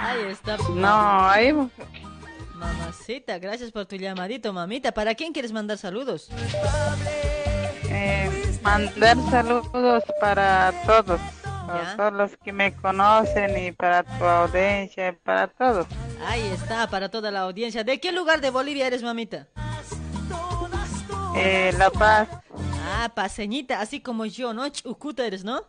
Ahí 0.03 0.23
está. 0.31 0.57
No, 0.75 1.29
ahí 1.29 1.53
Mamacita, 2.55 3.39
gracias 3.39 3.71
por 3.71 3.87
tu 3.87 3.97
llamadito, 3.97 4.53
mamita. 4.53 4.93
¿Para 4.93 5.15
quién 5.15 5.33
quieres 5.33 5.53
mandar 5.53 5.79
saludos? 5.79 6.29
Eh, 7.91 8.59
mandar 8.63 9.17
saludos 9.31 10.05
para 10.21 10.73
todos, 10.87 11.21
para 11.67 11.97
todos 11.97 12.13
los 12.13 12.37
que 12.39 12.53
me 12.53 12.75
conocen 12.75 13.67
y 13.67 13.73
para 13.73 14.03
tu 14.03 14.25
audiencia 14.25 15.09
y 15.09 15.13
para 15.13 15.49
todos. 15.49 15.87
Ahí 16.27 16.47
está, 16.49 16.87
para 16.89 17.09
toda 17.09 17.31
la 17.31 17.41
audiencia. 17.41 17.85
¿De 17.85 18.01
qué 18.01 18.13
lugar 18.13 18.41
de 18.41 18.51
Bolivia 18.51 18.87
eres, 18.87 19.03
mamita? 19.03 19.47
Eh, 21.37 21.73
La 21.79 21.91
Paz, 21.91 22.29
Ah, 22.93 23.09
paseñita, 23.15 23.81
así 23.81 24.01
como 24.01 24.27
yo, 24.27 24.53
¿no? 24.53 24.69
Chucuta 24.69 25.25
eres, 25.25 25.45
¿no? 25.45 25.63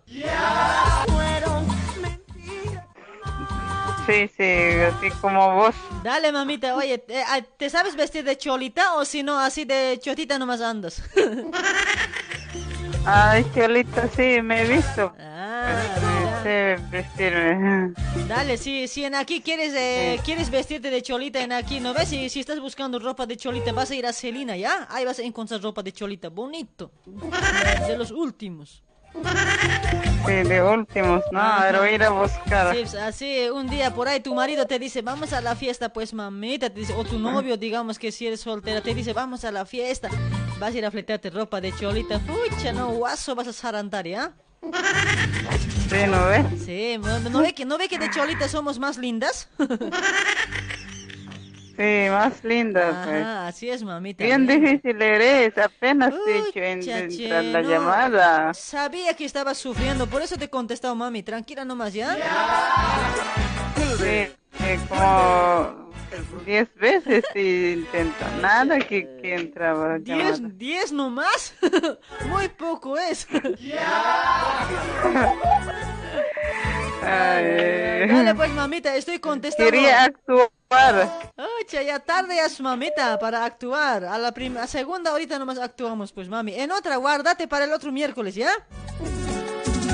Sí, 4.06 4.30
sí, 4.36 4.44
así 4.44 5.10
como 5.22 5.56
vos. 5.56 5.76
Dale, 6.04 6.32
mamita, 6.32 6.76
oye, 6.76 6.98
¿te, 6.98 7.22
ah, 7.24 7.42
¿te 7.58 7.70
sabes 7.70 7.96
vestir 7.96 8.24
de 8.24 8.38
cholita 8.38 8.96
o 8.96 9.06
si 9.06 9.24
no, 9.24 9.40
así 9.40 9.66
de 9.66 10.00
chotita 10.02 10.38
nomás 10.38 10.62
andas? 10.62 11.04
Ay, 13.06 13.44
Cholita, 13.56 14.08
sí, 14.10 14.42
me 14.44 14.62
he 14.62 14.68
visto. 14.76 15.12
Ah, 15.20 16.40
sé 16.44 16.78
vestirme. 16.92 17.94
Dale, 18.28 18.58
si, 18.58 18.88
si 18.88 19.04
en 19.06 19.16
aquí 19.16 19.42
quieres 19.42 19.74
eh, 19.76 20.20
quieres 20.24 20.52
vestirte 20.52 20.92
de 20.92 21.02
cholita 21.02 21.42
en 21.42 21.52
aquí, 21.52 21.80
¿no 21.80 21.96
ves? 21.96 22.10
Si, 22.10 22.30
si 22.30 22.40
estás 22.40 22.60
buscando 22.60 23.00
ropa 23.00 23.26
de 23.26 23.38
cholita, 23.38 23.72
vas 23.72 23.90
a 23.90 23.96
ir 23.96 24.06
a 24.06 24.14
Celina, 24.14 24.56
¿ya? 24.56 24.88
Ahí 24.92 25.04
vas 25.04 25.18
a 25.18 25.24
encontrar 25.24 25.62
ropa 25.62 25.82
de 25.82 25.92
cholita, 25.92 26.30
bonito. 26.30 26.92
De 27.88 27.98
los 27.98 28.12
últimos. 28.12 28.84
Sí, 29.14 30.34
de 30.34 30.64
últimos, 30.64 31.24
no, 31.32 31.56
pero 31.60 31.88
ir 31.90 32.04
a 32.04 32.10
buscar. 32.10 32.76
Sí, 32.76 32.82
pues, 32.82 32.96
así 32.96 33.50
un 33.50 33.70
día 33.70 33.94
por 33.94 34.08
ahí 34.08 34.20
tu 34.20 34.36
marido 34.36 34.66
te 34.66 34.78
dice, 34.80 35.02
vamos 35.02 35.34
a 35.34 35.42
la 35.42 35.56
fiesta, 35.56 35.90
pues 35.90 36.14
mamita, 36.14 36.70
te 36.70 36.80
dice, 36.80 36.94
o 36.94 37.04
tu 37.04 37.20
novio, 37.20 37.58
digamos 37.58 37.98
que 37.98 38.12
si 38.12 38.28
eres 38.28 38.42
soltera, 38.42 38.82
te 38.82 38.94
dice, 38.94 39.14
vamos 39.14 39.44
a 39.44 39.52
la 39.52 39.66
fiesta, 39.66 40.10
vas 40.60 40.74
a 40.74 40.78
ir 40.78 40.86
a 40.86 40.92
fletarte 40.92 41.30
ropa 41.32 41.60
de 41.60 41.74
cholita, 41.76 42.20
pucha, 42.20 42.72
no, 42.72 42.90
guaso, 42.90 43.36
vas 43.36 43.48
a 43.48 43.54
zarandar, 43.54 44.08
¿ya? 44.08 44.34
Sí, 45.90 45.98
¿no 46.08 46.26
ves? 46.28 46.46
Sí, 46.64 46.98
¿no, 47.02 47.20
no 47.20 47.42
ve 47.42 47.54
que, 47.54 47.66
¿no 47.66 47.78
ve 47.78 47.90
que 47.90 47.98
de 47.98 48.10
cholita 48.12 48.48
somos 48.48 48.80
más 48.80 48.98
lindas? 48.98 49.50
Sí, 51.82 52.10
más 52.12 52.44
linda. 52.44 53.02
pues. 53.04 53.26
Así 53.26 53.70
es, 53.70 53.84
mamita. 53.84 54.24
Bien 54.24 54.46
difícil 54.46 55.02
eres, 55.02 55.58
apenas 55.58 56.14
te 56.54 56.60
he 56.60 56.74
hecho 56.74 56.92
entrar 56.92 57.44
la 57.44 57.62
no. 57.64 57.70
llamada. 57.70 58.54
Sabía 58.54 59.16
que 59.16 59.26
estabas 59.26 59.58
sufriendo, 59.58 60.06
por 60.06 60.22
eso 60.22 60.38
te 60.38 60.46
he 60.46 60.50
contestado, 60.50 60.94
mami. 60.94 61.24
Tranquila 61.24 61.66
nomás, 61.66 61.94
¿ya? 61.94 62.16
Sí, 63.98 64.28
eh, 64.64 64.80
como 64.88 65.90
diez 66.46 66.70
veces 66.76 67.24
sí 67.34 67.74
intento, 67.78 68.26
nada 68.42 68.78
que, 68.78 69.18
que 69.20 69.34
entraba 69.34 69.98
llamada. 69.98 70.38
¿Diez, 70.38 70.58
diez 70.58 70.92
nomás? 70.92 71.56
Muy 72.30 72.48
poco 72.50 72.96
es. 72.96 73.28
Ay, 77.02 78.08
Dale 78.08 78.36
pues, 78.36 78.52
mamita, 78.52 78.96
estoy 78.96 79.20
contestando. 79.20 79.72
Quería 79.72 80.04
actuar. 80.04 81.32
Ocha, 81.62 81.82
ya 81.82 82.00
tarde 82.00 82.38
su 82.50 82.64
mamita 82.64 83.18
para 83.20 83.44
actuar. 83.44 84.06
A 84.06 84.18
la 84.18 84.34
a 84.62 84.68
segunda 84.68 85.12
ahorita 85.12 85.40
nomás 85.40 85.58
actuamos, 85.58 86.12
pues, 86.12 86.30
mami. 86.30 86.54
En 86.54 86.72
otra, 86.72 86.98
guárdate 86.98 87.48
para 87.48 87.66
el 87.66 87.74
otro 87.74 87.92
miércoles, 87.92 88.36
¿ya? 88.36 88.52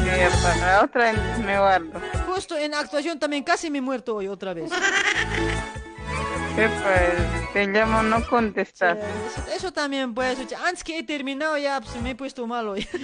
Eh, 0.09 0.29
para 0.41 0.83
otra 0.83 1.13
me 1.45 1.59
guardo. 1.59 1.99
Justo 2.27 2.57
en 2.57 2.73
actuación 2.73 3.19
también 3.19 3.43
casi 3.43 3.69
me 3.69 3.79
he 3.79 3.81
muerto 3.81 4.15
hoy 4.15 4.27
otra 4.27 4.53
vez. 4.53 4.71
Sí, 4.71 6.63
pues, 6.83 7.53
te 7.53 7.67
llamo, 7.67 8.03
no 8.03 8.25
contestas. 8.27 8.97
Eso, 8.97 9.55
eso 9.55 9.73
también, 9.73 10.13
pues. 10.13 10.37
Antes 10.65 10.83
que 10.83 10.99
he 10.99 11.03
terminado 11.03 11.57
ya, 11.57 11.81
pues, 11.81 11.95
me 12.01 12.11
he 12.11 12.15
puesto 12.15 12.47
mal 12.47 12.67
hoy. 12.67 12.87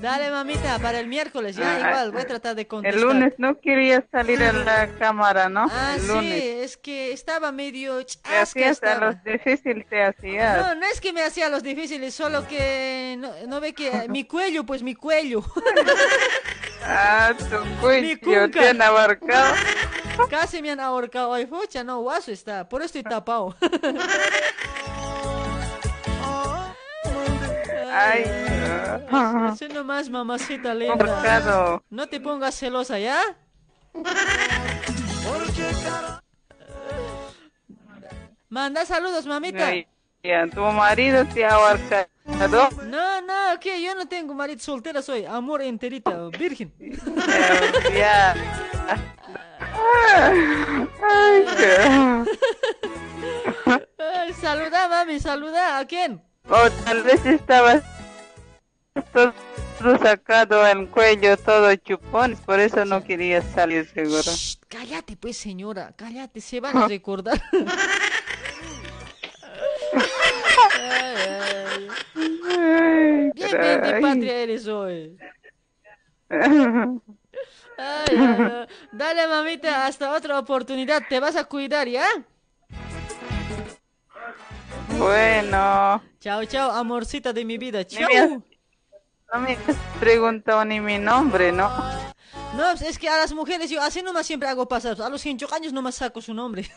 Dale, 0.00 0.30
mamita, 0.30 0.78
para 0.78 0.98
el 1.00 1.06
miércoles, 1.06 1.56
ya, 1.56 1.76
Ah, 1.76 1.78
igual, 1.88 2.12
voy 2.12 2.22
a 2.22 2.26
tratar 2.26 2.54
de 2.54 2.66
contestar. 2.66 2.98
El 2.98 3.06
lunes 3.06 3.32
no 3.38 3.58
quería 3.60 4.04
salir 4.10 4.42
a 4.42 4.52
la 4.52 4.88
cámara, 4.98 5.48
¿no? 5.48 5.66
Ah, 5.70 5.94
el 5.96 6.00
sí, 6.02 6.06
lunes. 6.08 6.42
es 6.42 6.76
que 6.76 7.12
estaba 7.12 7.52
medio 7.52 7.98
Te 7.98 8.06
chasca 8.06 8.42
hacías 8.42 8.82
a 8.82 8.94
los 8.98 9.24
difíciles, 9.24 9.86
te 9.88 10.02
hacías. 10.04 10.58
No, 10.60 10.74
no 10.76 10.86
es 10.86 11.00
que 11.00 11.12
me 11.12 11.22
hacía 11.22 11.48
los 11.48 11.62
difíciles, 11.62 12.14
solo 12.14 12.46
que 12.46 13.16
no, 13.18 13.32
no 13.48 13.60
ve 13.60 13.72
que 13.74 14.08
mi 14.08 14.24
cuello, 14.24 14.64
pues 14.64 14.82
mi 14.82 14.94
cuello. 14.94 15.42
Ah, 16.84 17.32
tu 17.38 17.80
cuello 17.80 18.50
te 18.50 18.68
han 18.68 18.82
abarcado. 18.82 19.54
Casi 20.28 20.60
me 20.60 20.72
han 20.72 20.80
ahorcado 20.80 21.30
hoy, 21.30 21.46
fucha, 21.46 21.84
no, 21.84 22.00
guaso 22.00 22.32
está, 22.32 22.68
por 22.68 22.80
eso 22.80 22.86
estoy 22.98 23.04
tapado. 23.04 23.54
Ay, 27.92 28.24
Eso 29.52 29.68
nomás, 29.68 30.08
mamacita 30.08 30.74
linda. 30.74 30.94
Ahorcado. 30.94 31.84
No 31.90 32.08
te 32.08 32.20
pongas 32.20 32.54
celosa, 32.54 32.98
¿ya? 32.98 33.20
Manda 38.48 38.86
saludos, 38.86 39.26
mamita. 39.26 39.68
Ay, 39.68 39.86
ya, 40.22 40.46
tu 40.46 40.60
marido 40.60 41.26
te 41.26 41.44
ha 41.44 41.54
abarcado. 41.54 42.08
No, 42.86 43.20
no, 43.20 43.60
que 43.60 43.82
yo 43.82 43.94
no 43.94 44.08
tengo 44.08 44.32
marido 44.32 44.60
soltera, 44.60 45.02
soy 45.02 45.26
amor 45.26 45.60
enterita, 45.60 46.28
virgen. 46.38 46.72
Ya. 47.94 48.34
Ay, 53.98 54.32
saluda, 54.34 54.88
mami, 54.88 55.20
saluda. 55.20 55.78
¿A 55.78 55.86
quién? 55.86 56.22
O 56.48 56.70
tal 56.84 57.02
vez 57.02 57.24
estabas 57.24 57.82
todo 59.12 59.32
sacado 60.02 60.66
en 60.66 60.86
cuello, 60.86 61.36
todo 61.36 61.74
chupón, 61.76 62.36
por 62.44 62.60
eso 62.60 62.84
no 62.84 63.02
querías 63.02 63.44
salir 63.54 63.88
seguro. 63.88 64.30
Cállate, 64.68 65.16
pues, 65.16 65.36
señora, 65.36 65.94
cállate, 65.96 66.40
se 66.40 66.60
van 66.60 66.76
a 66.76 66.88
recordar. 66.88 67.40
Ay, 70.74 71.88
ay. 72.48 73.30
Bien, 73.34 73.50
bien 73.50 73.82
de 73.82 74.00
patria 74.00 74.36
eres 74.38 74.66
hoy. 74.66 75.16
Ay. 76.30 77.00
Dale, 78.92 79.28
mamita, 79.28 79.86
hasta 79.86 80.14
otra 80.14 80.38
oportunidad. 80.38 81.02
Te 81.08 81.20
vas 81.20 81.36
a 81.36 81.44
cuidar, 81.44 81.88
¿ya? 81.88 82.06
Bueno, 84.98 86.02
Chao, 86.20 86.44
chao, 86.44 86.70
amorcita 86.70 87.32
de 87.32 87.44
mi 87.44 87.58
vida. 87.58 87.84
Chao. 87.86 88.08
no 89.32 89.40
me 89.40 89.52
has 89.52 89.76
preguntado 89.98 90.64
ni 90.64 90.80
mi 90.80 90.98
nombre, 90.98 91.50
¿no? 91.52 91.68
No, 92.56 92.70
es 92.72 92.98
que 92.98 93.08
a 93.08 93.16
las 93.18 93.32
mujeres 93.32 93.70
yo 93.70 93.80
así 93.82 94.02
nomás 94.02 94.26
siempre 94.26 94.48
hago 94.48 94.68
pasar. 94.68 95.00
A 95.00 95.08
los 95.08 95.20
5 95.22 95.46
años 95.54 95.72
nomás 95.72 95.94
saco 95.96 96.20
su 96.20 96.34
nombre. 96.34 96.70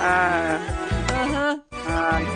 Ah, 0.00 0.58
Ajá. 1.08 1.58
ay. 1.88 2.26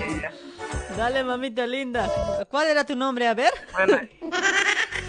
Dale, 0.96 1.22
mamita 1.22 1.66
linda. 1.66 2.08
¿Cuál 2.50 2.68
era 2.68 2.84
tu 2.84 2.96
nombre? 2.96 3.28
A 3.28 3.34
ver. 3.34 3.52
Bueno, 3.72 3.98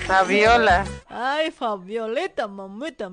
Fabiola. 0.06 0.86
Ay, 1.08 1.52
Fabioleta, 1.52 2.48
mamita. 2.48 3.10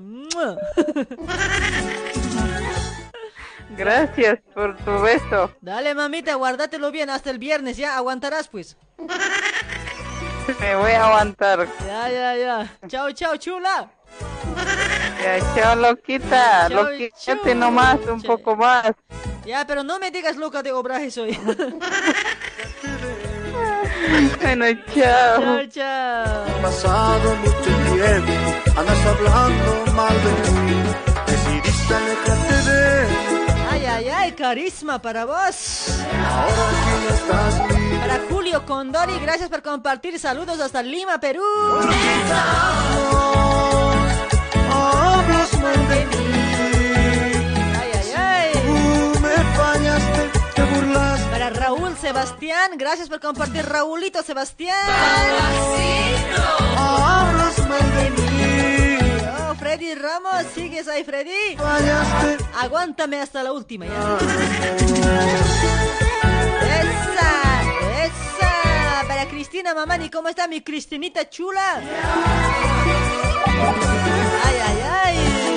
Gracias 3.75 4.39
por 4.53 4.77
tu 4.77 4.99
beso. 5.01 5.51
Dale, 5.61 5.93
mamita, 5.93 6.35
guárdatelo 6.35 6.91
bien 6.91 7.09
hasta 7.09 7.29
el 7.29 7.39
viernes, 7.39 7.77
¿ya? 7.77 7.97
Aguantarás, 7.97 8.47
pues. 8.47 8.77
Me 10.59 10.75
voy 10.75 10.91
a 10.91 11.05
aguantar. 11.07 11.67
Ya, 11.85 12.09
ya, 12.09 12.35
ya. 12.37 12.77
Chao, 12.87 13.11
chao, 13.11 13.35
chula. 13.37 13.91
Ya, 15.21 15.39
chao, 15.55 15.75
loquita. 15.75 16.67
Chao, 16.69 17.35
chao. 17.43 17.55
nomás, 17.55 17.99
un 18.07 18.21
poco 18.21 18.55
más. 18.55 18.91
Ya, 19.45 19.65
pero 19.67 19.83
no 19.83 19.99
me 19.99 20.11
digas 20.11 20.37
loca 20.37 20.63
de 20.63 20.71
obrajes 20.71 21.17
hoy. 21.17 21.37
Bueno, 24.41 24.65
chao. 24.95 25.41
chao, 25.41 25.65
chao. 25.67 26.61
Pasado 26.61 27.35
mucho 27.35 27.71
tiempo, 27.93 28.31
andas 28.79 29.05
hablando 29.05 29.91
mal 29.93 30.15
de 30.23 30.51
mí. 30.61 30.83
Decidiste 31.27 31.93
alejarte 31.93 32.71
de 32.71 33.36
Ay, 33.97 34.09
ay, 34.09 34.31
carisma 34.33 35.01
para 35.01 35.25
vos. 35.25 35.87
Para 37.99 38.19
Julio 38.29 38.63
Condori, 38.63 39.17
gracias 39.19 39.49
por 39.49 39.63
compartir. 39.63 40.19
Saludos 40.19 40.59
hasta 40.59 40.83
Lima, 40.83 41.19
Perú. 41.19 41.41
Hablas 44.71 45.59
mal 45.59 45.87
de 45.89 46.05
mí. 46.05 46.15
Ay, 47.81 47.91
ay, 47.95 48.11
ay. 48.15 48.51
Para 51.31 51.49
Raúl 51.49 51.97
Sebastián, 51.97 52.73
gracias 52.77 53.09
por 53.09 53.19
compartir. 53.19 53.65
Raúlito 53.65 54.21
Sebastián. 54.21 54.77
Hablas 56.77 57.67
mal 57.67 57.95
de 57.95 58.11
mí. 58.11 58.17
Oh, 58.21 58.36
Freddy 59.59 59.95
Ramos, 59.95 60.45
sigues 60.53 60.87
ahí, 60.87 61.03
Freddy. 61.03 61.57
Aguántame 62.59 63.19
hasta 63.19 63.43
la 63.43 63.51
última. 63.53 63.85
Esa, 63.85 63.99
esa. 68.03 69.07
Para 69.07 69.27
Cristina 69.27 69.73
Mamani, 69.73 70.09
¿cómo 70.09 70.29
está 70.29 70.47
mi 70.47 70.61
Cristinita 70.61 71.29
chula? 71.29 71.81
Ay, 74.45 74.55
ay, 74.65 74.77
ay. 75.03 75.56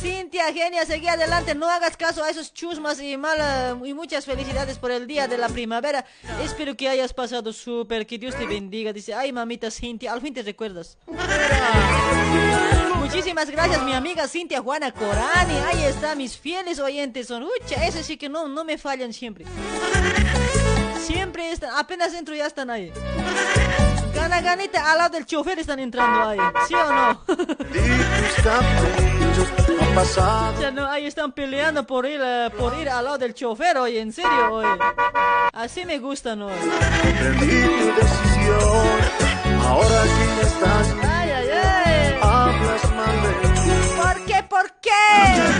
Cintia, 0.00 0.52
genia, 0.52 0.86
seguí 0.86 1.08
adelante. 1.08 1.54
No 1.54 1.68
hagas 1.68 1.96
caso 1.96 2.22
a 2.22 2.30
esos 2.30 2.52
chusmas 2.54 3.00
y 3.00 3.16
mala 3.16 3.76
y 3.84 3.94
muchas 3.94 4.24
felicidades 4.24 4.78
por 4.78 4.90
el 4.90 5.06
día 5.06 5.26
de 5.26 5.38
la 5.38 5.48
primavera. 5.48 6.04
Espero 6.42 6.76
que 6.76 6.88
hayas 6.88 7.12
pasado 7.12 7.52
súper. 7.52 8.06
Que 8.06 8.18
Dios 8.18 8.36
te 8.36 8.46
bendiga. 8.46 8.92
Dice, 8.92 9.14
ay, 9.14 9.32
mamita 9.32 9.70
Cintia, 9.70 10.12
al 10.12 10.20
fin 10.20 10.32
te 10.34 10.42
recuerdas. 10.42 10.98
Muchísimas 12.96 13.50
gracias, 13.50 13.82
mi 13.82 13.92
amiga 13.92 14.28
Cintia 14.28 14.60
Juana 14.60 14.92
Corani. 14.92 15.56
Ahí 15.72 15.84
está, 15.84 16.14
mis 16.14 16.38
fieles 16.38 16.78
oyentes 16.78 17.26
son. 17.26 17.42
Ucha, 17.42 17.84
ese 17.86 18.04
sí 18.04 18.16
que 18.16 18.28
no, 18.28 18.46
no 18.46 18.64
me 18.64 18.78
fallan 18.78 19.12
siempre. 19.12 19.46
Siempre 21.02 21.50
están, 21.50 21.70
apenas 21.76 22.14
entro 22.14 22.34
ya 22.34 22.46
están 22.46 22.70
ahí. 22.70 22.92
Gana 24.14 24.40
ganita 24.42 24.92
al 24.92 24.98
lado 24.98 25.10
del 25.10 25.26
chofer 25.26 25.58
están 25.58 25.78
entrando 25.78 26.28
ahí. 26.28 26.38
¿Sí 26.68 26.74
o 26.74 26.92
no? 26.92 27.24
Han 29.80 29.94
pasado. 29.94 30.60
Ya 30.60 30.70
no, 30.70 30.86
ahí 30.86 31.06
están 31.06 31.32
peleando 31.32 31.84
por 31.84 32.06
ir, 32.06 32.20
eh, 32.22 32.50
por 32.58 32.74
ir 32.78 32.88
al 32.88 33.04
lado 33.04 33.18
del 33.18 33.34
chofer, 33.34 33.76
oye, 33.78 34.00
en 34.00 34.12
serio, 34.12 34.50
oye. 34.52 34.68
Así 35.52 35.84
me 35.84 35.98
gustan, 35.98 36.42
oye. 36.42 36.54
Comprendí 37.02 37.62
tu 37.62 37.86
decisión. 37.94 38.98
Ahora 39.66 40.04
ya 40.06 40.42
estás, 40.42 40.94
Ay, 41.02 41.30
ay, 41.30 41.48
ay. 41.50 42.18
hablas 42.22 42.92
mal 42.92 43.22
de 43.22 43.48
mí. 43.48 44.02
¿Por 44.02 44.26
qué? 44.26 44.42
¿Por 44.48 44.72
qué? 44.80 44.90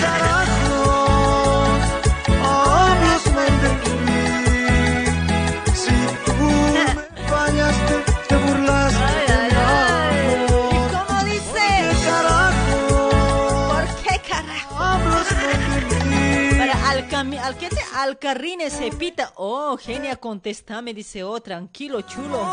Hablas 0.06 0.67
Al 17.42 17.56
que 17.56 17.68
te 17.68 17.80
Alcarrine 17.94 18.70
Cepita. 18.70 19.32
Oh, 19.36 19.76
genia, 19.76 20.16
contéstame, 20.16 20.92
dice, 20.92 21.22
oh, 21.24 21.40
tranquilo, 21.40 22.02
chulo. 22.02 22.50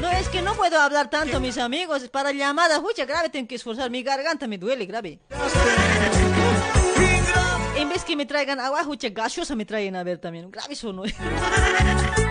No, 0.00 0.08
es 0.10 0.28
que 0.28 0.42
no 0.42 0.54
puedo 0.54 0.80
hablar 0.80 1.10
tanto, 1.10 1.40
mis 1.40 1.58
amigos. 1.58 2.08
Para 2.08 2.32
llamadas, 2.32 2.80
mucha 2.80 3.04
grave, 3.04 3.28
tengo 3.28 3.48
que 3.48 3.56
esforzar. 3.56 3.90
Mi 3.90 4.02
garganta 4.02 4.46
me 4.46 4.58
duele, 4.58 4.86
grave. 4.86 5.20
En 7.76 7.88
vez 7.88 8.04
que 8.04 8.16
me 8.16 8.26
traigan 8.26 8.60
agua, 8.60 8.84
mucha 8.84 9.08
gaseosa 9.08 9.54
me 9.54 9.64
traen 9.64 9.96
a 9.96 10.04
ver 10.04 10.18
también. 10.18 10.50
Grave 10.50 10.74
eso, 10.74 10.92
¿no? 10.92 11.02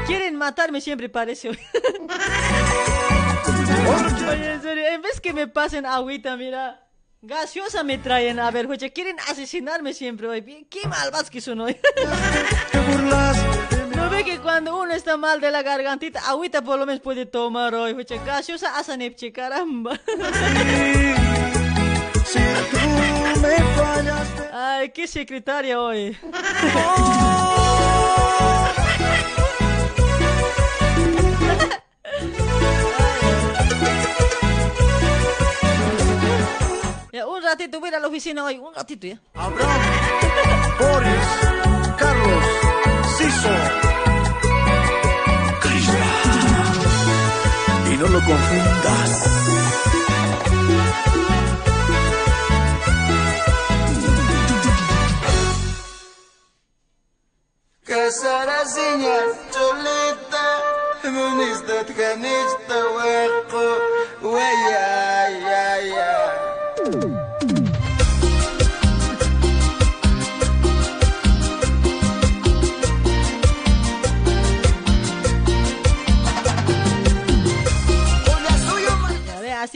Quieren 0.08 0.36
matarme 0.36 0.80
siempre, 0.82 1.10
parece. 1.10 1.50
Oye, 4.30 4.52
en 4.54 4.62
serio, 4.62 4.88
en 4.88 5.02
vez 5.02 5.20
que 5.22 5.34
me 5.34 5.48
pasen 5.48 5.86
agüita, 5.86 6.38
mira. 6.38 6.85
Gaseosa 7.28 7.84
me 7.84 7.98
traen, 7.98 8.40
a 8.40 8.52
ver, 8.52 8.68
oye, 8.68 8.94
quieren 8.94 9.18
asesinarme 9.28 9.94
siempre, 9.94 10.28
oye. 10.28 10.68
Qué 10.70 10.88
malvados 10.88 11.32
que 11.32 11.42
son 11.42 11.60
hoy. 11.62 11.76
¿No 13.96 14.10
ve 14.12 14.24
que 14.24 14.38
cuando 14.40 14.80
uno 14.80 14.94
está 14.94 15.18
mal 15.18 15.42
de 15.42 15.50
la 15.50 15.64
gargantita, 15.64 16.20
agüita 16.30 16.62
por 16.62 16.78
lo 16.78 16.86
menos 16.86 17.02
puede 17.02 17.26
tomar 17.26 17.74
hoy, 17.74 17.94
oye, 17.94 18.22
gaseosa 18.24 18.78
asanepche, 18.78 19.32
caramba. 19.32 20.00
Si 22.26 22.40
tú 22.72 22.78
me 23.42 23.56
fallaste. 23.76 24.44
Ay, 24.54 24.90
qué 24.90 25.08
secretaria 25.08 25.82
hoy. 25.82 26.16
Ya, 37.15 37.27
un 37.27 37.43
ratito 37.43 37.81
voy 37.81 37.89
a 37.89 37.91
ir 37.91 37.97
a 37.97 38.01
la 38.01 38.09
oficina 38.09 38.45
hoy, 38.45 38.59
un 38.59 38.75
ratito 38.75 39.07
ya. 39.07 39.21
Abraham, 39.35 39.81
Boris, 40.79 41.27
Carlos, 41.99 42.45
Ciso. 43.17 43.55
Y 47.93 47.97
no 47.97 48.07
lo 48.09 48.21
confundas. 48.21 49.11
كسرسية 57.87 59.35
جوليتا 59.55 60.49
منيستا 61.05 61.83
تكنيستا 61.83 62.85
ويقو 62.85 63.75
ويا 64.23 65.29
يا 65.29 65.77
يا 65.77 66.24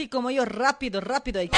así 0.00 0.08
como 0.08 0.30
yo, 0.30 0.46
rápido, 0.46 0.98
rápido. 1.02 1.40
ahí. 1.40 1.50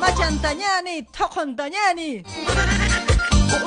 Machantañani, 0.00 1.02
tokontañani. 1.12 2.24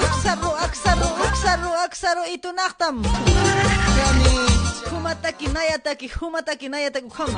Uksaru, 0.01 0.49
aksaru, 0.65 1.07
uksaru, 1.29 1.69
aksaru, 1.85 2.21
itunaktam. 2.33 3.03
Humataki, 4.89 5.47
nayataki, 5.47 6.09
humataki, 6.19 6.69
nayataki, 6.69 7.07
hum. 7.17 7.29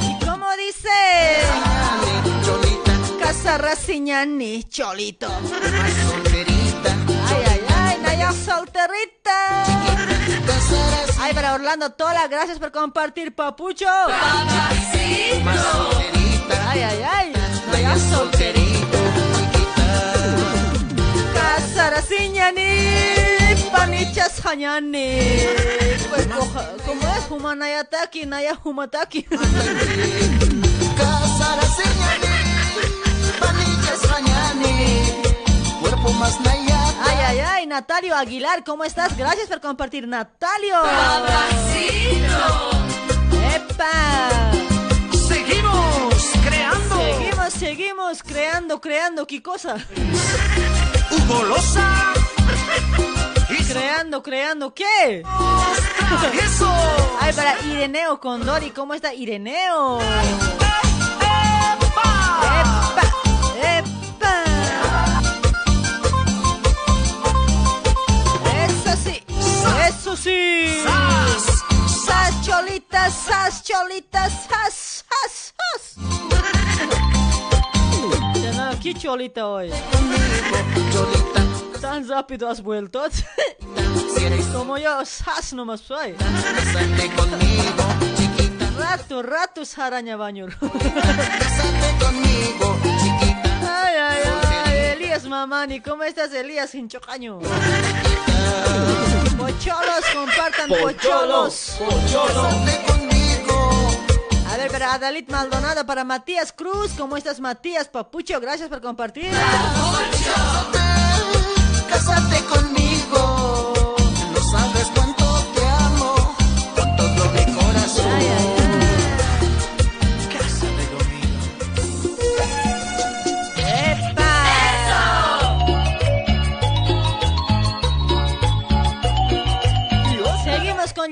¿Y 0.00 0.24
cómo 0.24 0.46
dice? 0.56 1.51
Casarraciñani, 3.42 4.62
cholito. 4.70 5.26
Ay, 7.26 7.42
ay, 7.50 7.60
ay, 7.76 7.98
Naya 8.00 8.30
solterita. 8.32 9.64
Ay, 11.20 11.34
para 11.34 11.54
Orlando 11.54 11.90
Tola, 11.90 12.28
gracias 12.28 12.60
por 12.60 12.70
compartir, 12.70 13.34
papucho. 13.34 13.88
Ay, 16.70 16.82
ay, 16.82 17.02
ay, 17.04 17.32
Naya 17.72 17.98
solterita. 17.98 18.98
Casarraciñani, 21.34 22.62
panichas 23.72 24.46
hañani. 24.46 25.18
Pues, 26.10 26.26
coja- 26.28 26.70
¿cómo 26.86 27.02
es? 27.02 27.28
Humanayataki, 27.28 28.24
Naya 28.24 28.56
humataki. 28.62 29.26
Naya 29.28 29.42
Ay, 37.04 37.16
ay, 37.26 37.38
ay, 37.40 37.66
Natalio 37.66 38.16
Aguilar, 38.16 38.64
¿cómo 38.64 38.84
estás? 38.84 39.16
Gracias 39.16 39.48
por 39.48 39.60
compartir, 39.60 40.06
Natalio. 40.08 40.76
¡Epa! 43.54 44.52
Seguimos 45.28 46.14
creando. 46.44 46.96
Seguimos, 46.96 47.52
seguimos 47.52 48.22
creando, 48.22 48.80
creando, 48.80 49.26
¿qué 49.26 49.42
cosa? 49.42 49.76
Hugo 51.10 51.44
Loza. 51.44 51.88
Creando, 53.68 54.22
creando, 54.22 54.74
¿qué? 54.74 55.22
Eso. 56.44 56.70
Ay, 57.20 57.32
para 57.32 57.58
Ireneo 57.62 58.20
Condori, 58.20 58.70
¿cómo 58.70 58.92
está 58.92 59.14
Ireneo? 59.14 59.98
¡Epa! 60.00 60.80
¡Epa! 62.60 62.81
¡Sas! 70.14 71.64
¡Sas, 72.04 72.42
cholitas, 72.44 73.14
sas, 73.14 73.62
cholitas, 73.64 74.30
sas, 74.46 75.04
sas, 75.08 75.54
sas! 75.56 75.96
¡Qué 78.82 78.92
cholita 78.94 79.46
hoy! 79.46 79.70
Tan 81.80 82.06
rápido 82.06 82.50
has 82.50 82.62
vuelto. 82.62 83.04
Como 84.52 84.76
yo, 84.76 85.02
sas 85.06 85.54
nomás 85.54 85.80
soy. 85.80 86.14
Rato, 88.78 89.22
rato, 89.22 89.62
araña 89.78 90.16
baño. 90.16 90.46
Cásate 90.60 91.96
conmigo, 91.98 92.78
Elías 95.12 95.28
Mamani, 95.28 95.80
¿cómo 95.82 96.04
estás, 96.04 96.32
Elías 96.32 96.74
Hinchocaño? 96.74 97.38
Pocholos, 99.36 100.04
compartan 100.14 100.70
pocholos. 100.70 101.76
A 104.50 104.56
ver, 104.56 104.70
para 104.70 104.94
Adalit 104.94 105.28
Maldonado, 105.28 105.84
para 105.84 106.02
Matías 106.04 106.50
Cruz, 106.54 106.92
¿cómo 106.96 107.18
estás, 107.18 107.40
Matías 107.40 107.88
Papucho? 107.88 108.40
Gracias 108.40 108.70
por 108.70 108.80
compartir. 108.80 109.30
Cásate 111.90 112.42
conmigo, 112.44 112.81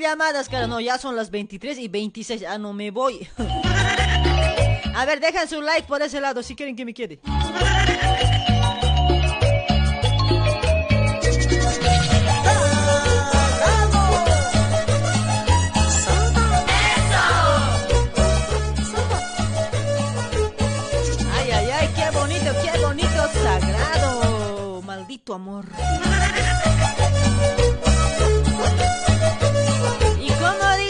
llamadas, 0.01 0.49
cara. 0.49 0.67
No, 0.67 0.81
ya 0.81 0.99
son 0.99 1.15
las 1.15 1.31
23 1.31 1.79
y 1.79 1.89
26. 1.89 2.45
Ah, 2.49 2.59
no 2.59 2.73
me 2.73 2.91
voy. 2.91 3.29
A 4.95 5.05
ver, 5.05 5.21
dejen 5.21 5.49
su 5.49 5.63
like 5.63 5.87
por 5.87 6.03
ese 6.03 6.21
lado 6.21 6.43
si 6.43 6.55
quieren 6.57 6.75
que 6.75 6.85
me 6.85 6.93
quede. 6.93 7.21
Ay, 21.33 21.51
ay, 21.53 21.71
ay, 21.71 21.89
qué 21.95 22.11
bonito, 22.19 22.53
qué 22.63 22.79
bonito, 22.85 23.29
sagrado. 23.43 24.83
Maldito 24.83 25.35
amor. 25.35 25.67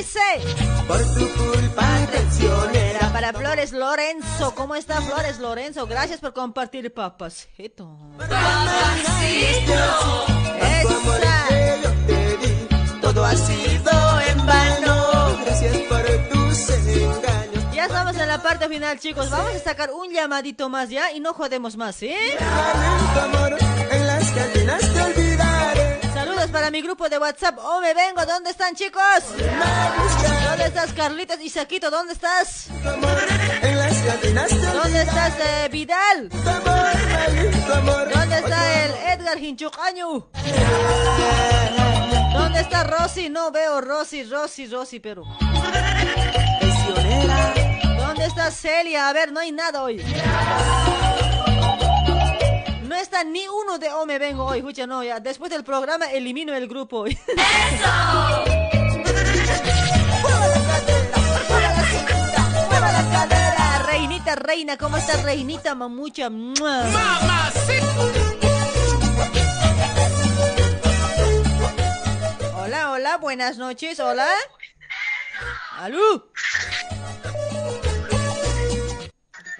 Dice? 0.00 0.20
Por 0.86 0.98
tu 1.14 1.28
culpa 1.34 1.86
traicionera. 2.10 3.12
Para 3.12 3.32
Flores 3.32 3.72
Lorenzo, 3.72 4.54
¿cómo 4.54 4.74
está 4.74 5.00
Flores 5.02 5.38
Lorenzo? 5.38 5.86
Gracias 5.86 6.20
por 6.20 6.32
compartir, 6.32 6.92
papacito. 6.92 7.98
Todo 13.02 13.24
ha 13.24 13.36
sido 13.36 14.20
en 14.28 14.46
vano. 14.46 15.36
Gracias 15.44 15.76
por 15.88 16.02
tus 16.30 16.70
engaños. 16.70 17.74
Ya 17.74 17.84
estamos 17.86 18.16
en 18.16 18.28
la 18.28 18.42
parte 18.42 18.68
final, 18.68 18.98
chicos. 18.98 19.30
Vamos 19.30 19.54
a 19.54 19.58
sacar 19.58 19.90
un 19.90 20.12
llamadito 20.12 20.68
más 20.68 20.88
ya 20.88 21.12
y 21.12 21.20
no 21.20 21.34
jodemos 21.34 21.76
más, 21.76 22.02
¿eh? 22.02 22.16
En 23.90 24.06
las 24.06 24.30
cantinas 24.30 24.80
te. 25.14 25.29
Saludos 26.40 26.58
para 26.58 26.70
mi 26.70 26.80
grupo 26.80 27.06
de 27.06 27.18
WhatsApp. 27.18 27.58
Oh, 27.58 27.82
me 27.82 27.92
vengo. 27.92 28.24
¿Dónde 28.24 28.48
están, 28.48 28.74
chicos? 28.74 29.02
¿Dónde 30.48 30.64
estás, 30.64 30.94
Carlitos 30.94 31.38
y 31.38 31.50
Saquito? 31.50 31.90
¿Dónde 31.90 32.14
estás? 32.14 32.68
¿Dónde 32.82 35.02
estás, 35.02 35.34
eh, 35.38 35.68
Vidal? 35.70 36.30
¿Dónde 38.14 38.38
está 38.38 38.84
el 38.84 39.20
Edgar 39.20 39.38
Hinchucaño? 39.38 40.30
¿Dónde 42.32 42.60
está 42.60 42.84
Rosy? 42.84 43.28
No 43.28 43.50
veo 43.50 43.82
Rosy, 43.82 44.24
Rosy, 44.24 44.66
Rosy, 44.66 44.98
pero. 44.98 45.24
¿Dónde 47.98 48.24
está 48.24 48.50
Celia? 48.50 49.10
A 49.10 49.12
ver, 49.12 49.30
no 49.30 49.40
hay 49.40 49.52
nada 49.52 49.82
hoy. 49.82 50.02
No 52.90 52.96
está 52.96 53.22
ni 53.22 53.46
uno 53.46 53.78
de 53.78 53.88
Oh 53.92 54.04
Me 54.04 54.18
Vengo 54.18 54.44
hoy, 54.46 54.58
escucha, 54.58 54.84
no, 54.84 55.04
ya. 55.04 55.20
Después 55.20 55.48
del 55.48 55.62
programa 55.62 56.10
elimino 56.10 56.52
el 56.52 56.66
grupo 56.66 57.04
cadera, 63.12 63.84
Reinita, 63.86 64.34
reina, 64.34 64.76
¿cómo 64.76 64.96
está 64.96 65.22
Reinita, 65.22 65.76
mamucha? 65.76 66.30
¡Mua! 66.30 66.82
Hola, 72.56 72.90
hola, 72.90 73.18
buenas 73.18 73.56
noches, 73.56 74.00
hola. 74.00 74.26
¿Aló? 75.78 76.28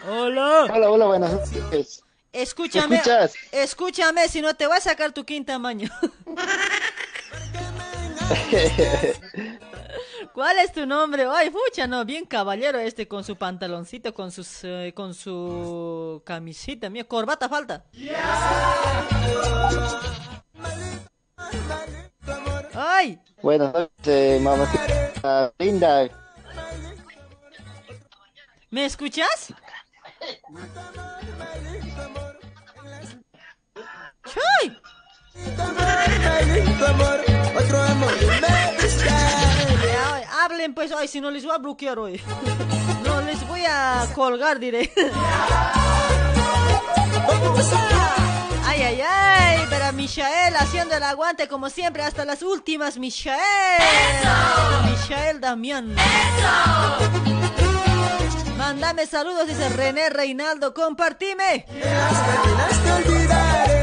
Hola. 0.09 0.65
Hola, 0.69 0.91
hola, 0.91 1.07
buenas 1.07 1.31
noches. 1.31 2.03
Escúchame, 2.33 2.97
escuchas? 2.97 3.35
escúchame, 3.51 4.29
si 4.29 4.41
no 4.41 4.55
te 4.55 4.67
voy 4.67 4.77
a 4.77 4.81
sacar 4.81 5.13
tu 5.13 5.25
quinta 5.25 5.59
maño. 5.59 5.91
¿Cuál 10.33 10.59
es 10.59 10.73
tu 10.73 10.87
nombre? 10.87 11.27
Ay, 11.29 11.51
pucha, 11.51 11.89
no, 11.89 12.05
bien 12.05 12.25
caballero 12.25 12.79
este 12.79 13.09
con 13.09 13.25
su 13.25 13.35
pantaloncito, 13.37 14.15
con 14.15 14.31
sus, 14.31 14.61
eh, 14.63 14.93
con 14.95 15.15
su 15.15 16.23
camisita, 16.25 16.89
mía, 16.89 17.03
corbata 17.05 17.49
falta. 17.49 17.85
Ay, 22.73 23.19
Buenas 23.43 23.73
noches, 23.73 24.41
mamacita 24.41 25.53
linda. 25.59 26.09
¿me 28.71 28.85
escuchas? 28.85 29.53
¡Chuy! 34.33 34.77
Ya, 39.85 40.45
hablen 40.45 40.75
pues 40.75 40.93
hoy, 40.93 41.09
si 41.09 41.21
no 41.21 41.31
les 41.31 41.45
voy 41.45 41.55
a 41.55 41.59
bloquear 41.59 41.99
hoy. 41.99 42.21
No 43.05 43.21
les 43.23 43.47
voy 43.49 43.65
a 43.67 44.07
colgar, 44.15 44.61
diré. 44.61 44.93
Ay, 48.67 48.83
ay, 48.83 49.01
ay, 49.01 49.67
para 49.69 49.91
Michael 49.93 50.55
haciendo 50.57 50.95
el 50.95 51.03
aguante 51.03 51.49
como 51.49 51.71
siempre 51.71 52.03
hasta 52.03 52.25
las 52.25 52.43
últimas, 52.43 52.99
Michael. 52.99 53.41
Michael 54.85 55.41
Damián. 55.41 55.95
Mándame 58.57 59.07
saludos, 59.07 59.49
dice 59.49 59.69
René 59.71 60.11
Reinaldo, 60.11 60.73
compartime. 60.73 61.67
Amor. 62.87 63.80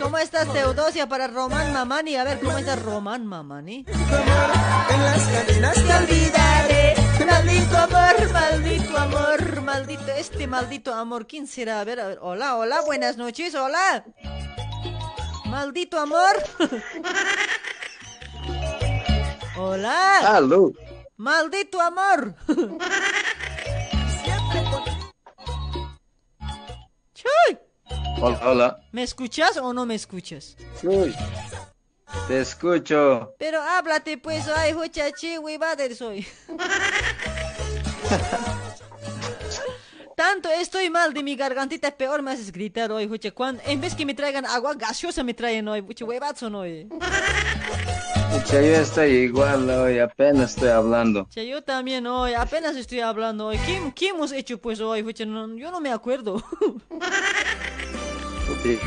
¿Cómo 0.00 0.18
estás, 0.18 0.52
Teodosia, 0.52 1.08
para 1.08 1.26
Román 1.26 1.72
Mamani? 1.72 2.16
A 2.16 2.24
ver, 2.24 2.38
¿cómo 2.40 2.58
está 2.58 2.76
Román 2.76 3.26
Mamani? 3.26 3.84
En 3.88 5.02
las 5.02 5.22
cantinas 5.26 5.74
te 5.74 5.94
olvidaré. 5.94 6.94
Maldito 7.26 7.76
amor, 7.76 8.32
maldito 8.32 8.98
amor, 8.98 9.62
maldito, 9.62 10.06
este 10.16 10.46
maldito 10.46 10.94
amor, 10.94 11.26
¿quién 11.26 11.46
será? 11.46 11.80
A 11.80 11.84
ver, 11.84 12.00
a 12.00 12.08
ver, 12.08 12.18
hola, 12.22 12.56
hola, 12.56 12.80
buenas 12.82 13.16
noches, 13.16 13.54
hola. 13.54 14.04
Maldito 15.46 15.98
amor. 15.98 16.42
hola. 19.58 20.18
Aló. 20.36 20.72
Maldito 21.16 21.80
amor. 21.80 22.34
Chuy, 27.26 27.58
Hola, 28.20 28.40
hola. 28.44 28.80
¿me 28.92 29.02
escuchas 29.02 29.56
o 29.56 29.72
no 29.72 29.86
me 29.86 29.94
escuchas? 29.94 30.56
Uy, 30.82 31.14
te 32.28 32.40
escucho. 32.40 33.34
Pero 33.38 33.60
háblate 33.62 34.18
pues, 34.18 34.48
ay, 34.48 34.74
huchachi, 34.74 35.38
huevada 35.38 35.84
soy. 35.94 36.26
Tanto 40.16 40.48
estoy 40.48 40.88
mal 40.88 41.12
de 41.12 41.22
mi 41.22 41.36
gargantita, 41.36 41.90
peor 41.90 42.22
me 42.22 42.30
haces 42.30 42.50
gritar 42.50 42.90
hoy, 42.90 43.04
hucha. 43.06 43.30
Cuando, 43.32 43.62
en 43.66 43.82
vez 43.82 43.94
que 43.94 44.06
me 44.06 44.14
traigan 44.14 44.46
agua 44.46 44.72
gaseosa, 44.74 45.22
me 45.22 45.34
traen 45.34 45.68
hoy, 45.68 45.82
hucha, 45.86 46.06
huevazo 46.06 46.46
hoy. 46.56 46.88
Pucha, 48.32 48.62
yo 48.62 48.76
estoy 48.76 49.10
igual 49.10 49.68
hoy, 49.68 49.98
apenas 49.98 50.54
estoy 50.54 50.70
hablando. 50.70 51.28
Che, 51.28 51.46
yo 51.46 51.62
también 51.62 52.06
hoy, 52.06 52.32
apenas 52.32 52.76
estoy 52.76 53.00
hablando 53.00 53.48
hoy. 53.48 53.58
¿Qué, 53.66 53.92
qué 53.94 54.08
hemos 54.08 54.32
hecho 54.32 54.56
pues 54.56 54.80
hoy, 54.80 55.02
hucha? 55.02 55.26
No, 55.26 55.54
yo 55.54 55.70
no 55.70 55.82
me 55.82 55.92
acuerdo. 55.92 56.42
Pucha, 56.88 57.10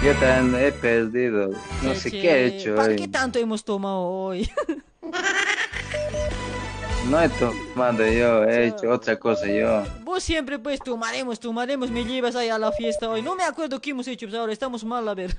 Yo 0.04 0.16
también 0.20 0.66
he 0.66 0.72
perdido. 0.72 1.52
No 1.84 1.94
sé 1.94 2.10
Che, 2.10 2.22
qué 2.22 2.32
he 2.32 2.46
hecho 2.48 2.76
¿Para 2.76 2.90
hoy. 2.90 2.96
qué 2.96 3.08
tanto 3.08 3.38
hemos 3.38 3.64
tomado 3.64 4.00
hoy? 4.02 4.50
No 7.08 7.22
he 7.22 7.30
tomado 7.30 8.06
yo, 8.06 8.44
he 8.44 8.68
hecho 8.68 8.90
otra 8.90 9.18
cosa 9.18 9.48
yo. 9.48 9.84
Vos 10.04 10.24
siempre, 10.24 10.60
pues 10.60 10.80
tomaremos, 10.80 11.40
tomaremos, 11.40 11.90
me 11.90 12.04
llevas 12.04 12.36
ahí 12.36 12.50
a 12.50 12.58
la 12.58 12.72
fiesta 12.72 13.10
hoy. 13.10 13.22
No 13.22 13.36
me 13.36 13.44
acuerdo 13.44 13.80
qué 13.80 13.92
hemos 13.92 14.08
hecho, 14.08 14.28
pues 14.28 14.38
ahora 14.40 14.54
estamos 14.54 14.84
mal, 14.84 15.08
a 15.08 15.14
ver. 15.14 15.36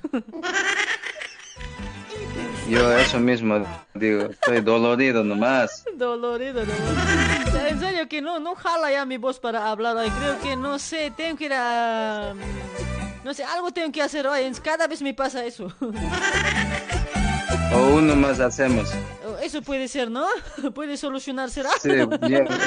Yo 2.68 2.96
eso 2.96 3.18
mismo 3.18 3.66
digo, 3.94 4.26
estoy 4.30 4.60
dolorido 4.60 5.24
nomás. 5.24 5.84
Dolorido, 5.96 6.64
nomás. 6.64 7.54
En 7.68 7.80
serio 7.80 8.08
que 8.08 8.22
no, 8.22 8.38
no 8.38 8.54
jala 8.54 8.92
ya 8.92 9.04
mi 9.04 9.16
voz 9.16 9.40
para 9.40 9.70
hablar 9.70 9.96
hoy. 9.96 10.08
Creo 10.10 10.40
que 10.40 10.54
no 10.54 10.78
sé, 10.78 11.12
tengo 11.16 11.36
que 11.36 11.46
ir 11.46 11.52
a. 11.52 12.32
No 13.24 13.34
sé, 13.34 13.42
algo 13.44 13.72
tengo 13.72 13.90
que 13.90 14.00
hacer 14.02 14.26
hoy. 14.26 14.52
Cada 14.62 14.86
vez 14.86 15.02
me 15.02 15.12
pasa 15.14 15.44
eso. 15.44 15.72
O 17.72 17.78
uno 17.96 18.14
más 18.16 18.38
hacemos. 18.40 18.92
Eso 19.42 19.62
puede 19.62 19.88
ser, 19.88 20.10
¿no? 20.10 20.26
Puede 20.74 20.96
solucionarse. 20.96 21.62
Sí, 21.82 21.90
bien. 22.26 22.46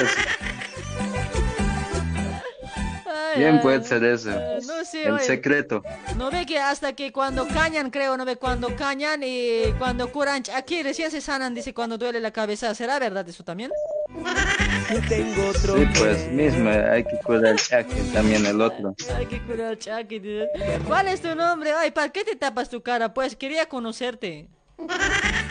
Ay, 3.06 3.40
Bien 3.40 3.54
ay, 3.56 3.60
puede 3.62 3.84
ser 3.84 4.02
eso. 4.04 4.30
No 4.66 4.84
sé, 4.84 5.04
El 5.04 5.12
oye. 5.14 5.24
secreto. 5.24 5.82
No 6.16 6.30
ve 6.30 6.46
que 6.46 6.58
hasta 6.58 6.94
que 6.94 7.12
cuando 7.12 7.46
cañan, 7.46 7.90
creo, 7.90 8.16
no 8.16 8.24
ve 8.24 8.36
cuando 8.36 8.74
cañan 8.76 9.22
y 9.24 9.72
cuando 9.78 10.10
curan, 10.10 10.42
aquí 10.54 10.82
recién 10.82 11.10
se 11.10 11.20
sanan, 11.20 11.54
dice 11.54 11.74
cuando 11.74 11.98
duele 11.98 12.20
la 12.20 12.30
cabeza. 12.32 12.74
¿Será 12.74 12.98
verdad 12.98 13.28
eso 13.28 13.44
también? 13.44 13.70
Sí, 15.08 15.86
pues 15.98 16.30
mismo, 16.30 16.70
hay 16.70 17.04
que 17.04 17.18
cuidar 17.24 17.52
el 17.52 17.58
chaque, 17.58 17.94
también 18.12 18.44
el 18.46 18.60
otro. 18.60 18.94
Ay, 19.16 19.26
qué 19.26 19.40
curar, 19.42 19.78
Chucky, 19.78 20.18
dice. 20.18 20.48
¿Cuál 20.86 21.08
es 21.08 21.20
tu 21.20 21.34
nombre? 21.34 21.72
Ay, 21.72 21.90
¿para 21.90 22.10
qué 22.10 22.24
te 22.24 22.36
tapas 22.36 22.68
tu 22.68 22.82
cara? 22.82 23.12
Pues 23.14 23.34
quería 23.36 23.66
conocerte. 23.68 24.48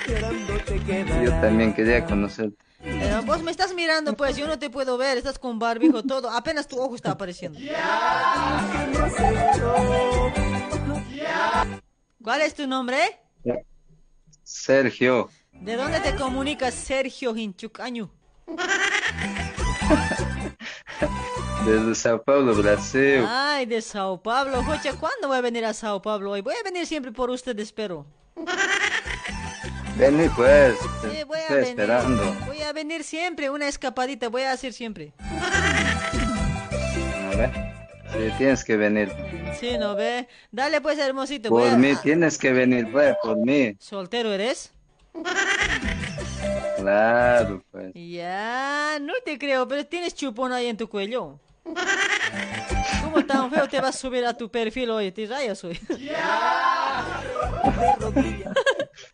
Yo 0.07 1.32
también 1.41 1.73
quería 1.73 2.06
conocer. 2.06 2.51
Eh, 2.82 3.22
vos 3.25 3.41
me 3.41 3.51
estás 3.51 3.73
mirando, 3.73 4.15
pues 4.15 4.35
yo 4.35 4.45
no 4.45 4.59
te 4.59 4.69
puedo 4.69 4.98
ver, 4.98 5.17
estás 5.17 5.40
con 5.40 5.57
barbijo, 5.57 6.03
todo. 6.03 6.30
Apenas 6.30 6.67
tu 6.67 6.80
ojo 6.80 6.95
está 6.95 7.11
apareciendo. 7.11 7.59
¿Cuál 12.22 12.41
es 12.41 12.53
tu 12.53 12.67
nombre? 12.67 12.99
Sergio, 14.43 15.30
¿De 15.53 15.77
dónde 15.77 16.01
te 16.01 16.15
comunicas, 16.15 16.73
Sergio 16.73 17.35
Hinchucaño? 17.35 18.11
desde 21.65 21.95
Sao 21.95 22.22
Paulo, 22.22 22.53
Brasil. 22.53 23.23
Ay, 23.27 23.65
de 23.65 23.82
Sao 23.82 24.22
Pablo. 24.22 24.61
Jocha, 24.64 24.93
¿cuándo 24.99 25.30
voy 25.30 25.38
a 25.38 25.41
venir 25.41 25.64
a 25.64 25.73
Sao 25.73 26.01
Pablo 26.01 26.32
hoy? 26.32 26.41
Voy 26.41 26.56
a 26.59 26.64
venir 26.64 26.85
siempre 26.85 27.14
por 27.14 27.30
usted, 27.30 27.57
espero. 27.59 28.06
Vení 29.97 30.27
pues, 30.35 30.75
Sí, 31.01 31.23
voy 31.25 31.38
a 31.38 31.41
estoy 31.41 31.55
venir. 31.57 31.69
esperando. 31.80 32.35
Voy 32.47 32.61
a 32.61 32.73
venir 32.73 33.03
siempre, 33.03 33.49
una 33.49 33.67
escapadita, 33.67 34.30
voy 34.30 34.43
a 34.43 34.51
hacer 34.51 34.73
siempre. 34.73 35.13
A 37.31 37.35
ver, 37.35 37.51
sí, 38.11 38.33
tienes 38.38 38.63
que 38.63 38.77
venir. 38.77 39.11
Sí, 39.59 39.77
¿no 39.77 39.95
ve? 39.95 40.27
Dale 40.51 40.81
pues, 40.81 40.97
hermosito. 40.97 41.49
voy 41.49 41.63
Por 41.63 41.73
a- 41.73 41.77
mí, 41.77 41.95
tienes 42.01 42.38
que 42.38 42.51
venir, 42.53 42.91
pues, 42.91 43.15
por 43.22 43.38
mí. 43.38 43.75
¿Soltero 43.80 44.33
eres? 44.33 44.72
Claro, 46.77 47.63
pues. 47.72 47.91
Ya, 47.93 48.97
no 48.99 49.13
te 49.23 49.38
creo, 49.38 49.67
pero 49.67 49.85
tienes 49.85 50.15
chupón 50.15 50.51
ahí 50.53 50.67
en 50.67 50.77
tu 50.77 50.89
cuello. 50.89 51.39
¿Cómo 53.03 53.23
tan 53.25 53.51
feo 53.51 53.67
te 53.69 53.80
vas 53.80 53.95
a 53.95 53.99
subir 53.99 54.25
a 54.25 54.35
tu 54.35 54.49
perfil 54.49 54.89
hoy? 54.89 55.11
Te 55.11 55.27
rayas 55.27 55.63
hoy. 55.63 55.80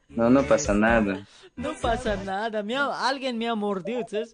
No, 0.09 0.29
no 0.29 0.43
pasa 0.43 0.73
nada. 0.73 1.27
No 1.55 1.73
pasa 1.81 2.15
nada, 2.17 2.63
me 2.63 2.75
ha- 2.75 3.07
alguien 3.07 3.37
me 3.37 3.47
ha 3.47 3.55
mordido, 3.55 4.01
¿sabes? 4.09 4.33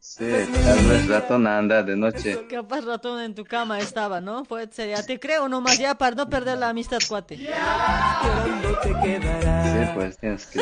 Sí, 0.00 0.24
tal 0.64 0.78
vez 0.88 1.08
ratón 1.08 1.46
anda 1.46 1.82
de 1.82 1.96
noche. 1.96 2.46
Capaz 2.48 2.82
ratón 2.84 3.20
en 3.20 3.34
tu 3.34 3.44
cama 3.44 3.78
estaba, 3.80 4.20
¿no? 4.20 4.44
Puede 4.44 4.70
ser, 4.72 4.90
ya 4.90 5.02
te 5.02 5.18
creo 5.20 5.48
nomás 5.48 5.78
ya 5.78 5.94
para 5.96 6.14
no 6.16 6.28
perder 6.28 6.58
la 6.58 6.68
amistad, 6.70 6.98
cuate. 7.08 7.36
Sí, 7.36 7.46
pues 9.94 10.16
tienes 10.18 10.46
que... 10.46 10.60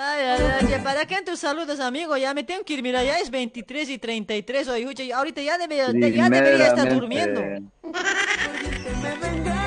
Ay, 0.00 0.22
ay, 0.22 0.66
ay, 0.72 0.80
¿para 0.84 1.04
qué 1.06 1.16
en 1.16 1.24
tus 1.24 1.40
saludos, 1.40 1.80
amigo? 1.80 2.16
Ya 2.16 2.32
me 2.32 2.44
tengo 2.44 2.64
que 2.64 2.74
ir, 2.74 2.82
mira, 2.84 3.02
ya 3.02 3.18
es 3.18 3.30
23 3.30 3.88
y 3.90 3.98
33, 3.98 4.68
oye, 4.68 4.82
escucha, 4.82 5.02
ahorita 5.16 5.42
ya, 5.42 5.58
debe- 5.58 5.76
ya 5.76 6.28
debería 6.30 6.66
estar 6.68 6.88
durmiendo. 6.94 7.40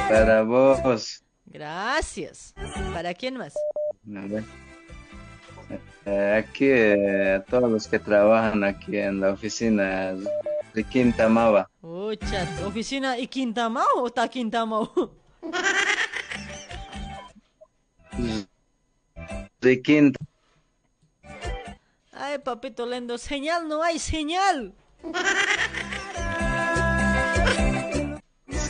Para 0.10 0.44
vos. 0.44 1.22
Gracias. 1.52 2.54
¿Para 2.94 3.14
quién 3.14 3.38
más? 3.38 3.54
A 3.54 4.26
ver. 4.28 4.44
Eh, 6.06 6.44
aquí, 6.44 6.66
eh, 6.68 7.44
todos 7.50 7.70
los 7.72 7.88
que 7.88 8.00
trabajan 8.00 8.64
aquí 8.64 8.98
en 8.98 9.20
la 9.20 9.32
oficina 9.32 10.16
de 10.74 10.84
Quinta 10.84 11.30
Mava. 11.30 11.70
Ucha, 11.82 12.48
¿oficina 12.66 13.18
y 13.18 13.28
Quintamao 13.28 13.86
o 13.98 14.08
está 14.08 14.28
Quintamao? 14.28 15.14
De 19.62 19.82
Quinta. 19.82 20.20
Ay, 22.12 22.40
papito 22.40 22.86
lindo, 22.86 23.18
señal 23.18 23.68
no 23.68 23.84
hay, 23.84 24.00
señal. 24.00 24.74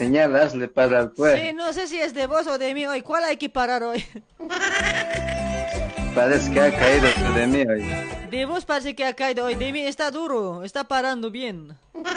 Señal, 0.02 0.36
hazle 0.36 0.68
para 0.68 1.02
el 1.02 1.12
pues. 1.12 1.40
Sí, 1.40 1.54
no 1.54 1.72
sé 1.74 1.88
si 1.88 2.00
es 2.00 2.16
de 2.16 2.26
vos 2.26 2.48
o 2.48 2.58
de 2.58 2.74
mí 2.74 2.88
hoy. 2.88 3.04
¿Cuál 3.04 3.24
hay 3.24 3.38
que 3.38 3.50
parar 3.50 3.84
hoy? 3.84 4.04
Parece 6.16 6.52
que 6.52 6.60
ha 6.60 6.76
caído 6.76 7.08
de 7.36 7.46
mí 7.46 7.62
hoy. 7.62 7.86
De 8.32 8.46
vos 8.46 8.66
parece 8.66 8.96
que 8.96 9.06
ha 9.06 9.14
caído 9.14 9.46
hoy. 9.46 9.54
De 9.54 9.72
mí 9.72 9.82
está 9.82 10.10
duro, 10.10 10.64
está 10.64 10.86
parando 10.86 11.30
bien. 11.30 11.78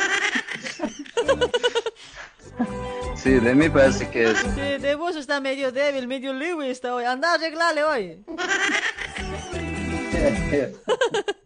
Sí, 3.16 3.30
de 3.30 3.54
mí 3.54 3.68
parece 3.70 4.08
que 4.10 4.30
es. 4.30 4.38
Sí, 4.38 4.78
de 4.80 4.94
vos 4.96 5.16
está 5.16 5.40
medio 5.40 5.72
débil, 5.72 6.06
medio 6.06 6.34
libre 6.34 6.70
está 6.70 6.94
hoy. 6.94 7.04
Anda 7.04 7.32
a 7.32 7.34
arreglarle 7.34 7.84
hoy. 7.84 8.24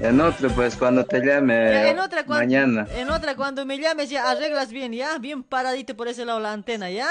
En 0.00 0.20
otro, 0.20 0.50
pues 0.50 0.76
cuando 0.76 1.04
te 1.04 1.20
llame 1.24 1.88
en 1.90 1.98
otra 1.98 2.24
cuando, 2.24 2.44
mañana. 2.44 2.86
En 2.96 3.10
otra 3.10 3.36
cuando 3.36 3.64
me 3.64 3.78
llames 3.78 4.10
ya 4.10 4.28
arreglas 4.30 4.70
bien, 4.70 4.92
¿ya? 4.92 5.18
Bien 5.18 5.42
paradito 5.42 5.96
por 5.96 6.08
ese 6.08 6.24
lado 6.24 6.40
la 6.40 6.52
antena, 6.52 6.90
¿ya? 6.90 7.08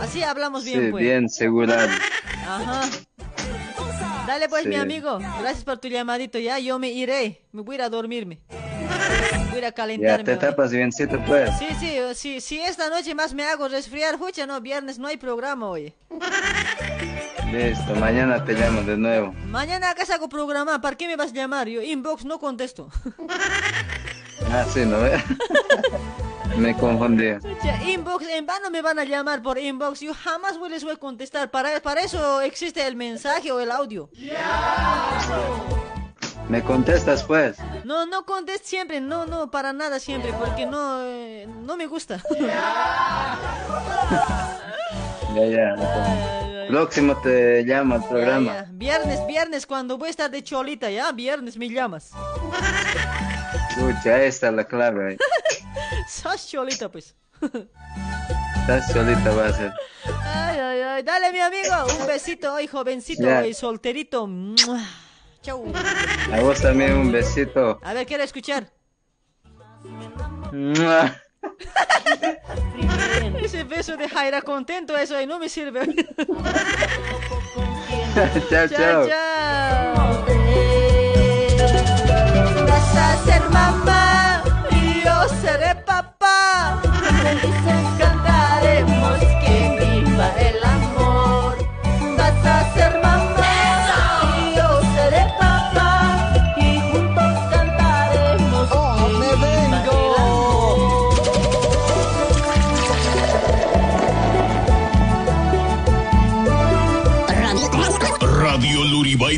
Así 0.00 0.22
hablamos 0.22 0.64
bien, 0.64 0.86
Sí, 0.86 0.90
pues. 0.90 1.02
bien 1.04 1.28
segurado. 1.28 1.88
Ajá. 2.46 2.88
Dale 4.26 4.48
pues, 4.48 4.64
mi 4.66 4.76
amigo. 4.76 5.18
Gracias 5.40 5.64
por 5.64 5.78
tu 5.78 5.88
llamadito, 5.88 6.38
¿ya? 6.38 6.58
Yo 6.58 6.78
me 6.78 6.88
iré. 6.90 7.42
Me 7.52 7.62
voy 7.62 7.74
a 7.74 7.78
ir 7.78 7.82
a 7.82 7.88
dormirme. 7.90 8.40
Voy 8.48 9.56
a 9.56 9.58
ir 9.58 9.64
a 9.64 9.68
Ya 9.68 9.72
calentarme. 9.72 10.24
te 10.24 10.36
tapas 10.36 10.70
biencito, 10.70 11.20
pues. 11.26 11.50
Sí, 11.58 11.66
sí, 11.78 11.96
sí, 12.14 12.40
sí, 12.40 12.60
esta 12.60 12.88
noche 12.88 13.14
más 13.14 13.34
me 13.34 13.44
hago 13.44 13.68
resfriar, 13.68 14.16
fucha, 14.18 14.46
no, 14.46 14.60
viernes 14.60 14.98
no 14.98 15.08
hay 15.08 15.16
programa 15.16 15.66
hoy. 15.68 15.92
Listo, 17.50 17.94
mañana 17.96 18.44
te 18.44 18.52
llamo 18.52 18.82
de 18.82 18.96
nuevo. 18.96 19.32
Mañana 19.46 19.90
acá 19.90 20.06
saco 20.06 20.28
programa, 20.28 20.80
¿para 20.80 20.96
qué 20.96 21.06
me 21.06 21.16
vas 21.16 21.32
a 21.32 21.34
llamar? 21.34 21.68
Yo 21.68 21.82
inbox 21.82 22.24
no 22.24 22.38
contesto. 22.38 22.88
Ah, 24.52 24.64
sí, 24.72 24.84
¿no? 24.84 24.96
Me 26.56 26.74
confundí. 26.76 27.26
Inbox, 27.86 28.26
en 28.28 28.46
vano 28.46 28.70
me 28.70 28.82
van 28.82 28.98
a 28.98 29.04
llamar 29.04 29.42
por 29.42 29.58
inbox, 29.58 30.00
yo 30.00 30.12
jamás 30.12 30.58
les 30.68 30.82
voy 30.82 30.94
a 30.94 30.96
contestar, 30.96 31.50
para, 31.50 31.80
para 31.80 32.00
eso 32.00 32.40
existe 32.40 32.84
el 32.86 32.96
mensaje 32.96 33.52
o 33.52 33.60
el 33.60 33.70
audio. 33.70 34.10
¿Me 36.48 36.62
contestas, 36.64 37.22
pues? 37.22 37.58
No, 37.84 38.06
no 38.06 38.26
contesto 38.26 38.66
siempre, 38.66 39.00
no, 39.00 39.24
no, 39.26 39.50
para 39.50 39.72
nada 39.72 40.00
siempre, 40.00 40.32
porque 40.32 40.66
no, 40.66 41.02
eh, 41.04 41.46
no 41.46 41.76
me 41.76 41.86
gusta. 41.86 42.20
Ya, 45.34 45.46
ya. 45.46 46.36
Próximo 46.70 47.16
te 47.20 47.62
llamo 47.64 47.94
al 47.96 48.02
Ya, 48.02 48.08
programa. 48.08 48.52
ya. 48.54 48.66
Viernes, 48.70 49.26
viernes, 49.26 49.66
cuando 49.66 49.98
voy 49.98 50.08
a 50.08 50.10
estar 50.10 50.30
de 50.30 50.42
cholita, 50.42 50.90
¿ya? 50.90 51.10
Viernes 51.12 51.56
me 51.56 51.68
llamas. 51.68 52.10
Escucha, 53.70 54.14
ahí 54.16 54.26
está 54.28 54.50
la 54.50 54.64
clave. 54.64 55.16
Sos 56.08 56.48
cholita, 56.48 56.88
pues. 56.90 57.14
Estás 58.60 58.92
solita, 58.92 59.30
va 59.32 59.46
a 59.46 59.52
ser. 59.52 59.72
Ay, 60.24 60.58
ay, 60.58 60.80
ay. 60.80 61.02
Dale, 61.02 61.32
mi 61.32 61.40
amigo, 61.40 61.74
un 62.00 62.06
besito 62.06 62.54
hoy, 62.54 62.66
jovencito 62.66 63.22
Ya. 63.22 63.46
y 63.46 63.54
solterito. 63.54 64.28
Chau. 65.42 65.72
A 66.32 66.40
vos 66.40 66.60
también 66.60 66.94
un 66.98 67.10
besito. 67.10 67.80
A 67.82 67.94
ver, 67.94 68.06
quiero 68.06 68.22
escuchar. 68.22 68.70
Ese 73.42 73.64
beso 73.64 73.96
de 73.96 74.08
Jaira 74.08 74.42
contento, 74.42 74.96
eso 74.96 75.16
ahí 75.16 75.26
no 75.26 75.38
me 75.38 75.48
sirve. 75.48 75.80
chao, 78.50 78.68
chao. 78.68 79.08
chao. 79.08 80.24
Vas 82.66 82.96
a 82.96 83.16
ser 83.24 83.42
mamá 83.50 84.42
y 84.70 85.02
yo 85.02 85.28
seré 85.40 85.74
papá. 85.86 86.80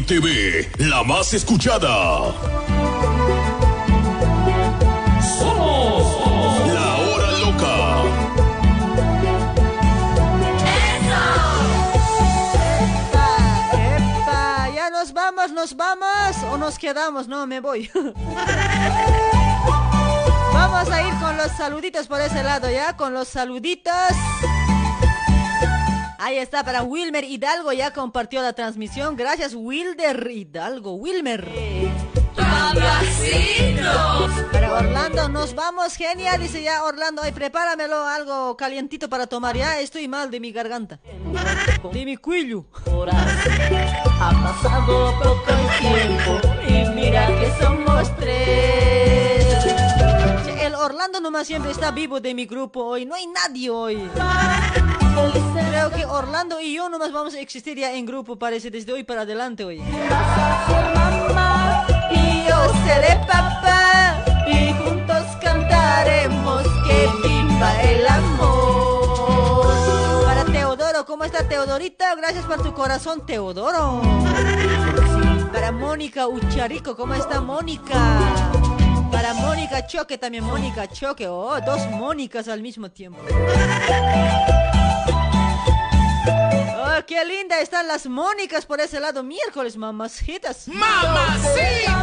TV, 0.05 0.69
la 0.79 1.03
más 1.03 1.35
escuchada. 1.35 2.33
Somos 5.39 6.67
la 6.75 6.97
hora 6.97 7.33
loca. 7.39 8.03
¡Epa! 13.97 14.71
Ya 14.75 14.91
nos 14.91 15.13
vamos, 15.13 15.53
nos 15.53 15.77
vamos 15.77 16.37
o 16.51 16.57
nos 16.57 16.79
quedamos, 16.79 17.29
no, 17.29 17.47
me 17.47 17.61
voy. 17.61 17.91
Vamos 20.53 20.91
a 20.91 21.03
ir 21.03 21.15
con 21.15 21.37
los 21.37 21.51
saluditos 21.53 22.07
por 22.07 22.21
ese 22.21 22.43
lado, 22.43 22.71
¿ya? 22.71 22.97
Con 22.97 23.15
los 23.15 23.29
saluditos. 23.29 23.93
Ahí 26.25 26.39
está, 26.39 26.63
para 26.63 26.85
Wilmer 26.85 27.25
Hidalgo 27.25 27.73
ya 27.73 27.93
compartió 27.93 28.43
la 28.43 28.53
transmisión. 28.53 29.17
Gracias, 29.17 29.55
Wilder 29.57 30.31
Hidalgo. 30.31 30.95
Wilmer. 30.95 31.51
Para 34.53 34.73
Orlando, 34.73 35.29
nos 35.29 35.53
vamos, 35.57 35.97
genial. 35.97 36.41
Dice 36.41 36.63
ya 36.63 36.85
Orlando, 36.85 37.23
ay, 37.23 37.33
prepáramelo 37.33 38.07
algo 38.07 38.57
calientito 38.57 39.09
para 39.09 39.27
tomar. 39.27 39.57
Ya 39.57 39.81
estoy 39.81 40.07
mal 40.07 40.31
de 40.31 40.39
mi 40.39 40.53
garganta. 40.53 41.01
De 41.93 42.05
mi 42.05 42.17
cuello. 42.17 42.67
Ha 44.21 44.31
pasado 44.31 45.19
poco 45.21 45.53
tiempo 45.81 46.41
y 46.69 46.85
mira 46.95 47.27
que 47.27 47.53
somos 47.61 48.17
tres. 48.19 49.57
El 50.61 50.77
Orlando 50.77 51.19
nomás 51.19 51.49
siempre 51.49 51.73
está 51.73 51.91
vivo 51.91 52.21
de 52.21 52.33
mi 52.33 52.47
grupo 52.47 52.85
hoy. 52.85 53.07
No 53.07 53.17
hay 53.17 53.27
nadie 53.27 53.71
hoy. 53.71 54.09
Creo 55.71 55.91
que 55.91 56.05
Orlando 56.07 56.61
y 56.61 56.75
yo 56.75 56.89
nomás 56.89 57.13
vamos 57.13 57.35
a 57.35 57.41
existir 57.41 57.79
ya 57.79 57.93
en 57.95 58.07
grupo, 58.07 58.37
parece, 58.37 58.71
desde 58.71 58.93
hoy 58.93 59.05
para 59.05 59.23
adelante 59.23 59.65
papá 63.27 64.23
y 64.47 64.73
juntos 64.75 65.25
cantaremos 65.41 66.63
que 66.87 67.09
viva 67.29 67.83
el 67.83 68.07
amor. 68.07 69.75
Para 70.25 70.45
Teodoro, 70.45 71.05
¿cómo 71.07 71.25
está 71.25 71.47
Teodorita? 71.49 72.15
Gracias 72.15 72.45
por 72.45 72.63
tu 72.63 72.73
corazón, 72.73 73.25
Teodoro. 73.27 74.03
Para 75.53 75.73
Mónica 75.73 76.27
Ucharico, 76.27 76.97
¿cómo 76.97 77.15
está 77.15 77.41
Mónica? 77.41 78.19
Para 79.11 79.35
Mónica 79.35 79.87
Choque 79.87 80.19
también, 80.19 80.45
Mónica 80.45 80.89
Choque. 80.89 81.29
Oh, 81.29 81.61
dos 81.61 81.87
Mónicas 81.91 82.49
al 82.49 82.63
mismo 82.63 82.91
tiempo. 82.91 83.21
Oh, 86.95 87.05
qué 87.07 87.25
linda 87.25 87.59
están 87.61 87.89
las 87.89 88.07
Mónicas 88.07 88.67
por 88.67 88.81
ese 88.81 89.01
lado. 89.01 89.23
Miércoles, 89.23 89.77
mamacitas. 89.77 90.69
¡Mamacita! 90.69 91.97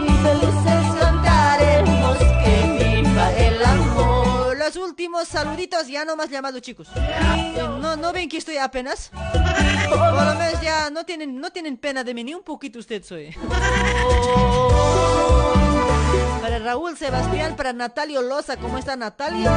Y 0.00 0.08
felices 0.08 0.94
cantaremos 0.98 2.18
que 2.18 3.02
viva 3.02 3.32
el 3.36 3.64
amor. 3.64 4.56
Los 4.56 4.76
últimos 4.76 5.28
saluditos, 5.28 5.86
ya 5.86 6.04
no 6.04 6.16
más 6.16 6.28
llamado, 6.28 6.58
chicos. 6.60 6.88
No, 7.80 7.96
no 7.96 8.12
ven 8.12 8.28
que 8.28 8.38
estoy 8.38 8.56
apenas. 8.56 9.10
Por 9.88 9.98
lo 9.98 10.34
menos 10.34 10.60
ya 10.60 10.90
no 10.90 11.04
tienen, 11.04 11.40
no 11.40 11.50
tienen 11.52 11.76
pena 11.76 12.02
de 12.02 12.14
mí, 12.14 12.24
ni 12.24 12.34
un 12.34 12.42
poquito 12.42 12.80
usted 12.80 13.04
soy. 13.04 13.36
Para 16.40 16.58
Raúl 16.58 16.96
Sebastián, 16.96 17.54
para 17.54 17.72
Natalio 17.72 18.22
Loza, 18.22 18.56
¿cómo 18.56 18.76
está 18.78 18.96
Natalio? 18.96 19.50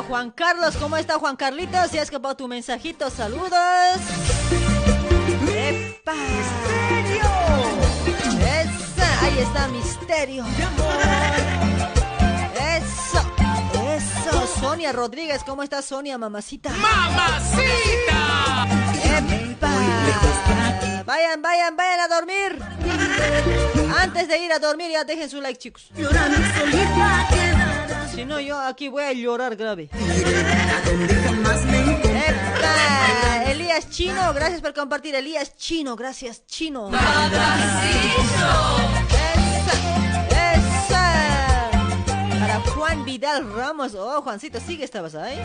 Para 0.00 0.08
Juan 0.08 0.30
Carlos, 0.30 0.76
¿cómo 0.78 0.96
está 0.96 1.18
Juan 1.18 1.36
Carlitos? 1.36 1.92
Ya 1.92 2.00
ha 2.00 2.02
escapado 2.02 2.34
tu 2.34 2.48
mensajito, 2.48 3.10
saludos. 3.10 3.52
¡Epa! 5.46 6.14
¡Esa! 8.40 9.20
Ahí 9.22 9.38
está 9.40 9.68
Misterio. 9.68 10.46
¡Eso! 12.56 13.20
¡Eso! 13.94 14.46
Sonia 14.58 14.90
Rodríguez, 14.92 15.44
¿cómo 15.44 15.62
está 15.62 15.82
Sonia, 15.82 16.16
mamacita? 16.16 16.70
¡Mamacita! 16.70 18.66
¡Epa! 19.04 19.70
Vayan, 21.04 21.42
vayan, 21.42 21.76
vayan 21.76 22.00
a 22.00 22.08
dormir. 22.08 22.58
Antes 23.98 24.28
de 24.28 24.38
ir 24.38 24.50
a 24.50 24.58
dormir, 24.58 24.92
ya 24.92 25.04
dejen 25.04 25.28
su 25.28 25.42
like, 25.42 25.58
chicos. 25.58 25.90
Si 28.14 28.24
no, 28.24 28.40
yo 28.40 28.58
aquí 28.60 28.88
voy 28.88 29.04
a 29.04 29.12
llorar 29.12 29.54
grave. 29.56 29.88
¡Epa! 32.22 33.44
Elías 33.50 33.88
Chino, 33.90 34.32
gracias 34.34 34.60
por 34.60 34.74
compartir. 34.74 35.14
Elías 35.14 35.56
Chino, 35.56 35.96
gracias, 35.96 36.44
Chino. 36.46 36.90
¡Esa! 36.90 37.56
¡Esa! 40.54 41.70
Para 42.40 42.60
Juan 42.60 43.04
Vidal 43.04 43.52
Ramos. 43.54 43.94
Oh, 43.94 44.22
Juancito, 44.22 44.58
sigue 44.60 44.84
estabas 44.84 45.14
ahí. 45.14 45.38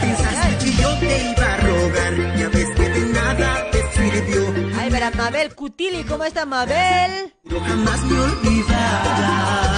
Pensaste 0.00 0.64
que 0.64 0.72
yo 0.72 0.98
te 0.98 1.32
iba 1.32 1.54
a 1.54 1.56
rogar, 1.58 2.36
ya 2.36 2.48
ves 2.48 2.68
que 2.76 2.88
de 2.88 3.00
nada 3.12 3.70
te 3.70 3.92
sirvió. 3.92 4.54
Ay, 4.78 4.90
para 4.90 5.10
Mabel 5.12 5.54
Cutili, 5.54 6.02
¿cómo 6.04 6.24
está 6.24 6.44
Mabel? 6.46 7.32
Pero 7.44 7.60
jamás 7.60 8.02
me 8.02 8.20
olvidarás. 8.20 9.69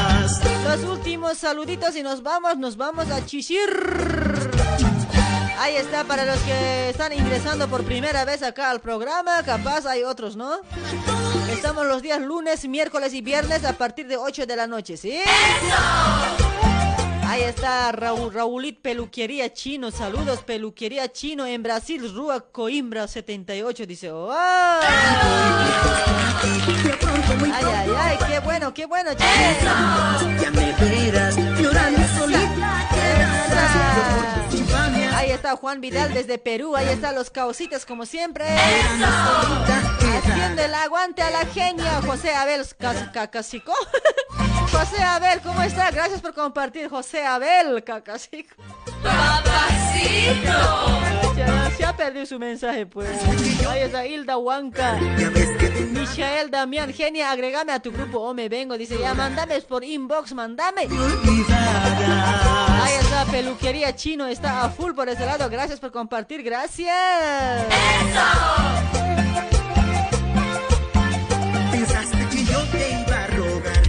Los 0.72 0.84
últimos 0.84 1.36
saluditos 1.36 1.94
y 1.96 2.02
nos 2.02 2.22
vamos, 2.22 2.56
nos 2.56 2.78
vamos 2.78 3.10
a 3.10 3.26
Chisir. 3.26 3.58
Ahí 5.58 5.76
está 5.76 6.02
para 6.04 6.24
los 6.24 6.38
que 6.38 6.88
están 6.88 7.12
ingresando 7.12 7.68
por 7.68 7.84
primera 7.84 8.24
vez 8.24 8.42
acá 8.42 8.70
al 8.70 8.80
programa, 8.80 9.42
capaz 9.42 9.84
hay 9.84 10.02
otros, 10.02 10.34
¿no? 10.34 10.62
Estamos 11.50 11.86
los 11.86 12.00
días 12.00 12.22
lunes, 12.22 12.66
miércoles 12.66 13.12
y 13.12 13.20
viernes 13.20 13.66
a 13.66 13.76
partir 13.76 14.06
de 14.06 14.16
8 14.16 14.46
de 14.46 14.56
la 14.56 14.66
noche, 14.66 14.96
¿sí? 14.96 15.20
Ahí 17.26 17.42
está 17.42 17.92
Raúl, 17.92 18.32
Raulit 18.32 18.80
Peluquería 18.80 19.52
Chino, 19.52 19.90
saludos 19.90 20.42
Peluquería 20.42 21.12
Chino 21.12 21.44
en 21.44 21.62
Brasil, 21.62 22.10
Rua 22.14 22.46
Coimbra 22.50 23.06
78, 23.06 23.84
dice, 23.84 24.10
¡oh! 24.10 24.30
Ay, 27.98 28.18
qué 28.28 28.38
bueno, 28.40 28.74
qué 28.74 28.86
bueno, 28.86 29.10
che. 29.16 29.24
Ya 30.40 30.50
me 30.50 30.72
verás 30.72 31.36
llorando 31.36 32.00
solita. 32.18 34.31
Ahí 35.32 35.36
está 35.36 35.56
Juan 35.56 35.80
Vidal 35.80 36.12
desde 36.12 36.36
Perú, 36.36 36.76
ahí 36.76 36.88
están 36.88 37.14
los 37.14 37.30
causitas 37.30 37.86
como 37.86 38.04
siempre. 38.04 38.44
Haciendo 40.18 40.60
el 40.60 40.74
aguante 40.74 41.22
a 41.22 41.30
la 41.30 41.46
genia, 41.46 42.02
José 42.06 42.34
Abel 42.34 42.60
Cas- 42.78 43.08
Cacasico. 43.14 43.72
José 44.70 45.02
Abel, 45.02 45.40
¿cómo 45.40 45.62
está? 45.62 45.90
Gracias 45.90 46.20
por 46.20 46.34
compartir, 46.34 46.90
José 46.90 47.24
Abel 47.24 47.82
Cacasico. 47.82 48.54
Ya, 51.34 51.70
Se 51.78 51.84
ha 51.86 51.96
perdido 51.96 52.26
su 52.26 52.38
mensaje, 52.38 52.84
pues. 52.84 53.08
Ahí 53.70 53.80
está 53.84 54.04
Hilda 54.06 54.36
Huanca. 54.36 54.98
Michael 55.92 56.50
Damián, 56.50 56.92
genia, 56.92 57.30
agregame 57.30 57.72
a 57.72 57.80
tu 57.80 57.90
grupo 57.90 58.18
o 58.20 58.34
me 58.34 58.50
vengo. 58.50 58.76
Dice, 58.76 58.98
ya, 59.00 59.14
mándame 59.14 59.60
por 59.62 59.82
inbox, 59.82 60.34
mándame. 60.34 60.88
Está, 63.22 63.30
peluquería 63.30 63.94
chino, 63.94 64.26
está 64.26 64.64
a 64.64 64.68
full 64.68 64.94
por 64.94 65.08
ese 65.08 65.24
lado. 65.24 65.48
Gracias 65.48 65.78
por 65.78 65.92
compartir, 65.92 66.42
gracias. 66.42 67.64
Pensaste 71.70 72.28
que 72.30 72.44
yo 72.44 72.60
te 72.72 72.90
iba 72.90 73.16
a 73.16 73.26
rogar. 73.28 73.82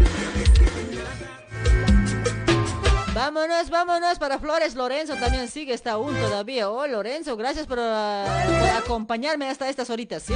Vámonos, 3.15 3.69
vámonos 3.71 4.19
para 4.19 4.37
Flores. 4.37 4.75
Lorenzo 4.75 5.15
también 5.15 5.49
sigue, 5.49 5.73
está 5.73 5.93
aún 5.93 6.15
todavía. 6.15 6.69
Oh, 6.69 6.85
Lorenzo, 6.85 7.35
gracias 7.35 7.65
por, 7.65 7.79
ah, 7.81 8.25
por 8.45 8.69
acompañarme 8.69 9.49
hasta 9.49 9.67
estas 9.67 9.89
horitas, 9.89 10.21
¿sí? 10.21 10.33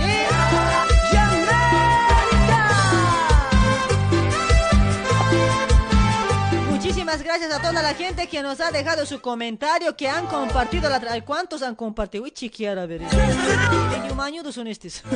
Muchísimas 6.88 7.22
gracias 7.22 7.52
a 7.52 7.62
toda 7.62 7.82
la 7.82 7.94
gente 7.94 8.28
que 8.28 8.42
nos 8.42 8.62
ha 8.62 8.72
dejado 8.72 9.06
su 9.06 9.20
comentario, 9.20 9.98
que 9.98 10.08
han 10.08 10.26
compartido 10.28 10.90
la... 10.90 11.02
tra- 11.02 11.22
¿Cuántos 11.26 11.62
han 11.62 11.76
compartido? 11.76 12.24
Uy, 12.24 12.32
chiquiara, 12.32 12.84
a 12.84 12.86
ver. 12.86 13.02
Mañudos 14.16 14.56
son 14.56 14.68
estos. 14.68 15.04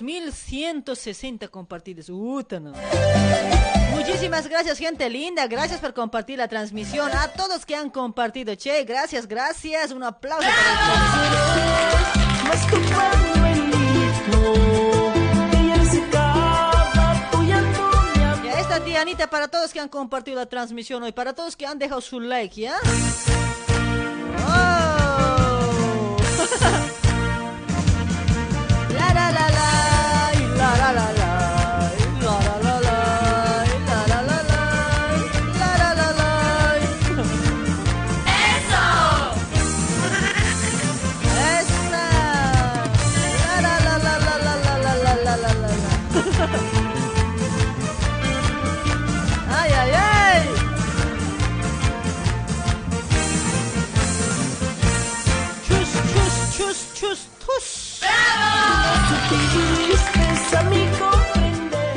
Ay, 0.00 0.16
ay, 0.16 0.22
ay, 0.22 0.30
1160 0.30 1.48
compartidos. 1.48 2.08
Uta, 2.08 2.60
no. 2.60 2.72
Muchísimas 3.92 4.48
gracias, 4.48 4.78
gente 4.78 5.08
linda. 5.10 5.46
Gracias 5.46 5.80
por 5.80 5.94
compartir 5.94 6.38
la 6.38 6.48
transmisión. 6.48 7.10
A 7.12 7.28
todos 7.28 7.66
que 7.66 7.76
han 7.76 7.90
compartido, 7.90 8.54
che, 8.54 8.84
gracias, 8.84 9.26
gracias. 9.26 9.92
Un 9.92 10.02
aplauso 10.04 10.48
para. 10.48 11.20
Ya 18.44 18.60
esta 18.60 18.84
tía 18.84 19.02
Anita 19.02 19.28
para 19.28 19.48
todos 19.48 19.72
que 19.72 19.80
han 19.80 19.88
compartido 19.88 20.36
la 20.36 20.46
transmisión 20.46 21.02
hoy, 21.02 21.12
para 21.12 21.34
todos 21.34 21.56
que 21.56 21.66
han 21.66 21.78
dejado 21.78 22.00
su 22.00 22.20
like, 22.20 22.60
¿ya? 22.60 22.76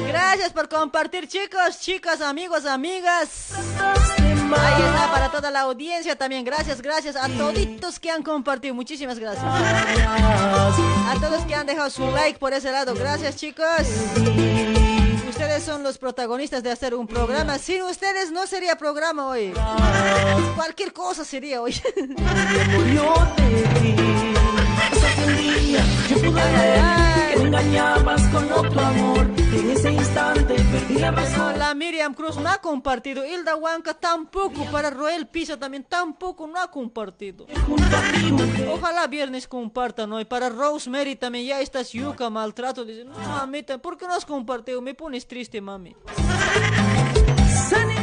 Gracias 0.08 0.52
por 0.52 0.68
compartir, 0.68 1.28
chicos, 1.28 1.80
chicas, 1.80 2.22
amigos, 2.22 2.66
amigas. 2.66 3.52
Ahí 3.56 4.82
está 4.82 5.12
para 5.12 5.32
toda 5.32 5.52
la 5.52 5.62
audiencia 5.62 6.16
también. 6.16 6.44
Gracias, 6.44 6.82
gracias 6.82 7.16
a 7.16 7.30
toditos 7.30 8.00
que 8.00 8.10
han 8.10 8.24
compartido. 8.24 8.74
Muchísimas 8.74 9.20
gracias. 9.20 9.46
A 9.46 11.16
todos 11.22 11.46
que 11.46 11.54
han 11.54 11.68
dejado 11.68 11.92
su 11.92 12.10
like 12.10 12.40
por 12.40 12.54
ese 12.54 12.72
lado. 12.72 12.96
Gracias, 12.96 13.36
chicos. 13.36 13.68
Ustedes 15.30 15.64
son 15.64 15.84
los 15.84 16.00
protagonistas 16.00 16.64
de 16.64 16.72
hacer 16.72 16.96
un 16.96 17.06
programa. 17.06 17.60
Sin 17.60 17.84
ustedes 17.84 18.32
no 18.32 18.48
sería 18.48 18.76
programa 18.76 19.28
hoy. 19.28 19.54
Cualquier 20.56 20.94
cosa 20.94 21.24
sería 21.24 21.62
hoy. 21.62 21.80
Yo 26.10 26.18
pude 26.18 26.32
ver 26.32 26.82
que 27.34 27.40
me 27.40 27.48
engañabas 27.48 28.22
con 28.30 28.50
otro 28.52 28.80
amor. 28.82 29.30
En 29.38 29.70
ese 29.72 29.92
instante 29.92 30.56
perdí 30.56 31.00
la 31.00 31.12
No, 31.12 31.18
razón. 31.18 31.60
la 31.60 31.74
Miriam 31.74 32.14
Cruz 32.14 32.38
no 32.38 32.50
ha 32.50 32.60
compartido. 32.60 33.26
Hilda 33.26 33.56
Huanca 33.56 33.94
tampoco. 33.94 34.64
Para 34.72 34.90
Roel 34.90 35.28
Pisa 35.28 35.58
también 35.60 35.84
tampoco 35.84 36.48
no 36.48 36.60
ha 36.62 36.72
compartido. 36.72 37.46
Ojalá 38.72 39.08
viernes 39.08 39.48
compartan 39.48 40.14
hoy. 40.14 40.24
Para 40.26 40.50
Rosemary 40.50 41.16
también 41.18 41.46
ya 41.46 41.60
estás 41.62 41.92
yuca, 41.92 42.30
maltrato. 42.30 42.86
Dice, 42.86 43.04
no, 43.04 43.14
mamita, 43.20 43.78
¿por 43.80 43.98
qué 43.98 44.08
no 44.08 44.14
has 44.14 44.26
compartido? 44.26 44.82
Me 44.82 44.94
pones 44.94 45.28
triste, 45.28 45.60
mami. 45.60 45.96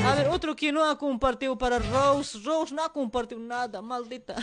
A 0.06 0.14
ver, 0.14 0.28
otro 0.28 0.54
que 0.56 0.72
no 0.72 0.84
ha 0.84 0.98
compartido 0.98 1.56
para 1.56 1.78
Rose. 1.78 2.38
Rose 2.44 2.74
no 2.74 2.84
ha 2.84 2.92
compartido 2.92 3.40
nada, 3.40 3.80
maldita. 3.80 4.34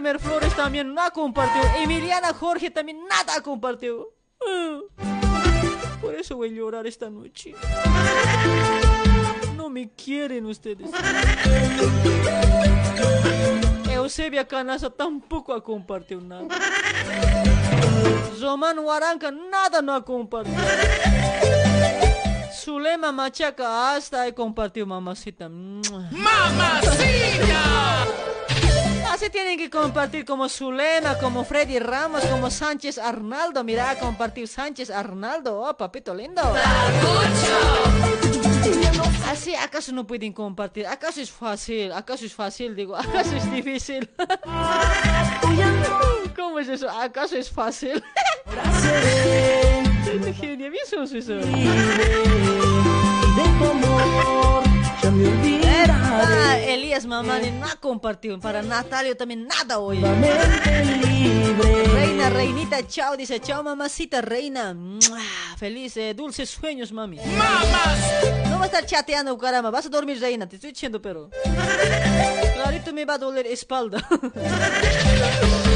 Wilmer 0.00 0.18
Flores 0.18 0.56
también 0.56 0.94
no 0.94 1.02
ha 1.02 1.10
compartido. 1.10 1.62
Emiliana 1.76 2.32
Jorge 2.32 2.70
también 2.70 3.06
nada 3.06 3.34
ha 3.36 3.42
compartido. 3.42 4.14
Por 6.00 6.14
eso 6.14 6.36
voy 6.36 6.48
a 6.48 6.52
llorar 6.52 6.86
esta 6.86 7.10
noche. 7.10 7.54
No 9.56 9.68
me 9.68 9.90
quieren 9.90 10.46
ustedes. 10.46 10.90
Eusebia 13.90 14.48
Canaza 14.48 14.88
tampoco 14.88 15.52
ha 15.52 15.62
compartido 15.62 16.22
nada. 16.22 16.48
Román 18.40 18.78
Huaranca 18.78 19.30
nada 19.30 19.82
no 19.82 19.92
ha 19.92 20.02
compartido. 20.02 20.56
Zulema 22.54 23.12
Machaca 23.12 23.94
hasta 23.94 24.26
he 24.26 24.32
compartido 24.32 24.86
mamacita. 24.86 25.50
¡Mamacita! 25.50 26.80
Así 29.20 29.28
tienen 29.28 29.58
que 29.58 29.68
compartir 29.68 30.24
como 30.24 30.48
Zulema, 30.48 31.18
como 31.18 31.44
Freddy 31.44 31.78
Ramos, 31.78 32.24
como 32.24 32.50
Sánchez 32.50 32.96
Arnaldo. 32.96 33.62
Mira, 33.62 33.98
compartir 33.98 34.48
Sánchez 34.48 34.88
Arnaldo. 34.88 35.60
Oh, 35.60 35.76
papito 35.76 36.14
lindo. 36.14 36.40
Así, 39.28 39.54
¿acaso 39.54 39.92
no 39.92 40.06
pueden 40.06 40.32
compartir? 40.32 40.86
¿Acaso 40.86 41.20
es 41.20 41.30
fácil? 41.30 41.92
¿Acaso 41.92 42.24
es 42.24 42.32
fácil? 42.32 42.74
Digo, 42.74 42.96
¿acaso 42.96 43.36
es 43.36 43.52
difícil? 43.52 44.08
¿Cómo 46.34 46.58
es 46.58 46.68
eso? 46.68 46.88
¿Acaso 46.88 47.36
es 47.36 47.50
fácil? 47.50 48.02
sos 55.10 55.46
eso. 55.46 55.92
Ah, 55.92 56.58
Elías 56.58 57.06
Mamani 57.06 57.50
no 57.52 57.66
ha 57.66 57.76
compartido. 57.76 58.38
Para 58.40 58.62
Natalio 58.62 59.16
también 59.16 59.46
nada 59.46 59.78
hoy. 59.78 60.00
Reina, 61.92 62.30
reinita, 62.30 62.86
chao. 62.86 63.16
Dice, 63.16 63.40
chao 63.40 63.62
mamacita, 63.62 64.20
reina. 64.20 64.76
Feliz, 65.56 65.96
eh, 65.96 66.14
dulces 66.14 66.50
sueños, 66.50 66.92
mami. 66.92 67.16
No 67.16 68.58
va 68.58 68.64
a 68.64 68.66
estar 68.66 68.84
chateando, 68.86 69.36
caramba. 69.38 69.70
Vas 69.70 69.86
a 69.86 69.88
dormir, 69.88 70.20
reina. 70.20 70.48
Te 70.48 70.56
estoy 70.56 70.72
diciendo, 70.72 71.00
pero... 71.00 71.30
Clarito 72.54 72.92
me 72.92 73.04
va 73.04 73.14
a 73.14 73.18
doler 73.18 73.46
espalda. 73.46 74.06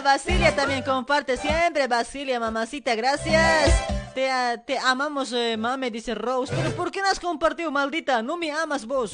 Basilia 0.00 0.54
también 0.54 0.82
comparte 0.82 1.36
siempre. 1.36 1.86
Basilia, 1.86 2.40
mamacita, 2.40 2.94
gracias. 2.94 3.72
Te, 4.14 4.28
te 4.64 4.78
amamos, 4.78 5.32
eh, 5.32 5.56
mame, 5.56 5.90
dice 5.90 6.14
Rose. 6.14 6.52
Pero 6.54 6.70
¿por 6.76 6.90
qué 6.90 7.02
no 7.02 7.08
has 7.08 7.18
compartido, 7.18 7.70
maldita? 7.70 8.22
No 8.22 8.36
me 8.36 8.52
amas 8.52 8.86
vos. 8.86 9.12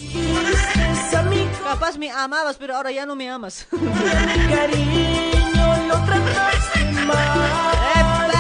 Capaz 1.64 1.98
me 1.98 2.10
amabas, 2.10 2.56
pero 2.56 2.76
ahora 2.76 2.90
ya 2.90 3.06
no 3.06 3.16
me 3.16 3.30
amas. 3.30 3.66
Cariño, 3.70 5.86
lo 5.88 6.04
trataste 6.04 6.84
mal. 7.06 8.30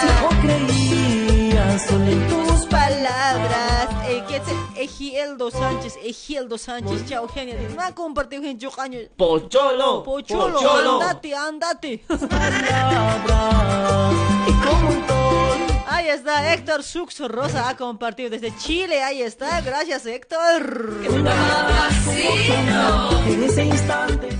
Si 0.00 1.52
no 1.54 1.78
solo 1.78 2.06
en 2.06 2.28
tus 2.28 2.66
palabras. 2.66 3.85
Ete 4.36 4.52
Egieldo 4.76 5.50
Sánchez, 5.50 5.98
Egieldo 6.04 6.58
Sánchez, 6.58 7.06
chao 7.06 7.22
Eugenia. 7.22 7.56
Dice, 7.56 7.74
no 7.74 7.94
comparte 7.94 8.36
Eugenia, 8.36 8.58
yo. 8.58 8.68
Oh, 8.68 8.74
pocholo, 9.16 10.02
pocholo, 10.04 11.00
andate, 11.00 11.34
andate. 11.34 12.04
Palabra, 12.28 14.10
y 14.46 14.52
como 14.52 14.88
un 14.90 15.45
Ahí 15.88 16.08
está, 16.08 16.52
Héctor 16.52 16.82
Suxo 16.82 17.28
Rosa 17.28 17.68
ha 17.68 17.76
compartido 17.76 18.28
desde 18.30 18.52
Chile. 18.56 19.04
Ahí 19.04 19.22
está, 19.22 19.60
gracias 19.60 20.04
Héctor. 20.04 20.96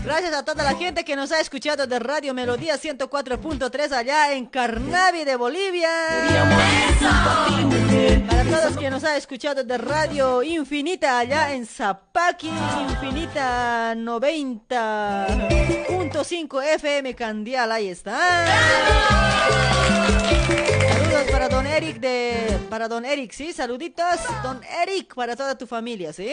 Gracias 0.05 0.35
a 0.35 0.45
toda 0.45 0.65
la 0.65 0.75
gente 0.75 1.05
que 1.05 1.15
nos 1.15 1.31
ha 1.31 1.39
escuchado 1.41 1.87
de 1.87 2.01
Radio 2.01 2.35
Melodía 2.35 2.75
104.3 2.77 3.93
allá 3.93 4.33
en 4.33 4.47
Carnavi 4.47 5.23
de 5.25 5.37
Bolivia. 5.37 5.89
Para 8.29 8.45
todos 8.45 8.77
que 8.77 8.91
nos 8.91 9.05
ha 9.05 9.17
escuchado 9.17 9.63
de 9.63 9.79
Radio 9.79 10.43
Infinita 10.43 11.21
allá 11.21 11.55
en 11.55 11.65
Zapaqui, 11.65 12.51
Infinita 12.91 13.95
90.5 13.95 16.65
FM 16.75 17.15
Candial, 17.15 17.71
ahí 17.71 17.87
está. 17.89 18.45
Para 21.37 21.51
don 21.51 21.67
Eric 21.67 22.01
de 22.01 22.59
para 22.71 22.89
don 22.89 23.05
Eric, 23.05 23.31
sí, 23.31 23.53
saluditos, 23.53 24.21
don 24.43 24.59
Eric 24.83 25.15
para 25.15 25.37
toda 25.37 25.55
tu 25.55 25.67
familia, 25.67 26.11
¿sí? 26.11 26.33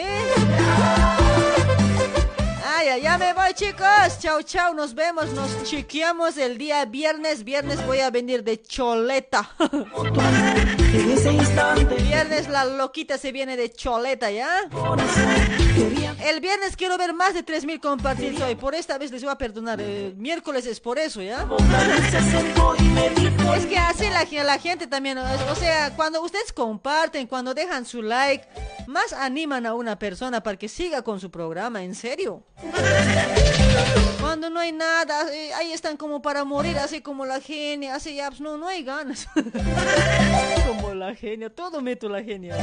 Ay, 2.64 2.88
ay, 2.88 3.02
ya 3.02 3.18
me 3.18 3.34
voy, 3.34 3.52
chicos. 3.52 4.18
Chau, 4.18 4.42
chau. 4.42 4.72
Nos 4.72 4.94
vemos, 4.94 5.30
nos 5.32 5.62
chequeamos 5.64 6.38
el 6.38 6.56
día 6.56 6.86
viernes. 6.86 7.44
Viernes 7.44 7.84
voy 7.86 8.00
a 8.00 8.08
venir 8.08 8.42
de 8.44 8.62
Choleta. 8.62 9.50
en 10.94 11.10
ese 11.10 11.32
instante 11.32 11.94
Viernes 11.96 12.48
la 12.48 12.64
loquita 12.64 13.18
se 13.18 13.32
viene 13.32 13.56
de 13.56 13.72
Choleta, 13.72 14.30
¿ya? 14.30 14.48
El 16.24 16.40
viernes 16.40 16.76
quiero 16.76 16.96
ver 16.96 17.12
más 17.12 17.34
de 17.34 17.42
3000 17.42 17.80
compartidos 17.80 18.40
hoy. 18.40 18.54
Por 18.54 18.74
esta 18.74 18.96
vez 18.96 19.10
les 19.10 19.22
voy 19.22 19.32
a 19.32 19.36
perdonar. 19.36 19.80
El 19.80 20.14
miércoles 20.16 20.66
es 20.66 20.80
por 20.80 20.98
eso, 20.98 21.20
¿ya? 21.20 21.46
Es 23.56 23.66
que 23.66 23.76
así 23.76 24.06
la, 24.08 24.44
la 24.44 24.58
gente 24.58 24.86
también. 24.86 25.18
O 25.18 25.54
sea, 25.54 25.94
cuando 25.96 26.22
ustedes 26.22 26.52
comparten, 26.52 27.26
cuando 27.26 27.54
dejan 27.54 27.84
su 27.84 28.02
like, 28.02 28.46
más 28.86 29.12
animan 29.12 29.66
a 29.66 29.74
una 29.74 29.98
persona 29.98 30.42
para 30.42 30.56
que 30.56 30.68
siga 30.68 31.02
con 31.02 31.20
su 31.20 31.30
programa, 31.30 31.82
en 31.82 31.94
serio. 31.94 32.42
Cuando 34.34 34.50
no 34.50 34.58
hay 34.58 34.72
nada, 34.72 35.32
eh, 35.32 35.54
ahí 35.54 35.70
están 35.70 35.96
como 35.96 36.20
para 36.20 36.42
morir, 36.42 36.76
así 36.76 37.00
como 37.00 37.24
la 37.24 37.40
genia, 37.40 37.94
así 37.94 38.16
ya, 38.16 38.30
pues, 38.30 38.40
no, 38.40 38.58
no 38.58 38.66
hay 38.66 38.82
ganas. 38.82 39.28
como 40.66 40.92
la 40.92 41.14
genia, 41.14 41.50
todo 41.50 41.80
meto 41.80 42.08
la 42.08 42.20
genia. 42.20 42.56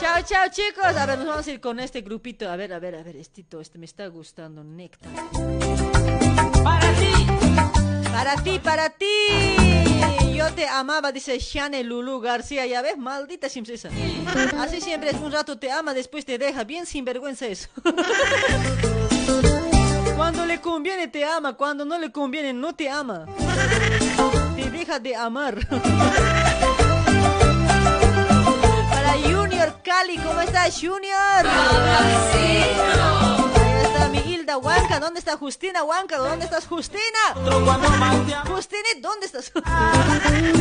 Chao, 0.00 0.22
chao 0.24 0.48
chicos. 0.50 0.86
A 0.86 1.04
ver, 1.04 1.18
nos 1.18 1.26
vamos 1.26 1.46
a 1.46 1.50
ir 1.50 1.60
con 1.60 1.80
este 1.80 2.00
grupito. 2.00 2.48
A 2.48 2.56
ver, 2.56 2.72
a 2.72 2.78
ver, 2.78 2.94
a 2.94 3.02
ver, 3.02 3.16
estito, 3.16 3.60
este 3.60 3.78
me 3.78 3.84
está 3.84 4.06
gustando, 4.06 4.64
Néctar. 4.64 5.12
Para 6.64 6.94
ti. 6.94 7.12
Para 8.10 8.36
ti, 8.42 8.58
para 8.58 8.88
ti. 8.88 9.61
Yo 10.42 10.52
te 10.54 10.66
amaba, 10.66 11.12
dice 11.12 11.38
Shane 11.38 11.84
Lulu 11.84 12.18
García. 12.18 12.66
Ya 12.66 12.82
ves, 12.82 12.98
maldita 12.98 13.48
Simsesa. 13.48 13.90
Así 14.58 14.80
siempre 14.80 15.10
es 15.10 15.16
un 15.16 15.30
rato 15.30 15.56
te 15.56 15.70
ama, 15.70 15.94
después 15.94 16.24
te 16.24 16.36
deja. 16.36 16.64
Bien 16.64 16.84
sinvergüenza 16.84 17.46
eso. 17.46 17.68
Cuando 20.16 20.44
le 20.44 20.60
conviene 20.60 21.06
te 21.06 21.24
ama, 21.24 21.52
cuando 21.52 21.84
no 21.84 21.96
le 21.96 22.10
conviene 22.10 22.52
no 22.52 22.74
te 22.74 22.90
ama. 22.90 23.26
Te 24.56 24.68
deja 24.68 24.98
de 24.98 25.14
amar. 25.14 25.64
Para 28.90 29.12
Junior 29.22 29.80
Cali, 29.84 30.18
¿cómo 30.18 30.40
estás 30.40 30.74
Junior? 30.74 31.46
Huanca, 34.56 35.00
¿dónde 35.00 35.18
está 35.18 35.36
Justina 35.36 35.84
Huanca? 35.84 36.18
¿Dónde 36.18 36.44
estás 36.44 36.66
Justina? 36.66 37.02
Justina, 38.48 38.88
¿dónde 39.00 39.26
estás? 39.26 39.52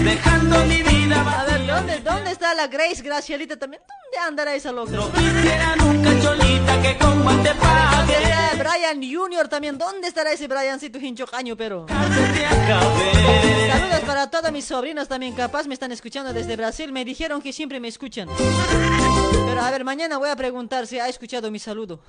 Dejando 0.04 0.66
mi 0.66 0.82
vida 0.84 1.40
A 1.40 1.46
ver, 1.46 1.68
¿dónde, 1.68 2.00
¿dónde 2.00 2.32
está 2.32 2.54
la 2.54 2.68
Grace 2.68 3.02
Gracielita 3.02 3.58
también? 3.58 3.82
¿Dónde 3.88 4.28
andará 4.28 4.56
esa 4.56 4.72
loca? 4.72 4.92
Quisiera 5.14 5.76
nunca 5.76 6.10
cholita 6.22 6.82
que 6.82 6.98
con 6.98 7.24
mal 7.24 7.42
te 7.44 7.54
pague. 7.56 8.16
Brian 8.58 9.02
Junior 9.02 9.48
también, 9.48 9.78
¿dónde 9.78 10.08
estará 10.08 10.32
ese 10.32 10.48
Briancito 10.48 11.00
hincho 11.00 11.26
caño, 11.26 11.56
pero? 11.58 11.86
Saludos 11.88 14.02
para 14.06 14.30
todos 14.30 14.52
mis 14.52 14.66
sobrinos 14.66 15.08
también, 15.08 15.34
capaz 15.34 15.68
me 15.68 15.74
están 15.74 15.92
escuchando 15.92 16.34
desde 16.34 16.56
Brasil, 16.56 16.92
me 16.92 17.04
dijeron 17.04 17.42
que 17.42 17.54
siempre 17.54 17.80
me 17.80 17.88
escuchan. 17.88 18.30
Pero 19.46 19.62
a 19.62 19.72
ver, 19.72 19.84
mañana 19.84 20.18
voy 20.18 20.30
a 20.30 20.36
preguntar 20.36 20.88
si 20.88 21.00
ha 21.00 21.08
escuchado 21.08 21.50
mi 21.52 21.60
saludo. 21.60 22.02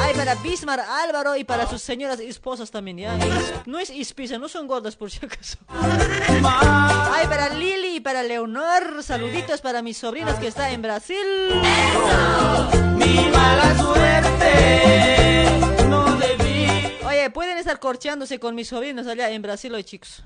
Ay, 0.00 0.14
para 0.14 0.34
Bismar 0.36 0.80
Álvaro 0.80 1.36
y 1.36 1.44
para 1.44 1.66
sus 1.66 1.82
señoras 1.82 2.20
esposas 2.20 2.70
también, 2.70 2.98
¿ya? 2.98 3.18
No 3.66 3.78
es 3.78 3.90
ispisa, 3.90 4.38
no 4.38 4.48
son 4.48 4.66
gordas 4.66 4.96
por 4.96 5.10
si 5.10 5.18
acaso. 5.24 5.58
Ay, 5.68 7.26
para 7.26 7.50
Lili 7.50 7.96
y 7.96 8.00
para 8.00 8.22
Leonor, 8.22 9.02
saluditos 9.02 9.60
para 9.60 9.82
mis 9.82 9.98
sobrinos 9.98 10.36
que 10.36 10.46
está 10.48 10.70
en 10.70 10.82
Brasil. 10.82 11.16
Mi 12.96 13.28
mala 13.30 13.76
suerte. 13.76 15.46
No 15.88 16.16
debí. 16.16 16.68
Oye, 17.06 17.30
pueden 17.30 17.58
estar 17.58 17.78
corchándose 17.78 18.38
con 18.38 18.54
mis 18.54 18.68
sobrinos 18.68 19.06
allá 19.06 19.30
en 19.30 19.42
Brasil 19.42 19.74
hoy, 19.74 19.84
chicos. 19.84 20.22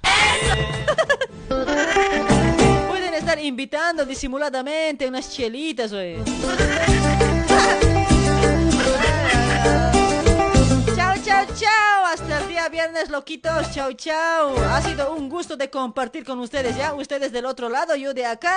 pueden 2.89 3.15
estar 3.15 3.39
invitando 3.39 4.05
disimuladamente 4.05 5.07
unas 5.07 5.31
chelitas, 5.31 5.93
oye. 5.93 6.19
Viernes, 12.69 13.11
loquitos. 13.11 13.71
Chao, 13.73 13.93
chao. 13.93 14.57
Ha 14.71 14.83
sido 14.83 15.13
un 15.15 15.29
gusto 15.29 15.57
de 15.57 15.71
compartir 15.71 16.25
con 16.25 16.39
ustedes, 16.41 16.77
¿ya? 16.77 16.95
Ustedes 16.95 17.33
del 17.33 17.47
otro 17.47 17.69
lado, 17.69 17.97
yo 17.97 18.15
de 18.15 18.27
acá. 18.27 18.57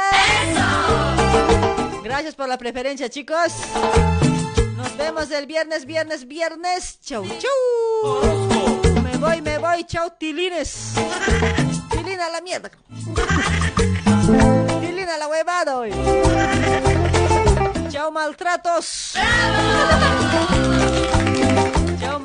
Gracias 2.04 2.36
por 2.36 2.48
la 2.48 2.58
preferencia, 2.58 3.10
chicos. 3.10 3.54
Nos 4.78 4.98
vemos 4.98 5.32
el 5.32 5.46
viernes, 5.48 5.86
viernes, 5.86 6.28
viernes. 6.28 7.00
Chau, 7.02 7.26
chau. 7.26 8.22
Me 9.04 9.18
voy, 9.18 9.42
me 9.42 9.58
voy. 9.58 9.84
Chau, 9.86 10.12
tilines. 10.18 10.94
Tilina 11.90 12.30
la 12.30 12.42
mierda. 12.42 12.70
Tilina 14.82 15.18
la 15.18 15.28
huevada 15.28 15.78
hoy. 15.78 15.92
Chau, 17.90 18.12
maltratos. 18.12 19.14
Chau, 19.14 19.24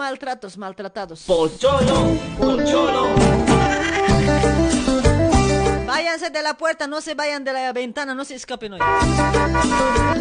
maltratos, 0.01 0.57
maltratados. 0.57 1.25
Pocholo, 1.27 2.17
pocholo. 2.39 3.09
Váyanse 5.87 6.31
de 6.31 6.43
la 6.43 6.55
puerta, 6.55 6.87
no 6.87 7.03
se 7.03 7.15
vayan 7.15 7.45
de 7.45 7.53
la 7.53 7.71
ventana, 7.75 8.15
no 8.15 8.25
se 8.25 8.35
escapen 8.35 8.73
hoy. 8.73 8.81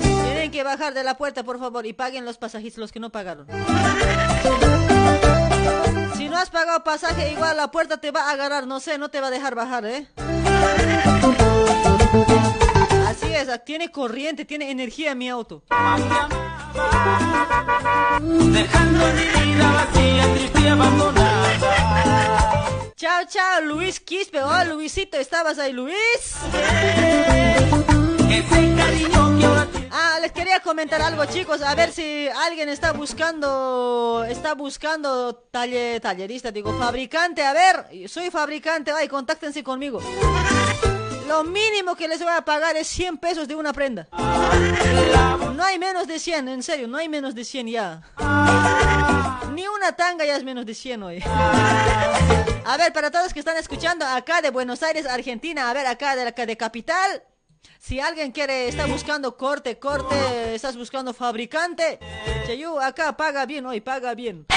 Tienen 0.01 0.51
que 0.51 0.63
bajar 0.63 0.93
de 0.93 1.05
la 1.05 1.15
puerta, 1.15 1.43
por 1.43 1.59
favor, 1.59 1.85
y 1.85 1.93
paguen 1.93 2.25
los 2.25 2.37
pasajes, 2.37 2.77
los 2.77 2.91
que 2.91 2.99
no 2.99 3.09
pagaron. 3.09 3.47
Si 6.17 6.27
no 6.27 6.37
has 6.37 6.49
pagado 6.49 6.83
pasaje, 6.83 7.31
igual 7.31 7.55
la 7.55 7.71
puerta 7.71 8.01
te 8.01 8.11
va 8.11 8.27
a 8.27 8.31
agarrar, 8.31 8.67
no 8.67 8.81
sé, 8.81 8.97
no 8.97 9.07
te 9.07 9.21
va 9.21 9.27
a 9.27 9.31
dejar 9.31 9.55
bajar, 9.55 9.85
¿eh? 9.85 10.09
Así 13.07 13.33
es, 13.33 13.47
tiene 13.63 13.89
corriente, 13.91 14.43
tiene 14.43 14.71
energía 14.71 15.15
mi 15.15 15.29
auto. 15.29 15.63
Dejando 18.21 19.05
vida 19.13 19.71
vacía, 19.71 20.33
triste 20.33 20.61
y 20.61 20.67
abandonada. 20.67 21.49
Chao, 22.95 23.23
chao, 23.27 23.61
Luis 23.61 23.99
Quispe. 23.99 24.41
Oh, 24.43 24.63
Luisito, 24.65 25.17
¿estabas 25.17 25.57
ahí, 25.59 25.73
Luis? 25.73 25.95
Ese 28.29 28.75
cariño 28.75 29.39
que 29.39 29.45
ahora 29.45 29.67
Ah, 29.91 30.19
les 30.21 30.31
quería 30.31 30.59
comentar 30.59 31.01
algo, 31.01 31.25
chicos. 31.25 31.61
A 31.61 31.73
ver 31.75 31.91
si 31.91 32.27
alguien 32.45 32.69
está 32.69 32.93
buscando, 32.93 34.25
está 34.27 34.53
buscando 34.53 35.33
talle, 35.35 35.99
tallerista, 35.99 36.51
digo, 36.51 36.77
fabricante. 36.77 37.43
A 37.43 37.53
ver, 37.53 38.07
soy 38.07 38.29
fabricante, 38.29 38.91
ay, 38.91 39.07
contáctense 39.07 39.63
conmigo. 39.63 39.99
Lo 41.29 41.43
mínimo 41.43 41.95
que 41.95 42.07
les 42.07 42.19
voy 42.23 42.33
a 42.35 42.41
pagar 42.41 42.75
es 42.75 42.87
100 42.87 43.19
pesos 43.19 43.47
de 43.47 43.55
una 43.55 43.71
prenda. 43.71 44.07
No 45.55 45.63
hay 45.63 45.77
menos 45.77 46.07
de 46.07 46.17
100, 46.17 46.49
en 46.49 46.63
serio, 46.63 46.87
no 46.87 46.97
hay 46.97 47.07
menos 47.07 47.35
de 47.35 47.45
100 47.45 47.67
ya. 47.67 48.01
Ni 49.53 49.67
una 49.67 49.91
tanga 49.91 50.25
ya 50.25 50.35
es 50.35 50.43
menos 50.43 50.65
de 50.65 50.73
100 50.73 51.03
hoy. 51.03 51.23
A 51.23 52.77
ver, 52.79 52.91
para 52.93 53.11
todos 53.11 53.31
que 53.31 53.41
están 53.41 53.57
escuchando 53.57 54.07
acá 54.07 54.41
de 54.41 54.49
Buenos 54.49 54.81
Aires, 54.81 55.05
Argentina, 55.05 55.69
a 55.69 55.73
ver, 55.73 55.85
acá 55.85 56.15
de, 56.15 56.27
acá 56.27 56.47
de 56.47 56.57
Capital. 56.57 57.23
Si 57.77 57.99
alguien 57.99 58.31
quiere, 58.31 58.67
está 58.67 58.87
buscando 58.87 59.37
corte, 59.37 59.77
corte, 59.77 60.55
estás 60.55 60.75
buscando 60.75 61.13
fabricante, 61.13 61.99
Cheyu, 62.47 62.79
acá 62.79 63.15
paga 63.15 63.45
bien 63.45 63.67
hoy, 63.67 63.81
paga 63.81 64.15
bien. 64.15 64.47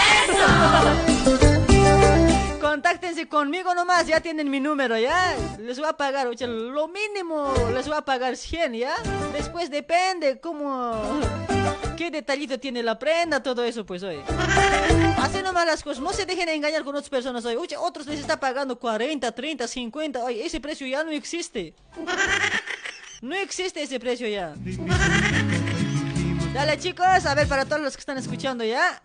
Contáctense 2.62 3.26
conmigo 3.26 3.74
nomás, 3.74 4.06
ya 4.06 4.20
tienen 4.20 4.48
mi 4.48 4.60
número, 4.60 4.96
¿ya? 4.96 5.36
Les 5.58 5.80
voy 5.80 5.88
a 5.88 5.94
pagar, 5.94 6.28
oye, 6.28 6.46
lo 6.46 6.86
mínimo 6.86 7.52
les 7.74 7.88
voy 7.88 7.96
a 7.96 8.02
pagar 8.02 8.36
100, 8.36 8.74
¿ya? 8.74 8.94
Después 9.32 9.68
depende 9.68 10.38
cómo... 10.38 11.20
¿Qué 11.96 12.12
detallito 12.12 12.60
tiene 12.60 12.84
la 12.84 12.96
prenda? 12.96 13.42
Todo 13.42 13.64
eso, 13.64 13.84
pues, 13.84 14.04
oye. 14.04 14.22
Así 15.18 15.42
nomás 15.42 15.66
las 15.66 15.82
cosas, 15.82 16.04
no 16.04 16.12
se 16.12 16.24
dejen 16.24 16.48
engañar 16.50 16.84
con 16.84 16.94
otras 16.94 17.10
personas, 17.10 17.44
oye. 17.44 17.56
Oye, 17.56 17.76
otros 17.76 18.06
les 18.06 18.20
está 18.20 18.38
pagando 18.38 18.78
40, 18.78 19.32
30, 19.32 19.66
50, 19.66 20.20
oye, 20.20 20.46
ese 20.46 20.60
precio 20.60 20.86
ya 20.86 21.02
no 21.02 21.10
existe. 21.10 21.74
No 23.22 23.34
existe 23.34 23.82
ese 23.82 23.98
precio 23.98 24.28
ya. 24.28 24.54
Dale 26.54 26.78
chicos, 26.78 27.26
a 27.26 27.34
ver 27.34 27.48
para 27.48 27.64
todos 27.64 27.82
los 27.82 27.96
que 27.96 28.00
están 28.00 28.18
escuchando 28.18 28.62
ya. 28.62 29.02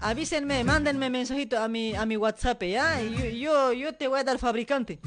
Avísenme, 0.00 0.62
mándenme 0.62 1.10
mensajito 1.10 1.58
a 1.58 1.66
mi, 1.66 1.94
a 1.94 2.06
mi 2.06 2.16
WhatsApp, 2.16 2.62
¿ya? 2.62 3.00
Yo, 3.00 3.72
yo, 3.72 3.92
te 3.94 4.06
voy 4.06 4.20
a 4.20 4.24
dar 4.24 4.38
fabricante. 4.38 5.00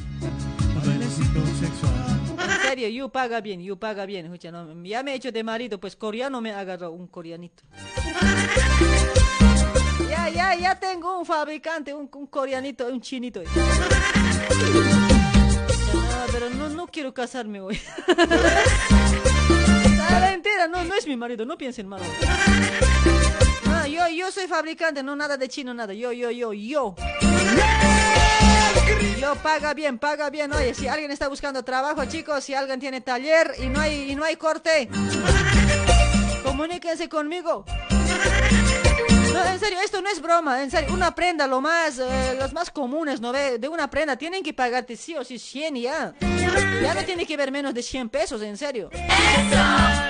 En 2.38 2.62
serio, 2.62 2.90
yo 2.90 3.10
paga 3.10 3.40
bien, 3.40 3.62
yo 3.62 3.78
paga 3.78 4.06
bien. 4.06 4.26
Escucha, 4.26 4.52
ya 4.84 5.04
me 5.04 5.14
he 5.14 5.16
hecho 5.16 5.32
de 5.32 5.44
marido, 5.44 5.80
pues 5.80 5.96
coreano 5.96 6.42
me 6.42 6.52
agarró 6.52 6.92
un 6.92 7.08
coreanito. 7.08 7.64
Ya, 10.10 10.30
ya, 10.30 10.56
ya 10.56 10.80
tengo 10.80 11.20
un 11.20 11.26
fabricante, 11.26 11.94
un, 11.94 12.08
coreanito, 12.08 12.88
un 12.88 13.00
chinito. 13.00 13.42
Pero 16.32 16.50
no, 16.50 16.70
no 16.70 16.88
quiero 16.88 17.14
casarme 17.14 17.62
hoy. 17.62 17.80
La 20.10 20.34
entera, 20.34 20.68
no, 20.68 20.84
no 20.84 20.96
es 20.96 21.08
mi 21.08 21.16
marido, 21.16 21.46
no 21.46 21.58
piensen 21.58 21.88
mal. 21.88 22.02
Yo, 23.92 24.08
yo 24.08 24.32
soy 24.32 24.48
fabricante, 24.48 25.04
no 25.04 25.18
nada 25.18 25.36
de 25.36 25.50
chino, 25.50 25.74
nada. 25.74 25.94
Yo, 25.94 26.14
yo, 26.14 26.32
yo, 26.32 26.54
yo. 26.54 26.96
Yo 29.20 29.36
paga 29.44 29.74
bien, 29.74 30.00
paga 30.00 30.30
bien. 30.30 30.54
Oye, 30.54 30.74
si 30.74 30.88
alguien 30.88 31.12
está 31.12 31.28
buscando 31.28 31.64
trabajo, 31.64 32.06
chicos, 32.06 32.42
si 32.44 32.54
alguien 32.54 32.80
tiene 32.80 33.02
taller 33.02 33.54
y 33.60 33.68
no 33.68 33.82
hay, 33.82 34.12
y 34.12 34.16
no 34.16 34.24
hay 34.24 34.38
corte, 34.38 34.88
comuníquense 36.42 37.10
conmigo. 37.10 37.66
No, 39.34 39.46
en 39.46 39.60
serio, 39.60 39.80
esto 39.84 40.02
no 40.02 40.10
es 40.10 40.22
broma, 40.22 40.64
en 40.64 40.72
serio, 40.72 40.94
una 40.94 41.14
prenda, 41.14 41.46
lo 41.48 41.60
más, 41.60 42.00
eh, 42.00 42.38
los 42.40 42.54
más 42.54 42.72
comunes, 42.72 43.20
¿no 43.20 43.34
ve? 43.34 43.60
De 43.60 43.68
una 43.68 43.90
prenda, 43.90 44.16
tienen 44.16 44.42
que 44.42 44.54
pagarte 44.54 44.96
sí 44.96 45.16
o 45.16 45.24
sí 45.26 45.38
100 45.38 45.76
ya. 45.76 46.14
Ya 46.82 46.94
no 46.94 47.04
tiene 47.06 47.26
que 47.26 47.38
ver 47.38 47.52
menos 47.52 47.74
de 47.74 47.84
100 47.84 48.10
pesos, 48.10 48.42
en 48.42 48.58
serio. 48.58 48.90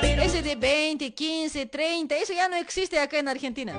Ese 0.02 0.42
de 0.42 0.56
20, 0.56 1.14
15, 1.14 1.66
30, 1.66 2.16
eso 2.16 2.34
ya 2.34 2.48
no 2.48 2.56
existe 2.56 3.00
acá 3.00 3.20
en 3.20 3.28
Argentina. 3.28 3.74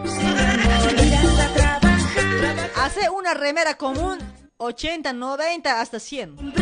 Hace 2.77 3.09
una 3.11 3.35
remera 3.35 3.77
común, 3.77 4.19
80, 4.57 5.13
90, 5.13 5.81
hasta 5.81 5.99
100. 5.99 6.55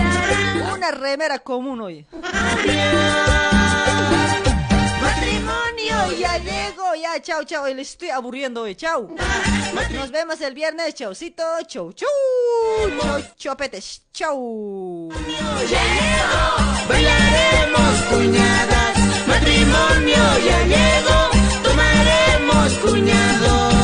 Una 0.74 0.90
remera 0.90 1.38
común 1.38 1.80
hoy. 1.80 2.06
Chao, 6.00 6.12
ya 6.12 6.38
llego, 6.38 6.94
ya, 6.94 7.20
chao, 7.20 7.44
chao. 7.44 7.66
Les 7.66 7.90
estoy 7.90 8.08
aburriendo 8.08 8.62
hoy, 8.62 8.74
chao. 8.74 9.08
Nos 9.92 10.10
vemos 10.10 10.40
el 10.40 10.54
viernes, 10.54 10.94
chaucito, 10.94 11.42
chau, 11.66 11.92
chau. 11.92 12.08
Chau, 13.02 13.22
chopetes, 13.36 14.02
chau. 14.10 15.10
Ya 15.68 15.84
llego, 15.84 16.88
bailaremos 16.88 18.02
cuñadas. 18.10 19.26
Matrimonio, 19.26 20.24
ya 20.46 20.58
llego, 20.72 21.18
tomaremos 21.64 22.72
cuñados. 22.78 23.79